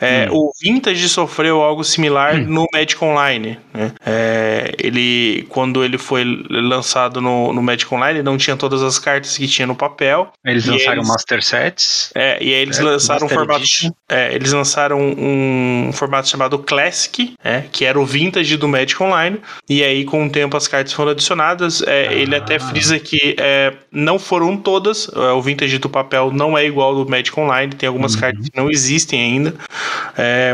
é, 0.00 0.28
hum. 0.30 0.36
o 0.36 0.52
Vintage 0.60 1.08
sofreu 1.08 1.62
algo 1.62 1.82
similar 1.82 2.36
hum. 2.36 2.44
no 2.46 2.66
Magic 2.72 3.02
Online. 3.04 3.58
Né? 3.74 3.92
É, 4.04 4.72
ele, 4.78 5.46
quando 5.48 5.84
ele 5.84 5.98
foi 5.98 6.24
lançado 6.48 7.20
no, 7.20 7.52
no 7.52 7.60
Magic 7.62 7.92
Online, 7.92 8.22
não 8.22 8.36
tinha 8.36 8.56
todas 8.56 8.82
as 8.82 8.98
cartas 9.00 9.36
que 9.36 9.48
tinha 9.48 9.66
no 9.66 9.74
papel. 9.74 10.32
Eles 10.44 10.64
lançaram 10.66 10.98
eles, 10.98 11.08
Master 11.08 11.42
Sets. 11.42 12.12
É, 12.14 12.38
e 12.40 12.54
aí 12.54 12.60
eles 12.60 12.78
é, 12.78 12.82
lançaram 12.82 13.26
um 13.26 13.28
formato. 13.28 13.64
É, 14.08 14.32
eles 14.32 14.52
lançaram 14.52 15.00
um 15.00 15.90
formato 15.92 16.28
chamado 16.28 16.58
Classic, 16.60 17.34
que 17.72 17.84
era 17.84 17.98
o 17.98 18.06
vintage 18.06 18.56
do 18.56 18.68
Magic 18.68 19.02
Online. 19.02 19.40
E 19.68 19.82
aí, 19.82 20.04
com 20.04 20.28
tempo, 20.36 20.54
as 20.54 20.68
cartas 20.68 20.92
foram 20.92 21.12
adicionadas. 21.12 21.82
É, 21.82 22.08
ah. 22.08 22.12
Ele 22.12 22.36
até 22.36 22.58
frisa 22.58 22.98
que 22.98 23.34
é, 23.38 23.72
não 23.90 24.18
foram 24.18 24.54
todas. 24.54 25.10
É, 25.14 25.32
o 25.32 25.40
vintage 25.40 25.78
do 25.78 25.88
papel 25.88 26.30
não 26.30 26.58
é 26.58 26.66
igual 26.66 26.94
ao 26.94 27.04
do 27.04 27.10
Magic 27.10 27.38
Online. 27.40 27.72
Tem 27.72 27.86
algumas 27.86 28.14
uhum. 28.14 28.20
cartas 28.20 28.48
que 28.48 28.56
não 28.56 28.70
existem 28.70 29.20
ainda, 29.20 29.54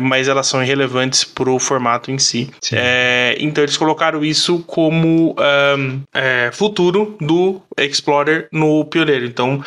mas 0.03 0.29
elas 0.29 0.47
são 0.47 0.63
irrelevantes 0.63 1.25
para 1.25 1.51
o 1.51 1.59
formato 1.59 2.11
em 2.11 2.19
si. 2.19 2.51
então 3.39 3.65
eles 3.65 3.77
colocaram 3.77 4.25
isso 4.25 4.61
como 4.67 5.35
um, 5.39 6.01
futuro 6.53 7.17
do 7.21 7.61
Explorer 7.77 8.49
no 8.53 8.85
Pioneiro. 8.85 9.25
Então 9.25 9.63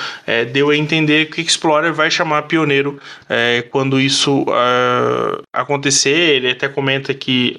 deu 0.52 0.70
a 0.70 0.76
entender 0.78 1.26
que 1.28 1.42
Explorer 1.42 1.94
vai 1.94 2.10
chamar 2.10 2.44
pioneiro 2.44 3.00
é, 3.30 3.64
quando 3.70 4.00
isso 4.00 4.44
uh, 4.44 5.44
acontecer. 5.54 6.36
Ele 6.36 6.52
até 6.52 6.68
comenta 6.68 7.14
que 7.14 7.58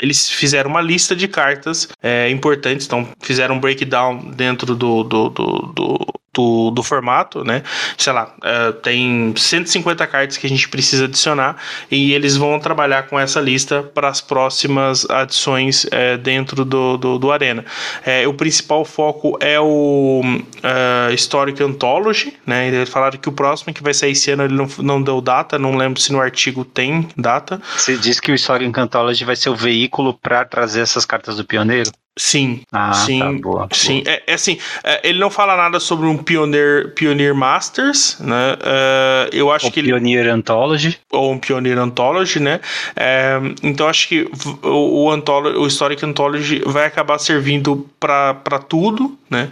eles 0.00 0.30
fizeram 0.30 0.70
uma 0.70 0.80
lista 0.80 1.14
de 1.14 1.28
cartas 1.28 1.88
é, 2.02 2.30
importantes, 2.30 2.86
então 2.86 3.08
fizeram 3.20 3.56
um 3.56 3.60
breakdown 3.60 4.30
dentro 4.30 4.74
do, 4.74 5.02
do, 5.04 5.28
do, 5.28 5.72
do 5.74 6.06
do, 6.38 6.70
do 6.70 6.82
formato, 6.84 7.42
né? 7.42 7.64
Sei 7.96 8.12
lá, 8.12 8.32
uh, 8.38 8.72
tem 8.74 9.34
150 9.36 10.06
cartas 10.06 10.36
que 10.36 10.46
a 10.46 10.48
gente 10.48 10.68
precisa 10.68 11.06
adicionar 11.06 11.56
e 11.90 12.12
eles 12.12 12.36
vão 12.36 12.60
trabalhar 12.60 13.08
com 13.08 13.18
essa 13.18 13.40
lista 13.40 13.82
para 13.82 14.08
as 14.08 14.20
próximas 14.20 15.08
adições 15.10 15.84
uh, 15.84 16.16
dentro 16.22 16.64
do, 16.64 16.96
do, 16.96 17.18
do 17.18 17.32
Arena. 17.32 17.64
Uh, 18.06 18.28
o 18.28 18.34
principal 18.34 18.84
foco 18.84 19.36
é 19.40 19.58
o 19.58 20.22
uh, 20.22 21.12
Historic 21.12 21.60
Anthology, 21.60 22.36
né? 22.46 22.68
Eles 22.68 22.88
falaram 22.88 23.18
que 23.18 23.28
o 23.28 23.32
próximo 23.32 23.74
que 23.74 23.82
vai 23.82 23.92
sair 23.92 24.12
esse 24.12 24.30
ano 24.30 24.44
ele 24.44 24.54
não, 24.54 24.68
não 24.78 25.02
deu 25.02 25.20
data, 25.20 25.58
não 25.58 25.76
lembro 25.76 26.00
se 26.00 26.12
no 26.12 26.20
artigo 26.20 26.64
tem 26.64 27.08
data. 27.16 27.60
Você 27.76 27.96
diz 27.96 28.20
que 28.20 28.30
o 28.30 28.34
Historic 28.34 28.78
Anthology 28.78 29.24
vai 29.24 29.34
ser 29.34 29.50
o 29.50 29.56
veículo 29.56 30.14
para 30.14 30.44
trazer 30.44 30.82
essas 30.82 31.04
cartas 31.04 31.36
do 31.36 31.44
Pioneiro? 31.44 31.90
Sim, 32.18 32.62
ah, 32.72 32.92
sim, 32.92 33.20
tá, 33.20 33.32
boa, 33.32 33.68
sim. 33.72 34.02
Boa. 34.02 34.14
É, 34.16 34.22
é, 34.26 34.34
assim, 34.34 34.58
é, 34.82 35.08
ele 35.08 35.20
não 35.20 35.30
fala 35.30 35.56
nada 35.56 35.78
sobre 35.78 36.06
um 36.06 36.18
Pioneer, 36.18 36.92
Pioneer 36.92 37.32
Masters, 37.32 38.18
né? 38.18 38.54
Uh, 38.54 39.30
eu 39.32 39.52
acho 39.52 39.66
ou 39.66 39.72
que 39.72 39.80
Pioneer 39.80 40.22
ele, 40.22 40.30
Anthology 40.30 40.98
ou 41.12 41.32
um 41.32 41.38
Pioneer 41.38 41.78
Anthology, 41.78 42.40
né? 42.40 42.60
É, 42.96 43.38
então 43.62 43.86
acho 43.86 44.08
que 44.08 44.28
o, 44.64 45.04
o, 45.04 45.10
Anthology, 45.12 45.56
o 45.56 45.66
Historic 45.66 46.04
Anthology 46.04 46.60
vai 46.66 46.86
acabar 46.86 47.18
servindo 47.18 47.88
para 48.00 48.58
tudo, 48.68 49.16
né? 49.30 49.48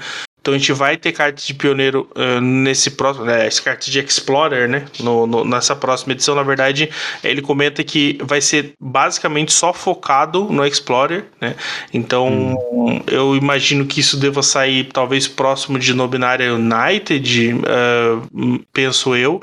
Então 0.46 0.54
a 0.54 0.58
gente 0.58 0.72
vai 0.72 0.96
ter 0.96 1.10
cartas 1.10 1.44
de 1.44 1.52
pioneiro 1.52 2.08
uh, 2.14 2.40
nesse 2.40 2.92
próximo, 2.92 3.26
né, 3.26 3.48
esse 3.48 3.60
cartas 3.60 3.88
de 3.88 3.98
Explorer, 3.98 4.68
né? 4.68 4.84
No, 5.00 5.26
no, 5.26 5.44
nessa 5.44 5.74
próxima 5.74 6.12
edição, 6.12 6.36
na 6.36 6.44
verdade, 6.44 6.88
ele 7.24 7.42
comenta 7.42 7.82
que 7.82 8.16
vai 8.22 8.40
ser 8.40 8.74
basicamente 8.80 9.52
só 9.52 9.72
focado 9.72 10.44
no 10.44 10.64
Explorer, 10.64 11.24
né? 11.40 11.56
Então 11.92 12.28
hum. 12.28 13.02
eu 13.08 13.34
imagino 13.34 13.86
que 13.86 13.98
isso 13.98 14.16
deva 14.16 14.40
sair 14.40 14.84
talvez 14.84 15.26
próximo 15.26 15.80
de 15.80 15.92
Nobinária 15.92 16.54
United, 16.54 17.54
uh, 17.54 18.64
penso 18.72 19.16
eu. 19.16 19.42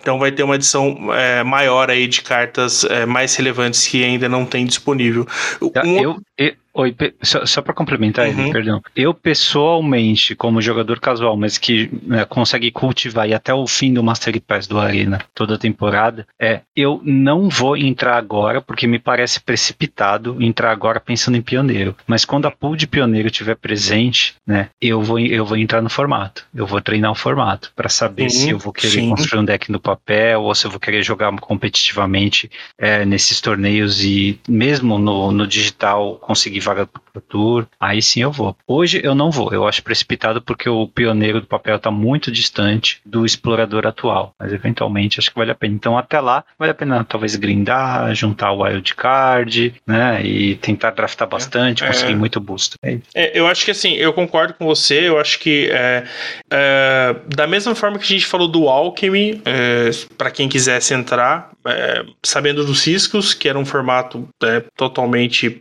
Então 0.00 0.18
vai 0.18 0.30
ter 0.30 0.42
uma 0.42 0.54
edição 0.54 1.08
é, 1.14 1.42
maior 1.42 1.90
aí 1.90 2.06
de 2.06 2.20
cartas 2.20 2.84
é, 2.84 3.06
mais 3.06 3.34
relevantes 3.34 3.86
que 3.86 4.04
ainda 4.04 4.28
não 4.28 4.44
tem 4.44 4.66
disponível. 4.66 5.26
Um... 5.62 5.98
Eu, 5.98 6.20
eu, 6.36 6.52
Oi, 6.78 6.94
só, 7.20 7.44
só 7.44 7.60
para 7.60 7.74
complementar, 7.74 8.28
uhum. 8.28 8.52
perdão. 8.52 8.80
Eu 8.94 9.12
pessoalmente, 9.12 10.36
como 10.36 10.62
jogador 10.62 11.00
casual, 11.00 11.36
mas 11.36 11.58
que 11.58 11.90
né, 12.04 12.24
consegue 12.24 12.70
cultivar 12.70 13.28
e 13.28 13.34
até 13.34 13.52
o 13.52 13.66
fim 13.66 13.92
do 13.92 14.00
Master 14.00 14.40
Pass 14.40 14.68
do 14.68 14.78
Arena 14.78 15.18
toda 15.34 15.56
a 15.56 15.58
temporada, 15.58 16.24
é 16.40 16.60
eu 16.76 17.00
não 17.04 17.48
vou 17.48 17.76
entrar 17.76 18.16
agora 18.16 18.62
porque 18.62 18.86
me 18.86 19.00
parece 19.00 19.40
precipitado 19.40 20.36
entrar 20.40 20.70
agora 20.70 21.00
pensando 21.00 21.36
em 21.36 21.42
pioneiro. 21.42 21.96
Mas 22.06 22.24
quando 22.24 22.46
a 22.46 22.50
pool 22.50 22.76
de 22.76 22.86
pioneiro 22.86 23.26
estiver 23.26 23.56
presente, 23.56 24.36
né, 24.46 24.68
eu 24.80 25.02
vou 25.02 25.18
eu 25.18 25.44
vou 25.44 25.56
entrar 25.56 25.82
no 25.82 25.90
formato. 25.90 26.46
Eu 26.54 26.64
vou 26.64 26.80
treinar 26.80 27.10
o 27.10 27.16
formato 27.16 27.72
para 27.74 27.88
saber 27.88 28.24
uhum, 28.24 28.30
se 28.30 28.50
eu 28.50 28.58
vou 28.58 28.72
querer 28.72 29.00
sim. 29.00 29.10
construir 29.10 29.40
um 29.40 29.44
deck 29.44 29.72
no 29.72 29.80
papel 29.80 30.42
ou 30.42 30.54
se 30.54 30.64
eu 30.64 30.70
vou 30.70 30.78
querer 30.78 31.02
jogar 31.02 31.32
competitivamente 31.40 32.48
é, 32.78 33.04
nesses 33.04 33.40
torneios 33.40 34.04
e 34.04 34.38
mesmo 34.48 34.96
no, 34.96 35.32
no 35.32 35.44
digital 35.44 36.14
conseguir 36.20 36.67
vaga 36.68 36.86
pro 36.86 37.22
Tour, 37.22 37.66
aí 37.80 38.00
sim 38.02 38.22
eu 38.22 38.30
vou. 38.30 38.56
Hoje 38.66 39.00
eu 39.02 39.14
não 39.14 39.30
vou, 39.30 39.52
eu 39.52 39.66
acho 39.66 39.82
precipitado 39.82 40.40
porque 40.42 40.68
o 40.68 40.86
pioneiro 40.86 41.40
do 41.40 41.46
papel 41.46 41.76
está 41.76 41.90
muito 41.90 42.30
distante 42.30 43.00
do 43.04 43.24
explorador 43.24 43.86
atual, 43.86 44.34
mas 44.38 44.52
eventualmente 44.52 45.18
acho 45.18 45.30
que 45.30 45.38
vale 45.38 45.50
a 45.50 45.54
pena. 45.54 45.74
Então 45.74 45.98
até 45.98 46.20
lá 46.20 46.44
vale 46.58 46.72
a 46.72 46.74
pena 46.74 47.04
talvez 47.04 47.36
grindar, 47.36 48.14
juntar 48.14 48.52
o 48.52 48.62
wildcard, 48.62 49.74
né, 49.86 50.24
e 50.24 50.56
tentar 50.56 50.90
draftar 50.90 51.28
bastante, 51.28 51.84
conseguir 51.84 52.12
é, 52.12 52.16
muito 52.16 52.40
boost. 52.40 52.76
É 52.82 52.98
é, 53.14 53.38
eu 53.38 53.46
acho 53.46 53.64
que 53.64 53.70
assim, 53.70 53.94
eu 53.94 54.12
concordo 54.12 54.54
com 54.54 54.64
você, 54.64 55.08
eu 55.08 55.18
acho 55.18 55.38
que 55.38 55.68
é, 55.70 56.04
é, 56.50 57.16
da 57.34 57.46
mesma 57.46 57.74
forma 57.74 57.98
que 57.98 58.04
a 58.04 58.08
gente 58.08 58.26
falou 58.26 58.48
do 58.48 58.68
Alchemy, 58.68 59.42
é, 59.44 59.90
para 60.16 60.30
quem 60.30 60.48
quisesse 60.48 60.94
entrar, 60.94 61.50
sabendo 62.24 62.64
dos 62.64 62.86
riscos, 62.86 63.34
que 63.34 63.48
era 63.48 63.58
um 63.58 63.64
formato 63.64 64.26
totalmente 64.74 65.58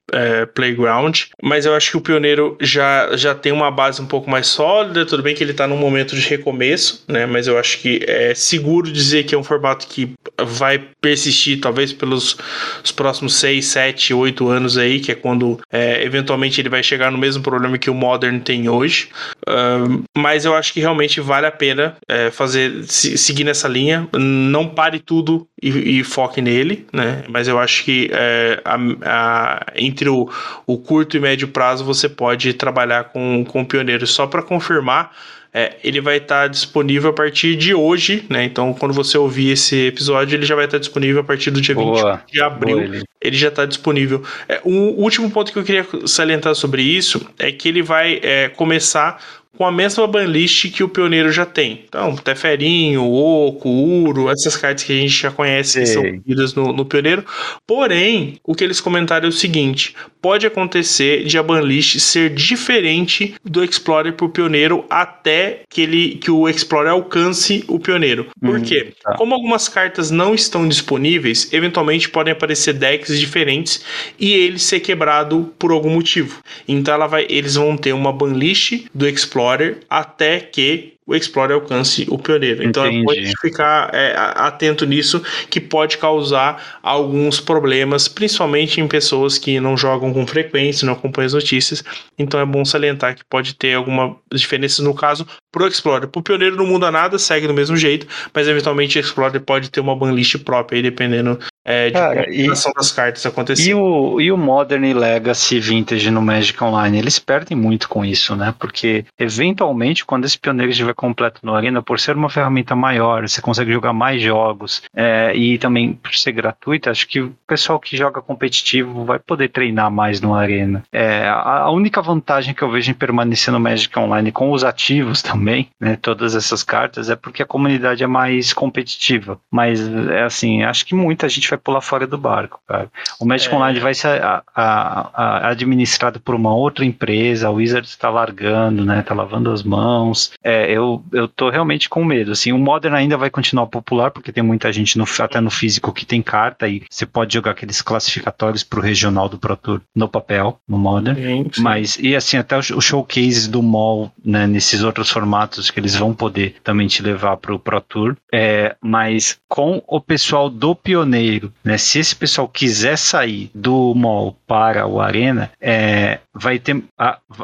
playground, 0.54 0.97
mas 1.42 1.66
eu 1.66 1.74
acho 1.74 1.92
que 1.92 1.98
o 1.98 2.02
Pioneiro 2.02 2.58
já, 2.62 3.16
já 3.16 3.34
tem 3.36 3.52
uma 3.52 3.72
base 3.72 4.02
um 4.02 4.06
pouco 4.06 4.30
mais 4.30 4.48
sólida. 4.48 5.06
Tudo 5.06 5.24
bem 5.24 5.36
que 5.36 5.44
ele 5.44 5.52
está 5.52 5.68
num 5.68 5.78
momento 5.78 6.16
de 6.16 6.28
recomeço, 6.28 7.04
né? 7.08 7.26
Mas 7.26 7.48
eu 7.48 7.58
acho 7.58 7.80
que 7.80 8.04
é 8.08 8.34
seguro 8.34 8.92
dizer 8.92 9.24
que 9.24 9.36
é 9.36 9.38
um 9.38 9.44
formato 9.44 9.88
que 9.88 10.14
vai 10.42 10.84
persistir, 11.02 11.60
talvez 11.60 11.94
pelos 11.94 12.38
os 12.84 12.92
próximos 12.92 13.36
6, 13.36 13.66
7, 13.66 14.14
8 14.14 14.48
anos 14.50 14.78
aí, 14.78 15.00
que 15.00 15.12
é 15.12 15.16
quando 15.16 15.60
é, 15.72 16.04
eventualmente 16.04 16.62
ele 16.62 16.70
vai 16.70 16.84
chegar 16.84 17.12
no 17.12 17.18
mesmo 17.18 17.44
problema 17.44 17.78
que 17.78 17.90
o 17.90 17.94
Modern 17.94 18.40
tem 18.40 18.70
hoje. 18.70 19.10
Uh, 19.48 20.04
mas 20.18 20.46
eu 20.46 20.56
acho 20.56 20.74
que 20.74 20.80
realmente 20.80 21.20
vale 21.22 21.46
a 21.46 21.52
pena 21.52 21.96
é, 22.08 22.32
fazer 22.32 22.84
se, 22.84 23.18
seguir 23.18 23.44
nessa 23.44 23.68
linha. 23.68 24.08
Não 24.14 24.68
pare 24.68 25.00
tudo 25.00 25.48
e, 25.62 26.00
e, 26.00 26.04
foque 26.04 26.42
nele, 26.42 26.86
né? 26.94 27.24
Mas 27.28 27.48
eu 27.48 27.58
acho 27.60 27.84
que 27.84 28.10
é, 28.12 28.62
a, 28.64 28.78
a, 29.06 29.66
entre 29.76 30.10
o, 30.10 30.30
o 30.66 30.77
curto 30.78 31.18
e 31.18 31.20
médio 31.20 31.48
prazo 31.48 31.84
você 31.84 32.08
pode 32.08 32.54
trabalhar 32.54 33.06
com, 33.06 33.46
com 33.46 33.62
o 33.62 33.66
Pioneiro. 33.66 34.06
Só 34.08 34.28
para 34.28 34.42
confirmar, 34.42 35.12
é, 35.54 35.76
ele 35.84 36.02
vai 36.02 36.18
estar 36.18 36.44
tá 36.44 36.48
disponível 36.48 37.10
a 37.10 37.14
partir 37.14 37.56
de 37.56 37.74
hoje, 37.74 38.26
né? 38.30 38.44
Então, 38.44 38.74
quando 38.74 38.94
você 38.94 39.18
ouvir 39.18 39.52
esse 39.52 39.88
episódio, 39.88 40.36
ele 40.36 40.46
já 40.46 40.56
vai 40.56 40.66
estar 40.66 40.78
tá 40.78 40.80
disponível 40.80 41.22
a 41.22 41.24
partir 41.24 41.52
do 41.52 41.60
dia 41.60 41.74
Boa. 41.74 42.18
20 42.28 42.32
de 42.32 42.42
abril. 42.42 42.76
Boa, 42.76 42.88
ele. 42.88 43.04
ele. 43.20 43.38
já 43.38 43.48
está 43.48 43.66
disponível. 43.66 44.24
É, 44.48 44.62
o 44.64 45.02
último 45.02 45.32
ponto 45.32 45.52
que 45.52 45.58
eu 45.58 45.64
queria 45.64 45.86
salientar 46.06 46.54
sobre 46.54 46.82
isso 46.82 47.28
é 47.40 47.52
que 47.52 47.68
ele 47.68 47.82
vai 47.82 48.20
é, 48.22 48.50
começar 48.50 49.20
com 49.58 49.66
a 49.66 49.72
mesma 49.72 50.06
banlist 50.06 50.72
que 50.72 50.84
o 50.84 50.90
Pioneiro 50.90 51.32
já 51.32 51.46
tem. 51.46 51.84
Então, 51.88 52.16
Teferinho, 52.16 53.04
Oco, 53.04 53.68
Uro, 53.68 54.30
essas 54.30 54.56
cartas 54.56 54.84
que 54.84 54.94
a 54.94 54.96
gente 54.96 55.10
já 55.10 55.32
conhece 55.32 55.80
que 55.80 55.86
são 55.88 56.04
vendidas 56.04 56.54
no, 56.54 56.72
no, 56.72 56.86
Pioneiro. 56.86 57.26
Porém, 57.66 58.40
o 58.44 58.54
que 58.54 58.64
eles 58.64 58.80
comentaram 58.80 59.26
é 59.26 59.30
o 59.30 59.32
seguinte: 59.32 59.96
pode 60.22 60.46
acontecer 60.46 61.26
de 61.26 61.38
a 61.38 61.44
banlist 61.44 62.00
ser 62.00 62.30
diferente 62.30 63.34
do 63.44 63.64
Explorer 63.64 64.14
para 64.14 64.26
o 64.26 64.30
Pioneiro 64.30 64.86
até 64.90 65.62
que, 65.70 65.82
ele, 65.82 66.16
que 66.16 66.30
o 66.30 66.48
Explorer 66.48 66.92
alcance 66.92 67.64
o 67.68 67.80
Pioneiro. 67.80 68.28
Por 68.40 68.60
hum, 68.60 68.62
quê? 68.62 68.94
Tá. 69.02 69.16
Como 69.16 69.34
algumas 69.34 69.68
cartas 69.68 70.12
não 70.12 70.36
estão 70.36 70.68
disponíveis, 70.68 71.52
eventualmente 71.52 72.10
podem 72.10 72.34
aparecer 72.34 72.74
decks 72.74 73.20
diferentes 73.20 73.84
e 74.20 74.34
ele 74.34 74.60
ser 74.60 74.82
quebrado 74.82 75.52
por 75.58 75.72
algum 75.72 75.90
motivo. 75.90 76.42
Então 76.68 76.94
ela 76.94 77.08
vai, 77.08 77.26
eles 77.28 77.56
vão 77.56 77.76
ter 77.76 77.94
uma 77.94 78.14
banlist 78.14 78.86
do 78.94 79.08
Explorer 79.08 79.47
Explorer 79.48 79.80
até 79.90 80.40
que 80.40 80.94
o 81.06 81.16
Explorer 81.16 81.56
alcance 81.56 82.06
o 82.10 82.18
pioneiro. 82.18 82.64
Então 82.64 82.86
é 82.86 83.04
pode 83.04 83.34
ficar 83.40 83.90
é, 83.94 84.14
atento 84.18 84.86
nisso, 84.86 85.24
que 85.50 85.62
pode 85.62 85.98
causar 85.98 86.80
alguns 86.84 87.40
problemas, 87.40 88.10
principalmente 88.10 88.82
em 88.82 88.88
pessoas 88.88 89.38
que 89.38 89.58
não 89.60 89.78
jogam 89.78 90.14
com 90.14 90.28
frequência, 90.28 90.86
não 90.86 90.94
acompanham 90.94 91.28
as 91.28 91.34
notícias. 91.34 91.84
Então 92.20 92.40
é 92.40 92.46
bom 92.46 92.66
salientar 92.66 93.16
que 93.16 93.24
pode 93.24 93.56
ter 93.56 93.74
alguma 93.74 94.18
diferença 94.32 94.84
no 94.84 94.94
caso 94.94 95.26
pro 95.50 95.66
Explorer. 95.68 96.10
Pro 96.10 96.22
pioneiro 96.22 96.58
não 96.58 96.68
muda 96.68 96.92
nada, 96.92 97.18
segue 97.18 97.48
do 97.48 97.54
mesmo 97.54 97.78
jeito, 97.78 98.06
mas 98.34 98.48
eventualmente 98.48 98.98
o 98.98 99.02
Explorer 99.02 99.40
pode 99.40 99.72
ter 99.72 99.80
uma 99.80 99.96
banlist 99.96 100.38
própria 100.40 100.78
aí, 100.78 100.84
dependendo 100.84 101.40
é, 101.68 101.88
de 101.88 101.94
Cara, 101.94 102.34
e, 102.34 102.48
das 102.48 102.92
cartas 102.94 103.26
acontecer. 103.26 103.72
E 103.72 103.74
o, 103.74 104.22
e 104.22 104.32
o 104.32 104.38
Modern 104.38 104.86
e 104.86 104.94
Legacy 104.94 105.60
Vintage 105.60 106.10
no 106.10 106.22
Magic 106.22 106.64
Online, 106.64 106.98
eles 106.98 107.20
perdem 107.20 107.58
muito 107.58 107.90
com 107.90 108.06
isso, 108.06 108.38
né? 108.38 108.56
Porque 108.58 109.04
eventualmente, 109.20 110.06
quando 110.06 110.24
esse 110.24 110.40
pioneiro 110.40 110.72
estiver 110.72 110.94
completo 110.94 111.42
no 111.44 111.54
Arena, 111.54 111.82
por 111.82 112.00
ser 112.00 112.16
uma 112.16 112.30
ferramenta 112.30 112.74
maior, 112.74 113.28
você 113.28 113.42
consegue 113.42 113.74
jogar 113.74 113.92
mais 113.92 114.22
jogos 114.22 114.82
é, 114.96 115.36
e 115.36 115.58
também 115.58 115.92
por 115.92 116.16
ser 116.16 116.32
gratuita, 116.32 116.90
acho 116.90 117.06
que 117.06 117.20
o 117.20 117.36
pessoal 117.46 117.82
que 117.82 117.98
joga 117.98 118.22
competitivo 118.22 119.04
vai 119.04 119.20
poder 119.20 119.50
treinar 119.50 119.92
mais 119.92 120.22
no 120.22 120.34
Arena. 120.34 120.84
É, 120.90 121.28
a, 121.28 121.64
a 121.64 121.72
única 121.72 122.02
vantagem 122.02 122.54
que 122.54 122.62
eu 122.62 122.72
vejo 122.72 122.92
em 122.92 122.94
permanecer 122.94 123.52
no 123.52 123.60
Magic 123.60 123.98
Online 124.00 124.32
com 124.32 124.54
os 124.54 124.64
ativos 124.64 125.20
também, 125.24 125.68
né? 125.82 125.98
Todas 126.02 126.34
essas 126.34 126.64
cartas, 126.64 127.10
é 127.10 127.16
porque 127.18 127.44
a 127.44 127.46
comunidade 127.46 128.06
é 128.06 128.08
mais 128.08 128.54
competitiva. 128.54 129.38
Mas, 129.52 129.86
é 130.10 130.24
assim, 130.24 130.64
acho 130.64 130.86
que 130.86 130.96
muita 130.96 131.28
gente 131.28 131.50
vai 131.50 131.57
vai 131.58 131.60
pular 131.60 131.82
fora 131.82 132.08
do 132.08 132.18
barco, 132.18 132.60
cara. 132.68 132.90
O 133.20 133.26
Magic 133.26 133.54
é. 133.54 133.58
Online 133.58 133.80
vai 133.80 133.94
ser 133.94 134.22
a, 134.24 134.44
a, 134.56 135.10
a, 135.14 135.50
administrado 135.50 136.20
por 136.20 136.36
uma 136.36 136.54
outra 136.54 136.86
empresa, 136.86 137.48
a 137.48 137.52
Wizards 137.52 137.90
está 137.90 138.10
largando, 138.10 138.86
né? 138.86 139.02
Tá 139.02 139.14
lavando 139.14 139.52
as 139.52 139.64
mãos. 139.64 140.32
É, 140.44 140.72
eu, 140.72 141.04
eu 141.12 141.28
tô 141.28 141.50
realmente 141.50 141.90
com 141.90 142.06
medo. 142.06 142.32
Assim, 142.32 142.52
o 142.52 142.58
Modern 142.58 142.96
ainda 142.96 143.18
vai 143.18 143.30
continuar 143.30 143.68
popular, 143.68 144.12
porque 144.12 144.32
tem 144.32 144.44
muita 144.44 144.72
gente 144.72 144.98
no, 144.98 145.06
até 145.20 145.42
no 145.42 145.50
físico 145.50 145.92
que 145.92 146.06
tem 146.06 146.22
carta 146.22 146.68
e 146.68 146.84
você 146.90 147.06
pode 147.06 147.34
jogar 147.34 147.52
aqueles 147.52 147.82
classificatórios 147.82 148.64
pro 148.64 148.82
regional 148.82 149.28
do 149.28 149.38
Pro 149.38 149.56
Tour 149.56 149.82
no 149.96 150.08
papel, 150.08 150.60
no 150.68 150.78
Modern. 150.78 151.16
Sim, 151.16 151.50
sim. 151.52 151.62
Mas, 151.62 151.98
e 152.00 152.16
assim, 152.16 152.38
até 152.38 152.58
o 152.58 152.82
showcase 152.82 153.50
do 153.50 153.64
mall, 153.64 154.12
né, 154.24 154.46
nesses 154.46 154.84
outros 154.84 155.10
formatos 155.10 155.72
que 155.72 155.80
eles 155.80 155.96
vão 155.96 156.14
poder 156.14 156.56
também 156.64 156.88
te 156.88 157.02
levar 157.02 157.38
pro 157.38 157.60
Pro 157.60 157.82
Tour. 157.82 158.16
É, 158.34 158.76
mas 158.82 159.40
com 159.48 159.82
o 159.88 160.00
pessoal 160.00 160.50
do 160.50 160.76
Pioneiro 160.76 161.47
né? 161.64 161.78
Se 161.78 162.00
esse 162.00 162.16
pessoal 162.16 162.48
quiser 162.48 162.98
sair 162.98 163.50
do 163.54 163.94
mall 163.96 164.38
para 164.48 164.88
o 164.88 165.00
Arena, 165.00 165.52
é, 165.60 166.20
vai 166.34 166.60
ter, 166.60 166.84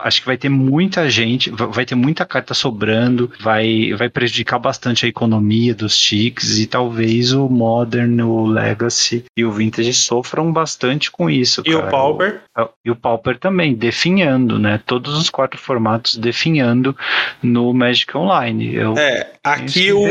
acho 0.01 0.21
que 0.21 0.27
vai 0.27 0.38
ter 0.38 0.49
muita 0.49 1.09
gente, 1.09 1.49
vai 1.49 1.85
ter 1.85 1.95
muita 1.95 2.25
carta 2.25 2.53
sobrando, 2.53 3.31
vai, 3.39 3.93
vai 3.93 4.09
prejudicar 4.09 4.59
bastante 4.59 5.05
a 5.05 5.09
economia 5.09 5.73
dos 5.73 5.97
chics 5.97 6.59
e 6.59 6.67
talvez 6.67 7.34
o 7.34 7.49
Modern, 7.49 8.21
o 8.21 8.45
Legacy 8.45 9.25
e 9.35 9.43
o 9.43 9.51
Vintage 9.51 9.93
sofram 9.93 10.51
bastante 10.51 11.11
com 11.11 11.30
isso. 11.30 11.61
E 11.65 11.71
cara. 11.71 11.88
o 11.88 11.89
Pauper? 11.89 12.41
O, 12.57 12.69
e 12.85 12.91
o 12.91 12.95
Pauper 12.95 13.38
também, 13.38 13.73
definhando, 13.73 14.59
né? 14.59 14.80
Todos 14.85 15.17
os 15.17 15.30
quatro 15.30 15.59
formatos 15.59 16.15
definhando 16.15 16.95
no 17.41 17.73
Magic 17.73 18.15
Online. 18.15 18.75
Eu 18.75 18.97
é, 18.97 19.31
aqui 19.43 19.91
o 19.91 20.03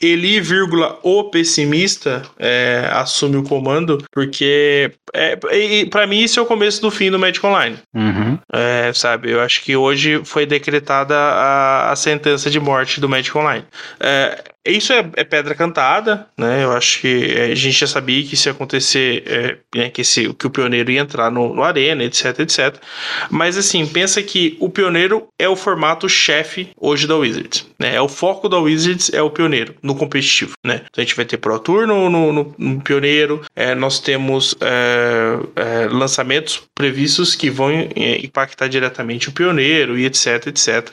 Eli, 0.00 0.40
vírgula, 0.40 0.98
o 1.02 1.24
pessimista 1.24 2.22
é, 2.38 2.88
assume 3.22 3.36
o 3.36 3.42
comando, 3.42 4.04
porque 4.12 4.92
é, 5.14 5.36
para 5.90 6.06
mim 6.06 6.20
isso 6.20 6.40
é 6.40 6.42
o 6.42 6.46
começo 6.46 6.82
do 6.82 6.90
fim 6.90 7.10
do 7.10 7.18
Magic 7.18 7.44
Online. 7.44 7.78
Uhum. 7.94 8.38
É, 8.52 8.92
sabe, 8.92 9.30
eu 9.30 9.40
acho 9.40 9.62
que 9.62 9.76
hoje 9.76 10.22
foi 10.24 10.44
decretada 10.44 11.16
a, 11.16 11.92
a 11.92 11.96
sentença 11.96 12.50
de 12.50 12.58
morte 12.58 13.00
do 13.00 13.08
Magic 13.08 13.36
Online. 13.36 13.64
É, 14.00 14.42
isso 14.70 14.92
é, 14.92 15.10
é, 15.16 15.24
pedra 15.24 15.54
cantada, 15.54 16.26
né? 16.38 16.62
Eu 16.62 16.72
acho 16.72 17.00
que 17.00 17.40
a 17.40 17.54
gente 17.54 17.78
já 17.78 17.86
sabia 17.86 18.22
que 18.22 18.36
ia 18.36 18.52
acontecer, 18.52 19.24
é, 19.26 19.58
né, 19.76 19.90
que, 19.90 20.02
esse, 20.02 20.32
que 20.34 20.46
o 20.46 20.50
pioneiro 20.50 20.90
ia 20.90 21.00
entrar 21.00 21.30
no, 21.30 21.52
no 21.52 21.62
Arena, 21.64 22.04
etc, 22.04 22.38
etc. 22.40 22.76
Mas 23.28 23.56
assim, 23.56 23.84
pensa 23.86 24.22
que 24.22 24.56
o 24.60 24.70
pioneiro 24.70 25.26
é 25.38 25.48
o 25.48 25.56
formato 25.56 26.08
chefe 26.08 26.70
hoje 26.76 27.06
da 27.08 27.16
Wizards, 27.16 27.66
né? 27.78 27.96
É 27.96 28.00
o 28.00 28.08
foco 28.08 28.48
da 28.48 28.58
Wizards, 28.58 29.12
é 29.12 29.20
o 29.20 29.30
pioneiro 29.30 29.74
no 29.82 29.96
competitivo, 29.96 30.52
né? 30.64 30.82
Então 30.88 31.02
a 31.02 31.04
gente 31.04 31.16
vai 31.16 31.24
ter 31.24 31.38
Pro 31.38 31.58
Tour 31.58 31.86
no, 31.86 32.08
no, 32.08 32.54
no, 32.56 32.80
pioneiro, 32.80 33.42
é, 33.56 33.74
nós 33.74 33.98
temos 33.98 34.54
é, 34.60 35.38
é, 35.56 35.88
lançamentos 35.88 36.62
previstos 36.74 37.34
que 37.34 37.50
vão 37.50 37.70
é, 37.70 38.24
impactar 38.24 38.68
diretamente 38.68 39.28
o 39.28 39.32
pioneiro 39.32 39.98
e 39.98 40.06
etc, 40.06 40.46
etc. 40.46 40.92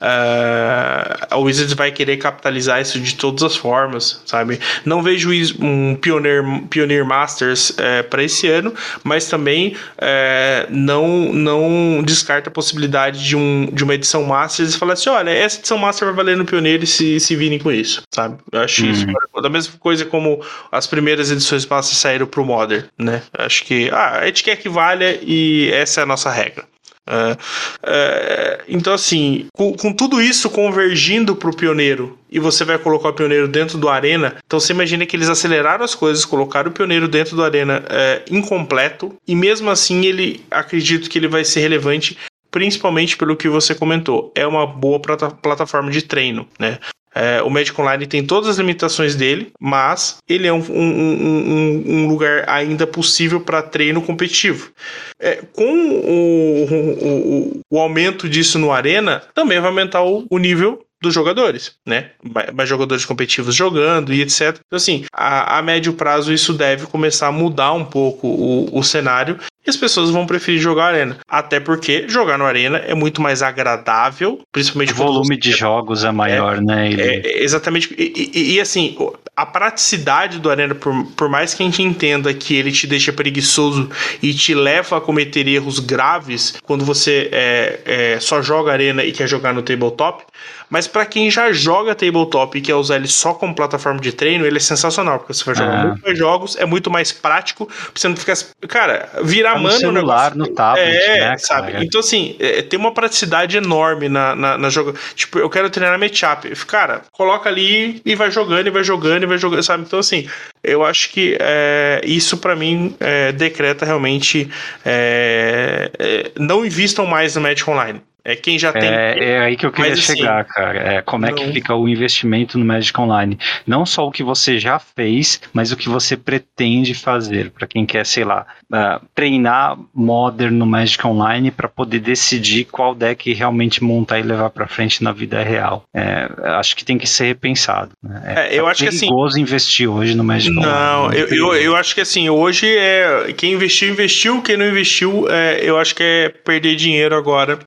Uh, 0.00 1.26
a 1.30 1.36
Wizards 1.36 1.74
vai 1.74 1.90
querer 1.90 2.16
capitalizar 2.18 2.80
isso 2.80 3.00
de 3.00 3.14
todas 3.16 3.42
as 3.42 3.56
formas, 3.56 4.22
sabe? 4.24 4.60
Não 4.84 5.02
vejo 5.02 5.30
um 5.60 5.96
Pioneer, 5.96 6.44
Pioneer 6.70 7.04
Masters 7.04 7.72
é, 7.78 8.02
para 8.02 8.22
esse 8.22 8.48
ano, 8.48 8.72
mas 9.02 9.26
também 9.26 9.76
é, 9.98 10.66
não, 10.70 11.32
não 11.32 12.02
descarta 12.04 12.48
a 12.48 12.52
possibilidade 12.52 13.24
de, 13.24 13.36
um, 13.36 13.68
de 13.72 13.82
uma 13.82 13.94
edição 13.94 14.22
Masters 14.24 14.74
e 14.74 14.78
falar 14.78 14.92
assim: 14.92 15.10
olha, 15.10 15.30
essa 15.30 15.58
edição 15.58 15.78
Master 15.78 16.06
vai 16.08 16.16
valer 16.16 16.36
no 16.36 16.44
Pioneiro 16.44 16.84
e 16.84 16.86
se, 16.86 17.18
se 17.18 17.34
virem 17.34 17.58
com 17.58 17.72
isso, 17.72 18.02
sabe? 18.14 18.38
Eu 18.52 18.60
acho 18.60 18.84
uhum. 18.84 18.90
isso 18.90 19.06
da 19.42 19.48
mesma 19.48 19.74
coisa 19.78 20.04
como 20.04 20.40
as 20.70 20.86
primeiras 20.86 21.30
edições 21.30 21.66
Masters 21.66 21.98
saíram 21.98 22.26
pro 22.26 22.44
Modern, 22.44 22.84
né? 22.98 23.22
Acho 23.36 23.64
que 23.64 23.90
ah, 23.92 24.20
a 24.20 24.26
gente 24.26 24.44
quer 24.44 24.56
que 24.56 24.68
valha 24.68 25.18
e 25.22 25.70
essa 25.72 26.00
é 26.00 26.02
a 26.02 26.06
nossa 26.06 26.30
regra. 26.30 26.64
Uh, 27.08 27.32
uh, 27.32 28.62
então, 28.68 28.92
assim, 28.92 29.46
com, 29.54 29.72
com, 29.72 29.92
tudo 29.94 30.20
isso 30.20 30.50
convergindo 30.50 31.34
para 31.34 31.48
o 31.48 31.56
pioneiro 31.56 32.18
e 32.30 32.38
você 32.38 32.64
vai 32.64 32.78
colocar 32.78 33.08
o 33.08 33.14
pioneiro 33.14 33.48
dentro 33.48 33.78
do 33.78 33.88
Arena, 33.88 34.36
então 34.44 34.60
você 34.60 34.74
imagina 34.74 35.06
que 35.06 35.16
eles 35.16 35.30
aceleraram 35.30 35.82
as 35.82 35.94
coisas, 35.94 36.26
colocaram 36.26 36.70
o 36.70 36.74
pioneiro 36.74 37.08
dentro 37.08 37.34
do 37.34 37.42
Arena 37.42 37.82
uh, 37.82 38.34
incompleto 38.34 39.14
e 39.26 39.34
mesmo 39.34 39.70
assim 39.70 40.04
ele 40.04 40.44
acredito 40.50 41.08
que 41.08 41.18
ele 41.18 41.28
vai 41.28 41.44
ser 41.44 41.60
relevante. 41.60 42.18
Principalmente 42.50 43.16
pelo 43.16 43.36
que 43.36 43.46
você 43.46 43.74
comentou, 43.74 44.32
é 44.34 44.46
uma 44.46 44.66
boa 44.66 44.98
plataforma 44.98 45.90
de 45.90 46.00
treino, 46.00 46.48
né? 46.58 46.78
É, 47.18 47.42
o 47.42 47.50
Magic 47.50 47.78
Online 47.80 48.06
tem 48.06 48.24
todas 48.24 48.48
as 48.48 48.58
limitações 48.58 49.16
dele, 49.16 49.50
mas 49.60 50.18
ele 50.28 50.46
é 50.46 50.52
um, 50.52 50.62
um, 50.70 51.24
um, 51.26 51.84
um 51.86 52.08
lugar 52.08 52.48
ainda 52.48 52.86
possível 52.86 53.40
para 53.40 53.60
treino 53.60 54.00
competitivo. 54.00 54.70
É, 55.18 55.42
com 55.52 55.64
o, 55.64 56.64
o, 56.70 57.60
o, 57.68 57.78
aumento 57.80 58.28
disso 58.28 58.56
no 58.56 58.70
Arena, 58.70 59.20
também 59.34 59.58
vai 59.58 59.68
aumentar 59.68 60.04
o, 60.04 60.26
o 60.30 60.38
nível 60.38 60.80
dos 61.00 61.14
jogadores, 61.14 61.72
né? 61.86 62.10
Mais 62.52 62.68
jogadores 62.68 63.04
competitivos 63.04 63.54
jogando 63.54 64.12
e 64.12 64.22
etc. 64.22 64.58
Então, 64.66 64.76
assim, 64.76 65.04
a, 65.12 65.58
a 65.58 65.62
médio 65.62 65.92
prazo 65.92 66.32
isso 66.32 66.52
deve 66.52 66.86
começar 66.86 67.28
a 67.28 67.32
mudar 67.32 67.72
um 67.72 67.84
pouco 67.84 68.26
o, 68.26 68.78
o 68.78 68.82
cenário 68.82 69.38
e 69.66 69.70
as 69.70 69.76
pessoas 69.76 70.08
vão 70.08 70.26
preferir 70.26 70.58
jogar 70.58 70.86
Arena. 70.86 71.18
Até 71.28 71.60
porque 71.60 72.08
jogar 72.08 72.38
no 72.38 72.46
Arena 72.46 72.78
é 72.78 72.94
muito 72.94 73.20
mais 73.20 73.42
agradável, 73.42 74.40
principalmente 74.50 74.92
o 74.92 74.96
volume 74.96 75.36
de 75.36 75.52
jogos 75.52 76.04
é 76.04 76.10
maior, 76.10 76.56
é, 76.56 76.60
né? 76.62 76.90
Ele... 76.90 77.02
É, 77.02 77.42
exatamente. 77.42 77.94
E, 77.98 78.30
e, 78.34 78.54
e, 78.54 78.60
assim, 78.60 78.96
a 79.36 79.44
praticidade 79.44 80.38
do 80.38 80.50
Arena, 80.50 80.74
por, 80.74 81.04
por 81.08 81.28
mais 81.28 81.52
que 81.52 81.62
a 81.62 81.66
gente 81.66 81.82
entenda 81.82 82.32
que 82.32 82.56
ele 82.56 82.72
te 82.72 82.86
deixa 82.86 83.12
preguiçoso 83.12 83.90
e 84.22 84.32
te 84.32 84.54
leva 84.54 84.96
a 84.96 85.00
cometer 85.02 85.46
erros 85.46 85.80
graves 85.80 86.54
quando 86.62 86.84
você 86.84 87.28
é, 87.30 87.80
é 87.84 88.20
só 88.20 88.40
joga 88.40 88.72
Arena 88.72 89.04
e 89.04 89.12
quer 89.12 89.28
jogar 89.28 89.52
no 89.52 89.60
tabletop, 89.60 90.24
mas 90.70 90.86
para 90.86 91.06
quem 91.06 91.30
já 91.30 91.52
joga 91.52 91.94
tabletop 91.94 92.56
e 92.56 92.60
quer 92.60 92.74
usar 92.74 92.96
ele 92.96 93.08
só 93.08 93.34
como 93.34 93.54
plataforma 93.54 94.00
de 94.00 94.12
treino, 94.12 94.46
ele 94.46 94.58
é 94.58 94.60
sensacional, 94.60 95.18
porque 95.18 95.34
você 95.34 95.44
vai 95.44 95.54
jogar 95.54 95.80
é. 95.80 95.86
muito 95.86 96.02
mais 96.02 96.18
jogos, 96.18 96.56
é 96.56 96.66
muito 96.66 96.90
mais 96.90 97.12
prático, 97.12 97.68
você 97.94 98.08
não 98.08 98.16
ficar. 98.16 98.36
Cara, 98.68 99.08
virar 99.22 99.54
tá 99.54 99.58
mano. 99.58 99.74
No 99.74 99.80
celular, 99.80 100.34
no 100.34 100.48
tablet, 100.48 100.88
é, 100.88 101.30
né, 101.30 101.38
sabe? 101.38 101.72
Cara? 101.72 101.84
Então, 101.84 102.00
assim, 102.00 102.36
é, 102.38 102.62
tem 102.62 102.78
uma 102.78 102.92
praticidade 102.92 103.56
enorme 103.56 104.08
na, 104.08 104.34
na, 104.34 104.58
na 104.58 104.70
jogo. 104.70 104.94
Tipo, 105.14 105.38
eu 105.38 105.48
quero 105.48 105.70
treinar 105.70 105.98
matchup. 105.98 106.48
Cara, 106.66 107.02
coloca 107.12 107.48
ali 107.48 108.02
e 108.04 108.14
vai 108.14 108.30
jogando, 108.30 108.66
e 108.66 108.70
vai 108.70 108.84
jogando, 108.84 109.22
e 109.22 109.26
vai 109.26 109.38
jogando, 109.38 109.62
sabe? 109.62 109.84
Então, 109.86 109.98
assim, 109.98 110.28
eu 110.62 110.84
acho 110.84 111.10
que 111.10 111.36
é, 111.40 112.00
isso 112.04 112.36
para 112.38 112.54
mim 112.54 112.94
é, 113.00 113.32
decreta 113.32 113.84
realmente. 113.84 114.50
É, 114.84 115.90
é, 115.98 116.30
não 116.38 116.64
invistam 116.64 117.06
mais 117.06 117.34
no 117.34 117.40
Magic 117.42 117.68
Online. 117.68 118.00
É 118.28 118.36
quem 118.36 118.58
já 118.58 118.70
tem. 118.74 118.86
É, 118.86 119.24
é 119.24 119.38
aí 119.38 119.56
que 119.56 119.64
eu 119.64 119.72
queria 119.72 119.92
Mas, 119.92 120.00
chegar, 120.00 120.42
assim, 120.42 120.52
cara. 120.52 120.78
É, 120.78 121.00
como 121.00 121.24
é 121.24 121.32
que 121.32 121.50
fica 121.50 121.74
o 121.74 121.88
investimento 121.88 122.58
no 122.58 122.64
Magic 122.64 123.00
Online? 123.00 123.38
Não 123.66 123.86
só 123.86 124.06
o 124.06 124.12
que 124.12 124.22
você 124.22 124.58
já 124.58 124.78
fez, 124.78 125.40
mas 125.50 125.72
o 125.72 125.76
que 125.78 125.88
você 125.88 126.14
pretende 126.14 126.92
fazer. 126.92 127.50
Para 127.50 127.66
quem 127.66 127.86
quer, 127.86 128.04
sei 128.04 128.24
lá, 128.24 128.46
uh, 128.70 129.02
treinar 129.14 129.78
Modern 129.94 130.54
no 130.54 130.66
Magic 130.66 131.06
Online 131.06 131.50
para 131.50 131.70
poder 131.70 132.00
decidir 132.00 132.66
qual 132.66 132.94
deck 132.94 133.32
realmente 133.32 133.82
montar 133.82 134.18
e 134.18 134.22
levar 134.22 134.50
para 134.50 134.68
frente 134.68 135.02
na 135.02 135.10
vida 135.10 135.42
real. 135.42 135.84
É, 135.94 136.28
acho 136.58 136.76
que 136.76 136.84
tem 136.84 136.98
que 136.98 137.06
ser 137.06 137.28
repensado. 137.28 137.92
Né? 138.02 138.22
É, 138.26 138.56
é 138.56 138.60
eu 138.60 138.66
acho 138.66 138.82
que 138.82 138.90
assim. 138.90 139.06
perigoso 139.06 139.40
investir 139.40 139.88
hoje 139.90 140.14
no 140.14 140.22
Magic 140.22 140.54
não, 140.54 140.62
Online. 140.62 140.76
Não, 140.76 141.12
eu, 141.14 141.28
eu, 141.28 141.56
eu, 141.56 141.76
acho 141.76 141.94
que 141.94 142.02
assim, 142.02 142.28
hoje 142.28 142.66
é. 142.66 143.32
Quem 143.34 143.54
investiu, 143.54 143.88
investiu. 143.88 144.42
Quem 144.42 144.58
não 144.58 144.68
investiu, 144.68 145.26
é, 145.30 145.60
eu 145.62 145.78
acho 145.78 145.94
que 145.94 146.02
é 146.02 146.28
perder 146.28 146.76
dinheiro 146.76 147.16
agora 147.16 147.58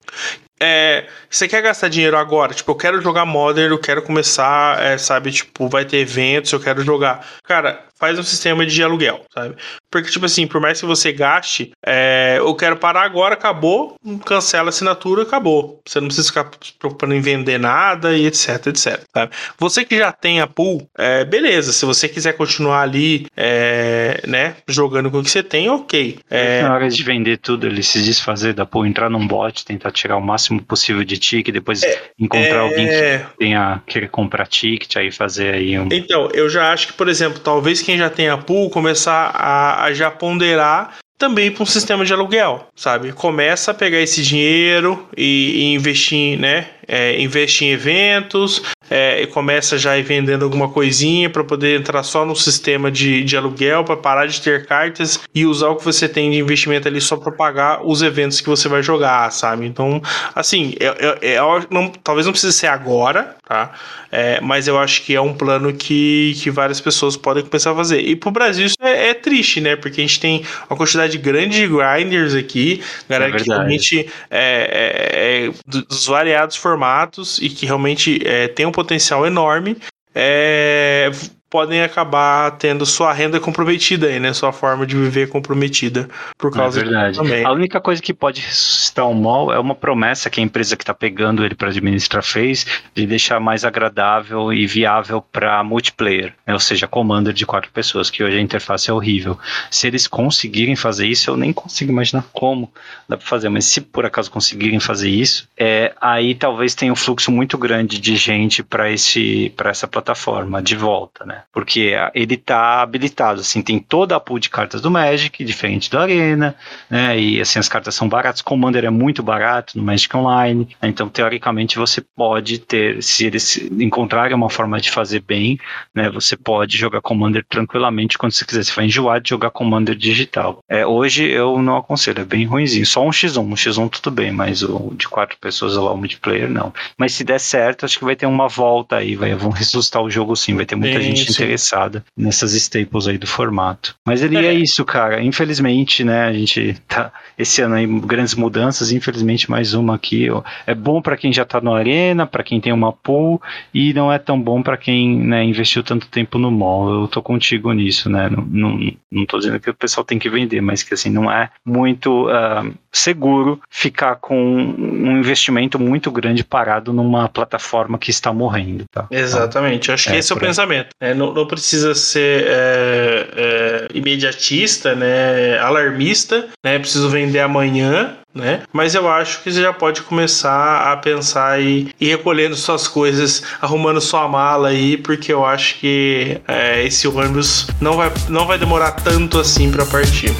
é, 0.61 1.07
você 1.27 1.47
quer 1.47 1.61
gastar 1.61 1.89
dinheiro 1.89 2.15
agora? 2.15 2.53
Tipo, 2.53 2.71
eu 2.71 2.75
quero 2.75 3.01
jogar 3.01 3.25
Modern, 3.25 3.71
eu 3.71 3.79
quero 3.79 4.03
começar, 4.03 4.79
é, 4.81 4.97
sabe? 4.97 5.31
Tipo, 5.31 5.67
vai 5.67 5.85
ter 5.85 5.97
eventos, 5.97 6.51
eu 6.51 6.59
quero 6.59 6.83
jogar. 6.83 7.27
Cara, 7.43 7.83
faz 8.01 8.17
um 8.17 8.23
sistema 8.23 8.65
de 8.65 8.83
aluguel, 8.83 9.21
sabe? 9.31 9.55
Porque, 9.91 10.09
tipo 10.09 10.25
assim, 10.25 10.47
por 10.47 10.59
mais 10.59 10.79
que 10.79 10.87
você 10.87 11.11
gaste, 11.11 11.71
é, 11.85 12.37
eu 12.39 12.55
quero 12.55 12.75
parar 12.77 13.03
agora, 13.03 13.35
acabou, 13.35 13.95
cancela 14.25 14.69
a 14.69 14.69
assinatura, 14.69 15.21
acabou. 15.21 15.79
Você 15.85 15.99
não 15.99 16.07
precisa 16.07 16.27
ficar 16.27 16.49
se 16.59 16.73
preocupando 16.73 17.13
em 17.13 17.21
vender 17.21 17.59
nada 17.59 18.17
e 18.17 18.25
etc, 18.25 18.67
etc. 18.67 19.01
Sabe? 19.13 19.31
Você 19.59 19.85
que 19.85 19.99
já 19.99 20.11
tem 20.11 20.41
a 20.41 20.47
pool, 20.47 20.89
é, 20.97 21.23
beleza. 21.23 21.71
Se 21.71 21.85
você 21.85 22.09
quiser 22.09 22.33
continuar 22.33 22.81
ali, 22.81 23.27
é, 23.37 24.23
né, 24.25 24.55
jogando 24.67 25.11
com 25.11 25.19
o 25.19 25.23
que 25.23 25.29
você 25.29 25.43
tem, 25.43 25.69
ok. 25.69 26.17
É... 26.27 26.63
Na 26.63 26.73
hora 26.73 26.89
de 26.89 27.03
vender 27.03 27.37
tudo, 27.37 27.67
ele 27.67 27.83
se 27.83 28.01
desfazer 28.01 28.53
da 28.53 28.65
pool, 28.65 28.87
entrar 28.87 29.11
num 29.11 29.27
bot, 29.27 29.63
tentar 29.63 29.91
tirar 29.91 30.17
o 30.17 30.21
máximo 30.21 30.59
possível 30.59 31.03
de 31.03 31.19
ticket, 31.19 31.53
depois 31.53 31.83
é, 31.83 32.01
encontrar 32.17 32.55
é... 32.55 32.59
alguém 32.59 32.87
que 32.87 33.37
tenha 33.37 33.79
querer 33.85 34.09
comprar 34.09 34.47
ticket, 34.47 34.95
aí 34.95 35.11
fazer 35.11 35.53
aí 35.53 35.77
um... 35.77 35.87
Então, 35.91 36.29
eu 36.33 36.49
já 36.49 36.73
acho 36.73 36.87
que, 36.87 36.93
por 36.93 37.07
exemplo, 37.07 37.39
talvez 37.39 37.81
quem 37.81 37.90
já 37.97 38.09
tem 38.09 38.29
a 38.29 38.37
pool 38.37 38.69
começar 38.69 39.31
a, 39.33 39.83
a 39.83 39.93
já 39.93 40.09
ponderar 40.09 40.97
também 41.21 41.51
para 41.51 41.61
um 41.61 41.67
sistema 41.67 42.03
de 42.03 42.11
aluguel, 42.11 42.67
sabe? 42.75 43.11
Começa 43.11 43.69
a 43.69 43.73
pegar 43.75 43.99
esse 43.99 44.23
dinheiro 44.23 45.07
e, 45.15 45.51
e 45.55 45.73
investir, 45.75 46.39
né? 46.39 46.67
É, 46.87 47.21
investir 47.21 47.67
em 47.67 47.71
eventos, 47.71 48.63
é, 48.91 49.21
e 49.21 49.27
começa 49.27 49.77
já 49.77 49.97
ir 49.97 50.03
vendendo 50.03 50.43
alguma 50.43 50.67
coisinha 50.67 51.29
para 51.29 51.45
poder 51.45 51.79
entrar 51.79 52.03
só 52.03 52.25
no 52.25 52.35
sistema 52.35 52.91
de, 52.91 53.23
de 53.23 53.37
aluguel, 53.37 53.85
para 53.85 53.95
parar 53.95 54.25
de 54.25 54.41
ter 54.41 54.65
cartas 54.65 55.21
e 55.33 55.45
usar 55.45 55.69
o 55.69 55.77
que 55.77 55.85
você 55.85 56.09
tem 56.09 56.29
de 56.29 56.37
investimento 56.37 56.89
ali 56.89 56.99
só 56.99 57.15
para 57.15 57.31
pagar 57.31 57.87
os 57.87 58.01
eventos 58.01 58.41
que 58.41 58.49
você 58.49 58.67
vai 58.67 58.83
jogar, 58.83 59.31
sabe? 59.31 59.65
Então, 59.65 60.01
assim, 60.35 60.75
é, 60.77 60.87
é, 61.21 61.35
é 61.35 61.39
não, 61.69 61.87
talvez 61.87 62.25
não 62.25 62.33
precise 62.33 62.51
ser 62.51 62.67
agora, 62.67 63.37
tá? 63.47 63.71
É, 64.11 64.41
mas 64.41 64.67
eu 64.67 64.77
acho 64.77 65.03
que 65.03 65.15
é 65.15 65.21
um 65.21 65.33
plano 65.33 65.71
que, 65.71 66.37
que 66.41 66.51
várias 66.51 66.81
pessoas 66.81 67.15
podem 67.15 67.45
começar 67.45 67.71
a 67.71 67.75
fazer. 67.75 68.01
E 68.01 68.13
pro 68.13 68.29
Brasil 68.29 68.65
isso 68.65 68.75
é, 68.81 69.09
é 69.09 69.13
triste, 69.13 69.61
né? 69.61 69.77
Porque 69.77 70.01
a 70.01 70.03
gente 70.03 70.19
tem 70.19 70.43
uma 70.69 70.75
quantidade 70.75 71.17
grande 71.17 71.61
de 71.61 71.67
grinders 71.67 72.35
aqui, 72.35 72.83
galera 73.07 73.31
que 73.37 73.47
realmente 73.47 74.09
é, 74.29 75.49
dos 75.65 76.07
variados 76.07 76.57
formatos 76.57 77.37
e 77.41 77.47
que 77.47 77.65
realmente 77.65 78.19
tem 78.53 78.65
um 78.65 78.71
potencial 78.81 79.25
enorme. 79.25 79.77
É, 80.13 81.09
podem 81.51 81.83
acabar 81.83 82.51
tendo 82.51 82.85
sua 82.85 83.11
renda 83.11 83.37
comprometida 83.37 84.07
aí, 84.07 84.21
né? 84.21 84.31
Sua 84.31 84.53
forma 84.53 84.87
de 84.87 84.95
viver 84.95 85.27
comprometida 85.27 86.07
por 86.37 86.49
é 86.49 86.53
causa 86.55 86.79
é 86.79 86.83
verdade. 86.83 87.17
também. 87.17 87.43
A 87.43 87.51
única 87.51 87.81
coisa 87.81 88.01
que 88.01 88.13
pode 88.13 88.39
ressuscitar 88.39 89.07
o 89.07 89.13
mal 89.13 89.51
é 89.51 89.59
uma 89.59 89.75
promessa 89.75 90.29
que 90.29 90.39
a 90.39 90.43
empresa 90.43 90.77
que 90.77 90.83
está 90.83 90.93
pegando 90.93 91.43
ele 91.43 91.53
para 91.53 91.67
administrar 91.67 92.23
fez 92.23 92.65
de 92.95 93.05
deixar 93.05 93.41
mais 93.41 93.65
agradável 93.65 94.53
e 94.53 94.65
viável 94.65 95.21
para 95.21 95.61
multiplayer, 95.61 96.33
né? 96.47 96.53
ou 96.53 96.59
seja, 96.59 96.87
commander 96.87 97.33
de 97.33 97.45
quatro 97.45 97.69
pessoas, 97.69 98.09
que 98.09 98.23
hoje 98.23 98.37
a 98.37 98.41
interface 98.41 98.89
é 98.89 98.93
horrível. 98.93 99.37
Se 99.69 99.87
eles 99.87 100.07
conseguirem 100.07 100.77
fazer 100.77 101.07
isso, 101.07 101.29
eu 101.29 101.35
nem 101.35 101.51
consigo 101.51 101.91
imaginar 101.91 102.23
como 102.31 102.71
dá 103.09 103.17
para 103.17 103.27
fazer, 103.27 103.49
mas 103.49 103.65
se 103.65 103.81
por 103.81 104.05
acaso 104.05 104.31
conseguirem 104.31 104.79
fazer 104.79 105.09
isso, 105.09 105.49
é, 105.57 105.93
aí 105.99 106.33
talvez 106.33 106.73
tenha 106.73 106.93
um 106.93 106.95
fluxo 106.95 107.29
muito 107.29 107.57
grande 107.57 107.99
de 107.99 108.15
gente 108.15 108.63
para 108.63 108.89
esse 108.89 109.51
para 109.57 109.69
essa 109.69 109.85
plataforma 109.85 110.61
de 110.61 110.77
volta, 110.77 111.25
né? 111.25 111.40
Porque 111.51 111.93
ele 112.13 112.37
tá 112.37 112.81
habilitado, 112.81 113.41
assim, 113.41 113.61
tem 113.61 113.79
toda 113.79 114.15
a 114.15 114.19
pool 114.19 114.39
de 114.39 114.49
cartas 114.49 114.81
do 114.81 114.91
Magic, 114.91 115.43
diferente 115.43 115.89
do 115.89 115.97
Arena, 115.97 116.55
né? 116.89 117.19
E 117.19 117.41
assim, 117.41 117.59
as 117.59 117.69
cartas 117.69 117.95
são 117.95 118.07
baratas, 118.07 118.41
Commander 118.41 118.85
é 118.85 118.89
muito 118.89 119.23
barato 119.23 119.77
no 119.77 119.83
Magic 119.83 120.15
Online, 120.15 120.67
né, 120.81 120.89
então 120.89 121.09
teoricamente 121.09 121.77
você 121.77 122.01
pode 122.01 122.59
ter, 122.59 123.01
se 123.01 123.25
eles 123.25 123.57
encontrarem 123.79 124.35
uma 124.35 124.49
forma 124.49 124.79
de 124.79 124.91
fazer 124.91 125.21
bem, 125.21 125.59
né? 125.93 126.09
Você 126.09 126.35
pode 126.35 126.77
jogar 126.77 127.01
Commander 127.01 127.45
tranquilamente 127.47 128.17
quando 128.17 128.31
você 128.31 128.45
quiser. 128.45 128.63
Você 128.63 128.73
vai 128.73 128.85
enjoar 128.85 129.21
de 129.21 129.29
jogar 129.29 129.49
Commander 129.49 129.95
digital. 129.95 130.59
É, 130.69 130.85
hoje 130.85 131.23
eu 131.23 131.61
não 131.61 131.77
aconselho, 131.77 132.21
é 132.21 132.25
bem 132.25 132.45
ruimzinho. 132.45 132.85
Só 132.85 133.05
um 133.05 133.09
X1, 133.09 133.39
um 133.39 133.53
X1 133.53 133.89
tudo 133.89 134.11
bem, 134.11 134.31
mas 134.31 134.63
o 134.63 134.93
de 134.95 135.07
quatro 135.07 135.37
pessoas 135.39 135.75
lá, 135.75 135.91
o 135.91 135.97
multiplayer, 135.97 136.49
não. 136.49 136.73
Mas 136.97 137.13
se 137.13 137.23
der 137.23 137.39
certo, 137.39 137.85
acho 137.85 137.97
que 137.97 138.05
vai 138.05 138.15
ter 138.15 138.25
uma 138.25 138.47
volta 138.47 138.97
aí, 138.97 139.15
vai, 139.15 139.33
vão 139.33 139.51
ressuscitar 139.51 140.01
o 140.01 140.09
jogo 140.09 140.35
sim, 140.35 140.55
vai 140.55 140.65
ter 140.65 140.75
muita 140.75 140.99
sim, 140.99 141.15
gente 141.15 141.30
sim. 141.31 141.43
interessada 141.43 142.03
nessas 142.15 142.53
staples 142.53 143.07
aí 143.07 143.17
do 143.17 143.27
formato. 143.27 143.95
Mas 144.05 144.21
ele 144.21 144.37
é. 144.37 144.45
é 144.45 144.53
isso, 144.53 144.83
cara. 144.85 145.21
Infelizmente, 145.21 146.03
né, 146.03 146.25
a 146.25 146.33
gente 146.33 146.75
tá 146.87 147.11
esse 147.37 147.61
ano 147.61 147.75
aí 147.75 147.87
grandes 148.01 148.35
mudanças, 148.35 148.91
infelizmente 148.91 149.49
mais 149.49 149.73
uma 149.73 149.95
aqui. 149.95 150.27
É 150.65 150.73
bom 150.75 151.01
para 151.01 151.17
quem 151.17 151.31
já 151.31 151.45
tá 151.45 151.59
no 151.59 151.73
Arena, 151.73 152.25
para 152.25 152.43
quem 152.43 152.59
tem 152.59 152.73
uma 152.73 152.91
pool 152.91 153.41
e 153.73 153.93
não 153.93 154.11
é 154.11 154.19
tão 154.19 154.39
bom 154.39 154.61
para 154.61 154.77
quem, 154.77 155.17
né, 155.17 155.43
investiu 155.43 155.83
tanto 155.83 156.07
tempo 156.07 156.37
no 156.37 156.51
mall. 156.51 157.01
Eu 157.01 157.07
tô 157.07 157.21
contigo 157.21 157.71
nisso, 157.73 158.09
né? 158.09 158.29
Não, 158.29 158.43
não, 158.45 158.91
não 159.11 159.25
tô 159.25 159.37
dizendo 159.37 159.59
que 159.59 159.69
o 159.69 159.73
pessoal 159.73 160.03
tem 160.03 160.19
que 160.19 160.29
vender, 160.29 160.61
mas 160.61 160.83
que 160.83 160.93
assim 160.93 161.09
não 161.09 161.31
é 161.31 161.49
muito 161.65 162.27
uh, 162.27 162.73
seguro 162.91 163.61
ficar 163.69 164.15
com 164.15 164.37
um 164.37 165.17
investimento 165.17 165.79
muito 165.79 166.11
grande 166.11 166.43
parado 166.43 166.93
numa 166.93 167.27
plataforma 167.29 167.97
que 167.97 168.09
está 168.09 168.33
morrendo. 168.33 168.85
Tá? 168.91 169.07
Exatamente, 169.09 169.91
acho 169.91 170.09
que 170.09 170.15
é, 170.15 170.19
esse 170.19 170.31
é 170.31 170.35
o 170.35 170.39
pensamento. 170.39 170.89
É, 170.99 171.13
não, 171.21 171.33
não, 171.33 171.45
precisa 171.45 171.93
ser 171.93 172.45
é, 172.47 173.27
é, 173.35 173.87
imediatista, 173.93 174.95
né, 174.95 175.59
alarmista, 175.59 176.47
né, 176.65 176.79
preciso 176.79 177.09
vender 177.09 177.39
amanhã, 177.39 178.15
né? 178.33 178.61
Mas 178.73 178.95
eu 178.95 179.09
acho 179.09 179.43
que 179.43 179.51
você 179.51 179.61
já 179.61 179.73
pode 179.73 180.01
começar 180.01 180.91
a 180.91 180.97
pensar 180.97 181.61
e 181.61 181.89
ir 181.99 182.07
recolhendo 182.07 182.55
suas 182.55 182.87
coisas, 182.87 183.43
arrumando 183.61 184.01
sua 184.01 184.27
mala 184.27 184.69
aí, 184.69 184.97
porque 184.97 185.31
eu 185.31 185.45
acho 185.45 185.79
que 185.79 186.39
é, 186.47 186.83
esse 186.85 187.07
ônibus 187.07 187.67
não 187.79 187.97
vai, 187.97 188.11
não 188.29 188.47
vai 188.47 188.57
demorar 188.57 188.91
tanto 188.91 189.39
assim 189.39 189.69
para 189.69 189.85
partir. 189.85 190.33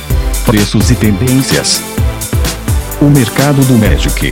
Preços 0.46 0.90
e 0.90 0.96
tendências. 0.96 1.82
O 3.02 3.06
mercado 3.06 3.62
do 3.66 3.74
Magic. 3.74 4.32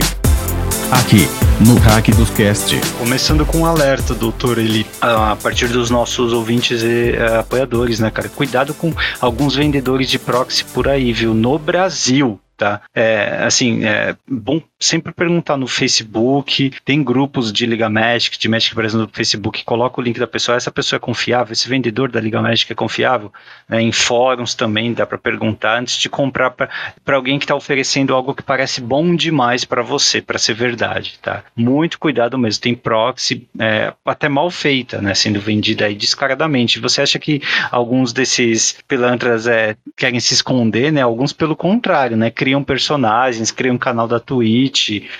Aqui, 0.90 1.28
no 1.66 1.78
Hack 1.78 2.08
dos 2.16 2.30
Cast. 2.30 2.80
Começando 2.98 3.44
com 3.44 3.58
um 3.58 3.66
alerta, 3.66 4.14
doutor, 4.14 4.58
ele 4.58 4.86
a 5.00 5.36
partir 5.36 5.68
dos 5.68 5.90
nossos 5.90 6.32
ouvintes 6.32 6.82
e 6.82 7.12
uh, 7.12 7.40
apoiadores, 7.40 8.00
né, 8.00 8.10
cara? 8.10 8.28
Cuidado 8.28 8.72
com 8.74 8.92
alguns 9.20 9.54
vendedores 9.54 10.08
de 10.08 10.18
proxy 10.18 10.64
por 10.64 10.88
aí, 10.88 11.12
viu? 11.12 11.34
No 11.34 11.58
Brasil 11.58 12.40
tá? 12.60 12.82
É, 12.94 13.42
assim, 13.42 13.84
é 13.86 14.14
bom 14.28 14.60
sempre 14.80 15.12
perguntar 15.12 15.58
no 15.58 15.66
Facebook, 15.66 16.72
tem 16.84 17.04
grupos 17.04 17.52
de 17.52 17.66
Liga 17.66 17.90
Magic, 17.90 18.38
de 18.38 18.48
Magic 18.48 18.74
Brasil 18.74 18.98
no 18.98 19.08
Facebook, 19.12 19.62
coloca 19.64 20.00
o 20.00 20.02
link 20.02 20.18
da 20.18 20.26
pessoa, 20.26 20.56
essa 20.56 20.70
pessoa 20.70 20.96
é 20.96 21.00
confiável, 21.00 21.52
esse 21.52 21.68
vendedor 21.68 22.10
da 22.10 22.18
Liga 22.18 22.40
Magic 22.40 22.72
é 22.72 22.74
confiável? 22.74 23.30
Né? 23.68 23.82
Em 23.82 23.92
fóruns 23.92 24.54
também 24.54 24.94
dá 24.94 25.06
para 25.06 25.18
perguntar 25.18 25.78
antes 25.78 25.98
de 25.98 26.08
comprar 26.08 26.50
para 26.50 27.16
alguém 27.16 27.38
que 27.38 27.44
está 27.44 27.54
oferecendo 27.54 28.14
algo 28.14 28.34
que 28.34 28.42
parece 28.42 28.80
bom 28.80 29.14
demais 29.14 29.66
para 29.66 29.82
você, 29.82 30.22
para 30.22 30.38
ser 30.38 30.54
verdade, 30.54 31.18
tá? 31.20 31.44
Muito 31.54 31.98
cuidado 31.98 32.38
mesmo, 32.38 32.62
tem 32.62 32.74
proxy 32.74 33.46
é, 33.58 33.92
até 34.04 34.28
mal 34.28 34.50
feita, 34.50 35.02
né, 35.02 35.14
sendo 35.14 35.40
vendida 35.40 35.84
aí 35.84 35.94
descaradamente. 35.94 36.80
Você 36.80 37.02
acha 37.02 37.18
que 37.18 37.42
alguns 37.70 38.12
desses 38.12 38.78
pilantras 38.88 39.46
é, 39.46 39.76
querem 39.96 40.20
se 40.20 40.32
esconder, 40.32 40.90
né? 40.90 41.02
Alguns 41.02 41.32
pelo 41.32 41.54
contrário, 41.54 42.16
né? 42.16 42.30
criam 42.30 42.64
personagens, 42.64 43.50
criam 43.50 43.74
um 43.74 43.78
canal 43.78 44.08
da 44.08 44.18
Twitch, 44.18 44.69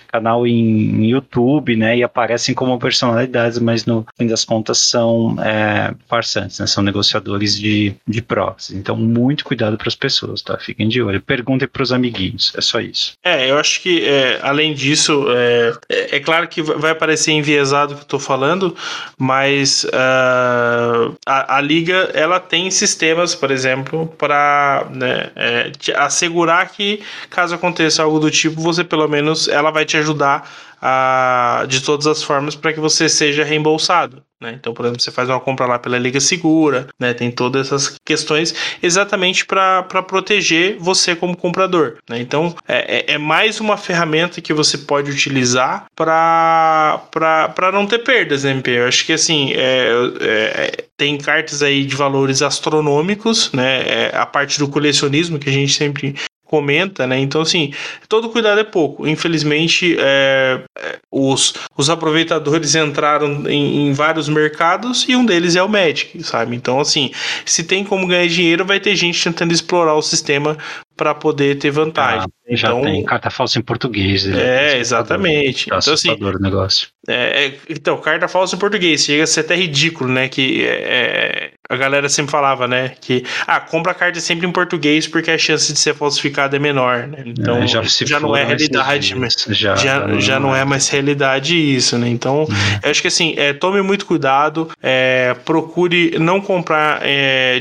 canal 0.09 0.47
em, 0.47 1.11
YouTube, 1.11 1.77
né? 1.77 1.97
E 1.97 2.03
aparecem 2.03 2.55
como 2.55 2.79
personalidades, 2.79 3.59
mas 3.59 3.85
no 3.87 4.07
fim 4.19 4.27
das 4.27 4.45
contas 4.45 4.79
são 4.79 5.37
é, 5.43 5.95
farsantes, 6.09 6.59
né? 6.59 6.67
São 6.67 6.83
negociadores 6.83 7.59
de, 7.59 7.95
de 8.07 8.23
proxies. 8.23 8.79
Então, 8.79 8.97
muito 8.97 9.45
cuidado 9.45 9.77
para 9.77 9.89
as 9.89 9.95
pessoas, 9.95 10.43
tá? 10.43 10.59
Fiquem 10.59 10.89
de 10.89 11.03
olho. 11.03 11.21
Perguntem 11.21 11.69
para 11.69 11.83
os 11.83 11.93
amiguinhos. 11.93 12.53
É 12.57 12.61
só 12.61 12.81
isso. 12.81 13.15
É, 13.25 13.51
eu 13.51 13.59
acho 13.59 13.81
que, 13.81 14.05
é, 14.05 14.39
além 14.43 14.75
disso, 14.75 15.27
é, 15.29 15.73
é, 15.89 16.17
é 16.17 16.21
claro 16.21 16.49
que 16.49 16.63
vai 16.63 16.95
parecer 16.95 17.33
enviesado 17.33 17.93
o 17.93 17.97
que 17.97 18.03
eu 18.03 18.05
estou 18.05 18.21
falando, 18.21 18.77
mas 19.19 19.85
uh, 19.85 21.17
a, 21.27 21.57
a, 21.57 21.61
liga 21.61 22.11
ela 22.15 22.41
tem 22.41 22.71
sistemas, 22.71 23.35
por 23.35 23.51
exemplo, 23.51 24.07
para 24.19 24.87
né, 24.91 25.31
é, 25.37 25.73
assegurar 25.97 26.69
que 26.71 27.01
caso 27.29 27.55
aconteça 27.55 28.03
algo 28.03 28.19
do 28.19 28.31
tipo, 28.31 28.61
você 28.61 28.85
pelo 28.85 29.07
menos 29.09 29.40
ela 29.49 29.71
vai 29.71 29.85
te 29.85 29.97
ajudar 29.97 30.49
a, 30.81 31.65
de 31.69 31.83
todas 31.83 32.07
as 32.07 32.23
formas 32.23 32.55
para 32.55 32.73
que 32.73 32.81
você 32.81 33.09
seja 33.09 33.45
reembolsado. 33.45 34.23
Né? 34.41 34.57
Então, 34.59 34.73
por 34.73 34.87
exemplo, 34.87 35.03
você 35.03 35.11
faz 35.11 35.29
uma 35.29 35.39
compra 35.39 35.67
lá 35.67 35.79
pela 35.79 35.99
Liga 35.99 36.19
Segura, 36.19 36.89
né? 36.99 37.12
tem 37.12 37.31
todas 37.31 37.67
essas 37.67 37.97
questões 38.07 38.55
exatamente 38.83 39.45
para 39.45 39.83
proteger 39.83 40.79
você 40.79 41.15
como 41.15 41.37
comprador. 41.37 41.99
Né? 42.09 42.21
Então, 42.21 42.55
é, 42.67 43.12
é, 43.12 43.15
é 43.15 43.19
mais 43.19 43.61
uma 43.61 43.77
ferramenta 43.77 44.41
que 44.41 44.55
você 44.55 44.79
pode 44.79 45.11
utilizar 45.11 45.85
para 45.95 47.03
não 47.71 47.87
ter 47.87 47.99
perdas, 47.99 48.45
né, 48.45 48.53
MP? 48.53 48.71
Eu 48.71 48.89
acho 48.89 49.05
que 49.05 49.12
assim, 49.12 49.53
é, 49.53 49.91
é, 50.21 50.85
tem 50.97 51.19
cartas 51.19 51.62
aí 51.62 51.85
de 51.85 51.95
valores 51.95 52.41
astronômicos, 52.41 53.53
né? 53.53 53.83
É, 53.87 54.17
a 54.17 54.25
parte 54.25 54.59
do 54.59 54.69
colecionismo 54.69 55.39
que 55.39 55.51
a 55.51 55.53
gente 55.53 55.73
sempre 55.73 56.15
comenta, 56.51 57.07
né? 57.07 57.17
Então, 57.21 57.43
assim, 57.43 57.73
todo 58.09 58.29
cuidado 58.29 58.59
é 58.59 58.65
pouco. 58.65 59.07
Infelizmente, 59.07 59.97
é, 59.97 60.61
é, 60.77 60.99
os, 61.09 61.55
os 61.79 61.89
aproveitadores 61.89 62.75
entraram 62.75 63.49
em, 63.49 63.87
em, 63.87 63.93
vários 63.93 64.29
mercados 64.29 65.07
e 65.09 65.15
um 65.15 65.25
deles 65.25 65.55
é 65.55 65.63
o 65.63 65.69
Magic, 65.69 66.21
sabe? 66.25 66.57
Então, 66.57 66.81
assim, 66.81 67.13
se 67.47 67.63
tem 67.63 67.85
como 67.85 68.05
ganhar 68.05 68.27
dinheiro, 68.27 68.65
vai 68.65 68.81
ter 68.81 68.97
gente 68.97 69.23
tentando 69.23 69.53
explorar 69.53 69.95
o 69.95 70.03
sistema 70.03 70.59
para 71.01 71.15
poder 71.15 71.57
ter 71.57 71.71
vantagem. 71.71 72.29
Ah, 72.29 72.55
já 72.55 72.69
então, 72.69 72.83
tem 72.83 73.03
carta 73.03 73.31
falsa 73.31 73.59
em 73.59 73.63
português. 73.63 74.27
Né? 74.27 74.75
É, 74.75 74.79
exatamente. 74.79 75.71
Tá 75.71 75.79
então, 75.79 75.95
assim, 75.95 76.15
negócio. 76.39 76.89
É, 77.09 77.47
é, 77.47 77.55
então, 77.71 77.97
carta 77.97 78.29
falsa 78.29 78.55
em 78.55 78.59
português 78.59 79.03
chega 79.03 79.25
a 79.25 79.27
ser 79.27 79.41
até 79.41 79.55
ridículo, 79.55 80.13
né? 80.13 80.29
Que 80.29 80.67
é, 80.67 80.69
é, 80.69 81.51
a 81.71 81.77
galera 81.77 82.09
sempre 82.11 82.31
falava, 82.31 82.69
né? 82.69 82.93
Que 83.01 83.25
ah, 83.47 83.61
compra 83.61 83.93
a 83.93 83.95
carta 83.95 84.21
sempre 84.21 84.47
em 84.47 84.53
português 84.53 85.09
porque 85.09 85.31
a 85.31 85.39
chance 85.39 85.73
de 85.73 85.79
ser 85.79 85.95
falsificada 85.95 86.57
é 86.57 86.59
menor, 86.59 87.07
né? 87.07 87.23
Então 87.25 87.63
é, 87.63 87.67
já, 87.67 87.83
já 87.83 88.21
não 88.21 88.37
é 88.37 88.45
realidade, 88.45 89.15
mas 89.15 89.35
já, 89.49 89.75
já, 89.77 90.07
não, 90.07 90.21
já 90.21 90.39
não 90.39 90.55
é 90.55 90.65
mais 90.65 90.89
realidade 90.89 91.57
isso, 91.57 91.97
né? 91.97 92.09
Então, 92.09 92.41
uhum. 92.41 92.79
eu 92.83 92.91
acho 92.91 93.01
que 93.01 93.09
assim, 93.09 93.35
é, 93.39 93.55
tome 93.55 93.81
muito 93.81 94.05
cuidado, 94.05 94.71
é, 94.83 95.35
procure 95.45 96.19
não 96.19 96.41
comprar 96.41 97.01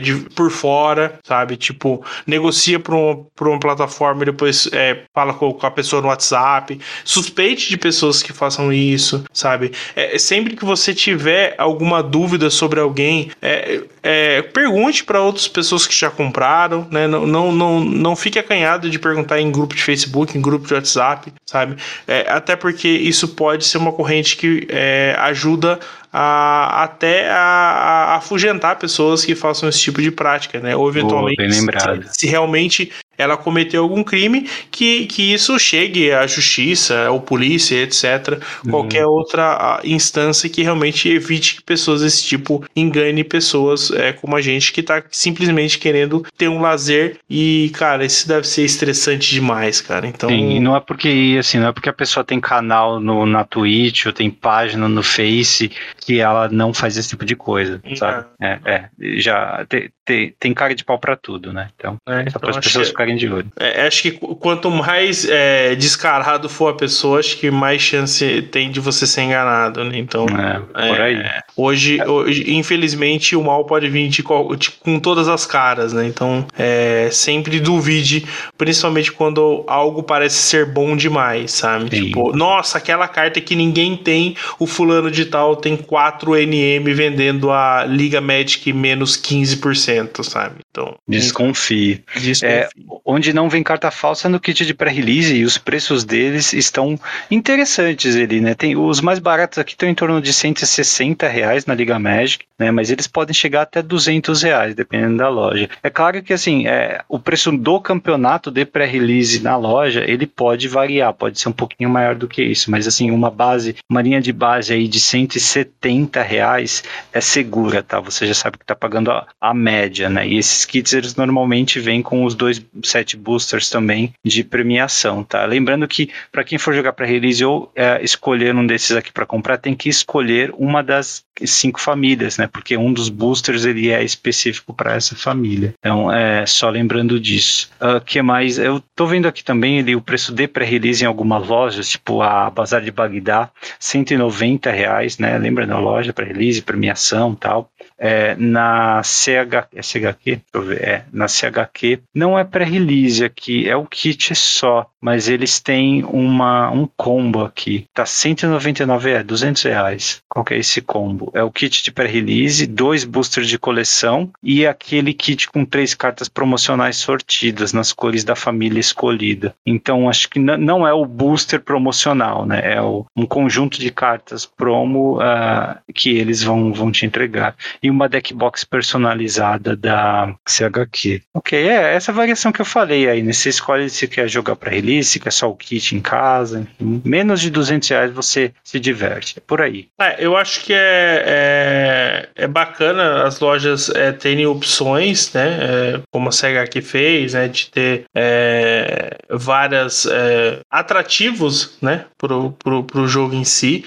de, 0.01 0.15
por 0.35 0.51
fora, 0.51 1.17
sabe? 1.23 1.55
Tipo, 1.55 2.03
negocia 2.27 2.79
por, 2.79 2.95
um, 2.95 3.25
por 3.35 3.47
uma 3.47 3.59
plataforma 3.59 4.23
e 4.23 4.25
depois 4.25 4.69
fala 5.13 5.33
com, 5.33 5.53
com 5.53 5.65
a 5.65 5.71
pessoa 5.71 6.01
no 6.01 6.07
WhatsApp. 6.07 6.79
Suspeite 7.03 7.69
de 7.69 7.77
pessoas 7.77 8.21
que 8.21 8.33
façam 8.33 8.71
isso 8.71 9.23
sabe? 9.33 9.71
É, 9.95 10.17
sempre 10.17 10.55
que 10.55 10.65
você 10.65 10.93
tiver 10.93 11.55
alguma 11.57 12.03
dúvida 12.03 12.49
sobre 12.49 12.79
alguém, 12.79 13.31
é, 13.41 13.81
é, 14.01 14.41
pergunte 14.41 15.03
para 15.03 15.21
outras 15.21 15.47
pessoas 15.47 15.85
que 15.85 15.95
já 15.95 16.09
compraram, 16.09 16.87
né? 16.89 17.07
Não, 17.07 17.25
não, 17.25 17.51
não, 17.51 17.79
não 17.79 18.15
fique 18.15 18.39
acanhado 18.39 18.89
de 18.89 18.97
perguntar 18.97 19.39
em 19.39 19.51
grupo 19.51 19.75
de 19.75 19.83
Facebook, 19.83 20.37
em 20.37 20.41
grupo 20.41 20.67
de 20.67 20.73
WhatsApp, 20.73 21.33
sabe? 21.45 21.75
É, 22.07 22.29
até 22.29 22.55
porque 22.55 22.87
isso 22.87 23.29
pode 23.29 23.65
ser 23.65 23.77
uma 23.77 23.91
corrente 23.91 24.37
que 24.37 24.67
é, 24.69 25.15
ajuda 25.19 25.79
a, 26.11 26.83
até 26.83 27.29
a, 27.29 27.35
a, 27.35 28.15
afugentar 28.15 28.77
pessoas 28.77 29.23
que 29.23 29.35
façam 29.35 29.69
esse 29.69 29.79
tipo 29.79 30.01
de 30.01 30.11
prática, 30.11 30.59
né? 30.59 30.75
Ou 30.75 30.89
eventualmente, 30.89 31.37
Boa, 31.37 32.01
se, 32.03 32.19
se, 32.21 32.27
realmente 32.27 32.91
ela 33.17 33.35
cometeu 33.35 33.83
algum 33.83 34.03
crime, 34.03 34.49
que, 34.71 35.05
que 35.05 35.33
isso 35.33 35.59
chegue 35.59 36.11
à 36.11 36.25
justiça, 36.25 37.11
ou 37.11 37.19
polícia, 37.19 37.75
etc. 37.75 38.41
Uhum. 38.63 38.71
Qualquer 38.71 39.05
outra 39.05 39.81
instância 39.83 40.49
que 40.49 40.63
realmente 40.63 41.09
evite 41.09 41.57
que 41.57 41.63
pessoas 41.63 42.01
desse 42.01 42.23
tipo 42.23 42.63
enganem 42.75 43.23
pessoas 43.23 43.91
é, 43.99 44.13
como 44.13 44.35
a 44.35 44.41
gente 44.41 44.71
que 44.71 44.81
tá 44.81 45.03
simplesmente 45.11 45.77
querendo 45.77 46.25
ter 46.37 46.47
um 46.47 46.61
lazer 46.61 47.17
e, 47.29 47.71
cara, 47.73 48.05
isso 48.05 48.27
deve 48.27 48.47
ser 48.47 48.63
estressante 48.63 49.29
demais, 49.31 49.81
cara. 49.81 50.07
Então. 50.07 50.29
Sim, 50.29 50.55
e 50.55 50.59
não 50.59 50.75
é 50.75 50.79
porque 50.79 51.37
assim, 51.39 51.59
não 51.59 51.67
é 51.67 51.71
porque 51.71 51.89
a 51.89 51.93
pessoa 51.93 52.23
tem 52.23 52.39
canal 52.39 52.99
no, 52.99 53.25
na 53.25 53.43
Twitch 53.43 54.05
ou 54.05 54.13
tem 54.13 54.29
página 54.29 54.87
no 54.87 55.03
Face 55.03 55.71
que 55.99 56.19
ela 56.19 56.49
não 56.49 56.73
faz 56.73 56.97
esse 56.97 57.09
tipo 57.09 57.25
de 57.25 57.35
coisa, 57.35 57.81
sabe? 57.95 58.25
É, 58.41 58.59
é 58.65 58.89
já 59.17 59.65
te, 59.67 59.91
tem, 60.09 60.33
tem 60.39 60.53
cara 60.55 60.73
de 60.73 60.83
pau 60.83 60.97
para 60.97 61.15
tudo, 61.15 61.53
né? 61.53 61.69
Então, 61.75 61.97
é, 62.07 62.27
só 62.31 62.39
para 62.39 62.49
as 62.49 62.57
pessoas 62.57 62.87
que, 62.87 62.91
ficarem 62.91 63.15
de 63.15 63.29
olho. 63.29 63.45
É, 63.59 63.85
acho 63.85 64.01
que 64.01 64.11
quanto 64.11 64.71
mais 64.71 65.23
é, 65.29 65.75
descarado 65.75 66.49
for 66.49 66.69
a 66.69 66.73
pessoa, 66.73 67.19
acho 67.19 67.37
que 67.37 67.51
mais 67.51 67.79
chance 67.79 68.41
tem 68.51 68.71
de 68.71 68.79
você 68.79 69.05
ser 69.05 69.21
enganado, 69.21 69.83
né? 69.83 69.99
Então, 69.99 70.25
é, 70.25 70.59
por 70.59 71.01
aí. 71.01 71.15
É, 71.15 71.41
hoje, 71.55 72.01
hoje, 72.01 72.51
infelizmente, 72.51 73.35
o 73.35 73.43
mal 73.43 73.65
pode 73.65 73.87
vir 73.87 74.09
de, 74.09 74.23
de, 74.57 74.71
com 74.71 74.99
todas 74.99 75.27
as 75.27 75.45
caras, 75.45 75.93
né? 75.93 76.07
Então, 76.07 76.47
é, 76.57 77.09
sempre 77.11 77.59
duvide, 77.59 78.25
principalmente 78.57 79.11
quando 79.11 79.63
algo 79.67 80.01
parece 80.01 80.37
ser 80.37 80.65
bom 80.65 80.95
demais, 80.95 81.51
sabe? 81.51 81.95
Sim. 81.95 82.05
Tipo, 82.05 82.35
nossa, 82.35 82.79
aquela 82.79 83.07
carta 83.07 83.39
que 83.39 83.55
ninguém 83.55 83.95
tem, 83.95 84.35
o 84.57 84.65
fulano 84.65 85.11
de 85.11 85.25
tal 85.25 85.55
tem 85.55 85.77
4 85.77 86.33
NM 86.35 86.93
vendendo 86.95 87.51
a 87.51 87.85
Liga 87.85 88.19
Magic 88.19 88.73
menos 88.73 89.15
15%, 89.15 89.98
sabe? 90.23 90.61
Então. 90.79 90.97
Desconfie. 91.07 92.03
Desconfie. 92.15 92.45
É, 92.45 92.69
onde 93.05 93.33
não 93.33 93.49
vem 93.49 93.61
carta 93.63 93.91
falsa 93.91 94.27
é 94.27 94.29
no 94.29 94.39
kit 94.39 94.65
de 94.65 94.73
pré-release 94.73 95.35
e 95.35 95.43
os 95.43 95.57
preços 95.57 96.05
deles 96.05 96.53
estão 96.53 96.97
interessantes 97.29 98.15
ali, 98.15 98.39
né? 98.39 98.53
Tem, 98.53 98.77
os 98.77 99.01
mais 99.01 99.19
baratos 99.19 99.59
aqui 99.59 99.73
estão 99.73 99.89
em 99.89 99.95
torno 99.95 100.21
de 100.21 100.31
160 100.31 101.27
reais 101.27 101.65
na 101.65 101.73
Liga 101.73 101.99
Magic, 101.99 102.45
né? 102.57 102.71
Mas 102.71 102.89
eles 102.89 103.07
podem 103.07 103.33
chegar 103.33 103.63
até 103.63 103.81
200 103.81 104.41
reais, 104.43 104.75
dependendo 104.75 105.17
da 105.17 105.29
loja. 105.29 105.69
É 105.83 105.89
claro 105.89 106.21
que 106.23 106.33
assim, 106.33 106.67
é, 106.67 107.01
o 107.09 107.19
preço 107.19 107.51
do 107.51 107.81
campeonato 107.81 108.51
de 108.51 108.65
pré-release 108.65 109.41
na 109.41 109.57
loja, 109.57 110.03
ele 110.07 110.25
pode 110.25 110.67
variar, 110.67 111.13
pode 111.13 111.39
ser 111.39 111.49
um 111.49 111.53
pouquinho 111.53 111.89
maior 111.89 112.15
do 112.15 112.27
que 112.27 112.41
isso, 112.41 112.71
mas 112.71 112.87
assim, 112.87 113.11
uma 113.11 113.29
base, 113.29 113.75
uma 113.89 114.01
linha 114.01 114.21
de 114.21 114.31
base 114.31 114.73
aí 114.73 114.87
de 114.87 114.99
170 114.99 116.21
reais 116.21 116.83
é 117.11 117.19
segura, 117.19 117.83
tá? 117.83 117.99
Você 117.99 118.25
já 118.25 118.33
sabe 118.33 118.57
que 118.57 118.65
tá 118.65 118.75
pagando 118.75 119.11
a, 119.11 119.27
a 119.41 119.53
média, 119.53 120.09
né? 120.09 120.27
E 120.27 120.37
esses 120.37 120.68
kits, 120.69 120.93
eles 120.93 121.15
normalmente 121.15 121.79
vêm 121.79 122.01
com 122.01 122.23
os 122.23 122.35
dois 122.35 122.63
set 122.83 123.17
boosters 123.17 123.69
também 123.69 124.13
de 124.23 124.43
premiação, 124.43 125.23
tá? 125.23 125.45
Lembrando 125.45 125.87
que 125.87 126.09
para 126.31 126.43
quem 126.43 126.57
for 126.57 126.73
jogar 126.73 126.93
para 126.93 127.05
release 127.05 127.43
ou 127.43 127.71
é, 127.75 128.03
escolher 128.03 128.55
um 128.55 128.65
desses 128.65 128.95
aqui 128.95 129.11
para 129.11 129.25
comprar, 129.25 129.57
tem 129.57 129.75
que 129.75 129.89
escolher 129.89 130.53
uma 130.57 130.83
das 130.83 131.23
cinco 131.45 131.79
famílias, 131.79 132.37
né? 132.37 132.47
Porque 132.47 132.77
um 132.77 132.91
dos 132.91 133.09
boosters 133.09 133.65
ele 133.65 133.89
é 133.89 134.03
específico 134.03 134.73
para 134.73 134.95
essa 134.95 135.15
família. 135.15 135.73
Então, 135.79 136.11
é 136.11 136.45
só 136.45 136.69
lembrando 136.69 137.19
disso. 137.19 137.69
O 137.79 137.85
uh, 137.85 137.89
ah, 137.97 138.01
que 138.01 138.21
mais? 138.21 138.57
Eu 138.57 138.81
tô 138.95 139.05
vendo 139.05 139.27
aqui 139.27 139.43
também 139.43 139.79
ele, 139.79 139.95
o 139.95 140.01
preço 140.01 140.33
de 140.33 140.47
pré-release 140.47 141.03
em 141.03 141.07
algumas 141.07 141.47
lojas, 141.47 141.89
tipo 141.89 142.21
a 142.21 142.49
Bazar 142.49 142.81
de 142.81 142.91
Bagdá, 142.91 143.49
190 143.79 144.69
reais, 144.71 145.17
né? 145.17 145.37
Lembra 145.37 145.65
da 145.65 145.79
loja 145.79 146.13
pré-release, 146.13 146.61
premiação 146.61 147.33
tal. 147.35 147.71
É, 147.99 148.35
na 148.35 149.01
CH, 149.03 149.67
é 149.75 149.81
CHQ, 149.81 150.23
deixa 150.23 150.43
eu 150.53 150.61
ver, 150.61 150.81
é, 150.81 151.05
na 151.11 151.27
CHQ 151.27 151.99
não 152.15 152.39
é 152.39 152.43
pré-release 152.43 153.23
aqui, 153.23 153.67
é 153.67 153.75
o 153.75 153.85
kit 153.85 154.33
só, 154.35 154.89
mas 155.01 155.27
eles 155.27 155.59
têm 155.59 156.03
uma, 156.05 156.71
um 156.71 156.87
combo 156.97 157.43
aqui, 157.43 157.85
tá 157.93 158.05
199, 158.05 159.11
é, 159.11 159.23
200 159.23 159.63
reais. 159.63 160.21
Qual 160.29 160.45
que 160.45 160.53
é 160.53 160.57
esse 160.57 160.81
combo? 160.81 161.31
É 161.33 161.43
o 161.43 161.51
kit 161.51 161.83
de 161.83 161.91
pré-release, 161.91 162.65
dois 162.65 163.03
boosters 163.03 163.47
de 163.47 163.57
coleção 163.57 164.31
e 164.41 164.65
aquele 164.65 165.13
kit 165.13 165.49
com 165.49 165.65
três 165.65 165.93
cartas 165.93 166.29
promocionais 166.29 166.97
sortidas 166.97 167.73
nas 167.73 167.91
cores 167.91 168.23
da 168.23 168.35
família 168.35 168.79
escolhida. 168.79 169.53
Então 169.65 170.09
acho 170.09 170.29
que 170.29 170.39
não 170.39 170.87
é 170.87 170.93
o 170.93 171.05
booster 171.05 171.61
promocional, 171.61 172.45
né? 172.45 172.75
É 172.75 172.81
o, 172.81 173.05
um 173.15 173.25
conjunto 173.25 173.79
de 173.79 173.91
cartas 173.91 174.45
promo 174.45 175.17
uh, 175.17 175.77
que 175.93 176.09
eles 176.09 176.43
vão, 176.43 176.73
vão 176.73 176.91
te 176.91 177.05
entregar. 177.05 177.55
E 177.81 177.88
uma 177.89 178.09
deck 178.09 178.33
box 178.33 178.63
personalizada 178.63 179.75
da 179.75 180.33
CHQ. 180.47 181.21
Ok, 181.33 181.57
é 181.57 181.95
essa 181.95 182.11
variação 182.11 182.51
que 182.51 182.61
eu 182.61 182.65
falei 182.65 183.07
aí, 183.07 183.23
né? 183.23 183.33
Você 183.33 183.49
escolhe 183.49 183.89
se 183.89 184.07
quer 184.07 184.27
jogar 184.27 184.55
para 184.55 184.71
release, 184.71 185.09
se 185.09 185.19
quer 185.19 185.31
só 185.31 185.49
o 185.49 185.55
kit 185.55 185.95
em 185.95 185.99
casa, 185.99 186.59
enfim. 186.59 187.01
Menos 187.03 187.41
de 187.41 187.49
200 187.49 187.89
reais 187.89 188.11
você 188.11 188.51
se 188.63 188.79
diverte. 188.79 189.37
É 189.37 189.41
por 189.45 189.61
aí. 189.61 189.87
É, 189.99 190.23
eu 190.23 190.35
acho 190.35 190.63
que 190.63 190.73
é, 190.73 191.23
é, 191.25 192.29
é 192.35 192.47
bacana 192.47 193.23
as 193.23 193.39
lojas 193.39 193.89
é, 193.89 194.11
terem 194.11 194.45
opções, 194.45 195.31
né? 195.33 195.57
É, 195.61 196.01
como 196.11 196.29
a 196.29 196.31
CHQ 196.31 196.81
fez, 196.81 197.33
né? 197.33 197.47
De 197.47 197.69
ter 197.69 198.05
é, 198.15 199.17
várias 199.29 200.05
é, 200.05 200.59
atrativos, 200.69 201.77
né? 201.81 202.05
Pro, 202.17 202.51
pro, 202.51 202.83
pro 202.83 203.07
jogo 203.07 203.35
em 203.35 203.43
si. 203.43 203.83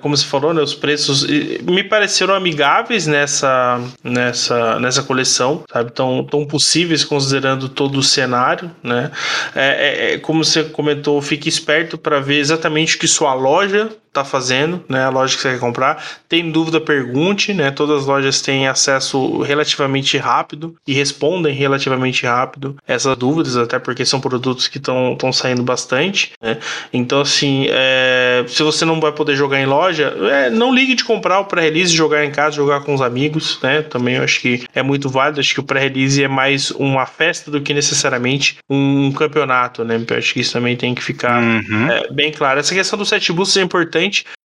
Como 0.00 0.16
você 0.16 0.24
falou, 0.24 0.54
né? 0.54 0.62
Os 0.62 0.74
preços 0.74 1.26
me 1.62 1.84
pareceram 1.84 2.34
amigáveis 2.34 3.03
nessa, 3.06 3.80
nessa, 4.02 4.78
nessa 4.78 5.02
coleção, 5.02 5.64
sabe? 5.72 5.92
Tão, 5.92 6.24
tão 6.24 6.46
possíveis 6.46 7.04
considerando 7.04 7.68
todo 7.68 7.98
o 7.98 8.02
cenário, 8.02 8.70
né? 8.82 9.10
É, 9.54 10.12
é, 10.12 10.14
é 10.14 10.18
como 10.18 10.44
você 10.44 10.64
comentou, 10.64 11.20
fique 11.20 11.48
esperto 11.48 11.96
para 11.96 12.20
ver 12.20 12.38
exatamente 12.38 12.96
o 12.96 12.98
que 12.98 13.08
sua 13.08 13.34
loja 13.34 13.90
está 14.14 14.24
fazendo, 14.24 14.82
né? 14.88 15.04
A 15.04 15.08
loja 15.08 15.34
que 15.34 15.42
você 15.42 15.50
quer 15.50 15.58
comprar. 15.58 16.02
Tem 16.28 16.48
dúvida, 16.50 16.80
pergunte, 16.80 17.52
né? 17.52 17.72
Todas 17.72 18.02
as 18.02 18.06
lojas 18.06 18.40
têm 18.40 18.68
acesso 18.68 19.42
relativamente 19.42 20.16
rápido 20.16 20.76
e 20.86 20.94
respondem 20.94 21.52
relativamente 21.52 22.24
rápido 22.24 22.76
essas 22.86 23.16
dúvidas, 23.16 23.56
até 23.56 23.78
porque 23.78 24.06
são 24.06 24.20
produtos 24.20 24.68
que 24.68 24.78
estão 24.78 25.32
saindo 25.32 25.62
bastante, 25.62 26.32
né? 26.40 26.58
Então, 26.92 27.20
assim, 27.20 27.66
é, 27.70 28.44
se 28.46 28.62
você 28.62 28.84
não 28.84 29.00
vai 29.00 29.10
poder 29.10 29.34
jogar 29.34 29.60
em 29.60 29.66
loja, 29.66 30.14
é, 30.30 30.48
não 30.48 30.72
ligue 30.72 30.94
de 30.94 31.04
comprar 31.04 31.40
o 31.40 31.46
pré-release, 31.46 31.92
jogar 31.92 32.24
em 32.24 32.30
casa, 32.30 32.56
jogar 32.56 32.80
com 32.80 32.94
os 32.94 33.02
amigos, 33.02 33.58
né? 33.62 33.82
Também 33.82 34.14
eu 34.14 34.22
acho 34.22 34.40
que 34.40 34.64
é 34.74 34.82
muito 34.82 35.08
válido. 35.08 35.40
Acho 35.40 35.54
que 35.54 35.60
o 35.60 35.64
pré-release 35.64 36.22
é 36.22 36.28
mais 36.28 36.70
uma 36.70 37.04
festa 37.04 37.50
do 37.50 37.60
que 37.60 37.74
necessariamente 37.74 38.58
um 38.70 39.10
campeonato, 39.12 39.84
né? 39.84 40.00
Eu 40.08 40.16
acho 40.16 40.32
que 40.32 40.40
isso 40.40 40.52
também 40.52 40.76
tem 40.76 40.94
que 40.94 41.02
ficar 41.02 41.42
uhum. 41.42 41.90
é, 41.90 42.12
bem 42.12 42.30
claro. 42.30 42.60
Essa 42.60 42.74
questão 42.74 42.98
do 42.98 43.04
set 43.04 43.32
boosts 43.32 43.56
é 43.56 43.62
importante 43.62 44.03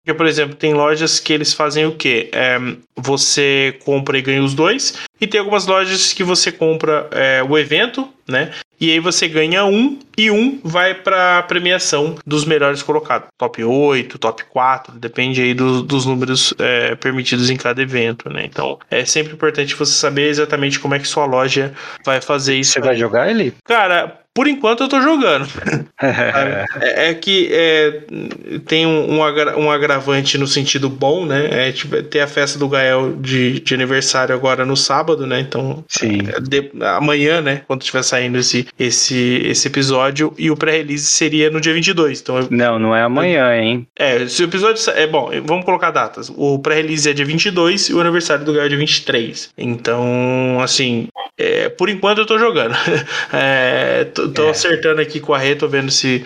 porque, 0.08 0.16
por 0.16 0.26
exemplo, 0.26 0.56
tem 0.56 0.72
lojas 0.72 1.20
que 1.20 1.34
eles 1.34 1.52
fazem 1.52 1.84
o 1.84 1.94
quê? 1.94 2.30
É, 2.32 2.58
você 2.96 3.78
compra 3.84 4.16
e 4.16 4.22
ganha 4.22 4.42
os 4.42 4.54
dois, 4.54 4.94
e 5.20 5.26
tem 5.26 5.38
algumas 5.38 5.66
lojas 5.66 6.14
que 6.14 6.24
você 6.24 6.50
compra 6.50 7.08
é, 7.10 7.42
o 7.42 7.58
evento, 7.58 8.08
né? 8.26 8.52
E 8.80 8.90
aí 8.90 9.00
você 9.00 9.28
ganha 9.28 9.64
um 9.64 9.98
e 10.16 10.30
um 10.30 10.60
vai 10.62 10.94
para 10.94 11.42
premiação 11.42 12.14
dos 12.24 12.44
melhores 12.44 12.82
colocados. 12.82 13.28
Top 13.36 13.62
8, 13.62 14.18
top 14.18 14.44
4, 14.44 14.94
depende 14.98 15.42
aí 15.42 15.52
do, 15.52 15.82
dos 15.82 16.06
números 16.06 16.54
é, 16.58 16.94
permitidos 16.94 17.50
em 17.50 17.56
cada 17.56 17.82
evento, 17.82 18.30
né? 18.30 18.44
Então 18.44 18.78
é 18.90 19.04
sempre 19.04 19.34
importante 19.34 19.74
você 19.74 19.92
saber 19.92 20.28
exatamente 20.28 20.78
como 20.78 20.94
é 20.94 20.98
que 20.98 21.08
sua 21.08 21.26
loja 21.26 21.74
vai 22.04 22.20
fazer 22.20 22.54
isso. 22.54 22.72
Você 22.72 22.80
vai 22.80 22.96
jogar 22.96 23.28
ele? 23.28 23.52
Cara, 23.64 24.20
por 24.38 24.46
enquanto 24.46 24.84
eu 24.84 24.88
tô 24.88 25.00
jogando. 25.00 25.48
é, 26.00 27.08
é, 27.08 27.14
que 27.14 27.48
é, 27.50 28.02
tem 28.68 28.86
um, 28.86 29.16
um, 29.16 29.24
agra, 29.24 29.58
um, 29.58 29.68
agravante 29.68 30.38
no 30.38 30.46
sentido 30.46 30.88
bom, 30.88 31.26
né? 31.26 31.48
É 31.68 31.72
tipo, 31.72 32.00
ter 32.04 32.20
a 32.20 32.28
festa 32.28 32.56
do 32.56 32.68
Gael 32.68 33.16
de, 33.16 33.58
de 33.58 33.74
aniversário 33.74 34.32
agora 34.32 34.64
no 34.64 34.76
sábado, 34.76 35.26
né? 35.26 35.40
Então, 35.40 35.84
Sim. 35.88 36.20
É, 36.32 36.40
de, 36.40 36.70
amanhã, 36.80 37.40
né? 37.40 37.62
Quando 37.66 37.80
estiver 37.80 38.04
saindo 38.04 38.38
esse, 38.38 38.68
esse, 38.78 39.42
esse 39.44 39.66
episódio, 39.66 40.32
e 40.38 40.52
o 40.52 40.56
pré-release 40.56 41.06
seria 41.06 41.50
no 41.50 41.60
dia 41.60 41.74
22. 41.74 42.20
Então, 42.20 42.46
não, 42.48 42.78
não 42.78 42.94
é 42.94 43.02
amanhã, 43.02 43.52
hein? 43.56 43.88
É, 43.96 44.24
se 44.28 44.40
o 44.40 44.44
episódio. 44.44 44.80
É 44.92 45.08
bom, 45.08 45.32
vamos 45.44 45.64
colocar 45.64 45.90
datas. 45.90 46.30
O 46.36 46.60
pré-release 46.60 47.10
é 47.10 47.12
dia 47.12 47.24
22 47.24 47.88
e 47.88 47.94
o 47.94 48.00
aniversário 48.00 48.44
do 48.44 48.52
Gael 48.52 48.66
é 48.66 48.68
dia 48.68 48.78
23. 48.78 49.50
Então, 49.58 50.60
assim, 50.62 51.08
é, 51.36 51.68
por 51.68 51.88
enquanto 51.88 52.18
eu 52.18 52.26
tô 52.26 52.38
jogando. 52.38 52.76
é, 53.32 54.04
tô, 54.04 54.27
é. 54.46 54.50
acertando 54.50 55.00
aqui 55.00 55.20
com 55.20 55.34
a 55.34 55.38
rede, 55.38 55.60
tô 55.60 55.68
vendo 55.68 55.90
se 55.90 56.24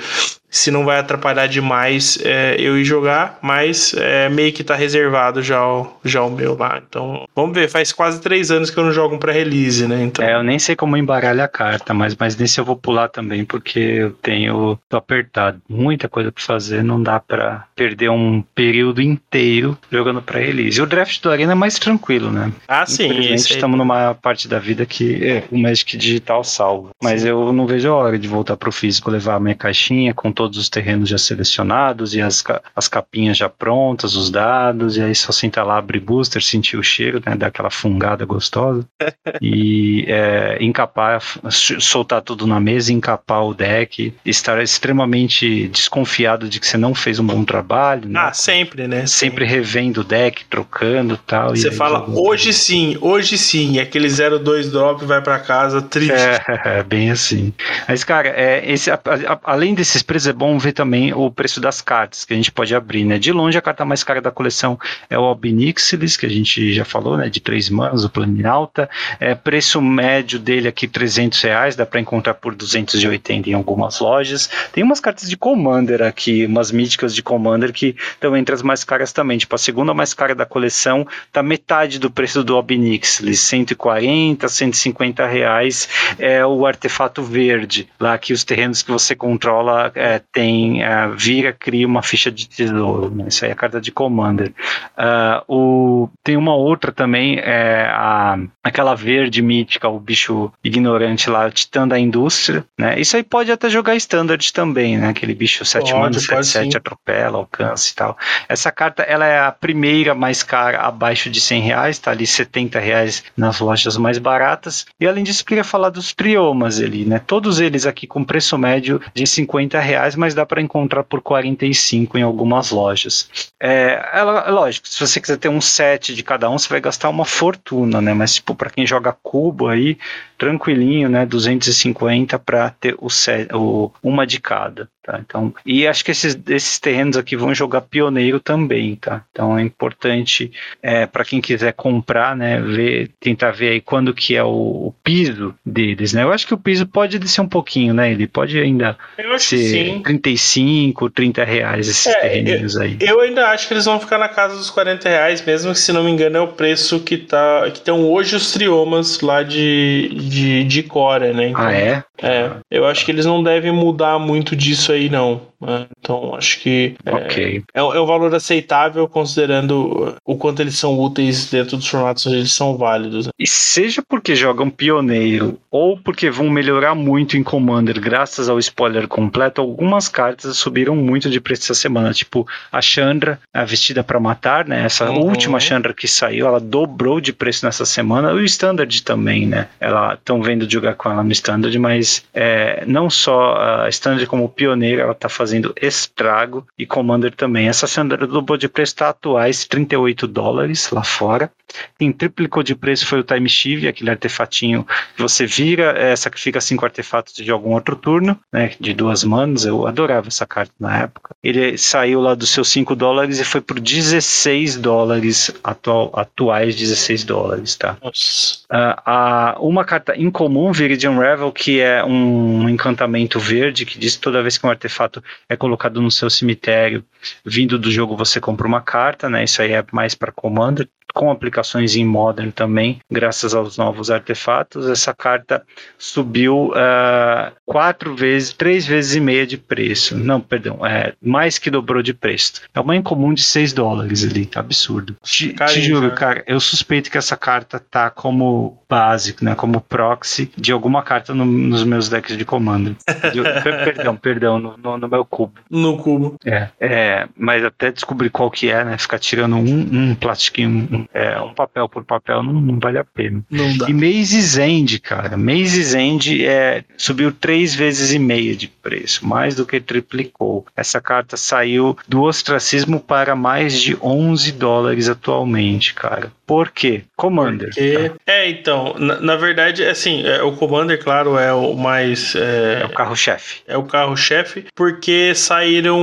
se 0.52 0.70
não 0.70 0.84
vai 0.84 0.98
atrapalhar 0.98 1.46
demais 1.46 2.18
é, 2.22 2.54
eu 2.58 2.78
ir 2.78 2.84
jogar, 2.84 3.38
mas 3.40 3.94
é, 3.94 4.28
meio 4.28 4.52
que 4.52 4.62
tá 4.62 4.74
reservado 4.74 5.42
já 5.42 5.66
o, 5.66 5.90
já 6.04 6.22
o 6.22 6.30
meu 6.30 6.54
lá. 6.54 6.80
Então, 6.86 7.26
vamos 7.34 7.54
ver, 7.54 7.70
faz 7.70 7.90
quase 7.90 8.20
três 8.20 8.50
anos 8.50 8.68
que 8.68 8.78
eu 8.78 8.84
não 8.84 8.92
jogo 8.92 9.14
um 9.14 9.18
pré-release, 9.18 9.88
né? 9.88 10.02
Então... 10.02 10.22
É, 10.22 10.34
eu 10.34 10.42
nem 10.42 10.58
sei 10.58 10.76
como 10.76 10.94
embaralha 10.94 11.44
a 11.44 11.48
carta, 11.48 11.94
mas, 11.94 12.14
mas 12.14 12.36
nesse 12.36 12.60
eu 12.60 12.66
vou 12.66 12.76
pular 12.76 13.08
também, 13.08 13.46
porque 13.46 13.78
eu 13.78 14.10
tenho. 14.10 14.78
tô 14.90 14.98
apertado. 14.98 15.60
Muita 15.66 16.06
coisa 16.06 16.30
pra 16.30 16.44
fazer, 16.44 16.84
não 16.84 17.02
dá 17.02 17.18
pra 17.18 17.64
perder 17.74 18.10
um 18.10 18.44
período 18.54 19.00
inteiro 19.00 19.78
jogando 19.90 20.20
pré-release. 20.20 20.82
O 20.82 20.86
draft 20.86 21.22
do 21.22 21.30
Arena 21.30 21.52
é 21.52 21.54
mais 21.54 21.78
tranquilo, 21.78 22.30
né? 22.30 22.52
Ah, 22.68 22.84
sim. 22.84 23.32
Estamos 23.32 23.78
numa 23.78 24.14
parte 24.14 24.46
da 24.46 24.58
vida 24.58 24.84
que 24.84 25.26
é, 25.26 25.44
o 25.50 25.56
Magic 25.56 25.96
Digital 25.96 26.44
salva. 26.44 26.90
Mas 27.02 27.22
sim. 27.22 27.28
eu 27.28 27.54
não 27.54 27.66
vejo 27.66 27.88
a 27.88 27.94
hora 27.94 28.18
de 28.18 28.28
voltar 28.28 28.58
pro 28.58 28.70
físico, 28.70 29.10
levar 29.10 29.36
a 29.36 29.40
minha 29.40 29.54
caixinha 29.54 30.12
com 30.12 30.30
todo 30.30 30.41
todos 30.43 30.59
os 30.59 30.69
terrenos 30.69 31.09
já 31.09 31.19
selecionados 31.19 32.16
e 32.16 32.20
as, 32.20 32.43
as 32.74 32.89
capinhas 32.89 33.39
já 33.39 33.48
prontas, 33.48 34.16
os 34.16 34.28
dados, 34.28 34.97
e 34.97 35.01
aí 35.01 35.14
só 35.14 35.31
sentar 35.31 35.64
lá, 35.64 35.78
abrir 35.78 36.01
booster, 36.01 36.43
sentir 36.43 36.77
o 36.77 36.82
cheiro, 36.82 37.23
né, 37.24 37.36
dar 37.36 37.47
aquela 37.47 37.70
fungada 37.70 38.24
gostosa 38.24 38.85
e 39.40 40.05
é, 40.09 40.59
encapar, 40.60 41.23
soltar 41.48 42.23
tudo 42.23 42.44
na 42.44 42.59
mesa, 42.59 42.93
encapar 42.93 43.44
o 43.44 43.55
deck, 43.55 44.12
estar 44.27 44.60
extremamente 44.60 45.69
desconfiado 45.69 46.48
de 46.48 46.59
que 46.59 46.66
você 46.66 46.77
não 46.77 46.93
fez 46.93 47.20
um 47.20 47.24
bom 47.24 47.44
trabalho. 47.44 48.09
Né? 48.09 48.19
Ah, 48.19 48.32
sempre, 48.32 48.89
né? 48.89 49.06
Sempre 49.06 49.44
revendo 49.44 50.01
o 50.01 50.05
deck, 50.05 50.44
trocando 50.47 51.16
tal, 51.16 51.51
Você 51.51 51.70
fala, 51.70 52.05
hoje 52.10 52.52
sim, 52.52 52.98
hoje 53.01 53.39
sim, 53.39 53.74
e 53.74 53.81
aquele 53.81 54.09
02 54.09 54.73
drop 54.73 55.05
vai 55.05 55.23
para 55.23 55.39
casa 55.39 55.81
triste. 55.81 56.10
É, 56.12 56.40
é, 56.81 56.82
bem 56.82 57.12
assim. 57.12 57.52
Mas, 57.86 58.02
cara, 58.02 58.28
é, 58.31 58.69
esse, 58.69 58.90
a, 58.90 58.94
a, 58.97 59.52
além 59.52 59.73
desses 59.73 60.02
preços, 60.02 60.31
é 60.32 60.34
bom 60.34 60.59
ver 60.59 60.72
também 60.72 61.12
o 61.12 61.30
preço 61.30 61.60
das 61.60 61.80
cartas 61.80 62.24
que 62.24 62.32
a 62.32 62.36
gente 62.36 62.50
pode 62.50 62.74
abrir, 62.74 63.04
né? 63.04 63.18
De 63.18 63.30
longe, 63.30 63.56
a 63.56 63.62
carta 63.62 63.84
mais 63.84 64.02
cara 64.02 64.20
da 64.20 64.30
coleção 64.30 64.78
é 65.09 65.18
o 65.18 65.22
Albinixilis, 65.22 66.16
que 66.16 66.26
a 66.26 66.28
gente 66.28 66.72
já 66.72 66.84
falou, 66.84 67.16
né? 67.16 67.28
De 67.28 67.38
três 67.38 67.68
manos, 67.68 68.04
o 68.04 68.10
Planalta. 68.10 68.88
É, 69.20 69.34
preço 69.34 69.80
médio 69.80 70.38
dele 70.38 70.68
aqui, 70.68 70.88
300 70.88 71.40
reais, 71.42 71.76
dá 71.76 71.84
para 71.84 72.00
encontrar 72.00 72.34
por 72.34 72.54
280 72.54 73.50
em 73.50 73.52
algumas 73.52 74.00
lojas. 74.00 74.48
Tem 74.72 74.82
umas 74.82 75.00
cartas 75.00 75.28
de 75.28 75.36
Commander 75.36 76.02
aqui, 76.02 76.46
umas 76.46 76.72
míticas 76.72 77.14
de 77.14 77.22
Commander 77.22 77.72
que 77.72 77.94
estão 78.14 78.36
entre 78.36 78.54
as 78.54 78.62
mais 78.62 78.82
caras 78.82 79.12
também. 79.12 79.36
Tipo, 79.36 79.54
a 79.54 79.59
segunda 79.59 79.92
mais 79.92 80.14
cara 80.14 80.34
da 80.34 80.46
coleção 80.46 81.06
tá 81.30 81.42
metade 81.42 81.98
do 81.98 82.10
preço 82.10 82.42
do 82.42 82.56
Albinixilis, 82.56 83.40
140, 83.40 84.48
150 84.48 85.26
reais 85.26 85.88
é 86.18 86.44
o 86.46 86.66
artefato 86.66 87.22
verde, 87.22 87.88
lá 88.00 88.16
que 88.16 88.32
os 88.32 88.44
terrenos 88.44 88.82
que 88.82 88.90
você 88.90 89.14
controla 89.14 89.92
é, 89.94 90.21
tem, 90.32 90.82
é, 90.82 91.08
vira, 91.08 91.52
cria 91.52 91.86
uma 91.86 92.02
ficha 92.02 92.30
de 92.30 92.48
tesouro, 92.48 93.10
né? 93.10 93.26
isso 93.28 93.44
aí 93.44 93.50
é 93.50 93.54
a 93.54 93.56
carta 93.56 93.80
de 93.80 93.90
Commander. 93.90 94.52
Uh, 94.96 95.52
o, 95.54 96.08
tem 96.22 96.36
uma 96.36 96.54
outra 96.54 96.92
também, 96.92 97.38
é 97.38 97.88
a, 97.90 98.38
aquela 98.62 98.94
verde 98.94 99.42
mítica, 99.42 99.88
o 99.88 99.98
bicho 99.98 100.52
ignorante 100.62 101.28
lá, 101.28 101.46
o 101.46 101.50
Titã 101.50 101.86
da 101.86 101.98
Indústria, 101.98 102.64
né? 102.78 102.98
Isso 103.00 103.16
aí 103.16 103.22
pode 103.22 103.50
até 103.50 103.68
jogar 103.68 103.96
Standard 103.96 104.52
também, 104.52 104.98
né? 104.98 105.08
Aquele 105.08 105.34
bicho 105.34 105.64
7 105.64 105.92
mana, 105.94 106.18
7, 106.18 106.46
7 106.46 106.76
atropela, 106.76 107.38
alcance 107.38 107.92
e 107.92 107.94
tal. 107.94 108.16
Essa 108.48 108.70
carta, 108.70 109.02
ela 109.02 109.26
é 109.26 109.40
a 109.40 109.52
primeira 109.52 110.14
mais 110.14 110.42
cara, 110.42 110.80
abaixo 110.80 111.30
de 111.30 111.40
100 111.40 111.60
reais, 111.62 111.98
tá 111.98 112.10
ali 112.10 112.26
70 112.26 112.78
reais 112.78 113.24
nas 113.36 113.60
lojas 113.60 113.96
mais 113.96 114.18
baratas. 114.18 114.86
E 115.00 115.06
além 115.06 115.24
disso, 115.24 115.44
queria 115.44 115.64
falar 115.64 115.90
dos 115.90 116.12
triomas 116.12 116.80
ali, 116.80 117.04
né? 117.04 117.18
Todos 117.18 117.60
eles 117.60 117.86
aqui 117.86 118.06
com 118.06 118.24
preço 118.24 118.56
médio 118.58 119.00
de 119.14 119.26
50 119.26 119.78
reais, 119.80 120.11
mas 120.16 120.34
dá 120.34 120.44
para 120.44 120.60
encontrar 120.60 121.05
por 121.05 121.20
45 121.20 122.18
em 122.18 122.22
algumas 122.22 122.70
lojas. 122.70 123.28
É, 123.60 124.10
ela, 124.12 124.48
lógico, 124.51 124.89
se 124.89 125.01
você 125.01 125.20
quiser 125.20 125.36
ter 125.36 125.48
um 125.48 125.60
set 125.60 126.14
de 126.14 126.22
cada 126.22 126.48
um, 126.51 126.59
você 126.59 126.68
vai 126.68 126.80
gastar 126.80 127.09
uma 127.09 127.24
fortuna, 127.24 128.01
né? 128.01 128.12
Mas, 128.14 128.34
tipo, 128.34 128.55
para 128.55 128.70
quem 128.70 128.86
joga 128.86 129.16
cubo 129.22 129.68
aí, 129.68 129.98
tranquilinho, 130.43 131.09
né? 131.09 131.24
250 131.24 132.36
para 132.36 132.70
ter 132.70 132.97
o, 132.98 133.09
set, 133.09 133.48
o 133.55 133.93
uma 134.02 134.27
de 134.27 134.40
cada. 134.40 134.89
Tá? 135.02 135.19
Então, 135.19 135.52
e 135.66 135.85
acho 135.85 136.05
que 136.05 136.12
esses, 136.12 136.39
esses 136.48 136.78
terrenos 136.78 137.16
aqui 137.16 137.35
vão 137.35 137.52
jogar 137.52 137.81
pioneiro 137.81 138.39
também, 138.39 138.94
tá? 138.94 139.24
Então 139.32 139.59
é 139.59 139.62
importante 139.62 140.52
é, 140.81 141.06
para 141.06 141.24
quem 141.24 141.40
quiser 141.40 141.73
comprar, 141.73 142.36
né, 142.36 142.60
ver, 142.60 143.10
tentar 143.19 143.51
ver 143.51 143.70
aí 143.70 143.81
quando 143.81 144.14
que 144.14 144.36
é 144.36 144.44
o, 144.44 144.48
o, 144.48 144.94
piso 145.02 145.56
deles, 145.66 146.12
né? 146.12 146.23
Eu 146.23 146.32
acho 146.32 146.47
que 146.47 146.55
o 146.55 146.59
piso 146.59 146.86
pode 146.86 147.19
descer 147.19 147.40
um 147.40 147.48
pouquinho, 147.48 147.93
né? 147.93 148.12
Ele 148.12 148.28
pode 148.28 148.56
ainda 148.56 148.97
ser 149.39 150.01
35, 150.02 151.10
30 151.10 151.44
reais 151.44 151.89
esses 151.89 152.06
é, 152.06 152.20
terrenos 152.20 152.77
aí. 152.77 152.97
Eu 153.01 153.20
ainda 153.20 153.48
acho 153.48 153.66
que 153.66 153.74
eles 153.74 153.85
vão 153.85 153.98
ficar 153.98 154.19
na 154.19 154.28
casa 154.28 154.56
dos 154.56 154.70
40 154.70 155.09
reais, 155.09 155.44
mesmo 155.44 155.73
que 155.73 155.81
se 155.81 155.93
não 155.93 156.05
me 156.05 156.12
engano 156.12 156.36
é 156.36 156.40
o 156.40 156.48
preço 156.48 157.01
que 157.01 157.16
tá 157.16 157.69
que 157.73 157.78
estão 157.78 158.09
hoje 158.09 158.36
os 158.36 158.52
triomas 158.52 159.20
lá 159.20 159.43
de, 159.43 160.10
de, 160.32 160.64
de 160.64 160.82
Core, 160.82 161.32
né? 161.32 161.48
Então, 161.48 161.64
ah, 161.64 161.72
é? 161.72 162.04
É. 162.22 162.50
Eu 162.70 162.86
acho 162.86 163.04
que 163.04 163.12
eles 163.12 163.26
não 163.26 163.42
devem 163.42 163.72
mudar 163.72 164.18
muito 164.18 164.56
disso 164.56 164.92
aí, 164.92 165.10
não. 165.10 165.42
Né? 165.62 165.86
Então, 165.98 166.34
acho 166.34 166.60
que 166.60 166.94
é, 167.05 167.14
okay. 167.14 167.62
é, 167.72 167.80
é, 167.80 167.82
um 167.82 168.06
valor 168.06 168.34
aceitável 168.34 169.09
considerando 169.09 170.16
o 170.24 170.36
quanto 170.36 170.60
eles 170.60 170.76
são 170.76 170.98
úteis 170.98 171.48
dentro 171.51 171.76
dos 171.76 171.86
formatos 171.86 172.26
onde 172.26 172.36
eles 172.36 172.52
são 172.52 172.76
válidos. 172.76 173.26
Né? 173.26 173.32
E 173.39 173.47
seja 173.47 174.02
porque 174.02 174.34
jogam 174.34 174.68
pioneiro 174.68 175.59
ou 175.70 175.97
porque 175.97 176.30
vão 176.30 176.51
melhorar 176.51 176.94
muito 176.94 177.36
em 177.36 177.43
Commander 177.43 178.01
graças 178.01 178.48
ao 178.48 178.59
spoiler 178.59 179.06
completo, 179.06 179.60
algumas 179.60 180.09
cartas 180.09 180.56
subiram 180.56 180.97
muito 180.97 181.30
de 181.30 181.40
preço 181.40 181.64
essa 181.64 181.74
semana. 181.74 182.12
Tipo, 182.12 182.47
a 182.70 182.80
Chandra, 182.80 183.39
a 183.52 183.64
Vestida 183.64 184.02
para 184.02 184.18
Matar, 184.18 184.66
né? 184.66 184.84
Essa 184.84 185.10
uhum. 185.10 185.26
última 185.26 185.60
Chandra 185.60 185.94
que 185.94 186.09
saiu, 186.09 186.47
ela 186.47 186.60
dobrou 186.60 187.20
de 187.20 187.32
preço 187.32 187.64
nessa 187.64 187.84
semana. 187.84 188.32
E 188.32 188.34
o 188.34 188.44
Standard 188.44 189.02
também, 189.02 189.47
né? 189.47 189.68
Ela 189.80 190.14
estão 190.14 190.43
vendo 190.43 190.70
jogar 190.70 190.94
com 190.94 191.10
ela 191.10 191.22
no 191.22 191.32
Standard, 191.32 191.78
mas 191.78 192.24
é, 192.34 192.84
não 192.86 193.09
só 193.09 193.84
a 193.84 193.89
Standard 193.89 194.26
como 194.26 194.48
pioneiro, 194.48 195.02
ela 195.02 195.14
tá 195.14 195.28
fazendo 195.28 195.51
fazendo 195.52 195.74
estrago 195.80 196.66
e 196.78 196.86
Commander 196.86 197.34
também. 197.34 197.68
Essa 197.68 197.86
Sandra 197.86 198.26
dobrou 198.26 198.56
de 198.56 198.68
preço 198.68 198.94
está 198.94 199.10
atuais 199.10 199.66
38 199.66 200.26
dólares 200.26 200.90
lá 200.90 201.04
fora. 201.04 201.50
Quem 201.98 202.12
triplicou 202.12 202.62
de 202.62 202.74
preço 202.74 203.06
foi 203.06 203.20
o 203.20 203.22
Time 203.22 203.48
Shiv, 203.48 203.86
aquele 203.86 204.10
artefatinho 204.10 204.86
que 205.14 205.22
você 205.22 205.46
vira, 205.46 205.94
é, 205.96 206.14
sacrifica 206.16 206.60
cinco 206.60 206.84
artefatos 206.84 207.34
de 207.34 207.50
algum 207.50 207.72
outro 207.72 207.96
turno, 207.96 208.38
né, 208.52 208.72
de 208.78 208.92
duas 208.92 209.24
manos. 209.24 209.64
Eu 209.64 209.86
adorava 209.86 210.28
essa 210.28 210.46
carta 210.46 210.72
na 210.78 211.02
época. 211.02 211.34
Ele 211.42 211.76
saiu 211.76 212.20
lá 212.20 212.34
dos 212.34 212.50
seus 212.50 212.68
5 212.68 212.94
dólares 212.94 213.40
e 213.40 213.44
foi 213.44 213.60
por 213.60 213.80
16 213.80 214.76
dólares, 214.76 215.50
atual, 215.62 216.10
atuais 216.14 216.76
16 216.76 217.24
dólares, 217.24 217.74
tá? 217.74 217.96
Nossa. 218.02 218.62
Uh, 218.70 219.66
uma 219.66 219.84
carta 219.84 220.16
incomum, 220.16 220.72
Viridian 220.72 221.18
Revel, 221.18 221.52
que 221.52 221.80
é 221.80 222.04
um 222.04 222.68
encantamento 222.68 223.38
verde 223.38 223.84
que 223.84 223.98
diz 223.98 224.16
que 224.16 224.22
toda 224.22 224.42
vez 224.42 224.56
que 224.56 224.66
um 224.66 224.70
artefato 224.70 225.22
é 225.48 225.56
colocado 225.56 226.01
no 226.01 226.10
seu 226.10 226.31
cemitério, 226.31 227.05
vindo 227.44 227.78
do 227.78 227.90
jogo 227.90 228.16
você 228.16 228.40
compra 228.40 228.66
uma 228.66 228.81
carta, 228.81 229.28
né? 229.28 229.44
Isso 229.44 229.60
aí 229.62 229.73
é 229.73 229.85
mais 229.93 230.14
para 230.14 230.32
Commander 230.32 230.89
com 231.12 231.30
aplicações 231.30 231.97
em 231.97 232.05
Modern 232.05 232.51
também, 232.51 233.01
graças 233.10 233.55
aos 233.55 233.76
novos 233.76 234.10
artefatos. 234.10 234.89
Essa 234.89 235.14
carta 235.14 235.62
subiu 235.98 236.68
uh, 236.70 237.52
quatro 237.64 238.14
vezes, 238.14 238.52
três 238.52 238.86
vezes 238.86 239.14
e 239.14 239.20
meia 239.20 239.47
de 239.47 239.56
preço. 239.56 240.16
Não, 240.16 240.40
perdão, 240.40 240.84
é 240.84 241.14
mais 241.22 241.59
que 241.59 241.70
dobrou 241.70 242.02
de 242.02 242.14
preço. 242.14 242.62
É 242.74 242.80
uma 242.80 242.97
incomum 242.97 243.32
de 243.34 243.43
6 243.43 243.72
dólares 243.72 244.24
ali, 244.24 244.48
absurdo. 244.55 245.16
Te, 245.22 245.52
te 245.52 245.82
juro, 245.82 246.10
cara, 246.12 246.43
eu 246.47 246.60
suspeito 246.60 247.10
que 247.10 247.18
essa 247.18 247.36
carta 247.36 247.78
tá 247.78 248.10
como 248.10 248.82
básico, 248.89 249.44
né, 249.44 249.55
como 249.55 249.80
proxy 249.80 250.52
de 250.56 250.70
alguma 250.70 251.02
carta 251.02 251.32
no, 251.32 251.44
nos 251.44 251.82
meus 251.84 252.09
decks 252.09 252.36
de 252.36 252.44
comando. 252.44 252.97
De, 253.32 253.43
perdão, 253.84 254.16
perdão, 254.16 254.59
no, 254.59 254.76
no, 254.76 254.98
no, 254.98 255.09
meu 255.09 255.24
cubo. 255.24 255.55
No 255.70 255.97
cubo. 255.97 256.36
É, 256.44 256.68
é, 256.78 257.28
mas 257.36 257.64
até 257.64 257.90
descobrir 257.90 258.28
qual 258.28 258.51
que 258.51 258.70
é, 258.70 258.84
né, 258.84 258.98
ficar 258.98 259.18
tirando 259.18 259.56
um, 259.56 260.10
um 260.10 260.14
plastiquinho, 260.14 260.68
um, 260.93 261.01
é, 261.12 261.40
um 261.40 261.54
papel 261.54 261.88
por 261.88 262.04
papel 262.04 262.42
não, 262.42 262.54
não 262.54 262.78
vale 262.78 262.98
a 262.98 263.04
pena. 263.04 263.42
Não 263.50 263.76
dá. 263.76 263.88
E 263.88 263.92
Maze's 263.92 264.56
End, 264.58 264.98
cara, 265.00 265.36
Maze's 265.36 265.94
End 265.94 266.44
é, 266.44 266.84
subiu 266.96 267.32
três 267.32 267.74
vezes 267.74 268.12
e 268.12 268.18
meia 268.18 268.54
de 268.54 268.68
preço, 268.68 269.26
mais 269.26 269.54
do 269.54 269.66
que 269.66 269.80
triplicou. 269.80 270.66
Essa 270.76 271.00
carta 271.00 271.36
saiu 271.36 271.96
do 272.08 272.22
ostracismo 272.22 273.00
para 273.00 273.34
mais 273.34 273.80
de 273.80 273.96
11 274.00 274.52
dólares 274.52 275.08
atualmente, 275.08 275.94
cara. 275.94 276.32
Por 276.52 276.70
quê? 276.70 277.04
Commander. 277.16 277.68
Porque... 277.68 278.10
Tá? 278.10 278.14
É, 278.26 278.50
então, 278.50 278.94
na, 278.98 279.20
na, 279.20 279.36
verdade, 279.36 279.84
assim, 279.84 280.22
é, 280.26 280.42
o 280.42 280.52
Commander, 280.52 281.02
claro, 281.02 281.38
é 281.38 281.50
o 281.52 281.74
mais. 281.74 282.34
É, 282.34 282.80
é 282.82 282.84
o 282.84 282.90
carro-chefe. 282.90 283.62
É 283.66 283.76
o 283.76 283.84
carro-chefe, 283.84 284.66
porque 284.74 285.34
saíram 285.34 285.98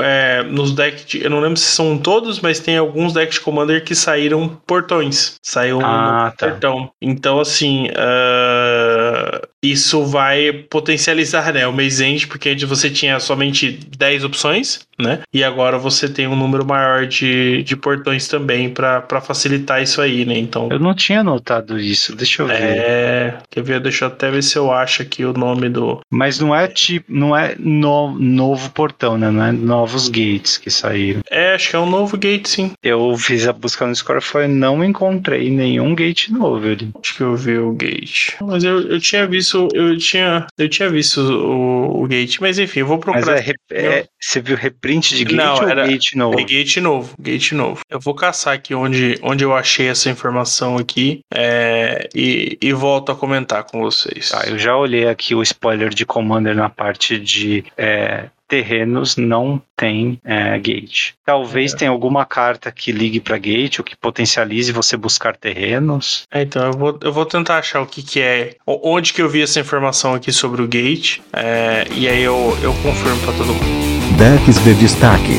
é, 0.00 0.44
nos 0.44 0.72
decks. 0.72 1.04
De, 1.06 1.24
eu 1.24 1.30
não 1.30 1.40
lembro 1.40 1.56
se 1.56 1.72
são 1.72 1.98
todos, 1.98 2.38
mas 2.38 2.60
tem 2.60 2.76
alguns 2.76 3.12
decks 3.12 3.34
de 3.34 3.40
Commander 3.40 3.82
que 3.82 3.96
saíram 3.98 4.48
portões. 4.66 5.36
Saiu 5.42 5.80
ah, 5.80 6.32
um 6.32 6.36
tá. 6.36 6.48
portão. 6.48 6.90
Então, 7.00 7.40
assim, 7.40 7.88
uh, 7.88 9.47
isso 9.62 10.04
vai 10.04 10.52
potencializar, 10.52 11.52
né? 11.52 11.66
O 11.66 11.72
Maze 11.72 12.04
End, 12.04 12.26
porque 12.26 12.50
antes 12.50 12.68
você 12.68 12.90
tinha 12.90 13.18
somente 13.18 13.78
10 13.96 14.24
opções 14.24 14.88
né? 14.98 15.20
E 15.32 15.44
agora 15.44 15.78
você 15.78 16.08
tem 16.08 16.26
um 16.26 16.34
número 16.34 16.66
maior 16.66 17.06
de, 17.06 17.62
de 17.62 17.76
portões 17.76 18.26
também 18.26 18.68
para 18.68 19.20
facilitar 19.20 19.80
isso 19.80 20.00
aí, 20.00 20.24
né? 20.24 20.36
Então. 20.36 20.68
Eu 20.70 20.80
não 20.80 20.94
tinha 20.94 21.22
notado 21.22 21.78
isso, 21.78 22.16
deixa 22.16 22.42
eu 22.42 22.48
ver. 22.48 22.54
É. 22.54 23.38
Quer 23.48 23.62
ver? 23.62 23.80
Deixa 23.80 24.04
eu 24.04 24.08
até 24.08 24.30
ver 24.30 24.42
se 24.42 24.58
eu 24.58 24.72
acho 24.72 25.02
aqui 25.02 25.24
o 25.24 25.32
nome 25.32 25.68
do. 25.68 26.00
Mas 26.10 26.40
não 26.40 26.54
é 26.54 26.66
tipo. 26.66 27.12
Não 27.12 27.36
é 27.36 27.54
no, 27.58 28.10
novo 28.18 28.70
portão, 28.70 29.16
né? 29.16 29.30
Não 29.30 29.44
é 29.44 29.52
novos 29.52 30.08
gates 30.08 30.58
que 30.58 30.70
saíram. 30.70 31.20
É, 31.30 31.54
acho 31.54 31.70
que 31.70 31.76
é 31.76 31.78
um 31.78 31.88
novo 31.88 32.16
gate, 32.16 32.48
sim. 32.48 32.72
Eu 32.82 33.16
fiz 33.16 33.46
a 33.46 33.52
busca 33.52 33.86
no 33.86 33.94
Scorefly 33.94 34.44
e 34.44 34.48
não 34.48 34.82
encontrei 34.84 35.48
nenhum 35.50 35.94
gate 35.94 36.28
novo 36.30 36.66
ali. 36.66 36.90
Acho 37.00 37.14
que 37.14 37.22
eu 37.22 37.36
vi 37.36 37.56
o 37.56 37.72
gate. 37.72 38.32
Mas 38.40 38.64
eu, 38.64 38.80
eu 38.80 39.00
tinha 39.00 39.26
visto. 39.26 39.47
Eu 39.72 39.96
tinha. 39.96 40.46
Eu 40.56 40.68
tinha 40.68 40.88
visto 40.90 41.20
o, 41.20 42.02
o 42.02 42.06
gate. 42.06 42.38
Mas 42.40 42.58
enfim, 42.58 42.80
eu 42.80 42.86
vou 42.86 42.98
procurar. 42.98 43.36
Mas 43.36 43.48
é, 43.48 43.54
é, 43.70 44.06
você 44.20 44.40
viu 44.40 44.56
reprint 44.56 45.14
de 45.16 45.24
gate 45.24 45.36
Não, 45.36 45.54
ou 45.56 45.68
era- 45.68 45.86
gate 45.86 46.14
novo? 46.14 46.40
É 46.40 46.44
gate 46.44 46.76
novo, 46.78 47.14
gate 47.18 47.52
novo. 47.52 47.80
Eu 47.90 48.00
vou 48.00 48.14
caçar 48.14 48.54
aqui 48.54 48.74
onde, 48.74 49.18
onde 49.22 49.44
eu 49.44 49.54
achei 49.54 49.88
essa 49.88 50.10
informação 50.10 50.76
aqui 50.76 51.20
é, 51.32 52.08
e, 52.14 52.58
e 52.60 52.72
volto 52.72 53.12
a 53.12 53.16
comentar 53.16 53.64
com 53.64 53.80
vocês. 53.80 54.30
Tá, 54.30 54.44
eu 54.46 54.58
já 54.58 54.76
olhei 54.76 55.08
aqui 55.08 55.34
o 55.34 55.42
spoiler 55.42 55.90
de 55.90 56.04
Commander 56.04 56.54
na 56.54 56.68
parte 56.68 57.18
de 57.18 57.64
é, 57.76 58.26
terrenos, 58.48 59.16
não 59.16 59.60
tem 59.76 60.18
é, 60.24 60.58
gate. 60.58 61.12
Talvez 61.24 61.74
tenha 61.74 61.90
alguma 61.90 62.24
carta 62.24 62.72
que 62.72 62.90
ligue 62.90 63.20
para 63.20 63.36
gate 63.36 63.78
ou 63.78 63.84
que 63.84 63.96
potencialize 63.96 64.72
você 64.72 64.96
buscar 64.96 65.36
terrenos. 65.36 66.26
É, 66.32 66.42
então 66.42 66.66
eu 66.66 66.72
vou, 66.72 66.98
eu 67.02 67.12
vou 67.12 67.26
tentar 67.26 67.58
achar 67.58 67.82
o 67.82 67.86
que, 67.86 68.02
que 68.02 68.20
é, 68.20 68.56
onde 68.66 69.12
que 69.12 69.20
eu 69.20 69.28
vi 69.28 69.42
essa 69.42 69.60
informação 69.60 70.14
aqui 70.14 70.32
sobre 70.32 70.62
o 70.62 70.66
gate 70.66 71.20
é, 71.32 71.86
e 71.94 72.08
aí 72.08 72.22
eu, 72.22 72.58
eu 72.62 72.72
confirmo 72.82 73.20
pra 73.20 73.32
todo 73.34 73.46
mundo. 73.46 74.16
Decks 74.16 74.58
de 74.64 74.74
destaque. 74.74 75.38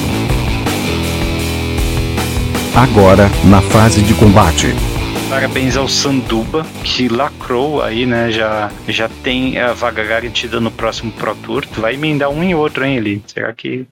Agora, 2.76 3.30
na 3.44 3.62
fase 3.62 4.02
de 4.02 4.14
combate. 4.14 4.68
Parabéns 5.30 5.78
ao 5.78 5.88
Sanduba, 5.88 6.66
que 6.84 7.08
lacrou 7.08 7.84
aí, 7.84 8.04
né? 8.04 8.32
Já, 8.32 8.72
já 8.88 9.08
tem 9.24 9.60
a 9.60 9.74
vaga 9.74 10.04
garantida 10.04 10.60
no 10.60 10.72
próximo 10.72 11.12
Pro 11.12 11.36
Tour. 11.36 11.66
Tu 11.72 11.80
vai 11.80 11.94
emendar 11.94 12.30
um 12.32 12.42
em 12.44 12.56
outro, 12.56 12.84
hein, 12.84 12.98
ele? 12.98 13.22
Será 13.28 13.54
que 13.54 13.86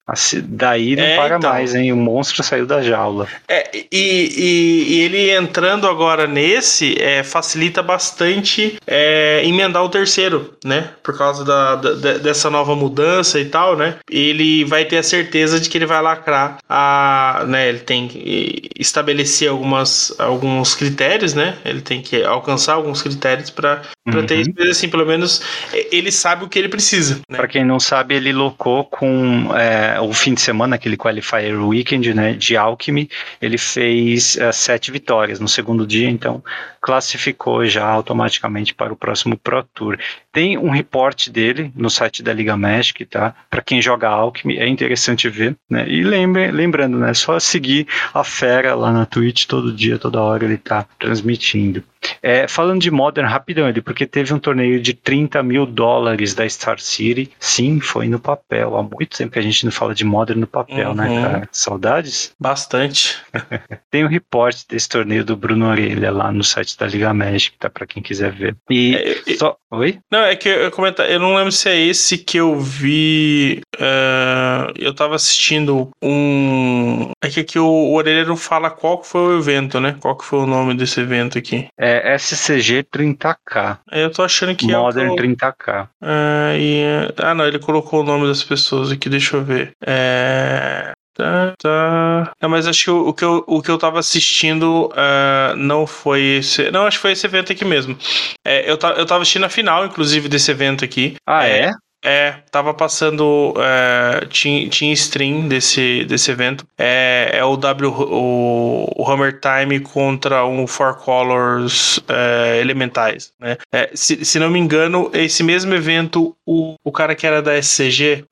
daí 0.44 0.96
não 0.96 1.04
É, 1.04 1.16
para 1.16 1.38
então. 1.38 1.52
mais, 1.52 1.76
hein? 1.76 1.94
O 1.94 1.96
monstro 1.96 2.42
saiu 2.44 2.66
da 2.66 2.82
jaula. 2.82 3.28
É, 3.48 3.70
e, 3.74 3.86
e- 3.92 4.94
e 4.96 5.00
ele 5.02 5.30
entrando 5.30 5.88
agora 5.88 6.26
nesse 6.26 7.00
é, 7.00 7.22
facilita 7.22 7.84
bastante 7.84 8.76
é, 8.88 9.42
emendar 9.46 9.84
o 9.84 9.90
terceiro, 9.90 10.56
né? 10.66 10.90
Por 11.04 11.16
causa 11.16 11.46
da- 11.46 11.76
da- 11.76 12.18
dessa 12.18 12.50
nova 12.50 12.76
mudança 12.76 13.40
e 13.40 13.46
tal, 13.46 13.78
né? 13.78 13.98
Ele 14.10 14.66
vai 14.66 14.86
ter 14.86 14.98
a 14.98 15.04
certeza 15.04 15.60
de 15.60 15.70
que 15.70 15.78
ele 15.78 15.86
vai 15.86 16.02
lacrar 16.02 16.58
a. 16.68 17.44
Né, 17.48 17.70
ele 17.70 17.80
tem 17.80 18.08
que 18.08 18.70
estabelecer 18.80 19.50
algumas, 19.50 20.12
alguns 20.18 20.74
critérios, 20.74 21.27
né? 21.34 21.58
Ele 21.66 21.82
tem 21.82 22.02
que 22.02 22.24
alcançar 22.24 22.74
alguns 22.74 23.02
critérios 23.02 23.50
para 23.50 23.82
Uhum. 24.08 24.26
ter 24.26 24.40
isso, 24.40 24.52
mas 24.58 24.70
assim, 24.70 24.90
pelo 24.90 25.06
menos 25.06 25.42
é, 25.74 25.96
ele 25.96 26.12
sabe 26.12 26.46
o 26.46 26.48
que 26.48 26.58
ele 26.58 26.70
precisa. 26.70 27.20
Né? 27.30 27.38
Pra 27.38 27.48
quem 27.48 27.66
não 27.66 27.80
sabe, 27.80 28.16
ele 28.16 28.32
locou 28.32 28.86
com 28.86 29.50
é, 29.56 30.00
o 30.00 30.14
fim 30.14 30.34
de 30.34 30.42
semana, 30.42 30.76
aquele 30.76 30.96
Qualifier 30.96 31.60
Weekend, 31.62 32.14
né? 32.14 32.34
De 32.34 32.56
Alchemy. 32.56 33.10
Ele 33.42 33.58
fez 33.58 34.38
é, 34.38 34.52
sete 34.52 34.92
vitórias 34.92 35.40
no 35.40 35.48
segundo 35.48 35.86
dia, 35.86 36.10
então 36.10 36.44
classificou 36.82 37.66
já 37.66 37.86
automaticamente 37.86 38.74
para 38.74 38.94
o 38.94 38.96
próximo 38.96 39.38
Pro 39.38 39.64
Tour. 39.74 39.98
Tem 40.32 40.58
um 40.58 40.70
report 40.70 41.30
dele 41.30 41.72
no 41.76 41.90
site 41.90 42.24
da 42.24 42.32
Liga 42.32 42.56
Magic, 42.56 43.04
tá? 43.06 43.36
Para 43.50 43.62
quem 43.62 43.82
joga 43.82 44.08
Alchemy, 44.08 44.58
é 44.58 44.68
interessante 44.68 45.28
ver, 45.30 45.58
né? 45.70 45.86
E 45.90 46.02
lembre, 46.02 46.50
lembrando, 46.50 46.98
né? 46.98 47.14
Só 47.14 47.40
seguir 47.40 47.88
a 48.14 48.24
fera 48.24 48.74
lá 48.74 48.92
na 48.92 49.06
Twitch 49.06 49.46
todo 49.46 49.74
dia, 49.74 50.00
toda 50.00 50.22
hora 50.22 50.46
ele 50.46 50.58
tá 50.58 50.86
transmitindo. 50.98 51.84
É, 52.22 52.48
falando 52.48 52.82
de 52.82 52.92
Modern, 52.92 53.28
rapidão, 53.28 53.68
ele, 53.70 53.82
porque 53.82 54.06
teve 54.06 54.34
um 54.34 54.40
torneio 54.40 54.80
de 54.82 54.94
30 54.94 55.42
mil 55.44 55.66
dólares 55.66 56.34
da 56.34 56.48
Star 56.50 56.80
City. 56.80 57.32
Sim, 57.40 57.80
foi 57.80 58.08
no 58.08 58.20
papel. 58.20 58.76
Há 58.78 58.84
muito 58.84 59.18
tempo 59.18 59.32
que 59.34 59.40
a 59.40 59.42
gente 59.44 59.64
não 59.66 59.72
fala 59.72 59.94
de 59.94 60.04
Modern 60.04 60.40
no 60.40 60.48
papel, 60.48 60.94
né, 60.94 61.08
Uhum. 61.10 61.22
cara? 61.22 61.50
Saudades? 61.52 62.34
Bastante. 62.40 63.18
Tem 63.92 64.04
o 64.04 64.08
reporte 64.08 64.66
desse 64.70 64.88
torneio 64.90 65.24
do 65.24 65.36
Bruno 65.36 65.68
Orelha 65.70 66.12
lá 66.12 66.32
no 66.32 66.44
site 66.44 66.78
da 66.78 66.86
Liga 66.88 67.14
Magic, 67.14 67.58
tá? 67.58 67.70
Pra 67.70 67.86
quem 67.88 68.02
quiser 68.04 68.32
ver. 68.32 68.56
E 68.70 68.96
É, 69.28 69.36
só. 69.36 69.56
Oi? 69.72 70.00
Não, 70.12 70.20
é 70.20 70.36
que 70.36 70.48
eu, 70.48 70.54
eu 70.62 70.72
comentar, 70.72 71.10
eu 71.10 71.20
não 71.20 71.36
lembro 71.36 71.52
se 71.52 71.68
é 71.70 71.78
esse 71.78 72.18
que 72.18 72.38
eu 72.38 72.58
vi. 72.60 73.62
é, 73.78 74.72
eu 74.78 74.94
tava 74.94 75.16
assistindo 75.16 75.90
um. 76.02 77.12
É 77.24 77.30
que 77.30 77.42
aqui 77.42 77.60
o, 77.60 77.66
o 77.68 77.94
Orelha 77.96 78.26
não 78.26 78.38
fala 78.38 78.70
qual 78.70 79.00
que 79.00 79.08
foi 79.08 79.22
o 79.22 79.38
evento, 79.40 79.80
né? 79.80 79.96
Qual 80.00 80.16
que 80.16 80.24
foi 80.26 80.40
o 80.40 80.46
nome 80.46 80.74
desse 80.74 81.00
evento 81.02 81.38
aqui. 81.38 81.68
É 81.78 81.97
SCG 82.04 82.84
30K. 82.84 83.80
É, 83.92 84.04
Eu 84.04 84.12
tô 84.12 84.24
achando 84.24 84.56
que 84.56 84.68
Modern 84.68 85.08
é. 85.08 85.12
o 85.12 85.16
que 85.16 85.22
eu- 85.22 85.26
30K. 85.36 85.90
é, 86.02 86.58
e, 86.60 86.80
é, 86.82 87.14
ah, 87.24 87.34
não, 87.34 87.46
ele 87.48 87.60
colocou 87.60 88.02
o 88.02 88.04
nome 88.04 88.28
das 88.28 88.44
pessoas 88.44 88.92
aqui, 88.92 89.10
deixa 89.10 89.36
eu 89.38 89.44
ver. 89.44 89.72
É. 89.86 90.92
Tá, 91.16 91.56
tá. 91.58 92.32
É, 92.40 92.46
mas 92.48 92.68
acho 92.68 92.84
que 92.84 92.92
o, 92.92 93.08
o 93.08 93.14
que 93.14 93.26
eu, 93.26 93.44
o 93.48 93.60
que 93.60 93.72
eu 93.72 93.78
tava 93.80 93.98
assistindo 93.98 94.92
é, 94.96 95.56
não 95.56 95.88
foi 95.88 96.22
esse. 96.22 96.70
Não, 96.70 96.86
acho 96.86 96.98
que 96.98 97.02
foi 97.02 97.14
esse 97.14 97.26
evento 97.26 97.52
aqui 97.52 97.66
mesmo. 97.66 97.98
É, 98.46 98.70
eu, 98.70 98.78
ta, 98.78 98.90
eu 98.90 99.04
tava 99.04 99.24
assistindo 99.24 99.46
a 99.46 99.50
final, 99.50 99.84
inclusive, 99.84 100.30
desse 100.30 100.52
evento 100.52 100.86
aqui. 100.86 101.16
Ah, 101.26 101.48
é? 101.48 101.72
É, 102.04 102.36
tava 102.52 102.74
passando. 102.74 103.54
É, 103.58 104.26
tinha, 104.28 104.70
tinha 104.70 104.94
stream 104.94 105.48
desse, 105.48 106.06
desse 106.06 106.32
evento. 106.32 106.66
É, 106.78 107.32
é 107.34 107.44
o 107.44 107.58
W. 107.58 107.90
O, 107.92 108.94
o 108.96 109.10
Hammer 109.12 109.40
Time 109.40 109.80
contra 109.80 110.46
um 110.46 110.68
Four 110.68 110.96
Colors 110.98 112.00
é, 112.08 112.60
Elementais. 112.60 113.32
Né? 113.40 113.58
É, 113.74 113.90
se, 113.94 114.24
se 114.24 114.40
não 114.40 114.50
me 114.50 114.60
engano, 114.60 115.10
esse 115.14 115.44
mesmo 115.44 115.74
evento, 115.74 116.36
o, 116.46 116.76
o 116.84 116.92
cara 116.92 117.16
que 117.16 117.26
era 117.26 117.42
da 117.42 117.58
SCG, 117.58 118.26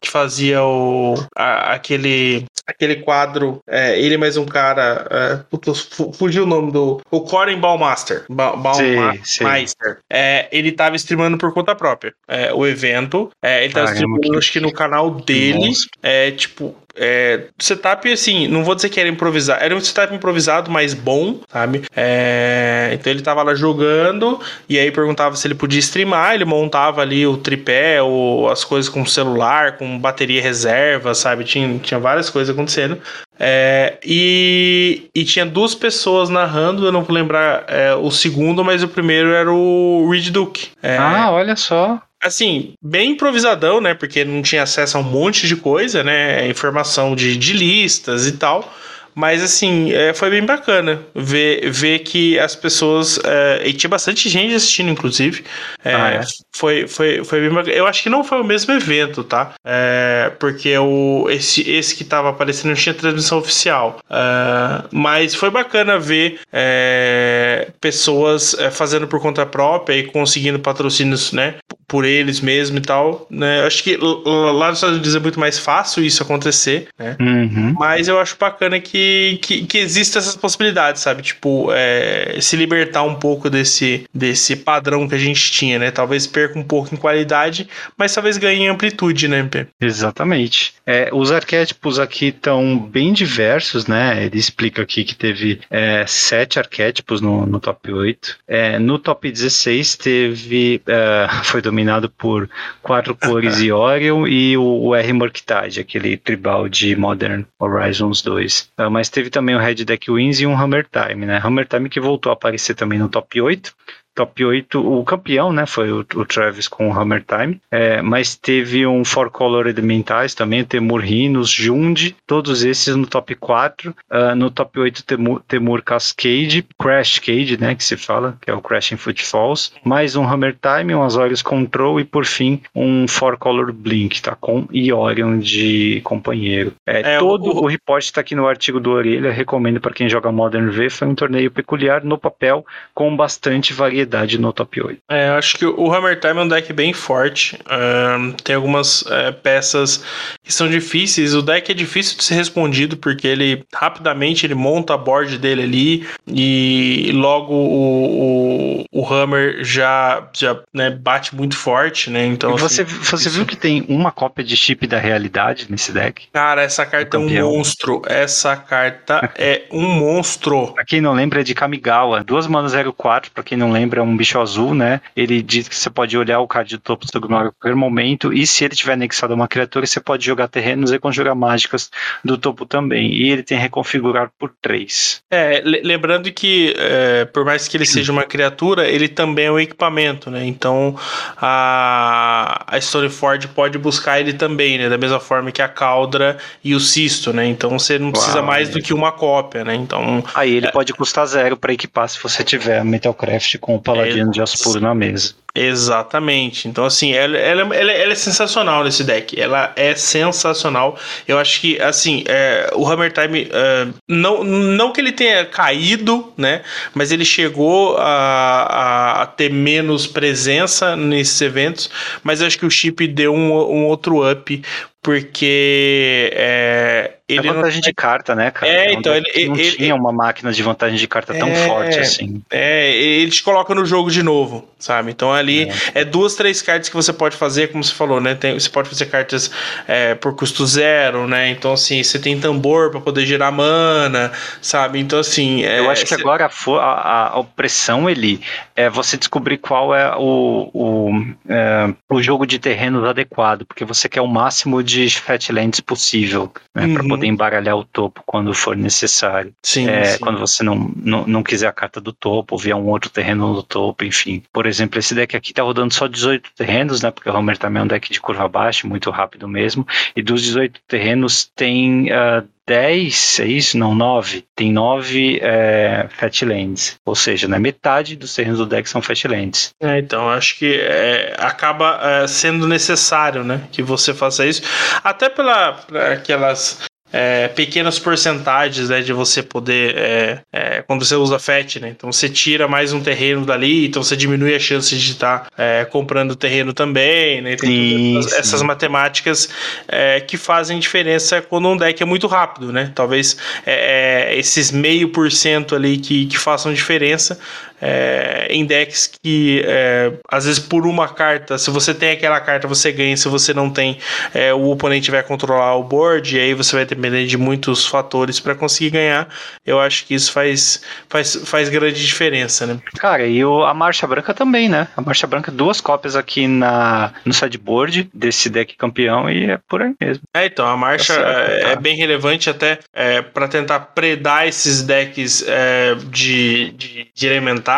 que 0.00 0.10
fazia 0.10 0.62
o, 0.62 1.14
a- 1.36 1.74
aquele. 1.74 2.44
Aquele 2.66 2.96
quadro, 2.96 3.58
é, 3.68 3.98
ele 4.00 4.16
mais 4.16 4.36
um 4.36 4.44
cara. 4.46 5.04
É, 5.10 5.36
putz, 5.50 5.80
fu- 5.80 6.12
fugiu 6.12 6.44
o 6.44 6.46
nome 6.46 6.70
do. 6.70 7.00
O 7.10 7.20
Corin 7.22 7.58
Ballmaster. 7.58 8.24
Ba 8.30 8.54
Ballmaster. 8.54 9.46
Meister. 9.46 9.98
É, 10.08 10.46
ele 10.52 10.70
tava 10.70 10.94
streamando 10.94 11.36
por 11.36 11.52
conta 11.52 11.74
própria. 11.74 12.12
É, 12.28 12.52
o 12.54 12.64
evento. 12.70 13.30
É, 13.42 13.64
ele 13.64 13.72
tava 13.72 13.86
Caramba, 13.86 13.94
streamando, 14.16 14.30
que- 14.32 14.38
acho 14.38 14.52
que 14.52 14.60
no 14.60 14.72
canal 14.72 15.10
dele. 15.10 15.70
É, 16.02 16.30
tipo, 16.30 16.74
é, 16.96 17.44
setup, 17.58 18.10
assim, 18.12 18.48
não 18.48 18.64
vou 18.64 18.74
dizer 18.74 18.88
que 18.88 18.98
era 19.00 19.08
improvisado. 19.08 19.62
Era 19.62 19.74
um 19.76 19.80
setup 19.80 20.14
improvisado, 20.14 20.70
mas 20.70 20.92
bom, 20.94 21.40
sabe? 21.50 21.82
É, 21.96 22.90
então 22.92 23.12
ele 23.12 23.22
tava 23.22 23.42
lá 23.42 23.54
jogando, 23.54 24.40
e 24.68 24.78
aí 24.78 24.90
perguntava 24.90 25.36
se 25.36 25.46
ele 25.46 25.54
podia 25.54 25.78
streamar. 25.80 26.34
Ele 26.34 26.44
montava 26.44 27.00
ali 27.02 27.26
o 27.26 27.36
tripé, 27.36 28.02
ou 28.02 28.50
as 28.50 28.64
coisas 28.64 28.88
com 28.88 29.04
celular, 29.06 29.76
com 29.78 29.98
bateria 29.98 30.42
reserva, 30.42 31.14
sabe? 31.14 31.44
Tinha, 31.44 31.78
tinha 31.78 32.00
várias 32.00 32.28
coisas 32.30 32.52
acontecendo. 32.54 32.98
É, 33.42 33.96
e, 34.04 35.08
e 35.14 35.24
tinha 35.24 35.46
duas 35.46 35.74
pessoas 35.74 36.28
narrando, 36.28 36.84
eu 36.84 36.92
não 36.92 37.02
vou 37.02 37.14
lembrar 37.14 37.64
é, 37.68 37.94
o 37.94 38.10
segundo, 38.10 38.62
mas 38.62 38.82
o 38.82 38.88
primeiro 38.88 39.30
era 39.30 39.50
o 39.50 40.06
Reed 40.10 40.28
Duke. 40.28 40.68
É, 40.82 40.98
Ah, 40.98 41.30
olha 41.30 41.56
só. 41.56 41.98
Assim, 42.22 42.74
bem 42.82 43.12
improvisadão, 43.12 43.80
né? 43.80 43.94
Porque 43.94 44.24
não 44.24 44.42
tinha 44.42 44.62
acesso 44.62 44.96
a 44.96 45.00
um 45.00 45.04
monte 45.04 45.46
de 45.46 45.56
coisa, 45.56 46.02
né? 46.04 46.46
Informação 46.48 47.16
de, 47.16 47.36
de 47.36 47.52
listas 47.52 48.26
e 48.26 48.32
tal. 48.32 48.72
Mas 49.14 49.42
assim, 49.42 49.92
é, 49.92 50.14
foi 50.14 50.30
bem 50.30 50.44
bacana 50.44 51.00
ver, 51.14 51.70
ver 51.70 52.00
que 52.00 52.38
as 52.38 52.54
pessoas. 52.54 53.18
é, 53.24 53.62
e 53.66 53.72
tinha 53.72 53.90
bastante 53.90 54.28
gente 54.28 54.54
assistindo, 54.54 54.90
inclusive. 54.90 55.44
É, 55.84 55.94
Ah, 55.94 56.10
é? 56.12 56.20
Foi, 56.52 56.86
foi, 56.86 57.24
foi 57.24 57.40
bem 57.40 57.50
bacana. 57.50 57.74
Eu 57.74 57.86
acho 57.86 58.02
que 58.02 58.08
não 58.08 58.22
foi 58.24 58.40
o 58.40 58.44
mesmo 58.44 58.72
evento, 58.72 59.24
tá? 59.24 59.52
É, 59.64 60.32
porque 60.38 60.76
o, 60.78 61.26
esse, 61.30 61.68
esse 61.70 61.94
que 61.96 62.04
tava 62.04 62.30
aparecendo 62.30 62.68
não 62.68 62.76
tinha 62.76 62.94
transmissão 62.94 63.38
oficial. 63.38 64.00
É, 64.08 64.84
mas 64.90 65.34
foi 65.34 65.50
bacana 65.50 65.98
ver 65.98 66.40
é, 66.52 67.68
pessoas 67.80 68.56
fazendo 68.72 69.06
por 69.06 69.20
conta 69.20 69.44
própria 69.44 69.96
e 69.96 70.04
conseguindo 70.04 70.58
patrocínios, 70.58 71.32
né? 71.32 71.56
Por 71.86 72.04
eles 72.04 72.40
mesmo 72.40 72.78
e 72.78 72.80
tal. 72.80 73.26
Né? 73.30 73.60
Eu 73.62 73.66
Acho 73.66 73.82
que 73.82 73.96
lá 73.96 74.68
nos 74.68 74.78
Estados 74.78 74.96
Unidos 74.96 75.14
é 75.14 75.20
muito 75.20 75.40
mais 75.40 75.58
fácil 75.58 76.04
isso 76.04 76.22
acontecer, 76.22 76.88
né? 76.98 77.16
Uhum. 77.20 77.74
Mas 77.78 78.08
eu 78.08 78.18
acho 78.18 78.36
bacana 78.38 78.80
que 78.80 79.09
que, 79.10 79.38
que, 79.40 79.66
que 79.66 79.78
exista 79.78 80.18
essas 80.18 80.36
possibilidades, 80.36 81.02
sabe? 81.02 81.22
Tipo, 81.22 81.70
é, 81.72 82.38
se 82.40 82.56
libertar 82.56 83.02
um 83.02 83.14
pouco 83.14 83.50
desse, 83.50 84.04
desse 84.14 84.56
padrão 84.56 85.08
que 85.08 85.14
a 85.14 85.18
gente 85.18 85.50
tinha, 85.50 85.78
né? 85.78 85.90
Talvez 85.90 86.26
perca 86.26 86.58
um 86.58 86.62
pouco 86.62 86.94
em 86.94 86.98
qualidade, 86.98 87.68
mas 87.96 88.14
talvez 88.14 88.36
ganhe 88.36 88.60
em 88.60 88.68
amplitude, 88.68 89.28
né, 89.28 89.40
MP? 89.40 89.66
Exatamente. 89.80 90.74
É, 90.86 91.10
os 91.12 91.32
arquétipos 91.32 91.98
aqui 91.98 92.26
estão 92.26 92.78
bem 92.78 93.12
diversos, 93.12 93.86
né? 93.86 94.24
Ele 94.24 94.38
explica 94.38 94.82
aqui 94.82 95.04
que 95.04 95.14
teve 95.14 95.60
é, 95.70 96.04
sete 96.06 96.58
arquétipos 96.58 97.20
no, 97.20 97.46
no 97.46 97.60
top 97.60 97.92
8. 97.92 98.38
É, 98.46 98.78
no 98.78 98.98
top 98.98 99.30
16 99.30 99.96
teve. 99.96 100.82
É, 100.86 101.26
foi 101.44 101.60
dominado 101.60 102.08
por 102.10 102.48
quatro 102.82 103.14
cores 103.14 103.60
e 103.62 103.72
Orion 103.72 104.26
e 104.26 104.56
o, 104.56 104.62
o 104.62 104.94
R 104.94 105.12
Murktide, 105.12 105.80
aquele 105.80 106.16
tribal 106.16 106.68
de 106.68 106.94
Modern 106.96 107.44
Horizons 107.58 108.22
2. 108.22 108.70
Mas 108.90 109.08
teve 109.08 109.30
também 109.30 109.54
o 109.54 109.58
Red 109.58 109.76
Deck 109.76 110.10
Wins 110.10 110.40
e 110.40 110.46
um 110.46 110.58
Hammer 110.58 110.86
Time, 110.86 111.24
né? 111.26 111.40
Hammer 111.42 111.66
Time 111.66 111.88
que 111.88 112.00
voltou 112.00 112.30
a 112.30 112.34
aparecer 112.34 112.74
também 112.74 112.98
no 112.98 113.08
top 113.08 113.40
8 113.40 113.74
top 114.14 114.44
8, 114.44 114.80
o 114.80 115.04
campeão, 115.04 115.52
né, 115.52 115.66
foi 115.66 115.92
o, 115.92 116.00
o 116.00 116.24
Travis 116.24 116.68
com 116.68 116.88
o 116.88 116.92
Hammer 116.92 117.24
Time, 117.24 117.60
é, 117.70 118.02
mas 118.02 118.36
teve 118.36 118.86
um 118.86 119.04
Four 119.04 119.30
Color 119.30 119.66
Elementais 119.66 120.34
também, 120.34 120.64
Temur 120.64 121.00
Rhinos, 121.00 121.50
Jund, 121.50 122.16
todos 122.26 122.64
esses 122.64 122.94
no 122.96 123.06
top 123.06 123.34
4, 123.34 123.90
uh, 123.90 123.94
ah, 124.10 124.34
no 124.34 124.50
top 124.50 124.80
8 124.80 125.04
Temur, 125.04 125.42
Temur 125.46 125.82
Cascade, 125.82 126.66
Crash 126.78 127.18
Cade, 127.18 127.58
né, 127.58 127.74
que 127.74 127.84
se 127.84 127.96
fala, 127.96 128.36
que 128.40 128.50
é 128.50 128.54
o 128.54 128.60
Crashing 128.60 128.96
Footfalls, 128.96 129.72
mais 129.84 130.16
um 130.16 130.26
Hammer 130.26 130.56
Time, 130.60 130.94
um 130.94 131.02
Azorius 131.02 131.42
Control 131.42 132.00
e 132.00 132.04
por 132.04 132.24
fim 132.24 132.60
um 132.74 133.06
Four 133.06 133.38
Color 133.38 133.72
Blink, 133.72 134.20
tá, 134.20 134.34
com 134.34 134.66
Iorion 134.72 135.38
de 135.38 136.00
companheiro. 136.02 136.72
É, 136.86 137.16
é 137.16 137.18
todo 137.18 137.50
o, 137.50 137.64
o 137.64 137.66
report 137.66 138.02
está 138.02 138.20
aqui 138.20 138.34
no 138.34 138.46
artigo 138.46 138.80
do 138.80 138.90
Orelha, 138.90 139.30
recomendo 139.30 139.80
para 139.80 139.92
quem 139.92 140.08
joga 140.08 140.32
Modern 140.32 140.70
V, 140.70 140.90
foi 140.90 141.08
um 141.08 141.14
torneio 141.14 141.50
peculiar 141.50 142.04
no 142.04 142.18
papel 142.18 142.64
com 142.92 143.16
bastante 143.16 143.72
variedade 143.72 143.99
variedade 144.00 144.38
no 144.38 144.52
top 144.52 144.82
8. 144.82 145.00
É, 145.08 145.28
acho 145.30 145.56
que 145.56 145.64
o 145.64 145.92
Hammer 145.92 146.18
Time 146.18 146.38
é 146.38 146.42
um 146.42 146.48
deck 146.48 146.72
bem 146.72 146.92
forte. 146.92 147.56
Uh, 147.66 148.32
tem 148.42 148.54
algumas 148.54 149.02
uh, 149.02 149.32
peças 149.42 150.02
que 150.42 150.52
são 150.52 150.68
difíceis. 150.68 151.34
O 151.34 151.42
deck 151.42 151.70
é 151.70 151.74
difícil 151.74 152.16
de 152.16 152.24
ser 152.24 152.34
respondido 152.34 152.96
porque 152.96 153.26
ele 153.26 153.64
rapidamente 153.74 154.46
ele 154.46 154.54
monta 154.54 154.94
a 154.94 154.96
board 154.98 155.38
dele 155.38 155.62
ali 155.62 156.06
e 156.26 157.10
logo 157.14 157.54
o, 157.54 158.84
o, 158.92 159.00
o 159.00 159.12
Hammer 159.14 159.62
já, 159.62 160.28
já 160.32 160.58
né, 160.72 160.90
bate 160.90 161.34
muito 161.34 161.56
forte, 161.56 162.10
né? 162.10 162.26
Então, 162.26 162.54
e 162.56 162.58
você, 162.58 162.82
assim, 162.82 162.98
você 162.98 163.28
isso... 163.28 163.36
viu 163.36 163.46
que 163.46 163.56
tem 163.56 163.84
uma 163.88 164.10
cópia 164.10 164.44
de 164.44 164.56
chip 164.56 164.86
da 164.86 164.98
realidade 164.98 165.66
nesse 165.68 165.92
deck? 165.92 166.28
Cara, 166.32 166.62
essa 166.62 166.86
carta 166.86 167.16
é 167.16 167.20
um 167.20 167.28
monstro. 167.28 168.02
Essa 168.06 168.56
carta 168.56 169.32
é 169.36 169.64
um 169.70 169.88
monstro. 169.88 170.72
Pra 170.80 170.84
quem 170.84 171.00
não 171.00 171.12
lembra, 171.12 171.40
é 171.40 171.44
de 171.44 171.54
Kamigawa. 171.54 172.24
Duas 172.24 172.46
manas 172.46 172.72
04, 172.72 173.30
pra 173.32 173.42
quem 173.42 173.56
não 173.58 173.70
lembra 173.70 173.89
lembra 173.90 174.02
um 174.04 174.16
bicho 174.16 174.40
azul, 174.40 174.72
né? 174.72 175.00
Ele 175.16 175.42
diz 175.42 175.68
que 175.68 175.74
você 175.74 175.90
pode 175.90 176.16
olhar 176.16 176.38
o 176.38 176.46
card 176.46 176.76
do 176.76 176.80
topo 176.80 177.04
do 177.04 177.10
seu 177.10 177.20
Gnoll 177.20 177.40
a 177.40 177.52
qualquer 177.52 177.74
momento, 177.74 178.32
e 178.32 178.46
se 178.46 178.64
ele 178.64 178.76
tiver 178.76 178.92
anexado 178.92 179.32
a 179.32 179.36
uma 179.36 179.48
criatura, 179.48 179.84
você 179.84 180.00
pode 180.00 180.24
jogar 180.24 180.46
terrenos 180.46 180.92
e 180.92 180.98
conjurar 180.98 181.34
mágicas 181.34 181.90
do 182.24 182.38
topo 182.38 182.64
também. 182.64 183.12
E 183.12 183.30
ele 183.30 183.42
tem 183.42 183.58
reconfigurar 183.58 184.30
por 184.38 184.52
3. 184.62 185.22
É, 185.30 185.62
lembrando 185.64 186.30
que, 186.32 186.74
é, 186.78 187.24
por 187.24 187.44
mais 187.44 187.66
que 187.66 187.76
ele 187.76 187.84
seja 187.86 188.12
uma 188.12 188.24
criatura, 188.24 188.88
ele 188.88 189.08
também 189.08 189.46
é 189.46 189.52
um 189.52 189.58
equipamento, 189.58 190.30
né? 190.30 190.46
Então 190.46 190.96
a, 191.36 192.64
a 192.66 192.80
Stoneford 192.80 193.48
pode 193.48 193.76
buscar 193.78 194.20
ele 194.20 194.32
também, 194.32 194.78
né? 194.78 194.88
Da 194.88 194.96
mesma 194.96 195.18
forma 195.18 195.50
que 195.50 195.60
a 195.60 195.68
Caldra 195.68 196.38
e 196.62 196.74
o 196.74 196.80
Cisto, 196.80 197.32
né? 197.32 197.46
Então 197.46 197.70
você 197.70 197.98
não 197.98 198.12
precisa 198.12 198.38
Uau, 198.38 198.46
mais 198.46 198.68
é. 198.68 198.72
do 198.72 198.80
que 198.80 198.94
uma 198.94 199.10
cópia, 199.10 199.64
né? 199.64 199.74
Então. 199.74 200.22
Aí 200.34 200.54
ele 200.54 200.68
é... 200.68 200.70
pode 200.70 200.92
custar 200.92 201.26
zero 201.26 201.56
para 201.56 201.72
equipar 201.72 202.08
se 202.08 202.22
você 202.22 202.44
tiver 202.44 202.84
Metalcraft 202.84 203.58
com 203.58 203.79
Paladino 203.80 204.30
é, 204.30 204.32
de 204.32 204.42
Ospuro 204.42 204.80
na 204.80 204.94
mesa. 204.94 205.34
Exatamente. 205.54 206.68
Então, 206.68 206.84
assim, 206.84 207.12
ela, 207.12 207.36
ela, 207.36 207.74
ela, 207.74 207.92
ela, 207.92 208.12
é 208.12 208.14
sensacional 208.14 208.84
nesse 208.84 209.02
deck. 209.02 209.38
Ela 209.40 209.72
é 209.74 209.94
sensacional. 209.96 210.96
Eu 211.26 211.38
acho 211.38 211.60
que, 211.60 211.80
assim, 211.80 212.22
é, 212.28 212.70
o 212.74 212.86
Hammer 212.88 213.12
Time, 213.12 213.48
é, 213.50 213.88
não, 214.08 214.44
não 214.44 214.92
que 214.92 215.00
ele 215.00 215.12
tenha 215.12 215.44
caído, 215.44 216.32
né? 216.36 216.62
Mas 216.94 217.10
ele 217.10 217.24
chegou 217.24 217.96
a, 217.98 218.02
a, 218.04 219.22
a, 219.22 219.26
ter 219.26 219.50
menos 219.50 220.06
presença 220.06 220.94
nesses 220.94 221.40
eventos. 221.40 221.90
Mas 222.22 222.40
eu 222.40 222.46
acho 222.46 222.58
que 222.58 222.66
o 222.66 222.70
chip 222.70 223.06
deu 223.08 223.34
um, 223.34 223.50
um 223.50 223.86
outro 223.86 224.30
up 224.30 224.62
porque 225.02 226.30
é, 226.34 227.12
ele 227.26 227.48
é 227.48 227.52
vantagem 227.52 227.76
não... 227.76 227.88
de 227.88 227.94
carta, 227.94 228.34
né, 228.34 228.50
cara? 228.50 228.70
É, 228.70 228.92
então 228.92 229.14
ele, 229.14 229.46
não 229.46 229.56
ele, 229.56 229.72
tinha 229.72 229.94
uma 229.94 230.12
máquina 230.12 230.52
de 230.52 230.62
vantagem 230.62 230.98
de 230.98 231.08
carta 231.08 231.32
tão 231.32 231.48
é, 231.48 231.66
forte 231.66 231.98
assim. 231.98 232.42
É, 232.50 232.94
ele 232.94 233.30
te 233.30 233.42
coloca 233.42 233.74
no 233.74 233.86
jogo 233.86 234.10
de 234.10 234.22
novo, 234.22 234.68
sabe? 234.78 235.10
Então 235.10 235.32
ali 235.32 235.70
é. 235.94 236.00
é. 236.00 236.04
duas, 236.04 236.34
três 236.34 236.60
cartas 236.60 236.90
que 236.90 236.94
você 236.94 237.14
pode 237.14 237.34
fazer, 237.36 237.68
como 237.68 237.82
você 237.82 237.94
falou, 237.94 238.20
né? 238.20 238.34
Tem, 238.34 238.52
você 238.52 238.68
pode 238.68 238.90
fazer 238.90 239.06
cartas 239.06 239.50
é, 239.88 240.14
por 240.14 240.34
custo 240.34 240.66
zero, 240.66 241.26
né? 241.26 241.48
Então 241.48 241.72
assim, 241.72 242.02
você 242.02 242.18
tem 242.18 242.38
tambor 242.38 242.90
para 242.90 243.00
poder 243.00 243.24
gerar 243.24 243.50
mana, 243.50 244.32
sabe? 244.60 244.98
Então 244.98 245.18
assim, 245.18 245.64
é, 245.64 245.78
eu 245.78 245.88
acho 245.88 246.04
que 246.04 246.14
agora 246.14 246.44
a, 246.46 246.80
a, 246.80 247.28
a 247.28 247.38
opressão 247.38 248.10
ele 248.10 248.40
é 248.76 248.90
você 248.90 249.16
descobrir 249.16 249.56
qual 249.56 249.94
é 249.94 250.14
o, 250.16 250.70
o, 250.74 251.10
é, 251.48 251.94
o 252.10 252.22
jogo 252.22 252.44
de 252.44 252.58
terrenos 252.58 253.04
adequado, 253.04 253.64
porque 253.64 253.84
você 253.84 254.06
quer 254.06 254.20
o 254.20 254.26
máximo 254.26 254.82
de 254.82 254.89
fatlands 255.14 255.80
possível, 255.80 256.52
né? 256.74 256.86
Uhum. 256.86 256.94
Para 256.94 257.04
poder 257.04 257.26
embaralhar 257.26 257.76
o 257.76 257.84
topo 257.84 258.22
quando 258.26 258.52
for 258.54 258.76
necessário. 258.76 259.52
Sim, 259.62 259.88
é, 259.88 260.04
sim. 260.04 260.18
Quando 260.20 260.38
você 260.38 260.62
não, 260.62 260.90
não, 260.96 261.26
não 261.26 261.42
quiser 261.42 261.68
a 261.68 261.72
carta 261.72 262.00
do 262.00 262.12
topo, 262.12 262.54
ou 262.54 262.58
vier 262.58 262.76
um 262.76 262.86
outro 262.88 263.10
terreno 263.10 263.52
no 263.52 263.62
topo, 263.62 264.04
enfim. 264.04 264.42
Por 264.52 264.66
exemplo, 264.66 264.98
esse 264.98 265.14
deck 265.14 265.36
aqui 265.36 265.52
tá 265.52 265.62
rodando 265.62 265.92
só 265.92 266.06
18 266.06 266.50
terrenos, 266.56 267.02
né? 267.02 267.10
Porque 267.10 267.28
o 267.28 267.34
Homer 267.34 267.58
também 267.58 267.80
é 267.80 267.84
um 267.84 267.88
deck 267.88 268.10
de 268.10 268.20
curva 268.20 268.48
baixa, 268.48 268.86
muito 268.86 269.10
rápido 269.10 269.48
mesmo. 269.48 269.86
E 270.14 270.22
dos 270.22 270.42
18 270.42 270.80
terrenos 270.86 271.50
tem 271.54 272.10
uh, 272.12 272.46
10, 272.70 273.40
é 273.40 273.46
isso? 273.46 273.76
Não, 273.76 273.96
9. 273.96 274.44
Tem 274.54 274.72
9 274.72 275.40
é, 275.42 276.06
Fatlands. 276.16 277.00
Ou 277.04 277.16
seja, 277.16 277.48
né, 277.48 277.58
metade 277.58 278.14
dos 278.14 278.32
terrenos 278.32 278.60
do 278.60 278.66
deck 278.66 278.88
são 278.88 279.02
Fatlands. 279.02 279.70
É, 279.82 279.98
então, 279.98 280.30
acho 280.30 280.56
que 280.56 280.78
é, 280.80 281.34
acaba 281.36 281.98
é, 282.00 282.28
sendo 282.28 282.68
necessário 282.68 283.42
né, 283.42 283.60
que 283.72 283.82
você 283.82 284.14
faça 284.14 284.46
isso. 284.46 284.62
Até 285.02 285.28
pela 285.28 285.80
aquelas 286.12 286.80
é, 287.12 287.48
pequenas 287.48 287.98
porcentagens 287.98 288.88
né, 288.88 289.00
de 289.00 289.12
você 289.12 289.42
poder. 289.42 289.96
É, 289.96 290.40
é, 290.52 290.82
quando 290.82 291.04
você 291.04 291.14
usa 291.14 291.38
FET, 291.38 291.80
né? 291.80 291.88
Então 291.88 292.10
você 292.12 292.28
tira 292.28 292.68
mais 292.68 292.92
um 292.92 293.00
terreno 293.00 293.44
dali, 293.44 293.86
então 293.86 294.02
você 294.02 294.16
diminui 294.16 294.54
a 294.54 294.58
chance 294.58 294.96
de 294.96 295.12
estar 295.12 295.40
tá, 295.40 295.48
é, 295.56 295.84
comprando 295.84 296.36
terreno 296.36 296.72
também, 296.72 297.40
né? 297.40 297.56
Tem 297.56 298.18
essas, 298.18 298.32
essas, 298.32 298.62
matemáticas 298.62 299.48
é, 299.88 300.20
que 300.20 300.36
fazem 300.36 300.78
diferença 300.78 301.42
quando 301.42 301.68
um 301.68 301.76
deck 301.76 302.02
é 302.02 302.06
muito 302.06 302.26
rápido, 302.26 302.72
né? 302.72 302.92
Talvez 302.94 303.36
é, 303.66 304.34
esses 304.36 304.70
meio 304.70 305.08
por 305.08 305.30
cento 305.30 305.74
ali 305.74 305.98
que, 305.98 306.26
que 306.26 306.38
façam 306.38 306.72
diferença 306.72 307.38
é, 307.80 308.46
em 308.50 308.64
decks 308.64 309.10
que 309.22 309.62
é, 309.66 310.12
às 310.28 310.44
vezes 310.44 310.60
por 310.60 310.86
uma 310.86 311.08
carta, 311.08 311.56
se 311.58 311.70
você 311.70 311.94
tem 311.94 312.12
aquela 312.12 312.40
carta, 312.40 312.68
você 312.68 312.92
ganha, 312.92 313.16
se 313.16 313.28
você 313.28 313.54
não 313.54 313.70
tem, 313.70 313.98
é, 314.34 314.52
o 314.52 314.70
oponente 314.70 315.10
vai 315.10 315.22
controlar 315.22 315.74
o 315.76 315.82
board, 315.82 316.36
e 316.36 316.40
aí 316.40 316.54
você 316.54 316.76
vai 316.76 316.84
depender 316.84 317.26
de 317.26 317.36
muitos 317.36 317.86
fatores 317.86 318.38
para 318.38 318.54
conseguir 318.54 318.90
ganhar. 318.90 319.28
Eu 319.64 319.80
acho 319.80 320.04
que 320.06 320.14
isso 320.14 320.32
faz, 320.32 320.82
faz, 321.08 321.36
faz 321.44 321.68
grande 321.68 322.04
diferença, 322.04 322.66
né? 322.66 322.78
Cara, 322.98 323.26
e 323.26 323.44
o, 323.44 323.64
a 323.64 323.72
Marcha 323.72 324.06
Branca 324.06 324.34
também, 324.34 324.68
né? 324.68 324.88
A 324.96 325.00
Marcha 325.00 325.26
Branca, 325.26 325.50
duas 325.50 325.80
cópias 325.80 326.16
aqui 326.16 326.46
na, 326.46 327.12
no 327.24 327.32
sideboard 327.32 328.10
desse 328.12 328.48
deck 328.48 328.76
campeão 328.76 329.30
e 329.30 329.50
é 329.50 329.58
por 329.68 329.82
aí 329.82 329.94
mesmo. 330.00 330.22
É, 330.34 330.46
então, 330.46 330.66
a 330.66 330.76
Marcha 330.76 331.14
tá 331.14 331.20
certo, 331.20 331.50
é, 331.50 331.60
tá. 331.60 331.68
é, 331.70 331.76
bem 331.76 331.96
relevante 331.96 332.50
até 332.50 332.78
é, 332.92 333.22
para 333.22 333.48
tentar 333.48 333.80
predar 333.80 334.46
esses 334.46 334.82
decks 334.82 335.44
é, 335.46 335.94
de, 336.10 336.70
de, 336.72 337.10
de 337.14 337.26
elementar 337.26 337.69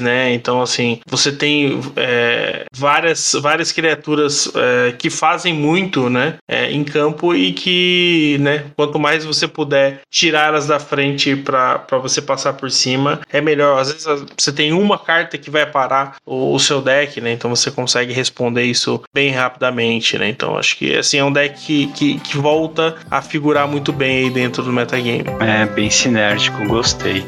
né? 0.00 0.32
Então, 0.32 0.60
assim, 0.60 1.00
você 1.06 1.32
tem 1.32 1.80
é, 1.96 2.64
várias, 2.74 3.34
várias 3.40 3.72
criaturas 3.72 4.50
é, 4.54 4.92
que 4.92 5.10
fazem 5.10 5.54
muito, 5.54 6.10
né? 6.10 6.34
É, 6.48 6.70
em 6.70 6.84
campo 6.84 7.34
e 7.34 7.52
que, 7.52 8.36
né? 8.40 8.64
Quanto 8.76 8.98
mais 8.98 9.24
você 9.24 9.48
puder 9.48 10.00
tirar 10.10 10.48
elas 10.48 10.66
da 10.66 10.78
frente 10.78 11.36
para 11.36 11.98
você 12.02 12.20
passar 12.20 12.54
por 12.54 12.70
cima, 12.70 13.20
é 13.32 13.40
melhor. 13.40 13.80
Às 13.80 13.92
vezes 13.92 14.06
você 14.36 14.52
tem 14.52 14.72
uma 14.72 14.98
carta 14.98 15.38
que 15.38 15.50
vai 15.50 15.66
parar 15.66 16.16
o, 16.26 16.54
o 16.54 16.58
seu 16.58 16.80
deck, 16.80 17.20
né? 17.20 17.32
Então 17.32 17.50
você 17.54 17.70
consegue 17.70 18.12
responder 18.12 18.64
isso 18.64 19.02
bem 19.14 19.30
rapidamente, 19.30 20.18
né? 20.18 20.28
Então 20.28 20.56
acho 20.56 20.76
que 20.76 20.96
assim 20.96 21.18
é 21.18 21.24
um 21.24 21.32
deck 21.32 21.58
que, 21.60 21.86
que, 21.88 22.20
que 22.20 22.36
volta 22.36 22.96
a 23.10 23.22
figurar 23.22 23.66
muito 23.66 23.92
bem 23.92 24.24
aí 24.24 24.30
dentro 24.30 24.62
do 24.62 24.72
metagame. 24.72 25.24
É 25.40 25.66
bem 25.66 25.90
sinérgico, 25.90 26.66
gostei. 26.66 27.24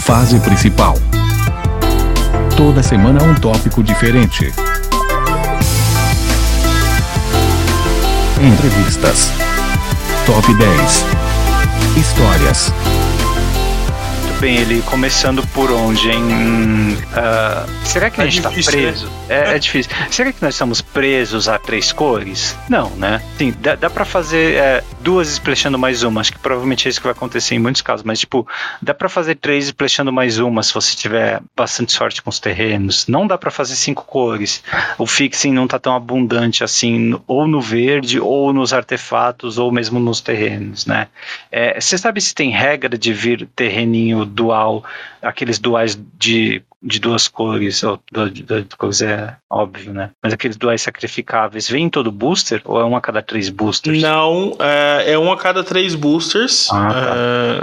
Fase 0.00 0.40
principal. 0.40 0.94
Toda 2.56 2.82
semana 2.84 3.22
um 3.24 3.34
tópico 3.34 3.82
diferente. 3.82 4.52
Entrevistas. 8.40 9.32
Top 10.24 10.54
10. 10.54 11.04
Histórias. 11.96 12.72
Bem, 14.40 14.56
ele 14.58 14.82
começando 14.82 15.46
por 15.54 15.70
onde, 15.70 16.10
hein? 16.10 16.22
Uh, 16.24 17.86
será 17.86 18.10
que 18.10 18.20
a 18.20 18.26
É 18.26 18.30
gente 18.30 18.46
difícil, 18.46 18.72
tá 18.72 18.78
preso? 18.78 19.10
É, 19.26 19.54
é 19.54 19.58
difícil. 19.58 19.90
Será 20.10 20.32
que 20.32 20.42
nós 20.42 20.54
estamos 20.54 20.82
presos 20.82 21.48
a 21.48 21.58
três 21.58 21.92
cores? 21.92 22.54
Não, 22.68 22.90
né? 22.90 23.22
Sim, 23.38 23.54
dá, 23.58 23.74
dá 23.74 23.88
pra 23.88 24.04
fazer 24.04 24.56
é, 24.56 24.84
duas 25.00 25.28
splashando 25.28 25.78
mais 25.78 26.02
uma. 26.02 26.20
Acho 26.20 26.32
que 26.32 26.38
provavelmente 26.38 26.86
é 26.86 26.90
isso 26.90 27.00
que 27.00 27.06
vai 27.06 27.12
acontecer 27.12 27.54
em 27.54 27.58
muitos 27.58 27.80
casos. 27.80 28.04
Mas, 28.04 28.20
tipo, 28.20 28.46
dá 28.82 28.92
pra 28.92 29.08
fazer 29.08 29.36
três 29.36 29.66
splashando 29.66 30.12
mais 30.12 30.38
uma 30.38 30.62
se 30.62 30.74
você 30.74 30.94
tiver 30.94 31.40
bastante 31.56 31.92
sorte 31.92 32.20
com 32.20 32.28
os 32.28 32.38
terrenos. 32.38 33.06
Não 33.06 33.26
dá 33.26 33.38
pra 33.38 33.50
fazer 33.50 33.76
cinco 33.76 34.04
cores. 34.04 34.62
O 34.98 35.06
fixing 35.06 35.52
não 35.52 35.66
tá 35.66 35.78
tão 35.78 35.94
abundante 35.96 36.62
assim, 36.62 37.18
ou 37.26 37.46
no 37.48 37.62
verde, 37.62 38.20
ou 38.20 38.52
nos 38.52 38.74
artefatos, 38.74 39.56
ou 39.56 39.72
mesmo 39.72 39.98
nos 39.98 40.20
terrenos, 40.20 40.84
né? 40.84 41.06
É, 41.50 41.80
Você 41.80 41.96
sabe 41.96 42.20
se 42.20 42.34
tem 42.34 42.50
regra 42.50 42.98
de 42.98 43.12
vir 43.14 43.48
terreninho 43.56 44.23
dual, 44.24 44.84
aqueles 45.22 45.58
duais 45.58 45.98
de, 46.18 46.62
de 46.82 46.98
duas 46.98 47.28
cores, 47.28 47.82
ou 47.82 47.98
du- 48.12 48.30
de 48.30 48.42
duas 48.42 48.64
cores 48.76 49.02
é 49.02 49.36
óbvio, 49.50 49.92
né? 49.92 50.10
Mas 50.22 50.32
aqueles 50.32 50.56
duais 50.56 50.82
sacrificáveis, 50.82 51.68
vem 51.68 51.84
em 51.84 51.88
todo 51.90 52.10
booster 52.12 52.60
ou 52.64 52.80
é 52.80 52.84
um 52.84 52.96
a 52.96 53.00
cada 53.00 53.22
três 53.22 53.48
boosters? 53.48 54.02
Não, 54.02 54.56
é, 54.60 55.12
é 55.12 55.18
um 55.18 55.30
a 55.32 55.36
cada 55.36 55.62
três 55.64 55.94
boosters. 55.94 56.68
Ah, 56.70 56.88
tá. 56.92 57.14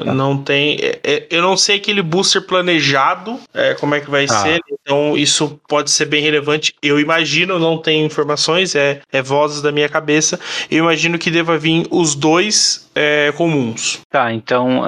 É, 0.10 0.14
Não 0.14 0.38
tem. 0.38 0.78
é, 0.82 1.00
é, 1.04 1.28
eu 1.30 1.42
não 1.42 1.56
sei 1.58 1.78
aquele 1.78 2.02
booster 2.02 2.42
planejado, 2.42 3.40
é, 3.54 3.74
como 3.76 3.96
é 3.96 4.00
que 4.00 4.10
vai 4.10 4.26
Tá. 4.26 4.42
ser. 4.42 4.60
Então, 4.82 5.16
isso 5.18 5.60
pode 5.68 5.92
ser 5.92 6.06
bem 6.06 6.22
relevante. 6.24 6.74
Eu 6.82 7.00
imagino, 7.00 7.60
não 7.60 7.78
tenho 7.78 8.06
informações, 8.06 8.74
é, 8.76 9.02
é 9.12 9.22
vozes 9.22 9.62
da 9.62 9.72
minha 9.72 9.88
cabeça. 9.90 10.40
Eu 10.70 10.80
imagino 10.80 11.18
que 11.20 11.30
deva 11.30 11.58
vir 11.58 11.86
os 11.92 12.16
dois 12.16 12.90
é, 12.96 13.32
comuns. 13.38 14.00
Tá, 14.10 14.34
então 14.34 14.84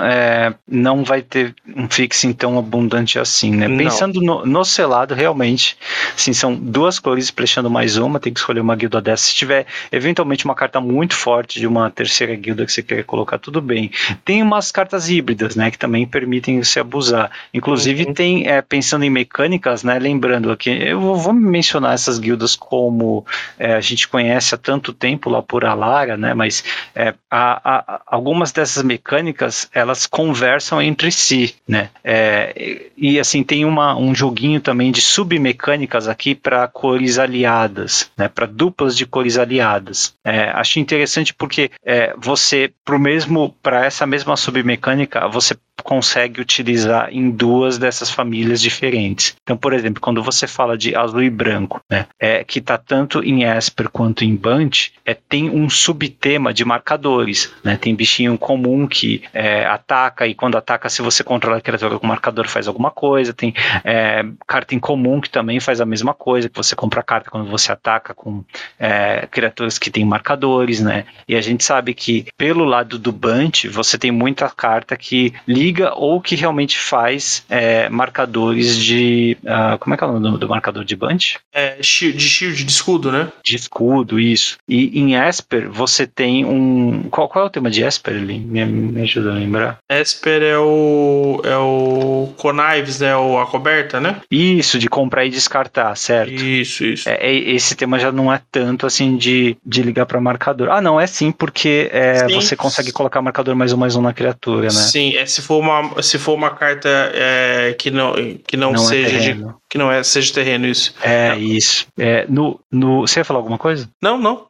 não 0.67 1.03
vai 1.03 1.21
ter 1.21 1.53
um 1.65 1.87
fixing 1.89 2.33
tão 2.33 2.59
abundante 2.59 3.17
assim, 3.17 3.51
né? 3.55 3.69
Não. 3.69 3.77
Pensando 3.77 4.19
no, 4.19 4.45
no 4.45 4.65
selado, 4.65 5.13
realmente, 5.15 5.77
sim, 6.15 6.33
são 6.33 6.53
duas 6.53 6.99
cores 6.99 7.29
flechando 7.29 7.69
mais 7.69 7.95
uma, 7.95 8.19
tem 8.19 8.33
que 8.33 8.39
escolher 8.41 8.59
uma 8.59 8.75
guilda 8.75 8.99
dessa. 9.01 9.23
Se 9.27 9.35
tiver 9.35 9.65
eventualmente 9.89 10.43
uma 10.43 10.55
carta 10.55 10.81
muito 10.81 11.15
forte 11.15 11.59
de 11.61 11.65
uma 11.65 11.89
terceira 11.89 12.35
guilda 12.35 12.65
que 12.65 12.71
você 12.73 12.83
quer 12.83 13.03
colocar, 13.05 13.37
tudo 13.37 13.61
bem. 13.61 13.89
Tem 14.25 14.41
umas 14.43 14.71
cartas 14.71 15.09
híbridas, 15.09 15.55
né, 15.55 15.71
que 15.71 15.77
também 15.77 16.05
permitem 16.05 16.61
você 16.61 16.81
abusar. 16.81 17.31
Inclusive 17.53 18.07
Uhum. 18.07 18.13
tem, 18.13 18.45
é, 18.47 18.61
pensando 18.61 19.05
em 19.05 19.09
mecânicas, 19.09 19.83
né, 19.83 19.97
lembrando 19.99 20.51
aqui, 20.51 20.69
eu 20.69 20.99
vou 20.99 21.15
vou 21.15 21.31
mencionar 21.33 21.93
essas 21.93 22.19
guildas 22.19 22.55
como 22.57 23.25
é, 23.57 23.73
a 23.75 23.81
gente 23.81 24.07
conhece 24.07 24.53
há 24.53 24.57
tanto 24.57 24.91
tempo 24.91 25.29
lá 25.29 25.41
por 25.41 25.63
Alara, 25.63 26.17
né, 26.17 26.33
mas 26.33 26.63
é, 26.95 27.13
a- 27.31 27.61
a- 27.63 27.95
a- 27.95 28.01
algumas 28.07 28.51
dessas 28.51 28.83
mecânicas 28.83 29.69
elas 29.73 30.05
conversam 30.05 30.81
entre 30.81 31.11
si, 31.11 31.52
né? 31.67 31.89
É, 32.03 32.89
e, 32.97 33.19
assim 33.19 33.43
tem 33.43 33.65
uma, 33.65 33.95
um 33.97 34.13
joguinho 34.13 34.59
também 34.59 34.91
de 34.91 35.01
submecânicas 35.01 36.07
aqui 36.07 36.35
para 36.35 36.67
cores 36.67 37.17
aliadas, 37.17 38.11
né? 38.17 38.27
Para 38.27 38.45
duplas 38.45 38.97
de 38.97 39.05
cores 39.05 39.37
aliadas. 39.37 40.13
É, 40.23 40.49
acho 40.49 40.79
interessante 40.79 41.33
porque 41.33 41.71
é, 41.85 42.13
você 42.17 42.71
pro 42.83 42.99
mesmo 42.99 43.55
para 43.61 43.85
essa 43.85 44.05
mesma 44.05 44.35
submecânica 44.35 45.27
você 45.27 45.55
consegue 45.81 46.41
utilizar 46.41 47.09
em 47.11 47.29
duas 47.29 47.77
dessas 47.77 48.09
famílias 48.09 48.61
diferentes. 48.61 49.35
Então, 49.41 49.57
por 49.57 49.73
exemplo, 49.73 50.01
quando 50.01 50.21
você 50.21 50.47
fala 50.47 50.77
de 50.77 50.95
azul 50.95 51.23
e 51.23 51.29
branco, 51.29 51.81
né, 51.89 52.05
é, 52.19 52.43
que 52.43 52.59
está 52.59 52.77
tanto 52.77 53.23
em 53.23 53.43
Esper 53.43 53.89
quanto 53.89 54.23
em 54.23 54.35
Bunt, 54.35 54.89
é, 55.05 55.13
tem 55.13 55.49
um 55.49 55.69
subtema 55.69 56.53
de 56.53 56.63
marcadores. 56.63 57.51
Né, 57.63 57.77
tem 57.77 57.95
bichinho 57.95 58.37
comum 58.37 58.87
que 58.87 59.23
é, 59.33 59.65
ataca 59.65 60.27
e 60.27 60.33
quando 60.33 60.57
ataca, 60.57 60.89
se 60.89 61.01
você 61.01 61.23
controla 61.23 61.57
a 61.57 61.61
criatura 61.61 61.97
com 61.97 62.07
marcador, 62.07 62.47
faz 62.47 62.67
alguma 62.67 62.91
coisa. 62.91 63.33
Tem 63.33 63.53
é, 63.83 64.23
carta 64.47 64.75
em 64.75 64.79
comum 64.79 65.19
que 65.19 65.29
também 65.29 65.59
faz 65.59 65.81
a 65.81 65.85
mesma 65.85 66.13
coisa, 66.13 66.49
que 66.49 66.55
você 66.55 66.75
compra 66.75 67.01
carta 67.03 67.29
quando 67.29 67.49
você 67.49 67.71
ataca 67.71 68.13
com 68.13 68.43
é, 68.79 69.27
criaturas 69.29 69.77
que 69.77 69.89
têm 69.89 70.05
marcadores, 70.05 70.81
né? 70.81 71.05
E 71.27 71.35
a 71.35 71.41
gente 71.41 71.63
sabe 71.63 71.93
que 71.93 72.25
pelo 72.37 72.63
lado 72.63 72.97
do 72.97 73.11
Bunt, 73.11 73.65
você 73.67 73.97
tem 73.97 74.11
muita 74.11 74.49
carta 74.49 74.95
que 74.95 75.33
liga 75.63 75.93
ou 75.95 76.19
que 76.19 76.35
realmente 76.35 76.77
faz 76.77 77.45
é, 77.49 77.87
marcadores 77.89 78.77
de. 78.77 79.37
ah, 79.45 79.77
como 79.79 79.93
é 79.93 79.97
que 79.97 80.03
é 80.03 80.07
o 80.07 80.11
nome 80.11 80.31
do, 80.31 80.37
do 80.37 80.49
marcador 80.49 80.83
de 80.83 80.95
Bunt? 80.95 81.35
É, 81.53 81.75
de 81.75 81.83
shield, 81.83 82.63
de 82.63 82.71
escudo, 82.71 83.11
né? 83.11 83.29
De 83.43 83.55
escudo, 83.55 84.19
isso. 84.19 84.57
E 84.67 84.99
em 84.99 85.15
Esper, 85.15 85.69
você 85.69 86.05
tem 86.05 86.45
um. 86.45 87.03
Qual, 87.09 87.29
qual 87.29 87.45
é 87.45 87.47
o 87.47 87.51
tema 87.51 87.69
de 87.69 87.83
Esper 87.83 88.15
ali? 88.15 88.39
Me, 88.39 88.65
me 88.65 89.01
ajuda 89.01 89.31
a 89.31 89.35
lembrar. 89.35 89.77
Esper 89.89 90.41
é 90.41 90.57
o. 90.57 91.41
É 91.43 91.57
o. 91.57 92.33
Connives, 92.37 92.99
né? 92.99 93.15
O, 93.15 93.39
a 93.39 93.45
coberta, 93.45 93.99
né? 93.99 94.21
Isso, 94.29 94.77
de 94.77 94.89
comprar 94.89 95.25
e 95.25 95.29
descartar, 95.29 95.95
certo? 95.95 96.33
Isso, 96.33 96.83
isso. 96.83 97.07
É, 97.07 97.27
é, 97.27 97.33
esse 97.33 97.75
tema 97.75 97.97
já 97.97 98.11
não 98.11 98.31
é 98.31 98.41
tanto 98.51 98.85
assim 98.85 99.15
de, 99.15 99.55
de 99.65 99.81
ligar 99.81 100.05
para 100.05 100.19
marcador. 100.19 100.69
Ah, 100.69 100.81
não, 100.81 100.99
é 100.99 101.07
sim, 101.07 101.31
porque 101.31 101.89
é, 101.91 102.27
Sim. 102.27 102.35
você 102.35 102.55
consegue 102.55 102.91
colocar 102.91 103.21
marcador 103.21 103.55
mais 103.55 103.71
um 103.71 103.77
mais 103.77 103.95
um 103.95 104.01
na 104.01 104.13
criatura, 104.13 104.63
né? 104.63 104.69
Sim, 104.71 105.15
é, 105.15 105.25
se, 105.25 105.41
for 105.41 105.52
uma, 105.59 106.01
se 106.01 106.17
for 106.17 106.33
uma 106.33 106.51
carta 106.51 106.89
é, 107.13 107.73
que 107.77 107.91
não, 107.91 108.13
que 108.45 108.57
não, 108.57 108.71
Não 108.71 108.83
é 108.83 108.85
seja 108.85 109.09
de, 109.09 109.17
terreno. 109.17 109.55
que 109.69 109.77
não 109.77 109.91
é, 109.91 110.03
seja 110.03 110.33
terreno, 110.33 110.65
isso. 110.67 110.93
É, 111.01 111.35
isso. 111.37 111.87
É, 111.97 112.25
no, 112.27 112.59
no, 112.71 113.01
você 113.01 113.19
ia 113.19 113.25
falar 113.25 113.39
alguma 113.39 113.57
coisa? 113.57 113.89
Não, 114.01 114.17
não. 114.17 114.47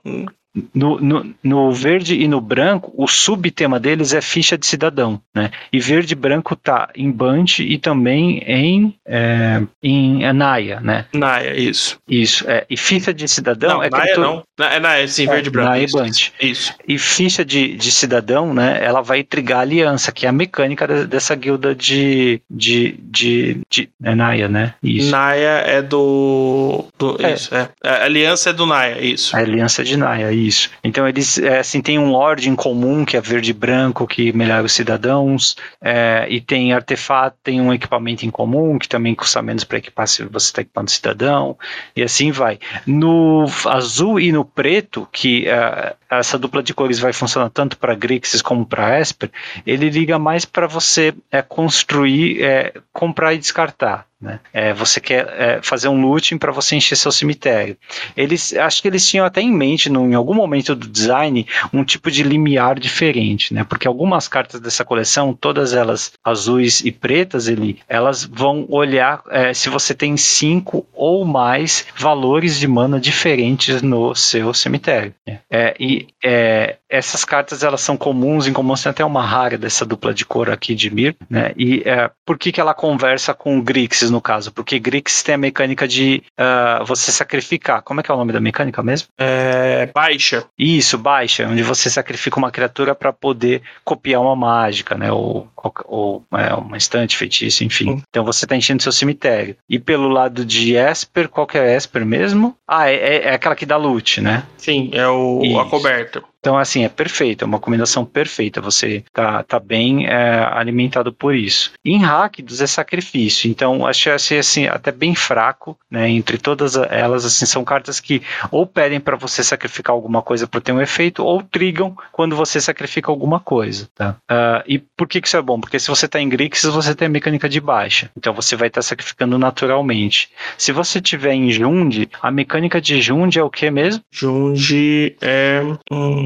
No, 0.73 0.99
no, 0.99 1.33
no 1.43 1.71
verde 1.71 2.15
e 2.15 2.27
no 2.27 2.39
branco, 2.39 2.93
o 2.95 3.07
subtema 3.07 3.79
deles 3.79 4.13
é 4.13 4.21
ficha 4.21 4.55
de 4.55 4.67
cidadão, 4.67 5.19
né? 5.33 5.49
E 5.71 5.79
verde 5.79 6.13
e 6.13 6.15
branco 6.15 6.55
tá 6.55 6.89
em 6.95 7.11
Band 7.11 7.45
e 7.59 7.79
também 7.79 8.37
em, 8.45 8.95
é, 9.03 9.63
em 9.81 10.31
Naya, 10.31 10.79
né? 10.79 11.05
Naya, 11.11 11.55
isso. 11.59 11.97
Isso. 12.07 12.47
É, 12.47 12.65
e 12.69 12.77
ficha 12.77 13.11
de 13.11 13.27
cidadão 13.27 13.77
não, 13.77 13.83
é 13.83 13.89
criatura- 13.89 14.27
não. 14.27 14.43
É 14.59 14.79
Naya, 14.79 15.07
sim, 15.07 15.23
É, 15.23 15.27
verde 15.31 15.47
e 15.49 15.51
branco. 15.51 15.69
Naya 15.69 15.85
e 15.87 15.91
Band. 15.91 16.11
Isso. 16.39 16.73
E 16.87 16.99
ficha 16.99 17.43
de, 17.43 17.75
de 17.75 17.91
cidadão, 17.91 18.53
né? 18.53 18.77
Ela 18.79 19.01
vai 19.01 19.23
trigar 19.23 19.57
a 19.57 19.61
aliança, 19.61 20.11
que 20.11 20.27
é 20.27 20.29
a 20.29 20.31
mecânica 20.31 20.87
de- 20.87 21.07
dessa 21.07 21.33
guilda 21.33 21.73
de. 21.73 22.39
de, 22.47 22.95
de, 22.99 23.57
de 23.67 23.89
é 24.03 24.13
Naya, 24.13 24.47
né? 24.47 24.75
Isso. 24.83 25.09
Naya 25.09 25.63
é 25.65 25.81
do. 25.81 26.85
do 26.99 27.17
É. 27.19 27.33
Isso, 27.33 27.55
é. 27.55 27.69
A 27.83 28.03
aliança 28.05 28.51
é 28.51 28.53
do 28.53 28.67
Naya, 28.67 29.01
isso. 29.03 29.35
A 29.35 29.39
aliança 29.39 29.83
de 29.83 29.97
Naya, 29.97 30.31
isso. 30.31 30.42
Então 30.83 31.07
eles 31.07 31.37
é, 31.37 31.59
assim 31.59 31.81
tem 31.81 31.97
um 31.99 32.09
lord 32.09 32.49
em 32.49 32.55
comum 32.55 33.05
que 33.05 33.17
é 33.17 33.21
verde 33.21 33.51
e 33.51 33.53
branco 33.53 34.07
que 34.07 34.33
melhora 34.33 34.63
os 34.63 34.73
cidadãos 34.73 35.55
é, 35.81 36.25
e 36.29 36.41
tem 36.41 36.73
artefato, 36.73 37.37
tem 37.43 37.61
um 37.61 37.73
equipamento 37.73 38.25
em 38.25 38.29
comum 38.29 38.77
que 38.77 38.87
também 38.87 39.15
custa 39.15 39.41
menos 39.41 39.63
para 39.63 39.77
equipar 39.77 40.07
se 40.07 40.23
você 40.23 40.47
está 40.47 40.61
equipando 40.61 40.91
cidadão 40.91 41.57
e 41.95 42.03
assim 42.03 42.31
vai. 42.31 42.59
No 42.85 43.45
azul 43.67 44.19
e 44.19 44.31
no 44.31 44.45
preto 44.45 45.07
que 45.11 45.47
é, 45.47 45.95
essa 46.19 46.37
dupla 46.37 46.63
de 46.63 46.73
cores 46.73 46.99
vai 46.99 47.13
funcionar 47.13 47.49
tanto 47.49 47.77
para 47.77 47.95
Grixis 47.95 48.41
como 48.41 48.65
para 48.65 48.99
Esper, 48.99 49.31
ele 49.65 49.89
liga 49.89 50.17
mais 50.17 50.45
para 50.45 50.67
você 50.67 51.13
é, 51.31 51.41
construir, 51.41 52.41
é, 52.41 52.73
comprar 52.91 53.33
e 53.33 53.37
descartar. 53.37 54.05
Né? 54.23 54.39
É, 54.53 54.73
você 54.73 55.01
quer 55.01 55.27
é, 55.37 55.59
fazer 55.61 55.89
um 55.89 56.01
looting 56.01 56.37
para 56.37 56.51
você 56.51 56.77
encher 56.77 56.95
seu 56.95 57.11
cemitério. 57.11 57.75
Eles, 58.15 58.53
acho 58.53 58.81
que 58.81 58.87
eles 58.87 59.05
tinham 59.05 59.25
até 59.25 59.41
em 59.41 59.51
mente, 59.51 59.89
no, 59.89 60.09
em 60.09 60.13
algum 60.13 60.33
momento 60.33 60.73
do 60.73 60.87
design, 60.87 61.45
um 61.73 61.83
tipo 61.83 62.09
de 62.09 62.23
limiar 62.23 62.79
diferente, 62.79 63.53
né? 63.53 63.65
Porque 63.65 63.85
algumas 63.85 64.29
cartas 64.29 64.61
dessa 64.61 64.85
coleção, 64.85 65.33
todas 65.33 65.73
elas 65.73 66.13
azuis 66.23 66.79
e 66.79 66.91
pretas, 66.91 67.49
ele, 67.49 67.79
elas 67.89 68.23
vão 68.23 68.65
olhar 68.69 69.21
é, 69.29 69.53
se 69.53 69.67
você 69.67 69.93
tem 69.93 70.15
cinco 70.15 70.87
ou 70.93 71.25
mais 71.25 71.85
valores 71.97 72.57
de 72.57 72.67
mana 72.67 73.01
diferentes 73.01 73.81
no 73.81 74.15
seu 74.15 74.53
cemitério. 74.53 75.13
né? 75.27 75.41
É, 75.51 75.75
e 75.77 76.02
é, 76.23 76.79
essas 76.93 77.25
cartas 77.25 77.63
elas 77.63 77.81
são 77.81 77.97
comuns, 77.97 78.45
em 78.45 78.53
comum 78.53 78.75
tem 78.75 78.89
até 78.89 79.03
uma 79.03 79.25
rara 79.25 79.57
dessa 79.57 79.83
dupla 79.83 80.13
de 80.13 80.25
cor 80.25 80.51
aqui 80.51 80.75
de 80.75 80.93
Mir, 80.93 81.15
né? 81.27 81.51
E 81.57 81.81
é, 81.85 82.11
por 82.23 82.37
que, 82.37 82.51
que 82.51 82.61
ela 82.61 82.73
conversa 82.73 83.33
com 83.33 83.59
Grixis 83.59 84.11
no 84.11 84.21
caso? 84.21 84.51
Porque 84.51 84.77
Grixis 84.77 85.23
tem 85.23 85.35
a 85.35 85.37
mecânica 85.37 85.87
de 85.87 86.21
ah, 86.37 86.83
você 86.85 87.11
sacrificar. 87.11 87.81
Como 87.81 87.99
é 87.99 88.03
que 88.03 88.11
é 88.11 88.13
o 88.13 88.17
nome 88.17 88.31
da 88.31 88.39
mecânica 88.39 88.83
mesmo? 88.83 89.07
É, 89.17 89.87
baixa. 89.87 90.45
Isso, 90.57 90.97
baixa, 90.97 91.47
onde 91.47 91.63
você 91.63 91.89
sacrifica 91.89 92.37
uma 92.37 92.51
criatura 92.51 92.93
para 92.93 93.11
poder 93.11 93.63
copiar 93.83 94.21
uma 94.21 94.35
mágica, 94.35 94.95
né? 94.95 95.11
Ou, 95.11 95.47
ou 95.85 96.23
é, 96.33 96.53
uma 96.53 96.77
estante, 96.77 97.17
feitiço, 97.17 97.63
enfim. 97.63 97.89
Hum. 97.89 98.01
Então 98.07 98.23
você 98.23 98.45
está 98.45 98.55
enchendo 98.55 98.83
seu 98.83 98.91
cemitério. 98.91 99.55
E 99.67 99.79
pelo 99.79 100.09
lado 100.09 100.45
de 100.45 100.75
Esper, 100.75 101.27
qual 101.27 101.47
que 101.47 101.57
é 101.57 101.75
Esper 101.75 102.05
mesmo? 102.05 102.55
Ah, 102.67 102.89
é, 102.89 102.95
é- 102.95 103.23
é 103.29 103.33
aquela 103.33 103.55
que 103.55 103.65
dá 103.65 103.77
loot, 103.77 104.21
né? 104.21 104.43
Sim, 104.57 104.91
é 104.93 105.07
o, 105.07 105.59
a 105.59 105.69
coberta. 105.69 106.23
Então, 106.43 106.57
assim, 106.57 106.83
é 106.83 106.89
perfeito, 106.89 107.45
é 107.45 107.47
uma 107.47 107.57
combinação 107.57 108.03
perfeita. 108.03 108.59
Você 108.59 109.05
tá, 109.13 109.43
tá 109.43 109.61
bem 109.61 110.07
é, 110.07 110.45
alimentado 110.51 111.13
por 111.13 111.33
isso. 111.33 111.71
Em 111.85 111.97
Rakdos 112.03 112.59
é 112.59 112.67
sacrifício, 112.67 113.49
então 113.49 113.87
achei, 113.87 114.11
achei 114.11 114.39
assim, 114.39 114.67
até 114.67 114.91
bem 114.91 115.15
fraco, 115.15 115.79
né? 115.89 116.09
Entre 116.09 116.37
todas 116.37 116.75
elas, 116.75 117.23
assim, 117.23 117.45
são 117.45 117.63
cartas 117.63 118.01
que 118.01 118.21
ou 118.51 118.67
pedem 118.67 118.99
para 118.99 119.15
você 119.15 119.41
sacrificar 119.41 119.93
alguma 119.93 120.21
coisa 120.21 120.45
para 120.45 120.59
ter 120.59 120.73
um 120.73 120.81
efeito, 120.81 121.23
ou 121.23 121.41
trigam 121.41 121.95
quando 122.11 122.35
você 122.35 122.59
sacrifica 122.59 123.09
alguma 123.09 123.39
coisa, 123.39 123.87
tá? 123.95 124.17
Uh, 124.29 124.63
e 124.67 124.79
por 124.79 125.07
que, 125.07 125.21
que 125.21 125.27
isso 125.29 125.37
é 125.37 125.41
bom? 125.41 125.61
Porque 125.61 125.79
se 125.79 125.87
você 125.87 126.09
tá 126.09 126.19
em 126.19 126.27
Grixis, 126.27 126.69
você 126.69 126.93
tem 126.93 127.05
a 127.05 127.09
mecânica 127.09 127.47
de 127.47 127.61
baixa, 127.61 128.11
então 128.17 128.33
você 128.33 128.57
vai 128.57 128.67
estar 128.67 128.79
tá 128.79 128.83
sacrificando 128.83 129.39
naturalmente. 129.39 130.29
Se 130.57 130.73
você 130.73 130.99
tiver 130.99 131.35
em 131.35 131.49
Jund, 131.49 132.09
a 132.21 132.29
mecânica 132.29 132.81
de 132.81 133.01
Jund 133.01 133.39
é 133.39 133.43
o 133.43 133.49
que 133.49 133.71
mesmo? 133.71 134.03
Jund 134.11 135.15
é. 135.21 135.61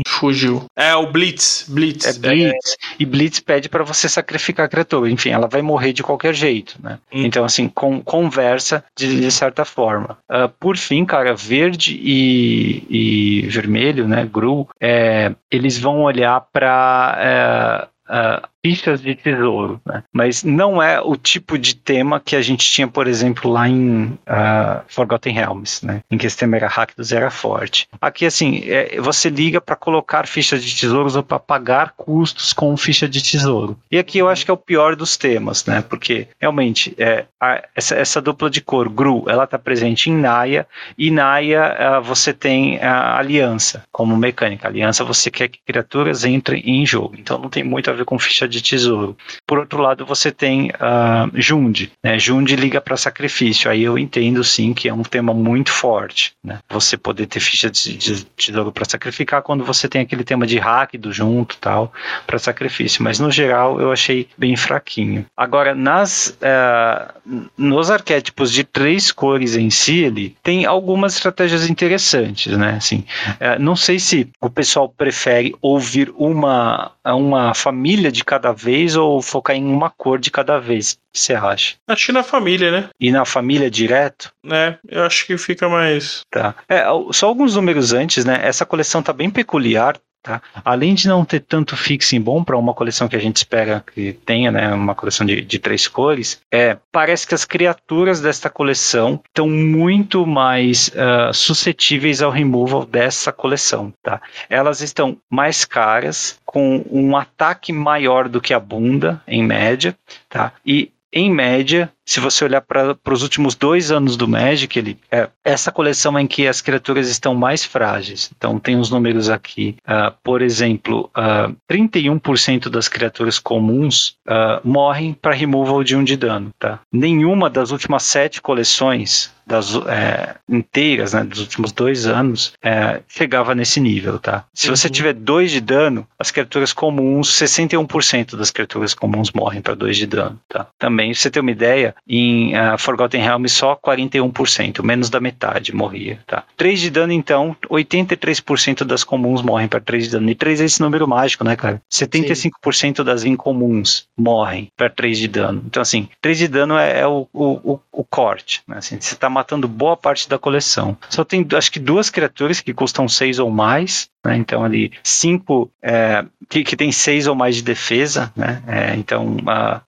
Fugiu. 0.08 0.66
É 0.76 0.96
o 0.96 1.08
Blitz. 1.08 1.66
Blitz. 1.68 2.06
É 2.06 2.14
Blitz. 2.20 2.74
É. 2.74 2.96
E 3.00 3.06
Blitz 3.06 3.40
pede 3.40 3.70
para 3.70 3.84
você 3.84 4.08
sacrificar 4.08 4.66
a 4.66 4.70
criatura. 4.70 5.10
Enfim, 5.10 5.30
ela 5.30 5.48
vai 5.48 5.62
morrer 5.62 5.94
de 5.94 6.04
qualquer 6.04 6.34
jeito, 6.34 6.76
né? 6.82 7.00
Hum. 7.14 7.26
Então, 7.26 7.44
assim, 7.44 7.68
com, 7.68 8.02
conversa 8.02 8.84
de, 8.96 9.22
de 9.22 9.32
certa 9.32 9.66
forma. 9.66 10.18
Uh, 10.30 10.50
por 10.60 10.78
fim, 10.78 11.06
cara, 11.06 11.36
verde 11.36 12.00
e, 12.02 12.84
e 12.90 13.48
vermelho, 13.48 14.08
né? 14.08 14.28
Gru, 14.32 14.68
é, 14.80 15.34
eles 15.52 15.78
vão 15.78 16.02
olhar 16.02 16.42
para. 16.52 17.18
É, 17.20 18.44
uh, 18.44 18.48
fichas 18.68 19.02
de 19.02 19.16
tesouro, 19.16 19.80
né? 19.86 20.04
mas 20.12 20.44
não 20.44 20.82
é 20.84 21.00
o 21.00 21.16
tipo 21.16 21.58
de 21.58 21.74
tema 21.74 22.20
que 22.20 22.36
a 22.36 22.42
gente 22.42 22.70
tinha, 22.70 22.88
por 22.88 23.08
exemplo, 23.08 23.50
lá 23.50 23.68
em 23.70 24.08
uh, 24.28 24.82
Forgotten 24.90 25.34
Realms, 25.34 25.86
né? 25.86 26.02
em 26.12 26.18
que 26.18 26.28
esse 26.28 26.36
tema 26.36 26.58
era 26.58 26.68
Rakdos 26.68 27.14
era 27.14 27.32
forte. 27.32 27.88
Aqui, 28.02 28.26
assim, 28.26 28.64
é, 28.66 29.00
você 29.00 29.30
liga 29.30 29.62
para 29.62 29.78
colocar 29.78 30.28
fichas 30.28 30.62
de 30.62 30.76
tesouros 30.78 31.16
ou 31.16 31.24
para 31.24 31.40
pagar 31.40 31.94
custos 31.96 32.52
com 32.52 32.76
ficha 32.76 33.08
de 33.08 33.24
tesouro. 33.24 33.80
E 33.90 33.98
aqui 33.98 34.18
eu 34.18 34.28
acho 34.28 34.44
que 34.44 34.52
é 34.52 34.54
o 34.54 34.58
pior 34.58 34.98
dos 34.98 35.16
temas, 35.16 35.66
né? 35.66 35.82
porque 35.82 36.28
realmente 36.38 36.94
é, 36.98 37.26
a, 37.40 37.64
essa, 37.74 37.96
essa, 37.96 38.22
dupla 38.22 38.50
de 38.50 38.60
cor, 38.60 38.90
Gru, 38.90 39.24
ela 39.30 39.46
está 39.46 39.58
presente 39.58 40.10
em 40.10 40.18
Naya, 40.18 40.68
e 40.98 41.10
Naya 41.10 42.00
uh, 42.00 42.04
você 42.04 42.34
tem 42.34 42.80
a 42.80 43.18
aliança 43.18 43.84
como 43.94 44.18
mecânica. 44.18 44.68
aliança 44.68 45.06
você 45.06 45.32
quer 45.32 45.48
que 45.48 45.60
criaturas 45.66 46.26
entrem 46.26 46.62
em 46.66 46.86
jogo, 46.86 47.16
então 47.18 47.38
não 47.38 47.50
tem 47.50 47.64
muito 47.64 47.90
a 47.90 47.94
ver 47.94 48.04
com 48.04 48.20
ficha 48.20 48.46
de 48.48 48.57
de 48.58 48.64
tesouro. 48.64 49.16
Por 49.46 49.60
outro 49.60 49.82
lado, 49.82 50.06
você 50.06 50.32
tem 50.32 50.70
uh, 50.70 51.30
Jund. 51.34 51.92
Né? 52.04 52.18
Jund 52.18 52.56
liga 52.56 52.82
para 52.82 52.98
sacrifício. 52.98 53.70
Aí 53.70 53.84
eu 53.84 53.98
entendo 53.98 54.44
sim 54.44 54.74
que 54.74 54.90
é 54.90 54.94
um 54.94 55.04
tema 55.04 55.34
muito 55.34 55.72
forte. 55.72 56.34
Né? 56.44 56.60
Você 56.70 56.98
poder 56.98 57.28
ter 57.28 57.40
ficha 57.40 57.70
de, 57.70 57.96
de 57.96 58.24
tesouro 58.26 58.72
para 58.72 58.86
sacrificar 58.86 59.42
quando 59.42 59.64
você 59.64 59.88
tem 59.88 60.02
aquele 60.02 60.24
tema 60.24 60.46
de 60.46 60.58
hack 60.58 60.98
do 60.98 61.12
junto 61.12 61.58
tal 61.58 61.92
para 62.26 62.40
sacrifício. 62.40 63.04
Mas 63.04 63.20
no 63.20 63.32
geral 63.32 63.80
eu 63.80 63.92
achei 63.92 64.28
bem 64.38 64.56
fraquinho. 64.56 65.26
Agora, 65.36 65.76
nas, 65.76 66.38
uh, 66.42 67.14
nos 67.58 67.92
arquétipos 67.92 68.52
de 68.52 68.64
três 68.64 69.12
cores 69.12 69.56
em 69.56 69.70
si, 69.70 70.00
ele 70.00 70.36
tem 70.42 70.66
algumas 70.66 71.16
estratégias 71.16 71.70
interessantes. 71.70 72.58
Né? 72.58 72.76
Assim, 72.78 73.04
uh, 73.40 73.62
não 73.62 73.76
sei 73.76 74.00
se 74.00 74.28
o 74.42 74.50
pessoal 74.50 74.90
prefere 74.90 75.56
ouvir 75.62 76.12
uma, 76.16 76.92
uma 77.06 77.54
família 77.54 78.12
de 78.12 78.24
cada 78.24 78.47
cada 78.48 78.52
vez 78.54 78.96
ou 78.96 79.22
focar 79.22 79.56
em 79.56 79.66
uma 79.66 79.90
cor 79.90 80.20
de 80.20 80.32
cada 80.32 80.60
vez? 80.60 80.94
O 80.94 80.96
que 81.14 81.20
você 81.20 81.34
acha? 81.34 81.76
Acho 81.88 82.08
que 82.08 82.12
na 82.12 82.24
família, 82.24 82.72
né? 82.72 82.90
E 83.00 83.12
na 83.12 83.26
família 83.26 83.70
direto? 83.70 84.32
É, 84.50 84.78
eu 84.88 85.04
acho 85.04 85.26
que 85.26 85.38
fica 85.38 85.68
mais. 85.68 86.22
Tá. 86.32 86.56
É, 86.70 86.86
só 87.12 87.28
alguns 87.28 87.56
números 87.56 87.94
antes, 87.94 88.24
né? 88.24 88.40
Essa 88.42 88.66
coleção 88.66 89.02
tá 89.02 89.12
bem 89.12 89.30
peculiar. 89.30 89.98
Tá? 90.22 90.42
Além 90.66 90.94
de 90.94 91.08
não 91.08 91.24
ter 91.24 91.40
tanto 91.40 91.78
fixing 91.78 92.20
bom 92.20 92.44
para 92.44 92.58
uma 92.58 92.74
coleção 92.74 93.08
que 93.08 93.16
a 93.16 93.20
gente 93.20 93.38
espera 93.38 93.84
que 93.94 94.14
tenha, 94.26 94.52
né, 94.52 94.74
uma 94.74 94.94
coleção 94.94 95.26
de, 95.26 95.42
de 95.42 95.60
três 95.60 95.88
cores, 95.88 96.42
é, 96.52 96.78
parece 96.92 97.26
que 97.26 97.34
as 97.34 97.46
criaturas 97.46 98.20
desta 98.20 98.50
coleção 98.50 99.22
estão 99.26 99.48
muito 99.48 100.26
mais 100.26 100.90
uh, 100.90 101.34
suscetíveis 101.34 102.22
ao 102.22 102.32
removal 102.32 102.86
dessa 102.86 103.32
coleção. 103.32 103.94
Tá? 104.04 104.22
Elas 104.50 104.82
estão 104.82 105.18
mais 105.30 105.64
caras, 105.64 106.38
com 106.46 106.86
um 106.92 107.16
ataque 107.16 107.72
maior 107.72 108.28
do 108.28 108.42
que 108.42 108.54
a 108.54 108.60
bunda, 108.60 109.22
em 109.28 109.44
média, 109.44 109.98
tá? 110.30 110.52
e 110.66 110.92
em 111.12 111.32
média, 111.32 111.92
se 112.08 112.22
você 112.22 112.46
olhar 112.46 112.62
para 112.62 112.98
os 113.12 113.22
últimos 113.22 113.54
dois 113.54 113.92
anos 113.92 114.16
do 114.16 114.30
Magic, 114.30 114.80
ele, 114.80 114.98
é 115.12 115.30
essa 115.44 115.74
coleção 115.74 116.18
em 116.18 116.26
que 116.26 116.48
as 116.48 116.62
criaturas 116.62 117.10
estão 117.10 117.36
mais 117.36 117.66
frágeis. 117.66 118.32
Então, 118.36 118.58
tem 118.58 118.80
os 118.80 118.90
números 118.90 119.30
aqui. 119.30 119.76
Uh, 119.86 120.16
por 120.24 120.42
exemplo, 120.42 121.02
uh, 121.08 121.12
ah, 121.16 121.52
31% 121.70 122.70
das 122.70 122.88
criaturas 122.88 123.40
comuns 123.40 124.16
uh, 124.26 124.66
morrem 124.66 125.14
para 125.14 125.34
removal 125.34 125.84
de 125.84 125.98
um 125.98 126.04
de 126.04 126.16
dano. 126.16 126.52
Tá? 126.58 126.80
Nenhuma 126.92 127.50
das 127.50 127.72
últimas 127.72 128.04
sete 128.04 128.42
coleções 128.42 129.36
das 129.48 129.74
é, 129.88 130.36
inteiras, 130.50 131.14
né, 131.14 131.24
dos 131.24 131.40
últimos 131.40 131.72
dois 131.72 132.06
anos, 132.06 132.54
é, 132.62 133.02
chegava 133.08 133.56
nesse 133.56 133.80
nível, 133.80 134.20
tá? 134.20 134.46
Se 134.54 134.70
você 134.70 134.88
uhum. 134.88 134.92
tiver 134.92 135.14
dois 135.14 135.52
de 135.52 135.62
dano, 135.62 136.08
as 136.20 136.32
criaturas 136.32 136.74
comuns, 136.74 137.30
61% 137.30 138.36
das 138.36 138.52
criaturas 138.52 138.94
comuns 138.94 139.32
morrem 139.32 139.62
para 139.62 139.74
dois 139.74 139.98
de 139.98 140.06
dano, 140.06 140.40
tá? 140.50 140.68
Também, 140.78 141.12
pra 141.12 141.20
você 141.20 141.32
ter 141.32 141.40
uma 141.40 141.52
ideia, 141.52 141.96
em 142.08 142.54
uh, 142.56 142.78
Forgotten 142.78 143.22
Realms 143.22 143.54
só 143.54 143.76
41%, 143.76 144.84
menos 144.84 145.10
da 145.10 145.20
metade 145.20 145.74
morria, 145.74 146.20
tá? 146.28 146.44
3 146.56 146.80
de 146.80 146.90
dano, 146.90 147.14
então, 147.14 147.56
83% 147.70 148.84
das 148.84 149.04
comuns 149.04 149.42
morrem 149.42 149.68
para 149.68 149.80
3 149.80 150.06
de 150.06 150.12
dano. 150.12 150.30
E 150.30 150.36
3 150.36 150.62
é 150.62 150.66
esse 150.66 150.82
número 150.82 151.08
mágico, 151.08 151.44
né, 151.44 151.56
cara? 151.56 151.82
75% 151.92 152.98
Sim. 152.98 153.04
das 153.04 153.24
incomuns 153.24 154.08
morrem 154.18 154.70
para 154.76 154.90
3 154.90 155.18
de 155.18 155.28
dano. 155.28 155.64
Então, 155.66 155.82
assim, 155.82 156.10
3 156.22 156.38
de 156.38 156.48
dano 156.48 156.78
é, 156.78 157.02
é 157.02 157.08
o, 157.08 157.28
o, 157.34 157.80
o, 157.92 158.04
corte, 158.04 158.62
né? 158.68 158.78
Assim, 158.78 159.00
você 159.00 159.16
tá 159.16 159.30
matando 159.38 159.68
boa 159.68 159.96
parte 159.96 160.28
da 160.28 160.40
coleção. 160.40 160.98
Só 161.10 161.24
tem, 161.24 161.46
acho 161.56 161.72
que 161.72 161.80
duas 161.80 162.10
criaturas 162.10 162.60
que 162.60 162.74
custam 162.74 163.08
6 163.08 163.38
ou 163.38 163.52
mais, 163.52 164.10
né? 164.28 164.36
Então, 164.36 164.64
ali, 164.64 164.92
5 165.02 165.72
é, 165.82 166.26
que, 166.50 166.64
que 166.64 166.76
tem 166.76 166.92
6 166.92 167.28
ou 167.28 167.36
mais 167.36 167.56
de 167.56 167.62
defesa, 167.62 168.32
né? 168.36 168.62
É, 168.68 168.96
então, 168.96 169.38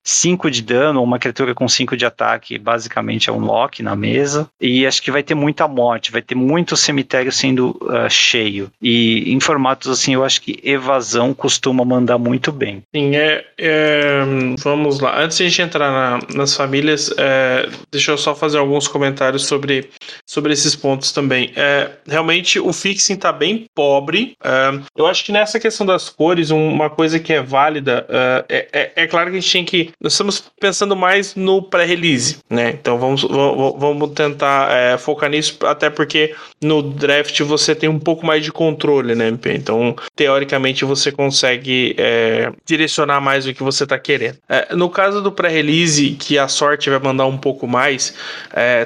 5 0.02 0.48
uh, 0.48 0.52
de 0.52 0.62
dano 0.62 1.04
uma 1.04 1.20
criatura 1.20 1.54
com 1.54 1.68
5 1.68 1.98
de 1.98 2.06
ataque 2.06 2.58
basicamente 2.58 3.30
é 3.30 3.34
um 3.34 3.40
lock 3.40 3.84
na 3.84 3.98
mesa. 3.98 4.50
E 4.62 4.88
acho 4.88 5.02
que 5.02 5.12
vai 5.12 5.22
ter 5.22 5.36
muita 5.36 5.68
morte, 5.68 6.12
vai 6.12 6.22
ter 6.22 6.36
muito 6.36 6.78
cemitério 6.78 7.32
sendo 7.32 7.78
uh, 7.82 8.10
cheio. 8.10 8.72
E 8.82 9.34
em 9.34 9.40
formatos 9.42 9.90
assim, 9.90 10.14
eu 10.14 10.24
acho 10.24 10.42
que 10.42 10.60
evasão 10.64 11.34
costuma 11.34 11.84
mandar 11.84 12.18
muito 12.18 12.52
bem. 12.52 12.82
Sim, 12.96 13.16
é, 13.18 13.46
é 13.58 14.24
vamos 14.60 15.02
lá. 15.02 15.22
Antes 15.22 15.38
de 15.38 15.44
a 15.44 15.50
gente 15.50 15.62
entrar 15.62 15.92
na, 15.92 16.20
nas 16.34 16.56
famílias, 16.56 17.14
é, 17.18 17.68
deixa 17.92 18.12
eu 18.12 18.18
só 18.18 18.34
fazer 18.34 18.58
alguns 18.58 18.88
comentários 18.88 19.46
sobre, 19.46 19.90
sobre 20.26 20.54
esses 20.54 20.76
pontos 20.76 21.12
também. 21.12 21.52
É, 21.58 21.92
realmente 22.08 22.58
o 22.58 22.72
fixing 22.72 23.18
tá 23.18 23.34
bem 23.34 23.66
pobre. 23.76 24.29
É, 24.44 24.80
eu 24.96 25.08
acho 25.08 25.26
que 25.26 25.32
nessa 25.32 25.60
questão 25.60 25.86
das 25.86 26.10
cores, 26.10 26.50
uma 26.50 26.90
coisa 26.90 27.20
que 27.20 27.34
é 27.34 27.42
válida 27.42 28.06
é, 28.10 28.46
é, 28.50 28.68
é, 28.74 28.92
é 29.04 29.08
claro 29.08 29.32
que 29.32 29.38
a 29.38 29.40
gente 29.40 29.52
tem 29.52 29.66
que. 29.66 29.92
Nós 30.02 30.14
estamos 30.14 30.44
pensando 30.60 30.96
mais 30.96 31.36
no 31.36 31.62
pré-release, 31.62 32.40
né? 32.50 32.72
Então 32.72 32.98
vamos, 32.98 33.22
vamos 33.22 34.12
tentar 34.12 34.72
é, 34.72 34.98
focar 34.98 35.30
nisso, 35.30 35.58
até 35.66 35.90
porque 35.90 36.36
no 36.62 36.82
draft 36.82 37.40
você 37.42 37.76
tem 37.76 37.90
um 37.90 38.00
pouco 38.00 38.26
mais 38.26 38.44
de 38.44 38.52
controle, 38.52 39.16
né, 39.16 39.28
MP? 39.28 39.54
Então, 39.54 39.96
teoricamente, 40.16 40.86
você 40.86 41.12
consegue 41.12 41.96
é, 41.98 42.52
direcionar 42.66 43.22
mais 43.22 43.46
o 43.46 43.54
que 43.54 43.64
você 43.64 43.84
está 43.84 43.98
querendo. 43.98 44.38
No 44.72 44.90
caso 44.90 45.22
do 45.22 45.32
pré-release, 45.32 46.12
que 46.12 46.38
a 46.38 46.48
sorte 46.48 46.90
vai 46.90 47.00
mandar 47.00 47.26
um 47.26 47.38
pouco 47.38 47.68
mais, 47.68 48.14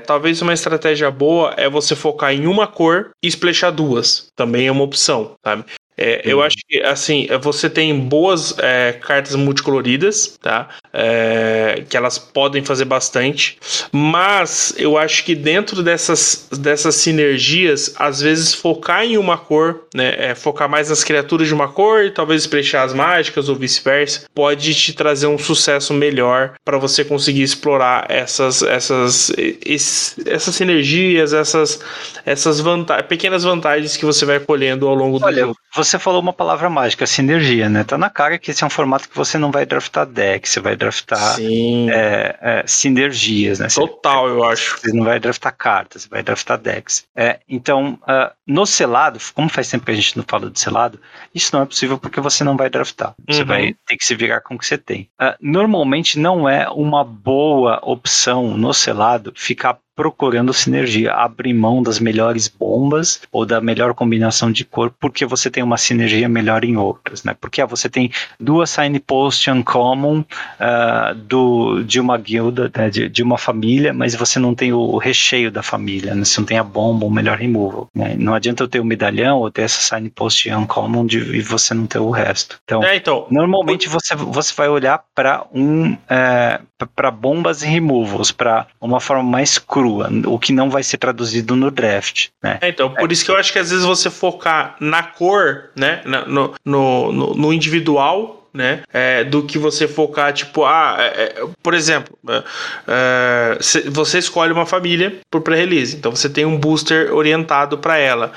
talvez 0.06 0.42
uma 0.42 0.54
estratégia 0.54 1.10
boa 1.10 1.54
é 1.58 1.70
você 1.70 1.96
focar 1.96 2.34
em 2.34 2.48
uma 2.48 2.68
cor 2.68 3.12
e 3.22 3.28
splashar 3.28 3.72
duas. 3.72 4.28
Também 4.36 4.68
é 4.68 4.72
uma 4.72 4.84
opção, 4.84 5.33
sabe? 5.42 5.66
É, 5.98 6.22
eu 6.26 6.42
acho 6.42 6.58
que, 6.68 6.82
assim, 6.82 7.28
você 7.42 7.70
tem 7.70 7.98
boas 8.00 8.58
é, 8.58 8.94
cartas 8.94 9.36
multicoloridas, 9.36 10.38
tá? 10.42 10.70
É, 10.92 11.84
que 11.88 11.96
elas 11.96 12.18
podem 12.18 12.64
fazer 12.64 12.86
bastante, 12.86 13.58
mas 13.92 14.74
eu 14.78 14.98
acho 14.98 15.24
que 15.24 15.36
dentro 15.36 15.84
dessas, 15.84 16.50
dessas 16.52 16.96
sinergias, 16.96 17.94
às 17.98 18.22
vezes 18.22 18.54
focar 18.54 19.04
em 19.04 19.18
uma 19.18 19.38
cor, 19.38 19.84
né? 19.94 20.16
É, 20.18 20.36
focar 20.36 20.70
mais 20.70 20.90
nas 20.90 21.04
criaturas 21.04 21.48
de 21.48 21.54
uma 21.54 21.68
cor 21.68 22.04
e 22.04 22.12
talvez 22.12 22.48
preencher 22.48 22.78
as 22.78 22.94
mágicas 22.94 23.50
ou 23.50 23.56
vice-versa, 23.56 24.26
pode 24.34 24.74
te 24.74 24.94
trazer 24.94 25.28
um 25.28 25.38
sucesso 25.38 25.94
melhor 25.94 26.54
para 26.66 26.78
você 26.78 27.04
conseguir 27.04 27.44
explorar 27.44 28.06
essas, 28.10 28.62
essas, 28.64 29.32
esses, 29.38 30.16
essas 30.26 30.56
sinergias, 30.56 31.34
essas, 31.34 31.80
essas 32.26 32.60
vanta 32.60 33.02
pequenas 33.04 33.44
vantagens 33.44 33.98
que 33.98 34.06
você 34.06 34.26
vai 34.26 34.40
colhendo 34.40 34.88
ao 34.88 34.96
longo 34.96 35.20
do 35.20 35.26
Olha, 35.26 35.42
jogo 35.42 35.58
você 35.84 36.00
falou 36.00 36.22
uma 36.22 36.34
palavra 36.34 36.70
mágica, 36.70 37.06
sinergia, 37.06 37.70
né? 37.70 37.84
Tá 37.84 37.98
na 37.98 38.10
cara 38.10 38.38
que 38.38 38.52
esse 38.52 38.64
é 38.64 38.68
um 38.68 38.70
formato 38.70 39.10
que 39.10 39.16
você 39.16 39.38
não 39.38 39.52
vai 39.52 39.66
draftar 39.66 40.06
deck, 40.06 40.48
você 40.48 40.60
vai 40.60 40.76
draftar 40.76 41.38
é, 41.40 42.38
é, 42.42 42.64
sinergias, 42.66 43.60
né? 43.60 43.68
Total, 43.74 44.28
eu 44.28 44.44
acho. 44.44 44.80
Você 44.80 44.94
não 44.94 45.04
vai 45.04 45.20
draftar 45.20 45.56
cartas, 45.56 46.04
você 46.04 46.10
vai 46.10 46.24
draftar 46.24 46.58
decks. 46.58 47.06
É, 47.16 47.40
então, 47.48 48.00
uh, 48.04 48.32
no 48.48 48.66
selado, 48.66 49.20
como 49.34 49.50
faz 49.50 49.70
tempo 49.70 49.86
que 49.86 49.92
a 49.92 49.96
gente 49.96 50.18
não 50.18 50.26
fala 50.28 50.50
de 50.50 50.60
selado, 50.60 51.00
isso 51.34 51.56
não 51.56 51.64
é 51.64 51.66
possível 51.66 51.98
porque 51.98 52.20
você 52.20 52.44
não 52.44 52.58
vai 52.58 52.70
draftar. 52.70 53.14
Você 53.28 53.42
uhum. 53.42 53.48
vai 53.48 53.76
ter 53.86 53.98
que 53.98 54.06
se 54.06 54.16
virar 54.16 54.42
com 54.42 54.56
o 54.56 54.58
que 54.58 54.66
você 54.66 54.78
tem. 54.78 55.10
Uh, 55.22 55.36
normalmente 55.42 56.20
não 56.20 56.48
é 56.48 56.70
uma 56.70 57.04
boa 57.04 57.80
opção 57.84 58.58
no 58.58 58.74
selado 58.74 59.34
ficar 59.36 59.78
procurando 59.96 60.54
sinergia, 60.54 61.14
abrir 61.14 61.54
mão 61.54 61.84
das 61.84 62.00
melhores 62.00 62.48
bombas 62.48 63.22
ou 63.32 63.46
da 63.46 63.62
melhor 63.62 63.94
combinação 63.94 64.52
de 64.52 64.66
cor, 64.66 64.94
porque 65.00 65.26
você 65.26 65.50
tem 65.50 65.64
uma 65.64 65.78
sinergia 65.78 66.28
melhor 66.28 66.64
em 66.64 66.78
outras, 66.78 67.24
né? 67.24 67.36
Porque 67.40 67.62
ah, 67.62 67.66
você 67.66 67.90
tem 67.90 68.12
duas 68.40 68.70
signpost 68.70 69.50
uncommon 69.50 70.20
uh, 70.20 71.16
do, 71.16 71.84
de 71.84 72.00
uma 72.00 72.18
guilda, 72.18 72.72
né? 72.76 72.90
de, 72.90 73.10
de, 73.10 73.24
uma 73.24 73.38
família, 73.38 73.94
mas 73.94 74.16
você 74.16 74.40
não 74.40 74.56
tem 74.56 74.74
o 74.74 74.98
recheio 74.98 75.52
da 75.52 75.62
família, 75.62 76.16
né? 76.16 76.26
Você 76.26 76.40
não 76.40 76.46
tem 76.46 76.58
a 76.58 76.64
bomba, 76.64 77.06
o 77.06 77.12
melhor 77.12 77.38
removal, 77.38 77.88
né? 77.94 78.16
Não 78.18 78.34
adianta 78.34 78.64
eu 78.64 78.68
ter 78.68 78.80
o 78.80 78.84
um 78.84 78.86
medalhão 78.86 79.40
ou 79.40 79.52
ter 79.52 79.64
essa 79.64 79.82
signpost 79.82 80.50
uncommon 80.50 81.06
de, 81.06 81.20
e 81.20 81.42
você 81.42 81.74
não 81.74 81.86
ter 81.86 82.00
o 82.00 82.10
resto. 82.10 82.60
Então, 82.64 82.84
é, 82.84 82.96
então 82.96 83.28
normalmente 83.30 83.88
você, 83.88 84.16
você 84.16 84.54
vai 84.56 84.70
olhar 84.70 85.04
para 85.14 85.46
um 85.54 85.96
é, 86.10 86.60
para 86.86 87.12
bombas 87.12 87.64
e 87.64 87.68
removals, 87.68 88.32
para 88.32 88.68
uma 88.80 89.00
forma 89.00 89.24
mais 89.24 89.58
crua, 89.58 89.83
o 89.88 90.40
que 90.40 90.54
não 90.54 90.70
vai 90.70 90.84
ser 90.84 90.98
traduzido 90.98 91.56
no 91.56 91.72
draft. 91.72 92.28
Né? 92.42 92.60
É, 92.62 92.70
então, 92.70 92.90
por 92.90 93.10
é. 93.10 93.14
isso 93.14 93.26
que 93.26 93.32
eu 93.32 93.38
acho 93.38 93.52
que 93.52 93.60
às 93.60 93.70
vezes 93.70 93.86
você 93.86 94.10
focar 94.10 94.76
na 94.80 95.04
cor, 95.04 95.70
né, 95.76 96.02
no, 96.28 96.54
no, 96.66 97.12
no, 97.12 97.34
no 97.36 97.54
individual, 97.54 98.44
né? 98.54 98.84
É, 98.94 99.24
do 99.24 99.42
que 99.42 99.58
você 99.58 99.88
focar, 99.88 100.32
tipo, 100.32 100.64
ah, 100.64 100.96
é, 101.00 101.24
é 101.24 101.46
por 101.62 101.74
exemplo, 101.74 102.16
é, 102.30 102.44
é 102.88 103.58
você 103.90 104.20
escolhe 104.20 104.54
uma 104.54 104.66
família 104.66 105.18
por 105.32 105.42
pré-release, 105.42 105.96
então 105.96 106.16
você 106.16 106.30
tem 106.30 106.46
um 106.46 106.58
booster 106.58 107.12
orientado 107.14 107.80
para 107.80 107.98
ela. 107.98 108.32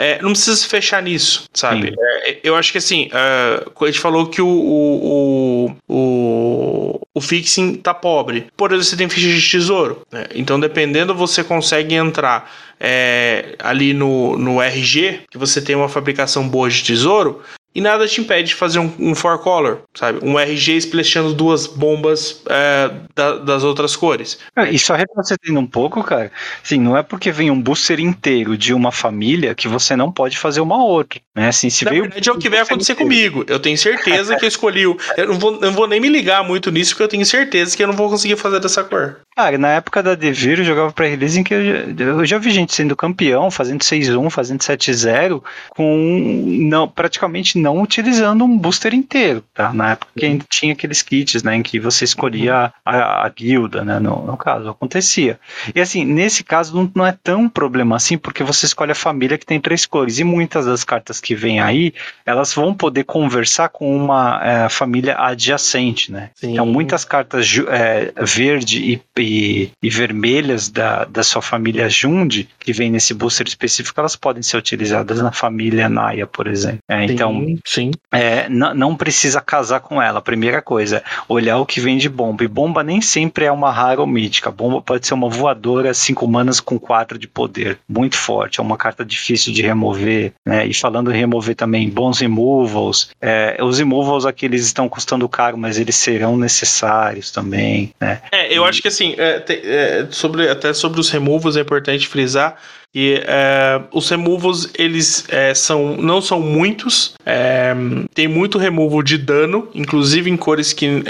É, 0.00 0.18
não 0.22 0.30
precisa 0.30 0.56
se 0.56 0.66
fechar 0.66 1.02
nisso, 1.02 1.44
sabe? 1.52 1.94
É, 2.24 2.38
eu 2.42 2.56
acho 2.56 2.72
que 2.72 2.78
assim, 2.78 3.08
uh, 3.08 3.84
a 3.84 3.86
gente 3.86 4.00
falou 4.00 4.28
que 4.28 4.40
o, 4.40 4.48
o, 4.48 5.76
o, 5.86 7.00
o, 7.14 7.20
fixing 7.20 7.74
tá 7.74 7.92
pobre. 7.92 8.46
Por 8.56 8.70
exemplo, 8.70 8.84
você 8.84 8.96
tem 8.96 9.10
ficha 9.10 9.28
de 9.28 9.50
tesouro. 9.50 10.00
Né? 10.10 10.24
Então, 10.34 10.58
dependendo, 10.58 11.14
você 11.14 11.44
consegue 11.44 11.94
entrar 11.96 12.50
é, 12.80 13.54
ali 13.58 13.92
no, 13.92 14.38
no 14.38 14.62
RG, 14.62 15.24
que 15.30 15.36
você 15.36 15.60
tem 15.60 15.76
uma 15.76 15.86
fabricação 15.86 16.48
boa 16.48 16.70
de 16.70 16.82
tesouro, 16.82 17.42
e 17.74 17.80
nada 17.80 18.06
te 18.06 18.20
impede 18.20 18.48
de 18.48 18.54
fazer 18.54 18.78
um, 18.78 18.92
um 18.98 19.14
four 19.14 19.38
color, 19.38 19.82
sabe? 19.94 20.18
Um 20.22 20.38
RG 20.38 20.76
splashando 20.76 21.32
duas 21.32 21.66
bombas 21.66 22.42
é, 22.48 22.90
da, 23.14 23.36
das 23.36 23.62
outras 23.64 23.94
cores. 23.94 24.38
É, 24.56 24.70
e 24.70 24.78
só 24.78 24.94
retrocedendo 24.94 25.60
um 25.60 25.66
pouco, 25.66 26.02
cara, 26.02 26.32
assim, 26.64 26.78
não 26.78 26.96
é 26.96 27.02
porque 27.02 27.30
vem 27.30 27.50
um 27.50 27.60
booster 27.60 28.00
inteiro 28.00 28.56
de 28.56 28.74
uma 28.74 28.90
família 28.90 29.54
que 29.54 29.68
você 29.68 29.94
não 29.94 30.10
pode 30.10 30.36
fazer 30.36 30.60
uma 30.60 30.82
outra, 30.82 31.20
né? 31.34 31.48
Assim, 31.48 31.70
se 31.70 31.84
Na 31.84 31.90
veio 31.92 32.02
verdade 32.02 32.28
é 32.28 32.32
o 32.32 32.38
que 32.38 32.50
vai 32.50 32.60
acontecer 32.60 32.92
inteiro. 32.92 33.08
comigo. 33.08 33.44
Eu 33.46 33.60
tenho 33.60 33.78
certeza 33.78 34.36
que 34.36 34.44
eu 34.44 34.48
escolhi 34.48 34.86
o... 34.86 34.96
Eu 35.16 35.28
não, 35.28 35.38
vou, 35.38 35.54
eu 35.54 35.60
não 35.60 35.72
vou 35.72 35.86
nem 35.86 36.00
me 36.00 36.08
ligar 36.08 36.42
muito 36.42 36.70
nisso, 36.70 36.92
porque 36.92 37.04
eu 37.04 37.08
tenho 37.08 37.24
certeza 37.24 37.76
que 37.76 37.82
eu 37.82 37.86
não 37.86 37.94
vou 37.94 38.08
conseguir 38.10 38.36
fazer 38.36 38.58
dessa 38.60 38.82
cor. 38.82 39.20
Cara, 39.36 39.56
na 39.56 39.68
época 39.68 40.02
da 40.02 40.14
Devir 40.14 40.58
eu 40.58 40.64
jogava 40.64 40.92
pra 40.92 41.06
release 41.06 41.38
em 41.38 41.44
que 41.44 41.54
eu 41.54 41.64
já, 41.64 42.04
eu 42.04 42.26
já 42.26 42.38
vi 42.38 42.50
gente 42.50 42.74
sendo 42.74 42.96
campeão, 42.96 43.50
fazendo 43.50 43.80
6-1, 43.80 44.28
fazendo 44.28 44.60
7-0, 44.60 45.42
com 45.70 46.44
não, 46.68 46.88
praticamente 46.88 47.59
não 47.60 47.80
utilizando 47.80 48.44
um 48.44 48.58
booster 48.58 48.94
inteiro, 48.94 49.44
tá? 49.54 49.72
Na 49.72 49.92
época 49.92 50.12
que 50.16 50.26
ainda 50.26 50.44
tinha 50.48 50.72
aqueles 50.72 51.02
kits, 51.02 51.42
né, 51.42 51.56
em 51.56 51.62
que 51.62 51.78
você 51.78 52.04
escolhia 52.04 52.72
a, 52.84 53.26
a 53.26 53.28
guilda, 53.28 53.84
né, 53.84 53.98
no, 53.98 54.24
no, 54.26 54.36
caso, 54.36 54.68
acontecia. 54.68 55.38
E 55.74 55.80
assim, 55.80 56.04
nesse 56.04 56.42
caso 56.42 56.74
não, 56.74 56.90
não, 56.94 57.06
é 57.06 57.16
tão 57.22 57.48
problema 57.48 57.96
assim, 57.96 58.16
porque 58.16 58.42
você 58.42 58.66
escolhe 58.66 58.92
a 58.92 58.94
família 58.94 59.38
que 59.38 59.46
tem 59.46 59.60
três 59.60 59.86
cores, 59.86 60.18
e 60.18 60.24
muitas 60.24 60.66
das 60.66 60.84
cartas 60.84 61.20
que 61.20 61.34
vêm 61.34 61.60
aí, 61.60 61.92
elas 62.24 62.52
vão 62.54 62.74
poder 62.74 63.04
conversar 63.04 63.68
com 63.68 63.94
uma 63.94 64.40
é, 64.42 64.68
família 64.68 65.16
adjacente, 65.18 66.10
né? 66.10 66.30
Sim. 66.34 66.52
Então 66.52 66.66
muitas 66.66 67.04
cartas 67.04 67.46
é, 67.68 68.12
verde 68.24 68.80
e, 68.82 69.02
e, 69.18 69.70
e, 69.82 69.90
vermelhas 69.90 70.68
da, 70.68 71.04
da 71.04 71.22
sua 71.22 71.42
família 71.42 71.88
Jund, 71.88 72.48
que 72.58 72.72
vem 72.72 72.90
nesse 72.90 73.12
booster 73.12 73.46
específico, 73.46 73.98
elas 74.00 74.16
podem 74.16 74.42
ser 74.42 74.56
utilizadas 74.56 75.20
na 75.20 75.32
família 75.32 75.88
Naya, 75.88 76.26
por 76.26 76.46
exemplo. 76.46 76.80
É, 76.88 77.04
então, 77.04 77.49
Sim. 77.64 77.90
É, 78.12 78.48
não 78.48 78.96
precisa 78.96 79.40
casar 79.40 79.80
com 79.80 80.00
ela. 80.00 80.20
Primeira 80.20 80.60
coisa, 80.60 81.02
olhar 81.28 81.58
o 81.58 81.66
que 81.66 81.80
vem 81.80 81.98
de 81.98 82.08
bomba. 82.08 82.44
E 82.44 82.48
bomba 82.48 82.82
nem 82.82 83.00
sempre 83.00 83.44
é 83.44 83.52
uma 83.52 83.70
rara 83.70 84.00
ou 84.00 84.06
mítica. 84.06 84.50
Bomba 84.50 84.80
pode 84.82 85.06
ser 85.06 85.14
uma 85.14 85.28
voadora, 85.28 85.94
cinco 85.94 86.26
manas 86.26 86.60
com 86.60 86.78
quatro 86.78 87.18
de 87.18 87.26
poder. 87.26 87.78
Muito 87.88 88.16
forte. 88.16 88.60
É 88.60 88.62
uma 88.62 88.76
carta 88.76 89.04
difícil 89.04 89.52
de 89.52 89.62
remover. 89.62 90.32
Né? 90.46 90.66
E 90.66 90.74
falando 90.74 91.12
em 91.12 91.16
remover 91.16 91.54
também, 91.54 91.88
bons 91.88 92.18
removals. 92.20 93.10
É, 93.20 93.56
os 93.62 93.78
removals 93.78 94.26
aqui 94.26 94.46
eles 94.46 94.64
estão 94.64 94.88
custando 94.88 95.28
caro, 95.28 95.56
mas 95.56 95.78
eles 95.78 95.96
serão 95.96 96.36
necessários 96.36 97.30
também. 97.30 97.92
Né? 98.00 98.20
É, 98.32 98.56
eu 98.56 98.64
e... 98.64 98.68
acho 98.68 98.82
que 98.82 98.88
assim, 98.88 99.14
é, 99.16 99.38
tem, 99.40 99.60
é, 99.62 100.06
sobre, 100.10 100.48
até 100.48 100.72
sobre 100.72 101.00
os 101.00 101.10
removals 101.10 101.56
é 101.56 101.60
importante 101.60 102.06
frisar 102.06 102.56
e 102.92 103.22
é, 103.24 103.80
os 103.92 104.08
removals, 104.08 104.68
eles 104.76 105.24
é, 105.28 105.54
são, 105.54 105.96
não 105.96 106.20
são 106.20 106.40
muitos, 106.40 107.14
é, 107.24 107.72
tem 108.12 108.26
muito 108.26 108.58
removal 108.58 109.00
de 109.00 109.16
dano, 109.16 109.68
inclusive 109.72 110.28
em 110.28 110.36
cores 110.36 110.72
que 110.72 111.02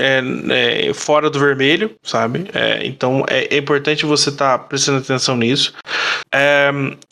fora 0.95 1.31
do 1.31 1.39
vermelho, 1.39 1.91
sabe? 2.03 2.45
Então 2.83 3.25
é, 3.29 3.55
é, 3.55 3.59
importante 3.59 4.05
você 4.05 4.29
estar 4.29 4.59
tá 4.59 4.65
prestando 4.65 4.99
atenção 4.99 5.37
nisso. 5.37 5.73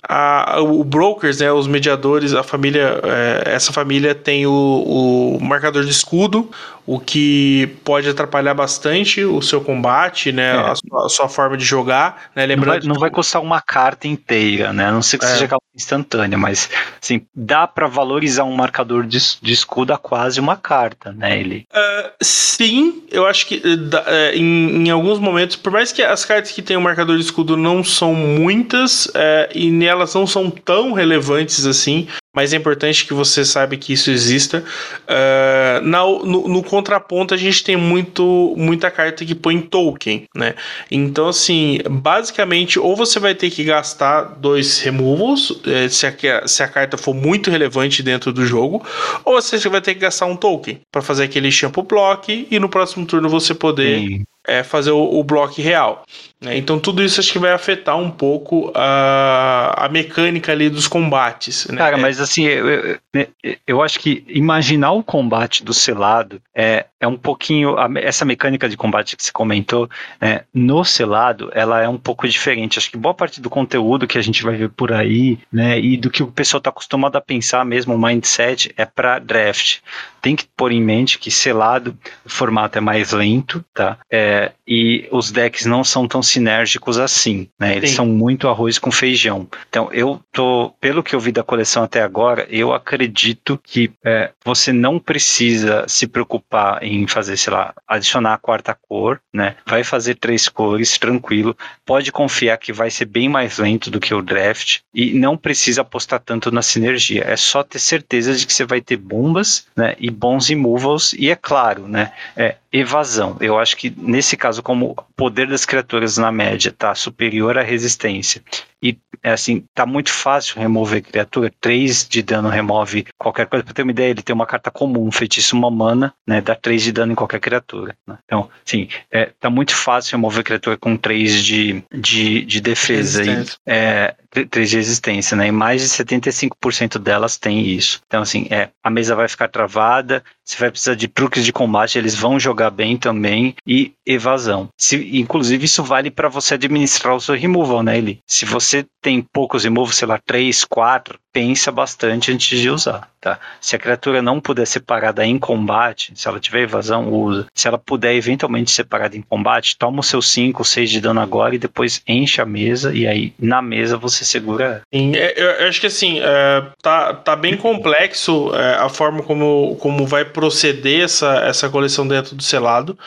A, 0.07 0.61
o 0.61 0.85
brokers, 0.85 1.41
né, 1.41 1.51
os 1.51 1.67
mediadores, 1.67 2.35
a 2.35 2.43
família, 2.43 3.01
essa 3.47 3.73
família 3.73 4.15
tem 4.15 4.47
o, 4.47 4.53
o 4.53 5.41
marcador 5.41 5.85
de 5.85 5.91
escudo, 5.91 6.51
o 6.89 6.99
que 6.99 7.69
pode 7.85 8.09
atrapalhar 8.09 8.55
bastante 8.55 9.23
o 9.23 9.43
seu 9.43 9.61
combate, 9.61 10.33
né? 10.33 10.57
É. 10.57 10.59
A, 10.59 10.75
sua, 10.75 11.05
a, 11.05 11.09
sua, 11.11 11.29
forma 11.29 11.55
de 11.55 11.63
jogar, 11.63 12.31
né? 12.35 12.47
Lembrando 12.47 12.77
não 12.77 12.81
vai, 12.81 12.95
não 12.95 13.01
vai 13.01 13.11
custar 13.11 13.43
uma 13.43 13.61
carta 13.61 14.09
inteira, 14.09 14.73
né? 14.73 14.87
A 14.87 14.93
não 14.93 15.03
ser 15.03 15.19
que 15.19 15.27
é. 15.27 15.29
seja 15.29 15.45
aquela 15.45 15.61
instantânea, 15.77 16.39
mas 16.39 16.71
assim, 17.01 17.27
dá 17.35 17.67
para 17.67 17.87
valorizar 17.87 18.45
um 18.45 18.57
marcador 18.57 19.05
de, 19.07 19.19
de, 19.43 19.53
escudo 19.53 19.93
a 19.93 19.99
quase 19.99 20.41
uma 20.41 20.57
carta, 20.57 21.13
né? 21.13 21.39
Ele. 21.39 21.67
Uh, 21.71 22.11
sim, 22.23 23.03
eu 23.11 23.27
acho 23.27 23.47
que 23.47 23.57
uh, 23.57 24.35
em, 24.35 24.87
em, 24.87 24.91
alguns 24.91 25.19
momentos, 25.19 25.57
por 25.57 25.71
mais 25.71 25.93
que 25.93 26.03
as 26.03 26.25
cartas 26.25 26.53
que 26.53 26.63
tem 26.63 26.79
o 26.79 26.81
marcador 26.81 27.17
de 27.17 27.23
escudo 27.23 27.55
não 27.55 27.85
são 27.85 28.15
muitas 28.15 29.05
uh, 29.09 29.49
e 29.55 29.71
nelas 29.71 30.15
não 30.15 30.27
são 30.27 30.51
tão 30.51 30.95
relevantes 30.95 31.67
assim, 31.67 32.09
mas 32.35 32.53
é 32.53 32.57
importante 32.57 33.07
que 33.07 33.15
você 33.15 33.45
saiba 33.45 33.77
que 33.77 33.93
isso 33.93 34.11
exista. 34.11 34.63
Uh, 35.05 35.85
na, 35.85 36.05
no, 36.05 36.47
no, 36.49 36.63
contraponto, 36.63 37.35
a 37.35 37.37
gente 37.37 37.65
tem 37.65 37.77
muito, 37.77 38.55
muita 38.57 38.91
carta 38.91 39.25
que 39.25 39.35
põe 39.35 39.61
token, 39.61 40.25
né? 40.35 40.55
Então, 40.91 41.29
assim, 41.29 41.79
basicamente, 41.89 42.79
ou 42.79 42.95
você 42.95 43.19
vai 43.19 43.35
ter 43.35 43.51
que 43.51 43.65
gastar 43.65 44.23
dois 44.39 44.79
removals, 44.81 45.61
eh, 45.67 45.89
se, 45.89 46.07
a, 46.07 46.47
se 46.47 46.63
a 46.63 46.69
carta 46.69 46.97
for 46.97 47.15
muito 47.15 47.51
relevante 47.51 48.03
dentro 48.03 48.33
do 48.33 48.45
jogo, 48.45 48.85
ou 49.25 49.41
você 49.41 49.59
vai 49.69 49.81
ter 49.81 49.95
que 49.95 50.01
gastar 50.01 50.27
um 50.27 50.37
token 50.37 50.81
para 50.93 51.03
fazer 51.03 51.25
aquele 51.25 51.51
shampoo 51.51 51.83
block 51.83 52.47
e 52.51 52.59
no 52.59 52.69
próximo 52.69 53.07
turno 53.07 53.29
você 53.29 53.55
poder 53.55 54.23
é, 54.47 54.63
fazer 54.63 54.91
o, 54.91 55.19
o 55.19 55.25
bloco 55.25 55.61
real. 55.61 56.05
Né? 56.41 56.57
Então 56.57 56.79
tudo 56.79 57.03
isso 57.03 57.19
acho 57.19 57.33
que 57.33 57.39
vai 57.39 57.53
afetar 57.53 57.97
um 57.97 58.11
pouco 58.11 58.71
a, 58.75 59.87
a 59.87 59.89
mecânica 59.89 60.53
ali 60.53 60.71
dos 60.71 60.87
combates. 60.87 61.67
Né? 61.67 61.77
Cara, 61.77 61.97
mas 61.97 62.21
assim, 62.21 62.45
eu, 62.45 62.69
eu, 62.69 63.29
eu, 63.67 63.83
acho 63.83 63.99
que 63.99 64.25
imaginar 64.29 64.93
o 64.93 65.03
combate 65.03 65.65
do 65.65 65.75
selado 65.75 66.41
é, 66.55 66.87
é 67.01 67.07
um 67.07 67.17
pouquinho. 67.17 67.77
Essa 67.97 68.25
mecânica 68.25 68.69
de 68.69 68.77
combate 68.77 69.17
que 69.17 69.25
você 69.25 69.33
comentou, 69.33 69.89
né, 70.21 70.43
no 70.55 70.85
selado, 70.85 71.51
ela 71.53 71.83
é 71.83 71.89
um 71.89 71.99
pouco 71.99 72.29
diferente. 72.29 72.79
Acho 72.79 72.91
que 72.91 72.97
boa 72.97 73.15
parte 73.15 73.41
do 73.41 73.51
conteúdo 73.51 74.07
que 74.07 74.19
a 74.19 74.23
gente 74.23 74.43
vai 74.43 74.57
ver 74.57 74.71
por 74.71 74.93
aí, 74.93 75.39
né, 75.53 75.79
e 75.79 75.97
do 75.97 76.11
que 76.11 76.23
o 76.23 76.29
pessoal 76.29 76.59
está 76.59 76.71
acostumado 76.71 77.17
a 77.17 77.21
pensar 77.21 77.65
mesmo, 77.65 77.95
o 77.95 77.99
mindset, 77.99 78.73
é 78.77 78.85
para 78.85 79.19
draft. 79.19 79.79
tem 80.21 80.37
que 80.37 80.47
pôr 80.57 80.73
em 80.73 80.83
mente 80.83 81.19
que 81.19 81.31
selado 81.31 81.97
o 82.25 82.29
formato 82.29 82.79
é 82.79 82.81
mais 82.81 83.13
lento, 83.13 83.65
tá? 83.75 83.99
É, 84.11 84.53
e 84.67 85.09
os 85.11 85.31
decks 85.31 85.67
não 85.67 85.83
são 85.83 86.07
tão 86.07 86.23
sinérgicos 86.29 86.99
assim, 86.99 87.49
né? 87.59 87.77
Eles 87.77 87.91
Sim. 87.91 87.97
são 87.97 88.07
muito 88.07 88.49
arroz 88.49 88.79
com 88.79 88.91
feijão. 88.91 89.49
Então, 89.69 89.89
eu 89.93 90.21
tô, 90.33 90.73
pelo 90.81 91.03
que 91.03 91.15
eu 91.15 91.21
vi 91.21 91.33
da 91.33 91.43
coleção 91.43 91.83
até 91.83 92.03
agora, 92.03 92.47
eu 92.51 92.73
acredito 92.73 93.59
que 93.63 93.91
é, 94.05 94.31
você 94.45 94.73
não 94.73 94.99
precisa 94.99 95.85
se 95.89 96.07
preocupar 96.07 96.83
em 96.83 97.07
fazer, 97.07 97.37
sei 97.37 97.53
lá, 97.53 97.75
adicionar 97.87 98.35
a 98.35 98.39
quarta 98.39 98.77
cor, 98.89 99.21
né? 99.33 99.57
Vai 99.67 99.85
fazer 99.85 100.15
três 100.15 100.49
cores, 100.49 100.99
tranquilo. 100.99 101.57
Pode 101.85 102.13
confiar 102.13 102.57
que 102.59 102.73
vai 102.73 102.91
ser 102.91 103.05
bem 103.05 103.29
mais 103.29 103.59
lento 103.59 103.91
do 103.91 104.01
que 104.01 104.15
o 104.15 104.23
draft 104.23 104.79
e 104.95 105.13
não 105.15 105.37
precisa 105.37 105.83
apostar 105.83 106.21
tanto 106.21 106.51
na 106.51 106.63
sinergia. 106.63 107.25
É 107.25 107.37
só 107.37 107.63
ter 107.63 107.79
certeza 107.79 108.35
de 108.35 108.47
que 108.47 108.53
você 108.53 108.65
vai 108.65 108.81
ter 108.81 108.97
bombas, 108.97 109.67
né? 109.77 109.95
E 109.99 110.11
bons 110.11 110.49
removals 110.49 111.13
e 111.13 111.31
é 111.31 111.37
claro, 111.37 111.89
né? 111.89 112.13
É, 112.37 112.57
evasão. 112.73 113.37
Eu 113.41 113.59
acho 113.59 113.77
que 113.77 113.93
nesse 113.97 114.37
caso, 114.37 114.63
como 114.63 114.91
o 114.91 115.03
poder 115.17 115.49
das 115.49 115.65
criaturas 115.65 116.19
na 116.19 116.31
média 116.31 116.69
está 116.69 116.95
superior 116.95 117.59
à 117.59 117.63
resistência 117.63 118.43
e 118.83 118.97
assim, 119.23 119.65
tá 119.75 119.85
muito 119.85 120.11
fácil 120.13 120.61
remover 120.61 121.03
criatura, 121.03 121.53
3 121.61 122.07
de 122.09 122.23
dano 122.23 122.49
remove 122.49 123.07
qualquer 123.19 123.47
coisa, 123.47 123.65
pra 123.65 123.75
ter 123.75 123.83
uma 123.83 123.91
ideia, 123.91 124.11
ele 124.11 124.23
tem 124.23 124.35
uma 124.35 124.47
carta 124.47 124.71
comum, 124.71 125.11
feitiço 125.11 125.57
uma 125.57 125.71
mana, 125.71 126.15
né, 126.27 126.41
dá 126.41 126.55
3 126.55 126.83
de 126.83 126.93
dano 126.93 127.13
em 127.13 127.17
qualquer 127.17 127.41
criatura, 127.41 127.97
né? 128.07 128.19
então, 128.25 128.49
sim, 128.65 128.89
é, 129.11 129.31
tá 129.41 129.51
muito 129.51 129.75
fácil 129.75 130.13
remover 130.13 130.45
criatura 130.45 130.77
com 130.77 130.97
3 130.97 131.43
de, 131.43 131.83
de, 131.93 132.45
de 132.45 132.61
defesa 132.61 133.25
e, 133.25 133.45
é, 133.67 134.15
3 134.31 134.71
de 134.71 134.77
resistência, 134.77 135.37
né, 135.37 135.49
e 135.49 135.53
mais 135.53 135.83
de 135.83 135.89
75% 135.89 136.99
delas 136.99 137.37
tem 137.37 137.67
isso, 137.67 138.01
então 138.07 138.23
assim, 138.23 138.47
é, 138.51 138.69
a 138.83 138.91
mesa 138.91 139.15
vai 139.15 139.29
ficar 139.29 139.49
travada, 139.49 140.23
você 140.45 140.57
vai 140.59 140.71
precisar 140.71 140.95
de 140.95 141.09
truques 141.09 141.45
de 141.45 141.53
combate, 141.53 141.99
eles 141.99 142.15
vão 142.15 142.39
jogar 142.39 142.71
bem 142.71 142.97
também, 142.97 143.55
e 143.67 143.93
evasão, 144.07 144.69
Se, 144.79 145.19
inclusive 145.19 145.65
isso 145.65 145.83
vale 145.83 146.11
para 146.11 146.29
você 146.29 146.55
administrar 146.55 147.15
o 147.15 147.21
seu 147.21 147.35
removal, 147.35 147.83
né, 147.83 147.99
ele, 147.99 148.21
se 148.27 148.45
você 148.45 148.68
você 148.69 148.87
tem 149.01 149.23
poucos 149.23 149.65
removes, 149.65 149.97
sei 149.97 150.07
lá, 150.07 150.19
3, 150.19 150.65
4, 150.65 151.19
pensa 151.39 151.71
bastante 151.71 152.33
antes 152.33 152.59
de 152.59 152.69
usar, 152.69 153.09
tá? 153.21 153.39
Se 153.61 153.77
a 153.77 153.79
criatura 153.79 154.21
não 154.21 154.41
puder 154.41 154.67
ser 154.67 154.81
parada 154.81 155.25
em 155.25 155.39
combate, 155.39 156.11
se 156.17 156.27
ela 156.27 156.41
tiver 156.41 156.63
evasão, 156.63 157.13
usa. 157.13 157.47
Se 157.55 157.69
ela 157.69 157.79
puder 157.79 158.13
eventualmente 158.13 158.73
ser 158.73 158.83
parada 158.83 159.17
em 159.17 159.23
combate, 159.23 159.77
toma 159.79 160.01
os 160.01 160.09
seus 160.09 160.29
5, 160.33 160.65
6 160.65 160.91
de 160.91 161.01
dano 161.01 161.21
agora 161.21 161.55
e 161.55 161.59
depois 161.59 162.03
enche 162.09 162.41
a 162.41 162.45
mesa 162.45 162.93
e 162.93 163.07
aí 163.07 163.33
na 163.39 163.63
mesa 163.63 163.97
você 163.97 164.25
segura. 164.25 164.83
Sim, 164.93 165.15
é, 165.15 165.63
eu 165.63 165.69
acho 165.69 165.81
que 165.81 165.87
assim, 165.87 166.19
é, 166.19 166.65
tá, 166.83 167.15
tá 167.15 167.37
bem 167.37 167.57
complexo 167.57 168.53
é, 168.53 168.75
a 168.75 168.89
forma 168.89 169.23
como, 169.23 169.77
como 169.77 170.09
vai 170.09 170.25
proceder 170.25 171.05
essa, 171.05 171.37
essa 171.45 171.69
coleção 171.69 172.09
dentro 172.09 172.35
do 172.35 172.43
selado. 172.43 172.99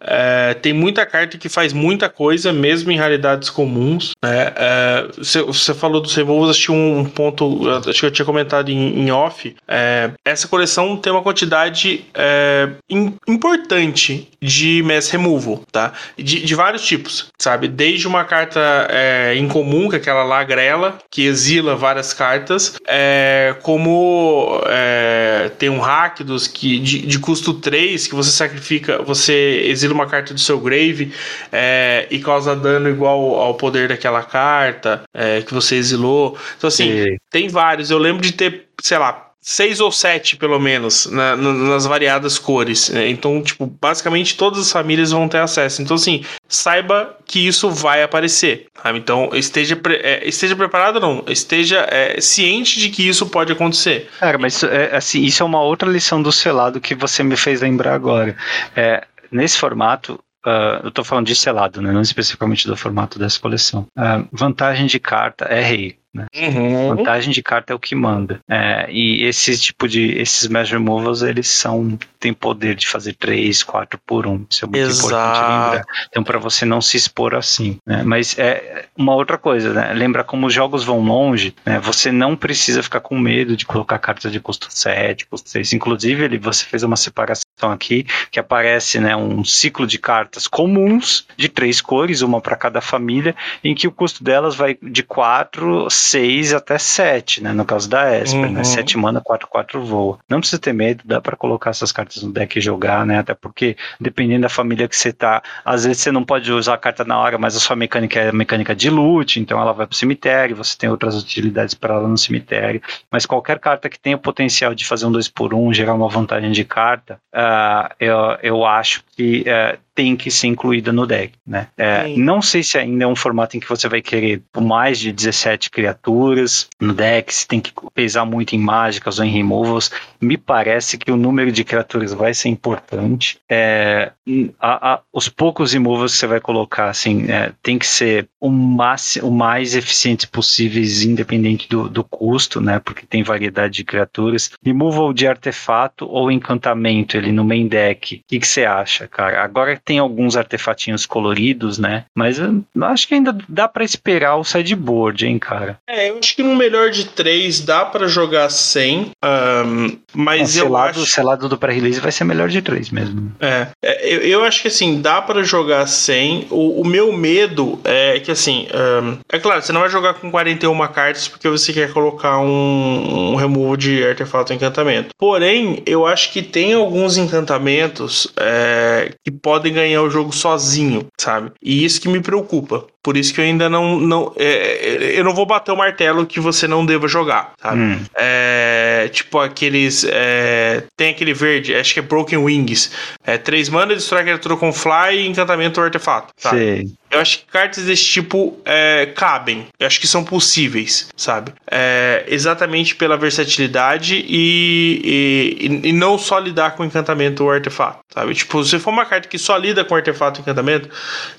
É, 0.00 0.54
tem 0.54 0.72
muita 0.72 1.04
carta 1.04 1.36
que 1.36 1.50
faz 1.50 1.74
muita 1.74 2.08
coisa, 2.08 2.50
mesmo 2.50 2.90
em 2.90 2.96
raridades 2.96 3.50
comuns. 3.50 4.12
Né? 4.22 4.52
É, 4.56 5.06
você, 5.18 5.42
você 5.42 5.74
falou 5.74 6.00
dos 6.00 6.14
removals, 6.14 6.48
acho 6.48 6.66
que 6.66 6.72
um 6.72 7.04
ponto 7.04 7.73
acho 7.78 8.00
que 8.00 8.06
eu 8.06 8.10
tinha 8.10 8.26
comentado 8.26 8.70
em, 8.70 9.00
em 9.00 9.10
off, 9.10 9.54
é, 9.68 10.10
essa 10.24 10.48
coleção 10.48 10.96
tem 10.96 11.12
uma 11.12 11.22
quantidade 11.22 12.04
é, 12.14 12.70
in, 12.88 13.14
importante 13.26 14.28
de 14.40 14.82
mass 14.82 15.08
removal, 15.10 15.62
tá? 15.72 15.92
De, 16.16 16.44
de, 16.44 16.54
vários 16.54 16.84
tipos, 16.84 17.28
sabe? 17.38 17.66
Desde 17.66 18.06
uma 18.06 18.24
carta 18.24 18.86
é, 18.90 19.34
incomum, 19.36 19.88
que 19.88 19.96
é 19.96 19.98
aquela 19.98 20.22
lá 20.22 20.44
grela, 20.44 20.98
que 21.10 21.22
exila 21.22 21.74
várias 21.74 22.12
cartas, 22.12 22.76
é, 22.86 23.56
como 23.62 24.60
é, 24.66 25.50
tem 25.58 25.70
um 25.70 25.80
Rakdos 25.80 26.46
que 26.46 26.78
de, 26.78 27.06
de, 27.06 27.18
custo 27.18 27.54
3, 27.54 28.06
que 28.06 28.14
você 28.14 28.30
sacrifica, 28.30 29.02
você 29.02 29.62
exila 29.66 29.94
uma 29.94 30.06
carta 30.06 30.34
do 30.34 30.40
seu 30.40 30.60
grave 30.60 31.12
é, 31.50 32.06
e 32.10 32.18
causa 32.18 32.54
dano 32.54 32.88
igual 32.88 33.36
ao 33.36 33.54
poder 33.54 33.88
daquela 33.88 34.22
carta 34.22 35.02
que 35.46 35.54
você 35.54 35.76
exilou. 35.76 36.36
Então, 36.56 36.68
assim, 36.68 37.16
tem 37.30 37.48
vários. 37.54 37.90
Eu 37.90 37.98
lembro 37.98 38.22
de 38.22 38.32
ter, 38.32 38.68
sei 38.82 38.98
lá, 38.98 39.24
seis 39.44 39.78
ou 39.78 39.92
sete, 39.92 40.36
pelo 40.36 40.58
menos, 40.58 41.04
na, 41.04 41.36
na, 41.36 41.52
nas 41.52 41.84
variadas 41.84 42.38
cores. 42.38 42.88
Né? 42.88 43.10
Então, 43.10 43.42
tipo, 43.42 43.66
basicamente 43.66 44.36
todas 44.38 44.58
as 44.58 44.72
famílias 44.72 45.10
vão 45.10 45.28
ter 45.28 45.38
acesso. 45.38 45.82
Então, 45.82 45.96
assim, 45.96 46.24
saiba 46.48 47.14
que 47.26 47.46
isso 47.46 47.70
vai 47.70 48.02
aparecer. 48.02 48.66
Então, 48.94 49.30
esteja, 49.34 49.78
é, 50.02 50.26
esteja 50.26 50.56
preparado 50.56 50.98
não, 50.98 51.22
esteja 51.28 51.86
é, 51.90 52.18
ciente 52.22 52.80
de 52.80 52.88
que 52.88 53.06
isso 53.06 53.26
pode 53.26 53.52
acontecer. 53.52 54.08
Cara, 54.18 54.38
mas 54.38 54.62
é, 54.62 54.96
assim, 54.96 55.22
isso 55.22 55.42
é 55.42 55.46
uma 55.46 55.60
outra 55.60 55.90
lição 55.90 56.22
do 56.22 56.32
selado 56.32 56.80
que 56.80 56.94
você 56.94 57.22
me 57.22 57.36
fez 57.36 57.60
lembrar 57.60 57.94
agora. 57.94 58.34
É, 58.74 59.04
nesse 59.30 59.58
formato, 59.58 60.18
Uh, 60.46 60.84
eu 60.84 60.88
estou 60.90 61.02
falando 61.02 61.26
de 61.26 61.34
selado, 61.34 61.80
né? 61.80 61.90
não 61.90 62.02
especificamente 62.02 62.66
do 62.66 62.76
formato 62.76 63.18
dessa 63.18 63.40
coleção. 63.40 63.86
Uh, 63.96 64.28
vantagem 64.30 64.84
de 64.86 65.00
carta 65.00 65.46
é 65.46 65.62
rei. 65.62 65.96
Né? 66.14 66.26
Uhum. 66.34 66.96
Vantagem 66.96 67.32
de 67.32 67.42
carta 67.42 67.72
é 67.72 67.76
o 67.76 67.78
que 67.78 67.94
manda. 67.94 68.38
É, 68.48 68.86
e 68.90 69.24
esse 69.24 69.58
tipo 69.58 69.88
de. 69.88 70.12
Esses 70.18 70.48
Mass 70.48 70.70
Removals, 70.70 71.22
eles 71.22 71.48
são. 71.48 71.98
tem 72.20 72.32
poder 72.32 72.76
de 72.76 72.86
fazer 72.86 73.14
3, 73.14 73.62
4 73.62 73.98
por 74.06 74.26
1. 74.26 74.46
Isso 74.48 74.64
é 74.64 74.68
muito 74.68 74.78
Exato. 74.78 75.06
importante 75.06 75.40
lembrar. 75.40 75.84
Então, 76.08 76.22
para 76.22 76.38
você 76.38 76.64
não 76.64 76.80
se 76.80 76.96
expor 76.96 77.34
assim. 77.34 77.78
Né? 77.84 78.02
Mas 78.04 78.38
é 78.38 78.86
uma 78.96 79.14
outra 79.14 79.36
coisa, 79.36 79.72
né? 79.72 79.92
Lembra 79.92 80.22
como 80.22 80.46
os 80.46 80.54
jogos 80.54 80.84
vão 80.84 81.00
longe, 81.00 81.54
né? 81.66 81.80
Você 81.80 82.12
não 82.12 82.36
precisa 82.36 82.82
ficar 82.82 83.00
com 83.00 83.18
medo 83.18 83.56
de 83.56 83.66
colocar 83.66 83.98
cartas 83.98 84.30
de 84.30 84.38
custo 84.38 84.68
7, 84.70 85.26
custo 85.26 85.50
6. 85.50 85.72
Inclusive, 85.72 86.24
ele, 86.24 86.38
você 86.38 86.64
fez 86.64 86.82
uma 86.82 86.96
separação 86.96 87.44
aqui 87.72 88.06
que 88.30 88.38
aparece 88.38 89.00
né, 89.00 89.16
um 89.16 89.44
ciclo 89.44 89.86
de 89.86 89.98
cartas 89.98 90.46
comuns 90.46 91.26
de 91.36 91.48
três 91.48 91.80
cores, 91.80 92.22
uma 92.22 92.40
para 92.40 92.56
cada 92.56 92.80
família, 92.80 93.34
em 93.62 93.74
que 93.74 93.88
o 93.88 93.92
custo 93.92 94.22
delas 94.22 94.54
vai 94.54 94.76
de 94.80 95.02
4, 95.02 95.88
6 96.04 96.52
até 96.52 96.78
7, 96.78 97.42
né? 97.42 97.52
No 97.52 97.64
caso 97.64 97.88
da 97.88 98.16
Esper, 98.16 98.42
né? 98.42 98.46
uhum. 98.48 98.52
né? 98.54 98.64
7 98.64 98.98
mana, 98.98 99.20
4, 99.20 99.48
4 99.48 99.84
voa. 99.84 100.18
Não 100.28 100.40
precisa 100.40 100.60
ter 100.60 100.72
medo, 100.72 101.02
dá 101.04 101.20
para 101.20 101.36
colocar 101.36 101.70
essas 101.70 101.92
cartas 101.92 102.22
no 102.22 102.32
deck 102.32 102.58
e 102.58 102.62
jogar, 102.62 103.06
né? 103.06 103.18
Até 103.18 103.34
porque, 103.34 103.76
dependendo 104.00 104.42
da 104.42 104.48
família 104.48 104.86
que 104.86 104.96
você 104.96 105.12
tá, 105.12 105.42
às 105.64 105.84
vezes 105.84 106.02
você 106.02 106.12
não 106.12 106.24
pode 106.24 106.52
usar 106.52 106.74
a 106.74 106.78
carta 106.78 107.04
na 107.04 107.18
hora, 107.18 107.38
mas 107.38 107.56
a 107.56 107.60
sua 107.60 107.74
mecânica 107.74 108.20
é 108.20 108.32
mecânica 108.32 108.74
de 108.74 108.90
loot, 108.90 109.40
então 109.40 109.60
ela 109.60 109.72
vai 109.72 109.86
pro 109.86 109.96
cemitério, 109.96 110.56
você 110.56 110.76
tem 110.76 110.90
outras 110.90 111.20
utilidades 111.20 111.74
para 111.74 111.94
ela 111.94 112.08
no 112.08 112.18
cemitério. 112.18 112.82
Mas 113.10 113.26
qualquer 113.26 113.58
carta 113.58 113.88
que 113.88 113.98
tenha 113.98 114.16
o 114.16 114.20
potencial 114.20 114.74
de 114.74 114.84
fazer 114.84 115.06
um 115.06 115.12
2 115.12 115.28
por 115.28 115.54
1 115.54 115.66
um, 115.66 115.72
gerar 115.72 115.94
uma 115.94 116.08
vantagem 116.08 116.52
de 116.52 116.64
carta, 116.64 117.18
uh, 117.34 117.94
eu, 117.98 118.16
eu 118.42 118.66
acho 118.66 119.02
que 119.16 119.44
uh, 119.48 119.78
tem 119.94 120.16
que 120.16 120.30
ser 120.30 120.48
incluída 120.48 120.92
no 120.92 121.06
deck, 121.06 121.34
né? 121.46 121.68
É, 121.76 122.08
não 122.16 122.42
sei 122.42 122.62
se 122.62 122.76
ainda 122.76 123.04
é 123.04 123.06
um 123.06 123.14
formato 123.14 123.56
em 123.56 123.60
que 123.60 123.68
você 123.68 123.88
vai 123.88 124.02
querer 124.02 124.42
mais 124.60 124.98
de 124.98 125.12
17 125.12 125.70
criaturas 125.70 126.68
no 126.80 126.92
deck, 126.92 127.32
se 127.32 127.46
tem 127.46 127.60
que 127.60 127.72
pesar 127.94 128.24
muito 128.24 128.54
em 128.54 128.58
mágicas 128.58 129.18
ou 129.18 129.24
em 129.24 129.30
removals. 129.30 129.90
Me 130.20 130.36
parece 130.36 130.98
que 130.98 131.12
o 131.12 131.16
número 131.16 131.52
de 131.52 131.62
criaturas 131.62 132.12
vai 132.12 132.34
ser 132.34 132.48
importante. 132.48 133.38
É, 133.48 134.12
a, 134.58 134.94
a, 134.94 135.00
os 135.12 135.28
poucos 135.28 135.72
removals 135.72 136.12
que 136.12 136.18
você 136.18 136.26
vai 136.26 136.40
colocar, 136.40 136.88
assim, 136.88 137.30
é, 137.30 137.52
tem 137.62 137.78
que 137.78 137.86
ser 137.86 138.28
o, 138.40 138.50
máximo, 138.50 139.28
o 139.28 139.30
mais 139.30 139.76
eficientes 139.76 140.26
possíveis, 140.26 141.02
independente 141.02 141.68
do, 141.68 141.88
do 141.88 142.02
custo, 142.02 142.60
né? 142.60 142.80
Porque 142.80 143.06
tem 143.06 143.22
variedade 143.22 143.74
de 143.74 143.84
criaturas. 143.84 144.50
Removal 144.64 145.12
de 145.12 145.26
artefato 145.26 146.06
ou 146.06 146.30
encantamento 146.30 147.16
ele 147.16 147.30
no 147.30 147.44
main 147.44 147.68
deck. 147.68 148.16
O 148.16 148.20
que, 148.26 148.40
que 148.40 148.46
você 148.46 148.64
acha, 148.64 149.06
cara? 149.06 149.42
Agora 149.42 149.80
tem 149.84 149.98
alguns 149.98 150.36
artefatinhos 150.36 151.06
coloridos, 151.06 151.78
né? 151.78 152.04
Mas 152.14 152.38
eu 152.38 152.64
acho 152.82 153.06
que 153.06 153.14
ainda 153.14 153.36
dá 153.48 153.68
para 153.68 153.84
esperar 153.84 154.36
o 154.36 154.44
sideboard, 154.44 155.26
hein, 155.26 155.38
cara? 155.38 155.78
É, 155.88 156.10
eu 156.10 156.18
acho 156.18 156.34
que 156.34 156.42
no 156.42 156.56
melhor 156.56 156.90
de 156.90 157.04
três 157.04 157.60
dá 157.60 157.84
para 157.84 158.08
jogar 158.08 158.50
sem, 158.50 159.10
um, 159.24 159.96
mas 160.12 160.56
eu 160.56 160.64
selado, 160.64 160.90
acho... 160.90 161.00
O 161.00 161.06
selado 161.06 161.48
do 161.48 161.58
pré-release 161.58 162.00
vai 162.00 162.12
ser 162.12 162.24
melhor 162.24 162.48
de 162.48 162.62
três 162.62 162.90
mesmo. 162.90 163.32
É, 163.40 163.68
é 163.82 164.14
eu, 164.14 164.20
eu, 164.20 164.44
acho 164.44 164.62
que 164.62 164.68
assim, 164.68 165.00
dá 165.00 165.20
para 165.20 165.42
jogar 165.42 165.86
sem. 165.86 166.46
O, 166.50 166.80
o, 166.80 166.86
meu 166.86 167.12
medo 167.12 167.78
é 167.84 168.20
que 168.20 168.30
assim, 168.30 168.66
um, 169.02 169.18
é 169.30 169.38
claro, 169.38 169.62
você 169.62 169.72
não 169.72 169.80
vai 169.80 169.90
jogar 169.90 170.14
com 170.14 170.30
41 170.30 170.78
cartas 170.88 171.28
porque 171.28 171.48
você 171.48 171.72
quer 171.72 171.92
colocar 171.92 172.38
um, 172.38 173.32
um 173.32 173.34
removal 173.34 173.76
de 173.76 174.04
artefato 174.04 174.52
encantamento. 174.52 175.08
Porém, 175.18 175.82
eu 175.86 176.06
acho 176.06 176.32
que 176.32 176.42
tem 176.42 176.72
alguns 176.72 177.16
encantamentos 177.16 178.28
é, 178.36 179.12
que 179.24 179.30
podem 179.30 179.73
ganhar 179.74 180.02
o 180.02 180.10
jogo 180.10 180.32
sozinho, 180.32 181.06
sabe? 181.18 181.52
E 181.62 181.84
isso 181.84 182.00
que 182.00 182.08
me 182.08 182.20
preocupa. 182.20 182.86
Por 183.04 183.18
isso 183.18 183.34
que 183.34 183.40
eu 183.42 183.44
ainda 183.44 183.68
não. 183.68 184.00
não 184.00 184.32
é, 184.34 184.46
é, 184.46 185.20
eu 185.20 185.24
não 185.24 185.34
vou 185.34 185.44
bater 185.44 185.70
o 185.70 185.76
martelo 185.76 186.24
que 186.24 186.40
você 186.40 186.66
não 186.66 186.86
deva 186.86 187.06
jogar, 187.06 187.52
sabe? 187.60 187.78
Hum. 187.78 188.00
É, 188.14 189.10
tipo 189.12 189.38
aqueles. 189.38 190.06
É, 190.08 190.84
tem 190.96 191.10
aquele 191.10 191.34
verde, 191.34 191.74
acho 191.74 191.92
que 191.92 192.00
é 192.00 192.02
Broken 192.02 192.38
Wings. 192.38 192.90
É, 193.22 193.36
três 193.36 193.68
mana, 193.68 193.94
destrói 193.94 194.22
a 194.22 194.24
criatura 194.24 194.56
com 194.56 194.72
fly 194.72 195.18
e 195.18 195.26
encantamento 195.26 195.80
ou 195.80 195.84
artefato. 195.84 196.28
Sabe? 196.38 196.78
Sim. 196.78 196.96
Eu 197.14 197.20
acho 197.20 197.38
que 197.38 197.44
cartas 197.46 197.84
desse 197.84 198.04
tipo 198.04 198.58
é, 198.64 199.06
cabem. 199.14 199.66
Eu 199.78 199.86
acho 199.86 200.00
que 200.00 200.06
são 200.06 200.24
possíveis, 200.24 201.08
sabe? 201.16 201.52
É, 201.70 202.24
exatamente 202.26 202.96
pela 202.96 203.16
versatilidade 203.16 204.24
e, 204.28 205.60
e, 205.60 205.88
e, 205.90 205.92
não 205.92 206.18
só 206.18 206.40
lidar 206.40 206.74
com 206.74 206.84
encantamento 206.84 207.44
ou 207.44 207.52
artefato, 207.52 208.00
sabe? 208.12 208.34
Tipo, 208.34 208.64
se 208.64 208.80
for 208.80 208.90
uma 208.90 209.06
carta 209.06 209.28
que 209.28 209.38
só 209.38 209.56
lida 209.64 209.84
com 209.84 209.94
artefato 209.94 210.40
e 210.40 210.42
encantamento, 210.42 210.88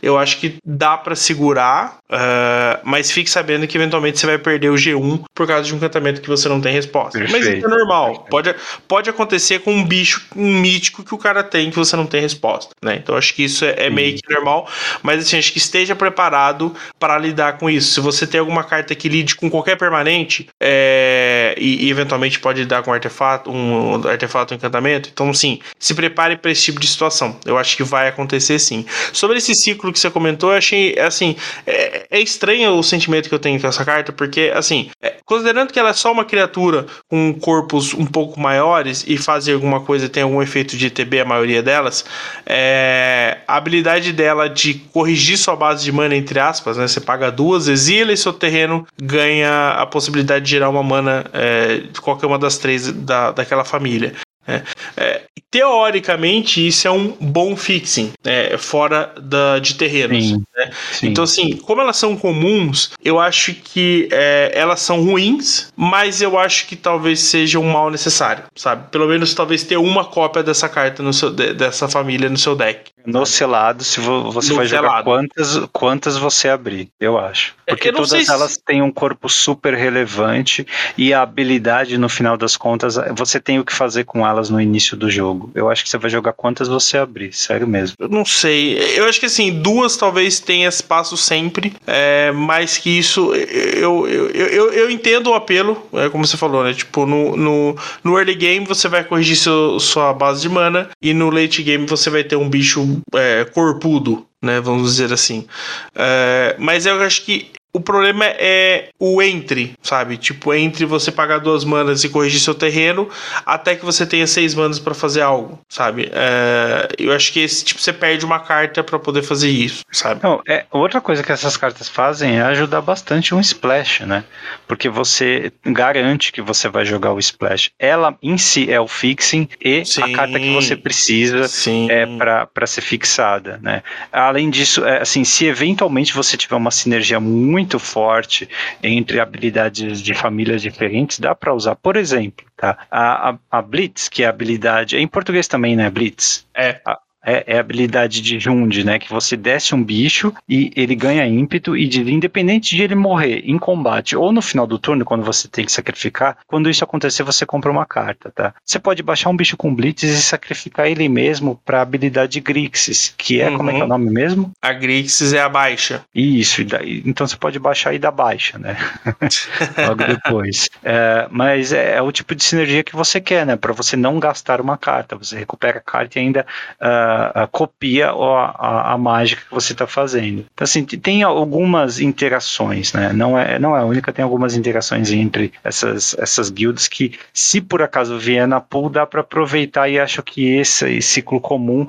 eu 0.01 0.17
acho 0.17 0.39
que 0.39 0.57
dá 0.65 0.97
para 0.97 1.15
segurar, 1.15 1.97
uh, 2.09 2.79
mas 2.83 3.11
fique 3.11 3.29
sabendo 3.29 3.67
que 3.67 3.77
eventualmente 3.77 4.19
você 4.19 4.25
vai 4.25 4.37
perder 4.37 4.69
o 4.69 4.75
G1 4.75 5.23
por 5.33 5.47
causa 5.47 5.63
de 5.63 5.73
um 5.73 5.77
encantamento 5.77 6.21
que 6.21 6.27
você 6.27 6.49
não 6.49 6.59
tem 6.59 6.73
resposta. 6.73 7.17
Perfeito. 7.17 7.45
Mas 7.45 7.57
isso 7.57 7.65
é 7.65 7.69
normal. 7.69 8.25
Pode, 8.29 8.55
pode 8.87 9.09
acontecer 9.09 9.59
com 9.59 9.73
um 9.73 9.85
bicho 9.85 10.25
um 10.35 10.59
mítico 10.59 11.03
que 11.03 11.13
o 11.13 11.17
cara 11.17 11.43
tem 11.43 11.69
que 11.69 11.77
você 11.77 11.95
não 11.95 12.05
tem 12.05 12.21
resposta, 12.21 12.73
né? 12.83 12.95
Então 13.01 13.15
acho 13.15 13.33
que 13.33 13.43
isso 13.43 13.63
é, 13.65 13.85
é 13.85 13.89
meio 13.89 14.15
que 14.15 14.33
normal, 14.33 14.67
mas 15.03 15.21
assim, 15.21 15.37
acho 15.37 15.51
que 15.51 15.57
esteja 15.57 15.95
preparado 15.95 16.73
para 16.99 17.17
lidar 17.17 17.57
com 17.57 17.69
isso. 17.69 17.93
Se 17.93 17.99
você 17.99 18.25
tem 18.25 18.39
alguma 18.39 18.63
carta 18.63 18.95
que 18.95 19.07
lide 19.07 19.35
com 19.35 19.49
qualquer 19.49 19.77
permanente 19.77 20.47
é, 20.61 21.34
e, 21.57 21.85
e, 21.85 21.89
eventualmente 21.89 22.39
pode 22.39 22.61
lidar 22.61 22.83
com 22.83 22.91
um 22.91 22.93
artefato, 22.93 23.51
um 23.51 24.07
artefato, 24.07 24.53
um 24.53 24.57
encantamento, 24.57 25.09
então 25.11 25.33
sim, 25.33 25.59
se 25.79 25.93
prepare 25.93 26.37
para 26.37 26.51
esse 26.51 26.63
tipo 26.63 26.79
de 26.79 26.87
situação. 26.87 27.37
Eu 27.45 27.57
acho 27.57 27.75
que 27.75 27.83
vai 27.83 28.07
acontecer 28.07 28.59
sim. 28.59 28.85
Sobre 29.13 29.37
esse 29.37 29.53
ciclo 29.55 29.91
que 29.91 29.99
você 29.99 30.09
comentou, 30.09 30.51
eu 30.51 30.57
achei 30.57 30.97
assim 30.99 31.35
é, 31.65 32.07
é 32.09 32.19
estranho 32.19 32.71
o 32.71 32.83
sentimento 32.83 33.29
que 33.29 33.35
eu 33.35 33.39
tenho 33.39 33.59
com 33.59 33.67
essa 33.67 33.85
carta, 33.85 34.11
porque 34.11 34.51
assim, 34.53 34.89
é, 35.01 35.15
considerando 35.25 35.71
que 35.71 35.79
ela 35.79 35.89
é 35.89 35.93
só 35.93 36.11
uma 36.11 36.25
criatura 36.25 36.85
com 37.09 37.33
corpos 37.33 37.93
um 37.93 38.05
pouco 38.05 38.39
maiores 38.39 39.03
e 39.07 39.17
fazer 39.17 39.53
alguma 39.53 39.81
coisa 39.81 40.09
tem 40.09 40.23
algum 40.23 40.41
efeito 40.41 40.77
de 40.77 40.89
TB, 40.89 41.21
a 41.21 41.25
maioria 41.25 41.61
delas, 41.61 42.05
é, 42.45 43.39
a 43.47 43.55
habilidade 43.57 44.11
dela 44.11 44.49
de 44.49 44.75
corrigir 44.93 45.37
sua 45.37 45.55
base 45.55 45.83
de 45.83 45.91
mana, 45.91 46.15
entre 46.15 46.39
aspas, 46.39 46.77
né? 46.77 46.87
Você 46.87 46.99
paga 46.99 47.31
duas, 47.31 47.67
exila 47.67 48.11
e 48.11 48.17
seu 48.17 48.33
terreno 48.33 48.85
ganha 49.01 49.69
a 49.69 49.85
possibilidade 49.85 50.45
de 50.45 50.51
gerar 50.51 50.69
uma 50.69 50.83
mana 50.83 51.25
é, 51.45 51.77
de 51.91 52.01
qualquer 52.01 52.25
uma 52.25 52.39
das 52.39 52.57
três 52.57 52.91
da, 52.91 53.31
daquela 53.31 53.63
família. 53.63 54.13
É, 54.47 54.61
é, 54.95 55.21
teoricamente, 55.49 56.65
isso 56.65 56.87
é 56.87 56.91
um 56.91 57.15
bom 57.19 57.55
fixing, 57.55 58.13
né, 58.23 58.55
fora 58.57 59.11
da, 59.19 59.57
de 59.57 59.73
terrenos. 59.73 60.23
Sim, 60.23 60.43
né? 60.55 60.71
sim. 60.91 61.07
Então, 61.07 61.23
assim, 61.23 61.57
como 61.57 61.81
elas 61.81 61.97
são 61.97 62.15
comuns, 62.15 62.91
eu 63.03 63.19
acho 63.19 63.55
que 63.55 64.07
é, 64.11 64.51
elas 64.53 64.81
são 64.81 65.03
ruins, 65.03 65.69
mas 65.75 66.21
eu 66.21 66.37
acho 66.37 66.67
que 66.67 66.75
talvez 66.75 67.21
seja 67.21 67.57
um 67.59 67.71
mal 67.71 67.89
necessário, 67.89 68.43
sabe? 68.55 68.89
Pelo 68.91 69.07
menos 69.07 69.33
talvez 69.33 69.63
ter 69.63 69.77
uma 69.77 70.05
cópia 70.05 70.43
dessa 70.43 70.69
carta 70.69 71.01
no 71.01 71.13
seu, 71.13 71.31
dessa 71.31 71.87
família 71.87 72.29
no 72.29 72.37
seu 72.37 72.55
deck. 72.55 72.94
No 73.05 73.25
selado, 73.25 73.83
se 73.83 73.99
você 73.99 74.49
no 74.49 74.55
vai 74.57 74.67
selado. 74.67 74.87
jogar 74.87 75.03
quantas, 75.03 75.59
quantas 75.71 76.17
você 76.17 76.49
abrir, 76.49 76.89
eu 76.99 77.17
acho. 77.17 77.55
É 77.67 77.73
Porque 77.73 77.91
todas 77.91 78.29
elas 78.29 78.53
se... 78.53 78.63
têm 78.63 78.81
um 78.81 78.91
corpo 78.91 79.29
super 79.29 79.73
relevante 79.73 80.65
e 80.97 81.13
a 81.13 81.21
habilidade, 81.21 81.97
no 81.97 82.09
final 82.09 82.37
das 82.37 82.55
contas, 82.55 82.95
você 83.15 83.39
tem 83.39 83.59
o 83.59 83.65
que 83.65 83.73
fazer 83.73 84.03
com 84.03 84.25
elas 84.25 84.49
no 84.49 84.61
início 84.61 84.95
do 84.95 85.09
jogo. 85.09 85.51
Eu 85.55 85.69
acho 85.69 85.83
que 85.83 85.89
você 85.89 85.97
vai 85.97 86.09
jogar 86.09 86.33
quantas 86.33 86.67
você 86.67 86.97
abrir, 86.97 87.33
sério 87.33 87.67
mesmo. 87.67 87.95
Eu 87.99 88.09
não 88.09 88.25
sei. 88.25 88.77
Eu 88.97 89.05
acho 89.05 89.19
que 89.19 89.25
assim, 89.25 89.61
duas 89.61 89.97
talvez 89.97 90.39
tenha 90.39 90.67
espaço 90.67 91.17
sempre, 91.17 91.73
é, 91.87 92.31
mais 92.31 92.77
que 92.77 92.89
isso, 92.89 93.33
eu, 93.33 94.07
eu, 94.07 94.29
eu, 94.29 94.73
eu 94.73 94.91
entendo 94.91 95.29
o 95.29 95.33
apelo, 95.33 95.87
é, 95.93 96.09
como 96.09 96.25
você 96.25 96.37
falou, 96.37 96.63
né? 96.63 96.73
Tipo, 96.73 97.05
no, 97.05 97.35
no, 97.35 97.75
no 98.03 98.17
early 98.17 98.35
game 98.35 98.65
você 98.65 98.87
vai 98.87 99.03
corrigir 99.03 99.35
seu, 99.35 99.79
sua 99.79 100.13
base 100.13 100.41
de 100.41 100.49
mana 100.49 100.89
e 101.01 101.13
no 101.13 101.29
late 101.29 101.63
game 101.63 101.85
você 101.85 102.09
vai 102.09 102.23
ter 102.23 102.35
um 102.35 102.49
bicho 102.49 102.94
é, 103.13 103.45
corpudo, 103.45 104.25
né? 104.41 104.59
Vamos 104.59 104.91
dizer 104.91 105.13
assim. 105.13 105.47
É, 105.95 106.55
mas 106.59 106.85
eu 106.85 107.01
acho 107.01 107.23
que 107.23 107.51
o 107.75 107.79
problema 107.81 108.23
é 108.25 108.87
o 108.97 109.21
entre, 109.21 109.73
sabe? 109.83 110.15
Tipo, 110.15 110.53
entre 110.53 110.85
você 110.85 111.11
pagar 111.11 111.39
duas 111.39 111.65
manas 111.65 112.05
e 112.05 112.09
corrigir 112.09 112.39
seu 112.39 112.55
terreno, 112.55 113.09
até 113.45 113.75
que 113.75 113.83
você 113.83 114.05
tenha 114.05 114.25
seis 114.25 114.55
manas 114.55 114.79
para 114.79 114.93
fazer 114.93 115.21
algo, 115.21 115.59
sabe? 115.67 116.09
É, 116.13 116.87
eu 116.97 117.11
acho 117.11 117.33
que 117.33 117.41
esse 117.41 117.65
tipo 117.65 117.81
você 117.81 117.91
perde 117.91 118.23
uma 118.23 118.39
carta 118.39 118.81
para 118.81 118.97
poder 118.97 119.23
fazer 119.23 119.49
isso, 119.49 119.83
sabe? 119.91 120.21
Não, 120.23 120.41
é, 120.47 120.63
outra 120.71 121.01
coisa 121.01 121.21
que 121.21 121.33
essas 121.33 121.57
cartas 121.57 121.89
fazem 121.89 122.37
é 122.37 122.43
ajudar 122.43 122.79
bastante 122.79 123.35
um 123.35 123.41
splash, 123.41 124.05
né? 124.05 124.23
Porque 124.65 124.87
você 124.87 125.51
garante 125.65 126.31
que 126.31 126.41
você 126.41 126.69
vai 126.69 126.85
jogar 126.85 127.11
o 127.11 127.19
splash. 127.19 127.71
Ela 127.77 128.17
em 128.23 128.37
si 128.37 128.71
é 128.71 128.79
o 128.79 128.87
fixing 128.87 129.49
e 129.59 129.83
Sim. 129.83 130.01
a 130.01 130.15
carta 130.15 130.39
que 130.39 130.53
você 130.53 130.77
precisa 130.77 131.49
Sim. 131.49 131.91
é 131.91 132.05
para 132.05 132.67
ser 132.67 132.81
fixada, 132.81 133.59
né? 133.61 133.83
Além 134.13 134.49
disso, 134.49 134.85
é, 134.85 135.01
assim, 135.01 135.25
se 135.25 135.45
eventualmente 135.45 136.13
você 136.13 136.37
tiver 136.37 136.55
uma 136.55 136.71
sinergia 136.71 137.19
muito 137.19 137.64
muito 137.65 137.79
forte 137.79 138.47
entre 138.81 139.19
habilidades 139.19 139.99
de 139.99 140.13
famílias 140.13 140.61
diferentes, 140.61 141.19
dá 141.19 141.33
para 141.33 141.53
usar. 141.53 141.75
Por 141.75 141.97
exemplo, 141.97 142.45
tá? 142.55 142.77
A, 142.91 143.31
a, 143.31 143.37
a, 143.49 143.61
Blitz, 143.61 144.07
que 144.07 144.23
é 144.23 144.27
a 144.27 144.29
habilidade. 144.29 144.97
Em 144.97 145.07
português 145.07 145.47
também, 145.47 145.75
né? 145.75 145.89
Blitz. 145.89 146.47
É. 146.53 146.79
A, 146.85 146.99
é, 147.25 147.43
é, 147.47 147.57
a 147.57 147.59
habilidade 147.59 148.21
de 148.21 148.39
Jund, 148.39 148.83
né? 148.83 148.99
Que 148.99 149.09
você 149.09 149.35
desce 149.35 149.73
um 149.73 149.83
bicho 149.83 150.33
e 150.47 150.71
ele 150.75 150.95
ganha 150.95 151.25
ímpeto 151.25 151.75
e 151.75 151.87
de, 151.87 152.01
independente 152.11 152.75
de 152.75 152.83
ele 152.83 152.95
morrer 152.95 153.41
em 153.45 153.57
combate 153.57 154.15
ou 154.15 154.31
no 154.31 154.41
final 154.41 154.67
do 154.67 154.77
turno, 154.77 155.03
quando 155.03 155.23
você 155.23 155.47
tem 155.47 155.65
que 155.65 155.71
sacrificar, 155.71 156.37
quando 156.47 156.69
isso 156.69 156.83
acontecer, 156.83 157.23
você 157.23 157.45
compra 157.45 157.71
uma 157.71 157.85
carta, 157.85 158.31
tá? 158.31 158.53
Você 158.63 158.77
pode 158.77 159.01
baixar 159.01 159.29
um 159.29 159.35
bicho 159.35 159.57
com 159.57 159.73
Blitz 159.73 160.03
e 160.03 160.21
sacrificar 160.21 160.87
ele 160.87 161.09
mesmo 161.09 161.59
para 161.65 161.79
a 161.79 161.81
habilidade 161.81 162.39
Grixis, 162.39 163.13
que 163.17 163.41
é, 163.41 163.49
uhum. 163.49 163.57
como 163.57 163.69
é 163.71 163.73
que 163.73 163.81
é 163.81 163.83
o 163.83 163.87
nome 163.87 164.11
mesmo? 164.11 164.51
A 164.61 164.71
Grixis 164.71 165.33
é 165.33 165.41
a 165.41 165.49
baixa. 165.49 166.03
Isso, 166.13 166.63
daí, 166.63 167.01
então 167.05 167.25
você 167.25 167.35
pode 167.35 167.57
baixar 167.57 167.93
e 167.93 167.99
dar 167.99 168.11
baixa, 168.11 168.59
né? 168.59 168.77
Logo 169.87 170.03
depois. 170.03 170.69
É, 170.83 171.27
mas 171.31 171.73
é, 171.73 171.95
é, 171.95 172.01
o 172.01 172.11
tipo 172.11 172.35
de 172.35 172.43
sinergia 172.43 172.83
que 172.83 172.95
você 172.95 173.19
quer, 173.19 173.45
né? 173.45 173.55
Para 173.55 173.73
você 173.73 173.95
não 173.95 174.19
gastar 174.19 174.61
uma 174.61 174.77
carta, 174.77 175.15
você 175.15 175.37
recupera 175.37 175.79
a 175.79 175.81
carta 175.81 176.19
e 176.19 176.21
ainda. 176.21 176.45
Uh, 176.79 177.14
a, 177.15 177.47
copia 177.47 178.09
a, 178.09 178.11
a, 178.11 178.93
a, 178.93 178.97
mágica 178.97 179.43
que 179.47 179.53
você 179.53 179.73
está 179.73 179.87
fazendo. 179.87 180.45
Então, 180.53 180.63
assim, 180.63 180.83
tem 180.83 181.23
algumas 181.23 181.99
interações, 181.99 182.93
né? 182.93 183.11
Não 183.13 183.37
é, 183.37 183.57
não 183.59 183.75
é 183.75 183.81
a 183.81 183.85
única, 183.85 184.11
tem 184.11 184.23
algumas 184.23 184.55
interações 184.55 185.11
entre 185.11 185.53
essas, 185.63 186.15
essas 186.19 186.49
guildas 186.49 186.87
que, 186.87 187.13
se 187.33 187.61
por 187.61 187.81
acaso 187.81 188.17
vier 188.17 188.47
na 188.47 188.59
pool, 188.59 188.89
dá 188.89 189.05
para 189.05 189.21
aproveitar 189.21 189.89
e 189.89 189.99
acho 189.99 190.21
que 190.23 190.55
esse 190.55 191.01
ciclo 191.01 191.39
comum 191.39 191.87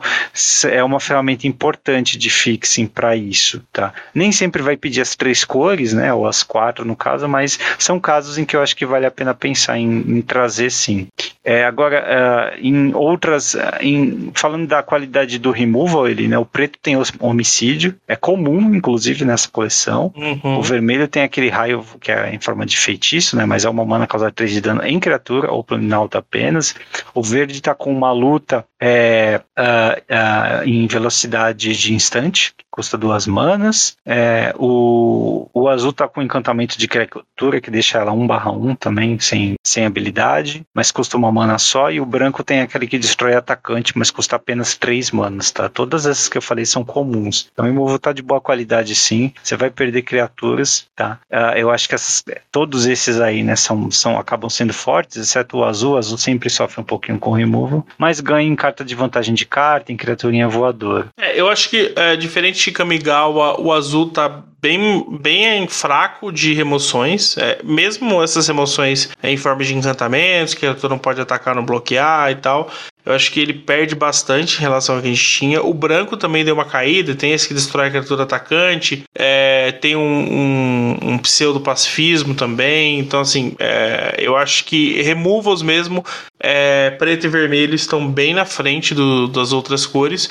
é 0.70 0.82
uma 0.82 1.00
ferramenta 1.00 1.46
importante 1.46 2.18
de 2.18 2.30
fixing 2.30 2.86
para 2.86 3.16
isso, 3.16 3.62
tá? 3.72 3.92
Nem 4.14 4.32
sempre 4.32 4.62
vai 4.62 4.76
pedir 4.76 5.00
as 5.00 5.14
três 5.14 5.44
cores, 5.44 5.92
né? 5.92 6.12
Ou 6.12 6.26
as 6.26 6.42
quatro 6.42 6.84
no 6.84 6.96
caso, 6.96 7.28
mas 7.28 7.58
são 7.78 7.98
casos 7.98 8.38
em 8.38 8.44
que 8.44 8.56
eu 8.56 8.62
acho 8.62 8.76
que 8.76 8.86
vale 8.86 9.06
a 9.06 9.10
pena 9.10 9.34
pensar 9.34 9.78
em, 9.78 9.88
em 9.88 10.22
trazer 10.22 10.70
sim. 10.70 11.08
É, 11.44 11.64
agora, 11.64 12.04
uh, 12.04 12.58
em 12.60 12.92
outras, 12.94 13.54
uh, 13.54 13.60
em, 13.80 14.32
falando 14.34 14.66
da 14.66 14.82
qualidade 14.82 15.15
do 15.38 15.50
removal, 15.50 16.08
ele, 16.08 16.28
né, 16.28 16.36
o 16.36 16.44
preto 16.44 16.78
tem 16.82 16.96
homicídio, 17.20 17.94
é 18.06 18.16
comum, 18.16 18.74
inclusive, 18.74 19.24
nessa 19.24 19.48
coleção. 19.48 20.12
Uhum. 20.16 20.58
O 20.58 20.62
vermelho 20.62 21.08
tem 21.08 21.22
aquele 21.22 21.48
raio 21.48 21.84
que 22.00 22.10
é 22.10 22.34
em 22.34 22.40
forma 22.40 22.66
de 22.66 22.76
feitiço, 22.76 23.36
né, 23.36 23.46
mas 23.46 23.64
é 23.64 23.70
uma 23.70 23.84
mana 23.84 24.06
causar 24.06 24.32
3 24.32 24.50
de 24.50 24.60
dano 24.60 24.84
em 24.84 24.98
criatura 24.98 25.50
ou 25.50 25.62
planalto 25.62 26.18
apenas. 26.18 26.74
O 27.14 27.22
verde 27.22 27.54
está 27.54 27.74
com 27.74 27.92
uma 27.92 28.12
luta 28.12 28.66
é, 28.80 29.40
uh, 29.58 30.64
em 30.68 30.86
velocidade 30.86 31.74
de 31.74 31.94
instante, 31.94 32.52
custa 32.76 32.98
duas 32.98 33.26
manas. 33.26 33.96
É, 34.04 34.54
o, 34.58 35.48
o 35.54 35.66
azul 35.66 35.94
tá 35.94 36.06
com 36.06 36.20
encantamento 36.20 36.76
de 36.76 36.86
criatura, 36.86 37.58
que 37.58 37.70
deixa 37.70 37.96
ela 37.96 38.12
1 38.12 38.26
barra 38.26 38.52
1 38.52 38.74
também, 38.76 39.18
sem, 39.18 39.54
sem 39.64 39.86
habilidade, 39.86 40.62
mas 40.74 40.92
custa 40.92 41.16
uma 41.16 41.32
mana 41.32 41.58
só. 41.58 41.90
E 41.90 41.98
o 41.98 42.04
branco 42.04 42.44
tem 42.44 42.60
aquele 42.60 42.86
que 42.86 42.98
destrói 42.98 43.34
atacante, 43.34 43.96
mas 43.96 44.10
custa 44.10 44.36
apenas 44.36 44.76
3 44.76 45.10
manas, 45.10 45.50
tá? 45.50 45.70
Todas 45.70 46.04
essas 46.04 46.28
que 46.28 46.36
eu 46.36 46.42
falei 46.42 46.66
são 46.66 46.84
comuns. 46.84 47.48
Então 47.50 47.64
removal 47.64 47.98
tá 47.98 48.12
de 48.12 48.20
boa 48.20 48.42
qualidade 48.42 48.94
sim. 48.94 49.32
Você 49.42 49.56
vai 49.56 49.70
perder 49.70 50.02
criaturas, 50.02 50.86
tá? 50.94 51.18
Uh, 51.30 51.56
eu 51.56 51.70
acho 51.70 51.88
que 51.88 51.94
essas, 51.94 52.22
todos 52.52 52.84
esses 52.84 53.18
aí, 53.18 53.42
né, 53.42 53.56
são, 53.56 53.90
são, 53.90 54.18
acabam 54.18 54.50
sendo 54.50 54.74
fortes, 54.74 55.16
exceto 55.16 55.56
o 55.56 55.64
azul. 55.64 55.94
O 55.94 55.96
azul 55.96 56.18
sempre 56.18 56.50
sofre 56.50 56.82
um 56.82 56.84
pouquinho 56.84 57.18
com 57.18 57.30
o 57.30 57.34
removal, 57.34 57.86
mas 57.96 58.20
ganha 58.20 58.46
em 58.46 58.54
carta 58.54 58.84
de 58.84 58.94
vantagem 58.94 59.34
de 59.34 59.46
carta, 59.46 59.90
em 59.90 59.96
criaturinha 59.96 60.46
voadora. 60.46 61.06
É, 61.18 61.40
eu 61.40 61.48
acho 61.48 61.70
que 61.70 61.94
é 61.96 62.16
diferente 62.16 62.65
de 62.66 62.72
Kamigawa, 62.72 63.60
o 63.60 63.72
azul 63.72 64.10
tá 64.10 64.42
bem, 64.60 65.06
bem 65.20 65.68
fraco 65.68 66.32
de 66.32 66.52
remoções. 66.52 67.36
É, 67.38 67.60
mesmo 67.62 68.22
essas 68.22 68.48
remoções 68.48 69.08
em 69.22 69.36
forma 69.36 69.62
de 69.62 69.74
encantamentos, 69.74 70.54
que 70.54 70.60
criatura 70.60 70.90
não 70.90 70.98
pode 70.98 71.20
atacar, 71.20 71.54
não 71.54 71.64
bloquear 71.64 72.30
e 72.30 72.36
tal. 72.36 72.70
Eu 73.04 73.12
acho 73.12 73.30
que 73.30 73.38
ele 73.38 73.54
perde 73.54 73.94
bastante 73.94 74.58
em 74.58 74.60
relação 74.60 74.96
ao 74.96 75.00
que 75.00 75.06
a 75.06 75.10
gente 75.12 75.24
tinha. 75.24 75.62
O 75.62 75.72
branco 75.72 76.16
também 76.16 76.44
deu 76.44 76.54
uma 76.54 76.64
caída, 76.64 77.14
tem 77.14 77.32
esse 77.32 77.46
que 77.46 77.54
destrói 77.54 77.86
a 77.86 77.90
criatura 77.90 78.24
atacante, 78.24 79.04
é, 79.14 79.70
tem 79.70 79.94
um, 79.94 80.00
um, 80.02 80.98
um 81.12 81.18
pseudo-pacifismo 81.18 82.34
também. 82.34 82.98
Então, 82.98 83.20
assim, 83.20 83.54
é, 83.60 84.16
eu 84.18 84.36
acho 84.36 84.64
que 84.64 85.00
removals 85.02 85.62
mesmo, 85.62 86.04
é, 86.40 86.90
preto 86.90 87.26
e 87.26 87.28
vermelho 87.28 87.76
estão 87.76 88.10
bem 88.10 88.34
na 88.34 88.44
frente 88.44 88.92
do, 88.92 89.28
das 89.28 89.52
outras 89.52 89.86
cores. 89.86 90.28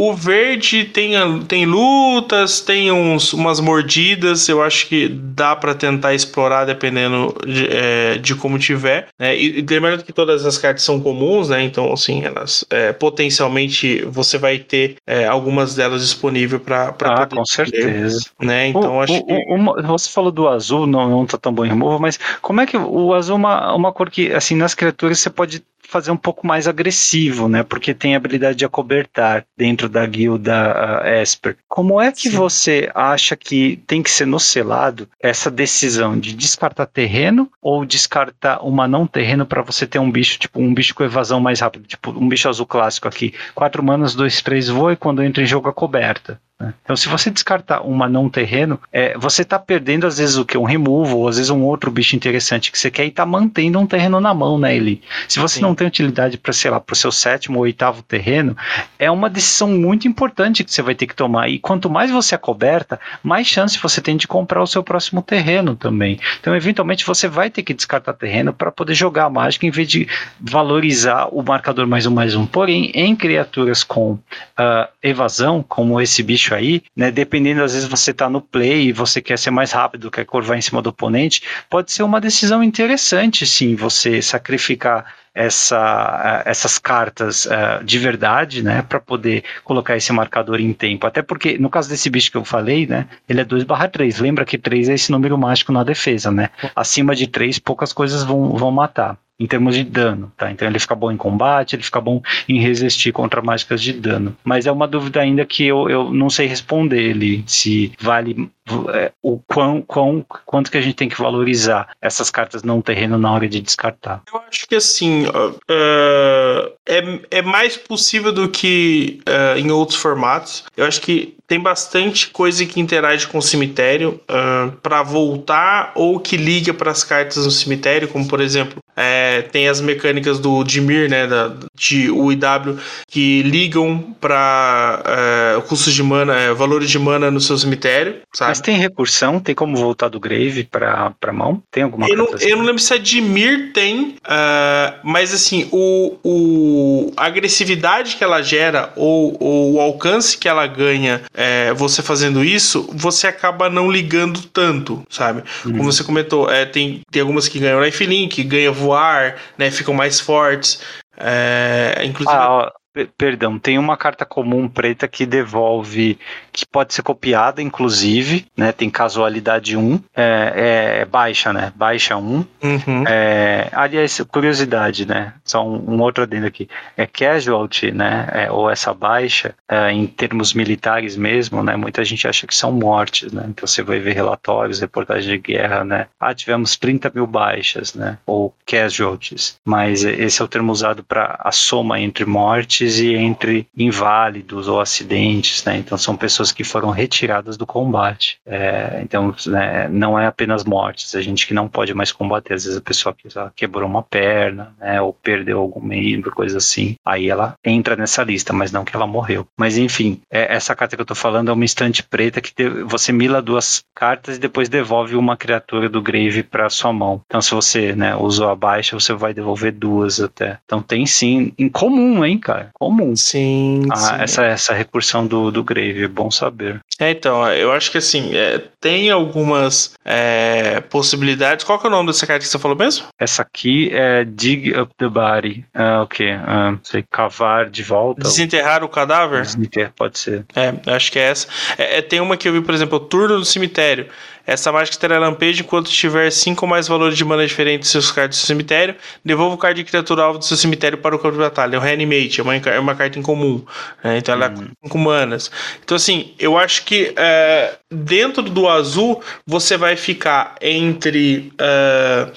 O 0.00 0.14
verde 0.14 0.84
tem, 0.84 1.14
tem 1.48 1.66
lutas, 1.66 2.60
tem 2.60 2.92
uns, 2.92 3.32
umas 3.32 3.58
mordidas, 3.58 4.48
eu 4.48 4.62
acho 4.62 4.86
que 4.86 5.08
dá 5.08 5.56
para 5.56 5.74
tentar 5.74 6.14
explorar 6.14 6.64
dependendo 6.64 7.34
de, 7.44 7.66
é, 7.66 8.16
de 8.16 8.36
como 8.36 8.60
tiver. 8.60 9.08
Né? 9.18 9.36
E, 9.36 9.58
e, 9.58 9.66
lembrando 9.68 10.04
que 10.04 10.12
todas 10.12 10.46
as 10.46 10.56
cartas 10.56 10.84
são 10.84 11.00
comuns, 11.00 11.48
né? 11.48 11.64
Então, 11.64 11.92
assim, 11.92 12.22
elas 12.24 12.64
é, 12.70 12.92
potencialmente 12.92 14.04
você 14.04 14.38
vai 14.38 14.58
ter 14.58 14.98
é, 15.04 15.26
algumas 15.26 15.74
delas 15.74 16.02
disponíveis 16.02 16.62
para 16.62 16.94
Ah, 17.02 17.26
com 17.26 17.44
certeza. 17.44 18.30
Né? 18.40 18.68
Então, 18.68 18.98
o, 18.98 19.00
acho 19.00 19.14
o, 19.14 19.26
que. 19.26 19.34
Uma, 19.52 19.82
você 19.82 20.08
falou 20.08 20.30
do 20.30 20.46
azul, 20.46 20.86
não, 20.86 21.10
não 21.10 21.26
tá 21.26 21.36
tão 21.36 21.52
bom 21.52 21.64
em 21.64 21.70
removal, 21.70 21.98
mas 21.98 22.20
como 22.40 22.60
é 22.60 22.66
que 22.66 22.76
o 22.76 23.12
azul 23.14 23.34
é 23.34 23.36
uma, 23.36 23.74
uma 23.74 23.92
cor 23.92 24.10
que, 24.10 24.32
assim, 24.32 24.54
nas 24.54 24.74
criaturas 24.74 25.18
você 25.18 25.28
pode 25.28 25.60
fazer 25.88 26.10
um 26.10 26.16
pouco 26.16 26.46
mais 26.46 26.68
agressivo, 26.68 27.48
né? 27.48 27.62
Porque 27.62 27.94
tem 27.94 28.14
a 28.14 28.18
habilidade 28.18 28.58
de 28.58 28.64
acobertar 28.64 29.44
dentro 29.56 29.88
da 29.88 30.04
guilda 30.04 31.02
uh, 31.02 31.08
Esper. 31.08 31.56
Como 31.66 32.00
é 32.00 32.12
que 32.12 32.28
Sim. 32.28 32.36
você 32.36 32.90
acha 32.94 33.34
que 33.34 33.82
tem 33.86 34.02
que 34.02 34.10
ser 34.10 34.26
no 34.26 34.38
selado 34.38 35.08
essa 35.18 35.50
decisão 35.50 36.18
de 36.18 36.34
descartar 36.34 36.86
terreno 36.86 37.50
ou 37.60 37.86
descartar 37.86 38.62
uma 38.62 38.86
não 38.86 39.06
terreno 39.06 39.46
para 39.46 39.62
você 39.62 39.86
ter 39.86 39.98
um 39.98 40.10
bicho, 40.10 40.38
tipo 40.38 40.60
um 40.60 40.74
bicho 40.74 40.94
com 40.94 41.04
evasão 41.04 41.40
mais 41.40 41.60
rápido, 41.60 41.86
tipo 41.86 42.10
um 42.10 42.28
bicho 42.28 42.48
azul 42.48 42.66
clássico 42.66 43.08
aqui, 43.08 43.32
quatro 43.54 43.82
manas, 43.82 44.14
dois, 44.14 44.42
três 44.42 44.68
voa 44.68 44.92
e 44.92 44.96
quando 44.96 45.22
entra 45.22 45.42
em 45.42 45.46
jogo 45.46 45.68
a 45.70 45.72
coberta. 45.72 46.38
Então, 46.82 46.96
se 46.96 47.08
você 47.08 47.30
descartar 47.30 47.82
uma 47.82 48.08
não 48.08 48.28
terreno, 48.28 48.80
é, 48.92 49.16
você 49.16 49.42
está 49.42 49.60
perdendo 49.60 50.08
às 50.08 50.18
vezes 50.18 50.36
o 50.36 50.44
que? 50.44 50.58
Um 50.58 50.64
removal, 50.64 51.18
ou 51.18 51.28
às 51.28 51.36
vezes 51.36 51.50
um 51.50 51.62
outro 51.62 51.88
bicho 51.88 52.16
interessante 52.16 52.72
que 52.72 52.78
você 52.78 52.90
quer 52.90 53.04
e 53.04 53.08
está 53.08 53.24
mantendo 53.24 53.78
um 53.78 53.86
terreno 53.86 54.20
na 54.20 54.34
mão, 54.34 54.58
né, 54.58 54.74
Eli? 54.74 55.00
Se 55.28 55.38
você 55.38 55.56
Sim. 55.56 55.62
não 55.62 55.74
tem 55.74 55.86
utilidade 55.86 56.36
para, 56.36 56.52
sei 56.52 56.70
lá, 56.70 56.80
para 56.80 56.92
o 56.92 56.96
seu 56.96 57.12
sétimo 57.12 57.58
ou 57.58 57.62
oitavo 57.62 58.02
terreno, 58.02 58.56
é 58.98 59.08
uma 59.08 59.30
decisão 59.30 59.68
muito 59.68 60.08
importante 60.08 60.64
que 60.64 60.72
você 60.72 60.82
vai 60.82 60.96
ter 60.96 61.06
que 61.06 61.14
tomar. 61.14 61.48
E 61.48 61.60
quanto 61.60 61.88
mais 61.88 62.10
você 62.10 62.34
é 62.34 62.38
coberta, 62.38 62.98
mais 63.22 63.46
chance 63.46 63.78
você 63.78 64.00
tem 64.00 64.16
de 64.16 64.26
comprar 64.26 64.60
o 64.60 64.66
seu 64.66 64.82
próximo 64.82 65.22
terreno 65.22 65.76
também. 65.76 66.18
Então, 66.40 66.56
eventualmente, 66.56 67.06
você 67.06 67.28
vai 67.28 67.50
ter 67.50 67.62
que 67.62 67.72
descartar 67.72 68.14
terreno 68.14 68.52
para 68.52 68.72
poder 68.72 68.94
jogar 68.94 69.26
a 69.26 69.30
mágica 69.30 69.64
em 69.64 69.70
vez 69.70 69.86
de 69.86 70.08
valorizar 70.40 71.28
o 71.30 71.40
marcador 71.40 71.86
mais 71.86 72.04
um 72.04 72.10
mais 72.10 72.34
um. 72.34 72.44
Porém, 72.44 72.90
em 72.94 73.14
criaturas 73.14 73.84
com 73.84 74.12
uh, 74.14 74.88
evasão, 75.00 75.62
como 75.62 76.00
esse 76.00 76.20
bicho 76.20 76.47
aí, 76.54 76.82
né? 76.96 77.10
Dependendo, 77.10 77.62
às 77.62 77.74
vezes 77.74 77.88
você 77.88 78.10
está 78.10 78.28
no 78.28 78.40
play 78.40 78.88
e 78.88 78.92
você 78.92 79.20
quer 79.20 79.38
ser 79.38 79.50
mais 79.50 79.72
rápido, 79.72 80.10
quer 80.10 80.24
curvar 80.24 80.58
em 80.58 80.62
cima 80.62 80.82
do 80.82 80.90
oponente, 80.90 81.42
pode 81.68 81.92
ser 81.92 82.02
uma 82.02 82.20
decisão 82.20 82.62
interessante, 82.62 83.46
sim, 83.46 83.74
você 83.74 84.20
sacrificar 84.22 85.04
essa, 85.38 86.42
eh, 86.44 86.50
essas 86.50 86.78
cartas 86.78 87.46
uh, 87.46 87.84
de 87.84 87.96
verdade, 87.96 88.60
né, 88.60 88.82
para 88.82 88.98
poder 88.98 89.44
colocar 89.62 89.96
esse 89.96 90.12
marcador 90.12 90.60
em 90.60 90.72
tempo. 90.72 91.06
Até 91.06 91.22
porque, 91.22 91.56
no 91.58 91.70
caso 91.70 91.88
desse 91.88 92.10
bicho 92.10 92.30
que 92.30 92.36
eu 92.36 92.44
falei, 92.44 92.86
né, 92.88 93.06
ele 93.28 93.40
é 93.40 93.44
2/3. 93.44 94.18
Lembra 94.20 94.44
que 94.44 94.58
3 94.58 94.88
é 94.88 94.94
esse 94.94 95.12
número 95.12 95.38
mágico 95.38 95.72
na 95.72 95.84
defesa, 95.84 96.32
né? 96.32 96.50
Acima 96.74 97.14
de 97.14 97.28
3, 97.28 97.58
poucas 97.60 97.92
coisas 97.92 98.24
vão, 98.24 98.56
vão 98.56 98.72
matar 98.72 99.16
em 99.38 99.46
termos 99.46 99.76
de 99.76 99.84
dano, 99.84 100.32
tá? 100.36 100.50
Então 100.50 100.66
ele 100.66 100.78
fica 100.78 100.94
bom 100.94 101.12
em 101.12 101.16
combate, 101.16 101.76
ele 101.76 101.82
fica 101.82 102.00
bom 102.00 102.20
em 102.48 102.60
resistir 102.60 103.12
contra 103.12 103.40
mágicas 103.40 103.80
de 103.80 103.92
dano. 103.92 104.36
Mas 104.42 104.66
é 104.66 104.72
uma 104.72 104.88
dúvida 104.88 105.20
ainda 105.20 105.44
que 105.44 105.64
eu, 105.64 105.88
eu 105.88 106.12
não 106.12 106.28
sei 106.28 106.46
responder 106.46 107.00
ele, 107.00 107.44
se 107.46 107.92
vale 108.00 108.50
é, 108.92 109.12
o 109.22 109.38
quão, 109.46 109.80
quão, 109.80 110.24
quanto 110.44 110.70
que 110.70 110.76
a 110.76 110.80
gente 110.80 110.96
tem 110.96 111.08
que 111.08 111.20
valorizar 111.20 111.88
essas 112.02 112.30
cartas 112.30 112.62
não 112.62 112.82
terreno 112.82 113.16
na 113.16 113.32
hora 113.32 113.48
de 113.48 113.60
descartar. 113.60 114.22
Eu 114.32 114.40
acho 114.48 114.66
que 114.68 114.74
assim 114.74 115.26
uh, 115.26 116.72
é, 116.86 117.20
é 117.30 117.42
mais 117.42 117.76
possível 117.76 118.32
do 118.32 118.48
que 118.48 119.20
uh, 119.28 119.58
em 119.58 119.70
outros 119.70 119.98
formatos. 119.98 120.64
Eu 120.76 120.84
acho 120.84 121.00
que 121.00 121.36
tem 121.46 121.58
bastante 121.58 122.28
coisa 122.28 122.64
que 122.66 122.78
interage 122.78 123.26
com 123.26 123.38
o 123.38 123.42
cemitério 123.42 124.20
uh, 124.28 124.70
para 124.82 125.02
voltar 125.02 125.92
ou 125.94 126.20
que 126.20 126.36
liga 126.36 126.74
para 126.74 126.90
as 126.90 127.02
cartas 127.02 127.44
no 127.44 127.50
cemitério, 127.50 128.08
como 128.08 128.28
por 128.28 128.40
exemplo, 128.40 128.78
é, 128.98 129.42
tem 129.42 129.68
as 129.68 129.80
mecânicas 129.80 130.40
do 130.40 130.64
Dimir, 130.64 131.08
né, 131.08 131.26
da, 131.26 131.52
de 131.72 132.10
UIW, 132.10 132.78
que 133.06 133.42
ligam 133.42 134.16
para 134.20 135.02
é, 135.06 135.60
custos 135.68 135.94
de 135.94 136.02
mana, 136.02 136.34
é, 136.34 136.52
valores 136.52 136.90
de 136.90 136.98
mana 136.98 137.30
no 137.30 137.40
seu 137.40 137.56
cemitério, 137.56 138.16
sabe? 138.34 138.50
Mas 138.50 138.60
tem 138.60 138.76
recursão? 138.76 139.38
Tem 139.38 139.54
como 139.54 139.76
voltar 139.76 140.08
do 140.08 140.18
Grave 140.18 140.64
para 140.64 141.32
mão? 141.32 141.62
Tem 141.70 141.84
alguma 141.84 142.08
eu 142.08 142.16
não, 142.16 142.34
assim? 142.34 142.48
eu 142.48 142.56
não 142.56 142.64
lembro 142.64 142.80
se 142.80 142.92
a 142.92 142.98
Dimir 142.98 143.72
tem, 143.72 144.16
uh, 144.26 144.98
mas 145.04 145.32
assim, 145.32 145.68
o, 145.70 146.16
o, 146.24 147.12
a 147.16 147.26
agressividade 147.26 148.16
que 148.16 148.24
ela 148.24 148.42
gera 148.42 148.92
ou, 148.96 149.36
ou 149.38 149.74
o 149.74 149.80
alcance 149.80 150.36
que 150.36 150.48
ela 150.48 150.66
ganha 150.66 151.22
é, 151.32 151.72
você 151.72 152.02
fazendo 152.02 152.44
isso, 152.44 152.88
você 152.92 153.28
acaba 153.28 153.70
não 153.70 153.90
ligando 153.90 154.42
tanto, 154.42 155.02
sabe? 155.08 155.44
Uhum. 155.64 155.78
Como 155.78 155.92
você 155.92 156.02
comentou, 156.02 156.50
é, 156.50 156.64
tem, 156.64 157.02
tem 157.10 157.22
algumas 157.22 157.46
que 157.46 157.60
ganham 157.60 157.82
lifelink, 157.82 158.42
ganha 158.42 158.72
voar, 158.88 159.36
né? 159.56 159.70
Ficam 159.70 159.94
mais 159.94 160.18
fortes. 160.20 160.80
É, 161.16 162.00
inclusive. 162.04 162.36
Ah, 162.36 162.72
perdão, 163.06 163.58
tem 163.58 163.78
uma 163.78 163.96
carta 163.96 164.24
comum 164.24 164.68
preta 164.68 165.06
que 165.06 165.26
devolve, 165.26 166.18
que 166.52 166.66
pode 166.66 166.94
ser 166.94 167.02
copiada, 167.02 167.62
inclusive, 167.62 168.46
né? 168.56 168.72
Tem 168.72 168.90
casualidade 168.90 169.76
1, 169.76 170.00
é, 170.16 171.00
é 171.00 171.04
baixa, 171.04 171.52
né? 171.52 171.72
Baixa 171.74 172.16
1. 172.16 172.20
Uhum. 172.20 173.04
É, 173.06 173.68
aliás, 173.72 174.20
curiosidade, 174.28 175.06
né? 175.06 175.34
Só 175.44 175.66
um, 175.66 175.94
um, 175.94 176.00
outro 176.00 176.24
adendo 176.24 176.46
aqui. 176.46 176.68
É 176.96 177.06
casualty, 177.06 177.92
né? 177.92 178.28
É, 178.32 178.50
ou 178.50 178.70
essa 178.70 178.92
baixa, 178.92 179.54
é, 179.68 179.92
em 179.92 180.06
termos 180.06 180.54
militares 180.54 181.16
mesmo, 181.16 181.62
né? 181.62 181.76
Muita 181.76 182.04
gente 182.04 182.26
acha 182.26 182.46
que 182.46 182.54
são 182.54 182.72
mortes, 182.72 183.32
né? 183.32 183.44
Então 183.48 183.66
você 183.66 183.82
vai 183.82 183.98
ver 183.98 184.14
relatórios, 184.14 184.80
reportagens 184.80 185.26
de 185.26 185.38
guerra, 185.38 185.84
né? 185.84 186.06
Ah, 186.18 186.34
tivemos 186.34 186.76
30 186.76 187.12
mil 187.14 187.26
baixas, 187.26 187.94
né? 187.94 188.18
Ou 188.26 188.54
casualties. 188.66 189.58
Mas 189.64 190.04
esse 190.04 190.40
é 190.40 190.44
o 190.44 190.48
termo 190.48 190.72
usado 190.72 191.04
para 191.04 191.38
a 191.38 191.52
soma 191.52 192.00
entre 192.00 192.24
mortes 192.24 192.87
e 192.96 193.14
entre 193.14 193.66
inválidos 193.76 194.68
ou 194.68 194.80
acidentes, 194.80 195.64
né? 195.64 195.76
Então 195.76 195.98
são 195.98 196.16
pessoas 196.16 196.50
que 196.50 196.64
foram 196.64 196.90
retiradas 196.90 197.56
do 197.56 197.66
combate. 197.66 198.38
É, 198.46 199.00
então 199.02 199.34
né, 199.46 199.88
não 199.88 200.18
é 200.18 200.26
apenas 200.26 200.64
mortes, 200.64 201.14
a 201.14 201.20
gente 201.20 201.46
que 201.46 201.54
não 201.54 201.68
pode 201.68 201.92
mais 201.92 202.12
combater. 202.12 202.54
Às 202.54 202.64
vezes 202.64 202.78
a 202.78 202.82
pessoa 202.82 203.14
que 203.14 203.28
quebrou 203.54 203.88
uma 203.88 204.02
perna, 204.02 204.74
né? 204.78 205.00
Ou 205.00 205.12
perdeu 205.12 205.58
algum 205.58 205.80
membro, 205.80 206.32
coisa 206.32 206.58
assim. 206.58 206.96
Aí 207.04 207.28
ela 207.28 207.54
entra 207.64 207.96
nessa 207.96 208.22
lista, 208.22 208.52
mas 208.52 208.72
não 208.72 208.84
que 208.84 208.96
ela 208.96 209.06
morreu. 209.06 209.46
Mas 209.58 209.76
enfim, 209.76 210.20
é, 210.30 210.54
essa 210.54 210.74
carta 210.74 210.96
que 210.96 211.02
eu 211.02 211.06
tô 211.06 211.14
falando 211.14 211.50
é 211.50 211.52
uma 211.52 211.64
estante 211.64 212.02
preta 212.02 212.40
que 212.40 212.54
te, 212.54 212.68
você 212.68 213.12
mila 213.12 213.42
duas 213.42 213.82
cartas 213.94 214.36
e 214.36 214.40
depois 214.40 214.68
devolve 214.68 215.16
uma 215.16 215.36
criatura 215.36 215.88
do 215.88 216.00
grave 216.00 216.42
para 216.42 216.70
sua 216.70 216.92
mão. 216.92 217.20
Então 217.26 217.40
se 217.40 217.54
você 217.54 217.94
né, 217.94 218.14
usou 218.16 218.48
a 218.48 218.56
baixa, 218.56 218.98
você 218.98 219.12
vai 219.12 219.34
devolver 219.34 219.72
duas 219.72 220.20
até. 220.20 220.58
Então 220.64 220.80
tem 220.80 221.06
sim, 221.06 221.52
em 221.58 221.68
comum, 221.68 222.24
hein, 222.24 222.38
cara? 222.38 222.67
Comum. 222.72 223.14
Sim, 223.16 223.86
ah, 223.90 223.96
sim. 223.96 224.14
Essa, 224.20 224.44
essa 224.44 224.74
recursão 224.74 225.26
do, 225.26 225.50
do 225.50 225.62
Grave, 225.62 226.04
é 226.04 226.08
bom 226.08 226.30
saber. 226.30 226.80
É, 226.98 227.10
então, 227.10 227.46
eu 227.52 227.72
acho 227.72 227.90
que 227.90 227.98
assim, 227.98 228.34
é, 228.34 228.62
tem 228.80 229.10
algumas 229.10 229.94
é, 230.04 230.80
possibilidades. 230.80 231.64
Qual 231.64 231.78
que 231.78 231.86
é 231.86 231.88
o 231.88 231.92
nome 231.92 232.08
dessa 232.08 232.26
carta 232.26 232.44
que 232.44 232.50
você 232.50 232.58
falou 232.58 232.76
mesmo? 232.76 233.06
Essa 233.18 233.42
aqui 233.42 233.90
é 233.92 234.24
Dig 234.24 234.78
Up 234.78 234.92
the 234.96 235.08
Body. 235.08 235.64
Ah, 235.74 236.02
o 236.02 236.06
que? 236.06 236.28
Ah, 236.30 236.76
sei, 236.82 237.04
cavar 237.10 237.70
de 237.70 237.82
volta. 237.82 238.22
Desenterrar 238.22 238.82
o 238.82 238.88
cadáver? 238.88 239.42
Desenterrar, 239.42 239.92
pode 239.96 240.18
ser. 240.18 240.44
É, 240.54 240.74
acho 240.92 241.12
que 241.12 241.18
é 241.18 241.22
essa. 241.22 241.48
É, 241.76 241.98
é, 241.98 242.02
tem 242.02 242.20
uma 242.20 242.36
que 242.36 242.48
eu 242.48 242.52
vi, 242.52 242.60
por 242.60 242.74
exemplo, 242.74 242.96
o 242.96 243.00
Turno 243.00 243.38
do 243.38 243.44
Cemitério. 243.44 244.08
Essa 244.48 244.72
mágica 244.72 244.96
terá 244.96 245.18
lampejo 245.18 245.60
enquanto 245.60 245.90
tiver 245.90 246.30
5 246.30 246.64
ou 246.64 246.70
mais 246.70 246.88
valores 246.88 247.18
de 247.18 247.22
mana 247.22 247.46
diferentes 247.46 247.80
dos 247.80 247.90
seus 247.90 248.10
cards 248.10 248.38
do 248.38 248.40
seu 248.40 248.46
cemitério. 248.46 248.96
Devolva 249.22 249.56
o 249.56 249.58
card 249.58 249.82
de 249.82 249.88
criatura 249.88 250.22
alvo 250.22 250.38
do 250.38 250.44
seu 250.46 250.56
cemitério 250.56 250.96
para 250.96 251.14
o 251.14 251.18
campo 251.18 251.34
de 251.34 251.38
batalha. 251.38 251.76
É 251.76 251.78
o 251.78 251.82
Reanimate, 251.82 252.40
é 252.40 252.42
uma, 252.42 252.56
é 252.56 252.78
uma 252.78 252.94
carta 252.94 253.18
incomum. 253.18 253.62
Né? 254.02 254.16
Então 254.16 254.34
ela 254.34 254.48
hum. 254.48 254.68
é 254.82 254.88
com 254.88 254.96
manas. 254.96 255.50
Então, 255.84 255.94
assim, 255.94 256.32
eu 256.38 256.56
acho 256.56 256.86
que 256.86 257.12
é, 257.14 257.74
dentro 257.92 258.42
do 258.42 258.66
azul 258.66 259.22
você 259.46 259.76
vai 259.76 259.96
ficar 259.96 260.54
entre 260.62 261.52
é, 261.58 262.28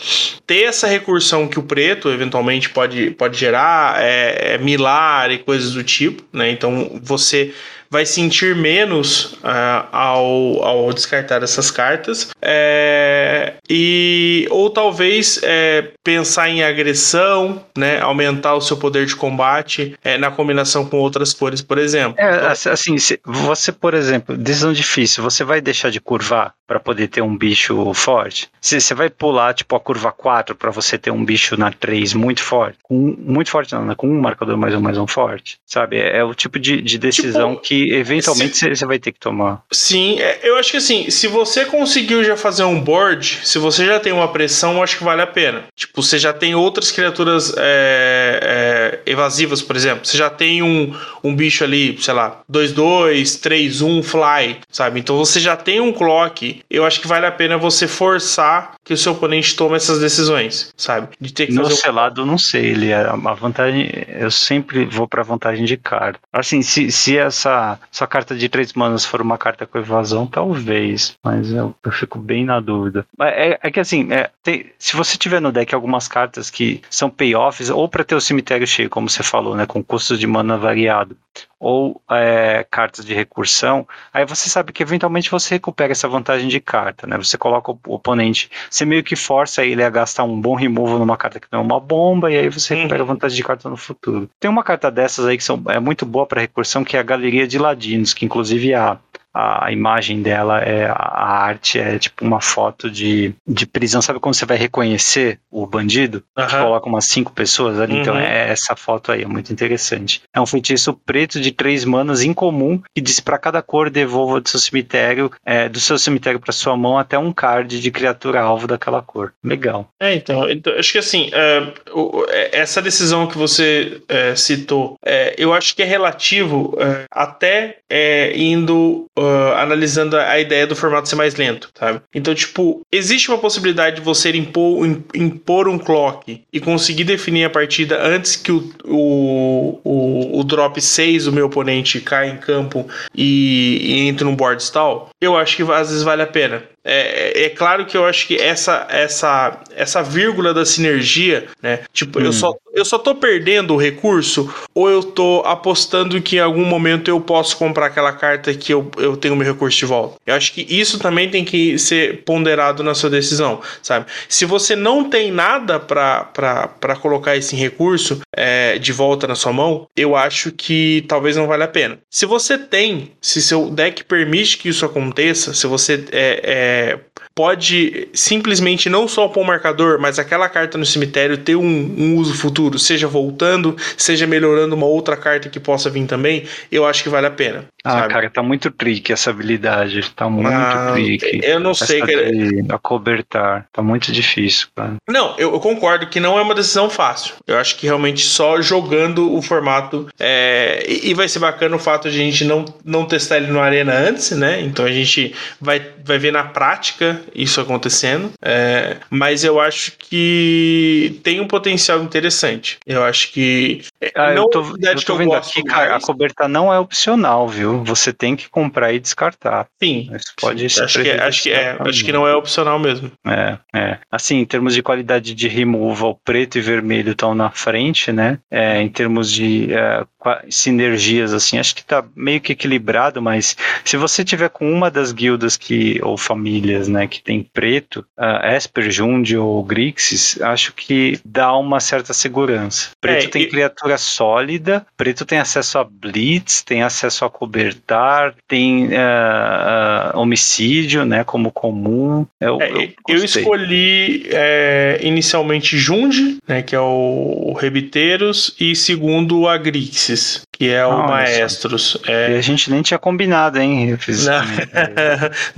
ter 0.45 0.63
essa 0.63 0.88
recursão 0.88 1.47
que 1.47 1.59
o 1.59 1.63
preto 1.63 2.09
eventualmente 2.09 2.69
pode, 2.71 3.11
pode 3.11 3.38
gerar, 3.38 4.03
é, 4.03 4.55
é 4.55 4.57
milar 4.57 5.31
e 5.31 5.38
coisas 5.38 5.71
do 5.71 5.81
tipo. 5.81 6.21
Né? 6.33 6.51
Então 6.51 6.99
você 7.01 7.53
vai 7.91 8.05
sentir 8.05 8.55
menos 8.55 9.34
uh, 9.43 9.85
ao, 9.91 10.63
ao 10.63 10.93
descartar 10.93 11.43
essas 11.43 11.69
cartas. 11.69 12.30
É, 12.41 13.55
e 13.69 14.47
ou 14.49 14.69
talvez 14.69 15.41
é, 15.43 15.91
pensar 16.01 16.49
em 16.49 16.63
agressão, 16.63 17.63
né, 17.77 17.99
aumentar 17.99 18.55
o 18.55 18.61
seu 18.61 18.77
poder 18.77 19.05
de 19.05 19.15
combate 19.15 19.93
é, 20.01 20.18
na 20.18 20.31
combinação 20.31 20.85
com 20.85 20.97
outras 20.99 21.34
cores, 21.34 21.61
por 21.61 21.77
exemplo. 21.77 22.15
É, 22.18 22.47
assim, 22.47 22.95
você, 23.26 23.72
por 23.73 23.93
exemplo, 23.93 24.38
decisão 24.38 24.72
difícil, 24.72 25.22
você 25.22 25.43
vai 25.43 25.59
deixar 25.59 25.91
de 25.91 25.99
curvar 25.99 26.53
para 26.65 26.80
poder 26.80 27.09
ter 27.09 27.22
um 27.22 27.38
bicho 27.38 27.93
forte? 27.93 28.49
Você 28.61 28.93
vai 28.93 29.09
pular 29.09 29.53
tipo 29.53 29.76
a 29.76 29.80
curva 29.81 30.13
4 30.13 30.55
para 30.55 30.72
você 30.72 30.97
ter 30.97 31.11
um 31.11 31.26
bicho 31.26 31.57
na 31.57 31.69
3 31.72 32.13
muito 32.13 32.41
forte? 32.41 32.77
Com, 32.81 33.15
muito 33.19 33.49
forte 33.49 33.73
não, 33.73 33.85
né? 33.85 33.95
com 33.95 34.07
um 34.07 34.22
marcador 34.22 34.57
mais 34.57 34.73
um 34.73 34.80
mais 34.80 34.97
um 34.97 35.05
forte, 35.05 35.57
sabe? 35.65 35.97
É, 35.97 36.19
é 36.19 36.23
o 36.23 36.34
tipo 36.34 36.57
de, 36.57 36.81
de 36.81 36.97
decisão 36.97 37.51
tipo, 37.51 37.63
que 37.63 37.80
eventualmente 37.91 38.57
você 38.57 38.85
vai 38.85 38.99
ter 38.99 39.11
que 39.11 39.19
tomar. 39.19 39.63
Sim, 39.71 40.19
é, 40.19 40.39
eu 40.43 40.57
acho 40.57 40.71
que 40.71 40.77
assim, 40.77 41.09
se 41.09 41.27
você 41.27 41.65
conseguiu 41.65 42.23
já 42.23 42.37
fazer 42.37 42.63
um 42.63 42.79
board, 42.79 43.41
se 43.43 43.57
você 43.57 43.85
já 43.85 43.99
tem 43.99 44.11
uma 44.11 44.27
pressão, 44.27 44.75
eu 44.75 44.83
acho 44.83 44.97
que 44.97 45.03
vale 45.03 45.21
a 45.21 45.27
pena. 45.27 45.63
Tipo, 45.75 46.01
você 46.01 46.19
já 46.19 46.33
tem 46.33 46.55
outras 46.55 46.91
criaturas 46.91 47.53
é, 47.57 49.01
é, 49.05 49.11
evasivas, 49.11 49.61
por 49.61 49.75
exemplo. 49.75 50.05
Você 50.05 50.17
já 50.17 50.29
tem 50.29 50.61
um, 50.61 50.95
um 51.23 51.35
bicho 51.35 51.63
ali, 51.63 51.97
sei 51.99 52.13
lá, 52.13 52.41
2-2, 52.51 53.39
3-1, 53.39 54.03
fly, 54.03 54.57
sabe? 54.69 54.99
Então 54.99 55.17
você 55.17 55.39
já 55.39 55.55
tem 55.55 55.79
um 55.79 55.91
clock. 55.91 56.61
Eu 56.69 56.85
acho 56.85 56.99
que 56.99 57.07
vale 57.07 57.25
a 57.25 57.31
pena 57.31 57.57
você 57.57 57.87
forçar 57.87 58.75
que 58.83 58.93
o 58.93 58.97
seu 58.97 59.13
oponente 59.13 59.55
tome 59.55 59.75
essas 59.75 59.99
decisões, 59.99 60.73
sabe? 60.75 61.09
De 61.19 61.33
ter 61.33 61.47
que 61.47 61.53
no 61.53 61.63
fazer. 61.63 61.75
Selado, 61.75 62.23
um... 62.23 62.25
não 62.25 62.37
sei. 62.37 62.65
Ele 62.65 62.89
é 62.89 63.09
uma 63.11 63.33
vantagem. 63.33 63.89
Eu 64.07 64.31
sempre 64.31 64.85
vou 64.85 65.07
pra 65.07 65.23
vantagem 65.23 65.65
de 65.65 65.77
carta. 65.77 66.19
Assim, 66.31 66.61
se, 66.61 66.91
se 66.91 67.17
essa 67.17 67.70
sua 67.91 68.07
carta 68.07 68.35
de 68.35 68.49
três 68.49 68.73
manas 68.73 69.06
for 69.06 69.22
uma 69.22 69.38
carta 69.38 69.65
com 69.65 69.77
evasão, 69.77 70.26
talvez. 70.27 71.18
Mas 71.23 71.52
eu, 71.52 71.76
eu 71.84 71.91
fico 71.91 72.18
bem 72.18 72.45
na 72.45 72.60
dúvida. 72.60 73.06
É, 73.19 73.60
é 73.61 73.72
que 73.72 73.80
assim, 73.80 74.11
é, 74.11 74.30
tem, 74.43 74.72
se 74.77 74.95
você 74.95 75.18
tiver 75.18 75.39
no 75.39 75.52
deck 75.52 75.73
algumas 75.73 76.07
cartas 76.07 76.49
que 76.49 76.81
são 76.89 77.10
payoffs, 77.10 77.69
ou 77.69 77.88
para 77.88 78.03
ter 78.03 78.15
o 78.15 78.22
cemitério 78.22 78.68
cheio, 78.68 78.89
como 78.89 79.10
você 79.10 79.23
falou, 79.23 79.56
né? 79.56 79.65
Com 79.65 79.84
custos 79.84 80.19
de 80.19 80.27
mana 80.27 80.57
variado, 80.57 81.15
ou 81.61 82.01
é, 82.09 82.65
cartas 82.71 83.05
de 83.05 83.13
recursão, 83.13 83.88
aí 84.11 84.25
você 84.25 84.49
sabe 84.49 84.73
que 84.73 84.81
eventualmente 84.81 85.29
você 85.29 85.55
recupera 85.55 85.91
essa 85.91 86.07
vantagem 86.07 86.47
de 86.47 86.59
carta, 86.59 87.05
né? 87.05 87.15
Você 87.17 87.38
coloca 87.38 87.71
o 87.71 87.79
oponente, 87.85 88.49
você 88.67 88.83
meio 88.83 89.03
que 89.03 89.15
força 89.15 89.63
ele 89.63 89.83
a 89.83 89.89
gastar 89.89 90.23
um 90.23 90.41
bom 90.41 90.55
removal 90.55 90.97
numa 90.97 91.15
carta 91.15 91.39
que 91.39 91.45
não 91.51 91.59
é 91.59 91.63
uma 91.63 91.79
bomba, 91.79 92.31
e 92.31 92.38
aí 92.38 92.49
você 92.49 92.73
recupera 92.73 93.03
a 93.03 93.05
vantagem 93.05 93.38
de 93.38 93.43
carta 93.43 93.69
no 93.69 93.77
futuro. 93.77 94.27
Tem 94.39 94.49
uma 94.49 94.63
carta 94.63 94.89
dessas 94.89 95.27
aí 95.27 95.38
que 95.38 95.43
são, 95.43 95.61
é 95.67 95.79
muito 95.79 96.03
boa 96.03 96.25
para 96.25 96.41
recursão, 96.41 96.83
que 96.83 96.97
é 96.97 96.99
a 96.99 97.03
Galeria 97.03 97.47
de 97.47 97.59
Ladinos, 97.59 98.11
que 98.11 98.25
inclusive 98.25 98.73
a 98.73 98.97
a 99.33 99.71
imagem 99.71 100.21
dela 100.21 100.59
é 100.59 100.85
a 100.85 101.43
arte 101.43 101.79
é 101.79 101.97
tipo 101.97 102.25
uma 102.25 102.41
foto 102.41 102.89
de, 102.89 103.33
de 103.47 103.65
prisão. 103.65 104.01
Sabe 104.01 104.19
como 104.19 104.33
você 104.33 104.45
vai 104.45 104.57
reconhecer 104.57 105.39
o 105.49 105.65
bandido? 105.65 106.23
Uhum. 106.37 106.47
Coloca 106.47 106.89
umas 106.89 107.05
cinco 107.05 107.31
pessoas 107.31 107.79
ali. 107.79 107.97
Então, 107.97 108.13
uhum. 108.13 108.19
Então 108.19 108.31
é 108.31 108.49
essa 108.49 108.75
foto 108.75 109.11
aí, 109.11 109.23
é 109.23 109.27
muito 109.27 109.53
interessante. 109.53 110.21
É 110.33 110.41
um 110.41 110.45
feitiço 110.45 110.93
preto 110.93 111.39
de 111.39 111.51
três 111.51 111.85
manas 111.85 112.23
incomum 112.23 112.81
que 112.93 113.01
diz 113.01 113.19
para 113.19 113.37
cada 113.37 113.61
cor 113.61 113.89
devolva 113.89 114.41
do 114.41 114.49
seu 114.49 114.59
cemitério, 114.59 115.31
é, 115.45 115.69
do 115.69 115.79
seu 115.79 115.97
cemitério 115.97 116.39
para 116.39 116.51
sua 116.51 116.75
mão 116.75 116.97
até 116.97 117.17
um 117.17 117.31
card 117.31 117.79
de 117.79 117.91
criatura 117.91 118.41
alvo 118.41 118.67
daquela 118.67 119.01
cor. 119.01 119.33
Legal. 119.43 119.87
É, 119.99 120.13
então, 120.13 120.49
então 120.49 120.73
acho 120.77 120.91
que 120.91 120.97
assim, 120.97 121.29
é, 121.33 122.59
essa 122.59 122.81
decisão 122.81 123.27
que 123.27 123.37
você 123.37 124.01
é, 124.07 124.35
citou, 124.35 124.95
é, 125.05 125.35
eu 125.37 125.53
acho 125.53 125.75
que 125.75 125.81
é 125.81 125.85
relativo 125.85 126.75
é, 126.79 127.05
até 127.11 127.77
é, 127.89 128.37
indo 128.37 129.05
uh, 129.22 129.53
analisando 129.56 130.18
a 130.18 130.39
ideia 130.39 130.65
do 130.65 130.76
formato 130.76 131.07
ser 131.07 131.15
mais 131.15 131.35
lento, 131.35 131.69
sabe? 131.77 132.02
Então, 132.14 132.34
tipo, 132.34 132.81
existe 132.91 133.30
uma 133.30 133.38
possibilidade 133.38 133.98
de 133.98 134.02
você 134.02 134.31
impor, 134.31 134.85
impor 135.14 135.68
um 135.68 135.77
clock 135.77 136.41
e 136.52 136.60
conseguir 136.60 137.03
definir 137.03 137.45
a 137.45 137.49
partida 137.49 138.02
antes 138.02 138.35
que 138.35 138.52
o, 138.52 138.72
o, 138.85 139.80
o, 139.84 140.39
o 140.39 140.43
drop 140.43 140.81
6 140.81 141.26
do 141.26 141.31
meu 141.31 141.45
oponente 141.45 142.02
caia 142.02 142.31
em 142.31 142.38
campo 142.38 142.88
e, 143.15 143.77
e 143.81 144.07
entre 144.07 144.23
num 144.23 144.35
board 144.35 144.61
stall? 144.64 145.10
Eu 145.19 145.38
acho 145.38 145.56
que 145.56 145.64
às 145.64 145.89
vezes 145.89 146.03
vale 146.03 146.23
a 146.23 146.27
pena. 146.27 146.64
É, 146.83 147.45
é, 147.45 147.49
claro 147.49 147.85
que 147.85 147.95
eu 147.95 148.05
acho 148.05 148.27
que 148.27 148.35
essa 148.37 148.87
essa 148.89 149.61
essa 149.75 150.01
vírgula 150.01 150.53
da 150.53 150.65
sinergia, 150.65 151.47
né? 151.61 151.81
Tipo, 151.93 152.19
hum. 152.19 152.23
eu 152.23 152.33
só 152.33 152.55
eu 152.73 152.85
só 152.85 152.97
tô 152.97 153.13
perdendo 153.13 153.73
o 153.73 153.77
recurso 153.77 154.51
ou 154.73 154.89
eu 154.89 155.03
tô 155.03 155.43
apostando 155.45 156.21
que 156.21 156.37
em 156.37 156.39
algum 156.39 156.65
momento 156.65 157.09
eu 157.09 157.19
posso 157.19 157.57
comprar 157.57 157.87
aquela 157.87 158.13
carta 158.13 158.53
que 158.53 158.73
eu, 158.73 158.89
eu 158.97 159.17
tenho 159.17 159.35
meu 159.35 159.45
recurso 159.45 159.77
de 159.77 159.85
volta. 159.85 160.15
Eu 160.25 160.33
acho 160.35 160.53
que 160.53 160.65
isso 160.69 160.97
também 160.97 161.29
tem 161.29 161.43
que 161.43 161.77
ser 161.77 162.23
ponderado 162.23 162.81
na 162.81 162.95
sua 162.95 163.09
decisão, 163.09 163.61
sabe? 163.81 164.05
Se 164.29 164.45
você 164.45 164.75
não 164.75 165.09
tem 165.09 165.31
nada 165.31 165.79
para 165.79 166.95
colocar 167.01 167.35
esse 167.35 167.55
recurso 167.55 168.21
é, 168.35 168.77
de 168.79 168.93
volta 168.93 169.27
na 169.27 169.35
sua 169.35 169.51
mão, 169.51 169.87
eu 169.95 170.15
acho 170.15 170.51
que 170.51 171.03
talvez 171.07 171.35
não 171.35 171.47
vale 171.47 171.63
a 171.63 171.67
pena. 171.67 171.99
Se 172.09 172.25
você 172.25 172.57
tem, 172.57 173.11
se 173.21 173.41
seu 173.41 173.69
deck 173.69 174.03
permite 174.05 174.57
que 174.57 174.69
isso 174.69 174.85
aconteça, 174.85 175.53
se 175.53 175.67
você 175.67 176.05
é, 176.11 176.41
é 176.43 176.70
é, 176.72 177.10
pode 177.33 178.09
simplesmente 178.13 178.89
não 178.89 179.07
só 179.07 179.27
pôr 179.27 179.41
o 179.41 179.45
marcador, 179.45 179.99
mas 179.99 180.19
aquela 180.19 180.49
carta 180.49 180.77
no 180.77 180.85
cemitério 180.85 181.37
ter 181.37 181.55
um, 181.55 181.63
um, 181.63 182.15
uso 182.17 182.33
futuro, 182.35 182.77
seja 182.77 183.07
voltando, 183.07 183.75
seja 183.97 184.27
melhorando 184.27 184.75
uma 184.75 184.85
outra 184.85 185.15
carta 185.15 185.49
que 185.49 185.59
possa 185.59 185.89
vir 185.89 186.05
também, 186.05 186.43
eu 186.71 186.85
acho 186.85 187.03
que 187.03 187.09
vale 187.09 187.27
a 187.27 187.31
pena. 187.31 187.65
Ah, 187.83 188.01
sabe? 188.01 188.13
cara, 188.13 188.29
tá 188.29 188.43
muito 188.43 188.69
tricky 188.69 189.11
essa 189.11 189.31
habilidade. 189.31 190.11
Tá 190.15 190.29
muito 190.29 190.49
ah, 190.49 190.91
tricky. 190.93 191.41
Eu 191.43 191.59
não 191.59 191.71
essa 191.71 191.85
sei, 191.85 191.99
cara. 191.99 192.29
Acobertar. 192.69 193.65
Tá 193.71 193.81
muito 193.81 194.11
difícil, 194.11 194.67
cara. 194.75 194.95
Não, 195.09 195.35
eu, 195.37 195.53
eu, 195.53 195.59
concordo 195.59 196.07
que 196.07 196.19
não 196.19 196.37
é 196.37 196.41
uma 196.41 196.53
decisão 196.53 196.89
fácil. 196.89 197.33
Eu 197.47 197.57
acho 197.57 197.75
que 197.77 197.87
realmente 197.87 198.21
só 198.21 198.61
jogando 198.61 199.33
o 199.33 199.41
formato. 199.41 200.07
É, 200.19 200.83
e, 200.87 201.09
e, 201.09 201.13
vai 201.13 201.27
ser 201.27 201.39
bacana 201.39 201.75
o 201.75 201.79
fato 201.79 202.09
de 202.09 202.19
a 202.19 202.23
gente 202.23 202.45
não, 202.45 202.65
não 202.85 203.05
testar 203.05 203.37
ele 203.37 203.47
no 203.47 203.59
Arena 203.59 203.93
antes, 203.93 204.31
né? 204.31 204.61
Então 204.61 204.85
a 204.85 204.91
gente 204.91 205.33
vai, 205.59 205.81
vai 206.03 206.19
ver 206.19 206.31
na 206.31 206.43
prática 206.43 207.20
isso 207.34 207.61
acontecendo. 207.61 208.31
É, 208.41 208.98
mas 209.10 209.43
eu 209.43 209.60
acho 209.60 209.93
que 209.98 211.19
tem 211.23 211.39
um 211.39 211.48
potencial 211.48 212.02
interessante. 212.03 212.77
Eu 212.85 213.03
acho 213.03 213.31
que. 213.31 213.81
É, 214.01 214.11
ah, 214.15 214.33
não 214.33 214.43
eu 214.43 214.49
tô, 214.49 214.77
eu 214.81 215.05
tô 215.05 215.15
vendo 215.15 215.33
aqui, 215.33 215.63
cara, 215.63 215.95
a 215.95 216.01
coberta 216.01 216.47
não 216.47 216.73
é 216.73 216.79
opcional, 216.79 217.47
viu? 217.47 217.83
Você 217.83 218.11
tem 218.11 218.35
que 218.35 218.49
comprar 218.49 218.91
e 218.91 218.99
descartar. 218.99 219.67
Sim. 219.81 220.09
Isso 220.13 220.33
pode 220.39 220.69
sim. 220.69 220.81
Acho, 220.81 221.01
que, 221.01 221.09
é, 221.09 221.21
acho, 221.21 221.43
que 221.43 221.51
é, 221.51 221.77
acho 221.79 222.05
que 222.05 222.11
não 222.11 222.27
é 222.27 222.35
opcional 222.35 222.79
mesmo. 222.79 223.11
É, 223.27 223.57
é. 223.75 223.99
Assim, 224.11 224.37
em 224.37 224.45
termos 224.45 224.73
de 224.73 224.81
qualidade 224.81 225.35
de 225.35 225.47
removal, 225.47 226.19
preto 226.25 226.57
e 226.57 226.61
vermelho 226.61 227.11
estão 227.11 227.35
na 227.35 227.51
frente, 227.51 228.11
né? 228.11 228.39
É, 228.49 228.81
em 228.81 228.89
termos 228.89 229.31
de 229.31 229.71
é, 229.71 230.03
sinergias, 230.49 231.33
assim, 231.33 231.57
acho 231.57 231.75
que 231.75 231.83
tá 231.83 232.03
meio 232.15 232.41
que 232.41 232.53
equilibrado, 232.53 233.21
mas 233.21 233.55
se 233.83 233.97
você 233.97 234.23
tiver 234.23 234.49
com 234.49 234.71
uma 234.71 234.89
das 234.91 235.11
guildas 235.11 235.57
que, 235.57 235.99
ou 236.03 236.17
famílias, 236.17 236.87
né, 236.87 237.07
que 237.07 237.21
tem 237.21 237.43
preto, 237.43 238.05
uh, 238.17 238.45
Esper, 238.55 238.91
Jund 238.91 239.35
ou 239.37 239.63
Grixis, 239.63 240.39
acho 240.41 240.73
que 240.73 241.19
dá 241.25 241.55
uma 241.55 241.79
certa 241.79 242.13
segurança. 242.13 242.89
Preto 242.99 243.25
é, 243.25 243.29
tem 243.29 243.41
e... 243.43 243.47
criatura 243.47 243.90
sólida, 243.97 244.85
preto 244.97 245.26
tem 245.26 245.39
acesso 245.39 245.77
a 245.80 245.84
Blitz, 245.84 246.61
tem 246.61 246.84
acesso 246.84 247.26
a 247.26 247.30
cobertar, 247.30 248.34
tem 248.47 248.88
uh, 248.88 250.15
uh, 250.15 250.19
homicídio, 250.19 251.05
né, 251.05 251.23
como 251.23 251.51
comum. 251.51 252.26
Eu, 252.39 252.61
é, 252.61 252.72
eu, 252.72 252.89
eu 253.07 253.23
escolhi 253.23 254.27
é, 254.30 254.99
inicialmente 255.01 255.77
Jund, 255.77 256.39
né, 256.47 256.61
que 256.61 256.76
é 256.76 256.80
o, 256.80 257.51
o 257.51 257.53
Rebiteiros, 257.53 258.55
e 258.59 258.76
segundo 258.76 259.47
a 259.47 259.57
Grixis 259.57 260.41
que 260.61 260.69
é 260.69 260.85
o 260.85 261.07
Maestros. 261.07 261.97
É... 262.05 262.33
E 262.33 262.38
a 262.38 262.41
gente 262.41 262.69
nem 262.69 262.83
tinha 262.83 262.99
combinado, 262.99 263.57
hein? 263.57 263.97
não, 263.97 264.43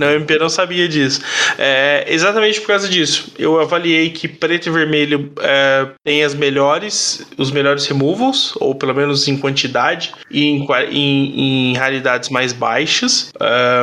não, 0.00 0.06
o 0.06 0.16
MP 0.16 0.38
não 0.38 0.48
sabia 0.48 0.88
disso. 0.88 1.20
É, 1.58 2.06
exatamente 2.08 2.58
por 2.62 2.68
causa 2.68 2.88
disso. 2.88 3.30
Eu 3.38 3.60
avaliei 3.60 4.08
que 4.08 4.26
preto 4.26 4.70
e 4.70 4.72
vermelho 4.72 5.30
é, 5.42 5.88
tem 6.02 6.24
as 6.24 6.34
melhores, 6.34 7.22
os 7.36 7.50
melhores 7.50 7.86
removals, 7.86 8.54
ou 8.56 8.74
pelo 8.74 8.94
menos 8.94 9.28
em 9.28 9.36
quantidade, 9.36 10.10
e 10.30 10.46
em, 10.46 10.66
em, 10.90 11.72
em 11.72 11.76
raridades 11.76 12.30
mais 12.30 12.54
baixas. 12.54 13.30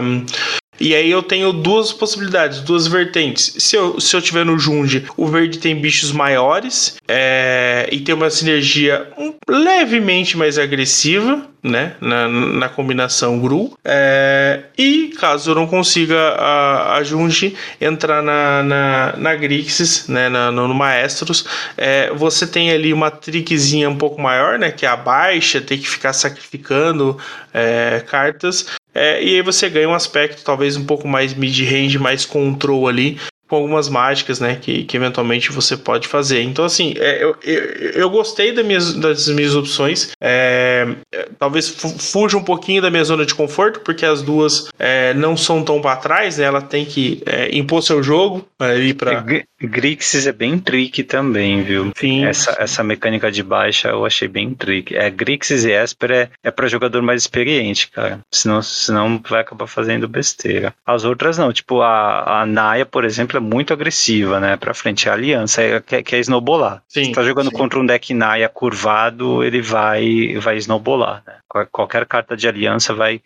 Um, 0.01 0.25
E 0.81 0.95
aí 0.95 1.11
eu 1.11 1.21
tenho 1.21 1.53
duas 1.53 1.93
possibilidades, 1.93 2.59
duas 2.59 2.87
vertentes. 2.87 3.53
Se 3.59 3.75
eu, 3.75 3.99
se 3.99 4.15
eu 4.15 4.21
tiver 4.21 4.43
no 4.43 4.57
Junge, 4.57 5.05
o 5.15 5.27
verde 5.27 5.59
tem 5.59 5.79
bichos 5.79 6.11
maiores 6.11 6.97
é, 7.07 7.87
e 7.91 7.99
tem 7.99 8.15
uma 8.15 8.31
sinergia 8.31 9.07
levemente 9.47 10.35
mais 10.35 10.57
agressiva, 10.57 11.45
né? 11.61 11.95
Na, 12.01 12.27
na 12.27 12.67
combinação 12.67 13.39
GRU. 13.39 13.77
É, 13.85 14.63
e 14.75 15.13
caso 15.19 15.51
eu 15.51 15.55
não 15.55 15.67
consiga 15.67 16.17
a, 16.17 16.97
a 16.97 17.01
entrar 17.79 18.23
na, 18.23 18.63
na, 18.63 19.13
na 19.17 19.35
Grixis, 19.35 20.07
né? 20.07 20.29
Na, 20.29 20.51
no, 20.51 20.67
no 20.67 20.73
Maestros, 20.73 21.45
é, 21.77 22.11
você 22.11 22.47
tem 22.47 22.71
ali 22.71 22.91
uma 22.91 23.11
trickzinha 23.11 23.87
um 23.87 23.97
pouco 23.97 24.19
maior, 24.19 24.57
né? 24.57 24.71
Que 24.71 24.87
é 24.87 24.89
a 24.89 24.97
baixa, 24.97 25.61
tem 25.61 25.77
que 25.77 25.87
ficar 25.87 26.13
sacrificando 26.13 27.17
é, 27.53 28.03
cartas. 28.07 28.65
É, 28.93 29.23
e 29.23 29.35
aí 29.35 29.41
você 29.41 29.69
ganha 29.69 29.87
um 29.87 29.93
aspecto 29.93 30.43
talvez 30.43 30.75
um 30.75 30.85
pouco 30.85 31.07
mais 31.07 31.33
mid-range, 31.33 31.97
mais 31.97 32.25
control 32.25 32.87
ali, 32.87 33.17
com 33.51 33.57
algumas 33.57 33.89
mágicas, 33.89 34.39
né, 34.39 34.55
que, 34.55 34.85
que 34.85 34.95
eventualmente 34.95 35.51
você 35.51 35.75
pode 35.75 36.07
fazer. 36.07 36.41
Então, 36.41 36.63
assim, 36.63 36.93
é, 36.95 37.21
eu, 37.21 37.35
eu, 37.43 37.63
eu, 37.95 38.09
gostei 38.09 38.53
das 38.53 38.65
minhas, 38.65 38.93
das 38.93 39.27
minhas 39.27 39.53
opções. 39.57 40.13
É, 40.21 40.87
talvez 41.37 41.67
fuja 41.67 42.37
um 42.37 42.43
pouquinho 42.45 42.81
da 42.81 42.89
minha 42.89 43.03
zona 43.03 43.25
de 43.25 43.35
conforto, 43.35 43.81
porque 43.81 44.05
as 44.05 44.21
duas 44.21 44.69
é, 44.79 45.13
não 45.15 45.35
são 45.35 45.65
tão 45.65 45.81
para 45.81 45.97
trás, 45.97 46.37
né? 46.37 46.45
Ela 46.45 46.61
tem 46.61 46.85
que 46.85 47.21
é, 47.25 47.53
impor 47.53 47.83
seu 47.83 48.01
jogo 48.01 48.47
ali 48.57 48.93
para. 48.93 49.21
Grixis 49.61 50.25
é 50.25 50.31
bem 50.31 50.57
tricky 50.57 51.03
também, 51.03 51.61
viu? 51.61 51.91
Sim. 51.95 52.25
Essa, 52.25 52.55
essa 52.57 52.83
mecânica 52.83 53.31
de 53.31 53.43
baixa 53.43 53.89
eu 53.89 54.05
achei 54.05 54.27
bem 54.27 54.53
tricky. 54.53 54.95
É, 54.95 55.09
Grixis 55.09 55.65
e 55.65 55.71
Esper 55.71 56.11
é, 56.11 56.29
é 56.41 56.49
para 56.49 56.67
jogador 56.67 57.01
mais 57.01 57.21
experiente, 57.21 57.91
cara. 57.91 58.21
Senão, 58.31 58.61
senão 58.61 59.21
vai 59.29 59.41
acabar 59.41 59.67
fazendo 59.67 60.07
besteira. 60.07 60.73
As 60.85 61.03
outras 61.03 61.37
não, 61.37 61.51
tipo 61.51 61.81
a, 61.81 62.41
a 62.41 62.45
Naya, 62.45 62.85
por 62.85 63.03
exemplo, 63.03 63.37
é 63.37 63.40
muito 63.41 63.73
agressiva, 63.73 64.39
né? 64.39 64.55
Pra 64.55 64.73
frente. 64.73 65.09
A 65.09 65.13
aliança 65.13 65.61
é, 65.61 65.81
quer, 65.81 66.03
quer 66.03 66.19
snowbolar. 66.19 66.81
Sim, 66.87 67.05
Você 67.05 67.11
tá 67.11 67.23
jogando 67.23 67.49
sim. 67.49 67.55
contra 67.57 67.79
um 67.79 67.85
deck 67.85 68.13
Naya 68.13 68.47
curvado, 68.47 69.43
ele 69.43 69.61
vai, 69.61 70.35
vai 70.37 70.57
snowbolar, 70.57 71.23
né? 71.25 71.35
Qualquer 71.71 72.05
carta 72.05 72.37
de 72.37 72.47
aliança 72.47 72.93
vai 72.93 73.21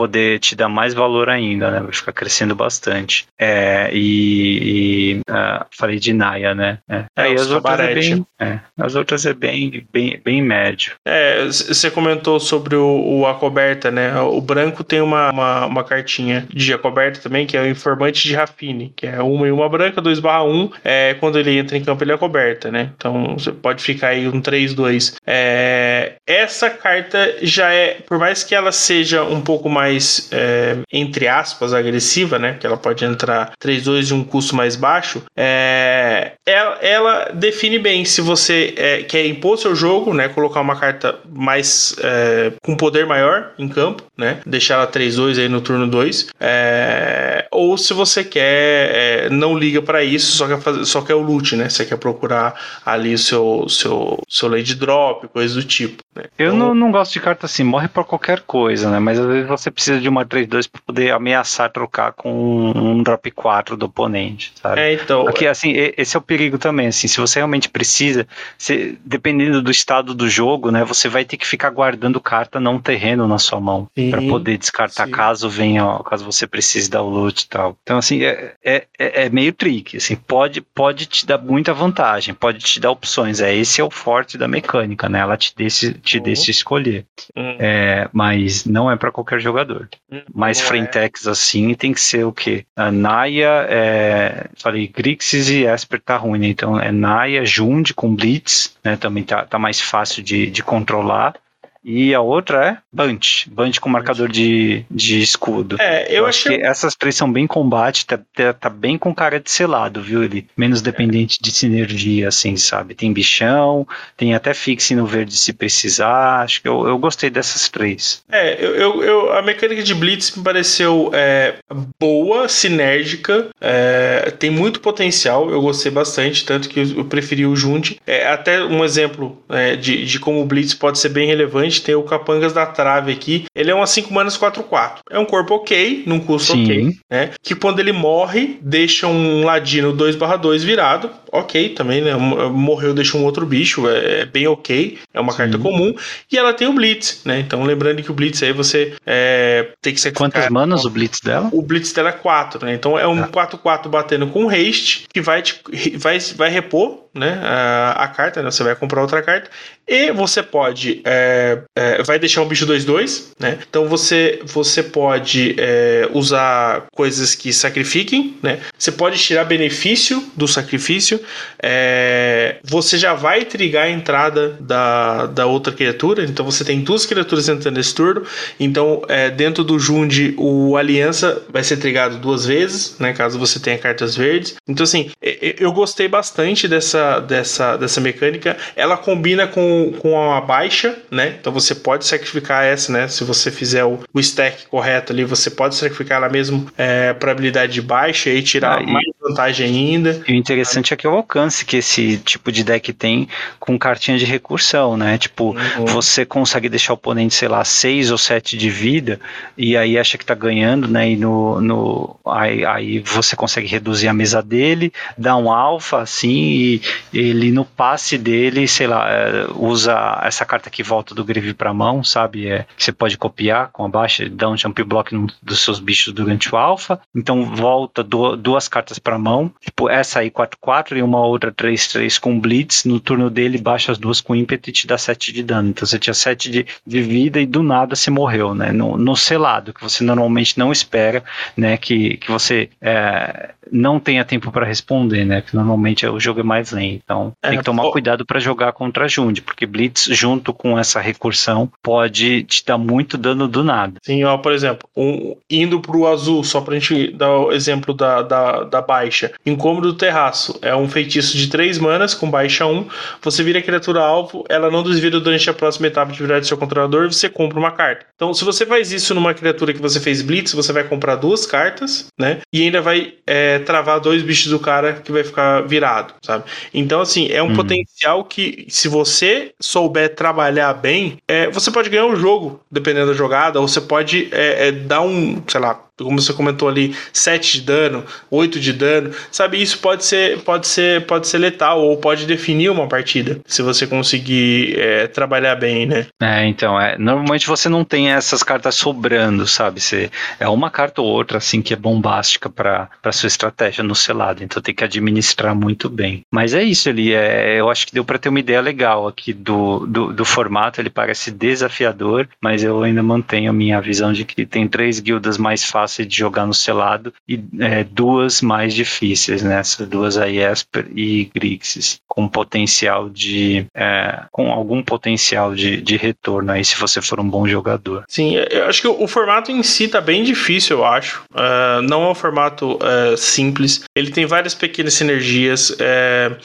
poder 0.00 0.38
te 0.38 0.56
dar 0.56 0.70
mais 0.70 0.94
valor 0.94 1.28
ainda, 1.28 1.70
né? 1.70 1.80
Vai 1.80 1.92
ficar 1.92 2.12
crescendo 2.12 2.54
bastante. 2.54 3.26
É, 3.38 3.90
e, 3.92 5.18
e 5.18 5.20
uh, 5.30 5.66
falei 5.70 5.98
de 5.98 6.14
Naya, 6.14 6.54
né? 6.54 6.78
É. 6.88 7.04
É, 7.14 7.34
as, 7.34 7.50
outras 7.50 7.80
é 7.80 7.94
bem, 7.94 8.26
é, 8.40 8.58
as 8.78 8.94
outras 8.94 9.26
é 9.26 9.34
bem, 9.34 9.86
bem, 9.92 10.18
bem 10.24 10.40
médio. 10.40 10.94
É, 11.06 11.44
você 11.44 11.90
comentou 11.90 12.40
sobre 12.40 12.76
o, 12.76 12.86
o 12.86 13.26
Acoberta, 13.26 13.90
né? 13.90 14.18
O 14.22 14.40
branco 14.40 14.82
tem 14.82 15.02
uma, 15.02 15.30
uma, 15.30 15.66
uma, 15.66 15.84
cartinha 15.84 16.46
de 16.48 16.72
Acoberta 16.72 17.20
também, 17.20 17.46
que 17.46 17.54
é 17.54 17.60
o 17.60 17.68
Informante 17.68 18.26
de 18.26 18.34
Rafine, 18.34 18.94
que 18.96 19.06
é 19.06 19.20
uma 19.20 19.46
e 19.46 19.52
uma 19.52 19.68
branca, 19.68 20.00
2 20.00 20.18
barra 20.18 20.44
1. 20.44 20.70
É, 20.82 21.14
quando 21.20 21.38
ele 21.38 21.58
entra 21.58 21.76
em 21.76 21.84
campo, 21.84 22.02
ele 22.02 22.12
é 22.12 22.16
coberta, 22.16 22.70
né? 22.70 22.90
Então 22.96 23.36
você 23.36 23.52
pode 23.52 23.82
ficar 23.82 24.08
aí 24.08 24.26
um 24.26 24.40
3-2. 24.40 25.16
É, 25.26 26.14
essa 26.26 26.70
carta 26.70 27.36
já 27.42 27.70
é, 27.70 27.98
por 28.06 28.18
mais 28.18 28.42
que 28.42 28.54
ela 28.54 28.72
seja 28.72 29.22
um 29.22 29.42
pouco 29.42 29.68
mais 29.68 29.89
mais, 29.90 30.28
é, 30.30 30.78
entre 30.92 31.26
aspas, 31.26 31.74
agressiva, 31.74 32.38
né? 32.38 32.56
Que 32.58 32.66
ela 32.66 32.76
pode 32.76 33.04
entrar 33.04 33.52
3-2 33.60 34.02
de 34.02 34.14
um 34.14 34.22
custo 34.22 34.54
mais 34.54 34.76
baixo. 34.76 35.22
É, 35.36 36.32
ela, 36.46 36.78
ela, 36.80 37.30
define 37.34 37.78
bem 37.78 38.04
se 38.04 38.20
você 38.20 38.74
é, 38.76 39.02
quer 39.02 39.26
impor 39.26 39.58
seu 39.58 39.74
jogo, 39.74 40.14
né? 40.14 40.28
Colocar 40.28 40.60
uma 40.60 40.76
carta 40.78 41.18
mais 41.28 41.96
é, 42.02 42.52
com 42.62 42.76
poder 42.76 43.06
maior 43.06 43.52
em 43.58 43.68
campo, 43.68 44.04
né? 44.16 44.40
Deixar 44.46 44.74
ela 44.74 44.86
3-2 44.86 45.38
aí 45.38 45.48
no 45.48 45.60
turno 45.60 45.88
2. 45.88 46.28
É, 46.38 47.46
ou 47.50 47.76
se 47.76 47.92
você 47.92 48.22
quer, 48.22 48.90
é, 48.94 49.30
não 49.30 49.58
liga 49.58 49.82
para 49.82 50.04
isso, 50.04 50.36
só 50.36 50.46
quer, 50.46 50.60
fazer, 50.60 50.84
só 50.84 51.02
quer 51.02 51.14
o 51.14 51.22
loot, 51.22 51.56
né? 51.56 51.68
Você 51.68 51.84
quer 51.84 51.96
procurar 51.96 52.54
ali 52.86 53.14
o 53.14 53.18
seu, 53.18 53.66
seu, 53.68 54.22
seu 54.28 54.48
late 54.48 54.74
drop, 54.74 55.26
coisa 55.28 55.54
do 55.54 55.64
tipo. 55.64 56.02
Eu 56.36 56.54
então, 56.54 56.56
não, 56.56 56.74
não 56.74 56.90
gosto 56.90 57.12
de 57.12 57.20
carta 57.20 57.46
assim, 57.46 57.62
morre 57.62 57.86
por 57.86 58.04
qualquer 58.04 58.40
coisa, 58.40 58.90
né? 58.90 58.98
Mas 58.98 59.18
às 59.18 59.26
vezes 59.26 59.48
você 59.48 59.70
precisa 59.70 60.00
de 60.00 60.08
uma 60.08 60.26
3-2 60.26 60.68
para 60.68 60.80
poder 60.84 61.12
ameaçar 61.12 61.70
trocar 61.70 62.12
com 62.12 62.72
um 62.74 63.02
drop 63.02 63.30
4 63.30 63.76
do 63.76 63.86
oponente, 63.86 64.52
sabe? 64.60 64.80
É, 64.80 64.94
então. 64.94 65.28
Aqui, 65.28 65.46
assim, 65.46 65.72
esse 65.96 66.16
é 66.16 66.18
o 66.18 66.22
perigo 66.22 66.58
também, 66.58 66.88
assim, 66.88 67.06
se 67.06 67.20
você 67.20 67.38
realmente 67.38 67.68
precisa, 67.68 68.26
se, 68.58 68.98
dependendo 69.04 69.62
do 69.62 69.70
estado 69.70 70.12
do 70.12 70.28
jogo, 70.28 70.72
né, 70.72 70.84
você 70.84 71.08
vai 71.08 71.24
ter 71.24 71.36
que 71.36 71.46
ficar 71.46 71.70
guardando 71.70 72.20
carta 72.20 72.58
não 72.58 72.80
terreno 72.80 73.28
na 73.28 73.38
sua 73.38 73.60
mão 73.60 73.88
para 74.10 74.20
poder 74.22 74.58
descartar 74.58 75.06
sim. 75.06 75.12
caso 75.12 75.48
venha, 75.48 76.00
caso 76.04 76.24
você 76.24 76.44
precise 76.44 76.90
dar 76.90 77.02
o 77.02 77.08
loot 77.08 77.42
e 77.42 77.48
tal. 77.48 77.76
Então, 77.82 77.98
assim, 77.98 78.24
é, 78.24 78.54
é, 78.64 78.86
é, 78.98 79.26
é 79.26 79.30
meio 79.30 79.52
tricky, 79.52 79.98
assim, 79.98 80.16
pode, 80.16 80.60
pode 80.60 81.06
te 81.06 81.24
dar 81.24 81.38
muita 81.38 81.72
vantagem, 81.72 82.34
pode 82.34 82.58
te 82.58 82.80
dar 82.80 82.90
opções, 82.90 83.40
é, 83.40 83.54
esse 83.54 83.80
é 83.80 83.84
o 83.84 83.90
forte 83.90 84.36
da 84.36 84.48
mecânica, 84.48 85.08
né, 85.08 85.20
ela 85.20 85.36
te 85.36 85.54
deixa, 85.56 85.94
te 86.00 86.18
uhum. 86.18 86.24
deixa 86.24 86.50
escolher, 86.50 87.04
uhum. 87.36 87.56
é, 87.58 88.08
mas 88.12 88.64
não 88.64 88.90
é 88.90 88.96
para 88.96 89.12
qualquer 89.12 89.38
jogador 89.38 89.50
jogador. 89.50 89.88
Hum, 90.10 90.22
Mais 90.34 90.60
frentex 90.60 91.26
é. 91.26 91.30
assim 91.30 91.74
tem 91.74 91.92
que 91.92 92.00
ser 92.00 92.24
o 92.24 92.32
quê? 92.32 92.64
A 92.74 92.90
Naya, 92.90 93.66
é, 93.68 94.46
falei, 94.56 94.88
Grixis 94.88 95.50
e 95.50 95.64
Esper 95.64 96.00
tá 96.00 96.16
ruim, 96.16 96.38
né? 96.38 96.48
Então 96.48 96.78
é 96.78 96.90
Naya, 96.90 97.44
Jund 97.44 97.94
com 97.94 98.14
Blitz, 98.14 98.76
né? 98.82 98.96
Também 98.96 99.24
tá, 99.24 99.44
tá 99.44 99.58
mais 99.58 99.80
fácil 99.80 100.22
de, 100.22 100.50
de 100.50 100.62
controlar. 100.62 101.34
E 101.82 102.14
a 102.14 102.20
outra 102.20 102.66
é 102.66 102.78
Bunch, 102.92 103.48
Bunch 103.50 103.80
com 103.80 103.88
marcador 103.88 104.28
de, 104.28 104.84
de 104.90 105.20
escudo. 105.20 105.76
É, 105.80 106.10
eu, 106.10 106.18
eu 106.18 106.26
acho 106.26 106.48
que 106.48 106.54
essas 106.54 106.94
três 106.94 107.14
são 107.14 107.32
bem 107.32 107.46
combate, 107.46 108.04
tá, 108.04 108.18
tá, 108.34 108.52
tá, 108.52 108.68
bem 108.68 108.98
com 108.98 109.14
cara 109.14 109.40
de 109.40 109.50
selado, 109.50 110.02
viu? 110.02 110.22
Ele 110.22 110.46
menos 110.56 110.82
dependente 110.82 111.38
de 111.40 111.50
sinergia, 111.50 112.28
assim, 112.28 112.56
sabe? 112.56 112.94
Tem 112.94 113.12
bichão, 113.12 113.86
tem 114.16 114.34
até 114.34 114.52
fixe 114.52 114.94
no 114.94 115.06
verde 115.06 115.36
se 115.36 115.52
precisar. 115.52 116.42
Acho 116.42 116.60
que 116.60 116.68
eu, 116.68 116.86
eu 116.86 116.98
gostei 116.98 117.30
dessas 117.30 117.68
três. 117.68 118.22
É, 118.30 118.62
eu, 118.62 118.74
eu, 118.74 119.02
eu 119.02 119.32
a 119.32 119.42
mecânica 119.42 119.82
de 119.82 119.94
Blitz 119.94 120.36
me 120.36 120.44
pareceu 120.44 121.10
é, 121.14 121.56
boa, 121.98 122.48
sinérgica, 122.48 123.48
é, 123.60 124.32
tem 124.38 124.50
muito 124.50 124.80
potencial, 124.80 125.50
eu 125.50 125.60
gostei 125.62 125.90
bastante, 125.90 126.44
tanto 126.44 126.68
que 126.68 126.80
eu, 126.80 127.04
preferi 127.04 127.46
o 127.46 127.56
Junt. 127.56 127.96
É, 128.06 128.28
até 128.28 128.62
um 128.62 128.84
exemplo 128.84 129.42
é, 129.48 129.76
de, 129.76 130.04
de 130.04 130.18
como 130.18 130.42
o 130.42 130.44
Blitz 130.44 130.74
pode 130.74 130.98
ser 130.98 131.08
bem 131.08 131.26
relevante 131.26 131.69
gente 131.70 131.82
tem 131.82 131.94
o 131.94 132.02
Capangas 132.02 132.52
da 132.52 132.66
Trave 132.66 133.12
aqui. 133.12 133.44
Ele 133.54 133.70
é 133.70 133.74
uma 133.74 133.86
5 133.86 134.12
manas 134.12 134.36
4-4. 134.36 134.98
É 135.10 135.18
um 135.18 135.24
corpo 135.24 135.54
ok, 135.54 136.02
num 136.06 136.20
custo 136.20 136.52
Sim. 136.52 136.64
ok, 136.64 136.96
né? 137.10 137.30
Que 137.42 137.54
quando 137.54 137.80
ele 137.80 137.92
morre, 137.92 138.58
deixa 138.60 139.06
um 139.06 139.44
ladino 139.44 139.92
2/2 139.92 140.62
virado. 140.64 141.10
Ok, 141.32 141.70
também, 141.70 142.00
né? 142.00 142.14
Morreu, 142.14 142.92
deixa 142.92 143.16
um 143.16 143.24
outro 143.24 143.46
bicho. 143.46 143.88
É, 143.88 144.20
é 144.20 144.26
bem 144.26 144.46
ok. 144.46 144.98
É 145.14 145.20
uma 145.20 145.32
Sim. 145.32 145.38
carta 145.38 145.58
comum. 145.58 145.94
E 146.30 146.36
ela 146.36 146.52
tem 146.52 146.68
o 146.68 146.72
Blitz, 146.72 147.22
né? 147.24 147.40
Então, 147.40 147.62
lembrando 147.62 148.02
que 148.02 148.10
o 148.10 148.14
Blitz 148.14 148.42
aí 148.42 148.52
você 148.52 148.94
é, 149.06 149.68
tem 149.80 149.94
que 149.94 150.00
ser. 150.00 150.12
Quantas 150.12 150.48
manas 150.48 150.84
o 150.84 150.90
Blitz 150.90 151.20
dela? 151.20 151.48
O 151.52 151.62
Blitz 151.62 151.92
dela 151.92 152.10
é 152.10 152.12
4, 152.12 152.66
né? 152.66 152.74
Então 152.74 152.98
é 152.98 153.06
um 153.06 153.22
4-4 153.22 153.88
batendo 153.88 154.26
com 154.26 154.48
haste 154.48 155.04
que 155.12 155.20
vai, 155.20 155.42
te, 155.42 155.60
vai, 155.96 156.18
vai 156.18 156.50
repor 156.50 157.10
né, 157.14 157.40
a, 157.42 158.04
a 158.04 158.08
carta, 158.08 158.42
né, 158.42 158.50
você 158.50 158.62
vai 158.62 158.74
comprar 158.76 159.02
outra 159.02 159.22
carta 159.22 159.50
e 159.86 160.12
você 160.12 160.42
pode 160.42 161.02
é, 161.04 161.59
é, 161.76 162.02
vai 162.02 162.18
deixar 162.18 162.42
um 162.42 162.48
bicho 162.48 162.66
2-2, 162.66 163.28
né? 163.38 163.58
Então 163.68 163.88
você 163.88 164.40
você 164.44 164.82
pode 164.82 165.54
é, 165.58 166.08
usar 166.12 166.86
coisas 166.92 167.34
que 167.34 167.52
sacrifiquem, 167.52 168.36
né? 168.42 168.60
Você 168.78 168.92
pode 168.92 169.18
tirar 169.18 169.44
benefício 169.44 170.22
do 170.36 170.46
sacrifício. 170.46 171.20
É, 171.62 172.56
você 172.62 172.98
já 172.98 173.14
vai 173.14 173.44
trigar 173.44 173.84
a 173.86 173.90
entrada 173.90 174.56
da, 174.60 175.26
da 175.26 175.46
outra 175.46 175.72
criatura. 175.72 176.24
Então 176.24 176.44
você 176.44 176.64
tem 176.64 176.80
duas 176.80 177.06
criaturas 177.06 177.48
entrando 177.48 177.76
nesse 177.76 177.94
turno. 177.94 178.22
Então 178.58 179.02
é, 179.08 179.30
dentro 179.30 179.64
do 179.64 179.78
Jund 179.78 180.34
o 180.36 180.76
Aliança 180.76 181.42
vai 181.52 181.64
ser 181.64 181.76
trigado 181.76 182.18
duas 182.18 182.46
vezes, 182.46 182.96
né? 182.98 183.12
Caso 183.12 183.38
você 183.38 183.58
tenha 183.58 183.78
cartas 183.78 184.16
verdes. 184.16 184.56
Então 184.68 184.84
assim 184.84 185.10
eu 185.20 185.72
gostei 185.72 186.08
bastante 186.08 186.68
dessa 186.68 187.20
dessa, 187.20 187.76
dessa, 187.76 188.00
mecânica, 188.00 188.56
ela 188.76 188.96
combina 188.96 189.46
com, 189.46 189.92
com 189.98 190.32
a 190.32 190.40
baixa, 190.40 190.96
né? 191.10 191.36
Então 191.40 191.49
você 191.50 191.74
pode 191.74 192.06
sacrificar 192.06 192.64
essa, 192.64 192.92
né? 192.92 193.08
Se 193.08 193.24
você 193.24 193.50
fizer 193.50 193.84
o, 193.84 194.00
o 194.12 194.20
stack 194.20 194.66
correto 194.66 195.12
ali, 195.12 195.24
você 195.24 195.50
pode 195.50 195.74
sacrificar 195.74 196.18
ela 196.18 196.28
mesmo 196.28 196.66
é, 196.76 197.12
para 197.12 197.32
habilidade 197.32 197.72
de 197.72 197.82
baixa 197.82 198.30
e 198.30 198.42
tirar 198.42 198.78
Aí. 198.78 198.86
mais 198.86 199.06
vantagem 199.20 199.66
ainda. 199.66 200.22
E 200.26 200.32
o 200.32 200.36
interessante 200.36 200.92
é 200.92 200.96
que 200.96 201.06
é 201.06 201.10
o 201.10 201.14
alcance 201.14 201.64
que 201.64 201.76
esse 201.76 202.18
tipo 202.18 202.50
de 202.50 202.64
deck 202.64 202.92
tem 202.92 203.28
com 203.58 203.78
cartinha 203.78 204.18
de 204.18 204.24
recursão, 204.24 204.96
né? 204.96 205.18
Tipo, 205.18 205.56
uhum. 205.56 205.86
você 205.86 206.24
consegue 206.24 206.68
deixar 206.68 206.92
o 206.92 206.94
oponente, 206.94 207.34
sei 207.34 207.48
lá, 207.48 207.64
6 207.64 208.10
ou 208.10 208.18
7 208.18 208.56
de 208.56 208.70
vida 208.70 209.20
e 209.56 209.76
aí 209.76 209.98
acha 209.98 210.16
que 210.16 210.24
tá 210.24 210.34
ganhando, 210.34 210.88
né? 210.88 211.10
E 211.10 211.16
no, 211.16 211.60
no 211.60 212.16
aí, 212.26 212.64
aí 212.64 212.98
você 213.00 213.36
consegue 213.36 213.66
reduzir 213.66 214.08
a 214.08 214.14
mesa 214.14 214.42
dele, 214.42 214.92
dar 215.16 215.36
um 215.36 215.50
alfa 215.50 216.00
assim 216.00 216.30
e 216.30 216.82
ele 217.12 217.50
no 217.50 217.64
passe 217.64 218.16
dele, 218.16 218.66
sei 218.68 218.86
lá, 218.86 219.08
é, 219.10 219.46
usa 219.54 220.20
essa 220.22 220.44
carta 220.44 220.70
que 220.70 220.82
volta 220.82 221.14
do 221.14 221.24
escrevi 221.40 221.54
para 221.54 221.72
mão, 221.72 222.04
sabe? 222.04 222.46
É, 222.46 222.66
que 222.76 222.84
você 222.84 222.92
pode 222.92 223.16
copiar 223.16 223.70
com 223.72 223.84
a 223.84 223.88
baixa, 223.88 224.28
dá 224.28 224.48
um 224.48 224.56
jump 224.56 224.82
block 224.84 225.14
no, 225.14 225.26
dos 225.42 225.60
seus 225.60 225.80
bichos 225.80 226.12
durante 226.12 226.54
o 226.54 226.56
alpha. 226.56 227.00
Então 227.14 227.44
volta 227.54 228.04
do, 228.04 228.36
duas 228.36 228.68
cartas 228.68 228.98
para 228.98 229.18
mão, 229.18 229.50
tipo 229.60 229.88
essa 229.88 230.20
aí 230.20 230.30
4-4 230.30 230.98
e 230.98 231.02
uma 231.02 231.24
outra 231.24 231.50
3-3 231.50 232.20
com 232.20 232.38
blitz. 232.38 232.84
No 232.84 233.00
turno 233.00 233.30
dele, 233.30 233.58
baixa 233.58 233.90
as 233.90 233.98
duas 233.98 234.20
com 234.20 234.36
ímpeto 234.36 234.70
e 234.70 234.72
te 234.72 234.86
dá 234.86 234.98
7 234.98 235.32
de 235.32 235.42
dano. 235.42 235.70
Então 235.70 235.86
você 235.86 235.98
tinha 235.98 236.14
7 236.14 236.50
de, 236.50 236.66
de 236.86 237.02
vida 237.02 237.40
e 237.40 237.46
do 237.46 237.62
nada 237.62 237.96
você 237.96 238.10
morreu, 238.10 238.54
né? 238.54 238.72
No, 238.72 238.96
no 238.96 239.16
selado, 239.16 239.72
que 239.72 239.82
você 239.82 240.04
normalmente 240.04 240.58
não 240.58 240.70
espera, 240.70 241.24
né? 241.56 241.76
Que, 241.76 242.18
que 242.18 242.30
você 242.30 242.68
é, 242.80 243.50
não 243.72 243.98
tenha 243.98 244.24
tempo 244.24 244.50
para 244.52 244.66
responder, 244.66 245.24
né? 245.24 245.40
Que 245.40 245.54
normalmente 245.54 246.06
o 246.06 246.20
jogo 246.20 246.40
é 246.40 246.42
mais 246.42 246.72
lento. 246.72 247.00
Então 247.04 247.32
é, 247.42 247.50
tem 247.50 247.58
que 247.58 247.64
tomar 247.64 247.90
cuidado 247.90 248.26
para 248.26 248.38
jogar 248.38 248.72
contra 248.72 249.08
Jund, 249.08 249.42
porque 249.42 249.66
Blitz 249.66 250.04
junto 250.10 250.52
com 250.52 250.78
essa 250.78 251.00
recursão 251.30 251.70
pode 251.82 252.42
te 252.44 252.64
dar 252.64 252.76
muito 252.76 253.16
dano 253.16 253.46
do 253.46 253.62
nada. 253.62 253.94
Sim, 254.02 254.24
ó, 254.24 254.36
por 254.36 254.52
exemplo, 254.52 254.88
um, 254.96 255.36
indo 255.48 255.80
pro 255.80 256.06
azul, 256.06 256.42
só 256.42 256.60
pra 256.60 256.78
gente 256.78 257.12
dar 257.12 257.30
o 257.30 257.52
exemplo 257.52 257.94
da, 257.94 258.22
da, 258.22 258.64
da 258.64 258.82
baixa. 258.82 259.32
Incômodo 259.46 259.92
do 259.92 259.98
terraço 259.98 260.58
é 260.60 260.74
um 260.74 260.88
feitiço 260.88 261.36
de 261.36 261.48
3 261.48 261.78
manas 261.78 262.14
com 262.14 262.30
baixa 262.30 262.66
1. 262.66 262.86
Você 263.22 263.42
vira 263.42 263.60
a 263.60 263.62
criatura 263.62 264.00
alvo, 264.00 264.44
ela 264.48 264.70
não 264.70 264.82
desvira 264.82 265.20
durante 265.20 265.48
a 265.48 265.54
próxima 265.54 265.86
etapa 265.86 266.12
de 266.12 266.20
virar 266.20 266.40
do 266.40 266.46
seu 266.46 266.58
controlador 266.58 267.06
e 267.06 267.12
você 267.12 267.28
compra 267.28 267.58
uma 267.58 267.70
carta. 267.70 268.06
Então, 268.14 268.34
se 268.34 268.44
você 268.44 268.66
faz 268.66 268.92
isso 268.92 269.14
numa 269.14 269.32
criatura 269.32 269.72
que 269.72 269.80
você 269.80 270.00
fez 270.00 270.22
Blitz, 270.22 270.52
você 270.52 270.72
vai 270.72 270.84
comprar 270.84 271.16
duas 271.16 271.46
cartas, 271.46 272.06
né? 272.18 272.40
E 272.52 272.62
ainda 272.62 272.80
vai 272.80 273.14
é, 273.26 273.60
travar 273.60 274.00
dois 274.00 274.22
bichos 274.22 274.50
do 274.50 274.58
cara 274.58 274.94
que 274.94 275.12
vai 275.12 275.22
ficar 275.22 275.62
virado, 275.62 276.14
sabe? 276.22 276.44
Então, 276.74 277.00
assim, 277.00 277.28
é 277.30 277.42
um 277.42 277.48
uhum. 277.48 277.56
potencial 277.56 278.24
que, 278.24 278.66
se 278.68 278.88
você 278.88 279.52
souber 279.60 280.14
trabalhar 280.14 280.74
bem, 280.74 281.18
é, 281.26 281.50
você 281.50 281.70
pode 281.70 281.88
ganhar 281.88 282.06
um 282.06 282.16
jogo, 282.16 282.60
dependendo 282.70 283.08
da 283.08 283.12
jogada, 283.12 283.60
ou 283.60 283.68
você 283.68 283.80
pode 283.80 284.28
é, 284.32 284.68
é 284.68 284.72
dar 284.72 285.00
um, 285.02 285.42
sei 285.46 285.60
lá, 285.60 285.84
como 286.04 286.20
você 286.20 286.32
comentou 286.32 286.68
ali, 286.68 286.94
7 287.12 287.60
de 287.60 287.60
dano, 287.62 288.04
8 288.30 288.60
de 288.60 288.72
dano, 288.72 289.10
sabe? 289.30 289.60
Isso 289.60 289.78
pode 289.78 290.04
ser, 290.04 290.40
pode 290.40 290.66
ser, 290.66 291.06
pode 291.06 291.26
ser 291.26 291.38
letal 291.38 291.80
ou 291.82 291.96
pode 291.96 292.26
definir 292.26 292.70
uma 292.70 292.86
partida, 292.86 293.40
se 293.46 293.62
você 293.62 293.86
conseguir 293.86 294.78
é, 294.78 295.06
trabalhar 295.06 295.56
bem, 295.56 295.86
né? 295.86 296.06
É, 296.20 296.46
então, 296.46 296.80
é, 296.80 296.96
normalmente 296.98 297.46
você 297.46 297.68
não 297.68 297.84
tem 297.84 298.10
essas 298.10 298.42
cartas 298.42 298.74
sobrando, 298.74 299.46
sabe? 299.46 299.80
Você, 299.80 300.10
é 300.38 300.48
uma 300.48 300.70
carta 300.70 301.02
ou 301.02 301.08
outra, 301.08 301.38
assim, 301.38 301.62
que 301.62 301.74
é 301.74 301.76
bombástica 301.76 302.48
para 302.48 303.12
sua 303.12 303.26
estratégia 303.26 303.84
no 303.84 303.94
selado, 303.94 304.42
então 304.42 304.62
tem 304.62 304.74
que 304.74 304.84
administrar 304.84 305.54
muito 305.54 305.88
bem. 305.88 306.22
Mas 306.32 306.54
é 306.54 306.62
isso, 306.62 306.88
ele 306.88 307.12
é, 307.12 307.58
eu 307.58 307.70
acho 307.70 307.86
que 307.86 307.94
deu 307.94 308.04
para 308.04 308.18
ter 308.18 308.28
uma 308.28 308.40
ideia 308.40 308.60
legal 308.60 309.06
aqui 309.06 309.32
do, 309.32 309.86
do, 309.86 310.12
do 310.12 310.24
formato, 310.24 310.80
ele 310.80 310.90
parece 310.90 311.30
desafiador, 311.30 312.28
mas 312.40 312.62
eu 312.62 312.82
ainda 312.82 313.02
mantenho 313.02 313.50
a 313.50 313.54
minha 313.54 313.80
visão 313.80 314.12
de 314.12 314.24
que 314.24 314.46
tem 314.46 314.68
três 314.68 315.00
guildas 315.00 315.38
mais 315.38 315.64
fáceis 315.64 315.89
fácil 315.90 316.06
de 316.06 316.16
jogar 316.16 316.46
no 316.46 316.54
selado 316.54 317.12
e 317.28 317.42
é, 317.58 317.82
duas 317.84 318.40
mais 318.40 318.72
difíceis, 318.72 319.42
né? 319.42 319.58
Essas 319.58 319.88
duas 319.88 320.16
aí, 320.16 320.38
Esper 320.38 320.86
e 320.94 321.30
Grixis, 321.34 322.00
com 322.06 322.28
potencial 322.28 323.10
de. 323.10 323.66
É, 323.74 324.22
com 324.30 324.50
algum 324.52 324.82
potencial 324.82 325.54
de, 325.54 325.80
de 325.80 325.96
retorno 325.96 326.52
aí, 326.52 326.64
se 326.64 326.78
você 326.78 327.02
for 327.02 327.18
um 327.18 327.28
bom 327.28 327.46
jogador. 327.46 328.04
Sim, 328.08 328.36
eu 328.50 328.66
acho 328.66 328.80
que 328.80 328.88
o, 328.88 329.06
formato 329.08 329.50
em 329.50 329.62
si 329.62 329.88
tá 329.88 330.00
bem 330.00 330.22
difícil, 330.22 330.78
eu 330.78 330.84
acho. 330.84 331.22
Uh, 331.32 331.82
não 331.82 332.04
é 332.04 332.10
um 332.10 332.14
formato 332.14 332.74
uh, 332.76 333.16
simples. 333.16 333.82
Ele 333.94 334.10
tem 334.10 334.26
várias 334.26 334.54
pequenas 334.54 334.94
sinergias 334.94 335.70
uh, 335.70 336.36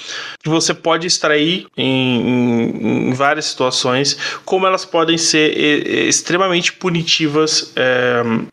que 0.43 0.49
você 0.49 0.73
pode 0.73 1.05
extrair 1.05 1.67
em, 1.77 2.21
em, 2.21 3.09
em, 3.09 3.13
várias 3.13 3.45
situações, 3.45 4.17
como 4.43 4.65
elas 4.65 4.85
podem 4.85 5.17
ser 5.17 5.55
extremamente 6.07 6.73
punitivas, 6.73 7.73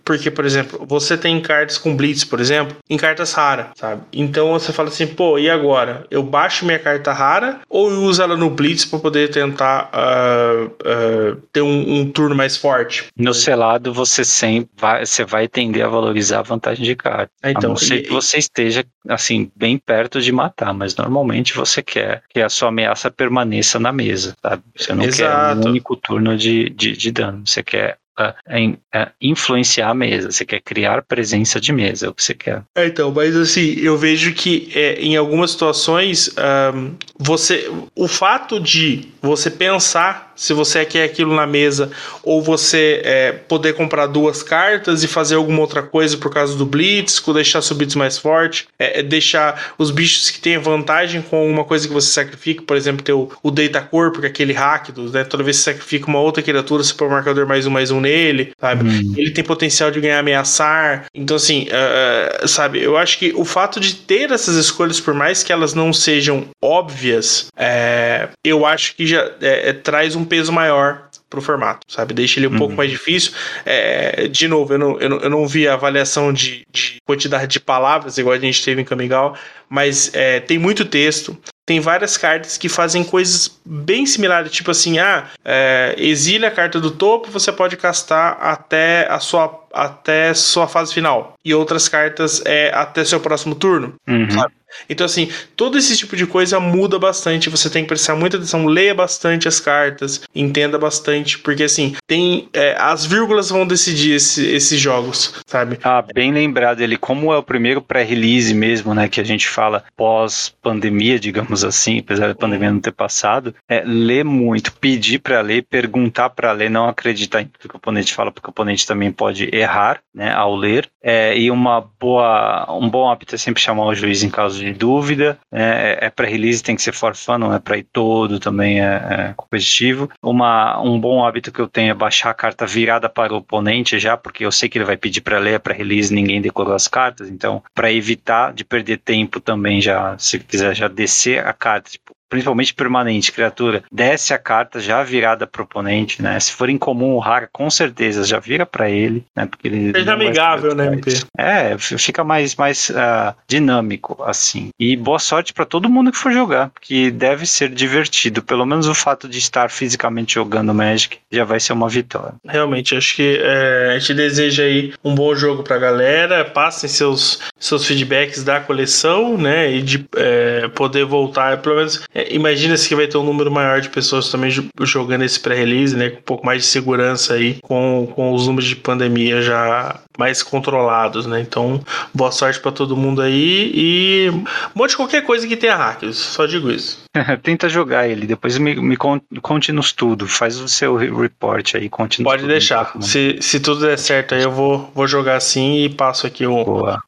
porque, 0.05 0.31
por 0.31 0.45
exemplo, 0.45 0.82
você 0.87 1.17
tem 1.17 1.41
cartas 1.41 1.79
com 1.79 1.97
Blitz, 1.97 2.25
por 2.25 2.41
exemplo, 2.41 2.77
em 2.89 2.97
cartas 2.97 3.33
raras, 3.33 3.67
sabe? 3.75 4.03
Então 4.13 4.53
você 4.53 4.73
fala 4.73 4.89
assim, 4.89 5.07
pô, 5.07 5.39
e 5.39 5.51
agora? 5.51 6.07
Eu 6.11 6.23
baixo 6.23 6.65
minha 6.65 6.79
carta 6.79 7.13
rara 7.13 7.61
ou 7.69 7.91
eu 7.91 8.03
uso 8.03 8.23
ela 8.23 8.37
no 8.37 8.51
Blitz 8.51 8.85
para 8.85 8.99
poder 8.99 9.31
tentar 9.31 9.91
uh, 9.93 10.67
uh, 10.67 11.37
ter 11.53 11.63
um, 11.63 12.01
um, 12.01 12.11
turno 12.11 12.35
mais 12.35 12.57
forte? 12.57 13.07
No 13.17 13.35
selado 13.35 13.93
você 13.93 14.25
sempre 14.25 14.71
vai, 14.77 15.05
você 15.05 15.25
vai 15.25 15.49
tender 15.49 15.85
a 15.85 15.89
valorizar 15.89 16.41
a 16.41 16.43
vantagem 16.43 16.85
de 16.85 16.95
carta. 16.95 17.31
Então, 17.45 17.71
a 17.71 17.73
não 17.73 17.77
ser 17.77 17.97
e, 17.97 18.03
que 18.03 18.13
você 18.13 18.39
esteja 18.39 18.85
assim 19.09 19.51
bem 19.55 19.79
perto 19.79 20.21
de 20.21 20.33
matar, 20.33 20.73
mas 20.73 20.97
normalmente 20.97 21.55
você 21.55 21.83
quer 21.83 22.23
que 22.29 22.41
a 22.41 22.49
sua 22.49 22.69
ameaça 22.69 23.11
permaneça 23.11 23.79
na 23.79 23.93
mesa, 23.93 24.37
sabe? 24.41 24.63
Você 24.77 24.95
não 24.95 25.05
Exato. 25.05 25.61
quer 25.61 25.67
um 25.67 25.71
único 25.71 25.97
turno 25.97 26.37
de, 26.37 26.71
de, 26.71 26.93
de 26.93 27.11
dano, 27.11 27.43
você 27.47 27.63
quer 27.63 27.99
é, 28.19 29.11
influenciar 29.21 29.91
a 29.91 29.95
mesa, 29.95 30.31
você 30.31 30.45
quer 30.45 30.61
criar 30.61 31.03
presença 31.03 31.61
de 31.61 31.73
mesa, 31.73 32.07
é 32.07 32.09
o 32.09 32.15
que 32.15 32.23
você 32.23 32.35
quer. 32.35 32.63
É, 32.77 32.87
então, 32.87 33.11
mas 33.11 33.35
assim, 33.37 33.75
eu 33.79 33.97
vejo 33.97 34.33
que 34.35 34.71
é, 34.75 35.01
em 35.01 35.17
algumas 35.17 35.53
situações, 35.53 36.35
um, 36.75 36.95
você, 37.19 37.71
o 37.95 38.07
fato 38.07 38.61
de 38.61 39.09
você 39.21 39.51
pensar 39.51 40.32
se 40.35 40.53
você 40.53 40.85
quer 40.85 41.05
aquilo 41.05 41.35
na 41.35 41.47
mesa, 41.47 41.91
ou 42.23 42.43
você 42.43 43.01
é, 43.05 43.33
poder 43.33 43.75
comprar 43.75 44.07
duas 44.07 44.43
cartas 44.43 45.03
e 45.03 45.09
fazer 45.09 45.37
alguma 45.37 45.61
outra 45.61 45.83
coisa 45.83 46.17
por 46.17 46.33
causa 46.33 46.57
do 46.57 46.67
Blitz, 46.67 47.23
deixar 47.33 47.63
seu 47.63 47.77
Blitz 47.77 47.95
mais 47.95 48.19
forte, 48.19 48.67
é, 48.79 49.01
é 49.01 49.03
deixar 49.03 49.75
os 49.79 49.91
bichos 49.91 50.31
que 50.31 50.41
têm 50.41 50.59
vantagem 50.59 51.23
com 51.23 51.51
uma 51.51 51.65
coisa 51.65 51.87
que 51.87 51.95
você 51.95 52.09
sacrifica, 52.09 52.63
por 52.63 52.77
exemplo, 52.77 53.03
ter 53.03 53.13
o, 53.13 53.31
o 53.43 53.51
Data 53.51 53.81
Corpo, 53.81 54.21
que 54.21 54.27
é 54.27 54.29
aquele 54.29 54.53
Rakdos, 54.53 55.13
né? 55.13 55.25
Toda 55.25 55.43
vez 55.43 55.59
que 55.59 55.65
você 55.65 55.73
sacrifica 55.73 56.07
uma 56.07 56.21
outra 56.21 56.43
criatura, 56.43 56.83
você 56.83 56.95
põe 56.95 57.09
o 57.09 57.11
marcador 57.11 57.47
mais 57.47 57.67
um, 57.67 57.71
mais 57.71 57.91
um 57.91 58.01
nele, 58.01 58.53
sabe? 58.61 58.89
Hum. 58.89 59.15
Ele 59.17 59.31
tem 59.31 59.45
potencial 59.45 59.91
de 59.91 60.01
ganhar 60.01 60.19
ameaçar. 60.19 61.07
Então, 61.15 61.37
assim, 61.37 61.69
uh, 61.69 62.49
sabe, 62.49 62.83
eu 62.83 62.97
acho 62.97 63.19
que 63.19 63.33
o 63.35 63.45
fato 63.45 63.81
de 63.81 63.95
ter 63.95 64.31
essas 64.31 64.57
escolhas, 64.57 65.01
por 65.01 65.15
mais 65.15 65.43
que 65.43 65.53
elas 65.53 65.75
não 65.75 65.93
sejam 65.93 66.47
óbvias, 66.61 67.47
é, 67.57 68.29
eu 68.45 68.65
acho 68.65 68.95
que 68.97 69.07
já 69.07 69.31
é, 69.41 69.73
traz 69.73 70.15
um 70.15 70.22
peso 70.25 70.53
maior 70.53 71.09
pro 71.29 71.41
formato, 71.41 71.81
sabe? 71.89 72.13
Deixa 72.13 72.39
ele 72.39 72.47
um 72.47 72.53
uhum. 72.53 72.59
pouco 72.59 72.75
mais 72.75 72.91
difícil. 72.91 73.33
É, 73.65 74.29
de 74.29 74.47
novo, 74.47 74.75
eu 74.75 74.79
não, 74.79 75.01
eu 75.01 75.09
não, 75.09 75.19
eu 75.19 75.31
não 75.31 75.47
vi 75.47 75.67
a 75.67 75.73
avaliação 75.75 76.33
de, 76.33 76.67
de, 76.71 76.97
quantidade 77.07 77.51
de 77.51 77.61
palavras, 77.61 78.19
igual 78.19 78.35
a 78.35 78.39
gente 78.39 78.63
teve 78.63 78.83
em 78.83 78.85
Kamigal, 78.85 79.35
mas 79.69 80.11
é, 80.15 80.41
tem 80.41 80.59
muito 80.59 80.85
texto. 80.85 81.37
Tem 81.73 81.81
várias 81.81 82.19
cartas 82.19 82.59
que 82.59 82.69
fazem 82.69 83.03
coisas 83.03 83.59
bem 83.65 84.05
similares, 84.05 84.53
tipo 84.53 84.71
assim, 84.71 84.99
ah, 84.99 85.31
é, 85.43 85.95
exile 85.97 86.45
a 86.45 86.51
carta 86.51 86.79
do 86.79 86.91
topo, 86.91 87.31
você 87.31 87.51
pode 87.51 87.79
castar 87.79 88.37
até 88.43 89.07
a 89.09 89.19
sua 89.19 89.63
até 89.73 90.35
sua 90.35 90.69
fase 90.69 90.93
final. 90.93 91.33
E 91.43 91.55
outras 91.55 91.89
cartas 91.89 92.43
é 92.45 92.71
até 92.75 93.03
seu 93.05 93.21
próximo 93.21 93.55
turno, 93.55 93.95
uhum. 94.07 94.31
sabe? 94.31 94.53
Então, 94.89 95.05
assim, 95.05 95.29
todo 95.55 95.77
esse 95.77 95.97
tipo 95.97 96.17
de 96.17 96.27
coisa 96.27 96.59
muda 96.59 96.99
bastante. 96.99 97.51
Você 97.51 97.69
tem 97.69 97.83
que 97.83 97.89
prestar 97.89 98.17
muita 98.17 98.37
atenção, 98.39 98.67
leia 98.67 98.95
bastante 98.95 99.47
as 99.47 99.61
cartas, 99.61 100.23
entenda 100.35 100.79
bastante, 100.79 101.39
porque, 101.39 101.65
assim, 101.65 101.95
tem. 102.07 102.49
É, 102.53 102.75
as 102.79 103.05
vírgulas 103.05 103.51
vão 103.51 103.67
decidir 103.67 104.15
esse, 104.15 104.47
esses 104.47 104.81
jogos, 104.81 105.35
sabe? 105.47 105.79
Ah, 105.83 106.03
bem 106.15 106.33
lembrado. 106.33 106.81
Ele, 106.81 106.97
como 106.97 107.33
é 107.33 107.37
o 107.37 107.43
primeiro 107.43 107.83
pré-release 107.83 108.55
mesmo, 108.55 108.95
né, 108.95 109.09
que 109.09 109.21
a 109.21 109.25
gente 109.25 109.49
fala 109.49 109.85
pós-pandemia, 109.97 111.19
digamos 111.21 111.62
assim, 111.65 111.99
apesar 111.99 112.29
da 112.29 112.35
pandemia 112.35 112.71
não 112.71 112.81
ter 112.81 112.93
passado, 112.93 113.55
é 113.69 113.83
ler 113.85 114.25
muito, 114.25 114.73
pedir 114.75 115.19
para 115.19 115.41
ler, 115.41 115.65
perguntar 115.69 116.31
para 116.31 116.53
ler, 116.53 116.71
não 116.71 116.89
acreditar 116.89 117.43
em 117.43 117.47
tudo 117.47 117.69
que 117.69 117.75
o 117.75 117.79
oponente 117.79 118.15
fala, 118.15 118.31
porque 118.31 118.49
o 118.49 118.51
oponente 118.51 118.87
também 118.87 119.11
pode 119.11 119.49
errar, 119.55 120.01
né, 120.15 120.33
ao 120.33 120.55
ler. 120.55 120.89
É, 121.03 121.37
e 121.37 121.51
uma 121.51 121.81
boa, 122.01 122.67
um 122.71 122.89
bom 122.89 123.11
hábito 123.11 123.35
é 123.35 123.39
sempre 123.39 123.63
chamar 123.63 123.87
o 123.87 123.95
juiz 123.95 124.23
em 124.23 124.31
caso 124.31 124.59
de 124.59 124.73
dúvida. 124.73 125.39
É, 125.53 125.99
é 126.03 126.11
para 126.11 126.27
release, 126.27 126.63
tem 126.63 126.77
que 126.77 126.83
ser 126.83 126.93
for 126.93 127.15
fun, 127.15 127.39
não 127.39 127.55
é 127.55 127.59
para 127.59 127.79
ir 127.79 127.87
todo, 127.93 128.39
também 128.39 128.81
é, 128.81 128.85
é, 128.85 129.35
competitivo. 129.37 130.09
Uma, 130.23 130.81
um 130.81 130.99
bom 130.99 131.25
hábito 131.25 131.51
que 131.51 131.61
eu 131.61 131.69
tenho 131.69 131.91
é 131.91 131.95
baixar 131.95 132.31
a 132.31 132.35
carta 132.35 132.67
virada 132.67 133.09
para 133.09 133.33
o 133.33 133.39
oponente 133.39 133.99
já, 133.99 134.17
porque 134.17 134.45
eu 134.45 134.53
sei 134.53 134.69
que 134.69 134.79
ele 134.79 134.85
vai 134.85 134.97
pedir 134.97 135.21
para 135.21 135.39
ler, 135.39 135.61
para 135.61 135.75
release, 135.75 136.15
ninguém 136.15 136.41
decorou 136.41 136.75
as 136.75 136.87
cartas, 136.89 137.29
então 137.29 137.63
para 137.75 137.93
evitar 137.93 138.53
de 138.53 138.65
perder 138.65 138.99
tempo 138.99 139.41
também 139.41 139.81
já, 139.81 140.17
se 140.19 140.39
quiser 140.39 140.75
já 140.75 140.89
descer 140.89 141.42
a 141.43 141.53
carta, 141.55 141.91
tipo, 141.91 142.15
principalmente 142.33 142.73
permanente, 142.73 143.31
criatura, 143.31 143.85
desce 143.93 144.33
a 144.33 144.39
carta 144.39 144.81
já 144.81 145.03
virada 145.03 145.47
pro 145.47 145.65
oponente, 145.65 146.23
né? 146.23 146.41
Se 146.41 146.51
for 146.51 146.71
incomum 146.71 147.11
ou 147.11 147.19
rara, 147.19 147.47
com 147.53 147.69
certeza 147.69 148.25
já 148.25 148.39
vira 148.39 148.65
para 148.65 148.89
ele, 148.89 149.23
né? 149.37 149.45
Porque 149.45 149.69
ele 149.69 149.93
Seja 149.93 150.15
amigável, 150.15 150.75
né, 150.75 150.87
MP? 150.87 151.13
É, 151.37 151.77
fica 151.77 152.25
mais, 152.25 152.57
mais 152.57 152.89
uh, 152.89 153.35
dinâmico, 153.47 154.23
assim. 154.25 154.71
E 154.81 154.97
boa 154.97 155.19
sorte 155.19 155.53
para 155.53 155.67
todo 155.67 155.91
mundo 155.91 156.11
que 156.11 156.17
for 156.17 156.33
jogar, 156.33 156.73
que 156.81 157.11
deve 157.11 157.45
ser 157.45 157.69
divertido. 157.69 158.43
Pelo 158.43 158.65
menos 158.65 158.89
o 158.89 158.95
fato 158.95 159.29
de 159.29 159.37
estar 159.37 159.69
fisicamente 159.71 160.37
jogando 160.37 160.73
Magic 160.73 161.19
já 161.31 161.45
vai 161.45 161.61
ser 161.61 161.75
uma 161.75 161.89
vitória. 161.91 162.37
Realmente, 162.49 162.97
acho 162.97 163.15
que 163.15 163.39
é, 163.43 163.93
a 163.95 163.99
gente 163.99 164.15
deseja 164.15 164.63
aí 164.63 164.95
um 165.05 165.15
bom 165.15 165.35
jogo 165.35 165.63
pra 165.63 165.77
galera. 165.77 166.47
Passem 166.47 166.89
seus, 166.89 167.41
seus 167.59 167.85
feedbacks 167.85 168.43
da 168.43 168.59
coleção, 168.59 169.37
né? 169.37 169.71
E 169.71 169.83
de 169.83 170.07
é, 170.17 170.69
poder 170.69 171.05
voltar, 171.05 171.59
pelo 171.59 171.77
menos 171.77 172.03
é, 172.15 172.22
imagina-se 172.31 172.89
que 172.89 172.95
vai 172.95 173.07
ter 173.07 173.19
um 173.19 173.25
número 173.25 173.51
maior 173.51 173.81
de 173.81 173.89
pessoas 173.89 174.31
também 174.31 174.51
jogando 174.83 175.23
esse 175.23 175.39
pré-release, 175.41 175.97
né? 175.97 176.11
Com 176.11 176.19
um 176.19 176.23
pouco 176.23 176.47
mais 176.47 176.63
de 176.63 176.69
segurança 176.69 177.35
aí, 177.35 177.59
com, 177.63 178.11
com 178.15 178.33
os 178.33 178.47
números 178.47 178.69
de 178.69 178.77
pandemia 178.77 179.43
já 179.43 180.01
mais 180.19 180.43
controlados, 180.43 181.27
né? 181.27 181.41
Então, 181.41 181.81
boa 182.13 182.31
sorte 182.31 182.61
para 182.61 182.73
todo 182.73 182.97
mundo 182.97 183.23
aí 183.23 183.73
e 183.75 184.31
um 184.31 184.45
monte 184.75 184.91
de 184.91 184.97
qualquer 184.97 185.23
coisa 185.25 185.47
que 185.47 185.57
tenha 185.57 185.77
hackers, 185.77 186.17
só 186.17 186.47
digo 186.47 186.71
isso. 186.71 187.03
Tenta 187.43 187.69
jogar 187.69 188.09
ele, 188.09 188.27
depois 188.27 188.59
me, 188.59 188.75
me 188.75 188.97
conte 188.97 189.73
nos 189.73 189.93
tudo, 189.93 190.27
faz 190.27 190.61
o 190.61 190.69
seu 190.69 190.97
report 190.97 191.75
aí, 191.75 191.89
conte 191.89 192.23
Pode 192.23 192.47
deixar, 192.47 192.93
se, 193.01 193.39
se 193.41 193.61
tudo 193.61 193.81
der 193.81 193.99
certo 193.99 194.35
aí 194.35 194.43
eu 194.43 194.51
vou, 194.51 194.91
vou 194.95 195.07
jogar 195.07 195.37
assim 195.37 195.85
e 195.85 195.89
passo 195.89 196.27
aqui 196.27 196.47
o... 196.47 196.65
Boa. 196.65 197.03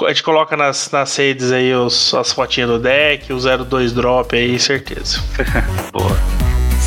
A 0.00 0.08
gente 0.08 0.22
coloca 0.22 0.56
nas, 0.56 0.90
nas 0.90 1.16
redes 1.16 1.52
aí 1.52 1.74
os, 1.74 2.14
as 2.14 2.32
fotinhas 2.32 2.70
do 2.70 2.78
deck, 2.78 3.32
o 3.32 3.38
02 3.38 3.92
drop 3.92 4.36
certeza. 4.58 5.20
Boa. 5.92 6.16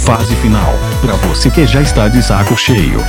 Fase 0.05 0.35
final, 0.37 0.73
para 1.01 1.13
você 1.27 1.49
que 1.49 1.65
já 1.65 1.81
está 1.81 2.07
de 2.07 2.23
saco 2.23 2.55
cheio 2.57 3.01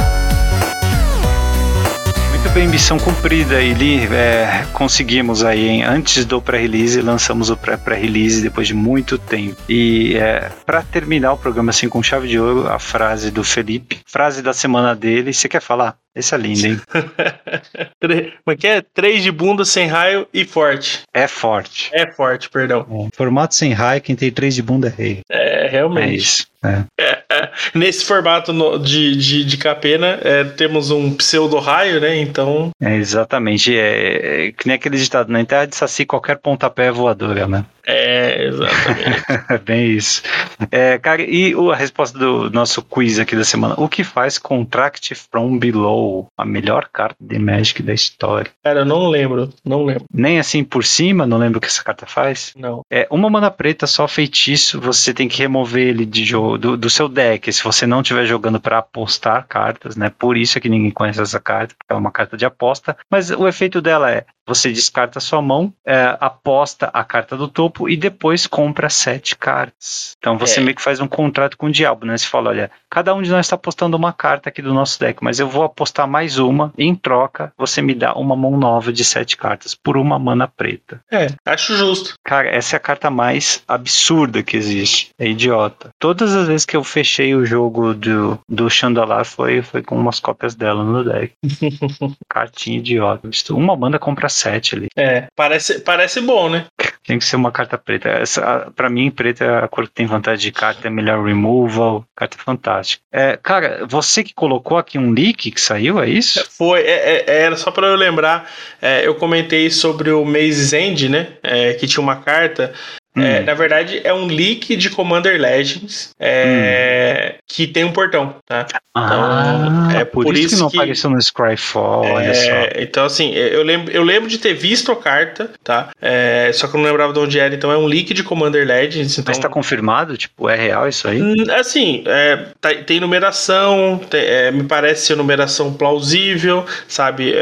bem, 2.53 2.69
missão 2.69 2.99
cumprida. 2.99 3.63
Ele 3.63 4.05
é, 4.15 4.67
conseguimos 4.75 5.43
aí, 5.43 5.69
hein? 5.69 5.85
antes 5.85 6.25
do 6.27 6.41
pré-release, 6.41 7.01
lançamos 7.01 7.49
o 7.49 7.57
pré-release 7.57 8.43
depois 8.43 8.67
de 8.67 8.75
muito 8.75 9.17
tempo. 9.17 9.57
E 9.69 10.17
é, 10.17 10.51
para 10.67 10.83
terminar 10.83 11.33
o 11.33 11.39
programa 11.39 11.71
assim 11.71 11.89
com 11.89 12.03
chave 12.03 12.29
de 12.29 12.39
ouro, 12.39 12.69
a 12.69 12.79
frase 12.79 13.31
do 13.31 13.43
Felipe, 13.43 14.01
frase 14.07 14.43
da 14.43 14.53
semana 14.53 14.95
dele. 14.95 15.33
Você 15.33 15.49
quer 15.49 15.63
falar? 15.63 15.97
Esse 16.15 16.35
é 16.35 16.39
lindo, 16.39 16.67
hein? 16.67 16.81
Como 18.45 18.55
é 18.55 18.57
que 18.57 18.67
é? 18.67 18.83
Três 18.83 19.23
de 19.23 19.31
bunda 19.31 19.65
sem 19.65 19.87
raio 19.87 20.27
e 20.33 20.45
forte. 20.45 21.03
É 21.13 21.27
forte. 21.27 21.91
É 21.93 22.11
forte, 22.13 22.51
perdão. 22.51 22.87
É. 22.91 23.17
Formato 23.17 23.55
sem 23.55 23.73
raio, 23.73 24.03
quem 24.03 24.15
tem 24.15 24.31
três 24.31 24.55
de 24.55 24.63
bunda 24.63 24.89
é 24.89 24.91
rei. 24.91 25.21
É, 25.31 25.69
realmente. 25.69 26.11
É 26.11 26.15
isso. 26.15 26.47
É. 26.63 26.85
Nesse 27.75 28.05
formato 28.05 28.53
de, 28.79 29.17
de, 29.17 29.45
de 29.45 29.57
capena, 29.57 30.19
é, 30.23 30.45
temos 30.45 30.91
um 30.91 31.15
pseudo-raio, 31.15 32.01
né? 32.01 32.17
Então. 32.19 32.71
É, 32.81 32.95
exatamente. 32.97 33.77
É, 33.77 34.49
é, 34.49 34.53
que 34.53 34.67
nem 34.67 34.77
aquele 34.77 34.99
ditado, 34.99 35.33
na 35.33 35.39
né? 35.39 35.45
terra 35.45 35.67
de 35.67 35.75
Saci, 35.75 36.05
qualquer 36.05 36.37
pontapé 36.37 36.87
é 36.87 36.93
voadora, 36.93 37.49
né? 37.49 37.65
É, 37.87 38.47
exatamente. 38.47 39.23
Bem 39.65 39.93
isso. 39.93 40.23
É, 40.71 40.99
cara, 40.99 41.23
e 41.23 41.55
a 41.55 41.75
resposta 41.75 42.19
do 42.19 42.51
nosso 42.51 42.83
quiz 42.83 43.19
aqui 43.19 43.35
da 43.35 43.45
semana. 43.45 43.75
O 43.77 43.89
que 43.89 44.05
faz 44.05 44.39
Contract 44.39 45.15
from 45.15 45.59
Below? 45.59 46.29
A 46.37 46.45
melhor 46.45 46.89
carta 46.93 47.17
de 47.21 47.39
Magic 47.39 47.83
da 47.83 47.93
história. 47.93 48.51
Cara, 48.63 48.81
eu 48.81 48.85
não 48.85 49.09
lembro. 49.09 49.51
Não 49.65 49.85
lembro. 49.85 50.05
Nem 50.13 50.39
assim 50.39 50.63
por 50.63 50.85
cima, 50.85 51.27
não 51.27 51.39
lembro 51.39 51.59
o 51.59 51.61
que 51.61 51.67
essa 51.67 51.83
carta 51.83 52.07
faz? 52.07 52.53
Não. 52.57 52.83
É 52.91 53.07
uma 53.11 53.29
mana 53.29 53.51
preta, 53.51 53.87
só 53.87 54.07
feitiço, 54.07 54.81
você 54.81 55.13
tem 55.13 55.29
que 55.29 55.39
remover 55.39 55.89
ele 55.89 56.07
de 56.07 56.25
jogo, 56.25 56.59
do, 56.59 56.77
do 56.77 56.91
seu 56.91 57.09
deck. 57.09 57.53
Se 57.53 57.63
você 57.63 57.87
não 57.87 58.01
estiver 58.01 58.27
jogando 58.27 58.61
para 58.61 58.79
apostar 58.79 59.47
cartas, 59.49 59.97
né? 59.97 60.11
Por 60.17 60.37
isso 60.37 60.59
é 60.59 60.61
que 60.61 60.69
ninguém 60.69 60.91
conhece 60.91 61.21
essa 61.21 61.41
carta, 61.41 61.75
porque 61.79 61.93
é 61.93 61.97
uma 61.97 62.13
carta 62.13 62.37
de 62.37 62.45
aposta. 62.45 62.97
Mas 63.11 63.31
o 63.31 63.49
efeito 63.49 63.81
dela 63.81 64.11
é 64.11 64.25
você 64.47 64.73
descarta 64.73 65.19
a 65.19 65.23
sua 65.23 65.41
mão, 65.41 65.73
é, 65.87 66.17
aposta 66.21 66.91
a 66.93 67.05
carta 67.05 67.37
do 67.37 67.47
topo 67.47 67.72
e 67.89 67.97
depois 67.97 68.47
compra 68.47 68.89
sete 68.89 69.37
cartas. 69.37 70.17
Então 70.19 70.39
você 70.39 70.61
é. 70.61 70.63
meio 70.63 70.77
que 70.77 70.83
faz 70.83 71.01
um 71.01 71.09
contrato 71.09 71.57
com 71.57 71.67
o 71.67 71.73
diabo, 71.73 72.07
né? 72.07 72.17
Você 72.17 72.27
fala, 72.27 72.51
olha, 72.51 72.71
cada 72.91 73.15
um 73.15 73.23
de 73.23 73.31
nós 73.31 73.47
está 73.47 73.57
apostando 73.57 73.97
uma 73.97 74.13
carta 74.13 74.49
aqui 74.49 74.63
do 74.63 74.75
nosso 74.75 74.99
deck, 74.99 75.23
mas 75.23 75.39
eu 75.39 75.49
vou 75.49 75.65
apostar 75.65 76.07
mais 76.07 76.39
uma. 76.39 76.73
Em 76.77 76.95
troca, 76.95 77.53
você 77.57 77.83
me 77.83 77.95
dá 77.95 78.15
uma 78.15 78.37
mão 78.37 78.57
nova 78.57 78.93
de 78.93 79.05
sete 79.05 79.37
cartas 79.37 79.75
por 79.75 79.97
uma 79.97 80.19
mana 80.19 80.47
preta. 80.47 81.01
É, 81.11 81.29
acho 81.47 81.77
justo. 81.77 82.15
Cara, 82.25 82.49
essa 82.49 82.77
é 82.77 82.79
a 82.79 82.81
carta 82.81 83.11
mais 83.11 83.63
absurda 83.67 84.43
que 84.43 84.57
existe. 84.57 85.11
É 85.19 85.29
idiota. 85.29 85.91
Todas 85.99 86.35
as 86.35 86.47
vezes 86.47 86.67
que 86.67 86.77
eu 86.77 86.85
fechei 86.85 87.35
o 87.35 87.45
jogo 87.45 87.95
do, 87.95 88.39
do 88.49 88.69
Chandalar 88.71 89.25
foi, 89.25 89.63
foi 89.63 89.83
com 89.83 89.97
umas 89.97 90.21
cópias 90.21 90.55
dela 90.55 90.85
no 90.85 91.05
deck. 91.05 91.33
Cartinha 92.29 92.79
idiota. 92.79 93.29
Uma 93.51 93.77
banda 93.77 93.99
compra 93.99 94.29
7 94.29 94.77
ali. 94.77 94.89
É, 94.97 95.27
parece, 95.37 95.81
parece 95.81 96.21
bom, 96.21 96.49
né? 96.49 96.67
Tem 97.05 97.19
que 97.19 97.25
ser 97.25 97.37
uma 97.37 97.51
carta 97.51 97.77
preta. 97.77 98.09
Essa, 98.09 98.71
pra 98.77 98.89
mim, 98.89 99.11
preta 99.11 99.45
é 99.45 99.65
a 99.65 99.69
cor 99.69 99.87
que 99.87 99.95
tem 99.95 100.07
vantagem 100.07 100.41
de 100.41 100.53
carta, 100.53 100.87
é 100.87 100.91
melhor 100.91 101.25
removal, 101.25 102.05
carta 102.15 102.37
fantástica. 102.39 103.03
É, 103.11 103.37
cara, 103.37 103.85
você 103.89 104.23
que 104.23 104.33
colocou 104.33 104.79
aqui 104.79 104.99
um 104.99 105.11
leak 105.11 105.51
que 105.51 105.61
saiu, 105.61 106.01
é 106.01 106.09
isso? 106.09 106.45
Foi, 106.51 106.81
é, 106.81 107.25
é, 107.27 107.43
era 107.43 107.57
só 107.57 107.71
para 107.71 107.89
eu 107.89 107.97
lembrar, 107.97 108.51
é, 108.81 109.07
eu 109.07 109.15
comentei 109.17 109.71
sobre 109.71 110.11
o 110.11 110.25
Maze's 110.25 110.73
End, 110.73 111.09
né? 111.09 111.35
É, 111.43 111.75
que 111.75 111.87
tinha 111.87 112.03
uma 112.03 112.17
carta 112.17 112.73
é, 113.17 113.41
hum. 113.41 113.45
na 113.45 113.55
verdade, 113.55 114.01
é 114.03 114.13
um 114.13 114.27
leak 114.27 114.75
de 114.75 114.89
Commander 114.89 115.39
Legends 115.39 116.15
é, 116.19 117.35
hum. 117.35 117.39
que 117.47 117.67
tem 117.67 117.85
um 117.85 117.93
portão, 117.93 118.37
tá? 118.47 118.67
Ah, 118.95 119.89
então, 119.89 120.01
é 120.01 120.05
por, 120.05 120.25
por 120.25 120.35
isso, 120.35 120.47
isso, 120.47 120.57
que 120.57 120.63
não 120.63 120.71
que, 120.71 120.77
apareceu 120.77 121.11
no 121.11 121.21
Scryfall, 121.21 122.05
é, 122.05 122.13
olha 122.13 122.35
só. 122.35 122.81
Então, 122.81 123.05
assim, 123.05 123.33
eu 123.33 123.63
lembro, 123.63 123.93
eu 123.93 124.03
lembro 124.03 124.29
de 124.29 124.39
ter 124.39 124.55
visto 124.55 124.91
a 124.91 124.97
carta, 124.97 125.51
tá? 125.63 125.91
É, 126.01 126.51
só 126.55 126.67
que 126.67 126.75
eu 126.75 126.79
não 126.79 126.87
lembrava 126.87 127.13
de 127.13 127.19
onde 127.19 127.39
era, 127.39 127.55
então 127.55 127.71
é 127.71 127.77
um 127.77 127.87
leak 127.87 128.15
de 128.15 128.23
Commander 128.23 128.67
Legends. 128.67 129.19
Então... 129.19 129.31
Mas 129.31 129.39
tá 129.39 129.49
confirmado? 129.49 130.17
Tipo, 130.17 130.49
é 130.49 130.57
real 130.57 130.89
isso 130.89 131.07
aí? 131.07 131.21
Hum, 131.21 131.35
assim, 131.59 132.03
é, 132.07 132.47
tá, 132.61 132.75
tem 132.75 132.99
numeração, 132.99 134.01
tem, 134.09 134.23
é, 134.23 134.51
me 134.51 134.65
parece 134.65 135.07
ser 135.07 135.17
numeração 135.17 135.73
plausível, 135.75 136.65
sabe? 136.89 137.35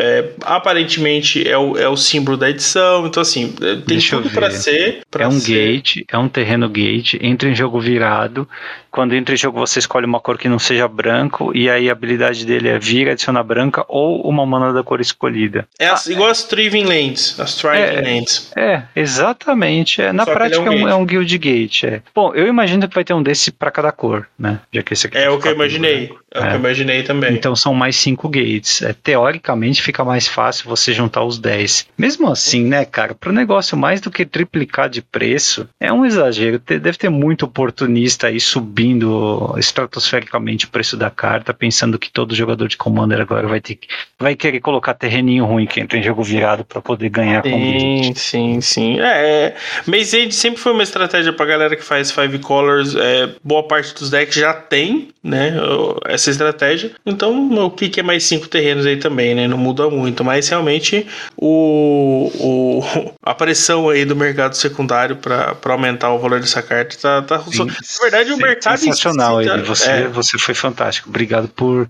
aparentemente 0.43 1.49
é 1.49 1.57
o, 1.57 1.77
é 1.77 1.89
o 1.89 1.97
símbolo 1.97 2.37
da 2.37 2.49
edição, 2.51 3.07
então, 3.07 3.21
assim, 3.21 3.53
tem 3.53 3.81
Deixa 3.87 4.17
tudo 4.17 4.31
para 4.31 4.51
ser. 4.51 5.01
Pra 5.11 5.25
é 5.25 5.29
um 5.29 5.39
ser 5.39 5.60
gate, 5.61 6.05
é 6.09 6.19
um 6.19 6.29
terreno 6.29 6.69
gate, 6.69 7.15
entra 7.21 7.49
em 7.49 7.55
jogo 7.55 7.81
virado. 7.81 8.49
Quando 8.91 9.15
entra 9.15 9.35
em 9.35 9.39
jogo, 9.39 9.59
você 9.59 9.79
escolhe 9.79 10.07
uma 10.07 10.21
cor 10.21 10.37
que 10.37 10.49
não 10.49 10.59
seja 10.59 10.89
branco, 10.89 11.57
e 11.57 11.71
aí 11.71 11.89
a 11.89 11.93
habilidade 11.93 12.45
dele 12.45 12.69
é 12.69 12.79
vir, 12.79 13.09
adicionar 13.09 13.45
branca 13.45 13.85
ou 13.89 14.23
uma 14.23 14.45
mana 14.45 14.73
da 14.73 14.83
cor 14.83 15.01
escolhida. 15.01 15.69
É 15.79 15.87
as, 15.87 16.09
ah, 16.09 16.13
igual 16.13 16.29
as 16.29 16.43
Triving 16.45 16.85
Lands, 16.85 17.39
as 17.39 17.55
Triving 17.55 17.79
é, 17.79 18.01
Lands. 18.01 18.53
É, 18.57 18.83
exatamente. 18.97 20.03
É, 20.03 20.13
na 20.13 20.25
Só 20.25 20.33
prática 20.33 20.65
é 20.65 20.71
um, 20.71 20.89
é 20.89 20.95
um, 20.95 21.07
Guild 21.07 21.39
Gate. 21.39 21.85
É. 21.85 22.03
Bom, 22.15 22.35
eu 22.35 22.49
imagino 22.49 22.89
que 22.89 22.95
vai 22.95 23.05
ter 23.05 23.15
um 23.15 23.23
desse 23.23 23.53
para 23.53 23.71
cada 23.71 23.93
cor, 23.93 24.27
né? 24.39 24.61
Já 24.73 24.83
que 24.83 24.93
esse 24.93 25.07
aqui 25.07 25.19
é 25.19 25.31
o 25.31 25.39
que 25.39 25.49
eu 25.49 25.53
imaginei. 25.53 26.13
Né? 26.35 26.41
É, 26.41 26.41
o 26.41 26.43
que 26.43 26.49
eu 26.49 26.53
é. 26.53 26.57
imaginei 26.57 27.03
também. 27.03 27.35
Então 27.35 27.57
são 27.57 27.75
mais 27.75 27.97
cinco 27.97 28.29
gates. 28.29 28.83
É, 28.83 28.93
teoricamente 28.93 29.83
fica 29.83 30.05
mais 30.05 30.27
fácil 30.27 30.69
você 30.69 30.93
juntar 30.93 31.25
os 31.25 31.39
10. 31.39 31.89
Mesmo 31.99 32.29
assim, 32.29 32.65
né, 32.65 32.85
cara, 32.85 33.15
para 33.15 33.31
o 33.31 33.33
negócio 33.33 33.77
mais 33.77 34.01
do 34.01 34.11
que 34.11 34.25
triplicar 34.25 34.89
de 34.89 35.03
preço, 35.03 35.69
é 35.81 35.93
um 35.93 36.05
exagero. 36.05 36.59
Deve 36.59 36.97
ter 36.97 37.09
muito 37.09 37.45
oportunista 37.45 38.29
aí 38.29 38.41
subindo 38.41 39.55
estratosfericamente 39.59 40.67
o 40.67 40.71
preço 40.71 40.97
da 40.97 41.11
carta, 41.11 41.53
pensando 41.53 41.99
que 41.99 42.11
todo 42.11 42.35
jogador 42.35 42.69
de 42.69 42.77
Commander 42.77 43.21
agora 43.21 43.49
vai 43.49 43.61
ter 43.61 43.75
que, 43.75 43.89
vai 44.19 44.35
querer 44.35 44.61
colocar 44.61 44.95
terreninho 44.95 45.45
ruim 45.45 45.67
que 45.67 45.81
entra 45.81 45.99
em 45.99 46.03
jogo 46.03 46.23
virado 46.23 46.65
para 46.65 46.81
poder 46.81 47.09
ganhar 47.09 47.43
sim, 47.43 47.51
com 47.51 47.61
Sim, 47.61 48.15
sim, 48.15 48.61
sim. 48.61 49.01
É, 49.01 49.05
é 49.31 49.57
Maze 49.87 50.17
Age 50.17 50.33
sempre 50.33 50.61
foi 50.61 50.73
uma 50.73 50.83
estratégia 50.83 51.33
pra 51.33 51.47
galera 51.47 51.75
que 51.77 51.85
faz 51.85 52.11
Five 52.11 52.39
Colors. 52.41 52.95
É, 52.95 53.31
boa 53.43 53.67
parte 53.67 53.95
dos 53.95 54.11
decks 54.11 54.35
já 54.35 54.53
tem, 54.53 55.09
né, 55.23 55.55
essa 56.07 56.20
estratégia. 56.29 56.93
Então, 57.07 57.49
o 57.65 57.71
que, 57.71 57.89
que 57.89 58.01
é 58.01 58.03
mais 58.03 58.25
cinco 58.25 58.49
terrenos 58.49 58.85
aí 58.85 58.97
também, 58.97 59.35
né? 59.35 59.47
Não 59.47 59.57
muda 59.57 59.89
muito. 59.89 60.25
Mas 60.25 60.49
realmente 60.49 61.07
o, 61.37 62.31
o 62.39 63.13
a 63.23 63.35
pressão 63.35 63.89
aí 63.89 64.05
do 64.05 64.17
mercado 64.17 64.55
secundário 64.57 65.17
para 65.17 65.57
aumentar 65.65 66.13
o 66.13 66.19
valor 66.19 66.41
dessa 66.41 66.63
carta 66.63 66.97
tá, 66.97 67.23
tá 67.23 67.39
sim, 67.51 67.65
na 67.65 67.75
verdade 68.03 68.33
o 68.33 68.37
mercado 68.37 68.79
sensacional 68.79 69.41
ele 69.41 69.63
você 69.63 69.91
é. 69.91 70.09
você 70.09 70.39
foi 70.39 70.55
fantástico 70.55 71.09
obrigado 71.09 71.49
por 71.49 71.89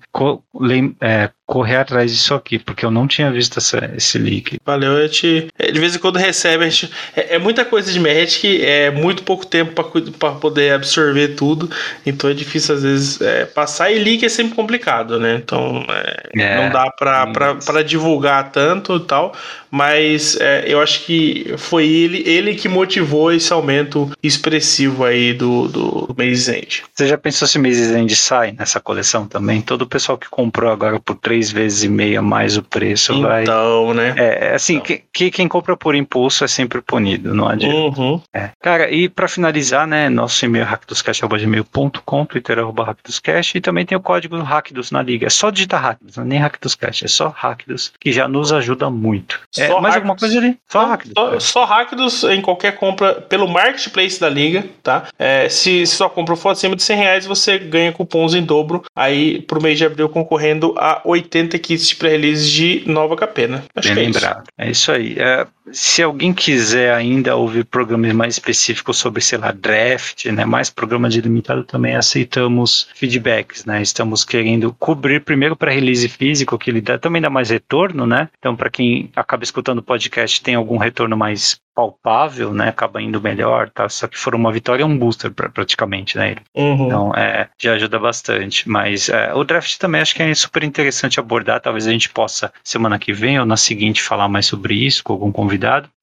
é, 1.00 1.31
correr 1.51 1.79
atrás 1.79 2.12
disso 2.12 2.33
aqui, 2.33 2.61
porque 2.61 2.85
eu 2.85 2.93
não 2.93 3.09
tinha 3.09 3.29
visto 3.29 3.59
essa, 3.59 3.93
esse 3.97 4.17
leak. 4.19 4.61
Valeu, 4.65 4.93
eu 4.93 5.09
te. 5.09 5.49
De 5.59 5.81
vez 5.81 5.97
em 5.97 5.99
quando 5.99 6.17
recebe, 6.17 6.65
a 6.65 6.69
gente, 6.69 6.89
é, 7.17 7.35
é 7.35 7.39
muita 7.41 7.65
coisa 7.65 7.93
de 7.93 7.99
Magic, 7.99 8.65
é 8.65 8.89
muito 8.93 9.25
pouco 9.25 9.45
tempo 9.45 9.73
para 10.17 10.31
poder 10.31 10.75
absorver 10.75 11.35
tudo, 11.35 11.69
então 12.07 12.31
é 12.31 12.35
difícil 12.35 12.77
às 12.77 12.85
vezes 12.85 13.20
é, 13.20 13.47
passar. 13.47 13.91
E 13.91 13.99
leak 13.99 14.25
é 14.25 14.29
sempre 14.29 14.55
complicado, 14.55 15.19
né? 15.19 15.41
Então 15.43 15.85
é, 15.89 16.41
é 16.41 16.57
não 16.57 16.70
dá 16.70 16.89
para 16.89 17.83
divulgar 17.83 18.53
tanto 18.53 18.95
e 18.95 19.01
tal, 19.01 19.35
mas 19.69 20.37
é, 20.41 20.65
eu 20.69 20.81
acho 20.81 21.05
que 21.05 21.53
foi 21.59 21.89
ele, 21.89 22.23
ele 22.29 22.55
que 22.55 22.69
motivou 22.69 23.33
esse 23.33 23.53
aumento 23.53 24.09
expressivo 24.23 25.05
aí 25.05 25.33
do, 25.33 25.67
do 25.67 26.15
Maze 26.17 26.55
End. 26.55 26.85
Você 26.95 27.09
já 27.09 27.19
pensou 27.19 27.49
se 27.49 27.59
Maze 27.59 27.93
End 27.93 28.15
sai 28.15 28.53
nessa 28.57 28.79
coleção 28.79 29.27
também? 29.27 29.61
Todo 29.61 29.83
o 29.83 29.87
pessoal 29.87 30.17
que 30.17 30.29
comprou 30.29 30.70
agora 30.70 31.01
por 31.01 31.17
3 31.17 31.40
três 31.41 31.51
vezes 31.51 31.85
e 31.85 31.89
meia 31.89 32.20
mais 32.20 32.57
o 32.57 32.62
preço. 32.62 33.12
Então, 33.12 33.86
vai... 33.86 33.94
né? 33.94 34.15
É, 34.17 34.49
é 34.49 34.55
assim, 34.55 34.75
Então. 34.75 34.85
que, 34.85 35.02
que 35.12 35.31
quem 35.31 35.49
compra 35.49 35.77
por 35.77 35.94
impulso 35.94 36.44
é 36.44 36.49
sempre 36.49 36.83
punido, 36.83 37.35
não 37.35 37.49
adianta. 37.49 38.01
Uhum. 38.01 38.20
É. 38.35 38.51
Cara, 38.60 38.91
e 38.91 39.09
pra 39.09 39.27
finalizar, 39.27 39.86
né, 39.86 40.09
nosso 40.09 40.44
e-mail 40.44 40.65
é 40.65 40.67
hackdoscast.gmail.com, 40.69 42.27
Twitter 42.27 42.59
é 42.59 42.60
arroba 42.60 42.85
hackdoscast 42.85 43.57
e 43.57 43.60
também 43.60 43.86
tem 43.86 43.97
o 43.97 44.01
código 44.01 44.36
hackdos 44.43 44.91
na 44.91 45.02
liga. 45.02 45.27
É 45.27 45.31
só 45.31 45.51
digitar 45.51 45.81
hackdos, 45.83 46.17
não 46.17 46.25
é 46.25 46.27
nem 46.27 46.39
hackdoscast, 46.39 47.05
é 47.05 47.09
só 47.09 47.33
hackdos, 47.35 47.93
que 47.99 48.12
já 48.12 48.28
nos 48.28 48.52
ajuda 48.52 48.91
muito. 48.91 49.41
É, 49.57 49.69
mais 49.69 49.73
Hackdos. 49.73 49.97
alguma 49.97 50.17
coisa 50.17 50.39
ali? 50.39 50.59
Só 50.69 50.83
Não, 50.83 50.89
hackdos. 50.89 51.15
Só, 51.17 51.41
só 51.41 51.65
Hackdos 51.65 52.25
em 52.25 52.41
qualquer 52.41 52.77
compra 52.77 53.15
pelo 53.15 53.49
marketplace 53.49 54.20
da 54.20 54.28
liga, 54.28 54.65
tá? 54.83 55.07
É, 55.19 55.49
se, 55.49 55.86
se 55.86 55.97
sua 55.97 56.10
compra 56.10 56.36
for 56.36 56.51
acima 56.51 56.75
de 56.75 56.83
100 56.83 56.97
reais, 56.97 57.27
você 57.27 57.59
ganha 57.59 57.93
cupons 57.93 58.35
em 58.35 58.43
dobro 58.43 58.83
aí 58.97 59.41
pro 59.43 59.62
mês 59.62 59.78
de 59.78 59.85
abril 59.85 60.09
concorrendo 60.09 60.75
a 60.77 61.01
80 61.05 61.30
kits 61.59 61.89
de 61.89 61.97
pré-release 61.97 62.50
de 62.50 62.83
nova 62.86 63.17
capena. 63.17 63.65
Acho 63.75 63.89
Bem 63.89 63.94
que 63.94 64.00
é 64.00 64.10
isso. 64.10 64.18
lembrado. 64.18 64.44
É 64.59 64.70
isso 64.70 64.92
aí. 64.92 65.17
É, 65.18 65.47
se 65.73 66.03
alguém 66.03 66.33
quiser 66.33 66.93
ainda 66.95 67.37
ouvir 67.37 67.65
programas 67.65 68.13
mais 68.13 68.35
específicos 68.35 68.97
sobre, 68.97 69.23
sei 69.23 69.39
lá, 69.39 69.53
draft, 69.53 70.27
né, 70.27 70.45
mais 70.45 70.71
programas 70.71 71.13
de 71.13 71.21
limitado, 71.21 71.65
também 71.65 71.97
aceitamos 71.97 72.89
feedbacks, 72.95 73.65
né? 73.65 73.83
Estamos 73.83 74.25
querendo 74.25 74.75
cobrir 74.79 75.21
primeiro 75.21 75.55
para 75.57 75.71
release 75.71 76.09
físico, 76.09 76.59
que 76.59 76.71
ele 76.71 76.81
dá, 76.81 76.99
também 76.99 77.23
dá 77.23 77.31
mais 77.31 77.51
retorno, 77.51 78.07
né? 78.07 78.29
Então, 78.39 78.57
para 78.57 78.71
quem 78.71 79.11
acaba 79.15 79.45
escutando 79.45 79.79
o 79.79 79.83
podcast, 79.83 80.43
tem 80.43 80.55
algum 80.55 80.77
retorno 80.77 81.17
mais 81.17 81.61
palpável, 81.75 82.53
né? 82.53 82.69
Acaba 82.69 83.01
indo 83.01 83.21
melhor, 83.21 83.71
tá? 83.71 83.89
Só 83.89 84.07
que 84.07 84.19
for 84.19 84.35
uma 84.35 84.53
vitória, 84.53 84.83
é 84.83 84.87
um 84.87 84.99
booster 84.99 85.31
pra, 85.31 85.49
praticamente, 85.49 86.17
né? 86.17 86.37
Uhum. 86.55 86.87
Então, 86.87 87.15
é, 87.15 87.49
já 87.59 87.75
ajuda 87.75 87.99
bastante. 87.99 88.69
Mas 88.69 89.09
é, 89.09 89.33
o 89.35 89.45
draft 89.45 89.79
também 89.79 90.01
acho 90.01 90.15
que 90.15 90.23
é 90.23 90.35
super 90.35 90.63
interessante 90.63 91.21
abordar. 91.21 91.61
Talvez 91.61 91.87
a 91.87 91.91
gente 91.91 92.11
possa, 92.11 92.53
semana 92.63 92.99
que 92.99 93.13
vem 93.13 93.39
ou 93.39 93.47
na 93.47 93.57
seguinte, 93.57 94.03
falar 94.03 94.29
mais 94.29 94.47
sobre 94.47 94.75
isso 94.75 95.03
com 95.03 95.13
algum 95.13 95.33
convidado. 95.33 95.50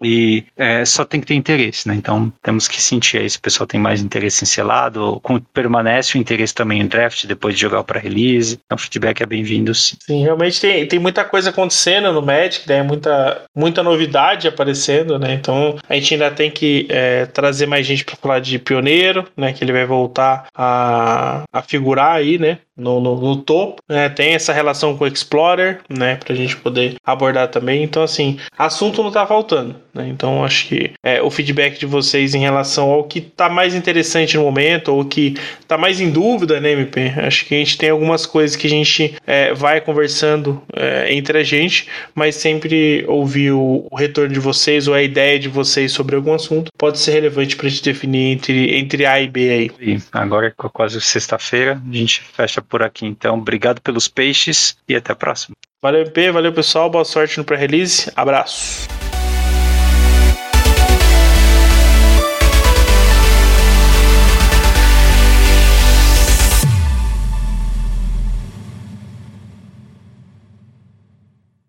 E 0.04 0.44
é, 0.56 0.86
só 0.86 1.04
tem 1.04 1.20
que 1.20 1.28
ter 1.28 1.34
interesse, 1.34 1.88
né? 1.88 1.96
Então, 1.96 2.32
temos 2.42 2.68
que 2.68 2.82
sentir 2.82 3.18
aí 3.18 3.30
se 3.30 3.38
o 3.38 3.42
pessoal 3.42 3.68
tem 3.68 3.80
mais 3.80 4.02
interesse 4.02 4.44
em 4.44 4.48
selado, 4.48 5.02
ou 5.02 5.22
permanece 5.54 6.18
o 6.18 6.22
interesse 6.22 6.54
também 6.54 6.82
em 6.82 6.88
draft 6.88 7.26
depois 7.26 7.56
de 7.56 7.62
jogar 7.62 7.84
para 7.84 8.00
release. 8.00 8.60
Então, 8.66 8.78
feedback 8.78 9.22
é 9.22 9.26
bem-vindo, 9.26 9.74
sim. 9.74 9.98
Sim, 10.06 10.24
realmente 10.24 10.62
tem, 10.62 10.88
tem 10.88 11.00
muita 11.00 11.24
coisa 11.24 11.50
acontecendo 11.50 12.12
no 12.12 12.22
Magic, 12.22 12.68
né? 12.68 12.84
Muita, 12.84 13.42
muita 13.56 13.84
novidade 13.84 14.48
aparecendo, 14.48 15.18
né? 15.20 15.34
Então 15.34 15.78
a 15.88 15.94
gente 15.96 16.14
ainda 16.14 16.32
tem 16.32 16.52
que 16.52 16.88
é, 16.90 17.26
trazer 17.26 17.66
mais 17.66 17.86
gente 17.86 18.06
para 18.06 18.16
falar 18.16 18.40
de 18.40 18.60
pioneiro, 18.60 19.26
né? 19.36 19.54
Que 19.54 19.64
ele 19.64 19.74
vai 19.74 19.86
voltar 19.86 20.48
a, 20.56 21.44
a 21.52 21.62
figurar 21.62 22.16
aí, 22.16 22.38
né? 22.38 22.60
No, 22.78 23.00
no, 23.00 23.20
no 23.20 23.38
topo, 23.38 23.82
né? 23.90 24.10
Tem 24.10 24.34
essa 24.34 24.54
relação 24.54 24.96
com 24.96 25.04
o 25.04 25.08
Explorer, 25.08 25.80
né? 25.90 26.16
Pra 26.24 26.36
gente 26.36 26.56
poder 26.58 26.96
abordar 27.04 27.48
também. 27.48 27.84
Então, 27.84 28.04
assim, 28.04 28.38
assunto 28.58 29.04
não 29.04 29.12
tá 29.12 29.26
faltando, 29.26 29.76
né? 29.94 30.08
Então, 30.08 30.44
acho 30.44 30.68
que 30.68 30.92
é, 31.04 31.22
o 31.22 31.30
feedback 31.30 31.80
de 31.80 31.86
vocês 31.86 32.36
em 32.36 32.40
relação 32.40 32.90
ao 32.90 33.04
que 33.04 33.22
tá 33.22 33.50
mais 33.50 33.74
interessante 33.74 34.38
no 34.38 34.44
momento, 34.44 34.94
ou 34.94 35.06
que 35.06 35.36
tá 35.68 35.78
mais 35.78 36.00
em 36.00 36.10
dúvida, 36.10 36.60
né, 36.60 36.72
MP? 36.72 37.14
Acho 37.18 37.46
que 37.46 37.56
a 37.56 37.58
gente 37.58 37.78
tem 37.78 37.90
algumas 37.90 38.26
coisas 38.26 38.56
que 38.56 38.68
a 38.68 38.70
gente 38.70 39.16
é, 39.26 39.54
vai 39.54 39.82
conversando 39.82 40.62
é, 40.76 41.14
entre 41.14 41.38
a 41.38 41.44
gente, 41.44 41.88
mas 42.14 42.36
sempre 42.36 43.04
ouvir 43.08 43.52
o, 43.52 43.88
o 43.90 43.96
retorno 43.96 44.34
de 44.34 44.40
vocês 44.40 44.88
ou 44.88 44.94
a 44.94 45.02
ideia 45.02 45.40
de 45.40 45.48
vocês 45.48 45.92
sobre 45.92 46.16
algum 46.16 46.34
assunto 46.34 46.72
pode 46.78 47.00
ser 47.00 47.12
relevante 47.12 47.56
pra 47.56 47.70
gente 47.70 47.84
definir 47.84 48.34
entre, 48.34 48.78
entre 48.78 49.06
A 49.06 49.20
e 49.20 49.28
B 49.28 49.50
aí. 49.50 49.72
E 49.80 50.00
agora, 50.12 50.54
com 50.56 50.70
quase 50.70 51.00
sexta-feira, 51.02 51.82
a 51.90 51.96
gente 51.96 52.22
fecha 52.22 52.62
por 52.68 52.84
aqui. 52.84 53.06
Então, 53.06 53.38
obrigado 53.38 53.82
pelos 53.82 54.08
peixes 54.08 54.78
e 54.88 54.96
até 54.96 55.14
a 55.14 55.16
próxima. 55.16 55.56
Valeu, 55.82 56.02
MP, 56.02 56.32
valeu 56.32 56.52
pessoal, 56.52 56.90
boa 56.90 57.06
sorte 57.06 57.38
no 57.38 57.44
pré-release, 57.44 58.12
abraço. 58.16 58.88